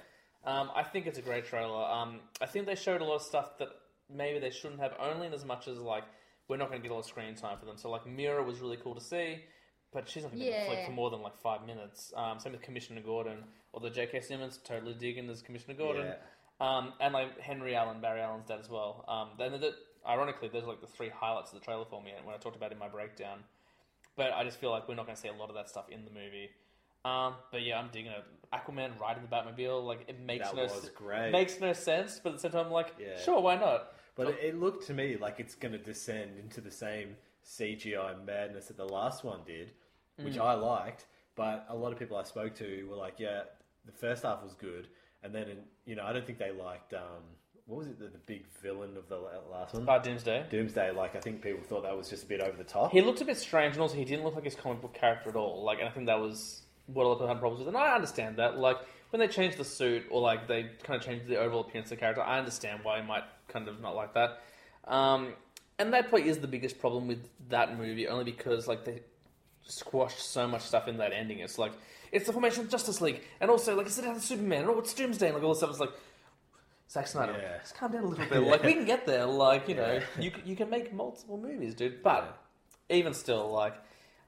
Um, 0.45 0.71
I 0.73 0.83
think 0.83 1.07
it's 1.07 1.19
a 1.19 1.21
great 1.21 1.45
trailer. 1.45 1.83
Um, 1.83 2.21
I 2.39 2.45
think 2.45 2.67
they 2.67 2.75
showed 2.75 3.01
a 3.01 3.03
lot 3.03 3.15
of 3.15 3.21
stuff 3.21 3.57
that 3.57 3.67
maybe 4.13 4.39
they 4.39 4.49
shouldn't 4.51 4.79
have, 4.79 4.93
only 4.99 5.27
in 5.27 5.33
as 5.33 5.45
much 5.45 5.67
as 5.67 5.77
like 5.79 6.03
we're 6.47 6.57
not 6.57 6.69
going 6.69 6.81
to 6.81 6.83
get 6.87 6.91
a 6.91 6.95
lot 6.95 7.01
of 7.01 7.05
screen 7.05 7.35
time 7.35 7.57
for 7.57 7.65
them. 7.65 7.77
So 7.77 7.89
like 7.89 8.05
Mera 8.05 8.41
was 8.43 8.59
really 8.59 8.77
cool 8.77 8.95
to 8.95 9.01
see, 9.01 9.39
but 9.91 10.07
she's 10.07 10.23
not 10.23 10.31
going 10.33 10.45
to 10.45 10.51
Yeah. 10.51 10.65
flick 10.65 10.85
for 10.85 10.91
more 10.91 11.09
than 11.09 11.21
like 11.21 11.37
five 11.37 11.65
minutes. 11.65 12.13
Um, 12.15 12.39
same 12.39 12.53
with 12.53 12.61
Commissioner 12.61 13.01
Gordon, 13.01 13.43
although 13.73 13.89
J.K. 13.89 14.21
Simmons 14.21 14.59
totally 14.63 14.93
digging 14.93 15.29
as 15.29 15.41
Commissioner 15.41 15.73
Gordon, 15.73 16.07
Yeah. 16.07 16.15
um, 16.77 16.93
and 17.01 17.13
like 17.13 17.37
Henry 17.39 17.75
Allen, 17.75 17.99
Barry 18.01 18.21
Allen's 18.21 18.45
dad 18.47 18.59
as 18.61 18.69
well. 18.69 19.03
Um, 19.09 19.31
then 19.37 19.59
the, 19.59 19.75
ironically, 20.07 20.47
those 20.47 20.63
are 20.63 20.67
like 20.67 20.81
the 20.81 20.87
three 20.87 21.09
highlights 21.09 21.51
of 21.51 21.59
the 21.59 21.65
trailer 21.65 21.85
for 21.85 22.01
me 22.01 22.13
when 22.23 22.33
I 22.33 22.37
talked 22.37 22.55
about 22.55 22.71
in 22.71 22.77
my 22.79 22.87
breakdown. 22.87 23.39
But 24.15 24.31
I 24.33 24.43
just 24.45 24.59
feel 24.59 24.71
like 24.71 24.87
we're 24.87 24.95
not 24.95 25.05
going 25.05 25.15
to 25.17 25.21
see 25.21 25.27
a 25.27 25.33
lot 25.33 25.49
of 25.49 25.55
that 25.55 25.69
stuff 25.69 25.89
in 25.89 26.05
the 26.05 26.11
movie. 26.11 26.49
Um, 27.05 27.35
but 27.51 27.61
yeah, 27.61 27.77
I'm 27.79 27.89
digging 27.91 28.11
it. 28.11 28.23
Aquaman 28.53 28.99
riding 28.99 29.23
the 29.23 29.29
Batmobile, 29.35 29.85
like 29.85 30.05
it 30.07 30.19
makes 30.19 30.47
That 30.47 30.55
no 30.55 30.63
was 30.63 30.89
great. 30.95 31.31
makes 31.31 31.59
no 31.59 31.73
sense, 31.73 32.19
but 32.23 32.29
at 32.29 32.35
the 32.35 32.39
same 32.41 32.51
time, 32.51 32.65
I'm 32.67 32.71
like, 32.71 32.93
Yeah. 32.99 33.17
sure, 33.23 33.39
why 33.41 33.55
not? 33.57 33.93
But 34.17 34.27
it, 34.29 34.39
it 34.41 34.59
looked 34.59 34.87
to 34.87 34.93
me 34.93 35.15
like 35.17 35.39
it's 35.39 35.55
going 35.55 35.71
to 35.73 35.77
descend 35.77 36.31
into 36.39 36.59
the 36.59 36.71
same 36.71 37.15
CGI 37.45 38.25
madness 38.25 38.65
that 38.67 38.77
the 38.77 38.85
last 38.85 39.23
one 39.23 39.39
did, 39.45 39.71
which 40.17 40.35
Mm. 40.35 40.41
I 40.41 40.53
liked. 40.55 41.05
But 41.35 41.65
a 41.69 41.75
lot 41.75 41.93
of 41.93 41.99
people 41.99 42.17
I 42.17 42.23
spoke 42.23 42.55
to 42.55 42.87
were 42.89 42.95
like, 42.95 43.19
"Yeah, 43.19 43.43
the 43.85 43.91
first 43.91 44.23
half 44.23 44.41
was 44.43 44.53
good," 44.55 44.87
and 45.23 45.33
then 45.33 45.45
you 45.85 45.95
know 45.95 46.03
I 46.03 46.11
don't 46.11 46.25
think 46.25 46.39
they 46.39 46.51
liked 46.51 46.93
um, 46.95 47.21
what 47.67 47.77
was 47.77 47.87
it 47.87 47.99
the, 47.99 48.07
the 48.07 48.17
big 48.25 48.47
villain 48.63 48.97
of 48.97 49.07
the 49.07 49.17
last 49.51 49.75
one, 49.75 49.87
Uh, 49.87 49.99
Doomsday. 49.99 50.45
Doomsday. 50.49 50.91
Like 50.91 51.15
I 51.15 51.19
think 51.19 51.41
people 51.43 51.63
thought 51.63 51.83
that 51.83 51.95
was 51.95 52.09
just 52.09 52.23
a 52.23 52.25
bit 52.25 52.41
over 52.41 52.57
the 52.57 52.63
top. 52.63 52.91
He 52.91 53.01
looked 53.01 53.21
a 53.21 53.25
bit 53.25 53.37
strange, 53.37 53.73
and 53.75 53.81
also 53.83 53.95
he 53.95 54.03
didn't 54.05 54.23
look 54.25 54.33
like 54.35 54.45
his 54.45 54.55
comic 54.55 54.81
book 54.81 54.93
character 54.95 55.29
at 55.29 55.35
all. 55.35 55.63
Like, 55.63 55.77
and 55.79 55.87
I 55.87 55.91
think 55.91 56.07
that 56.07 56.19
was 56.19 56.63
what 56.87 57.03
a 57.03 57.07
lot 57.07 57.13
of 57.13 57.17
people 57.19 57.27
had 57.27 57.39
problems 57.39 57.59
with. 57.59 57.67
And 57.67 57.77
I 57.77 57.93
understand 57.93 58.37
that. 58.37 58.57
Like, 58.57 58.77
when 59.11 59.19
they 59.19 59.27
changed 59.27 59.57
the 59.57 59.63
suit, 59.65 60.05
or 60.09 60.19
like 60.21 60.47
they 60.47 60.71
kind 60.83 60.99
of 60.99 61.05
changed 61.05 61.27
the 61.27 61.37
overall 61.37 61.61
appearance 61.61 61.91
of 61.91 61.97
the 61.97 61.99
character, 61.99 62.23
I 62.23 62.39
understand 62.39 62.79
why 62.83 62.99
he 63.01 63.05
might 63.07 63.23
kind 63.47 63.67
of 63.67 63.81
not 63.81 63.95
like 63.95 64.13
that. 64.13 64.41
Um, 64.85 65.33
and 65.79 65.93
that 65.93 66.09
probably 66.09 66.29
is 66.29 66.39
the 66.39 66.47
biggest 66.47 66.79
problem 66.79 67.07
with 67.07 67.27
that 67.49 67.77
movie, 67.77 68.07
only 68.07 68.23
because 68.25 68.67
like 68.67 68.85
they 68.85 69.01
squashed 69.63 70.19
so 70.19 70.47
much 70.47 70.61
stuff 70.61 70.87
in 70.87 70.97
that 70.97 71.13
ending. 71.13 71.39
It's 71.39 71.57
like 71.57 71.73
it's 72.11 72.25
the 72.25 72.33
formation 72.33 72.63
of 72.63 72.69
Justice 72.69 73.01
League, 73.01 73.21
and 73.39 73.49
also 73.51 73.75
like 73.75 73.85
it's 73.85 73.97
the 73.97 74.19
Superman, 74.19 74.61
and 74.61 74.69
oh, 74.69 74.79
it's 74.79 74.93
Doomsday, 74.93 75.27
and 75.27 75.35
like 75.35 75.43
all 75.43 75.49
this 75.49 75.59
stuff. 75.59 75.71
It's 75.71 75.79
like 75.79 75.91
Zack 76.89 77.07
Snyder, 77.07 77.35
Yeah. 77.39 77.57
just 77.59 77.75
calm 77.75 77.91
down 77.91 78.03
a 78.03 78.07
little 78.07 78.25
bit. 78.29 78.39
Like 78.41 78.63
we 78.63 78.73
can 78.73 78.85
get 78.85 79.05
there. 79.05 79.25
Like 79.25 79.67
you 79.67 79.75
know, 79.75 79.99
you 80.19 80.31
you 80.45 80.55
can 80.55 80.69
make 80.69 80.93
multiple 80.93 81.37
movies, 81.37 81.75
dude. 81.75 82.01
But 82.01 82.37
even 82.89 83.13
still, 83.13 83.51
like 83.51 83.75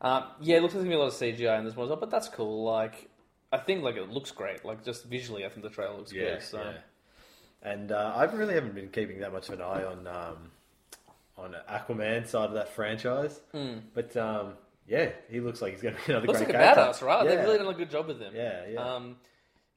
um, 0.02 0.26
yeah, 0.41 0.58
it 0.58 0.62
looks 0.62 0.74
like 0.76 0.84
there's 0.84 0.86
gonna 0.86 0.90
be 0.90 0.96
a 0.96 1.00
lot 1.00 1.08
of 1.08 1.14
CGI 1.14 1.60
in 1.60 1.66
this 1.66 1.76
one 1.76 1.86
as 1.86 1.90
well. 1.90 2.00
But 2.00 2.12
that's 2.12 2.30
cool. 2.30 2.64
Like 2.64 3.10
I 3.52 3.58
think 3.58 3.84
like 3.84 3.96
it 3.96 4.10
looks 4.10 4.32
great. 4.32 4.64
Like 4.66 4.84
just 4.84 5.06
visually, 5.06 5.46
I 5.46 5.50
think 5.50 5.64
the 5.64 5.70
trailer 5.70 5.96
looks 5.98 6.14
yeah, 6.14 6.36
good. 6.36 6.44
So. 6.44 6.74
Yeah. 7.64 7.72
And 7.72 7.91
uh, 7.91 8.14
I 8.15 8.23
really 8.26 8.53
haven't 8.53 8.76
been 8.76 8.90
keeping 8.90 9.19
that 9.19 9.34
much 9.34 9.49
of 9.49 9.56
an 9.56 9.61
eye 9.61 9.84
on 9.84 10.07
um, 10.07 10.52
on 11.38 11.56
Aquaman 11.69 12.27
side 12.27 12.45
of 12.49 12.53
that 12.53 12.69
franchise. 12.76 13.40
But 13.94 14.15
um, 14.18 14.53
yeah, 14.88 15.10
he 15.30 15.40
looks 15.40 15.61
like 15.61 15.73
he's 15.73 15.81
going 15.81 15.95
to 15.95 16.02
be 16.06 16.11
another 16.14 16.27
looks 16.27 16.40
great 16.40 16.53
like 16.53 16.56
a 16.56 16.73
character. 16.76 16.81
badass, 17.03 17.06
right? 17.06 17.26
Yeah. 17.26 17.36
They've 17.36 17.45
really 17.45 17.57
done 17.57 17.68
a 17.68 17.73
good 17.77 17.91
job 17.91 18.07
with 18.07 18.19
him. 18.19 18.34
Yeah, 18.36 18.65
yeah. 18.72 18.80
Um, 18.95 19.15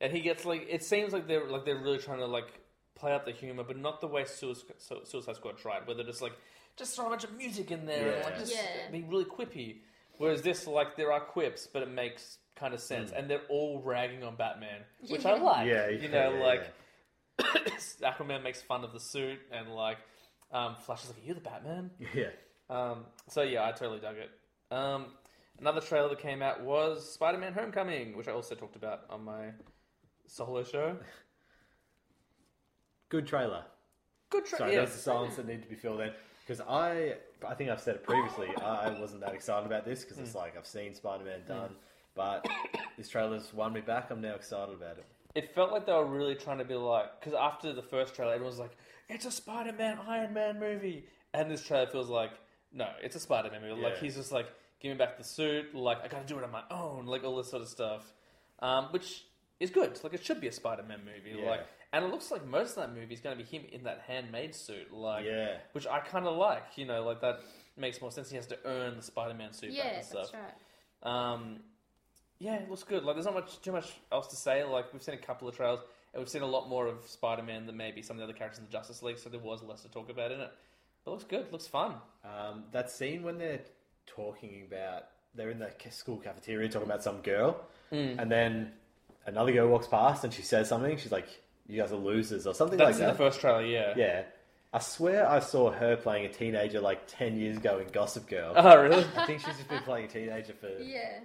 and 0.00 0.12
he 0.12 0.20
gets 0.20 0.44
like 0.44 0.66
it 0.68 0.82
seems 0.82 1.12
like 1.12 1.26
they're 1.26 1.46
like 1.48 1.64
they're 1.64 1.76
really 1.80 1.98
trying 1.98 2.18
to 2.18 2.26
like 2.26 2.48
play 2.94 3.12
up 3.12 3.24
the 3.24 3.32
humor, 3.32 3.64
but 3.64 3.76
not 3.78 4.00
the 4.00 4.06
way 4.06 4.24
Suicide, 4.24 4.74
Suicide 5.04 5.36
Squad 5.36 5.58
tried, 5.58 5.86
where 5.86 5.96
they're 5.96 6.04
just 6.06 6.22
like 6.22 6.32
just 6.76 6.96
throw 6.96 7.06
a 7.06 7.10
bunch 7.10 7.24
of 7.24 7.36
music 7.36 7.70
in 7.70 7.84
there 7.86 8.14
and 8.16 8.24
like 8.24 8.38
just 8.38 8.54
Yeah. 8.54 8.90
be 8.90 9.02
really 9.02 9.24
quippy. 9.24 9.76
Whereas 10.18 10.42
this, 10.42 10.66
like, 10.66 10.94
there 10.96 11.10
are 11.10 11.20
quips, 11.20 11.66
but 11.66 11.82
it 11.82 11.90
makes 11.90 12.38
kind 12.54 12.74
of 12.74 12.80
sense, 12.80 13.12
and 13.12 13.28
they're 13.30 13.40
all 13.48 13.80
ragging 13.82 14.22
on 14.22 14.36
Batman, 14.36 14.82
which 15.08 15.24
I 15.24 15.36
like. 15.38 15.66
Yeah, 15.66 15.88
you 15.88 16.08
know, 16.08 16.34
yeah, 16.34 16.44
like 16.44 16.70
Aquaman 18.02 18.42
makes 18.42 18.62
fun 18.62 18.84
of 18.84 18.92
the 18.92 19.00
suit, 19.00 19.38
and 19.50 19.74
like 19.74 19.98
um, 20.52 20.76
Flash 20.84 21.04
is 21.04 21.10
like, 21.10 21.18
"Are 21.18 21.26
you 21.26 21.34
the 21.34 21.40
Batman?" 21.40 21.90
yeah. 22.14 22.30
Um, 22.70 23.04
so 23.28 23.42
yeah, 23.42 23.66
I 23.66 23.72
totally 23.72 24.00
dug 24.00 24.16
it. 24.16 24.30
Um, 24.74 25.06
another 25.60 25.80
trailer 25.80 26.08
that 26.08 26.20
came 26.20 26.42
out 26.42 26.62
was 26.62 27.12
Spider-Man: 27.12 27.52
Homecoming, 27.52 28.16
which 28.16 28.28
I 28.28 28.32
also 28.32 28.54
talked 28.54 28.76
about 28.76 29.02
on 29.10 29.24
my 29.24 29.50
solo 30.26 30.64
show. 30.64 30.96
Good 33.08 33.26
trailer. 33.26 33.64
Good 34.30 34.46
trailer. 34.46 34.58
Sorry, 34.66 34.76
there's 34.76 34.92
the 34.92 34.98
silence 34.98 35.36
that 35.36 35.46
needed 35.46 35.62
to 35.64 35.68
be 35.68 35.74
filled 35.74 36.00
in. 36.00 36.10
Because 36.46 36.62
I, 36.66 37.14
I 37.46 37.54
think 37.54 37.70
I've 37.70 37.80
said 37.80 37.96
it 37.96 38.02
previously, 38.02 38.48
I 38.56 38.98
wasn't 38.98 39.20
that 39.20 39.34
excited 39.34 39.66
about 39.66 39.84
this 39.84 40.02
because 40.02 40.16
Hmm. 40.16 40.24
it's 40.24 40.34
like 40.34 40.56
I've 40.56 40.66
seen 40.66 40.94
Spider 40.94 41.24
Man 41.24 41.40
done, 41.46 41.76
but 42.14 42.46
this 42.96 43.08
trailer's 43.08 43.52
won 43.54 43.72
me 43.72 43.80
back. 43.80 44.10
I'm 44.10 44.20
now 44.20 44.34
excited 44.34 44.74
about 44.74 44.98
it. 44.98 45.04
It 45.34 45.54
felt 45.54 45.72
like 45.72 45.86
they 45.86 45.92
were 45.92 46.04
really 46.06 46.34
trying 46.34 46.58
to 46.58 46.64
be 46.64 46.74
like, 46.74 47.18
because 47.20 47.34
after 47.34 47.72
the 47.72 47.82
first 47.82 48.14
trailer, 48.14 48.32
everyone 48.34 48.50
was 48.50 48.58
like, 48.58 48.76
"It's 49.08 49.24
a 49.24 49.30
Spider-Man 49.30 49.98
Iron 50.06 50.34
Man 50.34 50.60
movie," 50.60 51.06
and 51.32 51.50
this 51.50 51.62
trailer 51.64 51.86
feels 51.86 52.10
like, 52.10 52.30
no, 52.72 52.88
it's 53.02 53.16
a 53.16 53.20
Spider-Man 53.20 53.62
movie. 53.62 53.80
Like 53.82 53.94
Yeah. 53.94 54.00
he's 54.00 54.16
just 54.16 54.30
like, 54.32 54.46
"Give 54.80 54.92
me 54.92 54.98
back 54.98 55.16
the 55.16 55.24
suit." 55.24 55.74
Like 55.74 56.04
I 56.04 56.08
got 56.08 56.26
to 56.26 56.32
do 56.34 56.38
it 56.38 56.44
on 56.44 56.50
my 56.50 56.64
own. 56.70 57.06
Like 57.06 57.24
all 57.24 57.36
this 57.36 57.48
sort 57.50 57.62
of 57.62 57.68
stuff, 57.68 58.12
um, 58.60 58.86
which 58.90 59.24
is 59.58 59.70
good. 59.70 59.98
Like 60.04 60.12
it 60.12 60.22
should 60.24 60.40
be 60.40 60.48
a 60.48 60.52
Spider-Man 60.52 61.00
movie. 61.04 61.38
Yeah. 61.40 61.48
Like, 61.48 61.66
and 61.94 62.04
it 62.04 62.10
looks 62.10 62.30
like 62.30 62.44
most 62.46 62.70
of 62.70 62.76
that 62.76 62.94
movie 62.94 63.14
is 63.14 63.20
going 63.20 63.36
to 63.36 63.42
be 63.42 63.48
him 63.48 63.64
in 63.72 63.84
that 63.84 64.02
handmade 64.06 64.54
suit. 64.54 64.92
Like, 64.92 65.24
Yeah. 65.24 65.58
which 65.72 65.86
I 65.86 66.00
kind 66.00 66.26
of 66.26 66.36
like. 66.36 66.64
You 66.76 66.84
know, 66.84 67.04
like 67.04 67.20
that 67.22 67.40
makes 67.78 68.02
more 68.02 68.10
sense. 68.10 68.28
He 68.28 68.36
has 68.36 68.46
to 68.48 68.58
earn 68.66 68.96
the 68.96 69.02
Spider-Man 69.02 69.52
suit 69.54 69.70
back 69.70 69.78
Yeah, 69.78 69.86
and 69.88 69.96
that's 69.96 70.08
stuff. 70.08 70.30
right. 70.34 70.52
Um, 71.32 71.60
yeah, 72.42 72.54
it 72.56 72.68
looks 72.70 72.82
good. 72.82 73.04
Like, 73.04 73.14
there's 73.16 73.26
not 73.26 73.34
much 73.34 73.60
too 73.62 73.72
much 73.72 73.92
else 74.10 74.26
to 74.28 74.36
say. 74.36 74.64
Like, 74.64 74.92
we've 74.92 75.02
seen 75.02 75.14
a 75.14 75.18
couple 75.18 75.48
of 75.48 75.56
trailers, 75.56 75.80
and 76.12 76.20
we've 76.20 76.28
seen 76.28 76.42
a 76.42 76.46
lot 76.46 76.68
more 76.68 76.86
of 76.86 77.06
Spider-Man 77.06 77.66
than 77.66 77.76
maybe 77.76 78.02
some 78.02 78.16
of 78.16 78.18
the 78.18 78.24
other 78.24 78.32
characters 78.32 78.58
in 78.58 78.64
the 78.64 78.70
Justice 78.72 79.02
League. 79.02 79.18
So 79.18 79.30
there 79.30 79.40
was 79.40 79.62
less 79.62 79.82
to 79.82 79.88
talk 79.88 80.10
about 80.10 80.32
in 80.32 80.40
it. 80.40 80.50
But 81.04 81.10
it 81.10 81.14
looks 81.14 81.24
good. 81.24 81.40
It 81.46 81.52
Looks 81.52 81.66
fun. 81.66 81.94
Um, 82.24 82.64
that 82.72 82.90
scene 82.90 83.22
when 83.22 83.38
they're 83.38 83.60
talking 84.06 84.64
about, 84.66 85.04
they're 85.34 85.50
in 85.50 85.58
the 85.58 85.70
school 85.90 86.18
cafeteria 86.18 86.68
talking 86.68 86.88
about 86.88 87.02
some 87.02 87.22
girl, 87.22 87.60
Hmm. 87.90 88.18
and 88.18 88.30
then 88.30 88.72
another 89.26 89.52
girl 89.52 89.68
walks 89.68 89.86
past 89.86 90.24
and 90.24 90.32
she 90.34 90.42
says 90.42 90.68
something. 90.68 90.96
She's 90.96 91.12
like, 91.12 91.28
"You 91.66 91.80
guys 91.80 91.92
are 91.92 91.96
losers" 91.96 92.46
or 92.46 92.54
something 92.54 92.76
That's 92.78 92.98
like 92.98 93.00
in 93.00 93.06
that. 93.06 93.12
the 93.12 93.18
first 93.18 93.40
trailer. 93.40 93.64
Yeah. 93.64 93.94
Yeah. 93.96 94.22
I 94.74 94.78
swear 94.78 95.28
I 95.28 95.38
saw 95.40 95.70
her 95.70 95.96
playing 95.96 96.24
a 96.26 96.32
teenager 96.32 96.80
like 96.80 97.02
10 97.06 97.36
years 97.38 97.58
ago 97.58 97.78
in 97.78 97.88
Gossip 97.88 98.26
Girl. 98.26 98.52
Oh, 98.56 98.82
really? 98.82 99.04
I 99.16 99.26
think 99.26 99.40
she's 99.40 99.56
just 99.56 99.68
been 99.68 99.82
playing 99.82 100.06
a 100.06 100.08
teenager 100.08 100.54
for. 100.54 100.68
Yeah. 100.82 101.20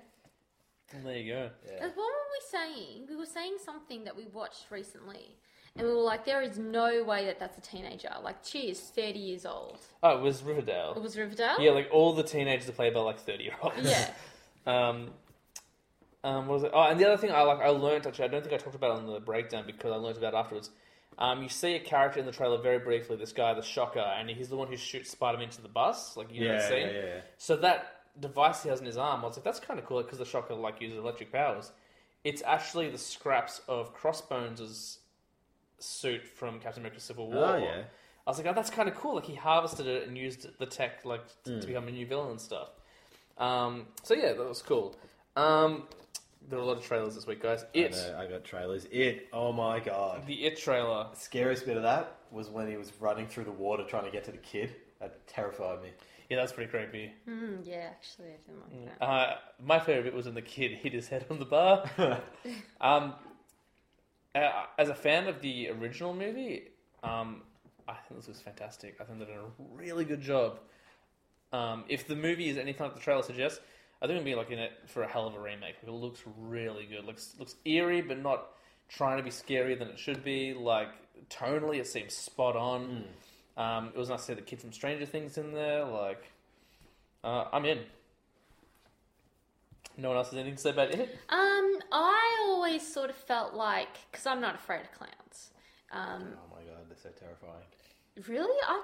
There 1.04 1.18
you 1.18 1.34
go. 1.34 1.50
Yeah. 1.66 1.80
What 1.88 1.96
were 1.96 2.04
we 2.04 2.42
saying? 2.50 3.06
We 3.10 3.16
were 3.16 3.26
saying 3.26 3.58
something 3.64 4.04
that 4.06 4.16
we 4.16 4.26
watched 4.28 4.66
recently, 4.72 5.36
and 5.76 5.86
we 5.88 5.94
were 5.94 6.00
like, 6.02 6.26
"There 6.26 6.42
is 6.42 6.58
no 6.58 7.04
way 7.04 7.26
that 7.26 7.40
that's 7.40 7.58
a 7.58 7.62
teenager. 7.62 8.10
Like, 8.24 8.38
she 8.44 8.70
is 8.70 8.80
thirty 8.80 9.20
years 9.20 9.46
old." 9.46 9.80
Oh, 10.04 10.18
it 10.18 10.22
was 10.22 10.44
Riverdale. 10.44 10.94
It 10.96 11.02
was 11.02 11.18
Riverdale. 11.18 11.58
Yeah, 11.60 11.72
like 11.72 11.90
all 11.92 12.14
the 12.14 12.24
teenagers 12.24 12.70
are 12.70 12.74
played 12.74 12.94
by 12.94 13.02
like 13.02 13.20
thirty 13.20 13.44
year 13.46 13.56
olds. 13.62 13.76
Yeah. 13.82 14.10
Um, 14.66 15.12
um, 16.26 16.48
what 16.48 16.56
was 16.56 16.64
it? 16.64 16.72
Oh, 16.74 16.82
and 16.82 17.00
the 17.00 17.06
other 17.08 17.16
thing 17.16 17.32
I 17.32 17.42
like, 17.44 17.60
I 17.62 17.70
learned 17.70 18.06
actually. 18.06 18.26
I 18.26 18.28
don't 18.28 18.42
think 18.42 18.54
I 18.54 18.58
talked 18.58 18.76
about 18.76 18.92
it 18.98 18.98
on 19.04 19.08
the 19.14 19.22
breakdown 19.22 19.64
because 19.66 19.94
I 19.94 19.96
learned 19.96 20.18
about 20.18 20.34
it 20.34 20.38
afterwards. 20.38 20.72
Um, 21.18 21.42
you 21.42 21.48
see 21.48 21.76
a 21.76 21.80
character 21.80 22.20
in 22.20 22.26
the 22.26 22.34
trailer 22.34 22.58
very 22.62 22.80
briefly. 22.80 23.16
This 23.16 23.32
guy, 23.32 23.54
the 23.54 23.62
Shocker, 23.62 24.00
and 24.02 24.30
he's 24.30 24.50
the 24.50 24.58
one 24.58 24.68
who 24.68 24.76
shoots 24.76 25.10
Spider-Man 25.12 25.46
into 25.48 25.62
the 25.62 25.70
bus. 25.70 26.18
Like 26.18 26.34
you 26.34 26.42
know 26.42 26.48
Yeah, 26.48 26.60
that 26.60 26.68
scene. 26.70 26.88
yeah, 26.88 26.92
yeah. 27.06 27.22
So 27.38 27.56
that 27.58 27.97
device 28.20 28.64
he 28.64 28.70
has 28.70 28.80
in 28.80 28.86
his 28.86 28.98
arm, 28.98 29.22
I 29.24 29.28
was 29.28 29.38
like, 29.38 29.44
that's 29.44 29.60
kind 29.60 29.80
of 29.80 29.86
cool 29.86 30.02
because 30.02 30.18
the 30.20 30.26
Shocker 30.26 30.54
like 30.56 30.82
uses 30.82 30.98
electric 30.98 31.32
powers. 31.32 31.72
It's 32.24 32.42
actually 32.46 32.90
the 32.90 32.98
scraps 32.98 33.62
of 33.68 33.94
Crossbones' 33.94 35.00
suit 35.80 36.26
from 36.26 36.60
Captain 36.60 36.82
America: 36.82 37.00
Civil 37.00 37.32
War. 37.32 37.46
Oh, 37.46 37.58
yeah. 37.58 37.84
I 38.26 38.30
was 38.30 38.38
like, 38.38 38.48
oh, 38.48 38.54
that's 38.54 38.70
kind 38.70 38.90
of 38.90 38.96
cool. 38.96 39.16
Like 39.16 39.26
he 39.26 39.36
harvested 39.36 39.88
it 39.88 40.08
and 40.08 40.18
used 40.18 40.48
the 40.60 40.66
tech 40.66 41.06
like 41.06 41.26
t- 41.46 41.52
Mm. 41.52 41.62
to 41.62 41.68
become 41.68 41.88
a 41.88 41.92
new 41.92 42.06
villain 42.06 42.32
and 42.32 42.42
stuff. 42.42 42.70
Um, 43.38 43.88
so 44.04 44.14
yeah, 44.14 44.34
that 44.34 44.48
was 44.48 44.62
cool. 44.62 44.96
Um, 45.38 45.84
there 46.50 46.58
were 46.58 46.64
a 46.66 46.68
lot 46.68 46.78
of 46.78 46.84
trailers 46.84 47.16
this 47.16 47.28
week, 47.28 47.42
guys. 47.42 47.64
It, 47.74 47.94
I, 47.94 48.12
know, 48.12 48.18
I 48.20 48.28
got 48.28 48.44
trailers. 48.44 48.86
It. 48.92 49.28
Oh 49.32 49.54
my 49.54 49.80
god. 49.80 50.26
the 50.28 50.46
It 50.46 50.58
trailer. 50.58 51.08
scariest 51.14 51.66
bit 51.66 51.78
of 51.78 51.84
that 51.84 52.16
was 52.32 52.50
when 52.50 52.68
he 52.68 52.76
was 52.76 52.92
running 53.00 53.28
through 53.28 53.46
the 53.46 53.52
water 53.52 53.84
trying 53.84 54.06
to 54.06 54.12
get 54.12 54.24
to 54.26 54.32
the 54.32 54.38
kid. 54.38 54.76
That 55.00 55.26
terrified 55.28 55.82
me. 55.84 55.90
Yeah, 56.30 56.38
that's 56.38 56.52
pretty 56.52 56.70
creepy. 56.70 57.14
Mm, 57.28 57.66
yeah, 57.66 57.88
actually, 57.90 58.28
I 58.30 58.38
didn't 58.46 58.86
like 58.86 59.00
that. 59.00 59.06
Uh, 59.06 59.36
my 59.64 59.80
favorite 59.80 60.06
bit 60.06 60.14
was 60.14 60.26
when 60.26 60.36
the 60.36 60.42
kid 60.42 60.72
hit 60.72 60.94
his 60.94 61.08
head 61.08 61.26
on 61.30 61.40
the 61.40 61.46
bar. 61.46 61.90
um, 62.82 63.14
uh, 64.36 64.66
as 64.78 64.90
a 64.90 64.96
fan 64.96 65.28
of 65.28 65.42
the 65.42 65.70
original 65.70 66.14
movie, 66.14 66.64
um, 67.04 67.44
I 67.88 67.94
think 67.94 68.20
this 68.20 68.28
was 68.28 68.42
fantastic. 68.42 68.98
I 69.00 69.06
think 69.06 69.20
they 69.20 69.26
did 69.26 69.36
a 69.36 69.64
really 69.74 70.04
good 70.04 70.22
job. 70.22 70.60
Um, 71.54 71.86
if 71.88 72.08
the 72.08 72.16
movie 72.16 72.50
is 72.50 72.58
anything 72.58 72.86
like 72.86 72.96
the 72.96 73.02
trailer 73.02 73.24
suggests, 73.24 73.62
I 74.02 74.06
think 74.06 74.18
it'll 74.18 74.26
be 74.26 74.36
like 74.36 74.52
in 74.52 74.60
it 74.60 74.74
for 74.88 75.04
a 75.04 75.08
hell 75.08 75.28
of 75.28 75.36
a 75.36 75.40
remake. 75.40 75.76
Like, 75.82 75.88
it 75.88 75.92
looks 75.92 76.22
really 76.38 76.86
good. 76.86 77.06
Looks 77.06 77.36
looks 77.40 77.56
eerie, 77.66 78.02
but 78.02 78.22
not 78.22 78.50
trying 78.90 79.18
to 79.18 79.24
be 79.24 79.30
scarier 79.30 79.78
than 79.78 79.88
it 79.88 79.98
should 79.98 80.24
be. 80.24 80.54
Like 80.54 80.90
tonally, 81.30 81.80
it 81.80 81.88
seems 81.88 82.14
spot 82.14 82.56
on. 82.56 83.06
Um, 83.58 83.88
it 83.94 83.98
was 83.98 84.10
nice 84.10 84.20
to 84.22 84.26
see 84.28 84.34
the 84.36 84.42
kid 84.42 84.62
from 84.62 84.72
Stranger 84.72 85.06
Things 85.06 85.38
in 85.38 85.52
there. 85.54 85.84
Like, 85.84 86.24
uh, 87.24 87.46
I'm 87.52 87.66
in. 87.66 87.80
No 89.98 90.10
one 90.10 90.18
else 90.18 90.28
has 90.30 90.36
anything 90.36 90.56
to 90.56 90.62
say 90.62 90.70
about 90.70 90.92
it? 90.92 91.18
Um, 91.30 91.80
I 91.92 92.38
always 92.46 92.86
sort 92.86 93.10
of 93.10 93.16
felt 93.16 93.56
like 93.56 93.88
because 94.12 94.28
I'm 94.28 94.40
not 94.40 94.54
afraid 94.56 94.82
of 94.82 94.92
clowns. 94.92 95.50
Um, 95.92 96.28
Oh 96.36 96.56
my 96.56 96.62
god, 96.64 96.86
they're 96.88 96.98
so 97.02 97.10
terrifying. 97.20 97.64
really, 98.28 98.56
I, 98.68 98.82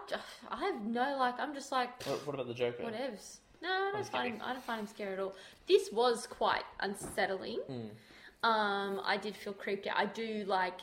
I 0.49 0.59
have 0.65 0.81
no 0.83 1.17
like. 1.19 1.39
I'm 1.39 1.53
just 1.53 1.71
like 1.71 2.03
What, 2.07 2.25
what 2.25 2.33
about 2.33 2.47
the 2.47 2.53
Joker? 2.55 2.83
whatevs. 2.83 3.37
No, 3.61 3.69
I 3.69 3.91
don't 3.91 3.97
just 4.01 4.11
find 4.11 4.23
kidding. 4.25 4.39
him, 4.39 4.45
I 4.45 4.53
don't 4.53 4.63
find 4.63 4.79
him 4.81 4.87
scary 4.87 5.13
at 5.13 5.19
all. 5.19 5.35
This 5.67 5.89
was 5.91 6.25
quite 6.27 6.63
unsettling. 6.79 7.59
Hmm. 7.67 8.49
Um, 8.49 8.99
I 9.05 9.15
did 9.17 9.35
feel 9.37 9.53
creeped 9.53 9.85
out. 9.87 9.95
I 9.97 10.05
do 10.07 10.43
like, 10.47 10.79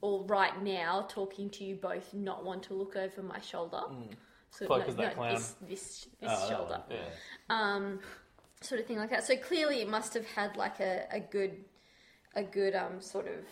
all 0.00 0.24
right 0.24 0.62
now, 0.62 1.06
talking 1.08 1.50
to 1.50 1.64
you 1.64 1.74
both, 1.76 2.12
not 2.14 2.44
want 2.44 2.62
to 2.64 2.74
look 2.74 2.96
over 2.96 3.22
my 3.22 3.40
shoulder. 3.40 3.82
So 4.50 4.66
Probably 4.66 4.84
'cause 4.86 4.96
that 4.96 5.14
clown. 5.14 5.32
this 5.34 5.54
this, 5.68 6.08
this 6.20 6.32
Oh, 6.32 6.48
shoulder. 6.48 6.82
Yeah. 6.90 7.10
um, 7.48 8.00
sort 8.60 8.80
of 8.80 8.86
thing 8.86 8.98
like 8.98 9.10
that. 9.10 9.24
So 9.24 9.36
clearly, 9.36 9.80
it 9.80 9.88
must 9.88 10.14
have 10.14 10.26
had 10.26 10.56
like 10.56 10.80
a, 10.80 11.06
a 11.12 11.20
good, 11.20 11.64
a 12.34 12.42
good 12.42 12.74
um 12.74 13.00
sort 13.00 13.26
of 13.28 13.44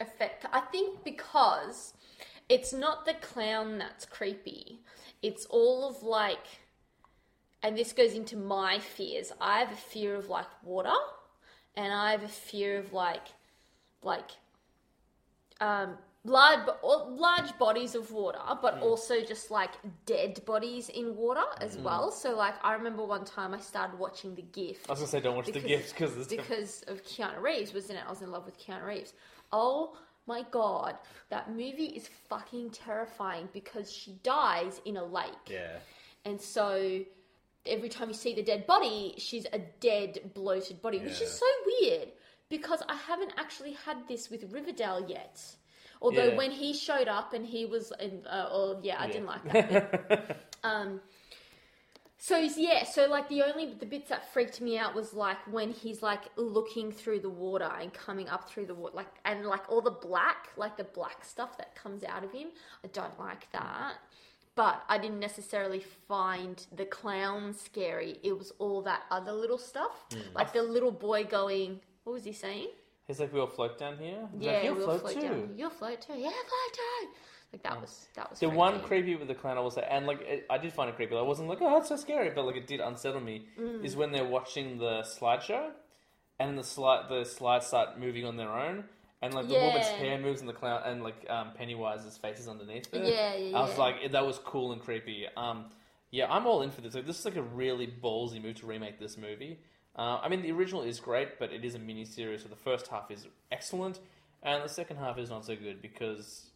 effect. 0.00 0.44
I 0.52 0.60
think 0.60 1.04
because 1.04 1.94
it's 2.48 2.72
not 2.72 3.06
the 3.06 3.14
clown 3.14 3.78
that's 3.78 4.04
creepy. 4.04 4.80
It's 5.22 5.46
all 5.46 5.88
of 5.88 6.02
like, 6.02 6.46
and 7.62 7.76
this 7.76 7.92
goes 7.92 8.12
into 8.14 8.36
my 8.36 8.78
fears. 8.78 9.32
I 9.40 9.60
have 9.60 9.72
a 9.72 9.76
fear 9.76 10.14
of 10.14 10.28
like 10.28 10.46
water, 10.62 10.94
and 11.74 11.92
I 11.92 12.10
have 12.12 12.22
a 12.22 12.28
fear 12.28 12.78
of 12.78 12.92
like, 12.92 13.28
like, 14.02 14.30
um, 15.60 15.96
large, 16.24 16.68
large 16.82 17.56
bodies 17.58 17.94
of 17.94 18.10
water, 18.10 18.38
but 18.60 18.80
also 18.80 19.20
just 19.22 19.50
like 19.50 19.70
dead 20.04 20.44
bodies 20.44 20.88
in 20.88 21.16
water 21.16 21.44
as 21.60 21.76
well. 21.78 22.10
So 22.10 22.36
like, 22.36 22.54
I 22.64 22.74
remember 22.74 23.04
one 23.04 23.24
time 23.24 23.54
I 23.54 23.60
started 23.60 23.98
watching 23.98 24.34
The 24.34 24.42
Gift 24.42 24.88
I 24.88 24.92
was 24.92 25.00
gonna 25.00 25.08
say 25.08 25.20
don't 25.20 25.36
watch 25.36 25.46
the 25.46 25.52
Because- 25.52 25.68
gift 25.68 25.94
because 25.98 26.26
because 26.26 26.82
of 26.88 27.02
Keanu 27.04 27.40
Reeves, 27.40 27.72
wasn't 27.72 27.98
it? 27.98 28.04
I 28.06 28.10
was 28.10 28.22
in 28.22 28.30
love 28.30 28.44
with 28.44 28.58
Keanu 28.58 28.84
Reeves. 28.86 29.12
Oh 29.52 29.96
my 30.26 30.42
god, 30.50 30.96
that 31.30 31.50
movie 31.50 31.92
is 31.94 32.08
fucking 32.28 32.70
terrifying 32.70 33.48
because 33.52 33.92
she 33.92 34.12
dies 34.24 34.80
in 34.84 34.96
a 34.96 35.04
lake. 35.04 35.26
Yeah. 35.48 35.76
And 36.24 36.40
so 36.40 37.00
every 37.64 37.88
time 37.88 38.08
you 38.08 38.14
see 38.14 38.34
the 38.34 38.42
dead 38.42 38.66
body, 38.66 39.14
she's 39.18 39.46
a 39.52 39.60
dead, 39.80 40.32
bloated 40.34 40.82
body, 40.82 40.98
which 40.98 41.20
is 41.20 41.30
so 41.38 41.46
weird 41.80 42.08
because 42.48 42.82
I 42.88 42.94
haven't 42.94 43.32
actually 43.36 43.72
had 43.72 44.06
this 44.08 44.30
with 44.30 44.52
Riverdale 44.52 45.04
yet. 45.08 45.40
Although 46.02 46.28
Yeah. 46.30 46.36
when 46.36 46.50
he 46.50 46.74
showed 46.74 47.08
up 47.08 47.32
and 47.32 47.46
he 47.46 47.64
was, 47.64 47.92
in, 48.00 48.26
uh, 48.26 48.48
oh 48.50 48.78
yeah, 48.82 49.00
I 49.00 49.06
didn't 49.06 49.26
like 49.26 49.44
that. 49.52 50.08
bit. 50.08 50.36
um, 50.64 51.00
so 52.18 52.38
yeah, 52.38 52.84
so 52.84 53.06
like 53.08 53.28
the 53.28 53.42
only 53.42 53.74
the 53.74 53.86
bits 53.86 54.08
that 54.08 54.32
freaked 54.32 54.60
me 54.60 54.78
out 54.78 54.94
was 54.94 55.12
like 55.14 55.36
when 55.50 55.70
he's 55.70 56.02
like 56.02 56.22
looking 56.36 56.90
through 56.90 57.20
the 57.20 57.30
water 57.30 57.70
and 57.80 57.92
coming 57.92 58.28
up 58.28 58.48
through 58.48 58.66
the 58.66 58.74
water, 58.74 58.96
like 58.96 59.06
and 59.24 59.46
like 59.46 59.70
all 59.70 59.80
the 59.80 59.90
black, 59.90 60.48
like 60.56 60.76
the 60.76 60.84
black 60.84 61.24
stuff 61.24 61.56
that 61.58 61.74
comes 61.76 62.02
out 62.04 62.24
of 62.24 62.32
him. 62.32 62.48
I 62.84 62.88
don't 62.88 63.18
like 63.18 63.50
that. 63.52 63.94
But 64.54 64.82
I 64.88 64.96
didn't 64.96 65.20
necessarily 65.20 65.80
find 66.08 66.64
the 66.74 66.86
clown 66.86 67.52
scary. 67.52 68.18
It 68.22 68.36
was 68.38 68.52
all 68.58 68.80
that 68.82 69.02
other 69.10 69.32
little 69.32 69.58
stuff, 69.58 70.06
like 70.34 70.52
the 70.54 70.62
little 70.62 70.92
boy 70.92 71.24
going. 71.24 71.80
What 72.06 72.12
was 72.12 72.24
he 72.24 72.32
saying? 72.32 72.68
He's 73.08 73.18
like, 73.18 73.32
we'll 73.32 73.48
float 73.48 73.78
down 73.78 73.98
here. 73.98 74.28
He's 74.32 74.44
Yeah, 74.44 74.52
like, 74.52 74.64
You'll 74.64 74.74
we'll 74.76 74.84
float, 74.86 75.00
float 75.00 75.14
too. 75.14 75.20
down. 75.22 75.50
You'll 75.56 75.70
float 75.70 76.00
too. 76.00 76.12
Yeah, 76.12 76.28
float 76.30 76.72
too. 76.72 77.08
Like 77.52 77.62
that 77.64 77.80
was 77.80 78.06
that 78.14 78.30
was 78.30 78.38
The 78.38 78.48
one 78.48 78.78
creepy 78.80 79.16
with 79.16 79.26
the 79.26 79.34
clown, 79.34 79.58
I 79.58 79.60
was 79.60 79.76
like, 79.76 79.86
and 79.90 80.06
like 80.06 80.20
it, 80.20 80.46
I 80.48 80.58
did 80.58 80.72
find 80.72 80.88
it 80.88 80.94
creepy. 80.94 81.16
I 81.16 81.22
wasn't 81.22 81.48
like, 81.48 81.58
oh, 81.60 81.74
that's 81.74 81.88
so 81.88 81.96
scary, 81.96 82.30
but 82.30 82.44
like 82.44 82.54
it 82.54 82.68
did 82.68 82.78
unsettle 82.78 83.20
me. 83.20 83.46
Mm. 83.60 83.84
Is 83.84 83.96
when 83.96 84.12
they're 84.12 84.24
watching 84.24 84.78
the 84.78 85.02
slideshow, 85.02 85.70
and 86.38 86.56
the 86.56 86.62
slide 86.62 87.08
the 87.08 87.24
slides 87.24 87.66
start 87.66 87.98
moving 87.98 88.24
on 88.24 88.36
their 88.36 88.50
own, 88.50 88.84
and 89.20 89.34
like 89.34 89.48
the 89.48 89.54
woman's 89.54 89.86
hair 89.86 90.16
moves 90.18 90.38
and 90.38 90.48
the 90.48 90.52
clown 90.52 90.82
and 90.84 91.02
like 91.02 91.26
um, 91.28 91.50
Pennywise's 91.58 92.18
face 92.18 92.38
is 92.38 92.46
underneath 92.46 92.88
her. 92.92 92.98
Yeah, 92.98 93.34
yeah, 93.34 93.58
I 93.58 93.62
was 93.62 93.72
yeah. 93.72 93.78
like, 93.78 94.12
that 94.12 94.24
was 94.24 94.38
cool 94.38 94.70
and 94.72 94.80
creepy. 94.80 95.26
Um, 95.36 95.66
yeah, 96.12 96.32
I'm 96.32 96.46
all 96.46 96.62
in 96.62 96.70
for 96.70 96.82
this. 96.82 96.94
Like, 96.94 97.06
this 97.06 97.18
is 97.18 97.24
like 97.24 97.36
a 97.36 97.42
really 97.42 97.86
ballsy 97.86 98.40
move 98.40 98.56
to 98.60 98.66
remake 98.66 99.00
this 99.00 99.18
movie. 99.18 99.58
Uh, 99.96 100.20
I 100.22 100.28
mean, 100.28 100.42
the 100.42 100.52
original 100.52 100.82
is 100.82 101.00
great, 101.00 101.38
but 101.38 101.52
it 101.52 101.64
is 101.64 101.74
a 101.74 101.78
mini 101.78 102.04
series, 102.04 102.42
so 102.42 102.48
the 102.48 102.56
first 102.56 102.88
half 102.88 103.10
is 103.10 103.26
excellent, 103.50 103.98
and 104.42 104.62
the 104.62 104.68
second 104.68 104.98
half 104.98 105.18
is 105.18 105.30
not 105.30 105.44
so 105.46 105.56
good 105.56 105.80
because 105.80 106.50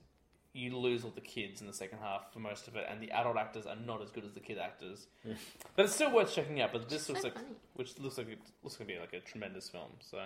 you 0.52 0.76
lose 0.76 1.04
all 1.04 1.12
the 1.14 1.20
kids 1.20 1.60
in 1.60 1.66
the 1.66 1.72
second 1.72 1.98
half 1.98 2.32
for 2.32 2.40
most 2.40 2.68
of 2.68 2.76
it, 2.76 2.84
and 2.90 3.00
the 3.00 3.10
adult 3.12 3.36
actors 3.36 3.66
are 3.66 3.76
not 3.76 4.02
as 4.02 4.10
good 4.10 4.24
as 4.24 4.32
the 4.32 4.40
kid 4.40 4.58
actors. 4.58 5.06
but 5.76 5.84
it's 5.84 5.94
still 5.94 6.12
worth 6.12 6.34
checking 6.34 6.60
out. 6.60 6.72
But 6.72 6.88
this 6.88 7.08
looks 7.08 7.22
so 7.22 7.28
like, 7.28 7.36
funny. 7.36 7.54
which 7.74 7.98
looks 7.98 8.18
like 8.18 8.28
it 8.28 8.40
looks 8.62 8.76
gonna 8.76 8.88
be 8.88 8.98
like 8.98 9.12
a 9.12 9.20
tremendous 9.20 9.68
film. 9.68 9.90
So, 10.00 10.18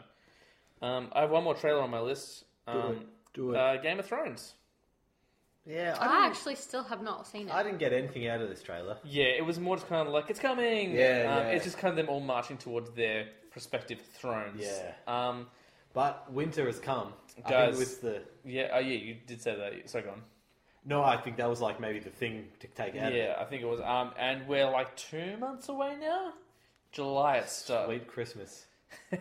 um, 0.83 1.09
I 1.13 1.23
have 1.23 1.31
one 1.31 1.45
more 1.45 1.55
trailer 1.55 1.83
on 1.83 1.91
my 1.91 2.01
list. 2.01 2.45
Um, 2.67 3.05
Do 3.35 3.53
it. 3.53 3.57
Uh, 3.59 3.77
Game 3.77 3.99
of 3.99 4.07
Thrones. 4.07 4.55
Yeah, 5.67 5.97
I 5.99 6.25
I 6.25 6.27
actually 6.27 6.57
still 6.57 6.83
have 6.85 7.03
not 7.03 7.27
seen 7.27 7.49
it. 7.49 7.55
I 7.55 7.63
didn't 7.63 7.79
get 7.79 7.93
anything 7.93 8.27
out 8.29 8.41
of 8.43 8.49
this 8.51 8.63
trailer. 8.63 8.99
Yeah, 9.03 9.25
it 9.25 9.45
was 9.45 9.59
more 9.59 9.77
just 9.77 9.89
kind 9.89 10.07
of 10.07 10.13
like 10.13 10.29
it's 10.29 10.41
coming. 10.41 10.91
Yeah, 10.93 11.35
um, 11.37 11.47
yeah. 11.47 11.53
It's 11.53 11.65
just 11.65 11.79
kind 11.79 11.91
of 11.91 11.97
them 11.97 12.09
all 12.09 12.21
marching 12.21 12.59
towards 12.59 12.91
their 12.91 13.29
prospective 13.51 14.01
thrones. 14.01 14.61
Yeah. 14.63 14.93
Um. 15.07 15.47
But 15.95 16.31
winter 16.33 16.67
has 16.67 16.81
come. 16.81 17.13
I 17.45 17.51
Guys. 17.51 17.69
think 17.69 17.79
with 17.79 18.01
the 18.03 18.23
Yeah. 18.45 18.69
Oh, 18.75 18.79
yeah. 18.81 18.97
You 18.99 19.15
did 19.27 19.41
say 19.41 19.55
that. 19.57 19.89
Sorry, 19.89 20.05
go 20.05 20.11
on. 20.11 20.23
no, 20.85 21.03
I 21.05 21.17
think 21.17 21.37
that 21.39 21.49
was 21.49 21.61
like 21.61 21.81
maybe 21.81 21.99
the 22.01 22.11
thing 22.11 22.49
to 22.61 22.67
take 22.69 22.97
out. 22.97 23.15
Yeah, 23.15 23.37
I 23.39 23.45
think 23.45 23.63
it 23.63 23.67
was. 23.67 23.81
Um, 23.81 24.13
and 24.19 24.47
we're 24.49 24.69
like 24.71 24.95
two 24.97 25.37
months 25.39 25.69
away 25.69 25.97
now. 26.01 26.33
July 26.93 27.37
it 27.39 27.49
starts. 27.49 27.87
Sweet 27.87 28.07
Christmas. 28.07 28.67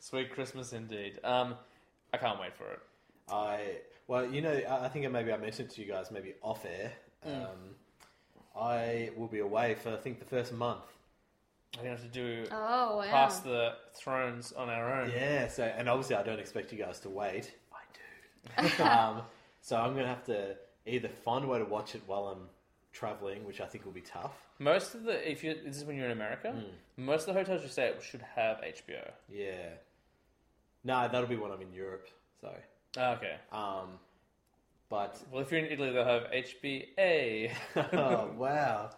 Sweet 0.00 0.32
Christmas 0.32 0.72
indeed. 0.72 1.18
Um, 1.24 1.54
I 2.12 2.16
can't 2.18 2.40
wait 2.40 2.54
for 2.56 2.70
it. 2.72 2.80
I 3.30 3.60
well, 4.08 4.26
you 4.26 4.40
know, 4.40 4.52
I 4.52 4.86
I 4.86 4.88
think 4.88 5.10
maybe 5.10 5.32
I 5.32 5.36
mentioned 5.36 5.70
to 5.70 5.82
you 5.82 5.88
guys 5.88 6.10
maybe 6.10 6.34
off 6.42 6.64
air. 6.64 6.92
Mm. 7.26 7.42
Um, 7.42 7.48
I 8.58 9.10
will 9.16 9.26
be 9.28 9.40
away 9.40 9.74
for 9.74 9.90
I 9.92 9.96
think 9.96 10.18
the 10.18 10.24
first 10.24 10.52
month. 10.52 10.84
I'm 11.76 11.82
gonna 11.84 11.96
have 11.96 12.02
to 12.04 12.08
do 12.08 12.46
oh 12.50 12.98
wow. 12.98 13.04
pass 13.10 13.40
the 13.40 13.74
thrones 13.94 14.52
on 14.52 14.68
our 14.70 15.00
own. 15.00 15.10
Yeah, 15.10 15.48
so 15.48 15.64
and 15.64 15.88
obviously 15.88 16.16
I 16.16 16.22
don't 16.22 16.38
expect 16.40 16.72
you 16.72 16.78
guys 16.78 17.00
to 17.00 17.10
wait. 17.10 17.52
I 18.56 18.68
do. 18.68 18.82
um, 18.84 19.22
so 19.60 19.76
I'm 19.76 19.94
gonna 19.94 20.06
have 20.06 20.24
to 20.26 20.56
either 20.86 21.08
find 21.08 21.44
a 21.44 21.48
way 21.48 21.58
to 21.58 21.64
watch 21.64 21.94
it 21.94 22.02
while 22.06 22.28
I'm 22.28 22.48
traveling, 22.92 23.44
which 23.44 23.60
I 23.60 23.66
think 23.66 23.84
will 23.84 23.92
be 23.92 24.00
tough. 24.00 24.32
Most 24.58 24.94
of 24.94 25.02
the 25.02 25.30
if 25.30 25.44
you 25.44 25.54
this 25.64 25.76
is 25.76 25.84
when 25.84 25.96
you're 25.96 26.06
in 26.06 26.12
America, 26.12 26.52
Hmm. 26.52 27.04
most 27.04 27.28
of 27.28 27.34
the 27.34 27.40
hotels 27.40 27.62
you 27.62 27.68
stay 27.68 27.88
at 27.88 28.02
should 28.02 28.22
have 28.36 28.58
HBO. 28.62 29.10
Yeah. 29.28 29.68
No, 30.82 31.08
that'll 31.08 31.26
be 31.28 31.36
when 31.36 31.50
I'm 31.50 31.60
in 31.60 31.72
Europe. 31.74 32.06
So, 32.40 32.54
okay. 32.98 33.36
um, 33.52 33.98
but 34.88 35.20
Well, 35.30 35.42
if 35.42 35.50
you're 35.50 35.60
in 35.60 35.72
Italy, 35.72 35.90
they'll 35.92 36.04
have 36.04 36.30
HBA. 36.30 37.52
oh 37.92 38.30
wow. 38.36 38.90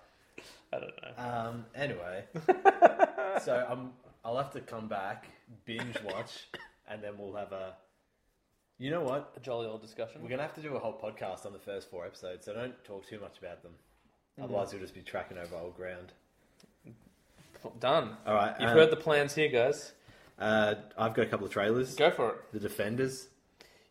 I 0.73 0.81
don't 0.81 0.93
know. 1.03 1.25
Um, 1.25 1.65
anyway, 1.75 2.25
so 3.43 3.67
I'm. 3.69 3.93
I'll 4.25 4.37
have 4.37 4.53
to 4.53 4.61
come 4.61 4.89
back, 4.89 5.29
binge 5.65 5.97
watch, 6.05 6.49
and 6.89 7.03
then 7.03 7.13
we'll 7.17 7.35
have 7.35 7.53
a. 7.53 7.75
You 8.79 8.91
know 8.91 9.03
what? 9.03 9.33
A 9.37 9.41
jolly 9.41 9.67
old 9.67 9.81
discussion. 9.81 10.23
We're 10.23 10.29
gonna 10.29 10.43
have 10.43 10.55
to 10.55 10.61
do 10.61 10.77
a 10.77 10.79
whole 10.79 10.93
podcast 10.93 11.47
on 11.47 11.53
the 11.53 11.59
first 11.59 11.91
four 11.91 12.05
episodes, 12.05 12.45
so 12.45 12.53
don't 12.53 12.75
talk 12.85 13.07
too 13.09 13.19
much 13.19 13.39
about 13.39 13.63
them. 13.63 13.73
Otherwise, 14.41 14.73
you'll 14.73 14.83
just 14.83 14.95
be 14.95 15.01
tracking 15.01 15.39
over 15.39 15.57
old 15.57 15.77
ground. 15.77 16.13
Done. 17.81 18.17
All 18.27 18.35
right, 18.35 18.55
You've 18.61 18.71
um, 18.71 18.77
heard 18.77 18.91
the 18.91 18.97
plans 18.97 19.35
here, 19.35 19.49
guys. 19.49 19.93
Uh, 20.39 20.77
I've 20.97 21.15
got 21.15 21.23
a 21.23 21.29
couple 21.29 21.47
of 21.47 21.53
trailers. 21.53 21.97
Go 21.97 22.11
for 22.11 22.31
it. 22.31 22.37
The 22.53 22.61
Defenders. 22.61 23.29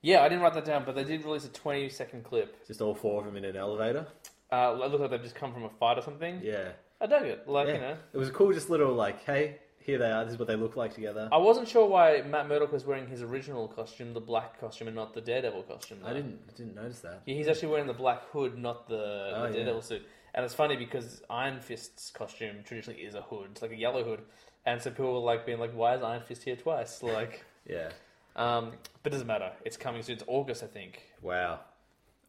Yeah, 0.01 0.21
I 0.21 0.29
didn't 0.29 0.41
write 0.43 0.53
that 0.53 0.65
down, 0.65 0.83
but 0.85 0.95
they 0.95 1.03
did 1.03 1.23
release 1.25 1.45
a 1.45 1.49
20 1.49 1.89
second 1.89 2.23
clip. 2.23 2.65
Just 2.67 2.81
all 2.81 2.93
four 2.95 3.19
of 3.19 3.25
them 3.25 3.35
in 3.35 3.45
an 3.45 3.55
elevator. 3.55 4.07
Uh, 4.51 4.73
it 4.75 4.77
looked 4.91 5.01
like 5.01 5.11
they've 5.11 5.21
just 5.21 5.35
come 5.35 5.53
from 5.53 5.63
a 5.63 5.69
fight 5.69 5.97
or 5.97 6.01
something. 6.01 6.39
Yeah. 6.43 6.69
I 7.01 7.05
dug 7.07 7.25
it. 7.25 7.47
Like, 7.47 7.67
yeah. 7.67 7.73
you 7.73 7.79
know. 7.81 7.97
It 8.13 8.17
was 8.17 8.29
a 8.29 8.31
cool, 8.31 8.53
just 8.53 8.69
little 8.69 8.93
like, 8.93 9.23
hey, 9.25 9.57
here 9.79 9.97
they 9.97 10.09
are. 10.09 10.23
This 10.23 10.33
is 10.33 10.39
what 10.39 10.47
they 10.47 10.55
look 10.55 10.75
like 10.75 10.93
together. 10.93 11.29
I 11.31 11.37
wasn't 11.37 11.67
sure 11.67 11.87
why 11.87 12.21
Matt 12.21 12.47
Murdock 12.47 12.71
was 12.71 12.85
wearing 12.85 13.07
his 13.07 13.21
original 13.21 13.67
costume, 13.67 14.13
the 14.13 14.21
black 14.21 14.59
costume, 14.59 14.87
and 14.87 14.95
not 14.95 15.13
the 15.13 15.21
Daredevil 15.21 15.63
costume. 15.63 15.99
I 16.03 16.09
though. 16.09 16.15
didn't 16.17 16.39
I 16.49 16.57
didn't 16.57 16.75
notice 16.75 16.99
that. 16.99 17.21
Yeah, 17.25 17.35
he's 17.35 17.47
actually 17.47 17.69
wearing 17.69 17.87
the 17.87 17.93
black 17.93 18.23
hood, 18.31 18.57
not 18.57 18.87
the, 18.87 19.31
Oh, 19.35 19.41
the 19.43 19.47
yeah. 19.49 19.53
Daredevil 19.55 19.81
suit. 19.81 20.07
And 20.33 20.45
it's 20.45 20.53
funny 20.53 20.75
because 20.75 21.21
Iron 21.29 21.59
Fist's 21.59 22.11
costume 22.11 22.57
traditionally 22.63 23.01
is 23.01 23.15
a 23.15 23.21
hood. 23.21 23.47
It's 23.51 23.61
like 23.61 23.71
a 23.71 23.77
yellow 23.77 24.03
hood. 24.03 24.21
And 24.65 24.81
so 24.81 24.89
people 24.91 25.13
were 25.13 25.19
like 25.19 25.45
being 25.45 25.59
like, 25.59 25.71
why 25.73 25.95
is 25.95 26.03
Iron 26.03 26.21
Fist 26.21 26.43
here 26.43 26.55
twice? 26.55 27.01
Like, 27.01 27.43
Yeah. 27.67 27.89
Um, 28.37 28.71
but 29.03 29.11
it 29.11 29.15
doesn't 29.15 29.27
matter. 29.27 29.51
It's 29.65 29.77
coming 29.77 30.01
soon. 30.03 30.15
It's 30.15 30.23
August, 30.27 30.63
I 30.63 30.67
think. 30.67 31.01
Wow. 31.21 31.59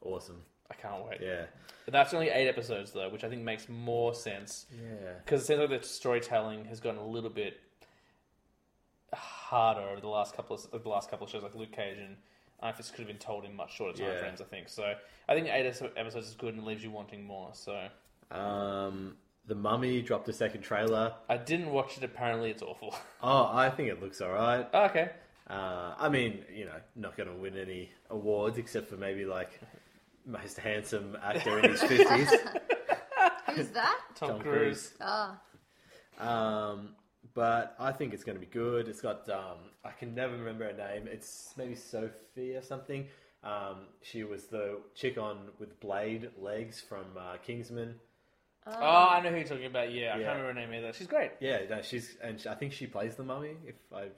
Awesome. 0.03 0.43
I 0.71 0.75
can't 0.75 1.05
wait. 1.07 1.19
Yeah. 1.23 1.45
But 1.85 1.93
that's 1.93 2.13
only 2.13 2.29
eight 2.29 2.49
episodes, 2.49 2.93
though, 2.93 3.09
which 3.09 3.25
I 3.25 3.29
think 3.29 3.43
makes 3.43 3.69
more 3.69 4.15
sense. 4.15 4.67
Yeah. 4.73 5.13
Because 5.25 5.43
it 5.43 5.47
seems 5.47 5.61
like 5.61 5.81
the 5.81 5.87
storytelling 5.87 6.65
has 6.67 6.81
gotten 6.81 7.01
a 7.01 7.07
little 7.07 7.31
bit 7.31 7.59
harder 9.15 9.81
over 9.81 10.01
the 10.01 10.09
last 10.09 10.35
couple 10.37 10.57
of 10.73 10.83
the 10.83 10.89
last 10.89 11.11
couple 11.11 11.25
of 11.27 11.31
shows, 11.33 11.43
like 11.43 11.55
Luke 11.55 11.73
Cage 11.73 11.99
and 11.99 12.17
Iron 12.61 12.75
Fist 12.75 12.91
could 12.93 13.01
have 13.01 13.09
been 13.09 13.17
told 13.19 13.45
in 13.45 13.55
much 13.57 13.75
shorter 13.77 13.97
time 13.97 14.09
Yeah. 14.13 14.19
frames. 14.21 14.41
I 14.41 14.45
think 14.45 14.69
so. 14.69 14.95
I 15.29 15.35
think 15.35 15.49
eight 15.49 15.67
episodes 15.97 16.29
is 16.29 16.35
good 16.35 16.55
and 16.55 16.65
leaves 16.65 16.83
you 16.85 16.91
wanting 16.91 17.25
more. 17.25 17.51
So 17.55 17.89
Um, 18.31 19.17
the 19.47 19.55
Mummy 19.55 20.03
dropped 20.03 20.29
a 20.29 20.33
second 20.33 20.61
trailer. 20.61 21.15
I 21.29 21.39
didn't 21.39 21.71
watch 21.71 21.97
it. 21.97 22.05
Apparently, 22.05 22.51
it's 22.51 22.63
awful. 22.63 22.95
Oh, 23.23 23.51
I 23.53 23.71
think 23.71 23.89
it 23.89 24.01
looks 24.03 24.21
alright. 24.21 24.69
Oh, 24.75 24.85
okay. 24.87 25.11
Uh, 25.49 25.95
I 25.99 26.09
mean, 26.09 26.45
you 26.55 26.67
know, 26.67 26.77
not 26.95 27.17
going 27.17 27.29
to 27.29 27.35
win 27.35 27.57
any 27.57 27.91
awards 28.11 28.59
except 28.59 28.89
for 28.89 28.97
maybe 28.97 29.25
like 29.25 29.59
most 30.27 30.59
handsome 30.59 31.17
actor 31.23 31.59
in 31.59 31.71
his 31.71 31.83
fifties. 31.83 32.31
Who's 33.55 33.69
that? 33.71 33.99
Tom, 34.15 34.29
Tom 34.31 34.41
Cruise. 34.41 34.93
Ah, 35.01 35.41
Um, 36.19 36.91
but 37.35 37.75
I 37.79 37.93
think 37.93 38.13
it's 38.15 38.25
going 38.25 38.37
to 38.37 38.45
be 38.45 38.51
good. 38.53 38.89
It's 38.89 39.01
got 39.01 39.29
um, 39.31 39.59
I 39.85 39.91
can 39.91 40.15
never 40.15 40.37
remember 40.37 40.65
her 40.67 40.73
name. 40.77 41.09
It's 41.11 41.55
maybe 41.57 41.75
Sophie 41.75 42.55
or 42.57 42.63
something. 42.63 43.07
Um, 43.43 43.87
she 44.03 44.25
was 44.25 44.47
the 44.47 44.81
chick 44.95 45.17
on 45.17 45.39
with 45.59 45.79
blade 45.81 46.31
legs 46.39 46.81
from 46.81 47.05
uh, 47.17 47.37
Kingsman. 47.47 47.95
Oh, 48.67 48.73
I 49.11 49.21
know 49.23 49.31
who 49.31 49.37
you're 49.37 49.47
talking 49.47 49.65
about. 49.67 49.93
Yeah, 49.93 50.09
I 50.09 50.19
can't 50.23 50.39
remember 50.41 50.47
her 50.49 50.55
name 50.55 50.75
either. 50.75 50.93
She's 50.93 51.07
great. 51.07 51.31
Yeah, 51.41 51.61
no, 51.71 51.81
she's 51.81 52.17
and 52.23 52.45
I 52.51 52.55
think 52.55 52.73
she 52.75 52.87
plays 52.87 53.15
the 53.15 53.25
mummy. 53.25 53.57
If 53.67 53.77
I 53.95 54.09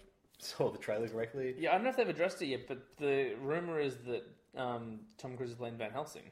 saw 0.42 0.70
the 0.70 0.78
trailer 0.78 1.08
correctly. 1.08 1.54
Yeah, 1.58 1.70
I 1.70 1.74
don't 1.74 1.84
know 1.84 1.90
if 1.90 1.96
they've 1.96 2.08
addressed 2.08 2.40
it 2.42 2.46
yet, 2.46 2.66
but 2.68 2.78
the 2.98 3.34
rumor 3.40 3.80
is 3.80 3.96
that 4.06 4.24
um, 4.60 5.00
Tom 5.18 5.36
Cruise 5.36 5.50
is 5.50 5.56
playing 5.56 5.76
Van 5.76 5.90
Helsing. 5.90 6.30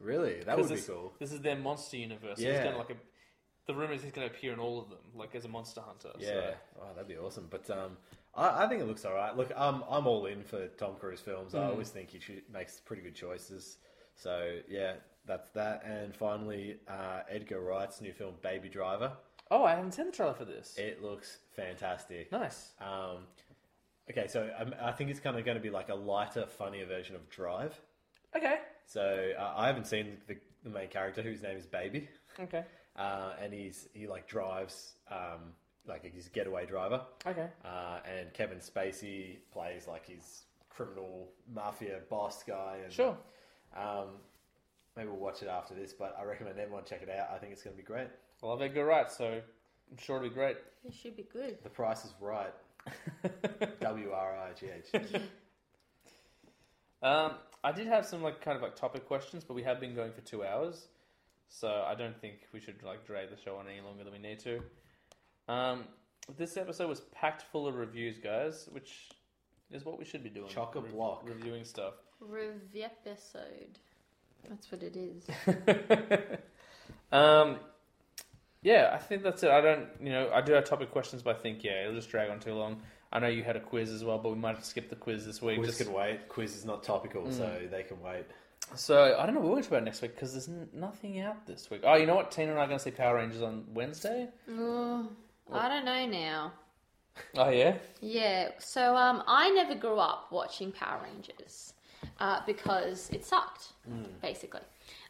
Really, 0.00 0.42
that 0.44 0.56
would 0.58 0.68
be 0.68 0.74
this, 0.74 0.86
cool. 0.86 1.12
This 1.18 1.32
is 1.32 1.40
their 1.40 1.56
monster 1.56 1.96
universe. 1.96 2.38
He's 2.38 2.46
Yeah. 2.48 2.70
to 2.72 2.76
like 2.78 2.90
a. 2.90 2.94
The 3.66 3.74
rumor 3.74 3.94
is 3.94 4.02
he's 4.02 4.12
going 4.12 4.28
to 4.28 4.32
appear 4.34 4.52
in 4.52 4.60
all 4.60 4.78
of 4.80 4.90
them, 4.90 4.98
like 5.16 5.34
as 5.34 5.44
a 5.44 5.48
monster 5.48 5.80
hunter. 5.80 6.10
Yeah, 6.18 6.28
So. 6.28 6.54
oh, 6.82 6.86
that'd 6.94 7.08
be 7.08 7.16
awesome. 7.16 7.48
But 7.50 7.68
um, 7.70 7.96
I, 8.34 8.64
I 8.64 8.68
think 8.68 8.80
it 8.80 8.86
looks 8.86 9.04
all 9.04 9.14
right. 9.14 9.36
Look, 9.36 9.50
I'm 9.56 9.82
I'm 9.90 10.06
all 10.06 10.26
in 10.26 10.42
for 10.44 10.68
Tom 10.68 10.94
Cruise 11.00 11.20
films. 11.20 11.52
Mm. 11.52 11.60
I 11.60 11.64
always 11.70 11.88
think 11.88 12.10
he 12.10 12.20
makes 12.52 12.78
pretty 12.80 13.02
good 13.02 13.14
choices. 13.14 13.78
So 14.14 14.58
yeah, 14.68 14.94
that's 15.26 15.48
that. 15.50 15.82
And 15.84 16.14
finally, 16.14 16.76
uh, 16.86 17.22
Edgar 17.28 17.60
Wright's 17.60 18.00
new 18.00 18.12
film, 18.12 18.34
Baby 18.42 18.68
Driver. 18.68 19.12
Oh, 19.50 19.64
I 19.64 19.74
haven't 19.76 19.92
seen 19.92 20.06
the 20.06 20.12
trailer 20.12 20.34
for 20.34 20.44
this. 20.44 20.74
It 20.76 21.02
looks 21.02 21.38
fantastic. 21.54 22.32
nice. 22.32 22.72
Um, 22.80 23.18
okay, 24.10 24.26
so 24.26 24.50
um, 24.58 24.74
I 24.82 24.92
think 24.92 25.10
it's 25.10 25.20
kind 25.20 25.38
of 25.38 25.44
going 25.44 25.56
to 25.56 25.62
be 25.62 25.70
like 25.70 25.88
a 25.88 25.94
lighter, 25.94 26.46
funnier 26.46 26.86
version 26.86 27.14
of 27.14 27.28
Drive. 27.30 27.78
Okay. 28.36 28.56
So 28.86 29.30
uh, 29.38 29.52
I 29.56 29.66
haven't 29.68 29.86
seen 29.86 30.16
the, 30.26 30.36
the 30.64 30.70
main 30.70 30.88
character, 30.88 31.22
whose 31.22 31.42
name 31.42 31.56
is 31.56 31.66
Baby, 31.66 32.08
Okay. 32.40 32.64
uh, 32.96 33.32
and 33.42 33.52
he's 33.52 33.88
he 33.94 34.06
like 34.06 34.26
drives 34.28 34.94
um, 35.10 35.52
like 35.86 36.04
he's 36.12 36.26
a 36.26 36.30
getaway 36.30 36.66
driver. 36.66 37.02
Okay. 37.26 37.46
Uh, 37.64 37.98
and 38.18 38.32
Kevin 38.34 38.58
Spacey 38.58 39.36
plays 39.52 39.86
like 39.86 40.06
his 40.06 40.42
criminal 40.70 41.28
mafia 41.52 42.00
boss 42.10 42.42
guy. 42.42 42.78
And, 42.84 42.92
Sure. 42.92 43.16
Um, 43.76 44.08
maybe 44.96 45.08
we'll 45.08 45.18
watch 45.18 45.42
it 45.42 45.48
after 45.48 45.74
this, 45.74 45.92
but 45.92 46.16
I 46.20 46.24
recommend 46.24 46.58
everyone 46.58 46.84
check 46.84 47.02
it 47.02 47.10
out. 47.10 47.28
I 47.34 47.38
think 47.38 47.52
it's 47.52 47.62
going 47.62 47.74
to 47.76 47.82
be 47.82 47.86
great. 47.86 48.08
I 48.42 48.46
love 48.46 48.62
Edgar 48.62 48.84
Wright, 48.84 49.10
so 49.10 49.24
I'm 49.90 49.98
sure 49.98 50.16
it'll 50.16 50.28
be 50.28 50.34
great. 50.34 50.56
it 50.84 50.92
should 50.94 51.16
be 51.16 51.24
good. 51.32 51.58
The 51.62 51.70
price 51.70 52.04
is 52.04 52.12
right. 52.20 52.52
W 53.80 54.10
R 54.12 54.36
I 54.36 54.52
G 54.58 54.66
H. 54.94 55.20
Um, 57.02 57.32
I 57.62 57.72
did 57.72 57.86
have 57.88 58.06
some 58.06 58.22
like 58.22 58.40
kind 58.40 58.56
of 58.56 58.62
like 58.62 58.74
topic 58.74 59.06
questions, 59.06 59.44
but 59.44 59.54
we 59.54 59.62
have 59.62 59.78
been 59.80 59.94
going 59.94 60.12
for 60.12 60.22
two 60.22 60.42
hours, 60.44 60.86
so 61.48 61.84
I 61.86 61.94
don't 61.94 62.18
think 62.20 62.36
we 62.52 62.58
should 62.58 62.82
like 62.82 63.06
drag 63.06 63.28
the 63.30 63.36
show 63.36 63.56
on 63.56 63.66
any 63.68 63.80
longer 63.82 64.02
than 64.02 64.12
we 64.14 64.18
need 64.18 64.38
to. 64.40 64.60
Um, 65.46 65.84
this 66.38 66.56
episode 66.56 66.88
was 66.88 67.00
packed 67.12 67.42
full 67.52 67.68
of 67.68 67.76
reviews, 67.76 68.18
guys, 68.18 68.68
which 68.72 69.10
is 69.70 69.84
what 69.84 69.98
we 69.98 70.04
should 70.06 70.24
be 70.24 70.30
doing. 70.30 70.48
Chock 70.48 70.74
a 70.74 70.80
Rev- 70.80 70.92
block. 70.92 71.22
reviewing 71.24 71.64
stuff. 71.64 71.94
Review 72.18 72.84
episode. 72.84 73.78
That's 74.48 74.72
what 74.72 74.82
it 74.82 74.96
is. 74.96 75.26
um, 77.12 77.58
yeah, 78.66 78.90
I 78.92 78.98
think 78.98 79.22
that's 79.22 79.42
it. 79.44 79.50
I 79.50 79.60
don't, 79.60 79.86
you 80.00 80.10
know, 80.10 80.28
I 80.34 80.40
do 80.40 80.52
have 80.54 80.64
topic 80.64 80.90
questions, 80.90 81.22
but 81.22 81.36
I 81.36 81.38
think 81.38 81.62
yeah, 81.62 81.82
it'll 81.82 81.94
just 81.94 82.10
drag 82.10 82.30
on 82.30 82.40
too 82.40 82.54
long. 82.54 82.82
I 83.12 83.20
know 83.20 83.28
you 83.28 83.44
had 83.44 83.54
a 83.56 83.60
quiz 83.60 83.90
as 83.92 84.02
well, 84.04 84.18
but 84.18 84.30
we 84.30 84.38
might 84.38 84.56
have 84.56 84.64
skipped 84.64 84.90
the 84.90 84.96
quiz 84.96 85.24
this 85.24 85.40
week. 85.40 85.58
Quiz 85.58 85.68
just- 85.78 85.84
can 85.84 85.92
wait. 85.94 86.28
Quiz 86.28 86.56
is 86.56 86.64
not 86.64 86.82
topical, 86.82 87.30
so 87.30 87.48
they 87.70 87.82
can 87.84 88.00
wait. 88.02 88.24
So 88.74 89.16
I 89.16 89.24
don't 89.24 89.34
know 89.36 89.40
what 89.40 89.50
we're 89.50 89.60
going 89.60 89.62
to 89.62 89.68
talk 89.68 89.72
about 89.78 89.84
next 89.84 90.02
week 90.02 90.14
because 90.16 90.32
there's 90.32 90.48
n- 90.48 90.68
nothing 90.72 91.20
out 91.20 91.46
this 91.46 91.70
week. 91.70 91.82
Oh, 91.84 91.94
you 91.94 92.06
know 92.06 92.16
what? 92.16 92.32
Tina 92.32 92.50
and 92.50 92.58
I 92.58 92.64
are 92.64 92.66
going 92.66 92.78
to 92.78 92.82
see 92.84 92.90
Power 92.90 93.14
Rangers 93.16 93.40
on 93.42 93.64
Wednesday. 93.72 94.28
Oh, 94.50 95.08
I 95.52 95.68
don't 95.68 95.84
know 95.84 96.04
now. 96.06 96.52
Oh 97.36 97.48
yeah, 97.48 97.76
Yeah, 98.00 98.50
so 98.58 98.94
um, 98.96 99.22
I 99.26 99.48
never 99.50 99.74
grew 99.74 99.98
up 99.98 100.26
watching 100.30 100.70
Power 100.72 101.00
Rangers 101.04 101.72
uh, 102.20 102.40
because 102.44 103.08
it 103.10 103.24
sucked, 103.24 103.68
basically. 104.20 104.60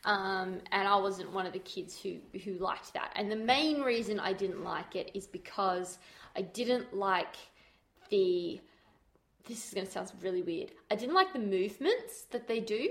Um, 0.06 0.60
and 0.72 0.86
I 0.88 0.96
wasn't 0.96 1.32
one 1.32 1.46
of 1.46 1.52
the 1.52 1.58
kids 1.58 2.00
who, 2.00 2.14
who 2.44 2.52
liked 2.54 2.94
that. 2.94 3.12
And 3.16 3.30
the 3.30 3.36
main 3.36 3.82
reason 3.82 4.18
I 4.20 4.32
didn't 4.32 4.62
like 4.64 4.96
it 4.96 5.10
is 5.14 5.26
because 5.26 5.98
I 6.36 6.42
didn't 6.42 6.94
like 6.94 7.34
the. 8.10 8.60
This 9.48 9.68
is 9.68 9.74
going 9.74 9.86
to 9.86 9.92
sound 9.92 10.10
really 10.22 10.42
weird. 10.42 10.72
I 10.90 10.96
didn't 10.96 11.14
like 11.14 11.32
the 11.32 11.38
movements 11.38 12.22
that 12.32 12.48
they 12.48 12.58
do. 12.58 12.88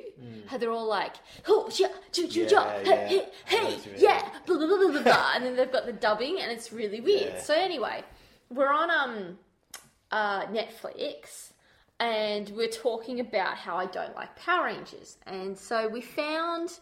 How 0.47 0.57
they're 0.57 0.71
all 0.71 0.87
like, 0.87 1.15
oh, 1.49 1.69
yeah, 1.75 1.87
choo, 2.13 2.27
choo, 2.27 2.47
Yeah, 2.49 2.79
yeah. 2.81 2.95
hey, 3.07 3.07
hey, 3.07 3.17
know 3.17 3.27
hey, 3.45 3.63
what 3.75 3.85
you 3.85 3.91
mean. 3.91 4.01
yeah, 4.01 4.29
blah, 4.45 4.57
blah, 4.57 4.67
blah, 4.67 4.77
blah, 4.77 4.91
blah, 4.91 5.01
blah. 5.03 5.31
And 5.35 5.43
then 5.45 5.57
they've 5.57 5.71
got 5.71 5.85
the 5.85 5.91
dubbing, 5.91 6.39
and 6.39 6.49
it's 6.49 6.71
really 6.71 7.01
weird. 7.01 7.33
Yeah. 7.33 7.41
So, 7.41 7.53
anyway, 7.53 8.03
we're 8.49 8.71
on 8.71 8.89
um 8.89 9.37
uh, 10.11 10.45
Netflix, 10.45 11.51
and 11.99 12.49
we're 12.51 12.69
talking 12.69 13.19
about 13.19 13.57
how 13.57 13.75
I 13.75 13.85
don't 13.87 14.15
like 14.15 14.33
Power 14.37 14.65
Rangers. 14.67 15.17
And 15.27 15.57
so 15.57 15.89
we 15.89 15.99
found 15.99 16.79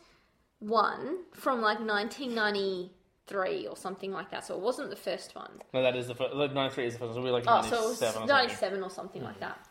one 0.67 1.17
from 1.33 1.61
like 1.61 1.79
1993 1.79 3.67
or 3.67 3.75
something 3.77 4.11
like 4.11 4.31
that. 4.31 4.45
So 4.45 4.55
it 4.55 4.61
wasn't 4.61 4.89
the 4.89 4.95
first 4.95 5.35
one. 5.35 5.51
no, 5.73 5.81
that 5.81 5.95
is 5.95 6.07
the 6.07 6.15
first. 6.15 6.33
Like, 6.35 6.53
Ninety-three 6.53 6.85
is 6.87 6.93
the 6.93 6.99
first. 6.99 7.15
So 7.15 7.21
we're 7.21 7.31
like 7.31 7.43
Oh, 7.47 7.61
so 7.61 7.67
it 7.67 7.89
was 7.89 8.01
ninety-seven. 8.01 8.23
or 8.23 8.27
something. 8.27 8.27
97 8.27 8.83
or 8.83 8.89
something 8.89 9.23
like 9.23 9.39
that. 9.39 9.67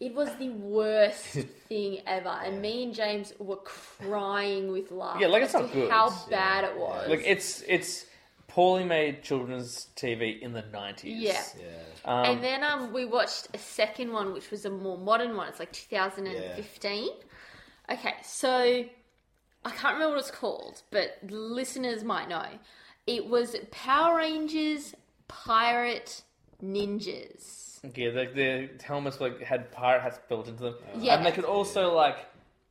It 0.00 0.14
was 0.14 0.28
the 0.38 0.50
worst 0.50 1.24
thing 1.68 1.98
ever, 2.06 2.28
and 2.28 2.60
me 2.60 2.82
and 2.82 2.94
James 2.94 3.32
were 3.38 3.56
crying 3.58 4.72
with 4.72 4.90
laughter. 4.90 5.20
Yeah, 5.22 5.28
like, 5.28 5.44
it's 5.44 5.54
as 5.54 5.62
not 5.62 5.72
good. 5.72 5.90
How 5.90 6.10
bad 6.28 6.64
it 6.64 6.76
was. 6.76 7.08
Like 7.08 7.22
it's 7.24 7.62
it's 7.68 8.04
poorly 8.48 8.84
made 8.84 9.22
children's 9.22 9.88
TV 9.96 10.40
in 10.40 10.52
the 10.52 10.62
nineties. 10.72 11.22
yeah. 11.22 11.42
Yeah. 11.58 12.10
Um, 12.12 12.24
and 12.26 12.44
then 12.44 12.62
um, 12.64 12.92
we 12.92 13.04
watched 13.06 13.48
a 13.54 13.58
second 13.58 14.12
one, 14.12 14.32
which 14.34 14.50
was 14.50 14.64
a 14.64 14.70
more 14.70 14.98
modern 14.98 15.36
one. 15.36 15.48
It's 15.48 15.58
like 15.60 15.72
2015. 15.72 17.08
Okay, 17.90 18.14
so 18.22 18.84
I 19.64 19.70
can't 19.70 19.94
remember 19.94 20.16
what 20.16 20.18
it's 20.20 20.30
called, 20.30 20.82
but 20.90 21.18
listeners 21.28 22.04
might 22.04 22.28
know. 22.28 22.44
It 23.06 23.26
was 23.26 23.56
Power 23.70 24.16
Rangers 24.18 24.94
Pirate 25.28 26.22
Ninjas. 26.62 27.80
Yeah, 27.94 28.10
the, 28.10 28.28
the 28.78 28.84
helmets 28.84 29.20
like 29.20 29.40
had 29.42 29.70
pirate 29.72 30.02
hats 30.02 30.18
built 30.28 30.48
into 30.48 30.62
them. 30.62 30.74
Yeah. 30.98 31.16
and 31.16 31.26
they 31.26 31.32
could 31.32 31.44
also 31.44 31.94
like 31.94 32.16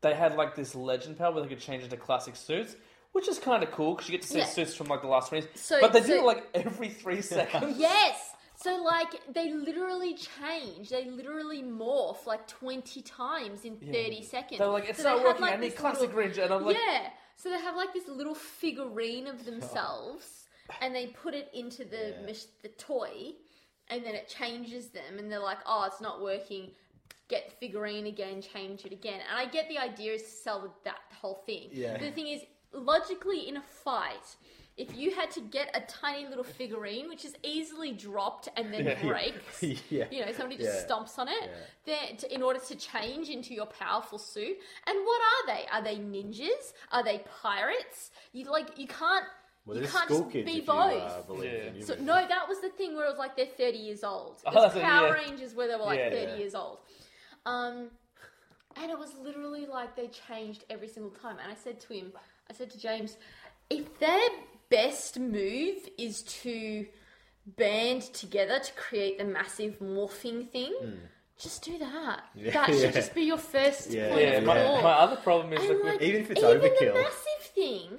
they 0.02 0.14
had 0.14 0.36
like 0.36 0.56
this 0.56 0.74
legend 0.76 1.18
power 1.18 1.32
where 1.32 1.44
they 1.44 1.50
could 1.50 1.60
change 1.60 1.84
into 1.84 1.98
classic 1.98 2.36
suits, 2.36 2.76
which 3.12 3.28
is 3.28 3.38
kind 3.40 3.62
of 3.64 3.72
cool 3.72 3.94
because 3.94 4.10
you 4.10 4.14
get 4.14 4.24
to 4.24 4.28
see 4.28 4.40
Yeah. 4.40 4.46
suits 4.46 4.76
from 4.76 4.88
like 4.88 5.02
the 5.02 5.08
last 5.08 5.30
twenties. 5.30 5.50
So- 5.56 5.80
but 5.82 5.94
they 5.94 6.02
do 6.02 6.08
so- 6.08 6.16
it 6.16 6.24
like 6.26 6.44
every 6.56 6.90
three 6.90 7.22
seconds. 7.36 7.78
Yes. 7.78 8.32
So 8.64 8.82
like 8.84 9.20
they 9.34 9.52
literally 9.54 10.16
change, 10.16 10.90
they 10.90 11.06
literally 11.06 11.62
morph 11.64 12.26
like 12.26 12.48
twenty 12.48 13.02
times 13.02 13.66
in 13.66 13.76
thirty 13.78 14.24
seconds. 14.24 14.60
They're 14.60 14.68
like, 14.68 14.90
it's 14.90 15.00
So 15.00 15.04
they 15.04 15.10
not 15.10 15.18
have, 15.20 15.26
working. 15.28 15.42
like, 15.42 15.54
I 15.54 15.58
need 15.58 15.72
this 15.72 15.80
classic 15.80 16.02
little- 16.02 16.16
Ranger, 16.18 16.42
and 16.44 16.54
I'm 16.54 16.66
like, 16.66 16.78
yeah. 16.78 17.10
So 17.36 17.50
they 17.50 17.60
have 17.60 17.76
like 17.76 17.94
this 17.94 18.08
little 18.08 18.36
figurine 18.36 19.28
of 19.28 19.44
themselves, 19.50 20.46
and 20.82 20.96
they 20.96 21.08
put 21.08 21.34
it 21.34 21.50
into 21.54 21.84
the 21.84 22.16
Yeah. 22.20 22.26
mach- 22.26 22.62
the 22.62 22.70
toy, 22.70 23.34
and 23.90 24.06
then 24.06 24.16
it 24.16 24.28
changes 24.30 24.90
them, 24.90 25.18
and 25.20 25.30
they're 25.32 25.40
like, 25.40 25.60
"Oh, 25.66 25.84
it's 25.86 26.02
not 26.02 26.22
working." 26.22 26.72
get 27.30 27.50
the 27.50 27.56
figurine 27.56 28.06
again, 28.06 28.42
change 28.42 28.86
it 28.86 28.92
again. 28.92 29.22
And 29.30 29.40
I 29.40 29.46
get 29.50 29.68
the 29.70 29.78
idea 29.78 30.12
is 30.14 30.24
to 30.24 30.30
sell 30.30 30.76
that 30.84 31.00
whole 31.20 31.42
thing. 31.46 31.70
Yeah. 31.72 31.94
But 31.94 32.02
the 32.02 32.12
thing 32.12 32.28
is, 32.28 32.42
logically, 32.74 33.48
in 33.48 33.56
a 33.58 33.62
fight, 33.62 34.36
if 34.76 34.96
you 34.98 35.12
had 35.14 35.30
to 35.32 35.42
get 35.42 35.70
a 35.76 35.82
tiny 35.82 36.28
little 36.28 36.44
figurine, 36.44 37.08
which 37.08 37.26
is 37.26 37.36
easily 37.44 37.92
dropped 37.92 38.50
and 38.58 38.74
then 38.74 38.98
breaks, 39.02 39.62
yeah. 39.92 40.06
you 40.12 40.26
know, 40.26 40.32
somebody 40.32 40.58
just 40.64 40.88
Yeah. 40.90 40.96
stomps 40.96 41.20
on 41.20 41.28
it, 41.28 41.36
Yeah. 41.44 41.50
then 42.08 42.18
to, 42.18 42.34
in 42.34 42.42
order 42.42 42.60
to 42.60 42.76
change 42.76 43.30
into 43.30 43.54
your 43.54 43.68
powerful 43.68 44.18
suit. 44.18 44.58
And 44.88 44.98
what 45.06 45.22
are 45.22 45.56
they? 45.56 45.68
Are 45.72 45.82
they 45.84 45.98
ninjas? 45.98 46.74
Are 46.92 47.04
they 47.04 47.24
pirates? 47.42 48.12
You 48.32 48.46
like 48.52 48.78
you 48.80 48.88
can't. 48.88 49.26
Well, 49.66 49.78
you 49.78 49.88
can't 49.88 50.10
just 50.10 50.30
kids 50.32 50.52
be 50.52 50.60
both. 50.62 50.92
you 51.30 51.36
uh, 51.36 51.42
Yeah. 51.44 51.86
So 51.86 51.96
no, 52.00 52.28
that 52.28 52.48
was 52.50 52.60
the 52.60 52.70
thing 52.70 52.96
where 52.96 53.06
it 53.06 53.10
was 53.10 53.20
like 53.20 53.36
they're 53.38 53.46
thirty 53.46 53.78
years 53.78 54.04
old. 54.04 54.38
It 54.38 54.44
Oh, 54.48 54.54
was 54.64 54.74
that's 54.74 54.84
Power 54.86 55.08
yeah. 55.08 55.14
Rangers 55.14 55.54
where 55.56 55.68
they 55.68 55.76
were 55.76 55.84
like 55.86 56.00
Yeah. 56.00 56.10
thirty 56.10 56.32
Yeah. 56.32 56.38
years 56.38 56.56
old. 56.56 56.80
Um, 57.46 57.90
and 58.76 58.90
it 58.92 58.98
was 58.98 59.14
literally 59.22 59.68
like 59.68 59.96
they 59.96 60.08
changed 60.08 60.66
every 60.70 60.88
single 60.88 61.12
time. 61.12 61.38
And 61.42 61.52
I 61.52 61.56
said 61.56 61.80
to 61.82 61.94
him, 61.94 62.12
I 62.50 62.54
said 62.54 62.72
to 62.72 62.80
James, 62.80 63.18
if 63.70 64.00
their 64.00 64.20
best 64.76 65.20
move 65.20 65.78
is 65.98 66.22
to 66.44 66.86
band 67.46 68.02
together 68.14 68.60
to 68.60 68.74
create 68.74 69.18
the 69.18 69.26
massive 69.26 69.80
morphing 69.80 70.50
thing. 70.50 70.74
Hmm. 70.82 70.92
Just 71.38 71.64
do 71.64 71.78
that. 71.80 72.22
Yeah, 72.36 72.52
that 72.52 72.68
should 72.68 72.82
yeah. 72.82 72.92
just 72.92 73.14
be 73.14 73.24
your 73.24 73.38
first 73.38 73.92
Yeah, 73.92 74.10
point 74.10 74.22
Yeah, 74.22 74.28
of 74.40 74.44
my, 74.46 74.56
call. 74.64 74.82
my 74.82 74.92
other 74.94 75.16
problem 75.18 75.52
is 75.54 75.60
And, 75.70 75.80
like, 75.82 75.94
like, 75.94 76.02
Even 76.02 76.22
if 76.22 76.32
it's 76.32 76.40
even 76.42 76.58
overkill. 76.62 76.94
the 76.94 77.02
massive 77.02 77.44
thing, 77.56 77.90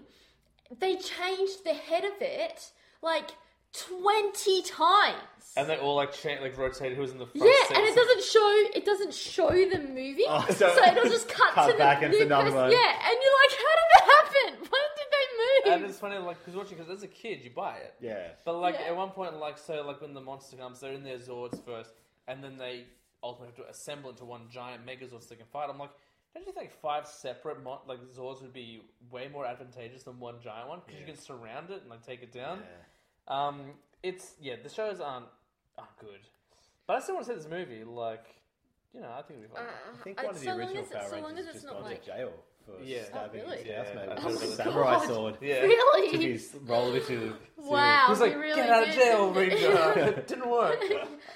they 0.80 0.94
changed 0.96 1.64
the 1.64 1.74
head 1.74 2.04
of 2.04 2.12
it 2.20 2.70
like 3.02 3.30
twenty 3.72 4.62
times. 4.62 5.52
and 5.56 5.68
they 5.68 5.76
all 5.76 5.96
like 5.96 6.12
cha- 6.12 6.40
like 6.40 6.56
rotated 6.56 6.96
who's 6.96 7.10
in 7.10 7.18
the 7.18 7.26
front. 7.26 7.44
yeah, 7.46 7.68
seat. 7.68 7.76
and 7.76 7.84
it 7.86 7.94
doesn't 7.94 8.22
show. 8.22 8.48
It 8.78 8.84
doesn't 8.84 9.12
show 9.14 9.50
the 9.50 9.78
movie, 9.80 10.24
Oh, 10.28 10.46
so, 10.50 10.54
so- 10.74 10.84
it'll 10.84 11.10
just 11.10 11.28
cut, 11.28 11.52
cut 11.54 11.70
to 11.72 11.76
back 11.76 12.00
the 12.00 12.06
into 12.06 12.18
new 12.18 12.24
another 12.26 12.44
person. 12.50 12.56
one. 12.56 12.70
Yeah, 12.70 12.92
and 13.06 13.16
you're 13.22 13.38
like, 13.42 13.54
how 13.64 13.72
did 13.80 13.88
that 13.94 14.04
happen? 14.16 14.50
When 14.62 14.70
did 14.70 14.70
they 14.70 14.83
And 15.66 15.84
it's 15.86 15.98
funny, 15.98 16.16
like, 16.18 16.38
because 16.38 16.54
watching, 16.56 16.76
because 16.78 16.90
as 16.90 17.02
a 17.02 17.08
kid, 17.08 17.42
you 17.44 17.50
buy 17.50 17.76
it. 17.78 17.94
Yeah. 18.00 18.28
But, 18.44 18.54
like, 18.58 18.76
Yeah. 18.80 18.88
at 18.88 18.96
one 18.96 19.10
point, 19.10 19.36
like, 19.36 19.58
so, 19.58 19.82
like, 19.86 20.00
when 20.00 20.14
the 20.14 20.20
monster 20.20 20.56
comes, 20.56 20.80
they're 20.80 20.92
in 20.92 21.02
their 21.04 21.18
Zords 21.18 21.64
first, 21.64 21.90
and 22.28 22.42
then 22.42 22.56
they 22.58 22.84
ultimately 23.22 23.54
have 23.56 23.64
to 23.66 23.70
assemble 23.70 24.10
into 24.10 24.24
one 24.24 24.48
giant 24.50 24.84
Megazord 24.86 25.22
so 25.22 25.28
they 25.30 25.36
can 25.36 25.46
fight. 25.46 25.68
I'm 25.70 25.78
like, 25.78 25.90
don't 26.34 26.46
you 26.46 26.52
think 26.52 26.72
five 26.82 27.06
separate, 27.06 27.62
mon- 27.62 27.78
like, 27.86 28.00
Zords 28.16 28.42
would 28.42 28.52
be 28.52 28.82
way 29.10 29.28
more 29.28 29.46
advantageous 29.46 30.02
than 30.02 30.18
one 30.20 30.36
giant 30.42 30.68
one? 30.68 30.80
Because 30.84 31.00
you 31.00 31.06
can 31.06 31.16
surround 31.16 31.70
it 31.70 31.80
and, 31.82 31.90
like, 31.90 32.04
take 32.04 32.22
it 32.22 32.32
down. 32.32 32.60
Um, 33.28 33.72
it's, 34.02 34.34
yeah, 34.40 34.56
the 34.62 34.68
shows 34.68 35.00
aren't, 35.00 35.26
aren't 35.78 35.96
good. 35.98 36.20
But 36.86 36.96
I 36.96 37.00
still 37.00 37.14
want 37.14 37.26
to 37.26 37.32
see 37.32 37.36
this 37.38 37.48
movie, 37.48 37.84
like, 37.84 38.26
you 38.92 39.00
know, 39.00 39.10
I 39.10 39.22
think 39.22 39.40
it'll 39.42 39.48
be 39.50 39.54
fun. 39.56 39.64
I 39.66 40.02
think 40.04 40.20
Uh, 40.20 40.26
one 40.26 40.34
of 40.34 40.40
the 40.40 40.44
so 40.46 40.50
long 40.50 40.60
original 40.60 40.82
as 40.84 40.88
Power 40.90 41.08
so 41.08 41.16
long 41.16 41.24
Rangers 41.34 41.38
as 41.38 41.46
it's 41.46 41.54
just 41.54 41.66
not 41.66 41.72
gone 41.80 41.90
like- 41.90 42.00
to 42.04 42.06
jail 42.06 42.32
for 42.64 42.82
Yeah. 42.82 43.04
stabbing 43.04 43.40
Oh, 43.42 43.44
really? 43.44 43.58
his 43.58 43.66
Yeah, 43.66 43.84
housemate 43.84 44.08
I 44.08 44.14
with 44.14 44.22
heard 44.22 44.32
a 44.32 44.36
about 44.36 44.56
samurai 44.56 44.92
God. 44.98 45.06
sword. 45.06 45.38
yeah. 45.40 45.60
Really? 45.64 46.10
Took 46.12 46.20
his 46.20 46.54
roller 46.66 47.00
to 47.00 47.34
Wow, 47.58 48.06
He's 48.08 48.18
we 48.20 48.26
like, 48.26 48.36
really 48.38 48.56
get 48.56 48.70
out 48.70 48.82
of 48.82 48.88
did. 48.88 48.94
jail, 48.96 49.30
Ranger. 49.32 49.92
it 50.18 50.26
didn't 50.28 50.50
work. 50.50 50.78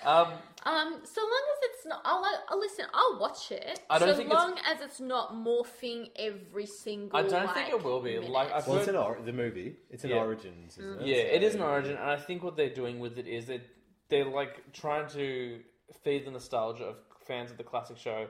Um, 0.05 0.33
Um, 0.65 1.01
so 1.05 1.21
long 1.23 1.43
as 1.53 1.59
it's 1.71 1.87
not, 1.87 2.01
I'll, 2.05 2.25
I'll 2.49 2.59
listen. 2.59 2.85
I'll 2.93 3.19
watch 3.21 3.53
it. 3.53 3.81
I 3.89 3.99
don't 3.99 4.09
so 4.11 4.17
think 4.17 4.27
it's- 4.31 4.43
long 4.45 4.59
as 4.67 4.81
it's 4.83 5.01
not 5.01 5.33
morphing 5.33 6.11
every 6.17 6.67
single. 6.67 7.17
I 7.17 7.23
don't 7.23 7.47
think 7.55 7.57
like, 7.57 7.69
it 7.71 7.83
will 7.83 8.01
be. 8.03 8.15
minute. 8.17 8.29
Like, 8.31 8.53
I've 8.53 8.67
Well, 8.67 8.77
it's 8.79 8.87
heard- 8.87 8.97
an 8.97 9.01
or- 9.01 9.19
the 9.25 9.33
movie. 9.33 9.77
It's 9.89 10.05
an 10.05 10.11
Yeah. 10.11 10.17
Origins, 10.19 10.77
isn't 10.77 11.01
it? 11.03 11.07
Yeah, 11.07 11.17
it 11.17 11.43
is 11.43 11.55
an 11.55 11.61
So- 11.61 11.67
origin, 11.69 11.93
and 11.97 12.11
I 12.11 12.17
think 12.17 12.43
what 12.43 12.57
they're 12.57 12.75
doing 12.75 12.99
with 12.99 13.19
it 13.19 13.27
is 13.29 13.47
that 13.47 13.63
they're 14.09 14.25
like 14.25 14.73
trying 14.73 15.09
to 15.11 15.63
feed 16.03 16.27
the 16.27 16.33
nostalgia 16.33 16.85
of 16.85 16.97
fans 17.25 17.51
of 17.51 17.57
the 17.57 17.65
classic 17.65 17.97
show, 17.97 18.27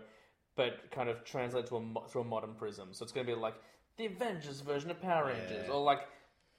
but 0.58 0.90
kind 0.90 1.08
of 1.08 1.24
translate 1.24 1.66
to 1.68 1.76
a 1.76 1.80
mo- 1.80 2.04
through 2.08 2.22
a 2.22 2.24
modern 2.24 2.52
prism. 2.52 2.88
So 2.92 3.04
it's 3.04 3.12
going 3.12 3.24
to 3.24 3.32
be 3.32 3.38
like 3.40 3.54
the 3.96 4.06
Avengers 4.06 4.60
version 4.60 4.90
of 4.90 5.00
Power 5.00 5.26
Rangers, 5.26 5.66
Yeah. 5.68 5.72
or 5.72 5.80
like 5.84 6.00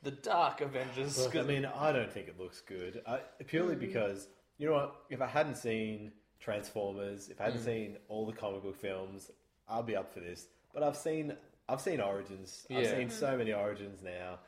the 0.03 0.11
Dark 0.11 0.61
Avengers. 0.61 1.17
Look, 1.19 1.35
I 1.35 1.39
'cause- 1.39 1.47
mean, 1.53 1.65
I 1.65 1.91
don't 1.91 2.11
think 2.11 2.29
it 2.29 2.39
looks 2.39 2.61
good. 2.61 3.01
I, 3.05 3.17
purely 3.45 3.75
Mm. 3.75 3.79
because 3.81 4.29
you 4.57 4.67
know 4.69 4.73
what? 4.75 4.95
If 5.09 5.21
I 5.21 5.27
hadn't 5.27 5.55
seen 5.55 6.13
Transformers, 6.39 7.27
if 7.29 7.39
I 7.41 7.43
Mm. 7.43 7.45
hadn't 7.47 7.63
seen 7.65 7.97
all 8.07 8.25
the 8.25 8.31
comic 8.33 8.63
book 8.63 8.77
films, 8.77 9.29
I'd 9.67 9.85
be 9.85 9.97
up 9.97 10.09
for 10.13 10.21
this. 10.21 10.47
But 10.73 10.81
I've 10.83 10.95
seen, 10.97 11.35
I've 11.67 11.81
seen 11.81 11.99
Origins. 11.99 12.65
I've 12.71 12.83
Yeah. 12.83 12.91
seen 12.97 13.09
so 13.09 13.37
many 13.37 13.51
Origins 13.51 14.01
now. 14.01 14.39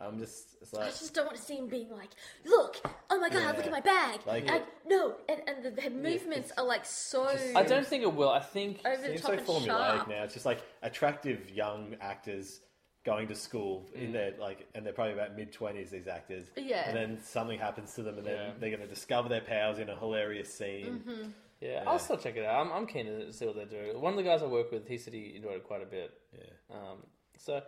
I'm 0.00 0.18
just, 0.18 0.56
it's 0.62 0.72
I 0.74 0.86
just 0.86 1.12
don't 1.14 1.26
want 1.26 1.36
to 1.36 1.42
see 1.42 1.56
him 1.56 1.68
being 1.68 1.90
like, 1.90 2.10
"Look, 2.46 2.76
oh 3.10 3.18
my 3.20 3.28
god, 3.28 3.40
Yeah. 3.40 3.52
look 3.52 3.66
at 3.66 3.70
my 3.70 3.80
bag." 3.80 4.20
Like- 4.26 4.46
Like, 4.48 4.64
no, 4.86 5.14
and, 5.28 5.42
and 5.46 5.62
the, 5.64 5.70
the 5.82 5.90
movements 5.90 6.52
are 6.56 6.64
like 6.64 6.84
so. 6.86 7.28
I 7.54 7.62
don't 7.64 7.86
think 7.86 8.02
it 8.02 8.12
will. 8.14 8.30
I 8.30 8.40
think 8.40 8.80
over 8.86 8.96
the 9.02 9.08
seems 9.08 9.20
top 9.20 9.30
so 9.30 9.36
and 9.38 9.46
formulaic 9.46 9.66
sharp. 9.96 10.08
now. 10.08 10.22
It's 10.24 10.34
just 10.34 10.46
like 10.46 10.62
attractive 10.82 11.50
young 11.50 11.96
actors 12.00 12.60
going 13.04 13.28
to 13.28 13.34
school 13.34 13.86
Mm. 13.96 14.02
in 14.02 14.12
their 14.12 14.32
like, 14.38 14.66
and 14.74 14.84
they're 14.84 14.92
probably 14.92 15.14
about 15.14 15.36
mid 15.36 15.52
twenties. 15.52 15.90
These 15.90 16.06
actors, 16.08 16.44
Yeah. 16.56 16.88
and 16.88 16.96
then 16.96 17.18
something 17.22 17.58
happens 17.58 17.92
to 17.94 18.02
them, 18.02 18.18
and 18.18 18.26
then 18.26 18.36
Yeah. 18.36 18.52
they're 18.58 18.70
going 18.70 18.82
to 18.88 18.94
discover 18.94 19.28
their 19.28 19.40
powers 19.42 19.78
in 19.78 19.88
a 19.90 19.96
hilarious 19.96 20.52
scene. 20.52 21.02
Mm-hmm. 21.06 21.30
yeah, 21.60 21.82
Yeah. 21.82 21.84
I'll 21.86 21.98
still 21.98 22.16
check 22.18 22.36
it 22.36 22.44
out. 22.46 22.64
I'm, 22.66 22.72
I'm 22.72 22.86
keen 22.86 23.04
to 23.06 23.32
see 23.32 23.46
what 23.46 23.56
they 23.56 23.64
do. 23.66 23.98
One 23.98 24.12
of 24.14 24.16
the 24.16 24.22
guys 24.22 24.42
I 24.42 24.46
work 24.46 24.70
with, 24.72 24.86
he 24.88 24.96
said 24.98 25.12
he 25.14 25.34
enjoyed 25.36 25.56
it 25.56 25.64
quite 25.64 25.82
a 25.82 25.86
bit. 25.86 26.10
Yeah. 26.34 26.76
Um, 26.76 26.98
so 27.38 27.62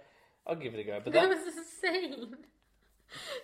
I'll 0.47 0.57
give 0.57 0.75
it 0.75 0.81
a 0.81 0.85
go. 0.85 1.01
But 1.03 1.13
There 1.13 1.29
that, 1.29 1.45
was 1.45 1.55
a 1.55 1.65
scene. 1.65 2.37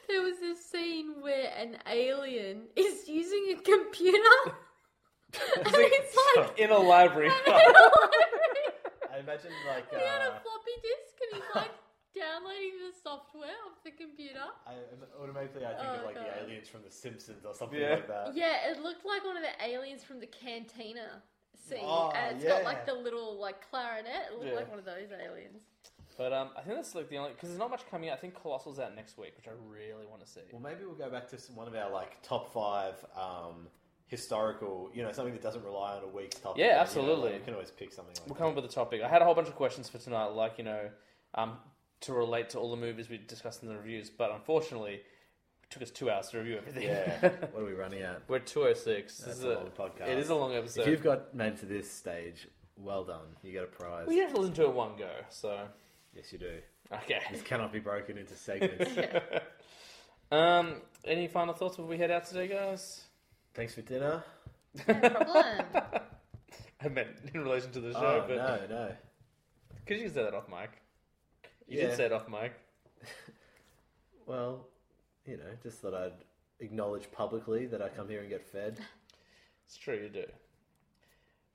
There 0.08 0.22
was 0.22 0.38
a 0.40 0.56
scene 0.60 1.20
where 1.20 1.52
an 1.56 1.76
alien 1.86 2.62
is 2.74 3.06
using 3.08 3.54
a 3.58 3.62
computer. 3.62 4.18
and 5.56 5.66
it's 5.74 6.16
like 6.36 6.58
in 6.58 6.70
a 6.70 6.78
library. 6.78 7.30
I 7.30 9.18
imagine 9.20 9.50
like 9.68 9.90
he 9.90 9.96
had 9.96 10.22
a 10.22 10.32
uh, 10.32 10.38
floppy 10.40 10.76
disk 10.82 11.14
and 11.20 11.42
he's 11.42 11.54
like 11.54 11.70
downloading 12.16 12.72
the 12.80 12.92
software 13.02 13.60
of 13.68 13.76
the 13.84 13.90
computer. 13.90 14.40
I 14.66 14.74
automatically 15.22 15.64
I 15.66 15.74
think 15.74 15.88
Oh, 15.90 15.94
of 16.00 16.04
like 16.06 16.14
God. 16.14 16.24
the 16.26 16.42
aliens 16.44 16.68
from 16.68 16.80
The 16.82 16.90
Simpsons 16.90 17.44
or 17.44 17.54
something 17.54 17.78
Yeah. 17.78 17.90
like 18.00 18.08
that. 18.08 18.34
Yeah, 18.34 18.70
it 18.70 18.80
looked 18.82 19.04
like 19.04 19.24
one 19.24 19.36
of 19.36 19.42
the 19.42 19.64
aliens 19.64 20.02
from 20.02 20.18
the 20.20 20.26
cantina 20.26 21.22
scene. 21.68 21.80
Oh, 21.82 22.10
and 22.16 22.36
it's 22.36 22.44
yeah. 22.44 22.50
got 22.56 22.64
like 22.64 22.86
the 22.86 22.94
little 22.94 23.38
like 23.38 23.68
clarinet. 23.70 24.32
It 24.32 24.38
looked 24.38 24.46
Yeah. 24.50 24.54
like 24.56 24.70
one 24.70 24.78
of 24.78 24.84
those 24.86 25.10
aliens. 25.12 25.62
But 26.18 26.32
um, 26.32 26.48
I 26.56 26.62
think 26.62 26.74
that's 26.74 26.96
like 26.96 27.08
the 27.08 27.16
only 27.16 27.30
because 27.30 27.48
there's 27.48 27.60
not 27.60 27.70
much 27.70 27.88
coming 27.90 28.10
out. 28.10 28.18
I 28.18 28.20
think 28.20 28.34
Colossal's 28.34 28.80
out 28.80 28.94
next 28.96 29.16
week, 29.16 29.34
which 29.36 29.46
I 29.46 29.52
really 29.70 30.04
want 30.04 30.20
to 30.20 30.26
see. 30.26 30.40
Well, 30.52 30.60
maybe 30.60 30.84
we'll 30.84 30.96
go 30.96 31.08
back 31.08 31.28
to 31.28 31.38
some, 31.38 31.54
one 31.54 31.68
of 31.68 31.74
our 31.76 31.90
like 31.92 32.20
top 32.22 32.52
five 32.52 32.94
um, 33.16 33.68
historical, 34.08 34.90
you 34.92 35.02
know, 35.04 35.12
something 35.12 35.32
that 35.32 35.42
doesn't 35.42 35.64
rely 35.64 35.96
on 35.96 36.02
a 36.02 36.08
week's 36.08 36.40
topic. 36.40 36.58
Yeah, 36.58 36.66
You 36.66 36.72
know, 36.72 36.78
absolutely. 36.80 37.30
like, 37.30 37.38
we 37.40 37.44
can 37.44 37.54
always 37.54 37.70
pick 37.70 37.92
something 37.92 38.14
like 38.14 38.26
We'll 38.26 38.34
that. 38.34 38.40
come 38.40 38.48
up 38.50 38.56
with 38.56 38.64
a 38.64 38.74
topic. 38.74 39.00
I 39.02 39.08
had 39.08 39.22
a 39.22 39.24
whole 39.24 39.34
bunch 39.34 39.48
of 39.48 39.54
questions 39.54 39.88
for 39.88 39.98
tonight, 39.98 40.26
like 40.26 40.58
you 40.58 40.64
know, 40.64 40.90
um, 41.36 41.56
to 42.00 42.12
relate 42.12 42.50
to 42.50 42.58
all 42.58 42.70
the 42.72 42.76
movies 42.76 43.08
we 43.08 43.18
discussed 43.18 43.62
in 43.62 43.68
the 43.68 43.76
reviews. 43.76 44.10
But 44.10 44.32
unfortunately, 44.32 44.94
it 44.94 45.70
took 45.70 45.82
us 45.82 45.90
two 45.92 46.10
hours 46.10 46.30
to 46.30 46.38
review 46.38 46.56
everything. 46.56 46.82
Yeah. 46.82 47.20
what 47.52 47.62
are 47.62 47.66
we 47.66 47.74
running 47.74 48.02
at? 48.02 48.22
we're 48.28 48.40
two 48.40 48.64
oh 48.64 48.74
six. 48.74 49.18
This 49.18 49.26
That's 49.26 49.38
is 49.38 49.44
a 49.44 49.48
long 49.54 49.70
podcast. 49.78 50.08
It 50.08 50.18
is 50.18 50.30
a 50.30 50.34
long 50.34 50.54
episode. 50.54 50.80
If 50.80 50.88
you've 50.88 51.02
got 51.04 51.32
made 51.32 51.52
it 51.52 51.58
to 51.60 51.66
this 51.66 51.88
stage, 51.88 52.48
well 52.76 53.04
done. 53.04 53.36
You 53.44 53.52
get 53.52 53.62
a 53.62 53.66
prize. 53.66 54.08
well, 54.08 54.16
you 54.16 54.22
have 54.22 54.34
to 54.34 54.40
listen 54.40 54.54
to 54.56 54.62
it 54.64 54.72
one 54.72 54.96
go. 54.98 55.10
So 55.28 55.60
Yes, 56.14 56.32
you 56.32 56.38
do. 56.38 56.58
okay. 56.92 57.20
This 57.30 57.42
cannot 57.42 57.72
be 57.72 57.78
broken 57.80 58.18
into 58.18 58.34
segments. 58.34 58.90
um, 60.32 60.82
any 61.04 61.28
final 61.28 61.54
thoughts 61.54 61.76
before 61.76 61.88
we 61.90 61.98
head 61.98 62.10
out 62.10 62.24
today, 62.26 62.48
guys? 62.48 63.02
Thanks 63.54 63.74
for 63.74 63.82
dinner. 63.82 64.24
No 64.86 64.94
problem. 64.94 65.44
I 66.80 66.88
meant 66.88 67.08
in 67.34 67.40
relation 67.42 67.70
to 67.72 67.80
the 67.80 67.88
Oh, 67.90 68.00
show, 68.00 68.24
but 68.28 68.36
no, 68.36 68.60
no. 68.76 68.92
because 69.84 70.00
you 70.00 70.08
said 70.08 70.26
that 70.26 70.34
off 70.34 70.48
mic. 70.48 70.70
You 71.66 71.78
Yeah. 71.80 71.86
did 71.88 71.96
say 71.96 72.04
it 72.06 72.12
off 72.12 72.28
mic. 72.28 72.52
Well, 74.26 74.66
you 75.24 75.38
know, 75.38 75.44
just 75.62 75.78
thought 75.78 75.94
I'd 75.94 76.12
acknowledge 76.60 77.10
publicly 77.10 77.64
that 77.66 77.80
I 77.80 77.88
come 77.88 78.10
here 78.10 78.20
and 78.20 78.28
get 78.28 78.44
fed. 78.44 78.78
It's 79.64 79.76
true, 79.78 79.94
you 79.96 80.10
do. 80.10 80.24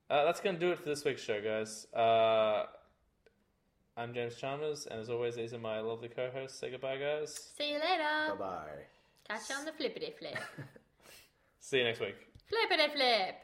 Uh, 0.09 0.25
that's 0.25 0.39
going 0.41 0.55
to 0.55 0.59
do 0.59 0.71
it 0.71 0.80
for 0.80 0.85
this 0.85 1.05
week's 1.05 1.21
show, 1.21 1.39
guys. 1.39 1.85
Uh, 1.93 2.65
I'm 3.95 4.14
James 4.14 4.36
Chalmers, 4.36 4.88
and 4.90 4.99
as 4.99 5.10
always, 5.10 5.36
these 5.36 5.53
are 5.53 5.60
my 5.60 5.80
lovely 5.80 6.10
co-hosts. 6.10 6.60
Say 6.60 6.72
goodbye, 6.72 6.98
guys. 6.98 7.52
See 7.57 7.70
you 7.74 7.76
later. 7.76 8.30
Bye 8.30 8.36
bye. 8.40 8.65
Catch 9.30 9.49
you 9.49 9.56
on 9.56 9.65
the 9.65 9.72
flippity 9.72 10.14
flip. 10.18 10.38
See 11.60 11.78
you 11.78 11.84
next 11.84 11.99
week. 11.99 12.15
flippity 12.49 12.91
flip. 12.91 13.36